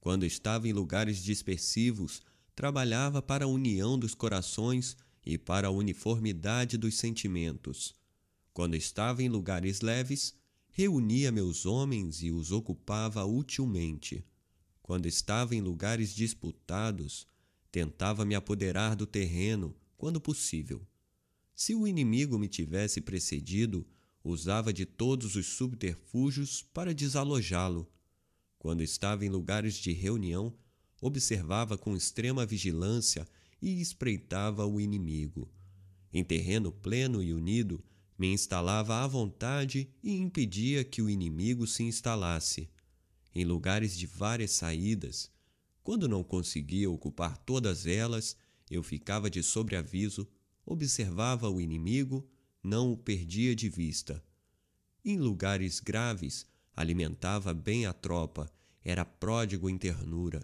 Quando 0.00 0.24
estava 0.24 0.66
em 0.66 0.72
lugares 0.72 1.22
dispersivos, 1.22 2.22
trabalhava 2.56 3.20
para 3.20 3.44
a 3.44 3.48
união 3.48 3.98
dos 3.98 4.14
corações 4.14 4.96
e 5.26 5.36
para 5.36 5.68
a 5.68 5.70
uniformidade 5.70 6.78
dos 6.78 6.94
sentimentos. 6.94 7.94
Quando 8.54 8.74
estava 8.74 9.22
em 9.22 9.28
lugares 9.28 9.82
leves, 9.82 10.34
reunia 10.70 11.30
meus 11.30 11.66
homens 11.66 12.22
e 12.22 12.30
os 12.30 12.50
ocupava 12.50 13.26
utilmente. 13.26 14.24
Quando 14.80 15.04
estava 15.04 15.54
em 15.54 15.60
lugares 15.60 16.14
disputados, 16.14 17.26
tentava 17.70 18.24
me 18.24 18.34
apoderar 18.34 18.96
do 18.96 19.06
terreno 19.06 19.76
quando 20.02 20.20
possível. 20.20 20.84
Se 21.54 21.76
o 21.76 21.86
inimigo 21.86 22.36
me 22.36 22.48
tivesse 22.48 23.00
precedido, 23.00 23.86
usava 24.24 24.72
de 24.72 24.84
todos 24.84 25.36
os 25.36 25.46
subterfúgios 25.46 26.60
para 26.60 26.92
desalojá-lo. 26.92 27.88
Quando 28.58 28.82
estava 28.82 29.24
em 29.24 29.28
lugares 29.28 29.76
de 29.76 29.92
reunião, 29.92 30.52
observava 31.00 31.78
com 31.78 31.96
extrema 31.96 32.44
vigilância 32.44 33.24
e 33.62 33.80
espreitava 33.80 34.66
o 34.66 34.80
inimigo. 34.80 35.48
Em 36.12 36.24
terreno 36.24 36.72
pleno 36.72 37.22
e 37.22 37.32
unido, 37.32 37.80
me 38.18 38.26
instalava 38.26 39.04
à 39.04 39.06
vontade 39.06 39.88
e 40.02 40.16
impedia 40.16 40.82
que 40.82 41.00
o 41.00 41.08
inimigo 41.08 41.64
se 41.64 41.84
instalasse. 41.84 42.68
Em 43.32 43.44
lugares 43.44 43.96
de 43.96 44.06
várias 44.06 44.50
saídas, 44.50 45.30
quando 45.80 46.08
não 46.08 46.24
conseguia 46.24 46.90
ocupar 46.90 47.38
todas 47.38 47.86
elas, 47.86 48.36
eu 48.72 48.82
ficava 48.82 49.28
de 49.28 49.42
sobreaviso, 49.42 50.26
observava 50.64 51.50
o 51.50 51.60
inimigo, 51.60 52.26
não 52.62 52.90
o 52.90 52.96
perdia 52.96 53.54
de 53.54 53.68
vista. 53.68 54.24
Em 55.04 55.18
lugares 55.18 55.78
graves, 55.78 56.46
alimentava 56.74 57.52
bem 57.52 57.84
a 57.84 57.92
tropa, 57.92 58.50
era 58.82 59.04
pródigo 59.04 59.68
em 59.68 59.76
ternura. 59.76 60.42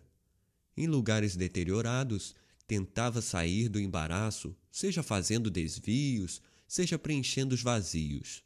Em 0.76 0.86
lugares 0.86 1.36
deteriorados, 1.36 2.34
tentava 2.66 3.22
sair 3.22 3.70
do 3.70 3.80
embaraço, 3.80 4.54
seja 4.70 5.02
fazendo 5.02 5.50
desvios, 5.50 6.42
seja 6.66 6.98
preenchendo 6.98 7.54
os 7.54 7.62
vazios. 7.62 8.44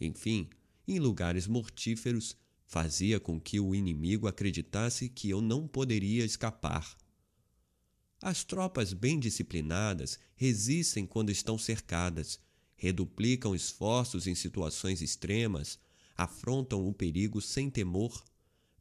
Enfim, 0.00 0.48
em 0.86 1.00
lugares 1.00 1.48
mortíferos, 1.48 2.36
fazia 2.64 3.18
com 3.18 3.40
que 3.40 3.58
o 3.58 3.74
inimigo 3.74 4.28
acreditasse 4.28 5.08
que 5.08 5.28
eu 5.30 5.40
não 5.40 5.66
poderia 5.66 6.24
escapar. 6.24 6.96
As 8.22 8.44
tropas 8.44 8.92
bem 8.92 9.18
disciplinadas 9.20 10.18
resistem 10.34 11.06
quando 11.06 11.30
estão 11.30 11.58
cercadas, 11.58 12.40
reduplicam 12.74 13.54
esforços 13.54 14.26
em 14.26 14.34
situações 14.34 15.02
extremas, 15.02 15.78
afrontam 16.16 16.86
o 16.86 16.92
perigo 16.92 17.40
sem 17.42 17.68
temor, 17.68 18.24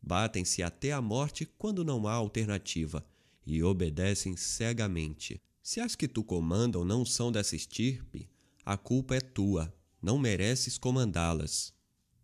batem-se 0.01 0.63
até 0.63 0.91
a 0.91 1.01
morte 1.01 1.45
quando 1.57 1.83
não 1.83 2.07
há 2.07 2.13
alternativa 2.13 3.05
e 3.45 3.61
obedecem 3.61 4.37
cegamente. 4.37 5.41
Se 5.61 5.79
as 5.79 5.95
que 5.95 6.07
tu 6.07 6.23
comandam 6.23 6.85
não 6.85 7.05
são 7.05 7.31
dessa 7.31 7.55
estirpe, 7.55 8.29
a 8.63 8.77
culpa 8.77 9.15
é 9.15 9.21
tua, 9.21 9.73
não 10.01 10.17
mereces 10.17 10.77
comandá-las. 10.77 11.73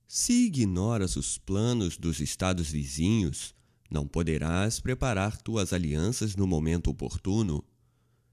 Se 0.08 0.46
ignoras 0.46 1.16
os 1.16 1.38
planos 1.38 1.98
dos 1.98 2.20
estados 2.20 2.70
vizinhos, 2.70 3.56
não 3.92 4.08
poderás 4.08 4.80
preparar 4.80 5.36
tuas 5.42 5.74
alianças 5.74 6.34
no 6.38 6.48
momento 6.48 6.90
oportuno. 6.90 7.62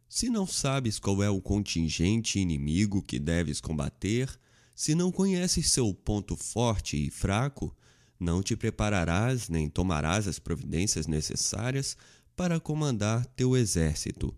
Se 0.08 0.30
não 0.30 0.46
sabes 0.46 1.00
qual 1.00 1.20
é 1.20 1.28
o 1.28 1.40
contingente 1.40 2.38
inimigo 2.38 3.02
que 3.02 3.18
deves 3.18 3.60
combater, 3.60 4.30
se 4.72 4.94
não 4.94 5.10
conheces 5.10 5.70
seu 5.70 5.92
ponto 5.92 6.36
forte 6.36 6.96
e 6.96 7.10
fraco, 7.10 7.76
não 8.20 8.40
te 8.40 8.56
prepararás 8.56 9.48
nem 9.48 9.68
tomarás 9.68 10.28
as 10.28 10.38
providências 10.38 11.08
necessárias 11.08 11.96
para 12.36 12.60
comandar 12.60 13.26
teu 13.26 13.56
exército. 13.56 14.32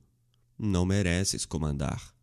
Não 0.58 0.86
mereces 0.86 1.44
comandar. 1.44 2.15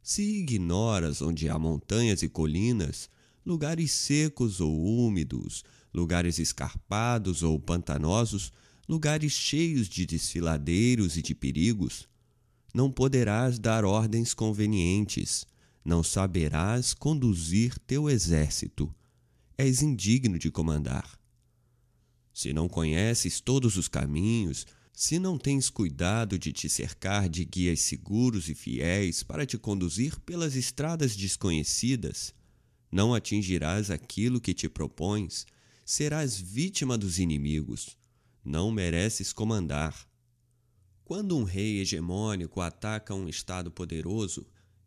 Se 0.00 0.22
ignoras 0.22 1.20
onde 1.20 1.48
há 1.48 1.58
montanhas 1.58 2.22
e 2.22 2.28
colinas, 2.28 3.10
lugares 3.44 3.90
secos 3.90 4.60
ou 4.60 5.06
úmidos, 5.06 5.64
lugares 5.92 6.38
escarpados 6.38 7.42
ou 7.42 7.58
pantanosos, 7.58 8.52
lugares 8.88 9.32
cheios 9.32 9.88
de 9.88 10.06
desfiladeiros 10.06 11.16
e 11.16 11.22
de 11.22 11.34
perigos. 11.34 12.08
Não 12.74 12.90
poderás 12.90 13.58
dar 13.58 13.84
ordens 13.84 14.34
convenientes, 14.34 15.46
não 15.84 16.02
saberás 16.02 16.92
conduzir 16.92 17.78
teu 17.80 18.10
exército. 18.10 18.94
És 19.56 19.80
indigno 19.82 20.38
de 20.38 20.50
comandar. 20.50 21.18
Se 22.34 22.52
não 22.52 22.68
conheces 22.68 23.40
todos 23.40 23.78
os 23.78 23.88
caminhos, 23.88 24.66
se 24.92 25.18
não 25.18 25.38
tens 25.38 25.70
cuidado 25.70 26.38
de 26.38 26.52
te 26.52 26.68
cercar 26.68 27.28
de 27.28 27.44
guias 27.44 27.80
seguros 27.80 28.48
e 28.48 28.54
fiéis 28.54 29.22
para 29.22 29.46
te 29.46 29.56
conduzir 29.56 30.18
pelas 30.20 30.56
estradas 30.56 31.16
desconhecidas, 31.16 32.34
não 32.90 33.14
atingirás 33.14 33.90
aquilo 33.90 34.40
que 34.40 34.54
te 34.54 34.68
propões, 34.68 35.46
serás 35.88 36.36
vítima 36.36 36.98
dos 36.98 37.20
inimigos. 37.20 37.96
Não 38.44 38.72
mereces 38.72 39.32
comandar. 39.32 40.04
Quando 41.04 41.38
um 41.38 41.44
rei 41.44 41.78
hegemônico 41.78 42.60
ataca 42.60 43.14
um 43.14 43.28
estado 43.28 43.70
poderoso, 43.70 44.44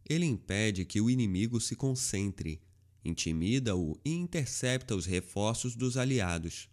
ele 0.10 0.26
impede 0.26 0.84
que 0.84 1.00
o 1.00 1.10
inimigo 1.10 1.62
se 1.62 1.74
concentre, 1.74 2.62
intimida-o 3.06 3.98
e 4.04 4.12
intercepta 4.12 4.94
os 4.94 5.06
reforços 5.06 5.74
dos 5.74 5.96
aliados. 5.96 6.68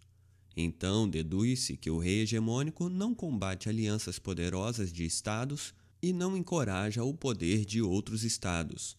Então 0.57 1.07
deduz-se 1.07 1.77
que 1.77 1.89
o 1.89 1.97
rei 1.97 2.23
hegemônico 2.23 2.89
não 2.89 3.15
combate 3.15 3.69
alianças 3.69 4.19
poderosas 4.19 4.91
de 4.91 5.05
estados 5.05 5.73
e 6.01 6.11
não 6.11 6.35
encoraja 6.35 7.01
o 7.01 7.13
poder 7.13 7.63
de 7.63 7.81
outros 7.81 8.25
estados. 8.25 8.97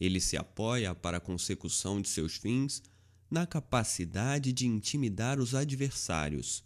Ele 0.00 0.18
se 0.18 0.38
apoia 0.38 0.94
para 0.94 1.18
a 1.18 1.20
consecução 1.20 2.00
de 2.00 2.08
seus 2.08 2.36
fins 2.36 2.82
na 3.32 3.46
capacidade 3.46 4.52
de 4.52 4.66
intimidar 4.66 5.40
os 5.40 5.54
adversários. 5.54 6.62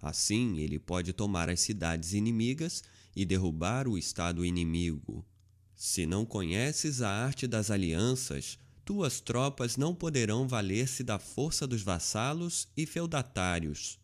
Assim, 0.00 0.58
ele 0.60 0.78
pode 0.78 1.12
tomar 1.12 1.50
as 1.50 1.60
cidades 1.60 2.14
inimigas 2.14 2.82
e 3.14 3.26
derrubar 3.26 3.86
o 3.86 3.98
Estado 3.98 4.42
inimigo. 4.42 5.26
Se 5.74 6.06
não 6.06 6.24
conheces 6.24 7.02
a 7.02 7.10
arte 7.10 7.46
das 7.46 7.70
alianças, 7.70 8.58
tuas 8.82 9.20
tropas 9.20 9.76
não 9.76 9.94
poderão 9.94 10.48
valer-se 10.48 11.04
da 11.04 11.18
força 11.18 11.66
dos 11.66 11.82
vassalos 11.82 12.66
e 12.74 12.86
feudatários. 12.86 13.98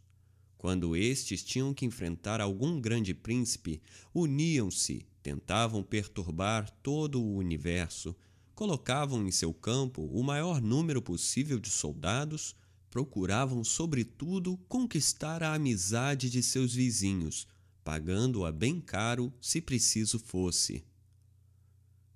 Quando 0.59 0.95
estes 0.95 1.43
tinham 1.43 1.73
que 1.73 1.87
enfrentar 1.87 2.43
algum 2.43 2.79
grande 2.79 3.15
príncipe, 3.15 3.81
uniam-se, 4.13 5.07
tentavam 5.23 5.83
perturbar 5.83 6.71
todo 6.83 7.23
o 7.23 7.37
universo 7.37 8.15
colocavam 8.55 9.27
em 9.27 9.31
seu 9.31 9.53
campo 9.53 10.03
o 10.03 10.23
maior 10.23 10.61
número 10.61 11.01
possível 11.01 11.59
de 11.59 11.71
soldados, 11.71 12.55
procuravam, 12.91 13.65
sobretudo, 13.65 14.59
conquistar 14.69 15.43
a 15.43 15.55
amizade 15.55 16.29
de 16.29 16.43
seus 16.43 16.75
vizinhos, 16.75 17.47
pagando-a 17.83 18.53
bem 18.53 18.81
caro 18.81 19.33
se 19.41 19.61
preciso 19.61 20.19
fosse. 20.19 20.85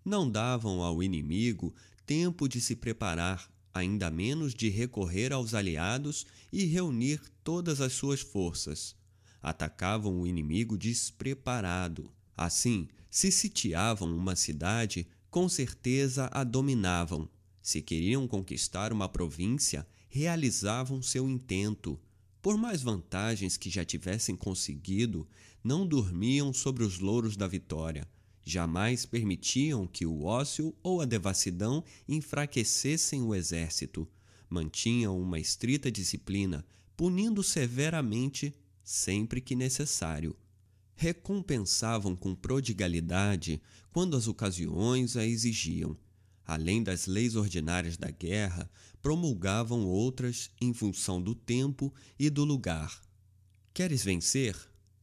Não 0.05 0.31
davam 0.31 0.83
ao 0.83 1.03
inimigo 1.03 1.75
tempo 2.05 2.49
de 2.49 2.61
se 2.61 2.77
preparar, 2.77 3.51
ainda 3.75 4.11
menos 4.11 4.55
de 4.55 4.69
recorrer 4.69 5.33
aos 5.33 5.55
aliados 5.55 6.25
e 6.53 6.65
reunir 6.65 7.21
todas 7.43 7.81
as 7.81 7.93
suas 7.93 8.21
forças. 8.21 8.95
Atacavam 9.43 10.21
o 10.21 10.27
inimigo 10.27 10.79
despreparado. 10.79 12.11
Assim, 12.37 12.89
se 13.11 13.33
sitiavam 13.33 14.15
uma 14.15 14.37
cidade, 14.37 15.09
com 15.37 15.51
certeza 15.51 16.31
a 16.33 16.43
dominavam. 16.43 17.29
Se 17.61 17.83
queriam 17.83 18.27
conquistar 18.27 18.91
uma 18.91 19.07
província, 19.07 19.87
realizavam 20.09 21.03
seu 21.03 21.29
intento. 21.29 22.01
Por 22.41 22.57
mais 22.57 22.81
vantagens 22.81 23.59
que 23.59 23.69
já 23.69 23.85
tivessem 23.85 24.35
conseguido, 24.35 25.29
não 25.63 25.87
dormiam 25.87 26.55
sobre 26.55 26.85
os 26.85 27.01
louros 27.01 27.37
da 27.37 27.47
vitória 27.47 28.09
Jamais 28.49 29.05
permitiam 29.05 29.87
que 29.87 30.07
o 30.07 30.25
ócio 30.25 30.75
ou 30.83 31.03
a 31.03 31.05
devassidão 31.05 31.85
enfraquecessem 32.09 33.21
o 33.21 33.35
exército. 33.35 34.09
Mantinham 34.49 35.21
uma 35.21 35.39
estrita 35.39 35.93
disciplina, 35.93 36.65
punindo 36.97 37.43
severamente 37.43 38.55
sempre 38.83 39.43
que 39.43 39.55
necessário. 39.55 40.35
Recompensavam 40.97 42.17
com 42.17 42.35
prodigalidade 42.35 43.61
quando 43.93 44.17
as 44.17 44.27
ocasiões 44.27 45.17
a 45.17 45.27
exigiam. 45.27 45.97
Além 46.47 46.83
das 46.83 47.07
leis 47.07 47.37
ordinárias 47.37 47.97
da 47.97 48.11
guerra, 48.11 48.71
promulgavam 49.03 49.85
outras 49.85 50.51
em 50.61 50.73
função 50.73 51.21
do 51.21 51.35
tempo 51.35 51.93
e 52.19 52.31
do 52.31 52.45
lugar. 52.45 53.03
Queres 53.75 54.03
vencer? 54.03 54.57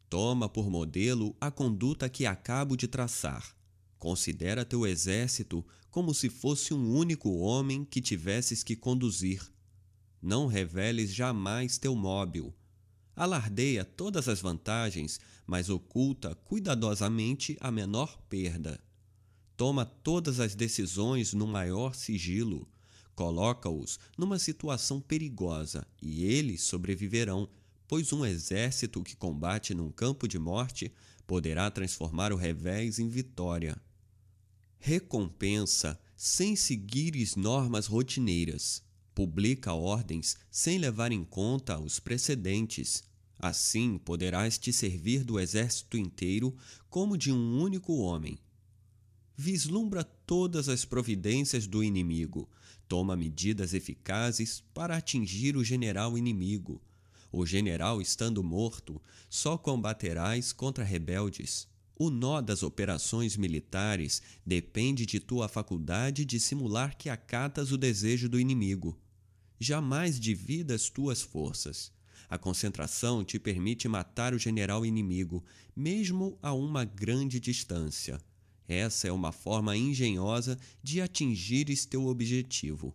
Toma 0.10 0.50
por 0.50 0.70
modelo 0.70 1.36
a 1.40 1.52
conduta 1.52 2.10
que 2.10 2.26
acabo 2.26 2.76
de 2.76 2.88
traçar. 2.88 3.56
Considera 4.00 4.66
teu 4.66 4.88
exército 4.88 5.66
como 5.92 6.14
se 6.14 6.28
fosse 6.28 6.74
um 6.74 6.96
único 6.96 7.30
homem 7.38 7.86
que 7.86 8.02
tivesses 8.02 8.64
que 8.64 8.76
conduzir. 8.76 9.42
Não 10.20 10.48
reveles 10.48 11.14
jamais 11.14 11.78
teu 11.78 11.96
móvel. 11.96 12.52
Alardeia 13.16 13.86
todas 13.86 14.28
as 14.28 14.42
vantagens, 14.42 15.20
mas 15.46 15.70
oculta 15.70 16.36
cuidadosamente 16.36 17.58
a 17.60 17.72
menor 17.72 18.18
perda. 18.30 18.80
Toma 19.56 19.86
todas 19.86 20.40
as 20.40 20.56
decisões 20.56 21.34
no 21.34 21.46
maior 21.48 21.94
sigilo. 21.94 22.68
Coloca-os 23.16 24.00
numa 24.18 24.40
situação 24.40 25.00
perigosa 25.00 25.86
e 26.02 26.26
eles 26.26 26.64
sobreviverão 26.64 27.48
pois 27.88 28.12
um 28.12 28.26
exército 28.26 29.04
que 29.04 29.16
combate 29.16 29.74
num 29.74 29.92
campo 29.92 30.28
de 30.28 30.40
morte 30.40 30.92
poderá 31.28 31.70
transformar 31.70 32.34
o 32.34 32.36
revés 32.36 32.98
em 32.98 33.08
vitória. 33.08 33.80
Recompensa 34.80 36.00
sem 36.18 36.56
seguires 36.56 37.36
normas 37.36 37.86
rotineiras. 37.86 38.82
Publica 39.14 39.74
ordens 39.74 40.36
sem 40.50 40.80
levar 40.80 41.12
em 41.12 41.24
conta 41.24 41.80
os 41.80 42.00
precedentes. 42.00 43.04
Assim 43.46 43.98
poderás 43.98 44.58
te 44.58 44.72
servir 44.72 45.24
do 45.24 45.40
exército 45.40 45.98
inteiro 45.98 46.56
como 46.90 47.18
de 47.18 47.32
um 47.32 47.62
único 47.62 47.98
homem. 47.98 48.40
Vislumbra 49.36 50.04
todas 50.04 50.70
as 50.70 50.86
providências 50.86 51.68
do 51.68 51.84
inimigo. 51.84 52.50
Toma 52.88 53.16
medidas 53.16 53.74
eficazes 53.74 54.64
para 54.74 54.96
atingir 54.96 55.58
o 55.58 55.64
general 55.64 56.18
inimigo 56.18 56.82
o 57.34 57.48
general 57.48 58.00
estando 58.00 58.44
morto, 58.44 59.02
só 59.28 59.58
combaterás 59.58 60.54
contra 60.54 60.84
rebeldes. 60.84 61.68
O 61.96 62.12
nó 62.12 62.40
das 62.40 62.62
operações 62.62 63.36
militares 63.36 64.22
depende 64.46 65.04
de 65.06 65.20
tua 65.20 65.48
faculdade 65.48 66.26
de 66.26 66.40
simular 66.40 66.96
que 66.96 67.10
acatas 67.10 67.72
o 67.72 67.78
desejo 67.78 68.30
do 68.30 68.40
inimigo. 68.40 69.00
Jamais 69.60 70.20
dividas 70.20 70.90
tuas 70.90 71.24
forças. 71.24 71.92
A 72.34 72.38
concentração 72.40 73.24
te 73.24 73.38
permite 73.38 73.88
matar 73.88 74.34
o 74.34 74.40
general 74.40 74.84
inimigo, 74.84 75.46
mesmo 75.76 76.36
a 76.42 76.52
uma 76.52 76.84
grande 76.84 77.40
distância. 77.40 78.20
Essa 78.68 79.08
é 79.08 79.12
uma 79.12 79.32
forma 79.32 79.78
engenhosa 79.78 80.58
de 80.82 81.00
atingires 81.00 81.86
teu 81.86 82.08
objetivo. 82.08 82.92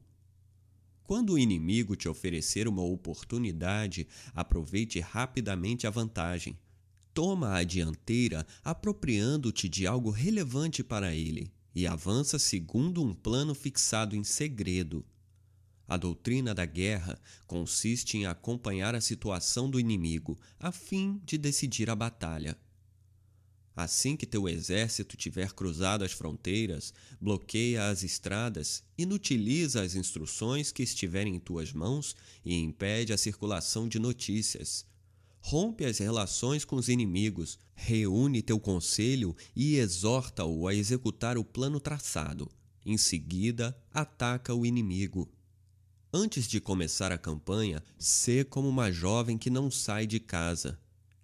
Quando 1.05 1.35
o 1.35 1.39
inimigo 1.39 1.95
te 1.95 2.09
oferecer 2.09 2.67
uma 2.67 2.83
oportunidade, 2.83 4.09
aproveite 4.35 4.99
rapidamente 4.99 5.87
a 5.87 5.91
vantagem. 5.91 6.59
Toma 7.15 7.55
a 7.55 7.63
dianteira 7.63 8.45
apropriando-te 8.65 9.69
de 9.69 9.87
algo 9.87 10.11
relevante 10.11 10.83
para 10.83 11.15
ele 11.15 11.49
e 11.73 11.87
avança 11.87 12.41
segundo 12.41 13.05
um 13.05 13.15
plano 13.15 13.55
fixado 13.55 14.17
em 14.17 14.25
segredo. 14.25 15.07
A 15.89 15.97
doutrina 15.97 16.55
da 16.55 16.67
guerra 16.67 17.19
consiste 17.47 18.19
em 18.19 18.27
acompanhar 18.27 18.95
a 18.95 19.01
situação 19.01 19.71
do 19.71 19.81
inimigo 19.81 20.39
a 20.61 20.71
fim 20.71 21.19
de 21.25 21.39
decidir 21.39 21.89
a 21.89 21.97
batalha. 21.97 22.59
Assim 23.75 24.15
que 24.15 24.27
teu 24.27 24.49
exército 24.49 25.17
tiver 25.17 25.53
cruzado 25.53 26.05
as 26.05 26.13
fronteiras, 26.13 26.93
bloqueia 27.19 27.89
as 27.89 28.03
estradas, 28.03 28.83
inutiliza 28.99 29.81
as 29.81 29.95
instruções 29.95 30.71
que 30.71 30.83
estiverem 30.83 31.37
em 31.37 31.41
tuas 31.41 31.73
mãos 31.73 32.15
e 32.45 32.55
impede 32.55 33.13
a 33.13 33.17
circulação 33.17 33.89
de 33.89 33.99
notícias. 33.99 34.85
Rompe 35.41 35.87
as 35.87 35.99
relações 35.99 36.65
com 36.65 36.77
os 36.77 36.89
inimigos, 36.89 37.59
reúne 37.75 38.43
teu 38.43 38.59
conselho 38.61 39.35
e 39.55 39.77
exorta-o 39.77 40.67
a 40.69 40.75
executar 40.75 41.39
o 41.39 41.45
plano 41.45 41.81
traçado. 41.81 42.51
Em 42.85 42.99
seguida, 42.99 43.75
ataca 43.91 44.55
o 44.55 44.67
inimigo. 44.67 45.31
Antes 46.13 46.49
de 46.49 46.59
começar 46.59 47.13
a 47.13 47.19
campanha, 47.19 47.83
sê 47.99 48.43
como 48.43 48.67
uma 48.67 48.91
jovem 48.91 49.37
que 49.37 49.51
não 49.51 49.71
sai 49.71 50.07
de 50.07 50.19
casa. 50.19 50.79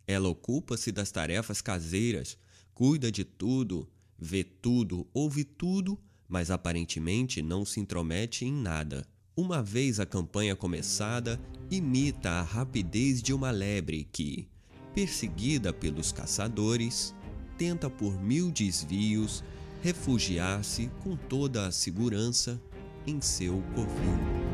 Ela 0.07 0.29
ocupa-se 0.29 0.93
das 0.93 1.11
tarefas 1.11 1.63
caseiras, 1.63 2.37
cuida 2.75 3.11
de 3.11 3.25
tudo, 3.25 3.89
vê 4.19 4.45
tudo, 4.45 5.07
ouve 5.15 5.43
tudo, 5.43 5.99
mas 6.29 6.51
aparentemente 6.51 7.41
não 7.41 7.65
se 7.65 7.81
intromete 7.81 8.45
em 8.45 8.53
nada. 8.53 9.07
Uma 9.35 9.63
vez 9.63 9.99
a 9.99 10.05
campanha 10.05 10.55
começada, 10.55 11.41
imita 11.71 12.29
a 12.29 12.43
rapidez 12.43 13.23
de 13.23 13.33
uma 13.33 13.51
lebre 13.51 14.07
que, 14.13 14.47
perseguida 14.95 15.73
pelos 15.73 16.13
caçadores, 16.13 17.15
tenta 17.57 17.89
por 17.89 18.21
mil 18.21 18.51
desvios 18.51 19.43
refugiar-se 19.83 20.91
com 21.03 21.17
toda 21.17 21.67
a 21.67 21.73
segurança 21.73 22.61
em 23.07 23.21
seu 23.21 23.63
covil. 23.75 24.45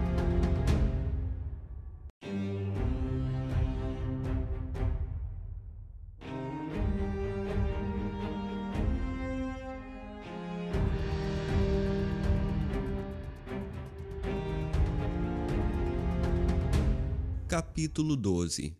Capítulo 17.46 18.16
12 18.16 18.76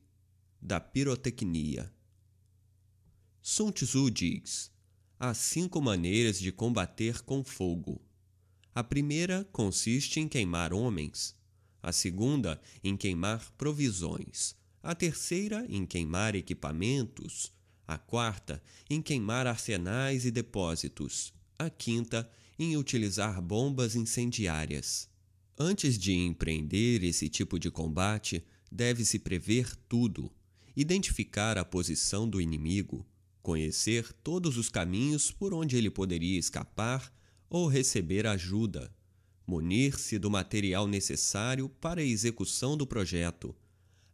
Da 0.60 0.81
pirotecnia 0.81 1.92
Sun 3.40 3.73
Tzu 3.73 4.10
diz: 4.10 4.70
Há 5.18 5.34
cinco 5.34 5.81
maneiras 5.81 6.39
de 6.39 6.52
combater 6.52 7.23
com 7.23 7.42
fogo. 7.42 8.09
A 8.81 8.83
primeira 8.83 9.47
consiste 9.52 10.20
em 10.20 10.26
queimar 10.26 10.73
homens, 10.73 11.36
a 11.83 11.92
segunda, 11.92 12.59
em 12.83 12.97
queimar 12.97 13.52
provisões, 13.59 14.57
a 14.83 14.94
terceira, 14.94 15.67
em 15.68 15.84
queimar 15.84 16.34
equipamentos, 16.34 17.52
a 17.86 17.99
quarta, 17.99 18.62
em 18.89 19.02
queimar 19.02 19.47
arsenais 19.47 20.25
e 20.25 20.31
depósitos, 20.31 21.31
a 21.59 21.68
quinta, 21.68 22.26
em 22.59 22.75
utilizar 22.78 23.42
bombas 23.42 23.94
incendiárias. 23.94 25.10
Antes 25.59 25.99
de 25.99 26.15
empreender 26.15 27.05
esse 27.05 27.28
tipo 27.28 27.59
de 27.59 27.70
combate, 27.70 28.42
deve-se 28.73 29.18
prever 29.18 29.76
tudo, 29.91 30.33
identificar 30.75 31.59
a 31.59 31.67
posição 31.67 32.26
do 32.26 32.41
inimigo, 32.41 33.07
conhecer 33.42 34.10
todos 34.25 34.57
os 34.57 34.70
caminhos 34.70 35.31
por 35.31 35.52
onde 35.52 35.76
ele 35.76 35.91
poderia 35.91 36.39
escapar 36.39 37.19
ou 37.50 37.66
receber 37.66 38.28
ajuda, 38.28 38.94
munir-se 39.44 40.16
do 40.16 40.30
material 40.30 40.86
necessário 40.86 41.68
para 41.68 42.00
a 42.00 42.04
execução 42.04 42.76
do 42.76 42.86
projeto, 42.86 43.54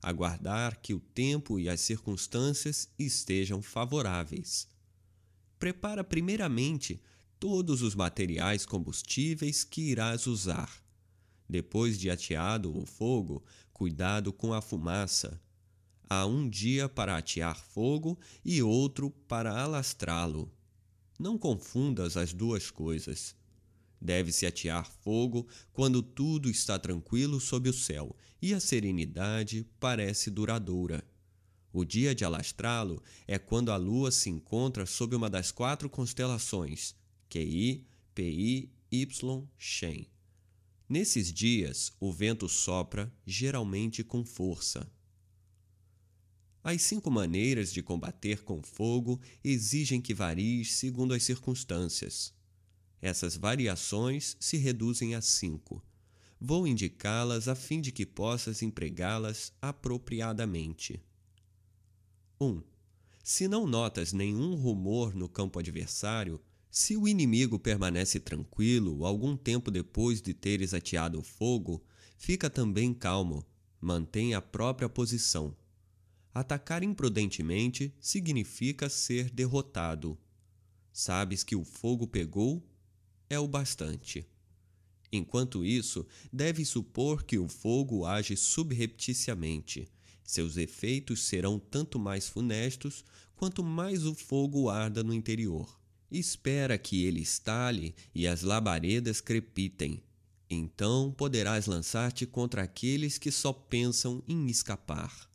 aguardar 0.02 0.80
que 0.80 0.94
o 0.94 1.00
tempo 1.00 1.60
e 1.60 1.68
as 1.68 1.80
circunstâncias 1.80 2.88
estejam 2.98 3.60
favoráveis. 3.60 4.66
Prepara 5.58 6.02
primeiramente 6.02 7.02
todos 7.38 7.82
os 7.82 7.94
materiais 7.94 8.64
combustíveis 8.64 9.62
que 9.62 9.82
irás 9.82 10.26
usar. 10.26 10.82
Depois 11.48 11.98
de 11.98 12.10
ateado 12.10 12.76
o 12.76 12.86
fogo, 12.86 13.44
cuidado 13.72 14.32
com 14.32 14.54
a 14.54 14.62
fumaça. 14.62 15.40
Há 16.08 16.24
um 16.24 16.48
dia 16.48 16.88
para 16.88 17.16
atear 17.16 17.60
fogo 17.60 18.18
e 18.44 18.62
outro 18.62 19.10
para 19.10 19.60
alastrá-lo. 19.60 20.55
Não 21.18 21.38
confundas 21.38 22.16
as 22.16 22.32
duas 22.32 22.70
coisas. 22.70 23.34
Deve-se 24.00 24.46
atear 24.46 24.90
fogo 25.02 25.48
quando 25.72 26.02
tudo 26.02 26.50
está 26.50 26.78
tranquilo 26.78 27.40
sob 27.40 27.68
o 27.68 27.72
céu 27.72 28.14
e 28.40 28.52
a 28.52 28.60
serenidade 28.60 29.66
parece 29.80 30.30
duradoura. 30.30 31.02
O 31.72 31.84
dia 31.84 32.14
de 32.14 32.24
alastrá-lo 32.24 33.02
é 33.26 33.38
quando 33.38 33.70
a 33.70 33.76
lua 33.76 34.10
se 34.10 34.30
encontra 34.30 34.86
sob 34.86 35.16
uma 35.16 35.28
das 35.28 35.50
quatro 35.50 35.90
constelações, 35.90 36.94
QI, 37.28 37.86
PI, 38.14 38.70
Y, 38.90 39.48
Shen. 39.58 40.06
Nesses 40.88 41.32
dias, 41.32 41.92
o 41.98 42.12
vento 42.12 42.48
sopra, 42.48 43.12
geralmente 43.26 44.04
com 44.04 44.24
força. 44.24 44.90
As 46.68 46.82
cinco 46.82 47.12
maneiras 47.12 47.72
de 47.72 47.80
combater 47.80 48.42
com 48.42 48.60
fogo 48.60 49.20
exigem 49.44 50.00
que 50.00 50.12
varies 50.12 50.74
segundo 50.74 51.14
as 51.14 51.22
circunstâncias. 51.22 52.34
Essas 53.00 53.36
variações 53.36 54.36
se 54.40 54.56
reduzem 54.56 55.14
a 55.14 55.20
cinco. 55.20 55.80
Vou 56.40 56.66
indicá-las 56.66 57.46
a 57.46 57.54
fim 57.54 57.80
de 57.80 57.92
que 57.92 58.04
possas 58.04 58.62
empregá-las 58.62 59.52
apropriadamente. 59.62 61.00
1. 62.40 62.44
Um, 62.44 62.62
se 63.22 63.46
não 63.46 63.64
notas 63.64 64.12
nenhum 64.12 64.56
rumor 64.56 65.14
no 65.14 65.28
campo 65.28 65.60
adversário, 65.60 66.40
se 66.68 66.96
o 66.96 67.06
inimigo 67.06 67.60
permanece 67.60 68.18
tranquilo 68.18 69.06
algum 69.06 69.36
tempo 69.36 69.70
depois 69.70 70.20
de 70.20 70.34
teres 70.34 70.74
ateado 70.74 71.20
o 71.20 71.22
fogo, 71.22 71.80
fica 72.18 72.50
também 72.50 72.92
calmo, 72.92 73.46
mantém 73.80 74.34
a 74.34 74.42
própria 74.42 74.88
posição. 74.88 75.54
Atacar 76.38 76.82
imprudentemente 76.82 77.94
significa 77.98 78.90
ser 78.90 79.30
derrotado. 79.30 80.18
Sabes 80.92 81.42
que 81.42 81.56
o 81.56 81.64
fogo 81.64 82.06
pegou 82.06 82.62
é 83.30 83.38
o 83.38 83.48
bastante. 83.48 84.26
Enquanto 85.10 85.64
isso, 85.64 86.06
deve 86.30 86.62
supor 86.66 87.22
que 87.22 87.38
o 87.38 87.48
fogo 87.48 88.04
age 88.04 88.36
subrepticiamente. 88.36 89.88
Seus 90.22 90.58
efeitos 90.58 91.22
serão 91.22 91.58
tanto 91.58 91.98
mais 91.98 92.28
funestos 92.28 93.02
quanto 93.34 93.64
mais 93.64 94.04
o 94.04 94.14
fogo 94.14 94.68
arda 94.68 95.02
no 95.02 95.14
interior. 95.14 95.80
Espera 96.10 96.76
que 96.76 97.02
ele 97.06 97.22
estale 97.22 97.94
e 98.14 98.26
as 98.26 98.42
labaredas 98.42 99.22
crepitem. 99.22 100.02
Então 100.50 101.14
poderás 101.16 101.64
lançar-te 101.64 102.26
contra 102.26 102.62
aqueles 102.62 103.16
que 103.16 103.30
só 103.30 103.54
pensam 103.54 104.22
em 104.28 104.48
escapar. 104.48 105.34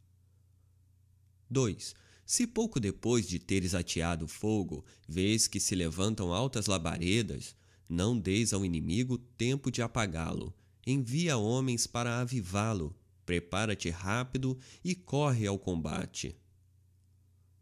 2. 1.51 1.93
Se 2.25 2.47
pouco 2.47 2.79
depois 2.79 3.27
de 3.27 3.37
teres 3.37 3.75
ateado 3.75 4.27
fogo, 4.27 4.85
vês 5.07 5.47
que 5.47 5.59
se 5.59 5.75
levantam 5.75 6.33
altas 6.33 6.65
labaredas, 6.65 7.55
não 7.89 8.17
deis 8.17 8.53
ao 8.53 8.63
inimigo 8.63 9.17
tempo 9.17 9.69
de 9.69 9.81
apagá-lo. 9.81 10.53
Envia 10.87 11.37
homens 11.37 11.85
para 11.85 12.21
avivá-lo. 12.21 12.95
Prepara-te 13.25 13.89
rápido 13.89 14.57
e 14.83 14.95
corre 14.95 15.45
ao 15.45 15.59
combate. 15.59 16.35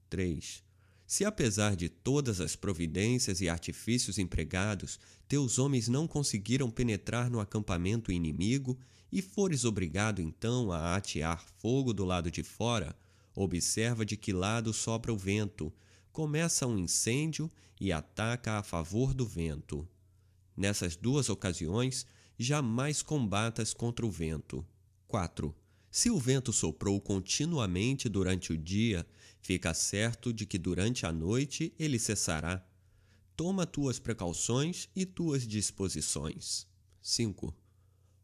3. 0.10 0.64
Se 1.06 1.26
apesar 1.26 1.76
de 1.76 1.90
todas 1.90 2.40
as 2.40 2.56
providências 2.56 3.42
e 3.42 3.50
artifícios 3.50 4.20
empregados, 4.20 5.00
teus 5.28 5.58
homens 5.58 5.88
não 5.88 6.08
conseguiram 6.08 6.70
penetrar 6.70 7.30
no 7.32 7.40
acampamento 7.40 8.12
inimigo 8.12 8.78
e 9.12 9.22
fores 9.22 9.66
obrigado 9.66 10.22
então 10.22 10.72
a 10.72 10.96
atear 10.96 11.44
fogo 11.58 11.92
do 11.94 12.06
lado 12.06 12.30
de 12.30 12.44
fora, 12.44 12.96
observa 13.44 14.06
de 14.06 14.18
que 14.18 14.34
lado 14.34 14.74
sopra 14.74 15.14
o 15.14 15.18
vento, 15.18 15.74
começa 16.12 16.68
um 16.68 16.78
incêndio 16.78 17.50
e 17.80 17.92
ataca 17.92 18.60
a 18.60 18.64
favor 18.64 19.14
do 19.14 19.26
vento. 19.26 19.88
Nessas 20.56 20.96
duas 20.96 21.30
ocasiões, 21.30 22.06
jamais 22.38 23.02
combatas 23.02 23.74
contra 23.74 24.06
o 24.06 24.12
vento. 24.12 24.66
4. 25.08 25.56
Se 25.90 26.10
o 26.10 26.20
vento 26.20 26.52
soprou 26.52 27.00
continuamente 27.00 28.10
durante 28.10 28.52
o 28.52 28.58
dia, 28.58 29.08
fica 29.42 29.74
certo 29.74 30.34
de 30.34 30.46
que 30.46 30.58
durante 30.58 31.06
a 31.06 31.12
noite 31.12 31.74
ele 31.80 31.98
cessará. 31.98 32.64
Toma 33.36 33.66
tuas 33.66 34.00
precauções 34.00 34.90
e 34.96 35.06
tuas 35.06 35.48
disposições. 35.48 36.68
5. 37.02 37.56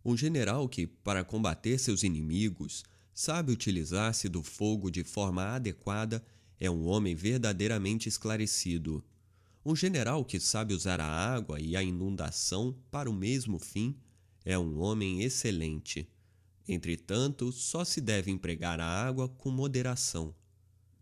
Um 0.04 0.16
general 0.16 0.68
que, 0.68 0.86
para 0.86 1.24
combater 1.24 1.80
seus 1.80 2.04
inimigos, 2.04 2.84
sabe 3.16 3.50
utilizar-se 3.54 4.28
do 4.28 4.44
fogo 4.44 4.92
de 4.92 5.02
forma 5.02 5.56
adequada 5.56 6.22
é 6.60 6.70
um 6.70 6.86
homem 6.86 7.16
verdadeiramente 7.16 8.10
esclarecido. 8.10 9.02
Um 9.66 9.74
general 9.74 10.26
que 10.26 10.38
sabe 10.38 10.74
usar 10.74 11.00
a 11.00 11.08
água 11.08 11.58
e 11.60 11.78
a 11.78 11.82
inundação 11.82 12.76
para 12.92 13.10
o 13.10 13.14
mesmo 13.14 13.58
fim 13.58 13.96
é 14.44 14.60
um 14.60 14.80
homem 14.80 15.22
excelente. 15.22 16.10
Entretanto, 16.68 17.54
só 17.54 17.86
se 17.86 18.02
deve 18.02 18.32
empregar 18.32 18.82
a 18.82 18.86
água 18.86 19.30
com 19.30 19.50
moderação. 19.50 20.36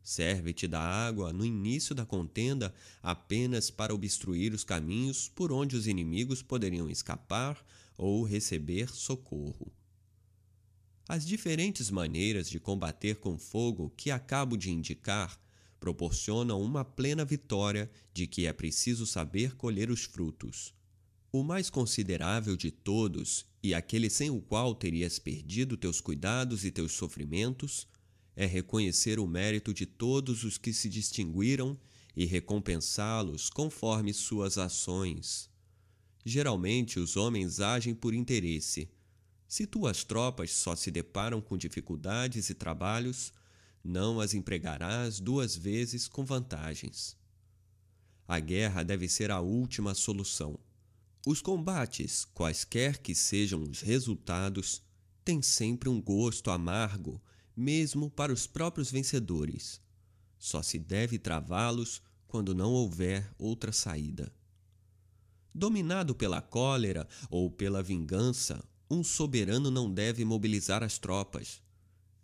Serve-te 0.04 0.68
da 0.68 0.82
água 0.82 1.34
no 1.34 1.44
início 1.44 1.96
da 1.96 2.06
contenda 2.06 2.74
apenas 3.02 3.72
para 3.72 3.94
obstruir 3.94 4.54
os 4.54 4.64
caminhos 4.64 5.30
por 5.30 5.52
onde 5.52 5.76
os 5.76 5.88
inimigos 5.88 6.44
poderiam 6.44 6.90
escapar 6.90 7.58
ou 7.98 8.24
receber 8.24 8.90
socorro. 8.90 9.72
As 11.08 11.26
diferentes 11.26 11.90
maneiras 11.90 12.50
de 12.50 12.60
combater 12.60 13.18
com 13.18 13.38
fogo 13.38 13.94
que 13.98 14.10
acabo 14.10 14.56
de 14.56 14.72
indicar 14.72 15.38
proporcionam 15.80 16.62
uma 16.62 16.86
plena 16.86 17.26
vitória 17.26 17.92
de 18.14 18.26
que 18.26 18.46
é 18.46 18.54
preciso 18.54 19.06
saber 19.06 19.56
colher 19.56 19.92
os 19.92 20.06
frutos. 20.06 20.74
O 21.30 21.44
mais 21.44 21.70
considerável 21.70 22.56
de 22.56 22.72
todos, 22.72 23.46
e 23.62 23.74
aquele 23.74 24.10
sem 24.10 24.30
o 24.30 24.40
qual 24.40 24.74
terias 24.74 25.20
perdido 25.20 25.76
teus 25.76 26.00
cuidados 26.00 26.64
e 26.64 26.72
teus 26.72 26.94
sofrimentos, 26.94 27.86
é 28.34 28.46
reconhecer 28.46 29.20
o 29.20 29.28
mérito 29.28 29.74
de 29.74 29.86
todos 29.86 30.46
os 30.46 30.58
que 30.58 30.72
se 30.72 30.88
distinguiram 30.88 31.78
e 32.16 32.26
recompensá-los 32.26 33.50
conforme 33.50 34.14
suas 34.14 34.58
ações. 34.58 35.50
Geralmente 36.26 36.98
os 36.98 37.18
homens 37.18 37.60
agem 37.60 37.94
por 37.94 38.14
interesse. 38.14 38.88
Se 39.54 39.68
tuas 39.68 40.04
tropas 40.04 40.50
só 40.50 40.76
se 40.76 40.90
deparam 40.90 41.40
com 41.40 41.56
dificuldades 41.56 42.50
e 42.50 42.56
trabalhos, 42.56 43.32
não 43.84 44.20
as 44.20 44.34
empregarás 44.34 45.20
duas 45.20 45.56
vezes 45.56 46.08
com 46.08 46.26
vantagens. 46.26 47.16
A 48.28 48.40
guerra 48.40 48.82
deve 48.82 49.08
ser 49.08 49.30
a 49.30 49.42
última 49.42 49.94
solução. 49.94 50.60
Os 51.24 51.40
combates, 51.40 52.26
quaisquer 52.34 52.98
que 52.98 53.14
sejam 53.14 53.62
os 53.62 53.82
resultados, 53.82 54.82
têm 55.24 55.40
sempre 55.40 55.88
um 55.88 56.02
gosto 56.02 56.50
amargo, 56.50 57.22
mesmo 57.56 58.10
para 58.10 58.34
os 58.34 58.48
próprios 58.48 58.90
vencedores. 58.90 59.80
Só 60.40 60.64
se 60.64 60.80
deve 60.80 61.20
travá-los 61.20 62.02
quando 62.26 62.56
não 62.56 62.72
houver 62.72 63.32
outra 63.38 63.72
saída. 63.72 64.34
Dominado 65.54 66.16
pela 66.16 66.42
cólera 66.42 67.08
ou 67.30 67.52
pela 67.52 67.84
vingança, 67.84 68.68
um 68.90 69.04
soberano 69.04 69.72
não 69.72 69.92
deve 69.92 70.24
mobilizar 70.24 70.84
as 70.84 70.98
tropas 70.98 71.64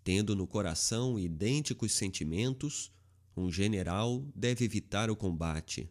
Tendo 0.04 0.36
no 0.36 0.48
coração 0.48 1.20
idênticos 1.20 1.92
sentimentos, 1.92 2.92
um 3.38 3.52
general 3.52 4.26
deve 4.36 4.66
evitar 4.66 5.10
o 5.10 5.16
combate. 5.16 5.88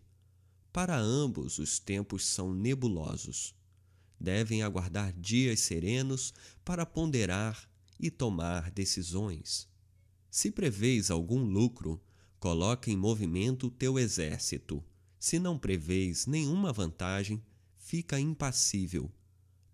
Para 0.72 0.98
ambos, 0.98 1.58
os 1.58 1.78
tempos 1.78 2.26
são 2.26 2.52
nebulosos. 2.52 3.54
Devem 4.18 4.62
aguardar 4.62 5.12
dias 5.12 5.60
serenos 5.60 6.34
para 6.64 6.84
ponderar 6.84 7.70
e 8.00 8.10
tomar 8.10 8.72
decisões. 8.72 9.68
Se 10.30 10.50
prevês 10.50 11.12
algum 11.12 11.44
lucro, 11.44 12.02
coloca 12.40 12.90
em 12.90 12.96
movimento 12.96 13.70
teu 13.70 13.98
exército. 14.00 14.84
Se 15.18 15.38
não 15.38 15.56
prevês 15.56 16.26
nenhuma 16.26 16.72
vantagem, 16.72 17.40
fica 17.76 18.18
impassível. 18.18 19.12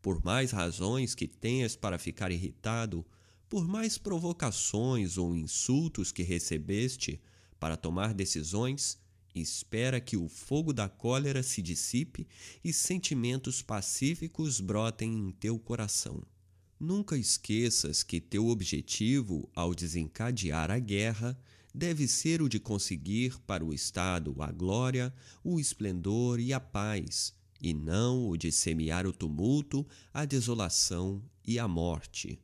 Por 0.04 0.22
mais 0.22 0.50
razões 0.50 1.14
que 1.14 1.26
tenhas 1.26 1.76
para 1.76 1.98
ficar 1.98 2.30
irritado, 2.30 3.06
por 3.48 3.66
mais 3.66 3.96
provocações 3.96 5.16
ou 5.16 5.34
insultos 5.34 6.12
que 6.12 6.22
recebeste 6.22 7.18
para 7.58 7.74
tomar 7.74 8.12
decisões, 8.12 8.98
espera 9.34 10.02
que 10.02 10.14
o 10.14 10.28
fogo 10.28 10.74
da 10.74 10.90
cólera 10.90 11.42
se 11.42 11.62
dissipe 11.62 12.28
e 12.62 12.70
sentimentos 12.70 13.62
pacíficos 13.62 14.60
brotem 14.60 15.10
em 15.10 15.32
teu 15.32 15.58
coração. 15.58 16.22
Nunca 16.78 17.16
esqueças 17.16 18.02
que 18.02 18.20
teu 18.20 18.48
objetivo 18.48 19.48
ao 19.54 19.74
desencadear 19.74 20.70
a 20.70 20.78
guerra 20.78 21.34
deve 21.74 22.06
ser 22.06 22.42
o 22.42 22.48
de 22.50 22.60
conseguir 22.60 23.40
para 23.46 23.64
o 23.64 23.72
Estado 23.72 24.36
a 24.42 24.52
glória, 24.52 25.14
o 25.42 25.58
esplendor 25.58 26.40
e 26.40 26.52
a 26.52 26.60
paz, 26.60 27.32
e 27.64 27.72
não 27.72 28.28
o 28.28 28.36
de 28.36 28.52
semear 28.52 29.06
o 29.06 29.12
tumulto, 29.12 29.86
a 30.12 30.26
desolação 30.26 31.24
e 31.42 31.58
a 31.58 31.66
morte. 31.66 32.38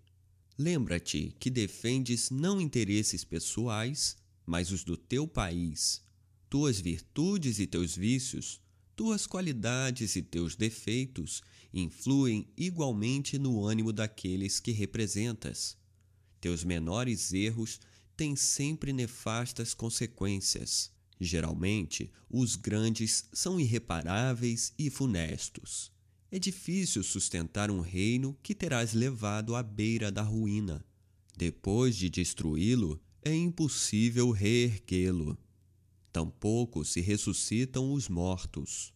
Lembra-te 0.57 1.37
que 1.39 1.51
defendes 1.51 2.31
não 2.31 2.59
interesses 2.59 3.23
pessoais, 3.23 4.17
mas 4.47 4.73
os 4.73 4.83
do 4.83 4.97
teu 4.97 5.29
país. 5.29 6.03
Tuas 6.49 6.81
virtudes 6.81 7.59
e 7.59 7.67
teus 7.67 7.95
vícios, 7.95 8.63
tuas 8.97 9.27
qualidades 9.27 10.17
e 10.17 10.23
teus 10.23 10.57
defeitos 10.57 11.43
influem 11.71 12.49
igualmente 12.57 13.39
no 13.39 13.63
ânimo 13.63 13.93
daqueles 13.93 14.59
que 14.59 14.73
representas. 14.73 15.77
Teus 16.41 16.65
menores 16.65 17.31
erros 17.35 17.79
têm 18.17 18.35
sempre 18.35 18.91
nefastas 18.91 19.75
consequências. 19.75 20.91
Geralmente, 21.21 22.11
os 22.31 22.57
grandes 22.57 23.29
são 23.31 23.61
irreparáveis 23.61 24.73
e 24.79 24.89
funestos. 24.89 25.93
É 26.31 26.39
difícil 26.39 27.03
sustentar 27.03 27.71
um 27.71 27.81
reino 27.81 28.39
que 28.43 28.55
terás 28.55 28.95
levado 28.95 29.55
à 29.55 29.63
beira 29.63 30.11
da 30.11 30.23
ruína. 30.23 30.83
Depois 31.37 31.95
de 31.95 32.09
destruí-lo, 32.09 32.99
é 33.23 33.35
impossível 33.35 34.31
reerguê-lo. 34.31 35.37
Tampouco 36.11 36.85
se 36.85 37.01
ressuscitam 37.03 37.93
os 37.93 38.09
mortos. 38.09 38.95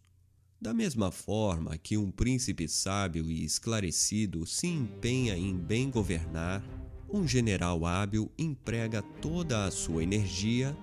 Da 0.58 0.72
mesma 0.72 1.10
forma 1.10 1.76
que 1.76 1.98
um 1.98 2.10
príncipe 2.10 2.66
sábio 2.66 3.30
e 3.30 3.44
esclarecido 3.44 4.46
se 4.46 4.66
empenha 4.66 5.36
em 5.36 5.54
bem 5.54 5.90
governar, 5.90 6.64
um 7.10 7.28
general 7.28 7.84
hábil 7.84 8.32
emprega 8.38 9.02
toda 9.20 9.66
a 9.66 9.70
sua 9.70 10.02
energia 10.02 10.74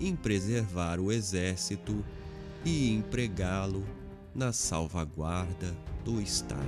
em 0.00 0.16
preservar 0.16 0.98
o 0.98 1.12
exército 1.12 2.04
e 2.64 2.92
empregá-lo 2.92 3.84
na 4.34 4.52
salvaguarda 4.52 5.76
do 6.04 6.20
Estado. 6.20 6.62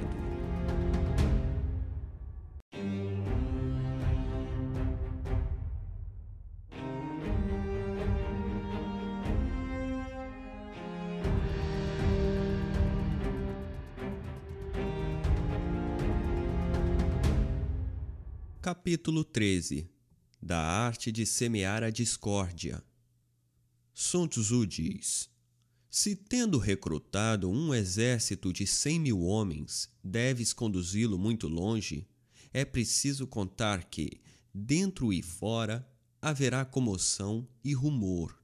Capítulo 18.67 19.23
13 19.23 19.89
Da 20.43 20.59
arte 20.59 21.13
de 21.13 21.25
semear 21.25 21.85
a 21.85 21.91
discórdia 21.91 22.83
Sun 23.99 24.29
Tzu 24.29 24.67
diz: 24.67 25.27
Se 25.89 26.15
tendo 26.15 26.59
recrutado 26.59 27.49
um 27.49 27.73
exército 27.73 28.53
de 28.53 28.67
cem 28.67 29.01
mil 29.01 29.23
homens, 29.23 29.89
deves 30.05 30.53
conduzi-lo 30.53 31.19
muito 31.19 31.49
longe, 31.49 32.07
é 32.53 32.63
preciso 32.63 33.27
contar 33.27 33.85
que, 33.85 34.21
dentro 34.53 35.15
e 35.15 35.23
fora, 35.23 35.89
haverá 36.21 36.63
comoção 36.63 37.49
e 37.65 37.73
rumor. 37.73 38.39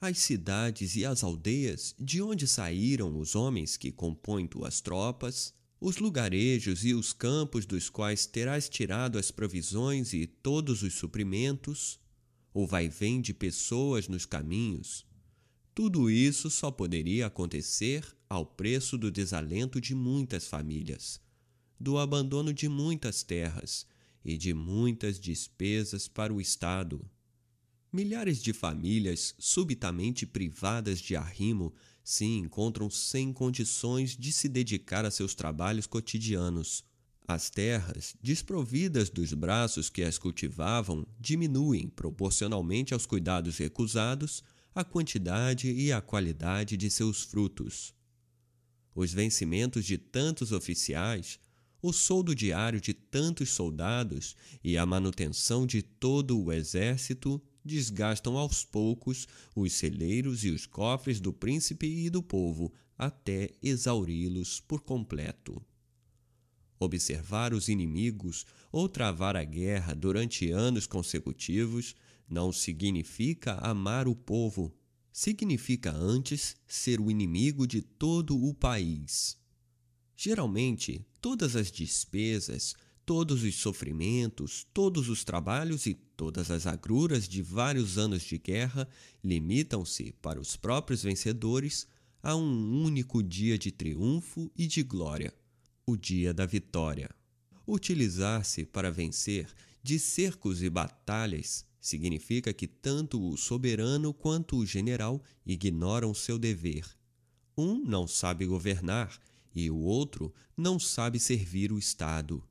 As 0.00 0.18
cidades 0.18 0.94
e 0.94 1.04
as 1.04 1.24
aldeias 1.24 1.92
de 1.98 2.22
onde 2.22 2.46
saíram 2.46 3.18
os 3.18 3.34
homens 3.34 3.76
que 3.76 3.90
compõem 3.90 4.46
tuas 4.46 4.80
tropas, 4.80 5.52
os 5.80 5.96
lugarejos 5.96 6.84
e 6.84 6.94
os 6.94 7.12
campos 7.12 7.66
dos 7.66 7.90
quais 7.90 8.26
terás 8.26 8.68
tirado 8.68 9.18
as 9.18 9.32
provisões 9.32 10.12
e 10.12 10.24
todos 10.24 10.84
os 10.84 10.94
suprimentos, 10.94 11.98
o 12.54 12.64
vai-vem 12.64 13.20
de 13.20 13.34
pessoas 13.34 14.06
nos 14.06 14.24
caminhos, 14.24 15.04
tudo 15.74 16.08
isso 16.08 16.48
só 16.48 16.70
poderia 16.70 17.26
acontecer 17.26 18.06
ao 18.28 18.46
preço 18.46 18.96
do 18.96 19.10
desalento 19.10 19.80
de 19.80 19.92
muitas 19.92 20.46
famílias, 20.46 21.20
do 21.80 21.98
abandono 21.98 22.54
de 22.54 22.68
muitas 22.68 23.24
terras 23.24 23.84
e 24.24 24.38
de 24.38 24.54
muitas 24.54 25.18
despesas 25.18 26.06
para 26.06 26.32
o 26.32 26.40
Estado. 26.40 27.04
Milhares 27.92 28.40
de 28.40 28.52
famílias 28.52 29.34
subitamente 29.36 30.24
privadas 30.24 31.00
de 31.00 31.16
arrimo 31.16 31.74
se 32.04 32.24
encontram 32.24 32.88
sem 32.88 33.32
condições 33.32 34.16
de 34.16 34.32
se 34.32 34.48
dedicar 34.48 35.04
a 35.04 35.10
seus 35.10 35.34
trabalhos 35.34 35.88
cotidianos. 35.88 36.84
As 37.26 37.48
terras, 37.48 38.14
desprovidas 38.22 39.08
dos 39.08 39.32
braços 39.32 39.88
que 39.88 40.02
as 40.02 40.18
cultivavam, 40.18 41.06
diminuem 41.18 41.88
proporcionalmente 41.88 42.92
aos 42.92 43.06
cuidados 43.06 43.56
recusados 43.56 44.42
a 44.74 44.84
quantidade 44.84 45.70
e 45.70 45.90
a 45.90 46.02
qualidade 46.02 46.76
de 46.76 46.90
seus 46.90 47.22
frutos. 47.22 47.94
Os 48.94 49.12
vencimentos 49.12 49.86
de 49.86 49.96
tantos 49.96 50.52
oficiais, 50.52 51.40
o 51.80 51.94
soldo 51.94 52.34
diário 52.34 52.78
de 52.78 52.92
tantos 52.92 53.50
soldados 53.50 54.36
e 54.62 54.76
a 54.76 54.84
manutenção 54.84 55.66
de 55.66 55.80
todo 55.80 56.38
o 56.38 56.52
exército 56.52 57.42
desgastam 57.64 58.36
aos 58.36 58.64
poucos 58.64 59.26
os 59.56 59.72
celeiros 59.72 60.44
e 60.44 60.50
os 60.50 60.66
cofres 60.66 61.20
do 61.20 61.32
príncipe 61.32 61.86
e 61.86 62.10
do 62.10 62.22
povo 62.22 62.70
até 62.98 63.50
exauri-los 63.62 64.60
por 64.60 64.82
completo. 64.82 65.64
Observar 66.78 67.54
os 67.54 67.68
inimigos 67.68 68.44
ou 68.72 68.88
travar 68.88 69.36
a 69.36 69.44
guerra 69.44 69.94
durante 69.94 70.50
anos 70.50 70.86
consecutivos 70.86 71.94
não 72.28 72.52
significa 72.52 73.54
amar 73.54 74.08
o 74.08 74.14
povo, 74.14 74.74
significa 75.12 75.92
antes 75.92 76.56
ser 76.66 77.00
o 77.00 77.10
inimigo 77.10 77.66
de 77.66 77.80
todo 77.80 78.36
o 78.36 78.52
país. 78.52 79.38
Geralmente, 80.16 81.06
todas 81.20 81.54
as 81.54 81.70
despesas, 81.70 82.74
todos 83.04 83.42
os 83.42 83.54
sofrimentos, 83.56 84.66
todos 84.72 85.08
os 85.08 85.24
trabalhos 85.24 85.86
e 85.86 85.94
todas 85.94 86.50
as 86.50 86.66
agruras 86.66 87.28
de 87.28 87.42
vários 87.42 87.98
anos 87.98 88.22
de 88.22 88.38
guerra 88.38 88.88
limitam-se, 89.22 90.12
para 90.22 90.40
os 90.40 90.56
próprios 90.56 91.02
vencedores, 91.02 91.86
a 92.22 92.34
um 92.34 92.82
único 92.82 93.22
dia 93.22 93.58
de 93.58 93.70
triunfo 93.70 94.50
e 94.56 94.66
de 94.66 94.82
glória, 94.82 95.34
o 95.86 95.96
dia 95.96 96.32
da 96.32 96.46
vitória. 96.46 97.10
Utilizar-se 97.66 98.64
para 98.64 98.90
vencer 98.90 99.48
de 99.82 99.98
cercos 99.98 100.62
e 100.62 100.70
batalhas 100.70 101.64
significa 101.80 102.52
que 102.52 102.66
tanto 102.66 103.22
o 103.22 103.36
soberano 103.36 104.12
quanto 104.14 104.56
o 104.56 104.64
general 104.64 105.22
ignoram 105.44 106.14
seu 106.14 106.38
dever. 106.38 106.86
Um 107.56 107.84
não 107.84 108.06
sabe 108.06 108.46
governar 108.46 109.18
e 109.54 109.70
o 109.70 109.76
outro 109.76 110.34
não 110.56 110.78
sabe 110.78 111.20
servir 111.20 111.70
o 111.70 111.78
Estado. 111.78 112.42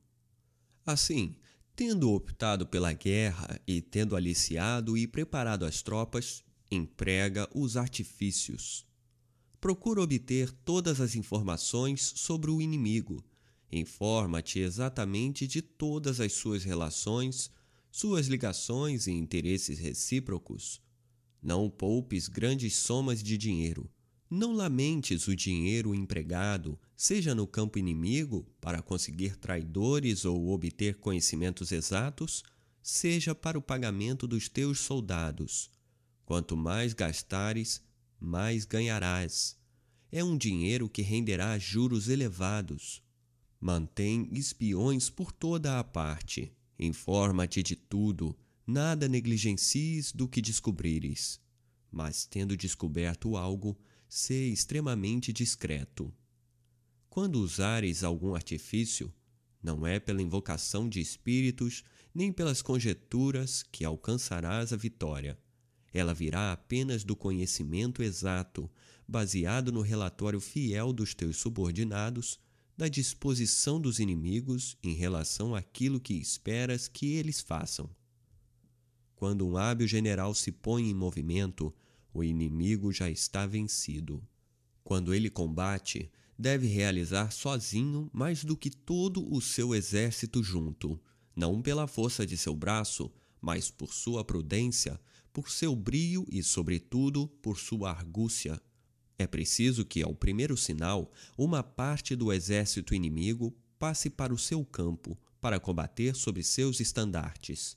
Assim, 0.85 1.35
tendo 1.75 2.11
optado 2.11 2.67
pela 2.67 2.93
guerra 2.93 3.59
e 3.67 3.81
tendo 3.81 4.15
aliciado 4.15 4.97
e 4.97 5.07
preparado 5.07 5.65
as 5.65 5.81
tropas, 5.81 6.43
emprega 6.69 7.49
os 7.53 7.75
artifícios. 7.75 8.85
Procura 9.64 10.01
obter 10.01 10.51
todas 10.66 11.00
as 11.00 11.16
informações 11.16 12.11
sobre 12.17 12.51
o 12.51 12.61
inimigo. 12.61 13.24
Informa-te 13.72 14.59
exatamente 14.59 15.48
de 15.48 15.61
todas 15.61 16.19
as 16.19 16.33
suas 16.33 16.66
relações, 16.66 17.50
suas 17.90 18.27
ligações 18.27 19.08
e 19.08 19.11
interesses 19.11 19.80
recíprocos. 19.80 20.82
Não 21.42 21.69
poupes 21.69 22.27
grandes 22.27 22.75
somas 22.75 23.24
de 23.24 23.38
dinheiro 23.38 23.90
não 24.30 24.51
lamentes 24.51 25.27
o 25.27 25.35
dinheiro 25.35 25.93
empregado, 25.93 26.80
seja 26.95 27.35
no 27.35 27.45
campo 27.45 27.77
inimigo, 27.77 28.48
para 28.59 28.82
conseguir 28.82 29.35
traidores 29.35 30.25
ou 30.25 30.50
obter 30.50 30.95
conhecimentos 30.95 31.72
exatos, 31.72 32.43
seja 32.82 33.35
para 33.35 33.59
o 33.59 33.61
pagamento 33.61 34.27
dos 34.27 34.50
teus 34.50 34.80
soldados. 34.80 35.69
Quanto 36.25 36.58
mais 36.58 36.93
gastares, 36.93 37.80
mais 38.23 38.63
ganharás. 38.63 39.57
É 40.09 40.23
um 40.23 40.37
dinheiro 40.37 40.87
que 40.87 41.01
renderá 41.01 41.59
juros 41.59 42.07
elevados. 42.07 43.03
Mantém 43.59 44.29
espiões 44.31 45.09
por 45.09 45.31
toda 45.31 45.77
a 45.77 45.83
parte. 45.83 46.55
Informa-te 46.79 47.61
de 47.61 47.75
tudo, 47.75 48.37
nada 48.65 49.07
negligencies 49.07 50.11
do 50.11 50.27
que 50.27 50.41
descobrires. 50.41 51.39
Mas, 51.91 52.25
tendo 52.25 52.55
descoberto 52.55 53.35
algo, 53.35 53.77
ser 54.07 54.47
extremamente 54.47 55.33
discreto. 55.33 56.13
Quando 57.09 57.35
usares 57.35 58.03
algum 58.03 58.33
artifício, 58.33 59.13
não 59.61 59.85
é 59.85 59.99
pela 59.99 60.21
invocação 60.21 60.87
de 60.87 60.99
espíritos 60.99 61.83
nem 62.13 62.31
pelas 62.31 62.61
conjecturas 62.61 63.63
que 63.71 63.83
alcançarás 63.83 64.71
a 64.71 64.77
vitória. 64.77 65.37
Ela 65.93 66.13
virá 66.13 66.51
apenas 66.51 67.03
do 67.03 67.15
conhecimento 67.15 68.01
exato, 68.01 68.69
baseado 69.07 69.72
no 69.72 69.81
relatório 69.81 70.39
fiel 70.39 70.91
dos 70.91 71.13
teus 71.13 71.38
subordinados, 71.38 72.39
da 72.75 72.88
disposição 72.88 73.80
dos 73.80 73.99
inimigos 73.99 74.75
em 74.81 74.95
relação 74.95 75.53
àquilo 75.53 75.99
que 75.99 76.15
esperas 76.15 76.88
que 76.88 77.13
eles 77.13 77.39
façam. 77.39 77.88
Quando 79.15 79.47
um 79.47 79.55
hábil 79.55 79.88
general 79.88 80.33
se 80.33 80.51
põe 80.51 80.89
em 80.89 80.93
movimento, 80.93 81.73
o 82.11 82.23
inimigo 82.23 82.91
já 82.91 83.09
está 83.09 83.45
vencido. 83.45 84.22
Quando 84.83 85.13
ele 85.13 85.30
combate, 85.30 86.11
deve 86.38 86.67
realizar 86.67 87.31
sozinho 87.31 88.09
mais 88.11 88.43
do 88.43 88.57
que 88.57 88.69
todo 88.69 89.31
o 89.31 89.39
seu 89.39 89.73
exército 89.75 90.43
junto, 90.43 90.99
não 91.35 91.61
pela 91.61 91.88
força 91.88 92.25
de 92.25 92.35
seu 92.35 92.55
braço, 92.55 93.11
mas 93.39 93.69
por 93.69 93.93
sua 93.93 94.23
prudência, 94.23 94.99
por 95.33 95.49
seu 95.49 95.75
brio 95.75 96.25
e, 96.31 96.43
sobretudo, 96.43 97.27
por 97.41 97.57
sua 97.57 97.89
argúcia. 97.89 98.61
É 99.17 99.25
preciso 99.25 99.83
que, 99.83 100.03
ao 100.03 100.13
primeiro 100.13 100.55
sinal, 100.55 101.11
uma 101.35 101.63
parte 101.63 102.15
do 102.15 102.31
exército 102.31 102.93
inimigo 102.93 103.51
passe 103.79 104.09
para 104.09 104.33
o 104.33 104.37
seu 104.37 104.63
campo 104.63 105.17
para 105.41 105.59
combater 105.59 106.15
sob 106.15 106.41
seus 106.43 106.79
estandartes. 106.79 107.75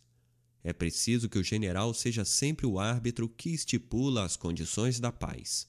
É 0.62 0.72
preciso 0.72 1.28
que 1.28 1.38
o 1.38 1.44
general 1.44 1.94
seja 1.94 2.24
sempre 2.24 2.66
o 2.66 2.78
árbitro 2.78 3.28
que 3.28 3.50
estipula 3.50 4.24
as 4.24 4.36
condições 4.36 5.00
da 5.00 5.10
paz. 5.10 5.68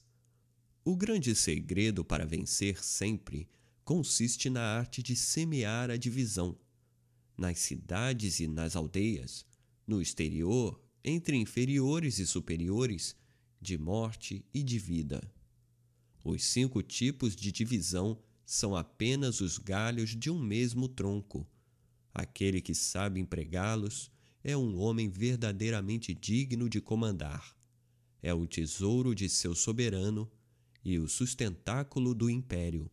O 0.84 0.96
grande 0.96 1.34
segredo 1.34 2.04
para 2.04 2.26
vencer 2.26 2.82
sempre 2.82 3.48
consiste 3.84 4.50
na 4.50 4.60
arte 4.60 5.02
de 5.02 5.16
semear 5.16 5.90
a 5.90 5.96
divisão. 5.96 6.58
Nas 7.36 7.58
cidades 7.58 8.40
e 8.40 8.48
nas 8.48 8.74
aldeias, 8.74 9.46
no 9.86 10.02
exterior, 10.02 10.80
entre 11.04 11.36
inferiores 11.36 12.18
e 12.18 12.26
superiores, 12.26 13.16
de 13.60 13.76
morte 13.76 14.44
e 14.52 14.62
de 14.62 14.78
vida. 14.78 15.20
Os 16.22 16.44
cinco 16.44 16.82
tipos 16.82 17.34
de 17.34 17.50
divisão 17.50 18.18
são 18.44 18.74
apenas 18.74 19.40
os 19.40 19.58
galhos 19.58 20.10
de 20.10 20.30
um 20.30 20.38
mesmo 20.38 20.88
tronco. 20.88 21.46
Aquele 22.14 22.60
que 22.60 22.74
sabe 22.74 23.20
empregá-los 23.20 24.10
é 24.42 24.56
um 24.56 24.78
homem 24.78 25.08
verdadeiramente 25.08 26.14
digno 26.14 26.68
de 26.68 26.80
comandar. 26.80 27.56
É 28.22 28.32
o 28.32 28.46
tesouro 28.46 29.14
de 29.14 29.28
seu 29.28 29.54
soberano 29.54 30.30
e 30.84 30.98
o 30.98 31.08
sustentáculo 31.08 32.14
do 32.14 32.30
império. 32.30 32.90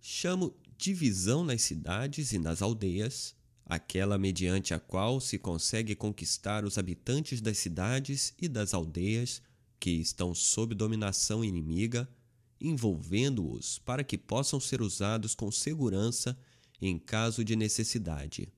Chamo 0.00 0.56
divisão 0.78 1.44
nas 1.44 1.62
cidades 1.62 2.32
e 2.32 2.38
nas 2.38 2.62
aldeias, 2.62 3.36
aquela 3.70 4.18
mediante 4.18 4.74
a 4.74 4.78
qual 4.80 5.20
se 5.20 5.38
consegue 5.38 5.94
conquistar 5.94 6.64
os 6.64 6.76
habitantes 6.76 7.40
das 7.40 7.56
cidades 7.56 8.34
e 8.38 8.48
das 8.48 8.74
aldeias 8.74 9.40
que 9.78 9.92
estão 9.92 10.34
sob 10.34 10.74
dominação 10.74 11.42
inimiga, 11.42 12.06
envolvendo-os 12.60 13.78
para 13.78 14.04
que 14.04 14.18
possam 14.18 14.60
ser 14.60 14.82
usados 14.82 15.34
com 15.34 15.50
segurança 15.50 16.38
em 16.82 16.98
caso 16.98 17.42
de 17.42 17.56
necessidade 17.56 18.52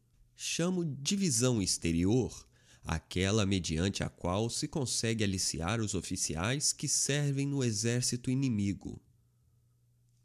chamo 0.45 0.85
divisão 0.85 1.63
exterior 1.63 2.45
aquela 2.85 3.47
mediante 3.47 4.03
a 4.03 4.09
qual 4.09 4.51
se 4.51 4.67
consegue 4.67 5.23
aliciar 5.23 5.81
os 5.81 5.95
oficiais 5.95 6.73
que 6.73 6.89
servem 6.89 7.47
no 7.47 7.63
exército 7.63 8.29
inimigo. 8.29 9.01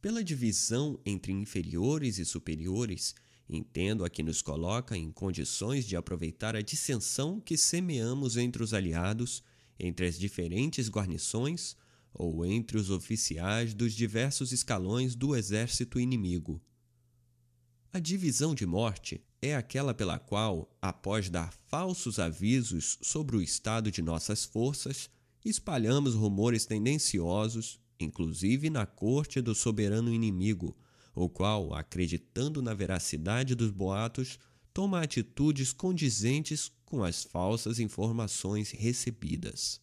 Pela 0.01 0.23
divisão 0.23 0.99
entre 1.05 1.31
inferiores 1.31 2.17
e 2.17 2.25
superiores, 2.25 3.13
entendo 3.49 4.03
a 4.03 4.09
que 4.09 4.21
nos 4.21 4.41
coloca 4.41 4.97
em 4.97 5.11
condições 5.11 5.85
de 5.85 5.95
aproveitar 5.95 6.55
a 6.55 6.61
dissensão 6.61 7.39
que 7.39 7.57
semeamos 7.57 8.35
entre 8.35 8.61
os 8.61 8.73
aliados, 8.73 9.43
entre 9.79 10.05
as 10.05 10.17
diferentes 10.17 10.89
guarnições 10.89 11.75
ou 12.13 12.45
entre 12.45 12.77
os 12.77 12.89
oficiais 12.89 13.73
dos 13.73 13.93
diversos 13.93 14.51
escalões 14.51 15.15
do 15.15 15.35
exército 15.35 15.99
inimigo. 15.99 16.61
A 17.93 17.99
divisão 17.99 18.53
de 18.53 18.65
morte 18.65 19.21
é 19.41 19.55
aquela 19.55 19.93
pela 19.93 20.19
qual, 20.19 20.69
após 20.81 21.29
dar 21.29 21.53
falsos 21.67 22.19
avisos 22.19 22.97
sobre 23.01 23.37
o 23.37 23.41
estado 23.41 23.91
de 23.91 24.01
nossas 24.01 24.43
forças, 24.43 25.09
espalhamos 25.45 26.15
rumores 26.15 26.65
tendenciosos, 26.65 27.79
inclusive 27.99 28.69
na 28.69 28.85
corte 28.85 29.39
do 29.41 29.55
soberano 29.55 30.11
inimigo, 30.11 30.75
o 31.17 31.27
qual, 31.27 31.73
acreditando 31.73 32.61
na 32.61 32.75
veracidade 32.75 33.55
dos 33.55 33.71
boatos, 33.71 34.37
toma 34.71 35.01
atitudes 35.01 35.73
condizentes 35.73 36.71
com 36.85 37.03
as 37.03 37.23
falsas 37.23 37.79
informações 37.79 38.69
recebidas. 38.69 39.81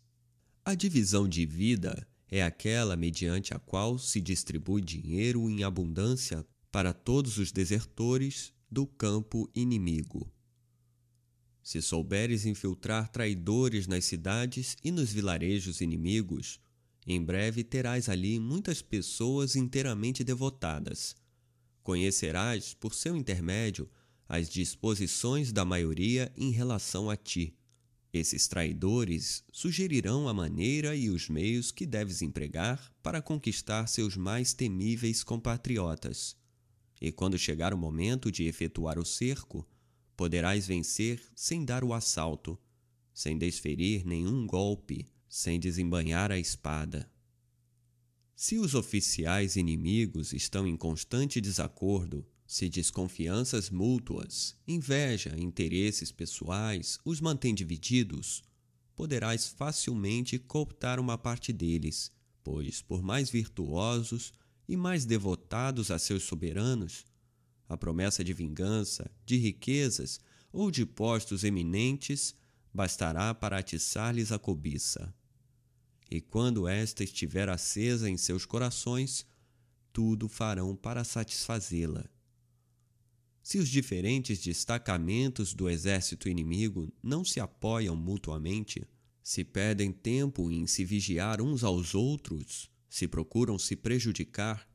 A 0.64 0.74
divisão 0.74 1.28
de 1.28 1.44
vida 1.44 2.06
é 2.30 2.42
aquela 2.42 2.96
mediante 2.96 3.52
a 3.52 3.58
qual 3.58 3.98
se 3.98 4.20
distribui 4.20 4.80
dinheiro 4.80 5.50
em 5.50 5.64
abundância 5.64 6.46
para 6.70 6.92
todos 6.92 7.36
os 7.36 7.50
desertores 7.50 8.52
do 8.70 8.86
campo 8.86 9.50
inimigo. 9.54 10.32
Se 11.62 11.82
souberes 11.82 12.46
infiltrar 12.46 13.08
traidores 13.08 13.88
nas 13.88 14.04
cidades 14.04 14.76
e 14.84 14.92
nos 14.92 15.12
vilarejos 15.12 15.80
inimigos, 15.80 16.60
em 17.06 17.20
breve 17.20 17.64
terás 17.64 18.08
ali 18.08 18.38
muitas 18.38 18.80
pessoas 18.80 19.56
inteiramente 19.56 20.22
devotadas. 20.22 21.16
Conhecerás, 21.84 22.72
por 22.72 22.94
seu 22.94 23.14
intermédio, 23.14 23.90
as 24.26 24.48
disposições 24.48 25.52
da 25.52 25.66
maioria 25.66 26.32
em 26.34 26.50
relação 26.50 27.10
a 27.10 27.16
ti. 27.16 27.54
Esses 28.10 28.48
traidores 28.48 29.44
sugerirão 29.52 30.26
a 30.26 30.32
maneira 30.32 30.96
e 30.96 31.10
os 31.10 31.28
meios 31.28 31.70
que 31.70 31.84
deves 31.84 32.22
empregar 32.22 32.90
para 33.02 33.20
conquistar 33.20 33.86
seus 33.86 34.16
mais 34.16 34.54
temíveis 34.54 35.22
compatriotas. 35.22 36.34
E 37.02 37.12
quando 37.12 37.38
chegar 37.38 37.74
o 37.74 37.78
momento 37.78 38.32
de 38.32 38.44
efetuar 38.44 38.98
o 38.98 39.04
cerco, 39.04 39.68
poderás 40.16 40.66
vencer 40.66 41.20
sem 41.36 41.66
dar 41.66 41.84
o 41.84 41.92
assalto, 41.92 42.58
sem 43.12 43.36
desferir 43.36 44.06
nenhum 44.06 44.46
golpe, 44.46 45.06
sem 45.28 45.60
desembanhar 45.60 46.32
a 46.32 46.38
espada. 46.38 47.12
Se 48.36 48.58
os 48.58 48.74
oficiais 48.74 49.54
inimigos 49.54 50.32
estão 50.32 50.66
em 50.66 50.76
constante 50.76 51.40
desacordo, 51.40 52.26
se 52.46 52.68
desconfianças 52.68 53.70
mútuas, 53.70 54.56
inveja, 54.66 55.34
interesses 55.38 56.10
pessoais 56.10 56.98
os 57.04 57.20
mantêm 57.20 57.54
divididos, 57.54 58.42
poderás 58.96 59.46
facilmente 59.46 60.38
cooptar 60.38 60.98
uma 60.98 61.16
parte 61.16 61.52
deles, 61.52 62.10
pois, 62.42 62.82
por 62.82 63.02
mais 63.02 63.30
virtuosos 63.30 64.32
e 64.68 64.76
mais 64.76 65.04
devotados 65.04 65.90
a 65.90 65.98
seus 65.98 66.24
soberanos, 66.24 67.04
a 67.68 67.76
promessa 67.76 68.24
de 68.24 68.32
vingança, 68.32 69.10
de 69.24 69.36
riquezas 69.36 70.20
ou 70.52 70.70
de 70.70 70.84
postos 70.84 71.44
eminentes 71.44 72.34
bastará 72.72 73.32
para 73.32 73.58
atiçar-lhes 73.58 74.32
a 74.32 74.38
cobiça. 74.38 75.14
E 76.10 76.20
quando 76.20 76.68
esta 76.68 77.02
estiver 77.02 77.48
acesa 77.48 78.08
em 78.08 78.16
seus 78.16 78.44
corações, 78.44 79.26
tudo 79.92 80.28
farão 80.28 80.74
para 80.74 81.04
satisfazê-la. 81.04 82.04
Se 83.42 83.58
os 83.58 83.68
diferentes 83.68 84.38
destacamentos 84.38 85.52
do 85.52 85.68
exército 85.68 86.28
inimigo 86.28 86.90
não 87.02 87.24
se 87.24 87.40
apoiam 87.40 87.94
mutuamente, 87.94 88.82
se 89.22 89.44
perdem 89.44 89.92
tempo 89.92 90.50
em 90.50 90.66
se 90.66 90.84
vigiar 90.84 91.40
uns 91.40 91.62
aos 91.62 91.94
outros, 91.94 92.70
se 92.88 93.06
procuram 93.06 93.58
se 93.58 93.76
prejudicar, 93.76 94.68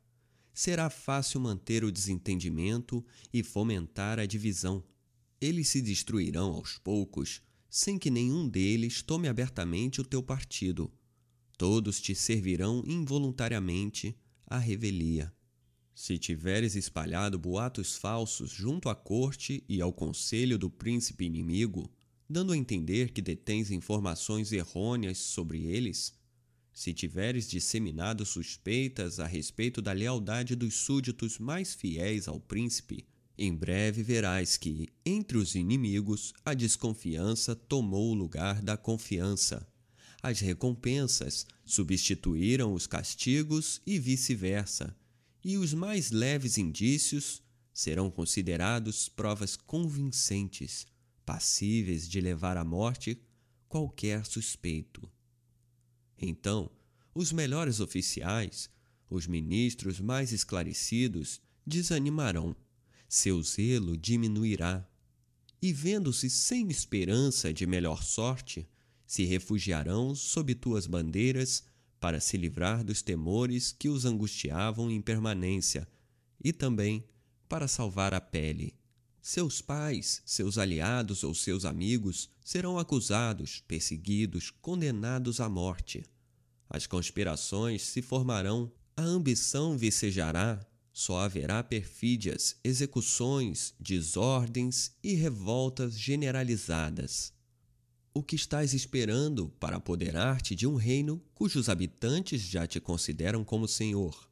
será 0.53 0.90
fácil 0.90 1.40
manter 1.40 1.83
o 1.83 1.91
desentendimento 1.91 3.06
e 3.33 3.41
fomentar 3.43 4.19
a 4.19 4.25
divisão. 4.25 4.83
Eles 5.40 5.69
se 5.69 5.82
destruirão 5.82 6.51
aos 6.53 6.77
poucos, 6.77 7.41
sem 7.69 7.98
que 7.98 8.11
nenhum 8.11 8.48
deles 8.48 9.01
tome 9.01 9.27
abertamente 9.27 10.01
o 10.01 10.03
teu 10.03 10.22
partido. 10.22 10.91
Todos 11.60 12.00
te 12.00 12.16
servirão 12.16 12.82
involuntariamente 12.88 14.16
à 14.48 14.58
revelia. 14.58 15.30
Se 15.94 16.18
tiveres 16.18 16.74
espalhado 16.74 17.38
boatos 17.38 17.98
falsos 17.98 18.50
junto 18.50 18.88
à 18.88 18.96
corte 18.96 19.62
e 19.68 19.82
ao 19.82 19.92
conselho 19.92 20.58
do 20.58 20.70
príncipe 20.70 21.26
inimigo, 21.26 21.92
dando 22.30 22.54
a 22.54 22.58
entender 22.58 23.12
que 23.12 23.22
detens 23.22 23.72
informações 23.72 24.54
errôneas 24.54 25.18
sobre 25.18 25.66
eles, 25.66 26.18
se 26.72 26.94
tiveres 26.94 27.50
disseminado 27.50 28.26
suspeitas 28.26 29.20
a 29.20 29.28
respeito 29.28 29.82
da 29.82 29.92
lealdade 29.92 30.56
dos 30.56 30.76
súditos 30.76 31.38
mais 31.40 31.74
fiéis 31.74 32.30
ao 32.30 32.40
príncipe, 32.40 33.06
em 33.38 33.54
breve 33.54 34.02
verás 34.02 34.56
que, 34.56 34.88
entre 35.06 35.38
os 35.38 35.56
inimigos, 35.56 36.32
a 36.46 36.54
desconfiança 36.54 37.54
tomou 37.54 38.12
o 38.12 38.16
lugar 38.16 38.62
da 38.62 38.78
confiança. 38.78 39.68
As 40.22 40.39
recompensas 40.41 41.45
substituíram 41.65 42.73
os 42.73 42.85
castigos 42.85 43.81
e 43.85 43.98
vice-versa, 43.98 44.95
e 45.43 45.57
os 45.57 45.73
mais 45.73 46.11
leves 46.11 46.57
indícios 46.57 47.41
serão 47.73 48.11
considerados 48.11 49.07
provas 49.07 49.56
convincentes, 49.56 50.85
passíveis 51.25 52.09
de 52.09 52.19
levar 52.19 52.57
à 52.57 52.65
morte 52.65 53.22
qualquer 53.69 54.25
suspeito. 54.25 55.09
Então, 56.17 56.69
os 57.15 57.31
melhores 57.31 57.80
oficiais, 57.80 58.69
os 59.09 59.25
ministros 59.25 60.01
mais 60.01 60.33
esclarecidos, 60.33 61.39
desanimarão, 61.65 62.53
seu 63.07 63.41
zelo 63.41 63.95
diminuirá, 63.95 64.85
e 65.61 65.72
vendo-se 65.72 66.30
sem 66.30 66.69
esperança 66.69 67.53
de 67.53 67.65
melhor 67.65 68.03
sorte, 68.03 68.67
se 69.10 69.26
refugiarão 69.26 70.14
sob 70.14 70.54
tuas 70.54 70.86
bandeiras 70.86 71.64
para 72.00 72.20
se 72.20 72.38
livrar 72.38 72.84
dos 72.84 73.02
temores 73.02 73.72
que 73.72 73.90
os 73.90 74.06
angustiavam 74.06 74.92
em 74.92 75.02
permanência 75.02 75.88
e 76.40 76.54
também 76.54 77.04
para 77.48 77.68
salvar 77.68 78.14
a 78.14 78.22
pele. 78.22 78.76
Seus 79.20 79.64
pais, 79.64 80.22
seus 80.28 80.60
aliados 80.60 81.24
ou 81.24 81.34
seus 81.34 81.66
amigos 81.66 82.30
serão 82.46 82.78
acusados, 82.78 83.64
perseguidos, 83.68 84.52
condenados 84.62 85.40
à 85.40 85.50
morte. 85.50 86.06
As 86.70 86.86
conspirações 86.86 87.82
se 87.82 88.04
formarão, 88.04 88.72
a 88.96 89.02
ambição 89.02 89.76
vicejará, 89.76 90.64
só 90.94 91.18
haverá 91.22 91.64
perfídias, 91.64 92.58
execuções, 92.64 93.74
desordens 93.80 94.92
e 95.04 95.16
revoltas 95.16 95.98
generalizadas. 95.98 97.39
O 98.12 98.24
que 98.24 98.36
estás 98.36 98.74
esperando 98.74 99.50
para 99.60 99.78
apoderar-te 99.78 100.56
de 100.56 100.66
um 100.66 100.76
reino 100.76 101.24
cujos 101.36 101.70
habitantes 101.70 102.42
já 102.42 102.66
te 102.66 102.80
consideram 102.80 103.44
como 103.44 103.68
senhor? 103.68 104.28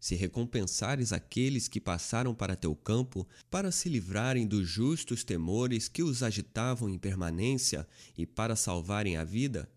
Se 0.00 0.14
recompensares 0.14 1.12
aqueles 1.12 1.68
que 1.68 1.78
passaram 1.78 2.34
para 2.34 2.56
teu 2.56 2.74
campo 2.74 3.28
para 3.50 3.70
se 3.70 3.90
livrarem 3.90 4.46
dos 4.46 4.66
justos 4.66 5.22
temores 5.22 5.88
que 5.88 6.02
os 6.02 6.22
agitavam 6.22 6.88
em 6.88 6.98
permanência 6.98 7.86
e 8.16 8.24
para 8.24 8.56
salvarem 8.56 9.18
a 9.18 9.24
vida, 9.24 9.70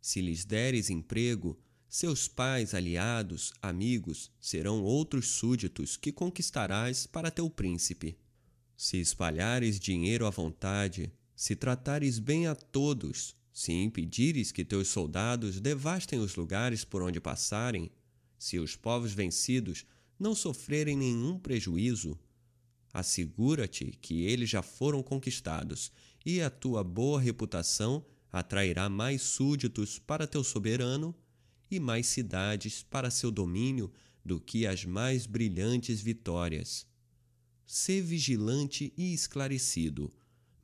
se 0.00 0.22
lhes 0.22 0.46
deres 0.46 0.88
emprego, 0.88 1.58
seus 1.86 2.26
pais, 2.26 2.72
aliados, 2.72 3.52
amigos 3.60 4.30
serão 4.40 4.82
outros 4.82 5.28
súditos 5.28 5.98
que 5.98 6.12
conquistarás 6.12 7.06
para 7.06 7.30
teu 7.30 7.50
príncipe. 7.50 8.16
Se 8.74 8.98
espalhares 8.98 9.78
dinheiro 9.78 10.26
à 10.26 10.30
vontade, 10.30 11.12
se 11.38 11.54
tratares 11.54 12.18
bem 12.18 12.48
a 12.48 12.54
todos, 12.56 13.36
se 13.52 13.70
impedires 13.70 14.50
que 14.50 14.64
teus 14.64 14.88
soldados 14.88 15.60
devastem 15.60 16.18
os 16.18 16.34
lugares 16.34 16.84
por 16.84 17.00
onde 17.00 17.20
passarem, 17.20 17.92
se 18.36 18.58
os 18.58 18.74
povos 18.74 19.12
vencidos 19.12 19.86
não 20.18 20.34
sofrerem 20.34 20.96
nenhum 20.96 21.38
prejuízo, 21.38 22.18
assegura-te 22.92 23.84
que 24.02 24.24
eles 24.24 24.50
já 24.50 24.62
foram 24.62 25.00
conquistados 25.00 25.92
e 26.26 26.42
a 26.42 26.50
tua 26.50 26.82
boa 26.82 27.20
reputação 27.20 28.04
atrairá 28.32 28.88
mais 28.88 29.22
súditos 29.22 29.96
para 29.96 30.26
teu 30.26 30.42
soberano 30.42 31.14
e 31.70 31.78
mais 31.78 32.08
cidades 32.08 32.82
para 32.82 33.12
seu 33.12 33.30
domínio 33.30 33.92
do 34.24 34.40
que 34.40 34.66
as 34.66 34.84
mais 34.84 35.24
brilhantes 35.24 36.00
vitórias. 36.00 36.84
Sê 37.64 38.00
vigilante 38.00 38.92
e 38.96 39.14
esclarecido 39.14 40.12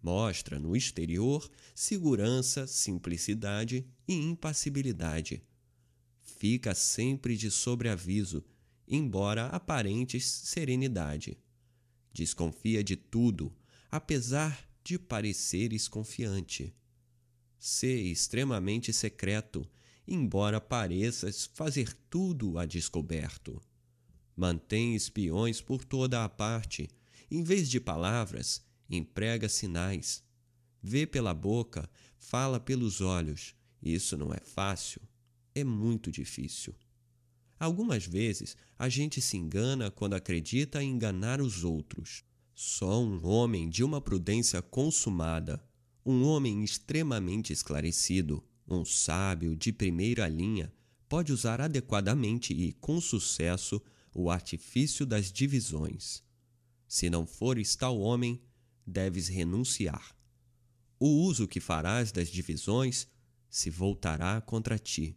Mostra 0.04 0.60
no 0.60 0.76
exterior 0.76 1.50
segurança, 1.74 2.66
simplicidade 2.66 3.86
e 4.06 4.12
impassibilidade. 4.12 5.42
Fica 6.22 6.74
sempre 6.74 7.38
de 7.38 7.50
sobreaviso, 7.50 8.44
embora 8.86 9.46
aparentes 9.46 10.26
serenidade. 10.26 11.38
Desconfia 12.12 12.84
de 12.84 12.96
tudo, 12.96 13.50
apesar 13.90 14.68
de 14.84 14.98
pareceres 14.98 15.88
confiante. 15.88 16.76
Sê 17.58 17.98
extremamente 18.02 18.92
secreto, 18.92 19.66
embora 20.06 20.60
pareças 20.60 21.46
fazer 21.54 21.94
tudo 22.10 22.58
a 22.58 22.66
descoberto. 22.66 23.58
Mantém 24.36 24.94
espiões 24.94 25.62
por 25.62 25.82
toda 25.82 26.22
a 26.22 26.28
parte. 26.28 26.90
Em 27.30 27.42
vez 27.42 27.70
de 27.70 27.80
palavras, 27.80 28.62
emprega 28.88 29.48
sinais, 29.48 30.22
vê 30.82 31.06
pela 31.06 31.32
boca, 31.32 31.88
fala 32.18 32.60
pelos 32.60 33.00
olhos. 33.00 33.54
Isso 33.82 34.16
não 34.16 34.32
é 34.32 34.40
fácil, 34.40 35.00
é 35.54 35.62
muito 35.62 36.10
difícil. 36.10 36.74
Algumas 37.58 38.06
vezes 38.06 38.56
a 38.78 38.88
gente 38.88 39.20
se 39.20 39.36
engana 39.36 39.90
quando 39.90 40.14
acredita 40.14 40.82
em 40.82 40.90
enganar 40.90 41.40
os 41.40 41.64
outros. 41.64 42.24
Só 42.54 43.02
um 43.02 43.24
homem 43.26 43.68
de 43.68 43.82
uma 43.82 44.00
prudência 44.00 44.60
consumada, 44.60 45.64
um 46.04 46.24
homem 46.24 46.62
extremamente 46.62 47.52
esclarecido, 47.52 48.44
um 48.68 48.84
sábio 48.84 49.56
de 49.56 49.72
primeira 49.72 50.28
linha, 50.28 50.72
pode 51.08 51.32
usar 51.32 51.60
adequadamente 51.60 52.52
e 52.52 52.72
com 52.72 53.00
sucesso 53.00 53.80
o 54.12 54.30
artifício 54.30 55.04
das 55.04 55.32
divisões. 55.32 56.22
Se 56.86 57.10
não 57.10 57.26
fores 57.26 57.74
tal 57.74 57.98
homem, 57.98 58.40
deves 58.86 59.28
renunciar. 59.28 60.16
O 60.98 61.06
uso 61.06 61.48
que 61.48 61.60
farás 61.60 62.12
das 62.12 62.28
divisões 62.28 63.06
se 63.50 63.70
voltará 63.70 64.40
contra 64.40 64.78
ti. 64.78 65.16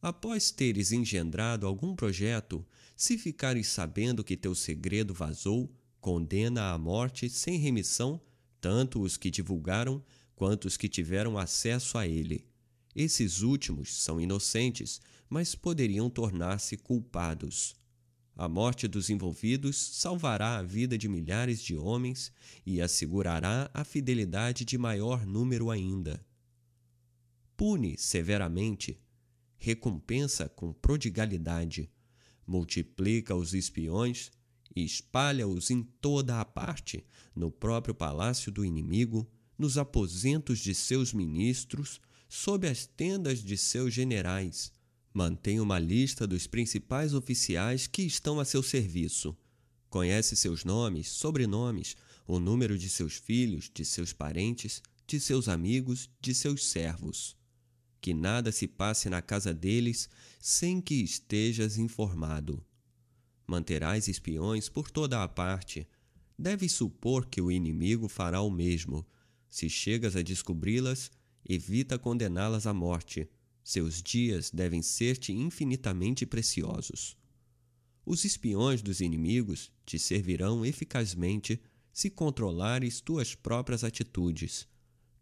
Após 0.00 0.50
teres 0.50 0.90
engendrado 0.90 1.66
algum 1.66 1.94
projeto, 1.94 2.66
se 2.96 3.16
ficares 3.16 3.68
sabendo 3.68 4.24
que 4.24 4.36
teu 4.36 4.54
segredo 4.54 5.14
vazou, 5.14 5.72
condena 6.00 6.72
à 6.72 6.78
morte 6.78 7.30
sem 7.30 7.58
remissão 7.58 8.20
tanto 8.60 9.02
os 9.02 9.16
que 9.16 9.30
divulgaram 9.30 10.02
quanto 10.36 10.66
os 10.66 10.76
que 10.76 10.88
tiveram 10.88 11.36
acesso 11.36 11.98
a 11.98 12.06
ele. 12.06 12.46
Esses 12.94 13.42
últimos 13.42 13.92
são 13.92 14.20
inocentes, 14.20 15.00
mas 15.28 15.54
poderiam 15.54 16.08
tornar-se 16.08 16.76
culpados. 16.76 17.74
A 18.34 18.48
morte 18.48 18.88
dos 18.88 19.10
envolvidos 19.10 19.76
salvará 19.76 20.56
a 20.58 20.62
vida 20.62 20.96
de 20.96 21.06
milhares 21.06 21.62
de 21.62 21.76
homens 21.76 22.32
e 22.64 22.80
assegurará 22.80 23.70
a 23.74 23.84
fidelidade 23.84 24.64
de 24.64 24.78
maior 24.78 25.26
número 25.26 25.70
ainda. 25.70 26.24
Pune 27.56 27.96
severamente, 27.98 28.98
recompensa 29.58 30.48
com 30.48 30.72
prodigalidade, 30.72 31.90
multiplica 32.46 33.34
os 33.34 33.52
espiões 33.52 34.32
e 34.74 34.82
espalha-os 34.82 35.70
em 35.70 35.82
toda 35.82 36.40
a 36.40 36.44
parte, 36.44 37.06
no 37.36 37.50
próprio 37.50 37.94
palácio 37.94 38.50
do 38.50 38.64
inimigo, 38.64 39.30
nos 39.58 39.76
aposentos 39.76 40.58
de 40.58 40.74
seus 40.74 41.12
ministros, 41.12 42.00
sob 42.28 42.66
as 42.66 42.86
tendas 42.86 43.40
de 43.40 43.58
seus 43.58 43.92
generais 43.92 44.72
Mantém 45.14 45.60
uma 45.60 45.78
lista 45.78 46.26
dos 46.26 46.46
principais 46.46 47.12
oficiais 47.12 47.86
que 47.86 48.02
estão 48.02 48.40
a 48.40 48.46
seu 48.46 48.62
serviço. 48.62 49.36
Conhece 49.90 50.34
seus 50.34 50.64
nomes, 50.64 51.08
sobrenomes, 51.08 51.96
o 52.26 52.40
número 52.40 52.78
de 52.78 52.88
seus 52.88 53.16
filhos, 53.16 53.70
de 53.72 53.84
seus 53.84 54.14
parentes, 54.14 54.82
de 55.06 55.20
seus 55.20 55.48
amigos, 55.48 56.08
de 56.18 56.34
seus 56.34 56.64
servos. 56.64 57.36
Que 58.00 58.14
nada 58.14 58.50
se 58.50 58.66
passe 58.66 59.10
na 59.10 59.20
casa 59.20 59.52
deles 59.52 60.08
sem 60.40 60.80
que 60.80 60.94
estejas 60.94 61.76
informado. 61.76 62.64
Manterás 63.46 64.08
espiões 64.08 64.70
por 64.70 64.90
toda 64.90 65.22
a 65.22 65.28
parte. 65.28 65.86
Deves 66.38 66.72
supor 66.72 67.26
que 67.26 67.42
o 67.42 67.52
inimigo 67.52 68.08
fará 68.08 68.40
o 68.40 68.50
mesmo. 68.50 69.06
Se 69.50 69.68
chegas 69.68 70.16
a 70.16 70.22
descobri-las, 70.22 71.10
evita 71.46 71.98
condená-las 71.98 72.66
à 72.66 72.72
morte 72.72 73.28
seus 73.62 74.02
dias 74.02 74.50
devem 74.50 74.82
ser-te 74.82 75.32
infinitamente 75.32 76.26
preciosos. 76.26 77.16
Os 78.04 78.24
espiões 78.24 78.82
dos 78.82 79.00
inimigos 79.00 79.72
te 79.86 79.98
servirão 79.98 80.66
eficazmente 80.66 81.62
se 81.92 82.10
controlares 82.10 83.00
tuas 83.00 83.34
próprias 83.34 83.84
atitudes, 83.84 84.66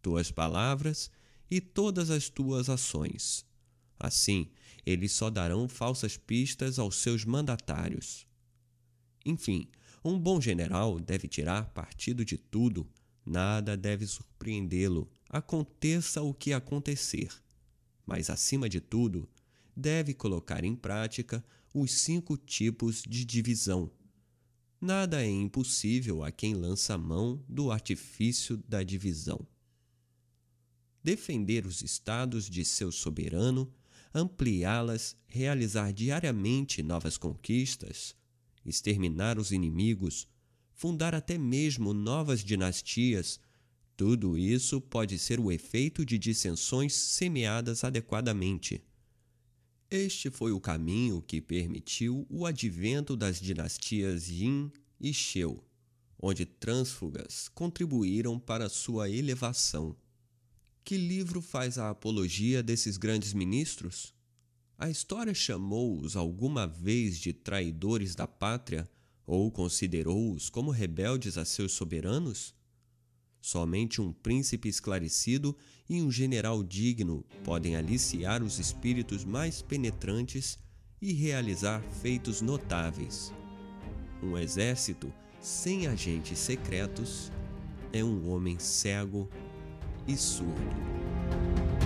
tuas 0.00 0.30
palavras 0.30 1.10
e 1.50 1.60
todas 1.60 2.08
as 2.08 2.30
tuas 2.30 2.70
ações. 2.70 3.44
Assim, 3.98 4.50
eles 4.86 5.12
só 5.12 5.28
darão 5.28 5.68
falsas 5.68 6.16
pistas 6.16 6.78
aos 6.78 6.96
seus 6.96 7.24
mandatários. 7.24 8.26
Enfim, 9.26 9.68
um 10.02 10.18
bom 10.18 10.40
general 10.40 10.98
deve 10.98 11.28
tirar 11.28 11.68
partido 11.74 12.24
de 12.24 12.38
tudo, 12.38 12.88
nada 13.26 13.76
deve 13.76 14.06
surpreendê-lo, 14.06 15.12
aconteça 15.28 16.22
o 16.22 16.32
que 16.32 16.54
acontecer 16.54 17.28
mas, 18.10 18.28
acima 18.28 18.68
de 18.68 18.80
tudo, 18.80 19.28
deve 19.76 20.12
colocar 20.12 20.64
em 20.64 20.74
prática 20.74 21.44
os 21.72 21.92
cinco 21.92 22.36
tipos 22.36 23.04
de 23.08 23.24
divisão. 23.24 23.88
Nada 24.80 25.22
é 25.22 25.30
impossível 25.30 26.24
a 26.24 26.32
quem 26.32 26.54
lança 26.54 26.98
mão 26.98 27.40
do 27.48 27.70
artifício 27.70 28.56
da 28.68 28.82
divisão. 28.82 29.46
Defender 31.04 31.64
os 31.64 31.82
estados 31.82 32.50
de 32.50 32.64
seu 32.64 32.90
soberano, 32.90 33.72
ampliá-las, 34.12 35.16
realizar 35.28 35.92
diariamente 35.92 36.82
novas 36.82 37.16
conquistas, 37.16 38.16
exterminar 38.66 39.38
os 39.38 39.52
inimigos, 39.52 40.26
fundar 40.72 41.14
até 41.14 41.38
mesmo 41.38 41.94
novas 41.94 42.42
dinastias 42.42 43.38
tudo 44.00 44.38
isso 44.38 44.80
pode 44.80 45.18
ser 45.18 45.38
o 45.38 45.52
efeito 45.52 46.06
de 46.06 46.18
dissensões 46.18 46.94
semeadas 46.94 47.84
adequadamente. 47.84 48.82
Este 49.90 50.30
foi 50.30 50.52
o 50.52 50.58
caminho 50.58 51.20
que 51.20 51.38
permitiu 51.38 52.26
o 52.30 52.46
advento 52.46 53.14
das 53.14 53.38
dinastias 53.38 54.30
Yin 54.30 54.72
e 54.98 55.12
Sheu, 55.12 55.62
onde 56.18 56.46
trânsfugas 56.46 57.50
contribuíram 57.50 58.38
para 58.38 58.70
sua 58.70 59.10
elevação. 59.10 59.94
Que 60.82 60.96
livro 60.96 61.42
faz 61.42 61.76
a 61.76 61.90
apologia 61.90 62.62
desses 62.62 62.96
grandes 62.96 63.34
ministros? 63.34 64.14
A 64.78 64.88
história 64.88 65.34
chamou-os 65.34 66.16
alguma 66.16 66.66
vez 66.66 67.18
de 67.18 67.34
traidores 67.34 68.14
da 68.14 68.26
pátria 68.26 68.88
ou 69.26 69.52
considerou-os 69.52 70.48
como 70.48 70.70
rebeldes 70.70 71.36
a 71.36 71.44
seus 71.44 71.72
soberanos? 71.72 72.58
Somente 73.40 74.00
um 74.00 74.12
príncipe 74.12 74.68
esclarecido 74.68 75.56
e 75.88 76.02
um 76.02 76.10
general 76.10 76.62
digno 76.62 77.24
podem 77.42 77.74
aliciar 77.74 78.42
os 78.42 78.58
espíritos 78.58 79.24
mais 79.24 79.62
penetrantes 79.62 80.58
e 81.00 81.12
realizar 81.12 81.82
feitos 82.02 82.42
notáveis. 82.42 83.32
Um 84.22 84.36
exército 84.36 85.12
sem 85.40 85.86
agentes 85.86 86.38
secretos 86.38 87.32
é 87.92 88.04
um 88.04 88.30
homem 88.30 88.58
cego 88.58 89.28
e 90.06 90.16
surdo. 90.16 91.79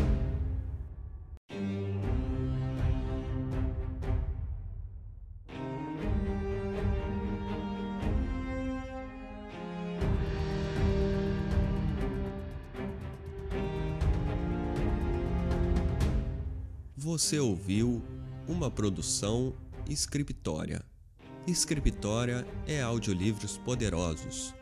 Você 17.14 17.38
ouviu 17.38 18.02
uma 18.48 18.68
produção 18.68 19.54
Scriptória. 19.88 20.84
Scriptória 21.46 22.44
é 22.66 22.82
audiolivros 22.82 23.56
poderosos 23.56 24.52